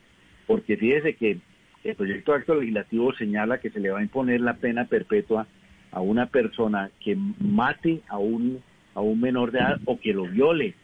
porque 0.45 0.77
fíjese 0.77 1.15
que 1.15 1.39
el 1.83 1.95
proyecto 1.95 2.31
de 2.31 2.37
acto 2.39 2.55
legislativo 2.55 3.13
señala 3.13 3.59
que 3.59 3.69
se 3.69 3.79
le 3.79 3.89
va 3.89 3.99
a 3.99 4.03
imponer 4.03 4.41
la 4.41 4.55
pena 4.55 4.85
perpetua 4.85 5.47
a 5.91 6.01
una 6.01 6.27
persona 6.27 6.91
que 7.03 7.17
mate 7.39 8.01
a 8.07 8.17
un, 8.17 8.61
a 8.93 9.01
un 9.01 9.19
menor 9.19 9.51
de 9.51 9.59
edad 9.59 9.79
o 9.85 9.99
que 9.99 10.13
lo 10.13 10.25
viole. 10.25 10.75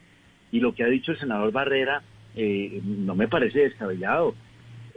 Y 0.53 0.59
lo 0.59 0.75
que 0.75 0.83
ha 0.83 0.87
dicho 0.87 1.11
el 1.11 1.17
senador 1.17 1.51
Barrera 1.51 2.03
eh, 2.35 2.79
no 2.83 3.15
me 3.15 3.27
parece 3.27 3.61
descabellado. 3.61 4.35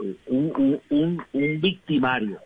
Eh, 0.05 0.15
un, 0.27 0.78
un, 0.91 1.23
un, 1.33 1.61
victimario, 1.62 2.39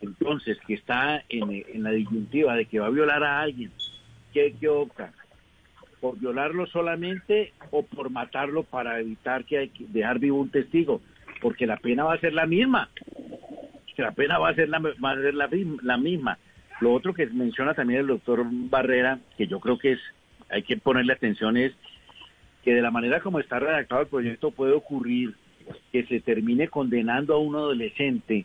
entonces, 0.00 0.58
que 0.66 0.74
está 0.74 1.22
en, 1.28 1.82
la 1.84 1.92
disyuntiva 1.92 2.56
de 2.56 2.66
que 2.66 2.80
va 2.80 2.86
a 2.86 2.90
violar 2.90 3.22
a 3.22 3.40
alguien, 3.42 3.70
¿qué, 4.34 4.56
qué 4.58 4.68
opta? 4.68 5.12
¿Por 6.00 6.18
violarlo 6.18 6.66
solamente 6.66 7.52
o 7.70 7.84
por 7.84 8.10
matarlo 8.10 8.64
para 8.64 8.98
evitar 8.98 9.44
que 9.44 9.58
hay 9.58 9.68
que 9.68 9.84
dejar 9.86 10.18
vivo 10.18 10.40
un 10.40 10.50
testigo? 10.50 11.00
Porque 11.40 11.64
la 11.64 11.76
pena 11.76 12.02
va 12.02 12.14
a 12.14 12.20
ser 12.20 12.32
la 12.32 12.46
misma. 12.46 12.90
La 13.98 14.10
pena 14.10 14.38
va 14.40 14.48
a 14.48 14.54
ser 14.54 14.68
la, 14.68 14.80
va 14.80 15.12
a 15.12 15.22
ser 15.22 15.34
la, 15.34 15.48
la 15.82 15.96
misma. 15.96 16.38
Lo 16.80 16.92
otro 16.92 17.14
que 17.14 17.26
menciona 17.26 17.72
también 17.72 18.00
el 18.00 18.08
doctor 18.08 18.44
Barrera, 18.44 19.20
que 19.38 19.46
yo 19.46 19.60
creo 19.60 19.78
que 19.78 19.92
es 19.92 20.00
hay 20.50 20.62
que 20.62 20.76
ponerle 20.76 21.12
atención, 21.12 21.56
es 21.56 21.72
que 22.66 22.74
de 22.74 22.82
la 22.82 22.90
manera 22.90 23.20
como 23.20 23.38
está 23.38 23.60
redactado 23.60 24.00
el 24.00 24.08
proyecto 24.08 24.50
puede 24.50 24.72
ocurrir 24.72 25.36
que 25.92 26.04
se 26.06 26.18
termine 26.18 26.66
condenando 26.66 27.34
a 27.34 27.38
un 27.38 27.54
adolescente 27.54 28.44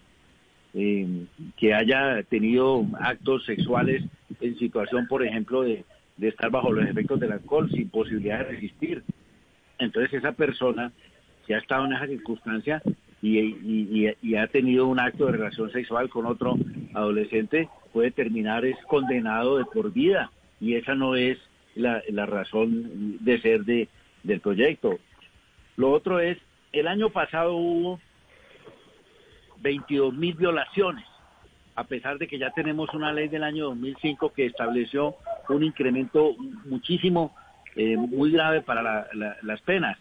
eh, 0.76 1.26
que 1.58 1.74
haya 1.74 2.22
tenido 2.30 2.86
actos 3.00 3.44
sexuales 3.46 4.04
en 4.40 4.60
situación, 4.60 5.08
por 5.08 5.26
ejemplo, 5.26 5.64
de, 5.64 5.84
estar 6.20 6.52
bajo 6.52 6.72
los 6.72 6.88
efectos 6.88 7.20
del 7.20 7.32
alcohol 7.32 7.68
sin 7.72 7.90
posibilidad 7.90 8.38
de 8.38 8.52
resistir. 8.52 9.04
Entonces 9.80 10.14
esa 10.14 10.34
persona 10.34 10.92
que 11.48 11.56
ha 11.56 11.58
estado 11.58 11.86
en 11.86 11.94
esa 11.94 12.06
circunstancia 12.06 12.80
y, 13.24 14.36
ha 14.36 14.48
tenido 14.48 14.86
un 14.86 15.00
acto 15.00 15.26
de 15.26 15.32
relación 15.32 15.72
sexual 15.72 16.10
con 16.10 16.28
otro 16.28 16.58
adolescente 16.94 17.70
puede 17.92 18.12
terminar 18.12 18.66
es 18.66 18.78
condenado 18.86 19.58
de 19.58 19.66
por 19.66 19.92
vida 19.92 20.30
y 20.60 20.76
esa 20.76 20.94
no 20.94 21.16
es 21.16 21.40
la 21.74 22.26
razón 22.28 23.18
de 23.20 23.42
ser 23.42 23.66
de, 23.66 23.88
del 24.24 24.40
proyecto. 24.40 25.00
Lo 25.78 25.92
otro 25.92 26.20
es, 26.20 26.38
el 26.72 26.88
año 26.88 27.10
pasado 27.10 27.56
hubo 27.56 28.00
22 29.62 30.14
mil 30.14 30.34
violaciones, 30.36 31.06
a 31.76 31.84
pesar 31.84 32.18
de 32.18 32.28
que 32.28 32.38
ya 32.38 32.52
tenemos 32.52 32.94
una 32.94 33.14
ley 33.14 33.28
del 33.28 33.44
año 33.44 33.66
2005 33.66 34.34
que 34.34 34.46
estableció 34.46 35.16
un 35.50 35.64
incremento 35.64 36.36
muchísimo, 36.66 37.36
eh, 37.76 37.98
muy 37.98 38.32
grave 38.32 38.62
para 38.62 39.08
las 39.14 39.62
penas. 39.62 39.98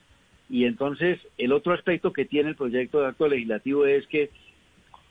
Y 0.49 0.65
entonces, 0.65 1.21
el 1.39 1.53
otro 1.53 1.73
aspecto 1.73 2.13
que 2.13 2.25
tiene 2.25 2.51
el 2.51 2.57
proyecto 2.57 3.01
de 3.01 3.09
acto 3.09 3.29
legislativo 3.29 3.87
es 3.87 4.07
que 4.09 4.31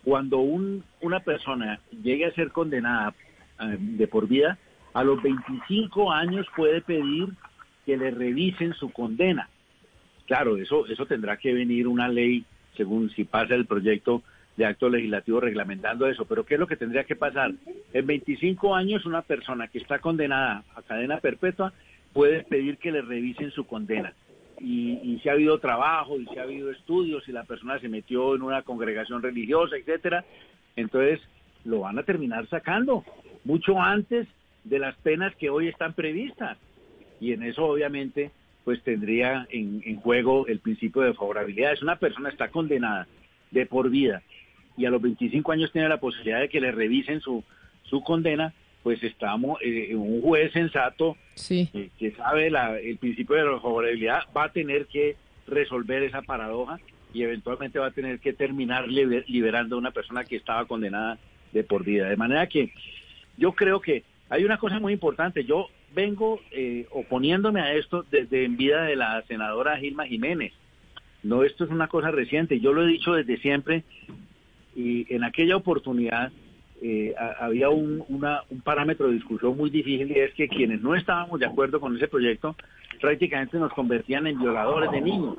cuando 0.04 0.40
un, 0.40 0.84
una 1.02 1.22
persona 1.22 1.80
llegue 2.04 2.26
a 2.26 2.34
ser 2.34 2.52
condenada 2.52 3.14
eh, 3.60 3.78
de 3.80 4.08
por 4.08 4.28
vida, 4.28 4.58
a 4.94 5.04
los 5.04 5.22
25 5.22 6.12
años 6.12 6.46
puede 6.56 6.82
pedir 6.82 7.30
que 7.86 7.98
le 7.98 8.12
revisen 8.12 8.74
su 8.74 8.92
condena. 8.92 9.50
Claro, 10.26 10.58
eso, 10.58 10.86
eso 10.88 11.06
tendrá 11.06 11.38
que 11.38 11.54
venir 11.54 11.88
una 11.88 12.08
ley, 12.08 12.46
según 12.78 13.10
si 13.12 13.24
pasa 13.24 13.56
el 13.56 13.66
proyecto 13.66 14.22
de 14.58 14.66
acto 14.66 14.90
legislativo 14.90 15.40
reglamentando 15.40 16.06
eso. 16.08 16.26
Pero 16.26 16.46
¿qué 16.46 16.56
es 16.56 16.60
lo 16.60 16.68
que 16.68 16.76
tendría 16.76 17.04
que 17.06 17.16
pasar? 17.16 17.52
En 17.94 18.06
25 18.06 18.76
años 18.76 19.06
una 19.06 19.22
persona 19.22 19.68
que 19.68 19.80
está 19.80 20.00
condenada 20.00 20.64
a 20.76 20.82
cadena 20.82 21.18
perpetua 21.18 21.74
puede 22.14 22.44
pedir 22.44 22.78
que 22.78 22.92
le 22.92 23.02
revisen 23.02 23.52
su 23.52 23.66
condena. 23.66 24.14
Y, 24.60 25.00
y, 25.02 25.20
si 25.24 25.30
ha 25.30 25.32
habido 25.32 25.58
trabajo, 25.60 26.20
y 26.20 26.26
si 26.26 26.38
ha 26.38 26.44
habido 26.44 26.70
estudios, 26.70 27.24
si 27.24 27.32
la 27.32 27.46
persona 27.46 27.80
se 27.80 27.88
metió 27.88 28.36
en 28.36 28.42
una 28.42 28.62
congregación 28.64 29.22
religiosa, 29.22 29.78
etcétera, 29.78 30.26
entonces 30.76 31.22
lo 31.64 31.80
van 31.80 31.98
a 31.98 32.04
terminar 32.04 32.46
sacando 32.50 33.06
mucho 33.46 33.80
antes 33.80 34.28
de 34.66 34.80
las 34.80 34.96
penas 34.98 35.34
que 35.36 35.50
hoy 35.50 35.70
están 35.70 35.94
previstas 35.94 36.58
y 37.20 37.34
en 37.34 37.44
eso 37.44 37.66
obviamente 37.66 38.32
pues 38.64 38.84
tendría 38.84 39.48
en, 39.50 39.96
juego 40.02 40.46
el 40.48 40.60
principio 40.60 41.02
de 41.02 41.14
favorabilidad. 41.14 41.76
Si 41.76 41.84
una 41.84 41.96
persona 41.96 42.30
está 42.30 42.50
condenada 42.50 43.08
de 43.52 43.66
por 43.66 43.90
vida 43.90 44.22
y 44.78 44.86
a 44.86 44.92
los 44.92 45.02
25 45.02 45.52
años 45.52 45.72
tiene 45.72 45.90
la 45.90 46.00
posibilidad 46.00 46.40
de 46.40 46.50
que 46.50 46.62
le 46.62 46.72
revisen 46.72 47.20
su, 47.20 47.44
su 47.84 48.04
condena, 48.04 48.54
pues 48.84 49.02
estamos, 49.04 49.60
eh, 49.62 49.96
un 49.96 50.22
juez 50.22 50.52
sensato 50.54 51.18
eh, 51.50 51.90
que 51.98 52.12
sabe 52.12 52.48
el 52.48 52.98
principio 52.98 53.36
de 53.38 53.46
la 53.46 53.60
favorabilidad 53.60 54.22
va 54.36 54.46
a 54.46 54.52
tener 54.52 54.86
que 54.86 55.16
resolver 55.48 56.04
esa 56.04 56.22
paradoja 56.22 56.80
y 57.12 57.24
eventualmente 57.24 57.80
va 57.80 57.88
a 57.88 57.92
tener 57.92 58.20
que 58.20 58.34
terminar 58.34 58.88
liberando 58.88 59.76
a 59.76 59.80
una 59.80 59.92
persona 59.92 60.24
que 60.24 60.36
estaba 60.36 60.66
condenada 60.66 61.18
de 61.52 61.64
por 61.64 61.84
vida. 61.84 62.08
De 62.08 62.18
manera 62.18 62.48
que 62.48 62.72
yo 63.38 63.54
creo 63.54 63.82
que 63.82 64.04
hay 64.30 64.46
una 64.46 64.58
cosa 64.58 64.80
muy 64.80 64.94
importante. 64.94 65.44
Yo 65.44 65.70
vengo 65.94 66.40
eh, 66.52 66.88
oponiéndome 66.92 67.62
a 67.62 67.74
esto 67.74 68.06
desde 68.10 68.46
en 68.46 68.58
vida 68.58 68.84
de 68.84 68.96
la 68.96 69.22
senadora 69.24 69.78
Gilma 69.78 70.06
Jiménez. 70.06 70.54
No, 71.24 71.44
esto 71.44 71.66
es 71.66 71.70
una 71.70 71.88
cosa 71.88 72.12
reciente. 72.12 72.60
Yo 72.60 72.74
lo 72.74 72.84
he 72.84 72.88
dicho 72.88 73.14
desde 73.14 73.38
siempre 73.38 73.84
y 74.76 75.14
en 75.14 75.24
aquella 75.24 75.58
oportunidad 75.58 76.32
eh, 76.82 77.14
había 77.40 77.70
un, 77.70 78.04
un 78.08 78.62
parámetro 78.62 79.08
de 79.08 79.16
discusión 79.16 79.58
muy 79.58 79.70
difícil 79.70 80.12
y 80.12 80.20
es 80.20 80.34
que 80.34 80.48
quienes 80.48 80.82
no 80.82 80.96
estábamos 80.96 81.40
de 81.40 81.46
acuerdo 81.46 81.80
con 81.80 81.96
ese 81.96 82.08
proyecto 82.08 82.56
prácticamente 83.02 83.58
nos 83.58 83.74
convertían 83.74 84.28
en 84.28 84.40
violadores 84.40 84.92
de 84.92 85.02
niños. 85.02 85.36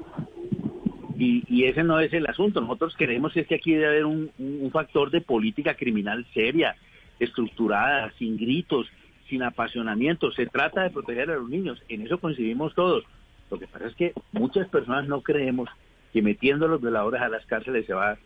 Y, 1.19 1.45
y, 1.49 1.65
ese 1.65 1.85
no 1.85 2.01
es 2.01 2.13
el 2.15 2.27
asunto. 2.27 2.63
Nosotros 2.63 2.97
queremos 2.97 3.37
es 3.37 3.47
que 3.47 3.57
aquí 3.57 3.73
debe 3.73 3.89
haber 3.89 4.07
un 4.07 4.71
factor 4.73 5.11
de 5.11 5.21
política 5.21 5.75
criminal 5.75 6.27
seria, 6.33 6.77
estructurada, 7.19 8.11
sin 8.19 8.39
gritos, 8.39 8.91
sin 9.31 9.43
apasionamiento. 9.43 10.31
Se 10.33 10.47
trata 10.47 10.83
de 10.83 10.91
proteger 10.91 11.31
a 11.31 11.37
los 11.37 11.49
niños. 11.49 11.83
En 11.89 12.03
eso 12.03 12.19
coincidimos 12.19 12.75
todos. 12.75 13.05
Lo 13.51 13.59
que 13.59 13.67
pasa 13.67 13.87
es 13.87 13.95
que 13.95 14.13
muchas 14.33 14.69
personas 14.69 15.09
no 15.09 15.23
creemos 15.23 15.69
que 16.13 16.21
metiendo 16.21 16.67
a 16.67 16.69
los 16.69 16.81
violadores 16.81 17.23
a 17.23 17.29
las 17.29 17.47
cárceles 17.47 17.87
se 17.87 17.95
va 17.95 18.19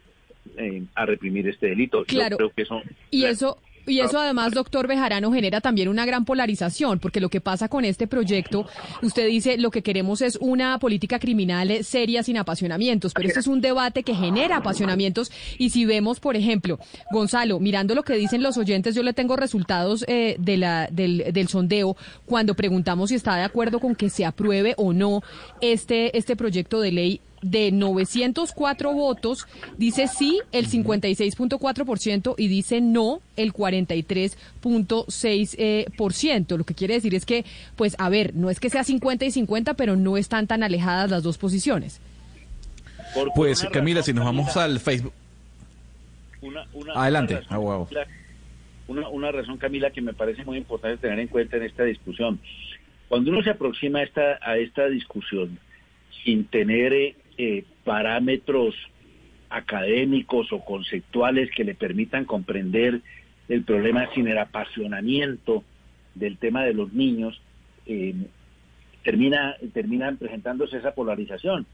eh, 0.56 0.82
a 0.94 1.06
reprimir 1.06 1.48
este 1.48 1.68
delito. 1.68 2.04
Claro. 2.04 2.36
creo 2.36 2.50
que 2.50 2.62
eso, 2.62 2.82
y 3.10 3.24
eso 3.24 3.58
y 3.86 4.00
eso 4.00 4.18
además, 4.18 4.52
doctor 4.52 4.86
Bejarano, 4.86 5.32
genera 5.32 5.60
también 5.60 5.88
una 5.88 6.06
gran 6.06 6.24
polarización, 6.24 6.98
porque 6.98 7.20
lo 7.20 7.28
que 7.28 7.40
pasa 7.40 7.68
con 7.68 7.84
este 7.84 8.06
proyecto, 8.06 8.66
usted 9.02 9.26
dice, 9.26 9.58
lo 9.58 9.70
que 9.70 9.82
queremos 9.82 10.22
es 10.22 10.36
una 10.40 10.78
política 10.78 11.18
criminal 11.18 11.84
seria 11.84 12.22
sin 12.22 12.36
apasionamientos, 12.36 13.12
pero 13.14 13.28
este 13.28 13.40
es 13.40 13.46
un 13.46 13.60
debate 13.60 14.02
que 14.02 14.14
genera 14.14 14.56
apasionamientos. 14.56 15.30
Y 15.58 15.70
si 15.70 15.84
vemos, 15.84 16.20
por 16.20 16.36
ejemplo, 16.36 16.78
Gonzalo, 17.10 17.60
mirando 17.60 17.94
lo 17.94 18.02
que 18.02 18.14
dicen 18.14 18.42
los 18.42 18.56
oyentes, 18.56 18.94
yo 18.94 19.02
le 19.02 19.12
tengo 19.12 19.36
resultados 19.36 20.04
eh, 20.08 20.36
de 20.38 20.56
la, 20.56 20.88
del, 20.90 21.32
del 21.32 21.48
sondeo 21.48 21.96
cuando 22.26 22.54
preguntamos 22.54 23.10
si 23.10 23.16
está 23.16 23.36
de 23.36 23.42
acuerdo 23.42 23.80
con 23.80 23.94
que 23.94 24.10
se 24.10 24.24
apruebe 24.24 24.74
o 24.76 24.92
no 24.92 25.22
este, 25.60 26.16
este 26.16 26.36
proyecto 26.36 26.80
de 26.80 26.92
ley 26.92 27.20
de 27.44 27.70
904 27.72 28.92
votos, 28.94 29.46
dice 29.76 30.08
sí 30.08 30.40
el 30.50 30.66
56.4% 30.66 32.34
y 32.38 32.48
dice 32.48 32.80
no 32.80 33.20
el 33.36 33.52
43.6%. 33.52 35.54
Eh, 35.58 35.86
Lo 36.56 36.64
que 36.64 36.74
quiere 36.74 36.94
decir 36.94 37.14
es 37.14 37.26
que, 37.26 37.44
pues, 37.76 37.96
a 37.98 38.08
ver, 38.08 38.34
no 38.34 38.48
es 38.48 38.60
que 38.60 38.70
sea 38.70 38.82
50 38.82 39.26
y 39.26 39.30
50, 39.30 39.74
pero 39.74 39.94
no 39.94 40.16
están 40.16 40.46
tan 40.46 40.62
alejadas 40.62 41.10
las 41.10 41.22
dos 41.22 41.36
posiciones. 41.36 42.00
pues, 43.34 43.62
Camila, 43.70 44.02
si 44.02 44.14
nos 44.14 44.24
vamos 44.24 44.56
al 44.56 44.80
Facebook. 44.80 45.12
Adelante. 46.94 47.40
Ah, 47.50 47.58
una, 48.86 49.08
una 49.08 49.32
razón, 49.32 49.56
Camila, 49.58 49.90
que 49.90 50.00
me 50.00 50.14
parece 50.14 50.44
muy 50.44 50.56
importante 50.58 50.98
tener 50.98 51.18
en 51.18 51.28
cuenta 51.28 51.58
en 51.58 51.64
esta 51.64 51.84
discusión. 51.84 52.40
Cuando 53.08 53.30
uno 53.30 53.42
se 53.42 53.50
aproxima 53.50 53.98
a 54.00 54.02
esta, 54.02 54.38
a 54.42 54.56
esta 54.56 54.88
discusión 54.88 55.58
sin 56.24 56.46
tener 56.46 57.14
eh, 57.38 57.64
parámetros 57.84 58.74
académicos 59.50 60.52
o 60.52 60.64
conceptuales 60.64 61.50
que 61.54 61.64
le 61.64 61.74
permitan 61.74 62.24
comprender 62.24 63.00
el 63.48 63.62
problema 63.62 64.08
sin 64.14 64.26
el 64.28 64.38
apasionamiento 64.38 65.62
del 66.14 66.38
tema 66.38 66.64
de 66.64 66.74
los 66.74 66.92
niños, 66.92 67.40
eh, 67.86 68.14
termina, 69.02 69.56
termina 69.72 70.14
presentándose 70.18 70.78
esa 70.78 70.94
polarización. 70.94 71.66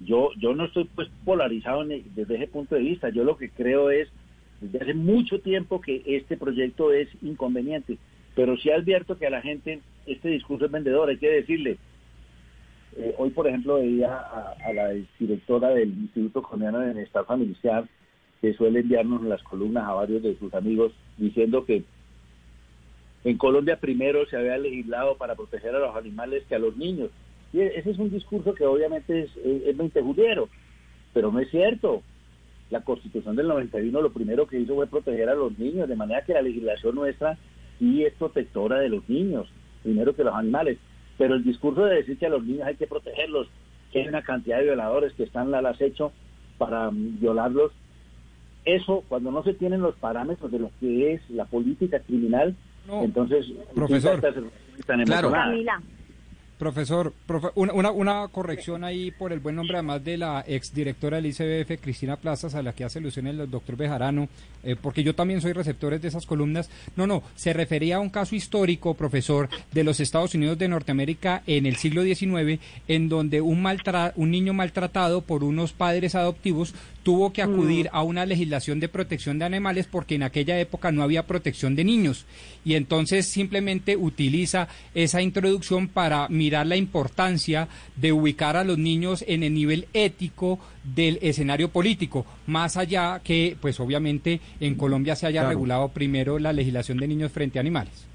Yo, 0.00 0.30
yo 0.36 0.54
no 0.54 0.66
estoy 0.66 0.84
pues 0.94 1.08
polarizado 1.24 1.84
desde 1.84 2.34
ese 2.34 2.46
punto 2.46 2.74
de 2.74 2.82
vista. 2.82 3.08
Yo 3.08 3.24
lo 3.24 3.36
que 3.36 3.48
creo 3.50 3.90
es, 3.90 4.08
desde 4.60 4.80
hace 4.82 4.94
mucho 4.94 5.40
tiempo 5.40 5.80
que 5.80 6.02
este 6.06 6.36
proyecto 6.36 6.92
es 6.92 7.08
inconveniente, 7.22 7.98
pero 8.34 8.56
sí 8.56 8.70
advierto 8.70 9.16
que 9.16 9.26
a 9.26 9.30
la 9.30 9.40
gente 9.40 9.80
este 10.06 10.28
discurso 10.28 10.66
es 10.66 10.72
vendedor. 10.72 11.08
Hay 11.08 11.16
que 11.16 11.30
decirle, 11.30 11.78
eh, 12.96 13.14
hoy, 13.18 13.30
por 13.30 13.46
ejemplo, 13.46 13.76
veía 13.76 14.16
a, 14.16 14.72
la 14.72 14.90
directora 15.18 15.70
del 15.70 15.90
Instituto 15.90 16.42
Colombiano 16.42 16.80
de 16.80 16.92
Bienestar 16.92 17.24
Familiar, 17.24 17.88
que 18.40 18.54
suele 18.54 18.80
enviarnos 18.80 19.22
en 19.22 19.28
las 19.28 19.42
columnas 19.42 19.84
a 19.88 19.94
varios 19.94 20.22
de 20.22 20.36
sus 20.38 20.52
amigos, 20.54 20.92
diciendo 21.16 21.64
que 21.64 21.84
en 23.24 23.38
Colombia 23.38 23.80
primero 23.80 24.26
se 24.26 24.36
había 24.36 24.58
legislado 24.58 25.16
para 25.16 25.34
proteger 25.34 25.74
a 25.74 25.78
los 25.78 25.96
animales 25.96 26.44
que 26.48 26.54
a 26.54 26.58
los 26.58 26.76
niños. 26.76 27.10
Y 27.52 27.60
ese 27.60 27.90
es 27.90 27.98
un 27.98 28.10
discurso 28.10 28.54
que 28.54 28.66
obviamente 28.66 29.22
es, 29.22 29.30
es, 29.36 29.76
pero 31.12 31.32
no 31.32 31.40
es 31.40 31.50
cierto. 31.50 32.02
La 32.70 32.80
Constitución 32.82 33.36
del 33.36 33.48
91 33.48 34.00
lo 34.00 34.12
primero 34.12 34.46
que 34.46 34.58
hizo 34.58 34.74
fue 34.74 34.86
proteger 34.86 35.28
a 35.28 35.34
los 35.34 35.58
niños, 35.58 35.88
de 35.88 35.96
manera 35.96 36.24
que 36.24 36.32
la 36.32 36.42
legislación 36.42 36.96
nuestra 36.96 37.38
sí 37.78 38.04
es 38.04 38.12
protectora 38.14 38.80
de 38.80 38.88
los 38.88 39.08
niños, 39.08 39.48
primero 39.82 40.14
que 40.14 40.24
los 40.24 40.34
animales. 40.34 40.78
Pero 41.18 41.34
el 41.34 41.44
discurso 41.44 41.84
de 41.84 41.96
decir 41.96 42.18
que 42.18 42.26
a 42.26 42.30
los 42.30 42.44
niños 42.44 42.66
hay 42.66 42.76
que 42.76 42.86
protegerlos, 42.86 43.48
que 43.92 44.00
hay 44.00 44.08
una 44.08 44.22
cantidad 44.22 44.58
de 44.58 44.64
violadores 44.64 45.12
que 45.14 45.24
están 45.24 45.54
al 45.54 45.66
acecho 45.66 46.12
para 46.58 46.90
mm, 46.90 47.20
violarlos, 47.20 47.72
eso 48.64 49.04
cuando 49.08 49.30
no 49.30 49.42
se 49.42 49.54
tienen 49.54 49.82
los 49.82 49.94
parámetros 49.96 50.50
de 50.50 50.58
lo 50.58 50.70
que 50.80 51.14
es 51.14 51.30
la 51.30 51.44
política 51.44 52.00
criminal, 52.00 52.56
entonces 52.88 53.46
profesor, 53.74 54.20
claro. 55.04 55.40
Profesor, 56.64 57.12
una, 57.56 57.90
una, 57.90 58.28
corrección 58.28 58.84
ahí 58.84 59.10
por 59.10 59.34
el 59.34 59.40
buen 59.40 59.54
nombre, 59.54 59.76
además 59.76 60.02
de 60.02 60.16
la 60.16 60.42
exdirectora 60.48 61.20
del 61.20 61.26
ICBF, 61.26 61.78
Cristina 61.78 62.16
Plazas, 62.16 62.54
a 62.54 62.62
la 62.62 62.72
que 62.72 62.84
hace 62.84 63.00
alusión 63.00 63.26
el 63.26 63.50
doctor 63.50 63.76
Bejarano, 63.76 64.30
eh, 64.62 64.74
porque 64.80 65.02
yo 65.02 65.14
también 65.14 65.42
soy 65.42 65.52
receptor 65.52 66.00
de 66.00 66.08
esas 66.08 66.24
columnas. 66.24 66.70
No, 66.96 67.06
no, 67.06 67.22
se 67.34 67.52
refería 67.52 67.96
a 67.96 68.00
un 68.00 68.08
caso 68.08 68.34
histórico, 68.34 68.94
profesor, 68.94 69.50
de 69.72 69.84
los 69.84 70.00
Estados 70.00 70.34
Unidos 70.34 70.56
de 70.56 70.68
Norteamérica 70.68 71.42
en 71.46 71.66
el 71.66 71.76
siglo 71.76 72.02
XIX, 72.02 72.58
en 72.88 73.10
donde 73.10 73.42
un, 73.42 73.60
maltra 73.60 74.14
un 74.16 74.30
niño 74.30 74.54
maltratado 74.54 75.20
por 75.20 75.44
unos 75.44 75.74
padres 75.74 76.14
adoptivos 76.14 76.74
tuvo 77.04 77.32
que 77.32 77.42
acudir 77.42 77.86
mm. 77.86 77.96
a 77.96 78.02
una 78.02 78.26
legislación 78.26 78.80
de 78.80 78.88
protección 78.88 79.38
de 79.38 79.44
animales 79.44 79.86
porque 79.86 80.16
en 80.16 80.24
aquella 80.24 80.58
época 80.58 80.90
no 80.90 81.02
había 81.02 81.26
protección 81.26 81.76
de 81.76 81.84
niños. 81.84 82.26
Y 82.64 82.74
entonces 82.74 83.26
simplemente 83.26 83.96
utiliza 83.96 84.66
esa 84.94 85.22
introducción 85.22 85.86
para 85.86 86.28
mirar 86.28 86.66
la 86.66 86.76
importancia 86.76 87.68
de 87.94 88.12
ubicar 88.12 88.56
a 88.56 88.64
los 88.64 88.78
niños 88.78 89.24
en 89.28 89.42
el 89.42 89.54
nivel 89.54 89.86
ético 89.92 90.58
del 90.82 91.18
escenario 91.22 91.68
político, 91.68 92.26
más 92.46 92.76
allá 92.76 93.20
que, 93.22 93.56
pues 93.60 93.78
obviamente, 93.80 94.40
en 94.60 94.74
Colombia 94.74 95.14
se 95.14 95.26
haya 95.26 95.48
regulado 95.48 95.88
primero 95.90 96.38
la 96.38 96.52
legislación 96.52 96.98
de 96.98 97.08
niños 97.08 97.32
frente 97.32 97.58
a 97.58 97.60
animales. 97.60 98.06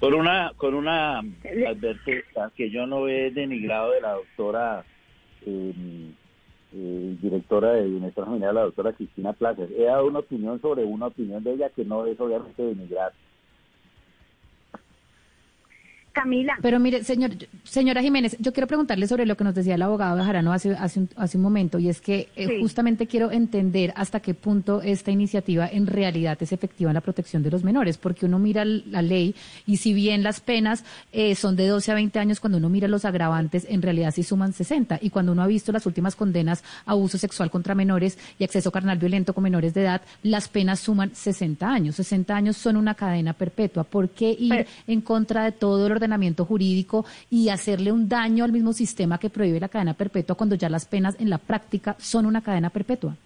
Con 0.00 0.14
una, 0.14 0.52
con 0.56 0.74
una 0.74 1.18
advertencia 1.18 2.50
que 2.56 2.70
yo 2.70 2.86
no 2.86 3.08
he 3.08 3.30
denigrado 3.30 3.92
de 3.92 4.00
la 4.00 4.12
doctora 4.12 4.84
eh, 5.46 5.72
eh, 6.74 7.16
directora 7.22 7.72
de 7.72 7.86
Bienestar 7.86 8.24
Familiar, 8.24 8.52
la 8.52 8.62
doctora 8.62 8.92
Cristina 8.92 9.32
Plaza. 9.32 9.62
He 9.62 9.84
dado 9.84 10.06
una 10.06 10.18
opinión 10.18 10.60
sobre 10.60 10.84
una 10.84 11.06
opinión 11.06 11.42
de 11.44 11.52
ella 11.52 11.70
que 11.70 11.84
no 11.84 12.04
es 12.06 12.18
obviamente 12.18 12.62
denigrar. 12.62 13.12
Camila. 16.14 16.56
Pero 16.62 16.80
mire, 16.80 17.04
señor, 17.04 17.32
señora 17.64 18.00
Jiménez, 18.00 18.36
yo 18.38 18.52
quiero 18.52 18.66
preguntarle 18.66 19.06
sobre 19.06 19.26
lo 19.26 19.36
que 19.36 19.44
nos 19.44 19.54
decía 19.54 19.74
el 19.74 19.82
abogado 19.82 20.16
Bejarano 20.16 20.52
hace, 20.52 20.70
hace, 20.70 21.00
un, 21.00 21.10
hace 21.16 21.36
un 21.36 21.42
momento, 21.42 21.78
y 21.78 21.88
es 21.88 22.00
que 22.00 22.28
eh, 22.36 22.60
justamente 22.60 23.06
quiero 23.06 23.30
entender 23.30 23.92
hasta 23.96 24.20
qué 24.20 24.32
punto 24.32 24.80
esta 24.80 25.10
iniciativa 25.10 25.68
en 25.68 25.86
realidad 25.86 26.38
es 26.40 26.52
efectiva 26.52 26.90
en 26.90 26.94
la 26.94 27.00
protección 27.00 27.42
de 27.42 27.50
los 27.50 27.64
menores, 27.64 27.98
porque 27.98 28.26
uno 28.26 28.38
mira 28.38 28.64
la 28.64 29.02
ley 29.02 29.34
y 29.66 29.76
si 29.78 29.92
bien 29.92 30.22
las 30.22 30.40
penas 30.40 30.84
eh, 31.12 31.34
son 31.34 31.56
de 31.56 31.66
12 31.66 31.92
a 31.92 31.94
20 31.94 32.18
años, 32.18 32.40
cuando 32.40 32.58
uno 32.58 32.68
mira 32.68 32.88
los 32.88 33.04
agravantes, 33.04 33.66
en 33.68 33.82
realidad 33.82 34.12
sí 34.14 34.22
suman 34.22 34.52
60, 34.52 35.00
y 35.02 35.10
cuando 35.10 35.32
uno 35.32 35.42
ha 35.42 35.46
visto 35.46 35.72
las 35.72 35.84
últimas 35.84 36.16
condenas 36.16 36.64
a 36.86 36.92
abuso 36.92 37.18
sexual 37.18 37.50
contra 37.50 37.74
menores 37.74 38.18
y 38.38 38.44
acceso 38.44 38.70
carnal 38.70 38.98
violento 38.98 39.34
con 39.34 39.44
menores 39.44 39.74
de 39.74 39.82
edad, 39.82 40.02
las 40.22 40.48
penas 40.48 40.80
suman 40.80 41.14
60 41.14 41.68
años. 41.68 41.96
60 41.96 42.34
años 42.34 42.56
son 42.56 42.76
una 42.76 42.94
cadena 42.94 43.32
perpetua. 43.32 43.84
¿Por 43.84 44.10
qué 44.10 44.34
ir 44.38 44.66
en 44.86 45.00
contra 45.00 45.44
de 45.44 45.52
todo 45.52 45.86
el 45.86 45.92
orden 45.92 46.03
ordenamiento 46.04 46.44
jurídico 46.44 47.04
y 47.30 47.48
hacerle 47.48 47.90
un 47.90 48.08
daño 48.08 48.44
al 48.44 48.52
mismo 48.52 48.72
sistema 48.72 49.18
que 49.18 49.30
prohíbe 49.30 49.58
la 49.58 49.68
cadena 49.68 49.94
perpetua 49.94 50.36
cuando 50.36 50.54
ya 50.54 50.68
las 50.68 50.86
penas 50.86 51.16
en 51.18 51.30
la 51.30 51.38
práctica 51.38 51.96
son 51.98 52.26
una 52.26 52.42
cadena 52.42 52.70
perpetua. 52.70 53.16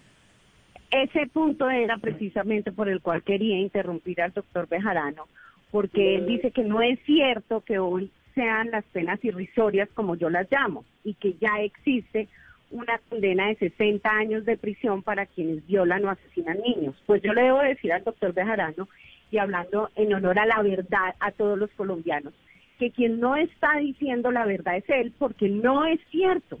Ese 0.91 1.27
punto 1.27 1.69
era 1.69 1.97
precisamente 1.97 2.71
por 2.71 2.89
el 2.89 3.01
cual 3.01 3.21
quería 3.21 3.59
interrumpir 3.59 4.21
al 4.21 4.33
doctor 4.33 4.67
Bejarano, 4.67 5.27
porque 5.71 6.15
él 6.15 6.25
dice 6.25 6.51
que 6.51 6.63
no 6.63 6.81
es 6.81 6.99
cierto 7.05 7.61
que 7.61 7.77
hoy 7.77 8.09
sean 8.33 8.71
las 8.71 8.85
penas 8.85 9.23
irrisorias 9.23 9.89
como 9.93 10.15
yo 10.15 10.29
las 10.29 10.47
llamo 10.51 10.85
y 11.03 11.13
que 11.13 11.35
ya 11.39 11.59
existe 11.61 12.27
una 12.71 12.99
condena 13.09 13.47
de 13.47 13.55
60 13.55 14.09
años 14.09 14.45
de 14.45 14.57
prisión 14.57 15.03
para 15.03 15.25
quienes 15.25 15.65
violan 15.67 16.05
o 16.05 16.09
asesinan 16.09 16.59
niños. 16.61 16.95
Pues 17.05 17.21
yo 17.21 17.33
le 17.33 17.43
debo 17.43 17.59
decir 17.59 17.91
al 17.91 18.03
doctor 18.03 18.33
Bejarano, 18.33 18.87
y 19.31 19.37
hablando 19.37 19.89
en 19.95 20.13
honor 20.13 20.39
a 20.39 20.45
la 20.45 20.61
verdad 20.61 21.15
a 21.19 21.31
todos 21.31 21.57
los 21.57 21.69
colombianos, 21.71 22.33
que 22.79 22.91
quien 22.91 23.19
no 23.19 23.35
está 23.35 23.77
diciendo 23.77 24.31
la 24.31 24.45
verdad 24.45 24.77
es 24.77 24.89
él, 24.89 25.13
porque 25.19 25.49
no 25.49 25.85
es 25.85 25.99
cierto 26.09 26.57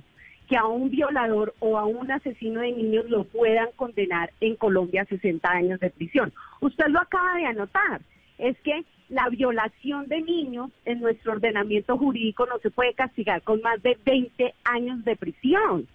que 0.47 0.57
a 0.57 0.65
un 0.65 0.89
violador 0.89 1.53
o 1.59 1.77
a 1.77 1.85
un 1.85 2.11
asesino 2.11 2.61
de 2.61 2.71
niños 2.71 3.09
lo 3.09 3.23
puedan 3.23 3.69
condenar 3.75 4.31
en 4.41 4.55
Colombia 4.55 5.03
a 5.03 5.05
60 5.05 5.49
años 5.49 5.79
de 5.79 5.89
prisión. 5.89 6.33
Usted 6.59 6.87
lo 6.87 6.99
acaba 6.99 7.35
de 7.35 7.45
anotar, 7.45 8.01
es 8.37 8.59
que 8.61 8.83
la 9.09 9.29
violación 9.29 10.07
de 10.07 10.21
niños 10.21 10.71
en 10.85 10.99
nuestro 10.99 11.33
ordenamiento 11.33 11.97
jurídico 11.97 12.45
no 12.47 12.59
se 12.59 12.69
puede 12.69 12.93
castigar 12.93 13.41
con 13.43 13.61
más 13.61 13.81
de 13.81 13.97
20 14.05 14.53
años 14.65 15.03
de 15.05 15.15
prisión, 15.15 15.87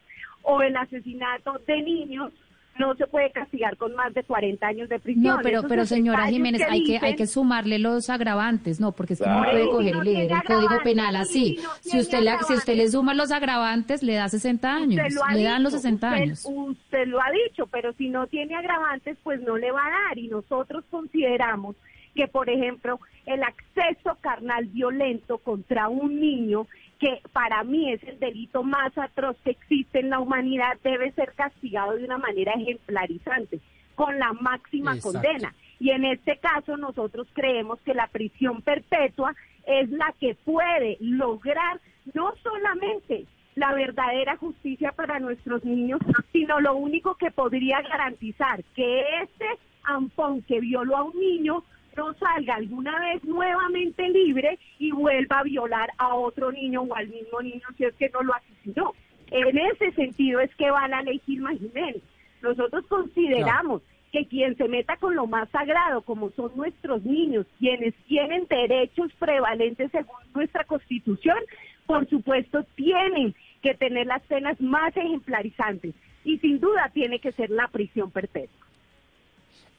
o 0.43 0.63
el 0.63 0.77
asesinato 0.77 1.61
de 1.67 1.83
niños 1.83 2.33
no 2.79 2.95
se 2.97 3.07
puede 3.07 3.31
castigar 3.31 3.77
con 3.77 3.95
más 3.95 4.13
de 4.15 4.23
40 4.25 4.67
años 4.67 4.89
de 4.89 4.99
prisión. 4.99 5.37
No, 5.37 5.39
pero, 5.43 5.63
pero 5.63 5.87
señora 5.87 6.27
Jiménez, 6.27 6.63
hay 6.69 6.85
que 6.85 6.99
hay 7.01 7.17
que 7.17 7.27
sumarle 7.27 7.79
los 7.79 8.11
agravantes, 8.11 8.81
no, 8.81 8.93
porque 8.93 9.15
es 9.15 9.21
que 9.21 9.29
no 9.29 9.43
puede 9.45 9.69
coger 9.69 9.97
y 9.97 10.05
leer 10.05 10.33
el 10.33 10.43
Código 10.43 10.83
Penal 10.83 11.17
así. 11.17 11.59
si 11.81 11.99
usted 11.99 12.21
le, 12.21 12.33
si 12.47 12.55
usted 12.55 12.77
le 12.77 12.89
suma 12.89 13.15
los 13.15 13.31
agravantes, 13.31 14.03
le 14.03 14.15
da 14.15 14.29
60 14.29 14.75
años, 14.75 15.15
le 15.35 15.43
dan 15.43 15.63
los 15.63 15.73
60 15.73 16.11
años. 16.11 16.45
Usted 16.45 17.07
lo 17.07 17.21
ha 17.21 17.31
dicho, 17.31 17.67
pero 17.67 17.93
si 17.95 18.09
no 18.09 18.27
tiene 18.27 18.55
agravantes, 18.57 19.17
pues 19.23 19.41
no 19.41 19.57
le 19.57 19.71
va 19.71 19.87
a 19.87 20.09
dar. 20.09 20.19
Y 20.19 20.29
nosotros 20.29 20.85
consideramos 20.91 21.77
que, 22.15 22.29
por 22.29 22.49
ejemplo, 22.49 23.01
el 23.27 23.43
acceso 23.43 24.17
carnal 24.21 24.67
violento 24.67 25.39
contra 25.39 25.89
un 25.89 26.21
niño 26.21 26.67
que 27.05 27.21
para 27.35 27.63
mí 27.65 27.93
es 27.93 28.03
el 28.05 28.19
delito 28.19 28.63
más 28.63 28.97
atroz 28.97 29.37
que 29.45 29.51
existe 29.51 30.01
en 30.01 30.09
la 30.09 30.21
humanidad, 30.21 30.79
debe 30.83 31.13
ser 31.13 31.35
castigado 31.35 31.97
de 31.97 32.05
una 32.05 32.17
manera 32.17 32.53
ejemplarizante, 32.53 33.61
con 33.95 34.19
la 34.19 34.33
máxima 34.33 34.99
condena. 34.99 35.55
Y 35.79 35.91
en 35.91 36.07
este 36.07 36.39
caso 36.39 36.79
nosotros 36.79 37.27
creemos 37.35 37.79
que 37.81 37.93
la 37.93 38.07
prisión 38.07 38.63
perpetua 38.63 39.35
es 39.67 39.91
la 39.91 40.15
que 40.19 40.35
puede 40.35 40.97
lograr 40.99 41.79
no 42.15 42.33
solamente 42.43 43.27
la 43.55 43.75
verdadera 43.75 44.39
justicia 44.39 44.93
para 44.93 45.19
nuestros 45.19 45.63
niños, 45.63 46.01
sino 46.33 46.59
lo 46.59 46.75
único 46.75 47.17
que 47.17 47.31
podría 47.31 47.83
garantizar 47.83 48.65
que 48.75 49.03
este 49.21 49.47
ampón 49.83 50.41
que 50.41 50.59
violó 50.61 50.97
a 50.97 51.03
un 51.03 51.21
niño 51.21 51.65
no 51.97 52.15
salga 52.15 52.55
alguna 52.55 52.99
vez 53.01 53.25
nuevamente 53.25 54.09
libre 54.09 54.59
y 54.79 54.91
vuelva 54.93 55.41
a 55.41 55.45
violar 55.45 55.91
a 55.99 56.15
otro 56.15 56.53
niño 56.53 56.83
o 56.83 56.95
al 56.95 57.09
mismo 57.09 57.41
niño 57.43 57.67
si 57.77 57.85
es 57.85 57.95
que 57.95 58.11
no 58.11 58.23
lo 58.23 58.35
asesinó. 58.35 58.93
En 59.31 59.59
ese 59.59 59.93
sentido 59.93 60.41
es 60.41 60.55
que 60.57 60.71
va 60.71 60.87
la 60.89 61.03
ley 61.03 61.21
Gilma 61.27 61.53
Jiménez. 61.53 62.03
Nosotros 62.43 62.87
consideramos 62.87 63.83
que 64.13 64.27
quien 64.27 64.57
se 64.57 64.69
meta 64.69 64.97
con 64.97 65.17
lo 65.17 65.27
más 65.27 65.49
sagrado, 65.51 66.03
como 66.03 66.31
son 66.31 66.53
nuestros 66.55 67.03
niños, 67.03 67.47
quienes 67.59 67.95
tienen 68.07 68.47
derechos 68.47 69.13
prevalentes 69.19 69.91
según 69.91 70.17
nuestra 70.35 70.63
constitución, 70.65 71.39
por 71.87 72.09
supuesto 72.09 72.65
tienen 72.77 73.35
que 73.61 73.75
tener 73.75 74.07
las 74.07 74.23
penas 74.23 74.61
más 74.61 74.97
ejemplarizantes 74.97 75.95
y 76.23 76.39
sin 76.39 76.61
duda 76.61 76.91
tiene 76.93 77.19
que 77.19 77.33
ser 77.33 77.51
la 77.51 77.67
prisión 77.69 78.11
perpetua. 78.11 78.64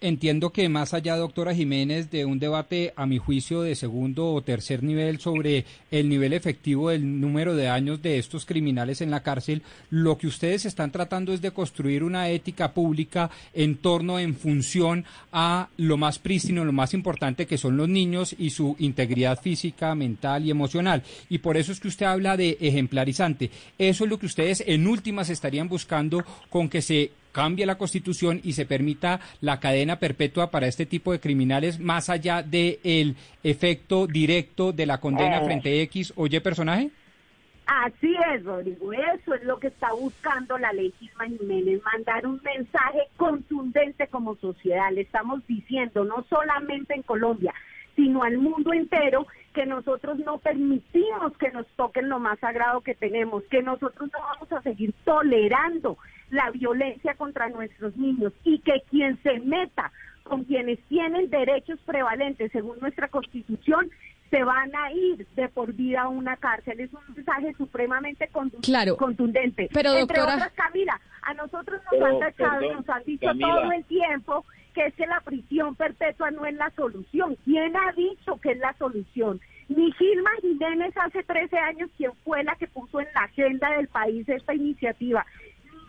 Entiendo 0.02 0.52
que 0.52 0.68
más 0.68 0.94
allá, 0.94 1.16
doctora 1.16 1.56
Jiménez, 1.56 2.12
de 2.12 2.26
un 2.26 2.38
debate, 2.38 2.94
a 2.98 3.06
mi 3.06 3.18
juicio, 3.18 3.62
de 3.62 3.76
segundo 3.76 4.34
o 4.34 4.42
tercer 4.42 4.84
nivel 4.84 5.20
sobre 5.20 5.66
el 5.90 6.10
nivel 6.10 6.34
efectivo 6.34 6.90
del 6.90 7.22
número 7.22 7.56
de 7.56 7.70
años 7.70 8.02
de 8.02 8.18
estos 8.18 8.46
criminales 8.46 9.00
en 9.00 9.10
la 9.10 9.24
cárcel, 9.24 9.64
lo 9.90 10.18
que 10.18 10.28
ustedes 10.28 10.66
están 10.66 10.92
tratando 10.92 11.34
es 11.34 11.42
de 11.42 11.52
construir 11.52 12.04
una 12.04 12.30
ética 12.30 12.74
pública 12.74 13.32
en 13.54 13.78
torno, 13.78 14.20
en 14.20 14.36
función 14.36 15.06
a 15.32 15.70
lo 15.78 15.96
más 15.96 16.20
prístino, 16.20 16.66
lo 16.66 16.74
más 16.74 16.94
importante 16.94 17.48
que 17.48 17.58
son 17.58 17.78
los 17.78 17.88
niños 17.88 18.36
y 18.38 18.50
su 18.50 18.76
integridad 18.80 19.42
física, 19.42 19.96
mental 19.96 20.46
y 20.46 20.52
emocional. 20.52 21.04
Y 21.30 21.38
por 21.38 21.56
eso 21.56 21.72
es 21.72 21.80
que 21.80 21.88
usted 21.88 22.06
habla 22.06 22.36
de 22.36 22.58
ejemplarizante. 22.60 23.50
Eso 23.78 24.04
es 24.04 24.10
lo 24.10 24.20
que 24.20 24.26
ustedes 24.26 24.62
en 24.68 24.88
últimas 24.88 25.30
estarían 25.30 25.70
buscando 25.70 26.26
con 26.50 26.68
que 26.68 26.82
se 26.82 27.12
cambie 27.36 27.66
la 27.66 27.78
constitución 27.78 28.40
y 28.46 28.54
se 28.54 28.66
permita 28.66 29.20
la 29.42 29.60
cadena 29.60 30.00
perpetua 30.00 30.52
para 30.52 30.68
este 30.68 30.86
tipo 30.86 31.12
de 31.12 31.20
criminales 31.20 31.82
más 31.82 32.10
allá 32.10 32.42
del 32.42 32.80
el 32.86 33.18
efecto 33.44 34.08
directo 34.08 34.72
de 34.72 34.86
la 34.86 35.02
condena 35.02 35.42
eh. 35.42 35.44
frente 35.44 35.70
a 35.70 35.82
X 35.84 36.14
o 36.16 36.28
Y 36.28 36.40
personaje? 36.40 36.92
Así 37.68 38.16
es, 38.34 38.46
Rodrigo. 38.46 38.94
Eso 38.94 39.34
es 39.34 39.44
lo 39.44 39.60
que 39.60 39.68
está 39.68 39.92
buscando 39.92 40.58
la 40.58 40.72
ley 40.72 40.94
Gilma 40.98 41.26
Jiménez, 41.26 41.82
mandar 41.84 42.26
un 42.26 42.40
mensaje 42.42 43.02
contundente 43.18 44.08
como 44.08 44.38
sociedad. 44.38 44.94
Le 44.94 45.02
estamos 45.02 45.46
diciendo, 45.46 46.06
no 46.06 46.26
solamente 46.30 46.94
en 46.94 47.02
Colombia, 47.02 47.54
sino 47.98 48.24
al 48.24 48.38
mundo 48.38 48.72
entero, 48.72 49.28
que 49.56 49.66
nosotros 49.66 50.20
no 50.20 50.38
permitimos 50.38 51.36
que 51.40 51.50
nos 51.52 51.66
toquen 51.78 52.10
lo 52.10 52.20
más 52.20 52.38
sagrado 52.40 52.82
que 52.82 52.94
tenemos, 52.94 53.42
que 53.46 53.64
nosotros 53.64 54.12
no 54.14 54.20
vamos 54.20 54.52
a 54.52 54.62
seguir 54.62 54.94
tolerando 55.06 55.98
la 56.30 56.52
violencia 56.52 57.16
contra 57.16 57.48
nuestros 57.48 57.96
niños 57.96 58.34
y 58.44 58.60
que 58.60 58.84
quien 58.90 59.18
se 59.24 59.40
meta 59.40 59.94
con 60.24 60.44
quienes 60.44 60.78
tienen 60.90 61.30
derechos 61.30 61.80
prevalentes 61.86 62.52
según 62.52 62.80
nuestra 62.80 63.08
constitución 63.08 63.90
se 64.30 64.44
van 64.44 64.76
a 64.76 64.92
ir 64.92 65.26
de 65.36 65.48
por 65.48 65.72
vida 65.72 66.02
a 66.02 66.10
una 66.10 66.36
cárcel. 66.36 66.82
Es 66.82 66.92
un 66.92 67.16
mensaje 67.16 67.54
supremamente 67.58 68.28
contundente. 68.28 69.70
Pero, 69.72 69.96
Entre 69.96 70.22
otras, 70.22 70.52
Camila, 70.54 71.00
a 71.22 71.34
nosotros 71.36 71.80
nos 71.92 72.02
han 72.02 72.20
tachado, 72.20 72.74
nos 72.74 72.90
han 72.90 73.04
dicho 73.06 73.28
todo 73.40 73.72
el 73.72 73.86
tiempo 73.86 74.44
que 74.76 74.86
es 74.86 74.94
que 74.94 75.08
la 75.08 75.22
prisión 75.22 75.74
perpetua 75.76 76.30
no 76.30 76.46
es 76.46 76.54
la 76.54 76.70
solución. 76.72 77.36
¿Quién 77.46 77.76
ha 77.76 77.92
dicho 77.94 78.40
que 78.42 78.52
es 78.52 78.60
la 78.60 78.74
solución? 78.78 79.42
Ni 79.70 79.92
Gilma 79.94 80.30
Jiménez 80.42 80.94
hace 80.98 81.24
13 81.24 81.58
años, 81.58 81.90
quien 81.98 82.12
fue 82.24 82.44
la 82.44 82.56
que 82.56 82.68
puso 82.68 83.00
en 83.00 83.08
la 83.16 83.22
agenda 83.22 83.72
del 83.72 83.88
país 83.88 84.30
esta 84.30 84.54
iniciativa 84.54 85.26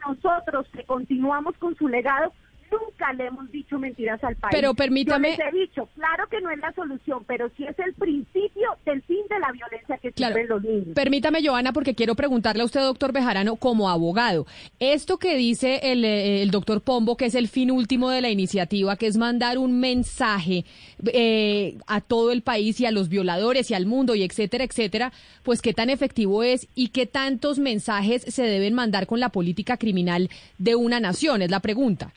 nosotros 0.07 0.67
que 0.73 0.85
continuamos 0.85 1.57
con 1.59 1.75
su 1.77 1.89
legado, 1.89 2.33
nunca 2.71 3.13
le 3.13 3.27
hemos 3.27 3.51
dicho 3.51 3.79
mentiras 3.79 4.23
al 4.25 4.37
país. 4.37 4.53
Pero 4.53 4.75
permítame. 4.75 5.37
Yo 5.37 5.45
les 5.45 5.55
he 5.55 5.59
dicho, 5.59 5.89
claro 5.95 6.27
que 6.29 6.41
no 6.41 6.51
es 6.51 6.59
la 6.59 6.73
solución, 6.73 7.25
pero 7.27 7.51
sí 7.57 7.65
es 7.65 7.79
el 7.79 7.95
principio 7.95 8.77
del 8.85 9.03
fin 9.03 9.23
de 9.29 9.39
la 9.39 9.53
violencia 9.53 9.99
que 9.99 10.13
sufren 10.13 10.49
los 10.49 10.63
niños. 10.63 10.95
Permítame, 10.95 11.47
Joana, 11.47 11.73
porque 11.73 11.95
quiero 11.95 12.15
preguntarle 12.15 12.63
a 12.63 12.67
usted, 12.67 12.81
doctor 12.81 13.13
Bejarano, 13.13 13.57
como 13.57 13.89
abogado. 13.89 14.47
Esto 14.79 15.19
que 15.19 15.37
dice 15.37 15.81
el, 15.83 16.05
eh, 16.05 16.43
el 16.43 16.51
doctor 16.51 16.81
Pombo, 16.81 17.17
que 17.17 17.27
es 17.27 17.35
el 17.35 17.49
fin 17.49 17.71
último 17.71 18.11
de 18.11 18.21
la 18.21 18.31
iniciativa, 18.31 18.97
que 18.97 19.07
es 19.07 19.17
mandar 19.17 19.59
un 19.59 19.81
mensaje 19.81 20.65
eh, 21.13 21.79
a 21.87 22.01
todo 22.01 22.33
el 22.33 22.43
país 22.43 22.81
y 22.81 22.87
a 22.87 22.91
los 22.91 23.09
violadores 23.09 23.71
y 23.71 23.75
al 23.75 23.87
mundo 23.87 24.15
y 24.15 24.23
etcétera, 24.23 24.65
etcétera, 24.65 25.13
pues 25.43 25.63
qué 25.63 25.75
tan 25.75 25.91
efectivo 25.91 26.43
es 26.43 26.69
y 26.75 26.89
qué 26.89 27.07
tantos 27.07 27.59
mensajes 27.59 28.23
se 28.23 28.43
deben 28.43 28.75
mandar 28.75 29.07
con 29.07 29.21
la 29.21 29.31
política 29.31 29.77
criminal 29.77 30.31
de 30.59 30.75
una 30.75 31.01
nación, 31.01 31.43
es 31.43 31.51
la 31.51 31.61
pregunta. 31.61 32.13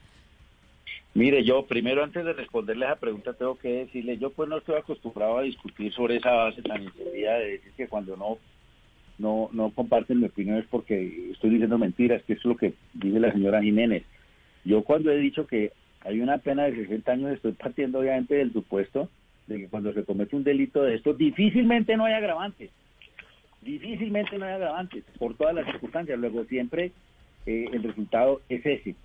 Mire, 1.20 1.44
yo 1.44 1.66
primero 1.66 2.02
antes 2.02 2.24
de 2.24 2.32
responderle 2.32 2.86
esa 2.86 2.96
pregunta 2.96 3.34
tengo 3.34 3.58
que 3.58 3.80
decirle, 3.80 4.18
yo 4.18 4.30
pues 4.30 4.48
no 4.48 4.58
estoy 4.58 4.78
acostumbrado 4.78 5.38
a 5.38 5.42
discutir 5.42 5.92
sobre 5.92 6.16
esa 6.16 6.32
base 6.32 6.62
tan 6.62 6.82
inseguida 6.82 7.40
de 7.40 7.52
decir 7.52 7.74
que 7.76 7.90
cuando 7.90 8.16
no 8.16 8.38
no 9.18 9.50
no 9.52 9.70
comparten 9.72 10.22
mi 10.22 10.28
opinión 10.28 10.60
es 10.60 10.66
porque 10.68 11.30
estoy 11.34 11.50
diciendo 11.50 11.78
mentiras, 11.78 12.24
que 12.24 12.32
es 12.32 12.46
lo 12.46 12.56
que 12.56 12.74
dice 12.94 13.20
la 13.20 13.34
señora 13.34 13.62
Jiménez. 13.62 14.06
Yo 14.64 14.82
cuando 14.84 15.12
he 15.12 15.18
dicho 15.18 15.46
que 15.46 15.74
hay 16.06 16.22
una 16.22 16.38
pena 16.38 16.64
de 16.64 16.78
60 16.78 17.12
años 17.12 17.32
estoy 17.34 17.52
partiendo 17.52 18.00
obviamente 18.00 18.36
del 18.36 18.54
supuesto 18.54 19.10
de 19.48 19.58
que 19.58 19.68
cuando 19.68 19.92
se 19.92 20.06
comete 20.06 20.38
un 20.38 20.46
delito 20.46 20.84
de 20.84 20.96
esto 20.96 21.14
difícilmente 21.14 21.98
no 21.98 22.06
hay 22.06 22.14
agravantes. 22.14 22.72
Difícilmente 23.62 24.38
no 24.38 24.46
hay 24.46 24.54
agravantes 24.54 25.04
por 25.18 25.36
todas 25.36 25.54
las 25.54 25.66
circunstancias. 25.66 26.18
Luego 26.18 26.46
siempre 26.46 26.94
eh, 27.46 27.66
el 27.74 27.84
resultado 27.84 28.40
es 28.48 28.66
ese. 28.66 28.96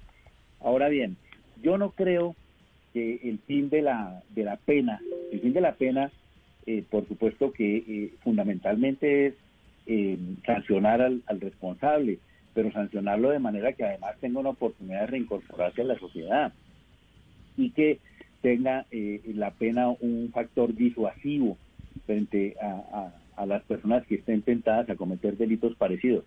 Ahora 0.64 0.88
bien, 0.88 1.16
yo 1.62 1.78
no 1.78 1.90
creo 1.90 2.34
que 2.92 3.20
el 3.24 3.38
fin 3.40 3.68
de 3.70 3.82
la, 3.82 4.22
de 4.30 4.44
la 4.44 4.56
pena, 4.56 5.00
el 5.32 5.40
fin 5.40 5.52
de 5.52 5.60
la 5.60 5.74
pena, 5.74 6.10
eh, 6.66 6.84
por 6.88 7.06
supuesto 7.08 7.52
que 7.52 7.76
eh, 7.76 8.14
fundamentalmente 8.22 9.26
es 9.26 9.34
eh, 9.86 10.16
sancionar 10.46 11.02
al, 11.02 11.22
responsable, 11.40 12.18
pero 12.54 12.72
sancionarlo 12.72 13.30
de 13.30 13.40
manera 13.40 13.72
que 13.72 13.84
además 13.84 14.16
tenga 14.20 14.40
una 14.40 14.50
oportunidad 14.50 15.00
de 15.00 15.06
reincorporarse 15.08 15.82
a 15.82 15.84
la 15.84 15.98
sociedad 15.98 16.52
y 17.56 17.70
que 17.70 17.98
tenga 18.40 18.86
la 18.90 19.50
pena 19.52 19.88
un 19.88 20.30
factor 20.32 20.74
disuasivo 20.74 21.56
frente 22.04 22.56
a, 22.60 23.10
a, 23.36 23.46
las 23.46 23.62
personas 23.62 24.06
que 24.06 24.16
estén 24.16 24.42
tentadas 24.42 24.88
a 24.90 24.96
cometer 24.96 25.36
delitos 25.36 25.74
parecidos. 25.76 26.24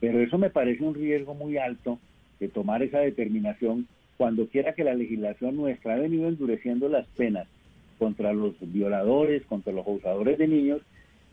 Pero 0.00 0.20
eso 0.20 0.38
me 0.38 0.50
parece 0.50 0.84
un 0.84 0.94
riesgo 0.94 1.34
muy 1.34 1.58
alto 1.58 1.98
de 2.38 2.48
tomar 2.48 2.82
esa 2.82 3.00
determinación 3.00 3.88
cuando 4.18 4.48
quiera 4.48 4.74
que 4.74 4.84
la 4.84 4.94
legislación 4.94 5.56
nuestra 5.56 5.94
ha 5.94 5.98
venido 5.98 6.28
endureciendo 6.28 6.88
las 6.88 7.06
penas 7.06 7.46
contra 7.98 8.32
los 8.32 8.54
violadores, 8.60 9.46
contra 9.46 9.72
los 9.72 9.86
abusadores 9.86 10.36
de 10.36 10.48
niños, 10.48 10.82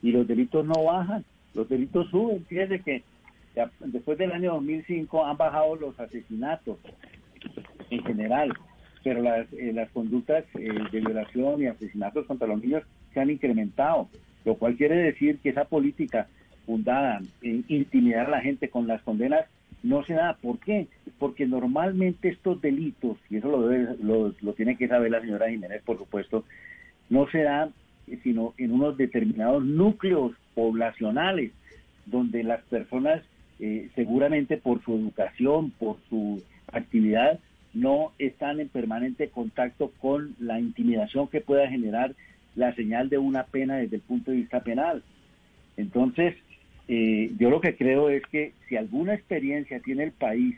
y 0.02 0.12
los 0.12 0.28
delitos 0.28 0.66
no 0.66 0.84
bajan, 0.84 1.26
los 1.56 1.68
delitos 1.68 2.10
suben. 2.12 2.45
Fíjese 2.45 2.80
que 2.82 3.03
después 3.80 4.18
del 4.18 4.32
año 4.32 4.53
2005 4.53 5.26
han 5.26 5.36
bajado 5.36 5.76
los 5.76 5.99
asesinatos 5.99 6.78
en 7.90 8.03
general, 8.03 8.53
pero 9.03 9.22
las, 9.22 9.52
eh, 9.53 9.72
las 9.74 9.90
conductas 9.90 10.45
eh, 10.53 10.70
de 10.91 10.99
violación 10.99 11.62
y 11.62 11.68
asesinatos 11.68 12.26
contra 12.28 12.48
los 12.48 12.62
niños 12.62 12.84
se 13.14 13.20
han 13.20 13.32
incrementado, 13.32 14.10
lo 14.44 14.56
cual 14.56 14.76
quiere 14.76 14.95
decir 14.95 15.40
que 15.40 15.49
esa 15.49 15.66
política 15.66 16.28
fundada 16.68 17.22
en 17.41 17.66
intimidar 17.68 18.28
a 18.28 18.32
la 18.32 18.41
gente 18.41 18.70
con 18.70 18.86
las 18.88 19.02
condenas 19.02 19.45
no 19.86 20.03
se 20.03 20.14
da. 20.14 20.34
¿Por 20.41 20.60
qué? 20.60 20.88
Porque 21.20 21.45
normalmente 21.45 22.30
estos 22.30 22.60
delitos, 22.60 23.18
y 23.30 23.38
eso 23.38 23.49
lo, 23.49 23.68
debe, 23.68 23.95
lo, 24.02 24.53
tiene 24.53 24.78
que 24.78 24.88
saber 24.88 25.12
la 25.12 25.22
señora 25.22 25.49
Jiménez, 25.49 25.82
por 25.84 25.98
supuesto, 25.98 26.44
no 27.10 27.28
se 27.30 27.44
dan 27.44 27.74
sino 28.24 28.53
en 28.57 28.72
unos 28.72 28.98
determinados 28.98 29.66
núcleos 29.66 30.34
poblacionales, 30.53 31.52
donde 32.06 32.44
las 32.44 32.62
personas 32.66 33.24
eh, 33.60 33.90
seguramente 33.95 34.57
por 34.57 34.84
su 34.84 34.94
educación, 34.95 35.72
por 35.72 35.98
su 36.10 36.44
actividad, 36.72 37.40
no 37.74 38.12
están 38.20 38.60
en 38.60 38.70
permanente 38.70 39.30
contacto 39.30 39.91
con 39.99 40.36
la 40.40 40.60
intimidación 40.60 41.28
que 41.30 41.41
pueda 41.41 41.68
generar 41.68 42.14
la 42.56 42.74
señal 42.76 43.10
de 43.10 43.18
una 43.18 43.44
pena 43.44 43.78
desde 43.78 43.98
el 43.98 44.02
punto 44.02 44.32
de 44.32 44.38
vista 44.38 44.62
penal. 44.62 45.03
Entonces, 45.78 46.36
eh, 46.88 47.32
yo 47.40 47.49
lo 47.49 47.62
que 47.62 47.76
creo 47.76 48.10
es 48.10 48.24
que 48.28 48.53
si 48.68 48.78
alguna 48.78 49.16
experiencia 49.16 49.80
tiene 49.80 50.03
el 50.03 50.12
país 50.12 50.56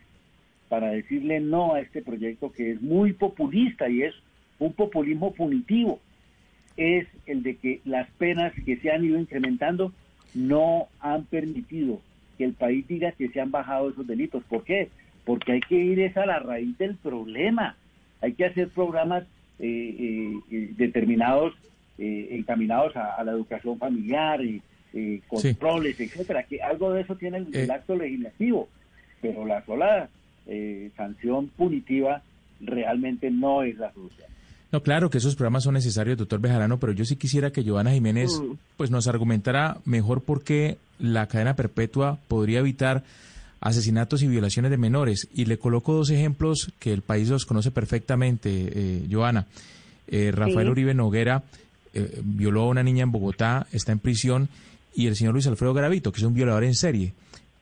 para 0.68 0.90
decirle 0.90 1.40
no 1.40 1.74
a 1.74 1.80
este 1.80 2.02
proyecto 2.02 2.52
que 2.52 2.72
es 2.72 2.82
muy 2.82 3.14
populista 3.14 3.88
y 3.88 4.04
es 4.04 4.14
un 4.60 4.74
populismo 4.74 5.34
punitivo, 5.34 6.02
es 6.76 7.08
el 7.26 7.44
de 7.44 7.56
que 7.56 7.80
las 7.86 8.10
penas 8.12 8.52
que 8.66 8.76
se 8.78 8.92
han 8.92 9.06
ido 9.06 9.18
incrementando 9.18 9.94
no 10.34 10.88
han 11.00 11.24
permitido 11.26 12.02
que 12.38 12.44
el 12.44 12.54
país 12.54 12.86
diga 12.88 13.14
que 13.14 13.30
se 13.30 13.40
han 13.40 13.52
bajado 13.52 13.90
esos 13.90 14.06
delitos. 14.06 14.44
¿Por 14.44 14.64
qué? 14.64 14.90
Porque 15.26 15.54
hay 15.54 15.62
que 15.62 15.76
ir 15.76 16.00
esa 16.00 16.24
a 16.24 16.28
la 16.28 16.40
raíz 16.40 16.78
del 16.78 16.96
problema. 16.96 17.78
Hay 18.22 18.34
que 18.34 18.46
hacer 18.46 18.70
programas 18.70 19.24
determinados 19.58 21.56
encaminados 21.98 22.96
a, 22.96 23.24
la 23.24 23.32
educación 23.32 23.80
familiar 23.80 24.40
y 24.94 25.20
controles, 25.20 26.00
etcétera, 26.00 26.44
que 26.44 26.62
algo 26.62 26.92
de 26.92 27.02
eso 27.02 27.16
tiene 27.16 27.46
el, 27.52 27.72
acto 27.72 27.96
legislativo, 27.96 28.68
pero 29.22 29.46
la 29.46 29.64
sola 29.66 30.10
sanción 30.96 31.48
punitiva 31.50 32.22
realmente 32.62 33.30
no 33.30 33.64
es 33.64 33.78
la 33.78 33.92
solución. 33.94 34.28
No, 34.72 34.84
claro 34.84 35.10
que 35.10 35.18
esos 35.18 35.36
programas 35.36 35.64
son 35.64 35.76
necesarios, 35.76 36.18
doctor 36.18 36.42
Bejarano, 36.42 36.78
pero 36.78 36.92
yo 36.92 37.06
sí 37.06 37.16
quisiera 37.16 37.52
que 37.52 37.64
Giovanna 37.64 37.92
Jiménez 37.92 38.40
mm. 38.40 38.54
pues 38.76 38.92
nos 38.92 39.08
argumentara 39.08 39.78
mejor 39.86 40.22
por 40.22 40.44
qué 40.44 40.78
la 41.00 41.28
cadena 41.28 41.56
perpetua 41.56 42.18
podría 42.28 42.60
evitar 42.60 43.04
asesinatos 43.62 44.22
y 44.24 44.28
violaciones 44.28 44.72
de 44.72 44.78
menores. 44.78 45.30
Y 45.34 45.46
le 45.46 45.58
coloco 45.58 45.94
dos 45.94 46.10
ejemplos 46.10 46.74
que 46.80 46.92
el 46.92 47.02
país 47.02 47.30
los 47.30 47.46
conoce 47.46 47.72
perfectamente, 47.72 48.50
eh, 48.52 49.08
Joana. 49.10 49.46
Eh, 50.10 50.32
Rafael 50.34 50.70
Uribe 50.70 50.94
Noguera 50.94 51.44
eh, 51.94 52.20
violó 52.24 52.64
a 52.64 52.68
una 52.68 52.84
niña 52.84 53.04
en 53.04 53.12
Bogotá, 53.12 53.68
está 53.72 53.94
en 53.94 54.00
prisión, 54.00 54.50
y 54.98 55.06
el 55.06 55.16
señor 55.16 55.34
Luis 55.34 55.46
Alfredo 55.46 55.76
Garavito, 55.76 56.12
que 56.12 56.18
es 56.18 56.24
un 56.24 56.34
violador 56.34 56.64
en 56.64 56.74
serie. 56.74 57.14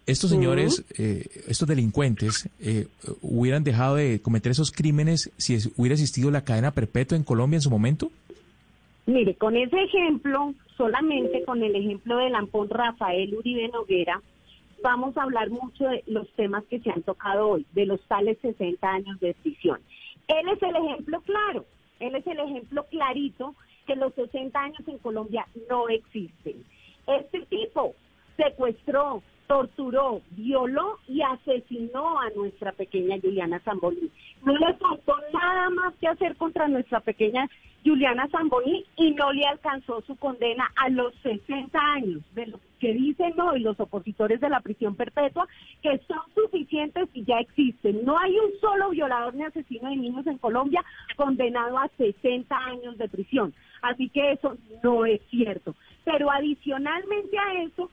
Estos 0.07 0.29
señores, 0.29 0.85
eh, 0.97 1.25
estos 1.47 1.67
delincuentes, 1.67 2.49
eh, 2.61 2.87
hubieran 3.21 3.65
dejado 3.65 3.95
de 3.95 4.21
cometer 4.21 4.53
esos 4.53 4.71
crímenes 4.71 5.31
si 5.35 5.57
hubiera 5.75 5.95
existido 5.95 6.31
la 6.31 6.45
cadena 6.45 6.71
perpetua 6.71 7.17
en 7.17 7.25
Colombia 7.25 7.57
en 7.57 7.61
su 7.61 7.69
momento? 7.69 8.09
Mire, 9.05 9.35
con 9.35 9.57
ese 9.57 9.75
ejemplo, 9.83 10.53
solamente 10.77 11.43
con 11.43 11.61
el 11.61 11.75
ejemplo 11.75 12.17
del 12.17 12.35
ampón 12.35 12.69
Rafael 12.69 13.35
Uribe 13.35 13.67
Noguera, 13.67 14.21
vamos 14.81 15.17
a 15.17 15.23
hablar 15.23 15.49
mucho 15.49 15.89
de 15.89 16.03
los 16.07 16.29
temas 16.35 16.63
que 16.69 16.79
se 16.79 16.89
han 16.89 17.01
tocado 17.01 17.49
hoy, 17.49 17.65
de 17.73 17.85
los 17.85 17.99
tales 18.03 18.37
60 18.41 18.87
años 18.87 19.19
de 19.19 19.33
prisión. 19.33 19.81
Él 20.29 20.47
es 20.47 20.63
el 20.63 20.75
ejemplo 20.75 21.19
claro, 21.21 21.65
él 21.99 22.15
es 22.15 22.25
el 22.27 22.39
ejemplo 22.39 22.85
clarito 22.89 23.55
que 23.85 23.97
los 23.97 24.13
60 24.13 24.57
años 24.57 24.87
en 24.87 24.99
Colombia 24.99 25.45
no 25.69 25.89
existen. 25.89 26.63
Este 27.07 27.41
tipo 27.45 27.93
secuestró, 28.37 29.21
torturó, 29.47 30.21
violó 30.31 30.99
y 31.07 31.21
asesinó 31.21 32.19
a 32.19 32.29
nuestra 32.31 32.71
pequeña 32.71 33.17
Juliana 33.21 33.59
Zamboni. 33.59 34.09
No 34.43 34.53
le 34.57 34.73
faltó 34.75 35.15
nada 35.33 35.69
más 35.69 35.93
que 35.95 36.07
hacer 36.07 36.35
contra 36.35 36.67
nuestra 36.67 36.99
pequeña 36.99 37.47
Juliana 37.85 38.27
Zamboni 38.31 38.83
y 38.97 39.11
no 39.11 39.31
le 39.31 39.45
alcanzó 39.45 40.01
su 40.01 40.15
condena 40.15 40.71
a 40.75 40.89
los 40.89 41.13
60 41.21 41.79
años, 41.79 42.23
de 42.33 42.47
lo 42.47 42.59
que 42.79 42.93
dicen 42.93 43.39
hoy 43.39 43.59
los 43.59 43.79
opositores 43.79 44.41
de 44.41 44.49
la 44.49 44.59
prisión 44.59 44.95
perpetua, 44.95 45.47
que 45.83 45.99
son 46.07 46.19
suficientes 46.33 47.07
y 47.13 47.23
ya 47.23 47.37
existen. 47.39 48.03
No 48.03 48.17
hay 48.17 48.35
un 48.37 48.59
solo 48.59 48.89
violador 48.89 49.35
ni 49.35 49.43
asesino 49.43 49.89
de 49.89 49.97
niños 49.97 50.25
en 50.25 50.39
Colombia 50.39 50.83
condenado 51.15 51.77
a 51.77 51.87
60 51.95 52.57
años 52.57 52.97
de 52.97 53.07
prisión. 53.07 53.53
Así 53.83 54.09
que 54.09 54.31
eso 54.31 54.57
no 54.83 55.05
es 55.05 55.21
cierto. 55.29 55.75
Pero 56.05 56.31
adicionalmente 56.31 57.37
a 57.37 57.63
eso, 57.63 57.89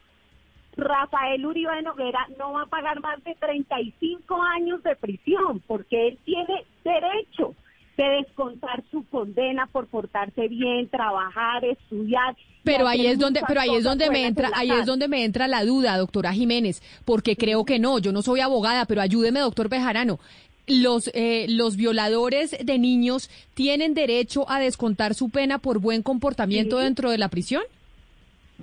Rafael 0.76 1.44
Uribe 1.44 1.74
de 1.76 1.82
Noguera 1.82 2.28
no 2.38 2.52
va 2.52 2.62
a 2.62 2.66
pagar 2.66 3.00
más 3.00 3.22
de 3.24 3.34
35 3.34 4.42
años 4.42 4.82
de 4.82 4.96
prisión 4.96 5.60
porque 5.66 6.08
él 6.08 6.18
tiene 6.24 6.64
derecho 6.84 7.54
de 7.96 8.04
descontar 8.04 8.82
su 8.90 9.04
condena 9.04 9.66
por 9.66 9.86
portarse 9.86 10.48
bien, 10.48 10.88
trabajar, 10.88 11.64
estudiar. 11.64 12.36
Pero 12.64 12.86
ahí 12.88 13.06
es 13.06 13.18
donde, 13.18 13.42
pero 13.46 13.60
ahí 13.60 13.74
es 13.74 13.84
donde 13.84 14.08
me 14.08 14.26
entra, 14.26 14.50
ahí 14.54 14.70
es 14.70 14.86
donde 14.86 15.08
me 15.08 15.24
entra 15.24 15.46
la 15.46 15.64
duda, 15.64 15.98
doctora 15.98 16.32
Jiménez, 16.32 16.82
porque 17.04 17.36
creo 17.36 17.64
que 17.64 17.78
no, 17.78 17.98
yo 17.98 18.12
no 18.12 18.22
soy 18.22 18.40
abogada, 18.40 18.86
pero 18.86 19.02
ayúdeme, 19.02 19.40
doctor 19.40 19.68
Bejarano. 19.68 20.20
Los, 20.68 21.10
eh, 21.12 21.46
los 21.48 21.76
violadores 21.76 22.56
de 22.64 22.78
niños 22.78 23.30
tienen 23.54 23.94
derecho 23.94 24.48
a 24.48 24.60
descontar 24.60 25.14
su 25.14 25.28
pena 25.28 25.58
por 25.58 25.80
buen 25.80 26.02
comportamiento 26.02 26.78
dentro 26.78 27.10
de 27.10 27.18
la 27.18 27.28
prisión. 27.28 27.62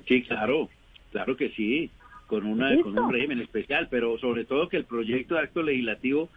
Sí, 0.10 0.24
claro, 0.24 0.68
claro 1.12 1.38
que 1.38 1.50
sí 1.52 1.92
con, 2.26 2.48
una, 2.48 2.76
con 2.82 2.98
un 2.98 3.14
régimen 3.14 3.42
especial, 3.42 3.88
pero 3.92 4.18
sobre 4.18 4.44
todo 4.44 4.68
que 4.68 4.78
el 4.78 4.86
proyecto 4.86 5.36
de 5.36 5.42
acto 5.42 5.62
legislativo 5.62 6.30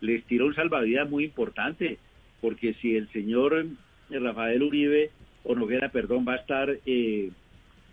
les 0.00 0.24
tira 0.24 0.44
un 0.44 0.54
salvavidas 0.54 1.08
muy 1.08 1.24
importante, 1.24 1.98
porque 2.40 2.74
si 2.74 2.96
el 2.96 3.08
señor 3.12 3.66
eh, 4.10 4.18
Rafael 4.18 4.64
Uribe 4.64 5.10
o 5.44 5.54
Noguera, 5.54 5.90
perdón, 5.90 6.24
va 6.26 6.34
a 6.34 6.38
estar 6.38 6.70
eh, 6.84 7.30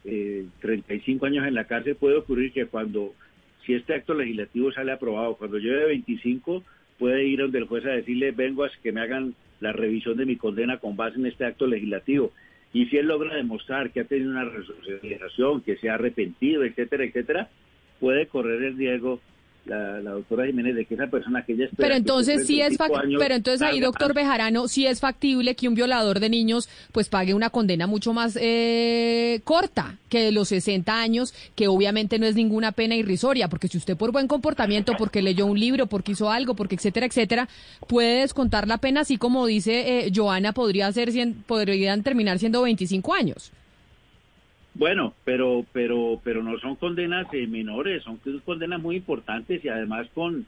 eh, 0.05 0.45
35 0.59 1.27
años 1.27 1.45
en 1.45 1.53
la 1.53 1.65
cárcel, 1.65 1.95
puede 1.95 2.18
ocurrir 2.18 2.51
que 2.51 2.65
cuando, 2.65 3.14
si 3.64 3.76
este 3.76 3.93
acto 3.93 4.15
legislativo 4.15 4.72
sale 4.72 4.91
aprobado, 4.91 5.35
cuando 5.35 5.59
lleve 5.59 5.85
25, 5.85 6.64
puede 6.97 7.26
ir 7.26 7.41
donde 7.41 7.59
el 7.59 7.65
juez 7.65 7.85
a 7.85 7.89
decirle, 7.89 8.31
vengo 8.31 8.64
a 8.64 8.72
que 8.81 8.91
me 8.91 9.01
hagan 9.01 9.35
la 9.59 9.72
revisión 9.72 10.18
de 10.18 10.26
mi 10.26 10.35
condena 10.35 10.80
con 10.80 10.95
base 10.95 11.19
en 11.19 11.27
este 11.27 11.45
acto 11.45 11.68
legislativo. 11.68 12.31
Y 12.73 12.85
si 12.88 12.98
él 12.98 13.07
logra 13.07 13.35
demostrar 13.35 13.91
que 13.91 14.02
ha 14.02 14.06
tenido 14.06 14.31
una 14.31 14.45
resocialización, 14.45 15.61
que 15.61 15.77
se 15.77 15.89
ha 15.89 15.95
arrepentido, 15.95 16.64
etcétera, 16.64 17.06
etcétera, 17.06 17.49
puede 17.99 18.27
correr 18.27 18.64
el 18.64 18.77
riesgo 18.77 19.19
la, 19.68 20.11
doctora 20.11 20.45
Jiménez 20.45 20.76
de 20.76 20.85
que 20.85 20.95
esa 20.95 21.07
persona 21.07 21.44
que 21.44 21.53
ella 21.53 21.69
pero 21.76 21.95
entonces 21.95 22.48
sí 22.48 22.61
es 22.61 22.77
pero 23.18 23.35
entonces 23.35 23.61
ahí 23.61 23.80
doctor 23.80 24.14
Bejarano 24.14 24.68
sí 24.68 24.85
es 24.85 24.99
factible 24.99 25.56
que 25.56 25.68
un 25.68 25.76
violador 25.76 26.19
de 26.19 26.30
niños 26.30 26.69
pues 26.91 27.10
pague 27.10 27.34
una 27.34 27.49
condena 27.49 27.88
mucho 27.88 28.14
más 28.14 28.38
eh, 28.39 29.41
corta 29.44 29.98
que 30.10 30.31
los 30.31 30.49
60 30.49 30.99
años 30.99 31.34
que 31.56 31.68
obviamente 31.68 32.19
no 32.19 32.26
es 32.26 32.35
ninguna 32.35 32.72
pena 32.72 32.95
irrisoria 32.95 33.48
porque 33.48 33.68
si 33.68 33.77
usted 33.77 33.98
por 33.98 34.11
buen 34.11 34.27
comportamiento 34.27 34.94
porque 34.98 35.22
leyó 35.22 35.45
un 35.45 35.60
libro 35.60 35.88
porque 35.88 36.14
hizo 36.14 36.30
algo 36.30 36.56
porque 36.56 36.76
etcétera 36.76 37.06
etcétera 37.06 37.49
puede 37.88 38.22
descontar 38.22 38.68
la 38.68 38.77
pena 38.77 39.02
así 39.02 39.18
como 39.18 39.45
dice 39.45 40.06
eh, 40.06 40.11
Joana 40.14 40.53
podría 40.53 40.91
ser 40.91 41.07
podrían 41.45 42.03
terminar 42.03 42.39
siendo 42.39 42.61
25 42.61 43.14
años 43.14 43.52
bueno, 44.77 45.13
pero 45.23 45.65
pero 45.73 46.19
pero 46.23 46.43
no 46.43 46.57
son 46.59 46.75
condenas 46.75 47.27
eh, 47.33 47.47
menores, 47.47 48.03
son 48.03 48.19
condenas 48.45 48.81
muy 48.81 48.97
importantes 48.97 49.63
y 49.65 49.69
además 49.69 50.07
con 50.13 50.45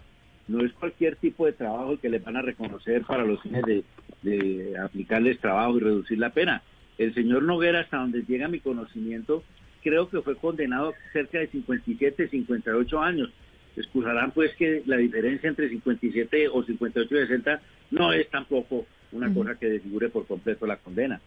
no 0.47 0.65
es 0.65 0.72
cualquier 0.73 1.15
tipo 1.15 1.45
de 1.45 1.53
trabajo 1.53 1.99
que 1.99 2.10
les 2.10 2.23
van 2.23 2.38
a 2.38 2.41
reconocer 2.41 3.03
para 3.03 3.23
los 3.23 3.41
fines 3.41 3.64
de, 3.65 3.84
de 4.23 4.77
aplicarles 4.77 5.39
trabajo 5.39 5.77
y 5.77 5.81
reducir 5.81 6.18
la 6.18 6.31
pena. 6.31 6.64
El 6.97 7.14
señor 7.14 7.43
Noguera, 7.43 7.81
hasta 7.81 7.97
donde 7.97 8.23
llega 8.23 8.47
mi 8.47 8.60
conocimiento, 8.60 9.43
creo 9.84 10.10
que 10.10 10.22
fue 10.22 10.35
condenado 10.35 10.93
cerca 11.14 11.39
de 11.39 11.47
57, 11.47 12.30
58 12.30 12.99
años. 12.99 13.30
Excusarán 13.76 14.31
pues 14.31 14.53
que 14.56 14.84
la 14.85 14.97
diferencia 14.97 15.49
entre 15.49 15.69
57 15.69 16.49
o 16.49 16.64
58 16.64 17.15
y 17.15 17.19
60 17.19 17.61
no 17.91 18.11
es 18.11 18.30
tampoco 18.30 18.85
una 19.11 19.34
cosa 19.34 19.56
que 19.56 19.68
desfigure 19.68 20.10
por 20.10 20.27
completo 20.27 20.68
la 20.68 20.77
condena. 20.77 21.22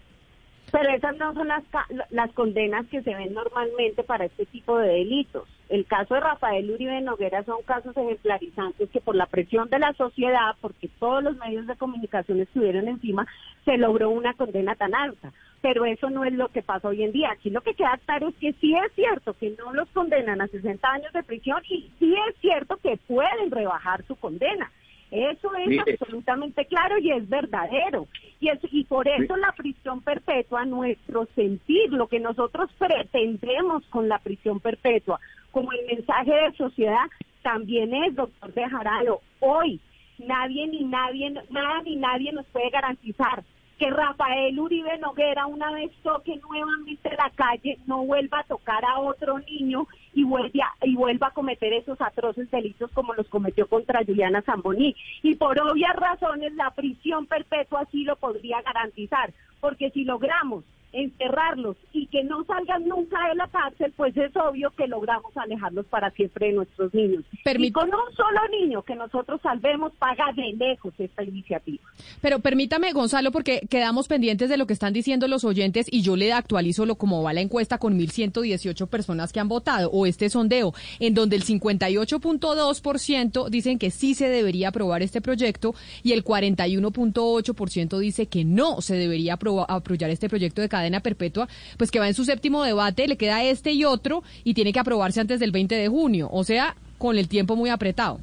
Pero 0.73 0.89
esas 0.89 1.17
no 1.19 1.35
son 1.35 1.49
las, 1.49 1.63
las 2.09 2.33
condenas 2.33 2.87
que 2.87 3.03
se 3.03 3.15
ven 3.15 3.35
normalmente 3.35 4.03
para 4.03 4.25
este 4.25 4.47
tipo 4.47 4.79
de 4.79 4.89
delitos. 4.89 5.47
El 5.69 5.85
caso 5.85 6.15
de 6.15 6.21
Rafael 6.21 6.71
Uribe 6.71 6.99
Noguera 7.03 7.45
son 7.45 7.63
casos 7.63 7.95
ejemplarizantes 7.95 8.89
que 8.89 9.01
por 9.03 9.15
la 9.15 9.27
presión 9.27 9.69
de 9.69 9.79
la 9.79 9.93
sociedad, 9.93 10.57
porque 10.63 10.89
todos 10.99 11.23
los 11.23 11.37
medios 11.37 11.67
de 11.67 11.77
comunicación 11.77 12.41
estuvieron 12.41 12.89
encima, 12.89 13.27
se 13.67 13.77
logró 13.77 14.09
una 14.09 14.33
condena 14.33 14.75
tan 14.75 14.95
alta. 14.95 15.31
Pero 15.61 15.85
eso 15.85 16.09
no 16.09 16.25
es 16.25 16.33
lo 16.33 16.49
que 16.49 16.63
pasa 16.63 16.89
hoy 16.89 17.03
en 17.05 17.13
día. 17.13 17.33
Aquí 17.33 17.51
lo 17.51 17.61
que 17.61 17.75
queda 17.75 18.01
claro 18.07 18.29
es 18.29 18.35
que 18.37 18.55
sí 18.55 18.75
es 18.75 18.93
cierto 18.95 19.35
que 19.35 19.55
no 19.59 19.75
los 19.75 19.89
condenan 19.91 20.41
a 20.41 20.49
60 20.49 20.91
años 20.91 21.13
de 21.13 21.23
prisión 21.23 21.63
y 21.69 21.91
sí 21.99 22.15
es 22.29 22.37
cierto 22.41 22.79
que 22.79 22.97
pueden 23.07 23.51
rebajar 23.51 24.03
su 24.07 24.17
condena. 24.17 24.73
Eso 25.13 25.51
es 25.57 25.79
absolutamente 25.79 26.65
claro 26.65 26.97
y 26.97 27.13
es 27.13 27.29
verdadero. 27.29 28.09
Y, 28.41 28.51
y 28.71 28.85
por 28.85 29.07
eso 29.07 29.37
la 29.37 29.53
prisión 29.53 30.01
perpetua, 30.01 30.65
nuestro 30.65 31.29
sentir, 31.35 31.93
lo 31.93 32.07
que 32.09 32.19
nosotros 32.19 32.71
pretendemos 32.79 33.85
con 33.89 34.09
la 34.09 34.19
prisión 34.19 34.59
perpetua, 34.59 35.21
como 35.51 35.71
el 35.73 35.85
mensaje 35.87 36.33
de 36.33 36.53
sociedad, 36.57 37.05
también 37.43 37.93
es, 37.93 38.15
doctor 38.15 38.55
Bejarano, 38.55 39.21
hoy 39.41 39.81
nadie 40.17 40.67
ni 40.69 40.85
nadie, 40.85 41.31
nada 41.51 41.83
ni 41.83 41.97
nadie 41.97 42.33
nos 42.33 42.47
puede 42.47 42.71
garantizar 42.71 43.45
que 43.83 43.91
Rafael 43.91 44.57
Uribe 44.61 44.97
Noguera 44.99 45.49
una 45.49 45.73
vez 45.73 45.91
toque 46.05 46.37
nuevamente 46.37 47.11
la 47.17 47.33
calle, 47.35 47.81
no 47.87 48.05
vuelva 48.05 48.39
a 48.39 48.45
tocar 48.45 48.85
a 48.85 49.01
otro 49.01 49.41
niño 49.41 49.89
y 50.15 50.23
vuelva, 50.23 50.73
y 50.83 50.95
vuelva 50.95 51.27
a 51.27 51.31
cometer 51.33 51.73
esos 51.73 52.01
atroces 52.01 52.49
delitos 52.53 52.93
como 52.93 53.13
los 53.15 53.27
cometió 53.27 53.67
contra 53.67 54.05
Juliana 54.05 54.41
Zamboní. 54.43 54.95
Y 55.25 55.35
por 55.35 55.61
obvias 55.61 55.97
razones 55.97 56.55
la 56.55 56.71
prisión 56.71 57.27
perpetua 57.27 57.85
sí 57.91 58.05
lo 58.05 58.15
podría 58.15 58.63
garantizar, 58.63 59.33
porque 59.61 59.91
si 59.91 60.05
logramos 60.05 60.63
encerrarlos 60.93 61.77
y 61.93 62.07
que 62.07 62.23
no 62.25 62.45
salgan 62.45 62.87
nunca 62.87 63.29
de 63.29 63.35
la 63.35 63.49
cárcel, 63.49 63.93
pues 63.97 64.17
es 64.17 64.35
obvio 64.37 64.71
que 64.77 64.87
logramos 64.87 65.37
alejarlos 65.37 65.87
para 65.87 66.11
siempre 66.11 66.49
de 66.49 66.53
nuestros 66.53 66.93
niños. 66.95 67.25
y 67.45 67.73
con 67.73 67.89
un 67.89 68.17
solo 68.17 68.41
niño 68.51 68.83
que 68.83 68.95
nosotros 68.95 69.41
salvemos, 69.43 69.93
paga 69.99 70.33
de 70.35 70.53
lejos 70.53 70.95
esta 70.99 71.25
iniciativa. 71.25 71.83
Pero 72.21 72.41
permítame, 72.41 72.93
Gonzalo, 72.93 73.33
porque 73.33 73.67
quedamos 73.71 74.09
pendientes 74.09 74.49
de 74.49 74.57
lo 74.57 74.67
que 74.67 74.75
están 74.75 74.93
diciendo 74.93 75.29
los 75.29 75.45
oyentes 75.45 75.87
y 75.91 76.03
yo 76.03 76.17
le 76.17 76.33
actualizo 76.33 76.87
lo 76.87 76.97
como 76.97 77.23
va 77.23 77.33
la 77.33 77.41
encuesta 77.41 77.79
con 77.79 77.99
1.118 77.99 78.89
personas 78.89 79.33
que 79.33 79.41
han 79.41 79.49
votado 79.49 79.91
o 79.91 80.07
este 80.07 80.31
sondeo, 80.31 80.73
en 81.01 81.15
donde 81.15 81.37
el 81.37 81.45
58.2% 81.45 83.49
dicen 83.49 83.79
que 83.79 83.91
sí 83.91 84.15
se 84.15 84.29
debería 84.29 84.69
aprobar 84.69 85.03
este 85.03 85.21
proyecto 85.21 85.75
y 86.03 86.13
el 86.13 86.25
41.8% 86.25 87.99
dice 87.99 88.27
que 88.27 88.45
no 88.45 88.81
se 88.81 88.97
debería 88.97 89.35
apoyar 89.35 90.11
este 90.11 90.29
proyecto 90.29 90.61
de 90.61 90.69
cadena 90.83 91.01
perpetua, 91.01 91.49
pues 91.77 91.91
que 91.91 92.01
va 92.01 92.09
en 92.09 92.15
su 92.15 92.25
séptimo 92.25 92.65
debate, 92.65 93.07
le 93.07 93.17
queda 93.17 93.45
este 93.45 93.73
y 93.73 93.85
otro 93.85 94.23
y 94.43 94.55
tiene 94.55 94.73
que 94.73 94.81
aprobarse 94.81 95.21
antes 95.21 95.39
del 95.39 95.53
20 95.53 95.75
de 95.75 95.89
junio, 95.89 96.29
o 96.33 96.43
sea, 96.45 96.77
con 96.99 97.19
el 97.19 97.29
tiempo 97.29 97.57
muy 97.57 97.71
apretado. 97.71 98.21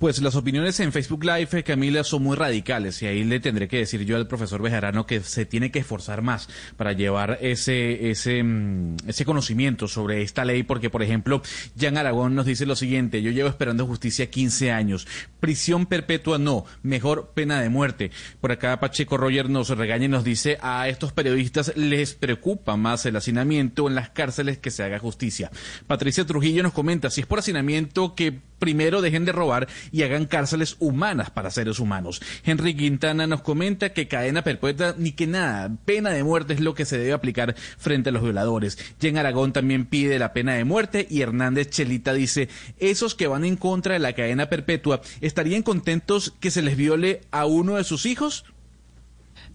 Pues 0.00 0.22
las 0.22 0.34
opiniones 0.34 0.80
en 0.80 0.92
Facebook 0.92 1.24
Live, 1.24 1.48
eh, 1.52 1.62
Camila, 1.62 2.02
son 2.04 2.22
muy 2.22 2.34
radicales 2.34 3.02
y 3.02 3.06
ahí 3.06 3.22
le 3.22 3.38
tendré 3.38 3.68
que 3.68 3.76
decir 3.76 4.06
yo 4.06 4.16
al 4.16 4.26
profesor 4.26 4.62
Bejarano 4.62 5.04
que 5.04 5.20
se 5.20 5.44
tiene 5.44 5.70
que 5.70 5.80
esforzar 5.80 6.22
más 6.22 6.48
para 6.78 6.94
llevar 6.94 7.36
ese, 7.42 8.08
ese, 8.10 8.42
mm, 8.42 8.96
ese 9.06 9.26
conocimiento 9.26 9.88
sobre 9.88 10.22
esta 10.22 10.46
ley, 10.46 10.62
porque 10.62 10.88
por 10.88 11.02
ejemplo, 11.02 11.42
Jan 11.78 11.98
Aragón 11.98 12.34
nos 12.34 12.46
dice 12.46 12.64
lo 12.64 12.76
siguiente, 12.76 13.20
yo 13.20 13.30
llevo 13.30 13.50
esperando 13.50 13.86
justicia 13.86 14.30
15 14.30 14.72
años, 14.72 15.06
prisión 15.38 15.84
perpetua 15.84 16.38
no, 16.38 16.64
mejor 16.82 17.32
pena 17.34 17.60
de 17.60 17.68
muerte. 17.68 18.10
Por 18.40 18.52
acá 18.52 18.80
Pacheco 18.80 19.18
Roger 19.18 19.50
nos 19.50 19.68
regaña 19.68 20.06
y 20.06 20.08
nos 20.08 20.24
dice 20.24 20.56
a 20.62 20.88
estos 20.88 21.12
periodistas 21.12 21.76
les 21.76 22.14
preocupa 22.14 22.78
más 22.78 23.04
el 23.04 23.16
hacinamiento 23.16 23.86
en 23.86 23.96
las 23.96 24.08
cárceles 24.08 24.56
que 24.56 24.70
se 24.70 24.82
haga 24.82 24.98
justicia. 24.98 25.50
Patricia 25.86 26.24
Trujillo 26.24 26.62
nos 26.62 26.72
comenta, 26.72 27.10
si 27.10 27.20
es 27.20 27.26
por 27.26 27.40
hacinamiento 27.40 28.14
que 28.14 28.48
primero 28.60 29.02
dejen 29.02 29.24
de 29.24 29.32
robar 29.32 29.66
y 29.90 30.04
hagan 30.04 30.26
cárceles 30.26 30.76
humanas 30.78 31.30
para 31.30 31.50
seres 31.50 31.80
humanos. 31.80 32.22
Henry 32.44 32.76
Quintana 32.76 33.26
nos 33.26 33.42
comenta 33.42 33.92
que 33.92 34.06
cadena 34.06 34.44
perpetua 34.44 34.94
ni 34.96 35.10
que 35.10 35.26
nada, 35.26 35.72
pena 35.84 36.10
de 36.10 36.22
muerte 36.22 36.54
es 36.54 36.60
lo 36.60 36.74
que 36.74 36.84
se 36.84 36.98
debe 36.98 37.12
aplicar 37.12 37.56
frente 37.56 38.10
a 38.10 38.12
los 38.12 38.22
violadores. 38.22 38.78
Jen 39.00 39.18
Aragón 39.18 39.52
también 39.52 39.86
pide 39.86 40.20
la 40.20 40.32
pena 40.32 40.54
de 40.54 40.64
muerte 40.64 41.08
y 41.10 41.22
Hernández 41.22 41.70
Chelita 41.70 42.12
dice, 42.12 42.48
esos 42.78 43.16
que 43.16 43.26
van 43.26 43.44
en 43.44 43.56
contra 43.56 43.94
de 43.94 43.98
la 43.98 44.12
cadena 44.12 44.48
perpetua, 44.48 45.00
¿estarían 45.20 45.62
contentos 45.62 46.34
que 46.38 46.50
se 46.50 46.62
les 46.62 46.76
viole 46.76 47.22
a 47.30 47.46
uno 47.46 47.76
de 47.76 47.84
sus 47.84 48.06
hijos? 48.06 48.44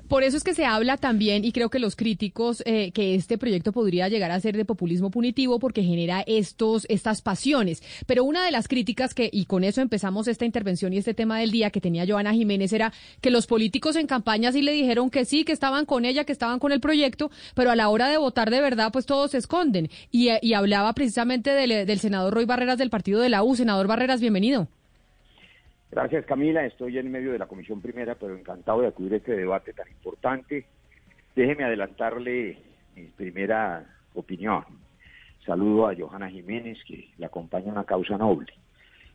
Por 0.08 0.24
eso 0.24 0.38
es 0.38 0.44
que 0.44 0.54
se 0.54 0.66
habla 0.66 0.98
también, 0.98 1.44
y 1.44 1.52
creo 1.52 1.70
que 1.70 1.80
los 1.80 1.96
críticos, 1.96 2.62
eh, 2.66 2.92
que 2.92 3.16
este 3.16 3.40
proyecto 3.40 3.72
podría 3.72 4.08
llegar 4.08 4.30
a 4.30 4.40
ser 4.40 4.56
de 4.56 4.64
populismo 4.64 5.10
punitivo 5.10 5.58
porque 5.58 5.82
genera 5.82 6.24
estos, 6.28 6.86
estas 6.90 7.24
pasiones. 7.24 7.82
Pero 8.06 8.24
una 8.24 8.46
de 8.46 8.52
las 8.52 8.68
críticas 8.68 9.16
que, 9.16 9.30
y 9.32 9.46
con 9.46 9.64
eso 9.64 9.82
empezamos 9.82 10.28
esta 10.28 10.46
intervención 10.46 10.94
y 10.94 10.98
este 10.98 11.16
tema 11.16 11.40
del 11.40 11.50
día 11.50 11.72
que 11.72 11.82
tenía 11.82 12.06
Joana 12.08 12.34
Jiménez, 12.34 12.72
era 12.72 12.94
que 13.20 13.32
los 13.32 13.48
políticos 13.48 13.96
en 13.96 14.06
campaña 14.06 14.52
sí 14.52 14.62
le 14.62 14.74
dijeron 14.74 15.10
que 15.10 15.26
sí, 15.26 15.44
que 15.44 15.54
estaban 15.54 15.86
con 15.86 16.06
ella, 16.06 16.24
que 16.24 16.34
estaban 16.34 16.60
con 16.60 16.72
el 16.72 16.80
proyecto, 16.80 17.32
pero 17.56 17.72
a 17.72 17.76
la 17.76 17.90
hora 17.90 18.08
de 18.08 18.18
votar 18.18 18.52
de 18.52 18.62
verdad, 18.62 18.92
pues 18.92 19.08
todos 19.08 19.32
se 19.32 19.40
esconden. 19.40 19.90
Y, 20.12 20.30
y 20.42 20.54
hablaba 20.54 20.94
precisamente 20.94 21.50
del, 21.50 21.88
del 21.88 22.00
senador 22.00 22.34
Roy 22.34 22.46
Barreras 22.46 22.78
del 22.78 22.92
partido 22.92 23.22
de 23.22 23.30
la 23.30 23.44
U. 23.44 23.56
Senador 23.56 23.88
Barreras, 23.88 24.22
bienvenido. 24.22 24.68
Gracias 25.92 26.26
Camila, 26.26 26.66
estoy 26.66 26.98
en 26.98 27.12
medio 27.12 27.32
de 27.32 27.40
la 27.40 27.48
Comisión 27.48 27.82
Primera, 27.82 28.16
pero 28.16 28.36
encantado 28.36 28.82
de 28.82 28.88
acudir 28.88 29.14
a 29.14 29.18
este 29.18 29.36
debate 29.36 29.74
tan 29.74 29.88
importante. 29.88 30.66
Déjeme 31.36 31.64
adelantarle 31.64 32.58
mi 32.96 33.04
primera 33.04 33.86
opinión. 34.14 34.64
Saludo 35.46 35.88
a 35.88 35.96
Johanna 35.96 36.30
Jiménez, 36.30 36.80
que 36.88 37.10
le 37.18 37.26
acompaña 37.26 37.72
una 37.72 37.84
causa 37.84 38.18
noble. 38.18 38.52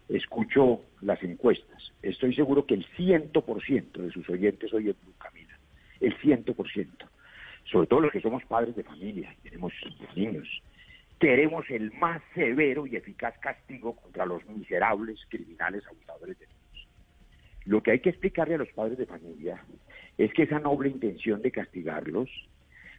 Escucho 0.08 0.82
las 1.00 1.22
encuestas. 1.22 1.92
Estoy 2.02 2.34
seguro 2.34 2.66
que 2.66 2.74
el 2.74 2.86
100% 2.96 3.92
de 3.92 4.10
sus 4.10 4.28
oyentes 4.28 4.72
hoy 4.72 4.90
es 4.90 4.96
Camila. 5.18 5.58
El 6.00 6.16
100%. 6.18 6.88
Sobre 7.64 7.86
todo 7.86 8.00
los 8.00 8.12
que 8.12 8.20
somos 8.20 8.44
padres 8.44 8.76
de 8.76 8.84
familia 8.84 9.34
y 9.38 9.48
tenemos 9.48 9.72
niños. 10.14 10.48
Queremos 11.18 11.68
el 11.70 11.92
más 11.92 12.22
severo 12.34 12.86
y 12.86 12.96
eficaz 12.96 13.38
castigo 13.38 13.94
contra 13.96 14.24
los 14.24 14.44
miserables 14.46 15.18
criminales 15.28 15.84
abusadores 15.86 16.38
de 16.38 16.46
lo 17.70 17.84
que 17.84 17.92
hay 17.92 18.00
que 18.00 18.10
explicarle 18.10 18.56
a 18.56 18.58
los 18.58 18.68
padres 18.70 18.98
de 18.98 19.06
familia 19.06 19.62
es 20.18 20.32
que 20.34 20.42
esa 20.42 20.58
noble 20.58 20.88
intención 20.88 21.40
de 21.40 21.52
castigarlos 21.52 22.28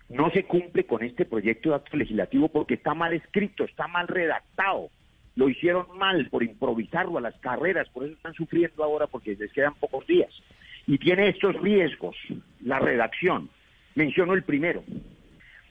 no 0.07 0.31
se 0.31 0.45
cumple 0.45 0.85
con 0.85 1.03
este 1.03 1.25
proyecto 1.25 1.69
de 1.69 1.75
acto 1.75 1.97
legislativo 1.97 2.47
porque 2.47 2.75
está 2.75 2.93
mal 2.93 3.11
escrito, 3.11 3.65
está 3.65 3.87
mal 3.89 4.07
redactado. 4.07 4.89
Lo 5.35 5.49
hicieron 5.49 5.85
mal 5.97 6.29
por 6.29 6.41
improvisarlo 6.43 7.17
a 7.17 7.21
las 7.21 7.35
carreras, 7.39 7.89
por 7.89 8.05
eso 8.05 8.13
están 8.13 8.33
sufriendo 8.33 8.81
ahora 8.81 9.07
porque 9.07 9.35
les 9.35 9.51
quedan 9.51 9.75
pocos 9.75 10.07
días. 10.07 10.29
Y 10.87 10.97
tiene 10.97 11.27
estos 11.27 11.59
riesgos, 11.61 12.15
la 12.61 12.79
redacción. 12.79 13.49
Menciono 13.95 14.35
el 14.35 14.43
primero. 14.43 14.85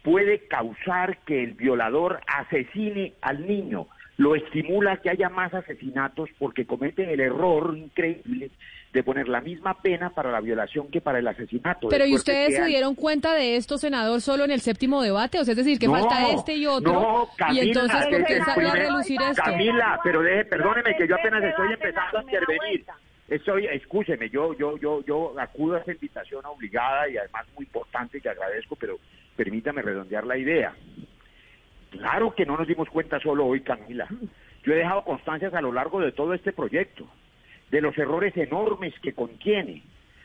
Puede 0.03 0.47
causar 0.47 1.19
que 1.25 1.43
el 1.43 1.53
violador 1.55 2.21
asesine 2.27 3.15
al 3.23 3.47
niño 3.47 3.87
lo 4.21 4.35
estimula 4.35 4.99
que 4.99 5.09
haya 5.09 5.31
más 5.31 5.55
asesinatos 5.55 6.29
porque 6.39 6.67
cometen 6.67 7.09
el 7.09 7.21
error 7.21 7.75
increíble 7.75 8.51
de 8.93 9.03
poner 9.05 9.29
la 9.29 9.41
misma 9.41 9.81
pena 9.81 10.11
para 10.11 10.33
la 10.33 10.41
violación 10.41 10.89
que 10.89 11.01
para 11.01 11.21
el 11.21 11.29
asesinato. 11.29 11.89
Pero 11.89 12.07
¿y 12.07 12.15
ustedes 12.15 12.57
se 12.57 12.65
dieron 12.65 12.95
cuenta 12.95 13.35
de 13.35 13.57
esto, 13.57 13.79
senador, 13.79 14.21
solo 14.21 14.45
en 14.45 14.51
el 14.51 14.61
séptimo 14.61 15.01
debate? 15.01 15.39
O 15.39 15.45
sea, 15.45 15.53
es 15.53 15.59
decir, 15.59 15.79
que 15.79 15.89
falta 15.89 16.31
este 16.31 16.55
y 16.55 16.67
otro. 16.67 16.93
No, 16.93 17.29
Camila, 17.37 17.65
y 17.65 17.69
entonces 17.69 18.07
¿por 18.55 18.67
a 18.67 18.75
relucir 18.75 19.21
esto? 19.23 19.43
Camila, 19.45 20.01
pero 20.03 20.23
deje, 20.23 20.45
perdóneme 20.45 20.97
que 20.97 21.07
yo 21.07 21.15
apenas 21.15 21.45
estoy 21.45 21.73
empezando 21.73 22.19
a 22.19 22.23
intervenir. 22.23 22.85
Estoy, 23.29 23.67
escúcheme, 23.67 24.29
yo, 24.29 24.59
yo, 24.59 24.77
yo, 24.79 25.05
yo 25.05 25.39
acudo 25.39 25.77
a 25.77 25.81
esa 25.81 25.93
invitación 25.93 26.45
obligada 26.47 27.09
y 27.09 27.17
además 27.17 27.47
muy 27.55 27.65
importante 27.65 28.21
que 28.21 28.29
agradezco, 28.29 28.75
pero 28.75 28.99
permítame 29.37 29.83
redondear 29.83 30.27
la 30.27 30.37
idea. 30.37 30.75
Claro 31.91 32.35
que 32.35 32.45
no 32.45 32.57
nos 32.57 32.67
dimos 32.67 32.89
cuenta 32.89 33.21
solo 33.21 33.47
hoy, 33.47 33.61
Camila. 33.61 34.09
Yo 34.65 34.73
he 34.73 34.79
dejado 34.79 35.05
constancias 35.05 35.55
a 35.55 35.61
lo 35.61 35.73
largo 35.73 36.01
de 36.01 36.11
todo 36.11 36.35
este 36.35 36.53
proyecto, 36.53 37.07
de 37.71 37.81
los 37.81 37.97
errores 37.99 38.37
enormes 38.37 38.95
que 39.01 39.13
contiene, 39.13 39.83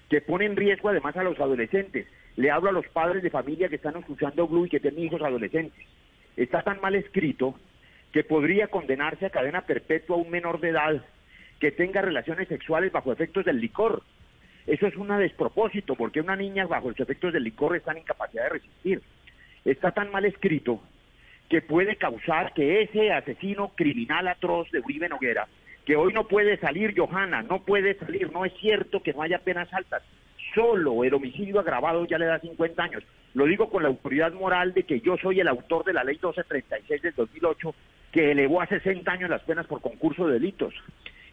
que 0.10 0.22
pone 0.22 0.46
en 0.46 0.56
riesgo 0.56 0.90
además 0.90 1.16
a 1.18 1.24
los 1.24 1.40
adolescentes. 1.40 2.08
Le 2.36 2.52
hablo 2.52 2.70
a 2.70 2.74
los 2.74 2.88
padres 2.88 3.24
de 3.24 3.30
familia 3.30 3.70
que 3.70 3.76
están 3.76 3.96
escuchando 3.98 4.48
Blue 4.48 4.66
y 4.66 4.70
que 4.70 4.80
tienen 4.80 5.06
hijos 5.06 5.22
adolescentes. 5.22 5.86
Está 6.36 6.64
tan 6.64 6.82
mal 6.82 6.96
escrito 6.96 7.56
que 8.12 8.24
podría 8.24 8.68
condenarse 8.68 9.26
a 9.26 9.30
cadena 9.30 9.62
perpetua 9.62 10.16
a 10.16 10.20
un 10.20 10.30
menor 10.30 10.60
de 10.60 10.70
edad 10.70 11.06
que 11.60 11.72
tenga 11.72 12.02
relaciones 12.02 12.48
sexuales 12.48 12.92
bajo 12.92 13.12
efectos 13.12 13.46
del 13.46 13.60
licor. 13.60 14.04
Eso 14.68 14.88
es 14.88 14.96
un 14.96 15.08
despropósito, 15.18 15.96
porque 15.96 16.22
una 16.22 16.36
niña 16.36 16.66
bajo 16.66 16.90
los 16.90 17.00
efectos 17.00 17.32
del 17.32 17.44
licor 17.44 17.76
está 17.76 17.92
en 17.92 18.00
incapacidad 18.00 18.44
de 18.44 18.50
resistir. 18.50 19.02
Está 19.64 19.92
tan 19.92 20.12
mal 20.12 20.26
escrito 20.26 20.82
que 21.50 21.62
puede 21.62 21.96
causar 21.96 22.54
que 22.54 22.82
ese 22.82 23.12
asesino 23.12 23.70
criminal 23.76 24.28
atroz 24.28 24.70
de 24.72 24.80
Uribe 24.80 25.08
Noguera, 25.08 25.48
que 25.86 25.96
hoy 25.96 26.14
no 26.14 26.28
puede 26.28 26.58
salir, 26.58 26.94
Johanna, 26.98 27.44
no 27.44 27.64
puede 27.64 27.96
salir, 27.96 28.32
no 28.32 28.46
es 28.46 28.54
cierto 28.60 29.02
que 29.04 29.14
no 29.14 29.22
haya 29.22 29.40
penas 29.40 29.72
altas, 29.74 30.04
solo 30.54 31.04
el 31.04 31.14
homicidio 31.14 31.60
agravado 31.60 32.06
ya 32.06 32.18
le 32.18 32.26
da 32.26 32.40
50 32.40 32.82
años. 32.82 33.04
Lo 33.34 33.46
digo 33.46 33.70
con 33.70 33.84
la 33.84 33.90
autoridad 33.90 34.34
moral 34.34 34.74
de 34.74 34.84
que 34.84 35.02
yo 35.02 35.18
soy 35.18 35.42
el 35.42 35.48
autor 35.48 35.84
de 35.84 35.94
la 35.94 36.04
ley 36.04 36.16
1236 36.16 37.02
del 37.02 37.14
2008 37.16 37.76
que 38.12 38.32
elevó 38.32 38.62
a 38.62 38.68
60 38.68 39.12
años 39.12 39.30
las 39.30 39.44
penas 39.44 39.68
por 39.68 39.82
concurso 39.82 40.26
de 40.26 40.36
delitos. 40.36 40.74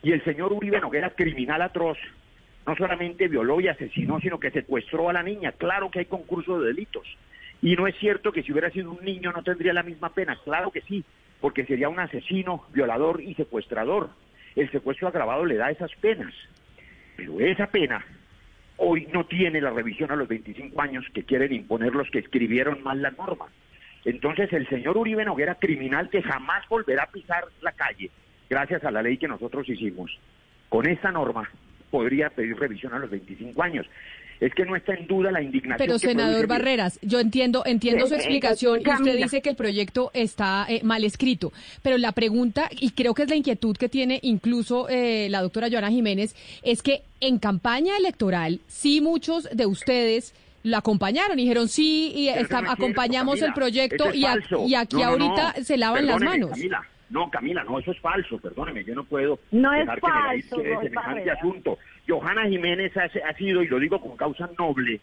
Y 0.03 0.11
el 0.11 0.25
señor 0.25 0.53
Uribe 0.53 0.81
Noguera, 0.81 1.11
criminal 1.11 1.63
atroz, 1.63 1.97
no 2.67 2.75
solamente 2.75 3.29
violó 3.29 3.61
y 3.61 3.69
asesinó, 3.69 4.19
sino 4.19 4.41
que 4.41 4.51
secuestró 4.51 5.09
a 5.09 5.13
la 5.13 5.23
niña. 5.23 5.53
Claro 5.53 5.93
que 5.93 6.01
hay 6.01 6.07
concurso 6.07 6.59
de 6.59 6.67
delitos. 6.67 7.07
Y 7.63 7.77
no 7.77 7.87
es 7.87 7.97
cierto 7.99 8.33
que 8.33 8.43
si 8.43 8.51
hubiera 8.51 8.71
sido 8.71 8.91
un 8.91 9.05
niño 9.05 9.31
no 9.31 9.45
tendría 9.45 9.73
la 9.73 9.85
misma 9.85 10.09
pena. 10.13 10.37
Claro 10.43 10.73
que 10.73 10.81
sí, 10.81 11.05
porque 11.41 11.65
sería 11.65 11.89
un 11.89 12.01
asesino, 12.01 12.65
violador 12.73 13.21
y 13.21 13.35
secuestrador. 13.35 14.11
El 14.57 14.71
secuestro 14.71 15.09
agravado 15.09 15.45
le 15.45 15.57
da 15.57 15.71
esas 15.71 15.91
penas. 15.97 16.33
Pero 17.17 17.41
esa 17.41 17.67
pena 17.67 18.05
hoy 18.77 19.07
no 19.13 19.25
tiene 19.27 19.61
la 19.61 19.71
revisión 19.71 20.11
a 20.11 20.17
los 20.17 20.29
25 20.29 20.81
años 20.81 21.05
que 21.15 21.25
quieren 21.25 21.53
imponer 21.53 21.95
los 21.95 22.11
que 22.11 22.19
escribieron 22.19 22.83
mal 22.83 23.01
la 23.01 23.11
norma. 23.11 23.47
Entonces 24.05 24.53
el 24.53 24.69
señor 24.69 24.97
Uribe 24.97 25.25
Noguera, 25.25 25.55
criminal 25.55 26.11
que 26.11 26.23
jamás 26.23 26.69
volverá 26.69 27.05
a 27.05 27.11
pisar 27.11 27.45
la 27.61 27.73
calle, 27.73 28.11
gracias 28.51 28.85
a 28.85 28.91
la 28.91 29.03
ley 29.03 29.19
que 29.19 29.29
nosotros 29.29 29.69
hicimos, 29.69 30.19
con 30.69 30.89
esta 30.89 31.13
norma 31.13 31.49
podría 31.93 32.31
pedir 32.31 32.57
revisión 32.57 32.95
a 32.95 32.99
los 32.99 33.11
25 33.11 33.63
años 33.63 33.87
es 34.41 34.53
que 34.55 34.65
no 34.65 34.75
está 34.75 34.95
en 34.95 35.07
duda 35.07 35.31
la 35.31 35.41
indignación. 35.41 35.79
Pero 35.79 36.01
senador 36.01 36.49
Barreras, 36.49 36.99
yo 37.01 37.21
entiendo, 37.21 37.63
entiendo 37.65 38.09
su 38.09 38.15
explicación 38.15 38.81
y 38.85 38.91
usted 38.91 39.17
dice 39.17 39.41
que 39.41 39.51
el 39.51 39.57
proyecto 39.57 40.11
está 40.15 40.67
eh, 40.69 40.81
mal 40.83 41.05
escrito, 41.05 41.53
pero 41.81 41.97
la 41.97 42.11
pregunta 42.11 42.69
y 42.73 42.91
creo 42.91 43.15
que 43.15 43.23
es 43.23 43.29
la 43.29 43.37
inquietud 43.37 43.77
que 43.77 43.89
tiene 43.89 44.19
incluso 44.23 44.89
eh, 44.89 45.29
la 45.31 45.43
doctora 45.43 45.69
Joana 45.71 45.91
Jiménez 45.91 46.35
es 46.65 46.83
que 46.83 47.03
en 47.21 47.39
campaña 47.39 47.97
electoral 47.97 48.59
sí 48.67 49.01
muchos 49.01 49.49
de 49.53 49.67
ustedes 49.67 50.35
la 50.65 50.79
acompañaron, 50.79 51.37
dijeron 51.37 51.69
sí 51.69 52.13
y 52.15 52.29
acompañamos 52.29 53.41
el 53.43 53.53
proyecto 53.53 54.13
y, 54.13 54.25
aquí 54.75 55.03
ahorita 55.03 55.55
se 55.63 55.77
lavan 55.77 56.07
las 56.07 56.21
manos. 56.21 56.51
Camila, 56.51 56.83
no, 57.13 57.31
Camila, 57.31 57.63
no, 57.63 57.79
eso 57.79 57.93
es 57.93 58.01
falso, 58.01 58.39
perdóneme, 58.39 58.85
yo 58.85 58.95
no 58.95 59.05
puedo 59.05 59.39
no 59.51 59.71
dejar 59.71 59.99
es 59.99 60.01
falso, 60.01 60.57
que 60.63 60.69
me 60.71 60.83
semejante 60.83 61.31
asunto. 61.31 61.79
Johanna 62.09 62.49
Jiménez 62.49 62.97
ha, 62.97 63.05
ha 63.05 63.35
sido, 63.35 63.63
y 63.63 63.69
lo 63.69 63.79
digo 63.79 64.01
con 64.01 64.17
causa 64.17 64.49
noble, 64.59 64.99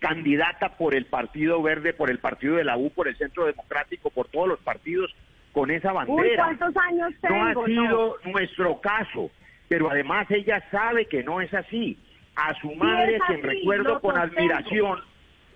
candidata 0.00 0.70
por 0.70 0.96
el 0.96 1.06
Partido 1.06 1.62
Verde, 1.62 1.92
por 1.92 2.10
el 2.10 2.18
Partido 2.18 2.56
de 2.56 2.64
la 2.64 2.76
U, 2.76 2.90
por 2.90 3.06
el 3.06 3.16
Centro 3.16 3.46
Democrático, 3.46 4.10
por 4.10 4.26
todos 4.26 4.48
los 4.48 4.58
partidos 4.58 5.14
con 5.52 5.70
esa 5.70 5.92
bandera. 5.92 6.44
¿cuántos 6.44 6.76
años 6.76 7.14
tengo? 7.20 7.36
No 7.36 7.62
ha 7.62 7.66
sido 7.66 8.16
nuestro 8.24 8.80
caso, 8.80 9.30
pero 9.68 9.88
además 9.88 10.28
ella 10.30 10.62
sabe 10.72 11.06
que 11.06 11.22
no 11.22 11.40
es 11.40 11.54
así. 11.54 11.96
A 12.34 12.52
su 12.60 12.74
madre, 12.74 13.18
quien 13.28 13.42
recuerdo 13.42 14.00
con 14.00 14.18
admiración, 14.18 14.98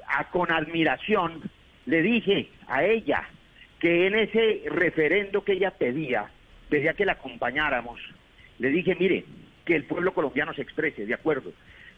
a, 0.06 0.24
con 0.30 0.50
admiración, 0.50 1.42
le 1.84 2.00
dije 2.00 2.48
a 2.68 2.84
ella 2.84 3.28
que 3.80 4.06
en 4.06 4.14
ese 4.14 4.62
referendo 4.66 5.42
que 5.42 5.54
ella 5.54 5.72
pedía, 5.72 6.30
pedía 6.68 6.94
que 6.94 7.06
la 7.06 7.12
acompañáramos, 7.12 7.98
le 8.58 8.68
dije, 8.68 8.94
mire, 8.94 9.24
que 9.64 9.74
el 9.74 9.84
pueblo 9.84 10.12
colombiano 10.12 10.52
se 10.54 10.62
exprese, 10.62 11.06
de 11.06 11.14
acuerdo, 11.14 11.52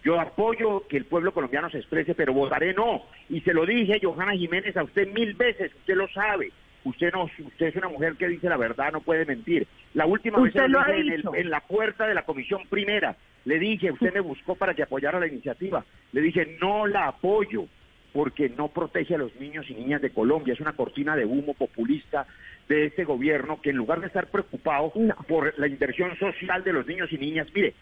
yo 0.04 0.20
apoyo 0.20 0.86
que 0.88 0.96
el 0.96 1.04
pueblo 1.04 1.32
colombiano 1.32 1.70
se 1.70 1.78
exprese, 1.78 2.14
pero 2.14 2.32
votaré 2.32 2.74
no. 2.74 3.02
Y 3.28 3.40
se 3.42 3.54
lo 3.54 3.64
dije, 3.64 4.00
Johanna 4.02 4.32
Jiménez, 4.32 4.76
a 4.76 4.82
usted 4.82 5.08
mil 5.12 5.34
veces, 5.34 5.72
usted 5.74 5.94
lo 5.94 6.08
sabe. 6.08 6.50
Usted 6.84 7.12
no, 7.12 7.24
usted 7.24 7.66
es 7.66 7.76
una 7.76 7.88
mujer 7.88 8.16
que 8.16 8.26
dice 8.26 8.48
la 8.48 8.56
verdad, 8.56 8.90
no 8.90 9.00
puede 9.00 9.24
mentir. 9.24 9.68
La 9.94 10.06
última 10.06 10.40
vez 10.40 10.52
en, 10.56 11.22
en, 11.34 11.50
la 11.50 11.60
puerta 11.60 12.08
de 12.08 12.14
la 12.14 12.24
comisión 12.24 12.62
primera 12.68 13.16
le 13.44 13.60
dije, 13.60 13.92
usted 13.92 14.12
me 14.12 14.20
buscó 14.20 14.56
para 14.56 14.74
que 14.74 14.82
apoyara 14.82 15.20
la 15.20 15.28
iniciativa. 15.28 15.84
Le 16.10 16.20
dije, 16.20 16.58
no 16.60 16.88
la 16.88 17.06
apoyo 17.06 17.66
porque 18.12 18.48
no 18.50 18.68
protege 18.68 19.14
a 19.14 19.18
los 19.18 19.34
niños 19.36 19.68
y 19.68 19.74
niñas 19.74 20.02
de 20.02 20.10
Colombia. 20.10 20.54
Es 20.54 20.60
una 20.60 20.74
cortina 20.74 21.16
de 21.16 21.24
humo 21.24 21.54
populista 21.54 22.26
de 22.68 22.86
este 22.86 23.04
gobierno 23.04 23.60
que 23.60 23.70
en 23.70 23.76
lugar 23.76 24.00
de 24.00 24.06
estar 24.06 24.26
preocupado 24.28 24.92
por 25.26 25.58
la 25.58 25.66
inversión 25.66 26.16
social 26.18 26.62
de 26.62 26.72
los 26.72 26.86
niños 26.86 27.12
y 27.12 27.18
niñas, 27.18 27.48
mire, 27.54 27.74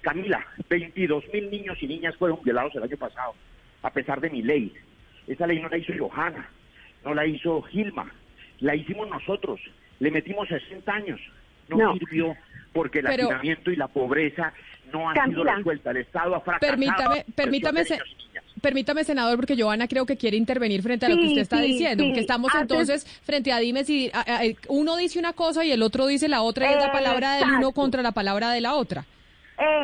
Camila, 0.00 0.46
22 0.68 1.24
mil 1.32 1.50
niños 1.50 1.78
y 1.80 1.86
niñas 1.86 2.16
fueron 2.16 2.40
violados 2.42 2.74
el 2.74 2.82
año 2.82 2.96
pasado, 2.96 3.34
a 3.82 3.90
pesar 3.90 4.20
de 4.20 4.30
mi 4.30 4.42
ley. 4.42 4.72
Esa 5.26 5.46
ley 5.46 5.60
no 5.60 5.68
la 5.68 5.78
hizo 5.78 5.92
Johanna, 5.96 6.48
no 7.04 7.14
la 7.14 7.26
hizo 7.26 7.62
Gilma, 7.62 8.12
la 8.60 8.74
hicimos 8.74 9.08
nosotros, 9.08 9.60
le 10.00 10.10
metimos 10.10 10.48
60 10.48 10.92
años, 10.92 11.20
no, 11.68 11.96
sirvió 11.96 12.36
porque 12.72 12.98
el 12.98 13.06
hacinamiento 13.06 13.70
y 13.70 13.76
la 13.76 13.88
pobreza 13.88 14.52
no 14.92 15.08
han 15.08 15.30
sido 15.30 15.44
resueltas, 15.44 15.94
el 15.94 16.02
Estado 16.02 16.34
ha 16.34 16.40
fracasado. 16.40 16.72
Permítame, 16.72 17.24
permítame, 17.34 17.84
permítame, 18.60 19.04
senador, 19.04 19.36
porque 19.36 19.60
Johanna 19.60 19.88
creo 19.88 20.06
que 20.06 20.16
quiere 20.16 20.36
intervenir 20.36 20.82
frente 20.82 21.06
a 21.06 21.08
lo 21.08 21.16
que 21.16 21.26
usted 21.26 21.42
está 21.42 21.60
diciendo, 21.60 22.04
que 22.14 22.20
estamos 22.20 22.50
entonces 22.54 23.04
frente 23.22 23.52
a 23.52 23.58
dimes 23.58 23.88
y 23.90 24.10
uno 24.68 24.96
dice 24.96 25.18
una 25.18 25.32
cosa 25.32 25.64
y 25.64 25.72
el 25.72 25.82
otro 25.82 26.06
dice 26.06 26.28
la 26.28 26.42
otra 26.42 26.70
y 26.70 26.74
es 26.74 26.80
la 26.80 26.92
palabra 26.92 27.36
del 27.36 27.50
uno 27.50 27.72
contra 27.72 28.02
la 28.02 28.12
palabra 28.12 28.50
de 28.50 28.60
la 28.60 28.74
otra. 28.74 29.04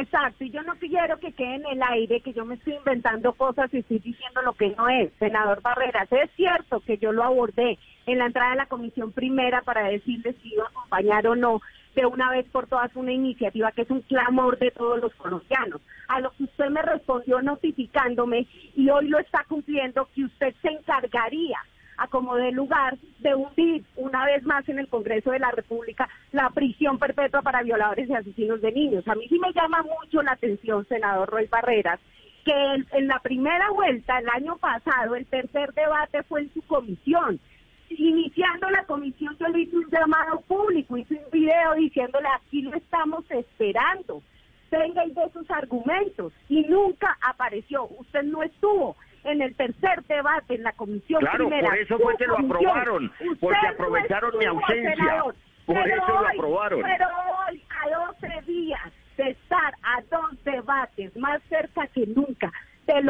Exacto, 0.00 0.42
y 0.42 0.50
yo 0.50 0.62
no 0.62 0.74
quiero 0.76 1.18
que 1.18 1.32
quede 1.32 1.56
en 1.56 1.66
el 1.66 1.82
aire 1.82 2.22
que 2.22 2.32
yo 2.32 2.46
me 2.46 2.54
estoy 2.54 2.74
inventando 2.76 3.34
cosas 3.34 3.72
y 3.74 3.78
estoy 3.78 3.98
diciendo 3.98 4.40
lo 4.40 4.54
que 4.54 4.70
no 4.70 4.88
es. 4.88 5.12
Senador 5.18 5.60
Barreras, 5.60 6.10
es 6.12 6.30
cierto 6.34 6.80
que 6.80 6.96
yo 6.96 7.12
lo 7.12 7.22
abordé 7.22 7.78
en 8.06 8.18
la 8.18 8.26
entrada 8.26 8.52
de 8.52 8.56
la 8.56 8.66
comisión 8.66 9.12
primera 9.12 9.60
para 9.60 9.88
decirle 9.88 10.34
si 10.40 10.54
iba 10.54 10.64
a 10.64 10.68
acompañar 10.68 11.26
o 11.26 11.36
no 11.36 11.60
de 11.96 12.06
una 12.06 12.30
vez 12.30 12.46
por 12.52 12.66
todas 12.66 12.94
una 12.94 13.10
iniciativa 13.10 13.72
que 13.72 13.82
es 13.82 13.90
un 13.90 14.02
clamor 14.02 14.58
de 14.58 14.70
todos 14.70 15.00
los 15.00 15.14
colombianos. 15.14 15.80
A 16.08 16.20
lo 16.20 16.30
que 16.32 16.44
usted 16.44 16.68
me 16.68 16.82
respondió 16.82 17.40
notificándome 17.40 18.46
y 18.76 18.88
hoy 18.90 19.08
lo 19.08 19.18
está 19.18 19.44
cumpliendo, 19.48 20.06
que 20.14 20.24
usted 20.24 20.54
se 20.60 20.68
encargaría 20.68 21.58
a 21.96 22.06
como 22.08 22.36
de 22.36 22.52
lugar 22.52 22.98
de 23.20 23.34
hundir 23.34 23.82
una 23.96 24.26
vez 24.26 24.44
más 24.44 24.68
en 24.68 24.78
el 24.78 24.88
Congreso 24.88 25.30
de 25.30 25.38
la 25.38 25.50
República 25.50 26.06
la 26.32 26.50
prisión 26.50 26.98
perpetua 26.98 27.40
para 27.40 27.62
violadores 27.62 28.08
y 28.10 28.14
asesinos 28.14 28.60
de 28.60 28.72
niños. 28.72 29.08
A 29.08 29.14
mí 29.14 29.26
sí 29.28 29.38
me 29.38 29.54
llama 29.54 29.82
mucho 29.82 30.22
la 30.22 30.32
atención, 30.32 30.86
senador 30.86 31.30
Roy 31.30 31.46
Barreras, 31.46 31.98
que 32.44 32.52
en, 32.92 33.08
la 33.08 33.18
primera 33.20 33.70
vuelta, 33.70 34.18
el 34.18 34.28
año 34.28 34.58
pasado, 34.58 35.16
el 35.16 35.24
tercer 35.26 35.72
debate 35.72 36.22
fue 36.24 36.42
en 36.42 36.52
su 36.52 36.60
comisión. 36.62 37.40
Iniciando 37.88 38.68
la 38.70 38.84
comisión, 38.84 39.36
yo 39.38 39.48
le 39.48 39.60
hice 39.60 39.76
un 39.76 39.88
llamado 39.90 40.40
público, 40.42 40.96
hice 40.96 41.14
un 41.14 41.30
video 41.30 41.74
diciéndole 41.74 42.28
aquí 42.34 42.62
lo 42.62 42.74
estamos 42.74 43.24
esperando. 43.30 44.22
Venga 44.70 45.06
y 45.06 45.12
de 45.12 45.30
sus 45.32 45.48
argumentos 45.50 46.32
y 46.48 46.62
nunca 46.62 47.16
apareció, 47.22 47.84
usted 47.98 48.24
no 48.24 48.42
estuvo 48.42 48.96
en 49.24 49.42
el 49.42 49.54
tercer 49.54 50.04
debate 50.04 50.54
en 50.54 50.62
la 50.62 50.72
comisión 50.72 51.20
claro, 51.20 51.48
por 51.48 51.78
eso 51.78 51.98
fue 51.98 52.16
que 52.16 52.26
lo 52.26 52.38
aprobaron, 52.38 53.12
porque 53.40 53.66
aprovecharon 53.66 54.38
mi 54.38 54.44
ausencia. 54.44 55.24
por 55.64 55.88
eso 55.88 56.06
lo 56.08 56.28
aprobaron. 56.28 56.82
Pero 56.82 57.06
hoy, 57.48 57.62
a 57.70 58.28
12 58.28 58.52
días 58.52 58.92
de 59.16 59.30
estar 59.30 59.74
a 59.82 60.02
dos 60.10 60.44
debates, 60.44 61.16
más 61.16 61.42
cerca 61.48 61.86
que 61.88 62.06
nunca, 62.06 62.52
de 62.86 63.02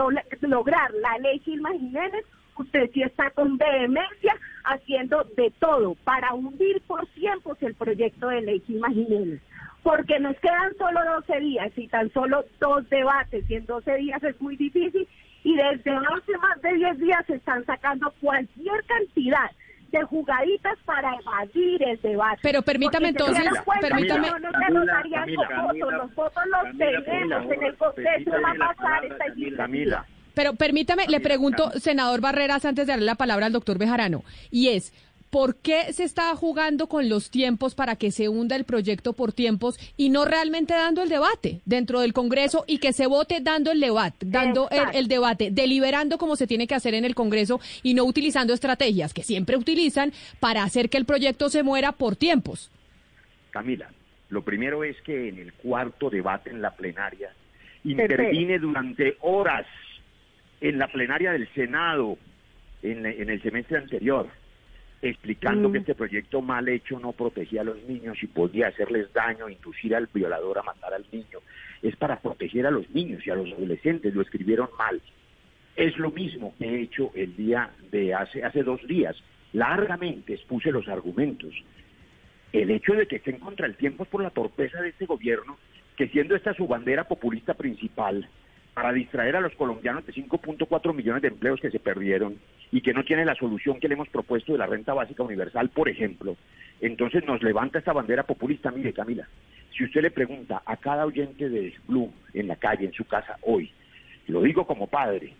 lograr 0.49 0.91
la 0.95 1.19
ley 1.19 1.39
Gilma 1.41 1.73
Jiménez, 1.73 2.25
usted 2.59 2.91
sí 2.93 3.03
está 3.03 3.31
con 3.31 3.59
vehemencia 3.59 4.37
haciendo 4.65 5.25
de 5.37 5.53
todo 5.59 5.95
para 6.05 6.35
hundir 6.35 6.81
por 6.87 7.07
tiempos 7.09 7.57
el 7.63 7.75
proyecto 7.75 8.29
de 8.29 8.43
ley 8.43 8.63
Gilma 8.67 8.89
Jiménez. 8.91 9.41
Porque 9.83 10.19
nos 10.19 10.37
quedan 10.41 10.77
solo 10.79 11.01
12 11.27 11.41
días 11.41 11.73
y 11.77 11.87
tan 11.87 12.13
solo 12.13 12.45
dos 12.61 12.89
debates, 12.89 13.49
y 13.49 13.55
en 13.55 13.67
12 13.67 13.97
días 13.97 14.23
es 14.25 14.41
muy 14.41 14.57
difícil 14.57 15.07
y 15.45 15.55
desde 15.55 15.93
hace 15.93 16.39
más 16.39 16.61
de 16.61 16.75
10 16.75 16.99
días 16.99 17.25
se 17.27 17.37
están 17.37 17.65
sacando 17.67 18.13
cualquier 18.21 18.83
cantidad 18.85 19.49
de 19.93 20.03
jugaditas 20.03 20.77
para 20.85 21.15
evadir 21.15 21.83
el 21.85 22.01
debate. 22.01 22.41
Pero 22.43 22.63
permítame 22.63 23.11
entonces, 23.11 23.45
permítame. 23.81 24.29
los 25.93 26.15
votos 26.17 26.43
los 26.51 26.77
tenemos 26.77 27.53
en 27.53 27.63
el 27.63 27.77
Congreso, 27.77 28.31
va 28.43 28.51
a 28.51 28.75
pasar 28.75 29.05
esta 29.05 29.29
iniciativa. 29.29 30.05
Pero 30.37 30.55
permítame, 30.55 31.07
le 31.09 31.21
pregunto, 31.21 31.73
senador 31.81 32.21
Barreras, 32.21 32.67
antes 32.67 32.87
de 32.87 32.93
darle 32.93 33.07
la 33.07 33.15
palabra 33.15 33.47
al 33.47 33.53
doctor 33.53 33.79
Bejarano, 33.79 34.23
y 34.51 34.69
es, 34.69 34.93
¿Por 35.31 35.57
qué 35.57 35.93
se 35.93 36.05
está 36.05 36.35
jugando 36.37 36.89
con 36.89 37.09
los 37.09 37.31
tiempos 37.31 37.75
para 37.75 37.97
que 37.97 38.11
se 38.13 38.29
hunda 38.29 38.55
el 38.55 38.65
proyecto 38.65 39.13
por 39.13 39.33
tiempos 39.33 39.77
y 39.97 40.09
no 40.09 40.25
realmente 40.25 40.73
dando 40.73 41.03
el 41.03 41.09
debate 41.09 41.61
dentro 41.65 42.01
del 42.01 42.13
Congreso 42.13 42.65
y 42.69 42.79
que 42.79 42.93
se 42.93 43.07
vote 43.07 43.41
dando 43.43 43.73
el 43.73 43.81
debate, 43.81 44.25
dando 44.25 44.69
el, 44.71 45.09
debate, 45.09 45.51
deliberando 45.51 46.17
como 46.17 46.37
se 46.37 46.47
tiene 46.47 46.69
que 46.69 46.77
hacer 46.77 46.95
en 46.95 47.05
el 47.05 47.17
Congreso 47.17 47.61
y 47.83 47.95
no 47.95 48.05
utilizando 48.05 48.55
estrategias 48.55 49.13
que 49.13 49.25
siempre 49.25 49.57
utilizan 49.57 50.13
para 50.39 50.63
hacer 50.63 50.89
que 50.89 50.97
el 50.97 51.07
proyecto 51.07 51.51
se 51.51 51.65
muera 51.65 51.91
por 51.91 52.15
tiempos? 52.15 52.71
Camila, 53.51 53.91
lo 54.29 54.43
primero 54.43 54.85
es 54.85 54.97
que 55.03 55.29
en 55.29 55.39
el 55.39 55.53
cuarto 55.55 56.09
debate 56.09 56.51
en 56.51 56.63
la 56.63 56.71
plenaria 56.71 57.31
intervine 57.83 58.59
durante 58.61 59.17
horas 59.21 59.67
en 60.61 60.79
la 60.79 60.89
plenaria 60.89 61.33
del 61.33 61.49
Senado 61.55 62.19
en 62.83 63.05
el 63.07 63.43
semestre 63.43 63.79
anterior 63.79 64.29
explicando 65.03 65.71
que 65.71 65.79
mm. 65.79 65.83
este 65.83 65.95
proyecto 65.95 66.41
mal 66.41 66.69
hecho 66.69 66.99
no 66.99 67.13
protegía 67.13 67.61
a 67.61 67.65
los 67.65 67.83
niños 67.85 68.23
y 68.23 68.27
podía 68.27 68.69
hacerles 68.69 69.13
daño, 69.13 69.49
inducir 69.49 69.95
al 69.95 70.09
violador 70.13 70.59
a 70.59 70.63
matar 70.63 70.95
al 70.95 71.07
niño. 71.13 71.39
Es 71.83 71.97
para 71.97 72.21
proteger 72.21 72.67
a 72.67 72.71
los 72.71 72.89
niños 72.91 73.27
y 73.27 73.31
a 73.31 73.35
los 73.35 73.53
adolescentes, 73.53 74.15
lo 74.15 74.23
escribieron 74.23 74.69
mal. 74.79 75.01
Es 75.77 75.97
lo 75.99 76.11
mismo 76.11 76.55
que 76.59 76.65
he 76.67 76.83
hecho 76.83 77.11
el 77.15 77.37
día 77.37 77.71
de 77.91 78.15
hace, 78.15 78.43
hace 78.43 78.63
dos 78.63 78.85
días. 78.87 79.17
Largamente 79.53 80.35
expuse 80.35 80.71
los 80.71 80.89
argumentos. 80.89 81.53
El 82.53 82.71
hecho 82.71 82.95
de 82.95 83.07
que 83.07 83.17
estén 83.17 83.39
contra 83.39 83.67
el 83.67 83.77
tiempo 83.77 84.05
es 84.05 84.09
por 84.09 84.23
la 84.23 84.31
torpeza 84.31 84.81
de 84.81 84.89
este 84.89 85.05
gobierno, 85.05 85.59
que 85.97 86.09
siendo 86.09 86.35
esta 86.35 86.55
su 86.55 86.67
bandera 86.67 87.05
populista 87.05 87.55
principal, 87.55 88.29
para 88.77 88.93
distraer 88.93 89.35
a 89.37 89.41
los 89.41 89.55
colombianos 89.55 90.05
de 90.05 90.13
5.4 90.13 90.95
millones 90.95 91.23
de 91.23 91.29
empleos 91.29 91.59
que 91.63 91.71
se 91.71 91.81
perdieron 91.81 92.37
y 92.71 92.83
que 92.83 92.93
no 92.93 93.05
tiene 93.05 93.25
la 93.25 93.35
solución 93.35 93.81
que 93.81 93.89
le 93.89 93.95
hemos 93.95 94.11
propuesto 94.11 94.53
de 94.53 94.59
la 94.59 94.67
renta 94.67 94.93
básica 94.93 95.23
universal, 95.23 95.71
por 95.71 95.89
ejemplo, 95.89 96.37
entonces 96.83 97.25
nos 97.25 97.43
levanta 97.43 97.79
esta 97.79 97.95
bandera 97.95 98.25
populista. 98.25 98.71
Mire, 98.71 98.93
Camila, 98.93 99.27
si 99.75 99.85
usted 99.85 100.03
le 100.03 100.11
pregunta 100.11 100.61
a 100.67 100.77
cada 100.77 101.07
oyente 101.07 101.49
de 101.49 101.73
Blue 101.89 102.13
en 102.35 102.49
la 102.49 102.57
calle, 102.57 102.85
en 102.85 102.93
su 102.93 103.07
casa, 103.07 103.39
hoy, 103.41 103.73
lo 104.29 104.43
digo 104.43 104.67
como 104.67 104.89
padre, 104.89 105.33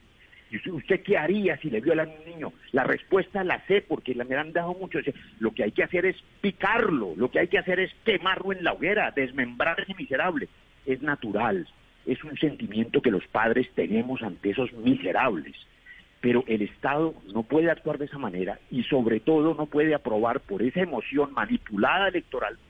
¿usted 0.73 1.03
qué 1.03 1.19
haría 1.19 1.59
si 1.59 1.69
le 1.69 1.83
viola 1.83 2.05
a 2.05 2.07
un 2.07 2.33
niño? 2.33 2.55
La 2.73 2.85
respuesta 2.85 3.45
la 3.45 3.61
sé 3.67 3.85
porque 3.87 4.15
me 4.15 4.35
han 4.35 4.55
dado 4.55 4.73
mucho. 4.73 4.99
Lo 5.41 5.51
que 5.51 5.65
hay 5.65 5.73
que 5.73 5.85
hacer 5.85 6.07
es 6.07 6.17
picarlo, 6.41 7.13
lo 7.15 7.31
que 7.31 7.41
hay 7.41 7.49
que 7.49 7.59
hacer 7.59 7.81
es 7.81 7.93
quemarlo 8.03 8.53
en 8.53 8.65
la 8.65 8.73
hoguera, 8.73 9.11
desmembrar 9.11 9.79
ese 9.79 9.95
miserable. 9.95 10.49
Es 10.87 11.03
natural, 11.03 11.67
es 12.07 12.23
un 12.25 12.37
sentimiento 12.37 13.03
que 13.03 13.11
los 13.11 13.27
padres 13.27 13.69
tenemos 13.75 14.23
ante 14.23 14.51
esos 14.51 14.73
miserables. 14.73 15.55
Pero 16.21 16.45
el 16.47 16.63
Estado 16.63 17.15
no 17.33 17.43
puede 17.43 17.71
actuar 17.71 17.99
de 17.99 18.07
esa 18.07 18.19
manera 18.19 18.59
y 18.71 18.83
sobre 18.85 19.21
todo 19.21 19.55
no 19.55 19.67
puede 19.67 19.95
aprobar 19.95 20.41
por 20.41 20.63
esa 20.63 20.81
emoción 20.81 21.33
manipulada 21.33 22.09
electoralmente 22.09 22.67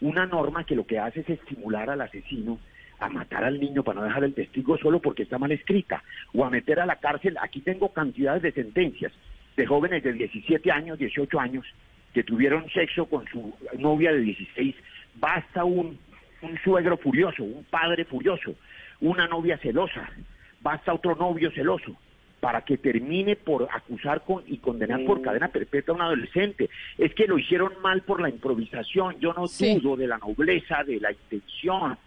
una 0.00 0.26
norma 0.26 0.64
que 0.64 0.76
lo 0.76 0.86
que 0.86 0.98
hace 0.98 1.20
es 1.20 1.30
estimular 1.30 1.90
al 1.90 2.00
asesino 2.00 2.58
a 3.00 3.08
matar 3.08 3.44
al 3.44 3.60
niño 3.60 3.82
para 3.82 4.00
no 4.00 4.06
dejar 4.06 4.24
el 4.24 4.34
testigo 4.34 4.76
solo 4.78 5.00
porque 5.00 5.22
está 5.22 5.38
mal 5.38 5.52
escrita, 5.52 6.02
o 6.34 6.44
a 6.44 6.50
meter 6.50 6.80
a 6.80 6.86
la 6.86 6.96
cárcel. 6.96 7.36
Aquí 7.40 7.60
tengo 7.60 7.92
cantidades 7.92 8.42
de 8.42 8.52
sentencias 8.52 9.12
de 9.56 9.66
jóvenes 9.66 10.02
de 10.02 10.12
17 10.12 10.70
años, 10.70 10.98
18 10.98 11.38
años, 11.38 11.66
que 12.12 12.24
tuvieron 12.24 12.68
sexo 12.70 13.06
con 13.06 13.24
su 13.28 13.54
novia 13.78 14.12
de 14.12 14.20
16. 14.20 14.74
Basta 15.16 15.64
un, 15.64 15.98
un 16.42 16.58
suegro 16.62 16.96
furioso, 16.96 17.42
un 17.42 17.64
padre 17.64 18.04
furioso, 18.04 18.54
una 19.00 19.26
novia 19.26 19.58
celosa, 19.58 20.08
basta 20.60 20.94
otro 20.94 21.14
novio 21.14 21.50
celoso 21.50 21.96
para 22.40 22.62
que 22.62 22.78
termine 22.78 23.36
por 23.36 23.68
acusar 23.70 24.22
con, 24.24 24.44
y 24.46 24.58
condenar 24.58 25.04
por 25.04 25.20
cadena 25.22 25.48
perpetua 25.48 25.94
a 25.94 25.96
un 25.96 26.02
adolescente. 26.02 26.70
Es 26.96 27.12
que 27.14 27.26
lo 27.26 27.38
hicieron 27.38 27.72
mal 27.82 28.02
por 28.02 28.20
la 28.20 28.28
improvisación. 28.28 29.18
Yo 29.18 29.32
no 29.32 29.46
dudo 29.46 29.96
de 29.96 30.06
la 30.06 30.18
nobleza, 30.18 30.84
de 30.84 31.00
la 31.00 31.10
intención, 31.10 31.98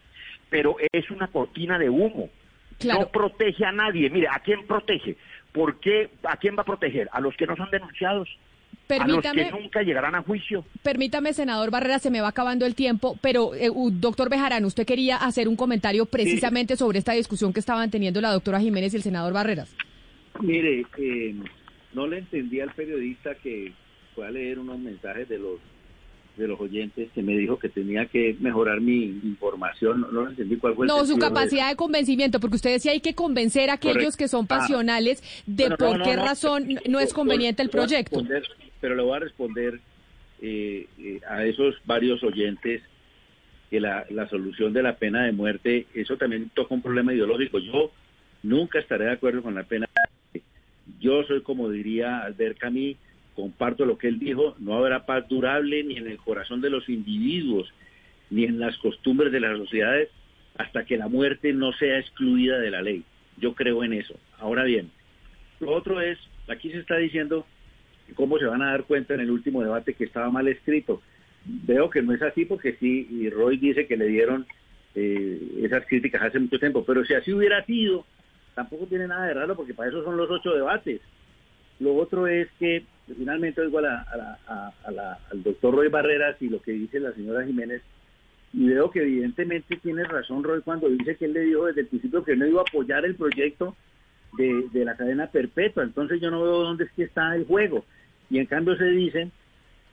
pero 0.50 0.78
es 0.94 1.12
una 1.12 1.28
cortina 1.28 1.78
de 1.78 1.90
humo. 1.90 2.30
No 2.86 3.10
protege 3.10 3.66
a 3.66 3.72
nadie. 3.72 4.10
Mire, 4.10 4.28
¿a 4.30 4.40
quién 4.40 4.66
protege? 4.66 5.18
¿Por 5.52 5.80
qué? 5.80 6.10
¿A 6.24 6.38
quién 6.38 6.56
va 6.58 6.62
a 6.62 6.66
proteger? 6.66 7.10
¿A 7.12 7.20
los 7.20 7.36
que 7.36 7.46
no 7.46 7.56
son 7.58 7.70
denunciados? 7.70 8.30
Permítame, 8.88 9.42
a 9.42 9.46
los 9.46 9.54
que 9.54 9.62
nunca 9.62 9.82
llegarán 9.82 10.16
a 10.16 10.22
juicio. 10.22 10.66
Permítame, 10.84 11.34
senador 11.34 11.72
Barrera, 11.72 12.00
se 12.00 12.12
me 12.12 12.20
va 12.20 12.28
acabando 12.30 12.66
el 12.66 12.76
tiempo, 12.76 13.18
pero 13.22 13.56
eh, 13.56 13.70
doctor 13.92 14.30
Bejarán, 14.30 14.66
usted 14.66 14.86
quería 14.86 15.18
hacer 15.18 15.48
un 15.48 15.56
comentario 15.56 16.06
precisamente 16.06 16.76
sobre 16.76 17.00
esta 17.00 17.14
discusión 17.14 17.54
que 17.54 17.62
estaban 17.62 17.90
teniendo 17.90 18.20
la 18.20 18.34
doctora 18.34 18.60
Jiménez 18.60 18.94
y 18.94 18.98
el 18.98 19.04
senador 19.04 19.34
Barreras. 19.34 19.74
Mire, 20.42 20.86
eh, 20.98 21.36
no 21.94 22.08
le 22.08 22.20
entendí 22.20 22.60
al 22.60 22.74
periodista 22.74 23.36
que 23.36 23.72
fue 24.16 24.28
a 24.28 24.32
leer 24.32 24.60
unos 24.60 24.80
mensajes 24.80 25.30
de 25.30 25.40
los 25.40 25.60
de 26.38 26.48
los 26.48 26.60
oyentes 26.60 27.10
que 27.14 27.22
me 27.22 27.38
dijo 27.38 27.60
que 27.60 27.70
tenía 27.70 28.06
que 28.06 28.36
mejorar 28.40 28.82
mi 28.82 29.20
información. 29.24 30.06
No, 30.12 30.28
entendí 30.28 30.58
cuál 30.58 30.76
fue 30.76 30.86
el 30.86 30.88
No, 30.88 31.06
su 31.06 31.18
capacidad 31.18 31.70
de... 31.70 31.76
convencimiento, 31.76 32.40
porque 32.40 32.56
usted 32.56 32.72
decía 32.72 32.92
hay 32.92 33.02
que 33.02 33.16
convencer 33.16 33.70
a 33.70 33.74
aquellos 33.74 34.18
que 34.18 34.28
son 34.28 34.46
ah. 34.46 34.60
pasionales 34.60 35.24
de 35.46 35.72
por 35.72 36.02
qué 36.04 36.16
razón 36.16 36.68
no 36.88 37.00
es 37.00 37.14
conveniente 37.14 37.62
el 37.62 37.70
proyecto. 37.70 38.24
Pero 38.80 38.96
le 38.96 39.04
voy 39.04 39.16
a 39.16 39.20
responder 39.20 39.80
eh, 40.42 40.88
eh, 40.98 41.22
a 41.28 41.46
esos 41.46 41.76
varios 41.86 42.24
oyentes 42.24 42.82
que 43.70 43.80
la, 43.80 44.06
la 44.10 44.28
solución 44.28 44.74
de 44.74 44.84
la 44.84 44.96
pena 44.96 45.24
de 45.24 45.32
muerte, 45.32 45.86
eso 45.94 46.18
también 46.18 46.52
toca 46.54 46.74
un 46.74 46.82
problema 46.82 47.14
ideológico. 47.14 47.60
Yo 47.60 47.92
nunca 48.44 48.80
estaré 48.80 49.06
de 49.06 49.12
acuerdo 49.12 49.44
con 49.44 49.56
la 49.56 49.64
pena. 49.64 49.88
Yo 51.00 51.24
soy 51.24 51.42
como 51.42 51.70
diría 51.70 52.20
Albert 52.20 52.58
Camus, 52.58 52.98
comparto 53.36 53.86
lo 53.86 53.98
que 53.98 54.08
él 54.08 54.20
dijo, 54.20 54.56
no 54.60 54.76
habrá 54.76 55.06
paz 55.06 55.28
durable 55.28 55.84
ni 55.84 55.98
en 55.98 56.08
el 56.08 56.18
corazón 56.18 56.62
de 56.62 56.70
los 56.70 56.88
individuos, 56.90 57.72
ni 58.30 58.46
en 58.46 58.60
las 58.60 58.78
costumbres 58.78 59.32
de 59.32 59.40
las 59.40 59.58
sociedades, 59.58 60.10
hasta 60.58 60.86
que 60.86 60.98
la 60.98 61.08
muerte 61.08 61.54
no 61.54 61.72
sea 61.74 62.00
excluida 62.00 62.60
de 62.60 62.72
la 62.72 62.82
ley. 62.82 63.04
Yo 63.38 63.54
creo 63.54 63.84
en 63.84 63.94
eso. 63.94 64.16
Ahora 64.38 64.64
bien, 64.64 64.92
lo 65.60 65.72
otro 65.72 66.02
es, 66.02 66.18
aquí 66.48 66.72
se 66.72 66.80
está 66.80 66.98
diciendo 66.98 67.46
cómo 68.16 68.38
se 68.38 68.46
van 68.46 68.62
a 68.62 68.72
dar 68.72 68.84
cuenta 68.84 69.14
en 69.14 69.22
el 69.22 69.32
último 69.32 69.64
debate 69.64 69.94
que 69.94 70.04
estaba 70.04 70.30
mal 70.30 70.48
escrito. 70.48 71.02
Veo 71.46 71.90
que 71.90 72.02
no 72.02 72.14
es 72.14 72.22
así 72.22 72.46
porque 72.46 72.76
sí, 72.80 73.08
y 73.10 73.30
Roy 73.30 73.58
dice 73.58 73.88
que 73.88 73.98
le 73.98 74.08
dieron 74.08 74.46
eh, 74.96 75.40
esas 75.64 75.86
críticas 75.86 76.22
hace 76.22 76.40
mucho 76.40 76.60
tiempo, 76.60 76.84
pero 76.86 77.06
si 77.06 77.14
así 77.14 77.34
hubiera 77.34 77.64
sido, 77.66 78.06
tampoco 78.54 78.86
tiene 78.88 79.08
nada 79.08 79.28
de 79.28 79.34
raro 79.34 79.56
porque 79.56 79.74
para 79.74 79.90
eso 79.90 80.04
son 80.04 80.18
los 80.18 80.30
ocho 80.30 80.54
debates. 80.54 81.02
Lo 81.82 81.96
otro 81.96 82.28
es 82.28 82.48
que 82.60 82.84
finalmente 83.08 83.60
oigo 83.60 83.80
al 83.80 85.44
doctor 85.44 85.74
Roy 85.74 85.88
Barreras 85.88 86.40
y 86.40 86.48
lo 86.48 86.62
que 86.62 86.74
dice 86.74 87.00
la 87.00 87.12
señora 87.14 87.44
Jiménez 87.44 87.82
y 88.54 88.68
veo 88.68 88.92
que 88.92 89.02
evidentemente 89.02 89.78
tiene 89.78 90.04
razón 90.04 90.44
Roy 90.44 90.62
cuando 90.62 90.88
dice 90.90 91.16
que 91.16 91.26
él 91.26 91.34
le 91.34 91.42
dijo 91.42 91.66
desde 91.66 91.82
el 91.82 91.88
principio 91.88 92.24
que 92.24 92.36
no 92.36 92.46
iba 92.46 92.62
a 92.62 92.66
apoyar 92.70 93.04
el 93.04 93.16
proyecto 93.16 93.76
de, 94.38 94.68
de 94.72 94.86
la 94.86 94.96
cadena 94.96 95.28
perpetua. 95.28 95.82
Entonces 95.84 96.22
yo 96.22 96.30
no 96.30 96.44
veo 96.44 96.62
dónde 96.62 96.84
es 96.84 96.92
que 96.92 97.04
está 97.04 97.36
el 97.36 97.46
juego. 97.46 97.84
Y 98.30 98.38
en 98.38 98.46
cambio 98.46 98.76
se 98.76 98.86
dice 98.86 99.32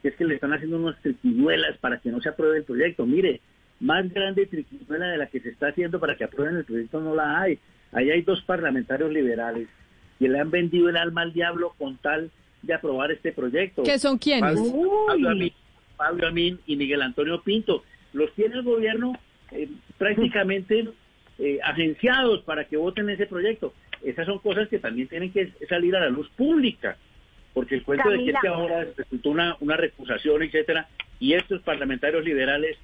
que 0.03 0.09
es 0.09 0.17
que 0.17 0.27
le 0.27 0.35
están 0.35 0.53
haciendo 0.53 0.77
unas 0.77 1.01
triquiñuelas 1.01 1.79
para 1.79 2.01
que 2.01 2.11
no 2.11 2.21
se 2.21 2.29
apruebe 2.29 2.59
el 2.59 2.65
proyecto. 2.65 3.07
Mire, 3.07 3.41
más 3.81 4.13
grande 4.13 4.45
triquiñuela 4.45 5.07
de 5.07 5.17
la 5.17 5.27
que 5.29 5.41
se 5.41 5.49
está 5.49 5.69
haciendo 5.69 5.99
para 5.99 6.17
que 6.17 6.25
aprueben 6.25 6.57
el 6.57 6.65
proyecto 6.65 7.01
no 7.01 7.15
la 7.15 7.41
hay. 7.41 7.59
Ahí 7.93 8.11
hay 8.11 8.21
dos 8.21 8.43
parlamentarios 8.43 9.11
liberales 9.11 9.69
que 10.19 10.29
le 10.29 10.39
han 10.39 10.51
vendido 10.51 10.89
el 10.89 10.97
alma 10.97 11.23
al 11.23 11.33
diablo 11.33 11.75
con 11.79 11.97
tal 11.99 12.31
de 12.63 12.75
aprobar 12.75 13.13
este 13.13 13.33
proyecto. 13.33 13.83
¿Qué 13.83 13.99
son 13.99 14.19
quiénes? 14.19 14.59
Pablo, 15.97 16.29
Amin, 16.29 16.61
y 16.67 16.77
Miguel 16.77 17.03
Antonio 17.03 17.43
Pinto. 17.43 17.83
Los 18.13 18.33
tiene 18.35 18.57
el 18.57 18.63
gobierno 18.63 19.15
eh, 19.51 19.69
prácticamente 19.97 20.89
eh, 21.39 21.59
agenciados 21.63 22.43
para 22.43 22.65
que 22.65 22.77
voten 22.77 23.11
ese 23.11 23.27
proyecto. 23.27 23.73
Esas 24.03 24.27
son 24.27 24.39
cosas 24.39 24.69
que 24.69 24.79
también 24.79 25.09
tienen 25.09 25.33
que 25.33 25.53
salir 25.69 25.97
a 25.97 26.01
la 26.01 26.09
luz 26.09 26.29
pública, 26.37 26.97
porque 27.53 27.75
el 27.75 27.83
cuento 27.83 28.09
de 28.11 28.33
que 28.41 28.49
ahora 28.49 28.87
resultó 28.97 29.31
una, 29.31 29.57
una 29.61 29.77
recusación, 29.77 30.43
etcétera, 30.43 30.89
y 31.19 31.35
estos 31.35 31.63
parlamentarios 31.63 32.25
liberales, 32.25 32.77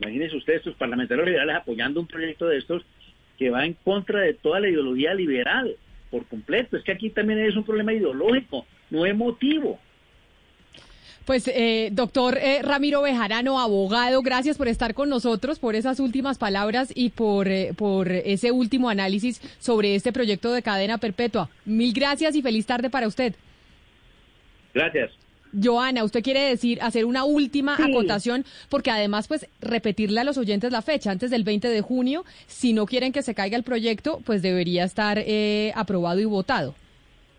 imagínense 0.00 0.36
ustedes, 0.36 0.58
estos 0.58 0.76
parlamentarios 0.76 1.26
liberales 1.26 1.56
apoyando 1.56 2.00
un 2.00 2.06
proyecto 2.06 2.46
de 2.46 2.58
estos 2.58 2.84
que 3.38 3.50
va 3.50 3.64
en 3.64 3.74
contra 3.74 4.20
de 4.20 4.34
toda 4.34 4.60
la 4.60 4.68
ideología 4.68 5.14
liberal 5.14 5.76
por 6.10 6.26
completo. 6.26 6.76
Es 6.76 6.84
que 6.84 6.92
aquí 6.92 7.10
también 7.10 7.38
es 7.40 7.56
un 7.56 7.64
problema 7.64 7.92
ideológico, 7.92 8.66
no 8.90 9.06
emotivo. 9.06 9.78
Pues, 11.30 11.46
eh, 11.46 11.90
doctor 11.92 12.38
eh, 12.38 12.60
Ramiro 12.62 13.02
Bejarano, 13.02 13.60
abogado, 13.60 14.20
gracias 14.22 14.58
por 14.58 14.68
estar 14.68 14.94
con 14.94 15.08
nosotros, 15.08 15.60
por 15.60 15.76
esas 15.76 16.00
últimas 16.00 16.38
palabras 16.38 16.92
y 16.94 17.10
por, 17.10 17.46
eh, 17.46 17.72
por 17.76 18.10
ese 18.10 18.50
último 18.50 18.88
análisis 18.88 19.40
sobre 19.60 19.94
este 19.94 20.12
proyecto 20.12 20.52
de 20.52 20.62
cadena 20.62 20.98
perpetua. 20.98 21.48
Mil 21.64 21.92
gracias 21.92 22.34
y 22.34 22.42
feliz 22.42 22.66
tarde 22.66 22.90
para 22.90 23.06
usted. 23.06 23.34
Gracias. 24.74 25.19
Joana, 25.52 26.04
usted 26.04 26.22
quiere 26.22 26.40
decir 26.40 26.80
hacer 26.82 27.04
una 27.04 27.24
última 27.24 27.74
acotación, 27.74 28.44
porque 28.68 28.90
además, 28.90 29.28
pues, 29.28 29.48
repetirle 29.60 30.20
a 30.20 30.24
los 30.24 30.38
oyentes 30.38 30.72
la 30.72 30.82
fecha, 30.82 31.10
antes 31.10 31.30
del 31.30 31.44
20 31.44 31.68
de 31.68 31.80
junio, 31.80 32.24
si 32.46 32.72
no 32.72 32.86
quieren 32.86 33.12
que 33.12 33.22
se 33.22 33.34
caiga 33.34 33.56
el 33.56 33.64
proyecto, 33.64 34.20
pues 34.24 34.42
debería 34.42 34.84
estar 34.84 35.18
eh, 35.18 35.72
aprobado 35.74 36.20
y 36.20 36.24
votado. 36.24 36.74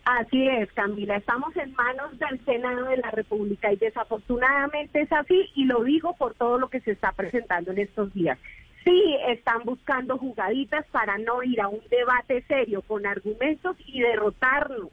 Así 0.04 0.48
es, 0.48 0.70
Camila, 0.72 1.16
estamos 1.16 1.56
en 1.56 1.72
manos 1.74 2.18
del 2.18 2.44
Senado 2.44 2.86
de 2.88 2.96
la 2.96 3.12
República 3.12 3.72
y 3.72 3.76
desafortunadamente 3.76 5.02
es 5.02 5.12
así 5.12 5.48
y 5.54 5.64
lo 5.64 5.84
digo 5.84 6.14
por 6.16 6.34
todo 6.34 6.58
lo 6.58 6.68
que 6.68 6.80
se 6.80 6.90
está 6.90 7.12
presentando 7.12 7.70
en 7.70 7.78
estos 7.78 8.12
días. 8.12 8.36
Sí, 8.84 9.16
están 9.28 9.62
buscando 9.64 10.18
jugaditas 10.18 10.84
para 10.90 11.18
no 11.18 11.44
ir 11.44 11.60
a 11.60 11.68
un 11.68 11.82
debate 11.88 12.42
serio 12.48 12.82
con 12.82 13.06
argumentos 13.06 13.76
y 13.86 14.00
derrotarnos 14.00 14.90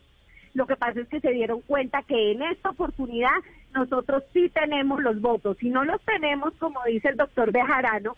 lo 0.54 0.66
que 0.66 0.76
pasa 0.76 1.00
es 1.02 1.08
que 1.08 1.20
se 1.20 1.32
dieron 1.32 1.62
cuenta 1.62 2.04
que 2.04 2.32
en 2.32 2.42
esta 2.42 2.70
oportunidad 2.70 3.32
nosotros 3.74 4.24
sí 4.34 4.50
tenemos 4.50 5.02
los 5.02 5.22
votos. 5.22 5.58
Si 5.60 5.70
no 5.70 5.86
los 5.86 6.02
tenemos, 6.02 6.54
como 6.56 6.84
dice 6.86 7.10
el 7.10 7.18
doctor 7.18 7.52
Bejarano, 7.52 8.16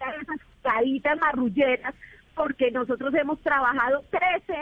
a 0.00 0.10
esas 0.10 0.40
caditas 0.62 1.18
marrulleras, 1.18 1.94
porque 2.34 2.70
nosotros 2.70 3.12
hemos 3.14 3.40
trabajado 3.40 4.04
13 4.10 4.54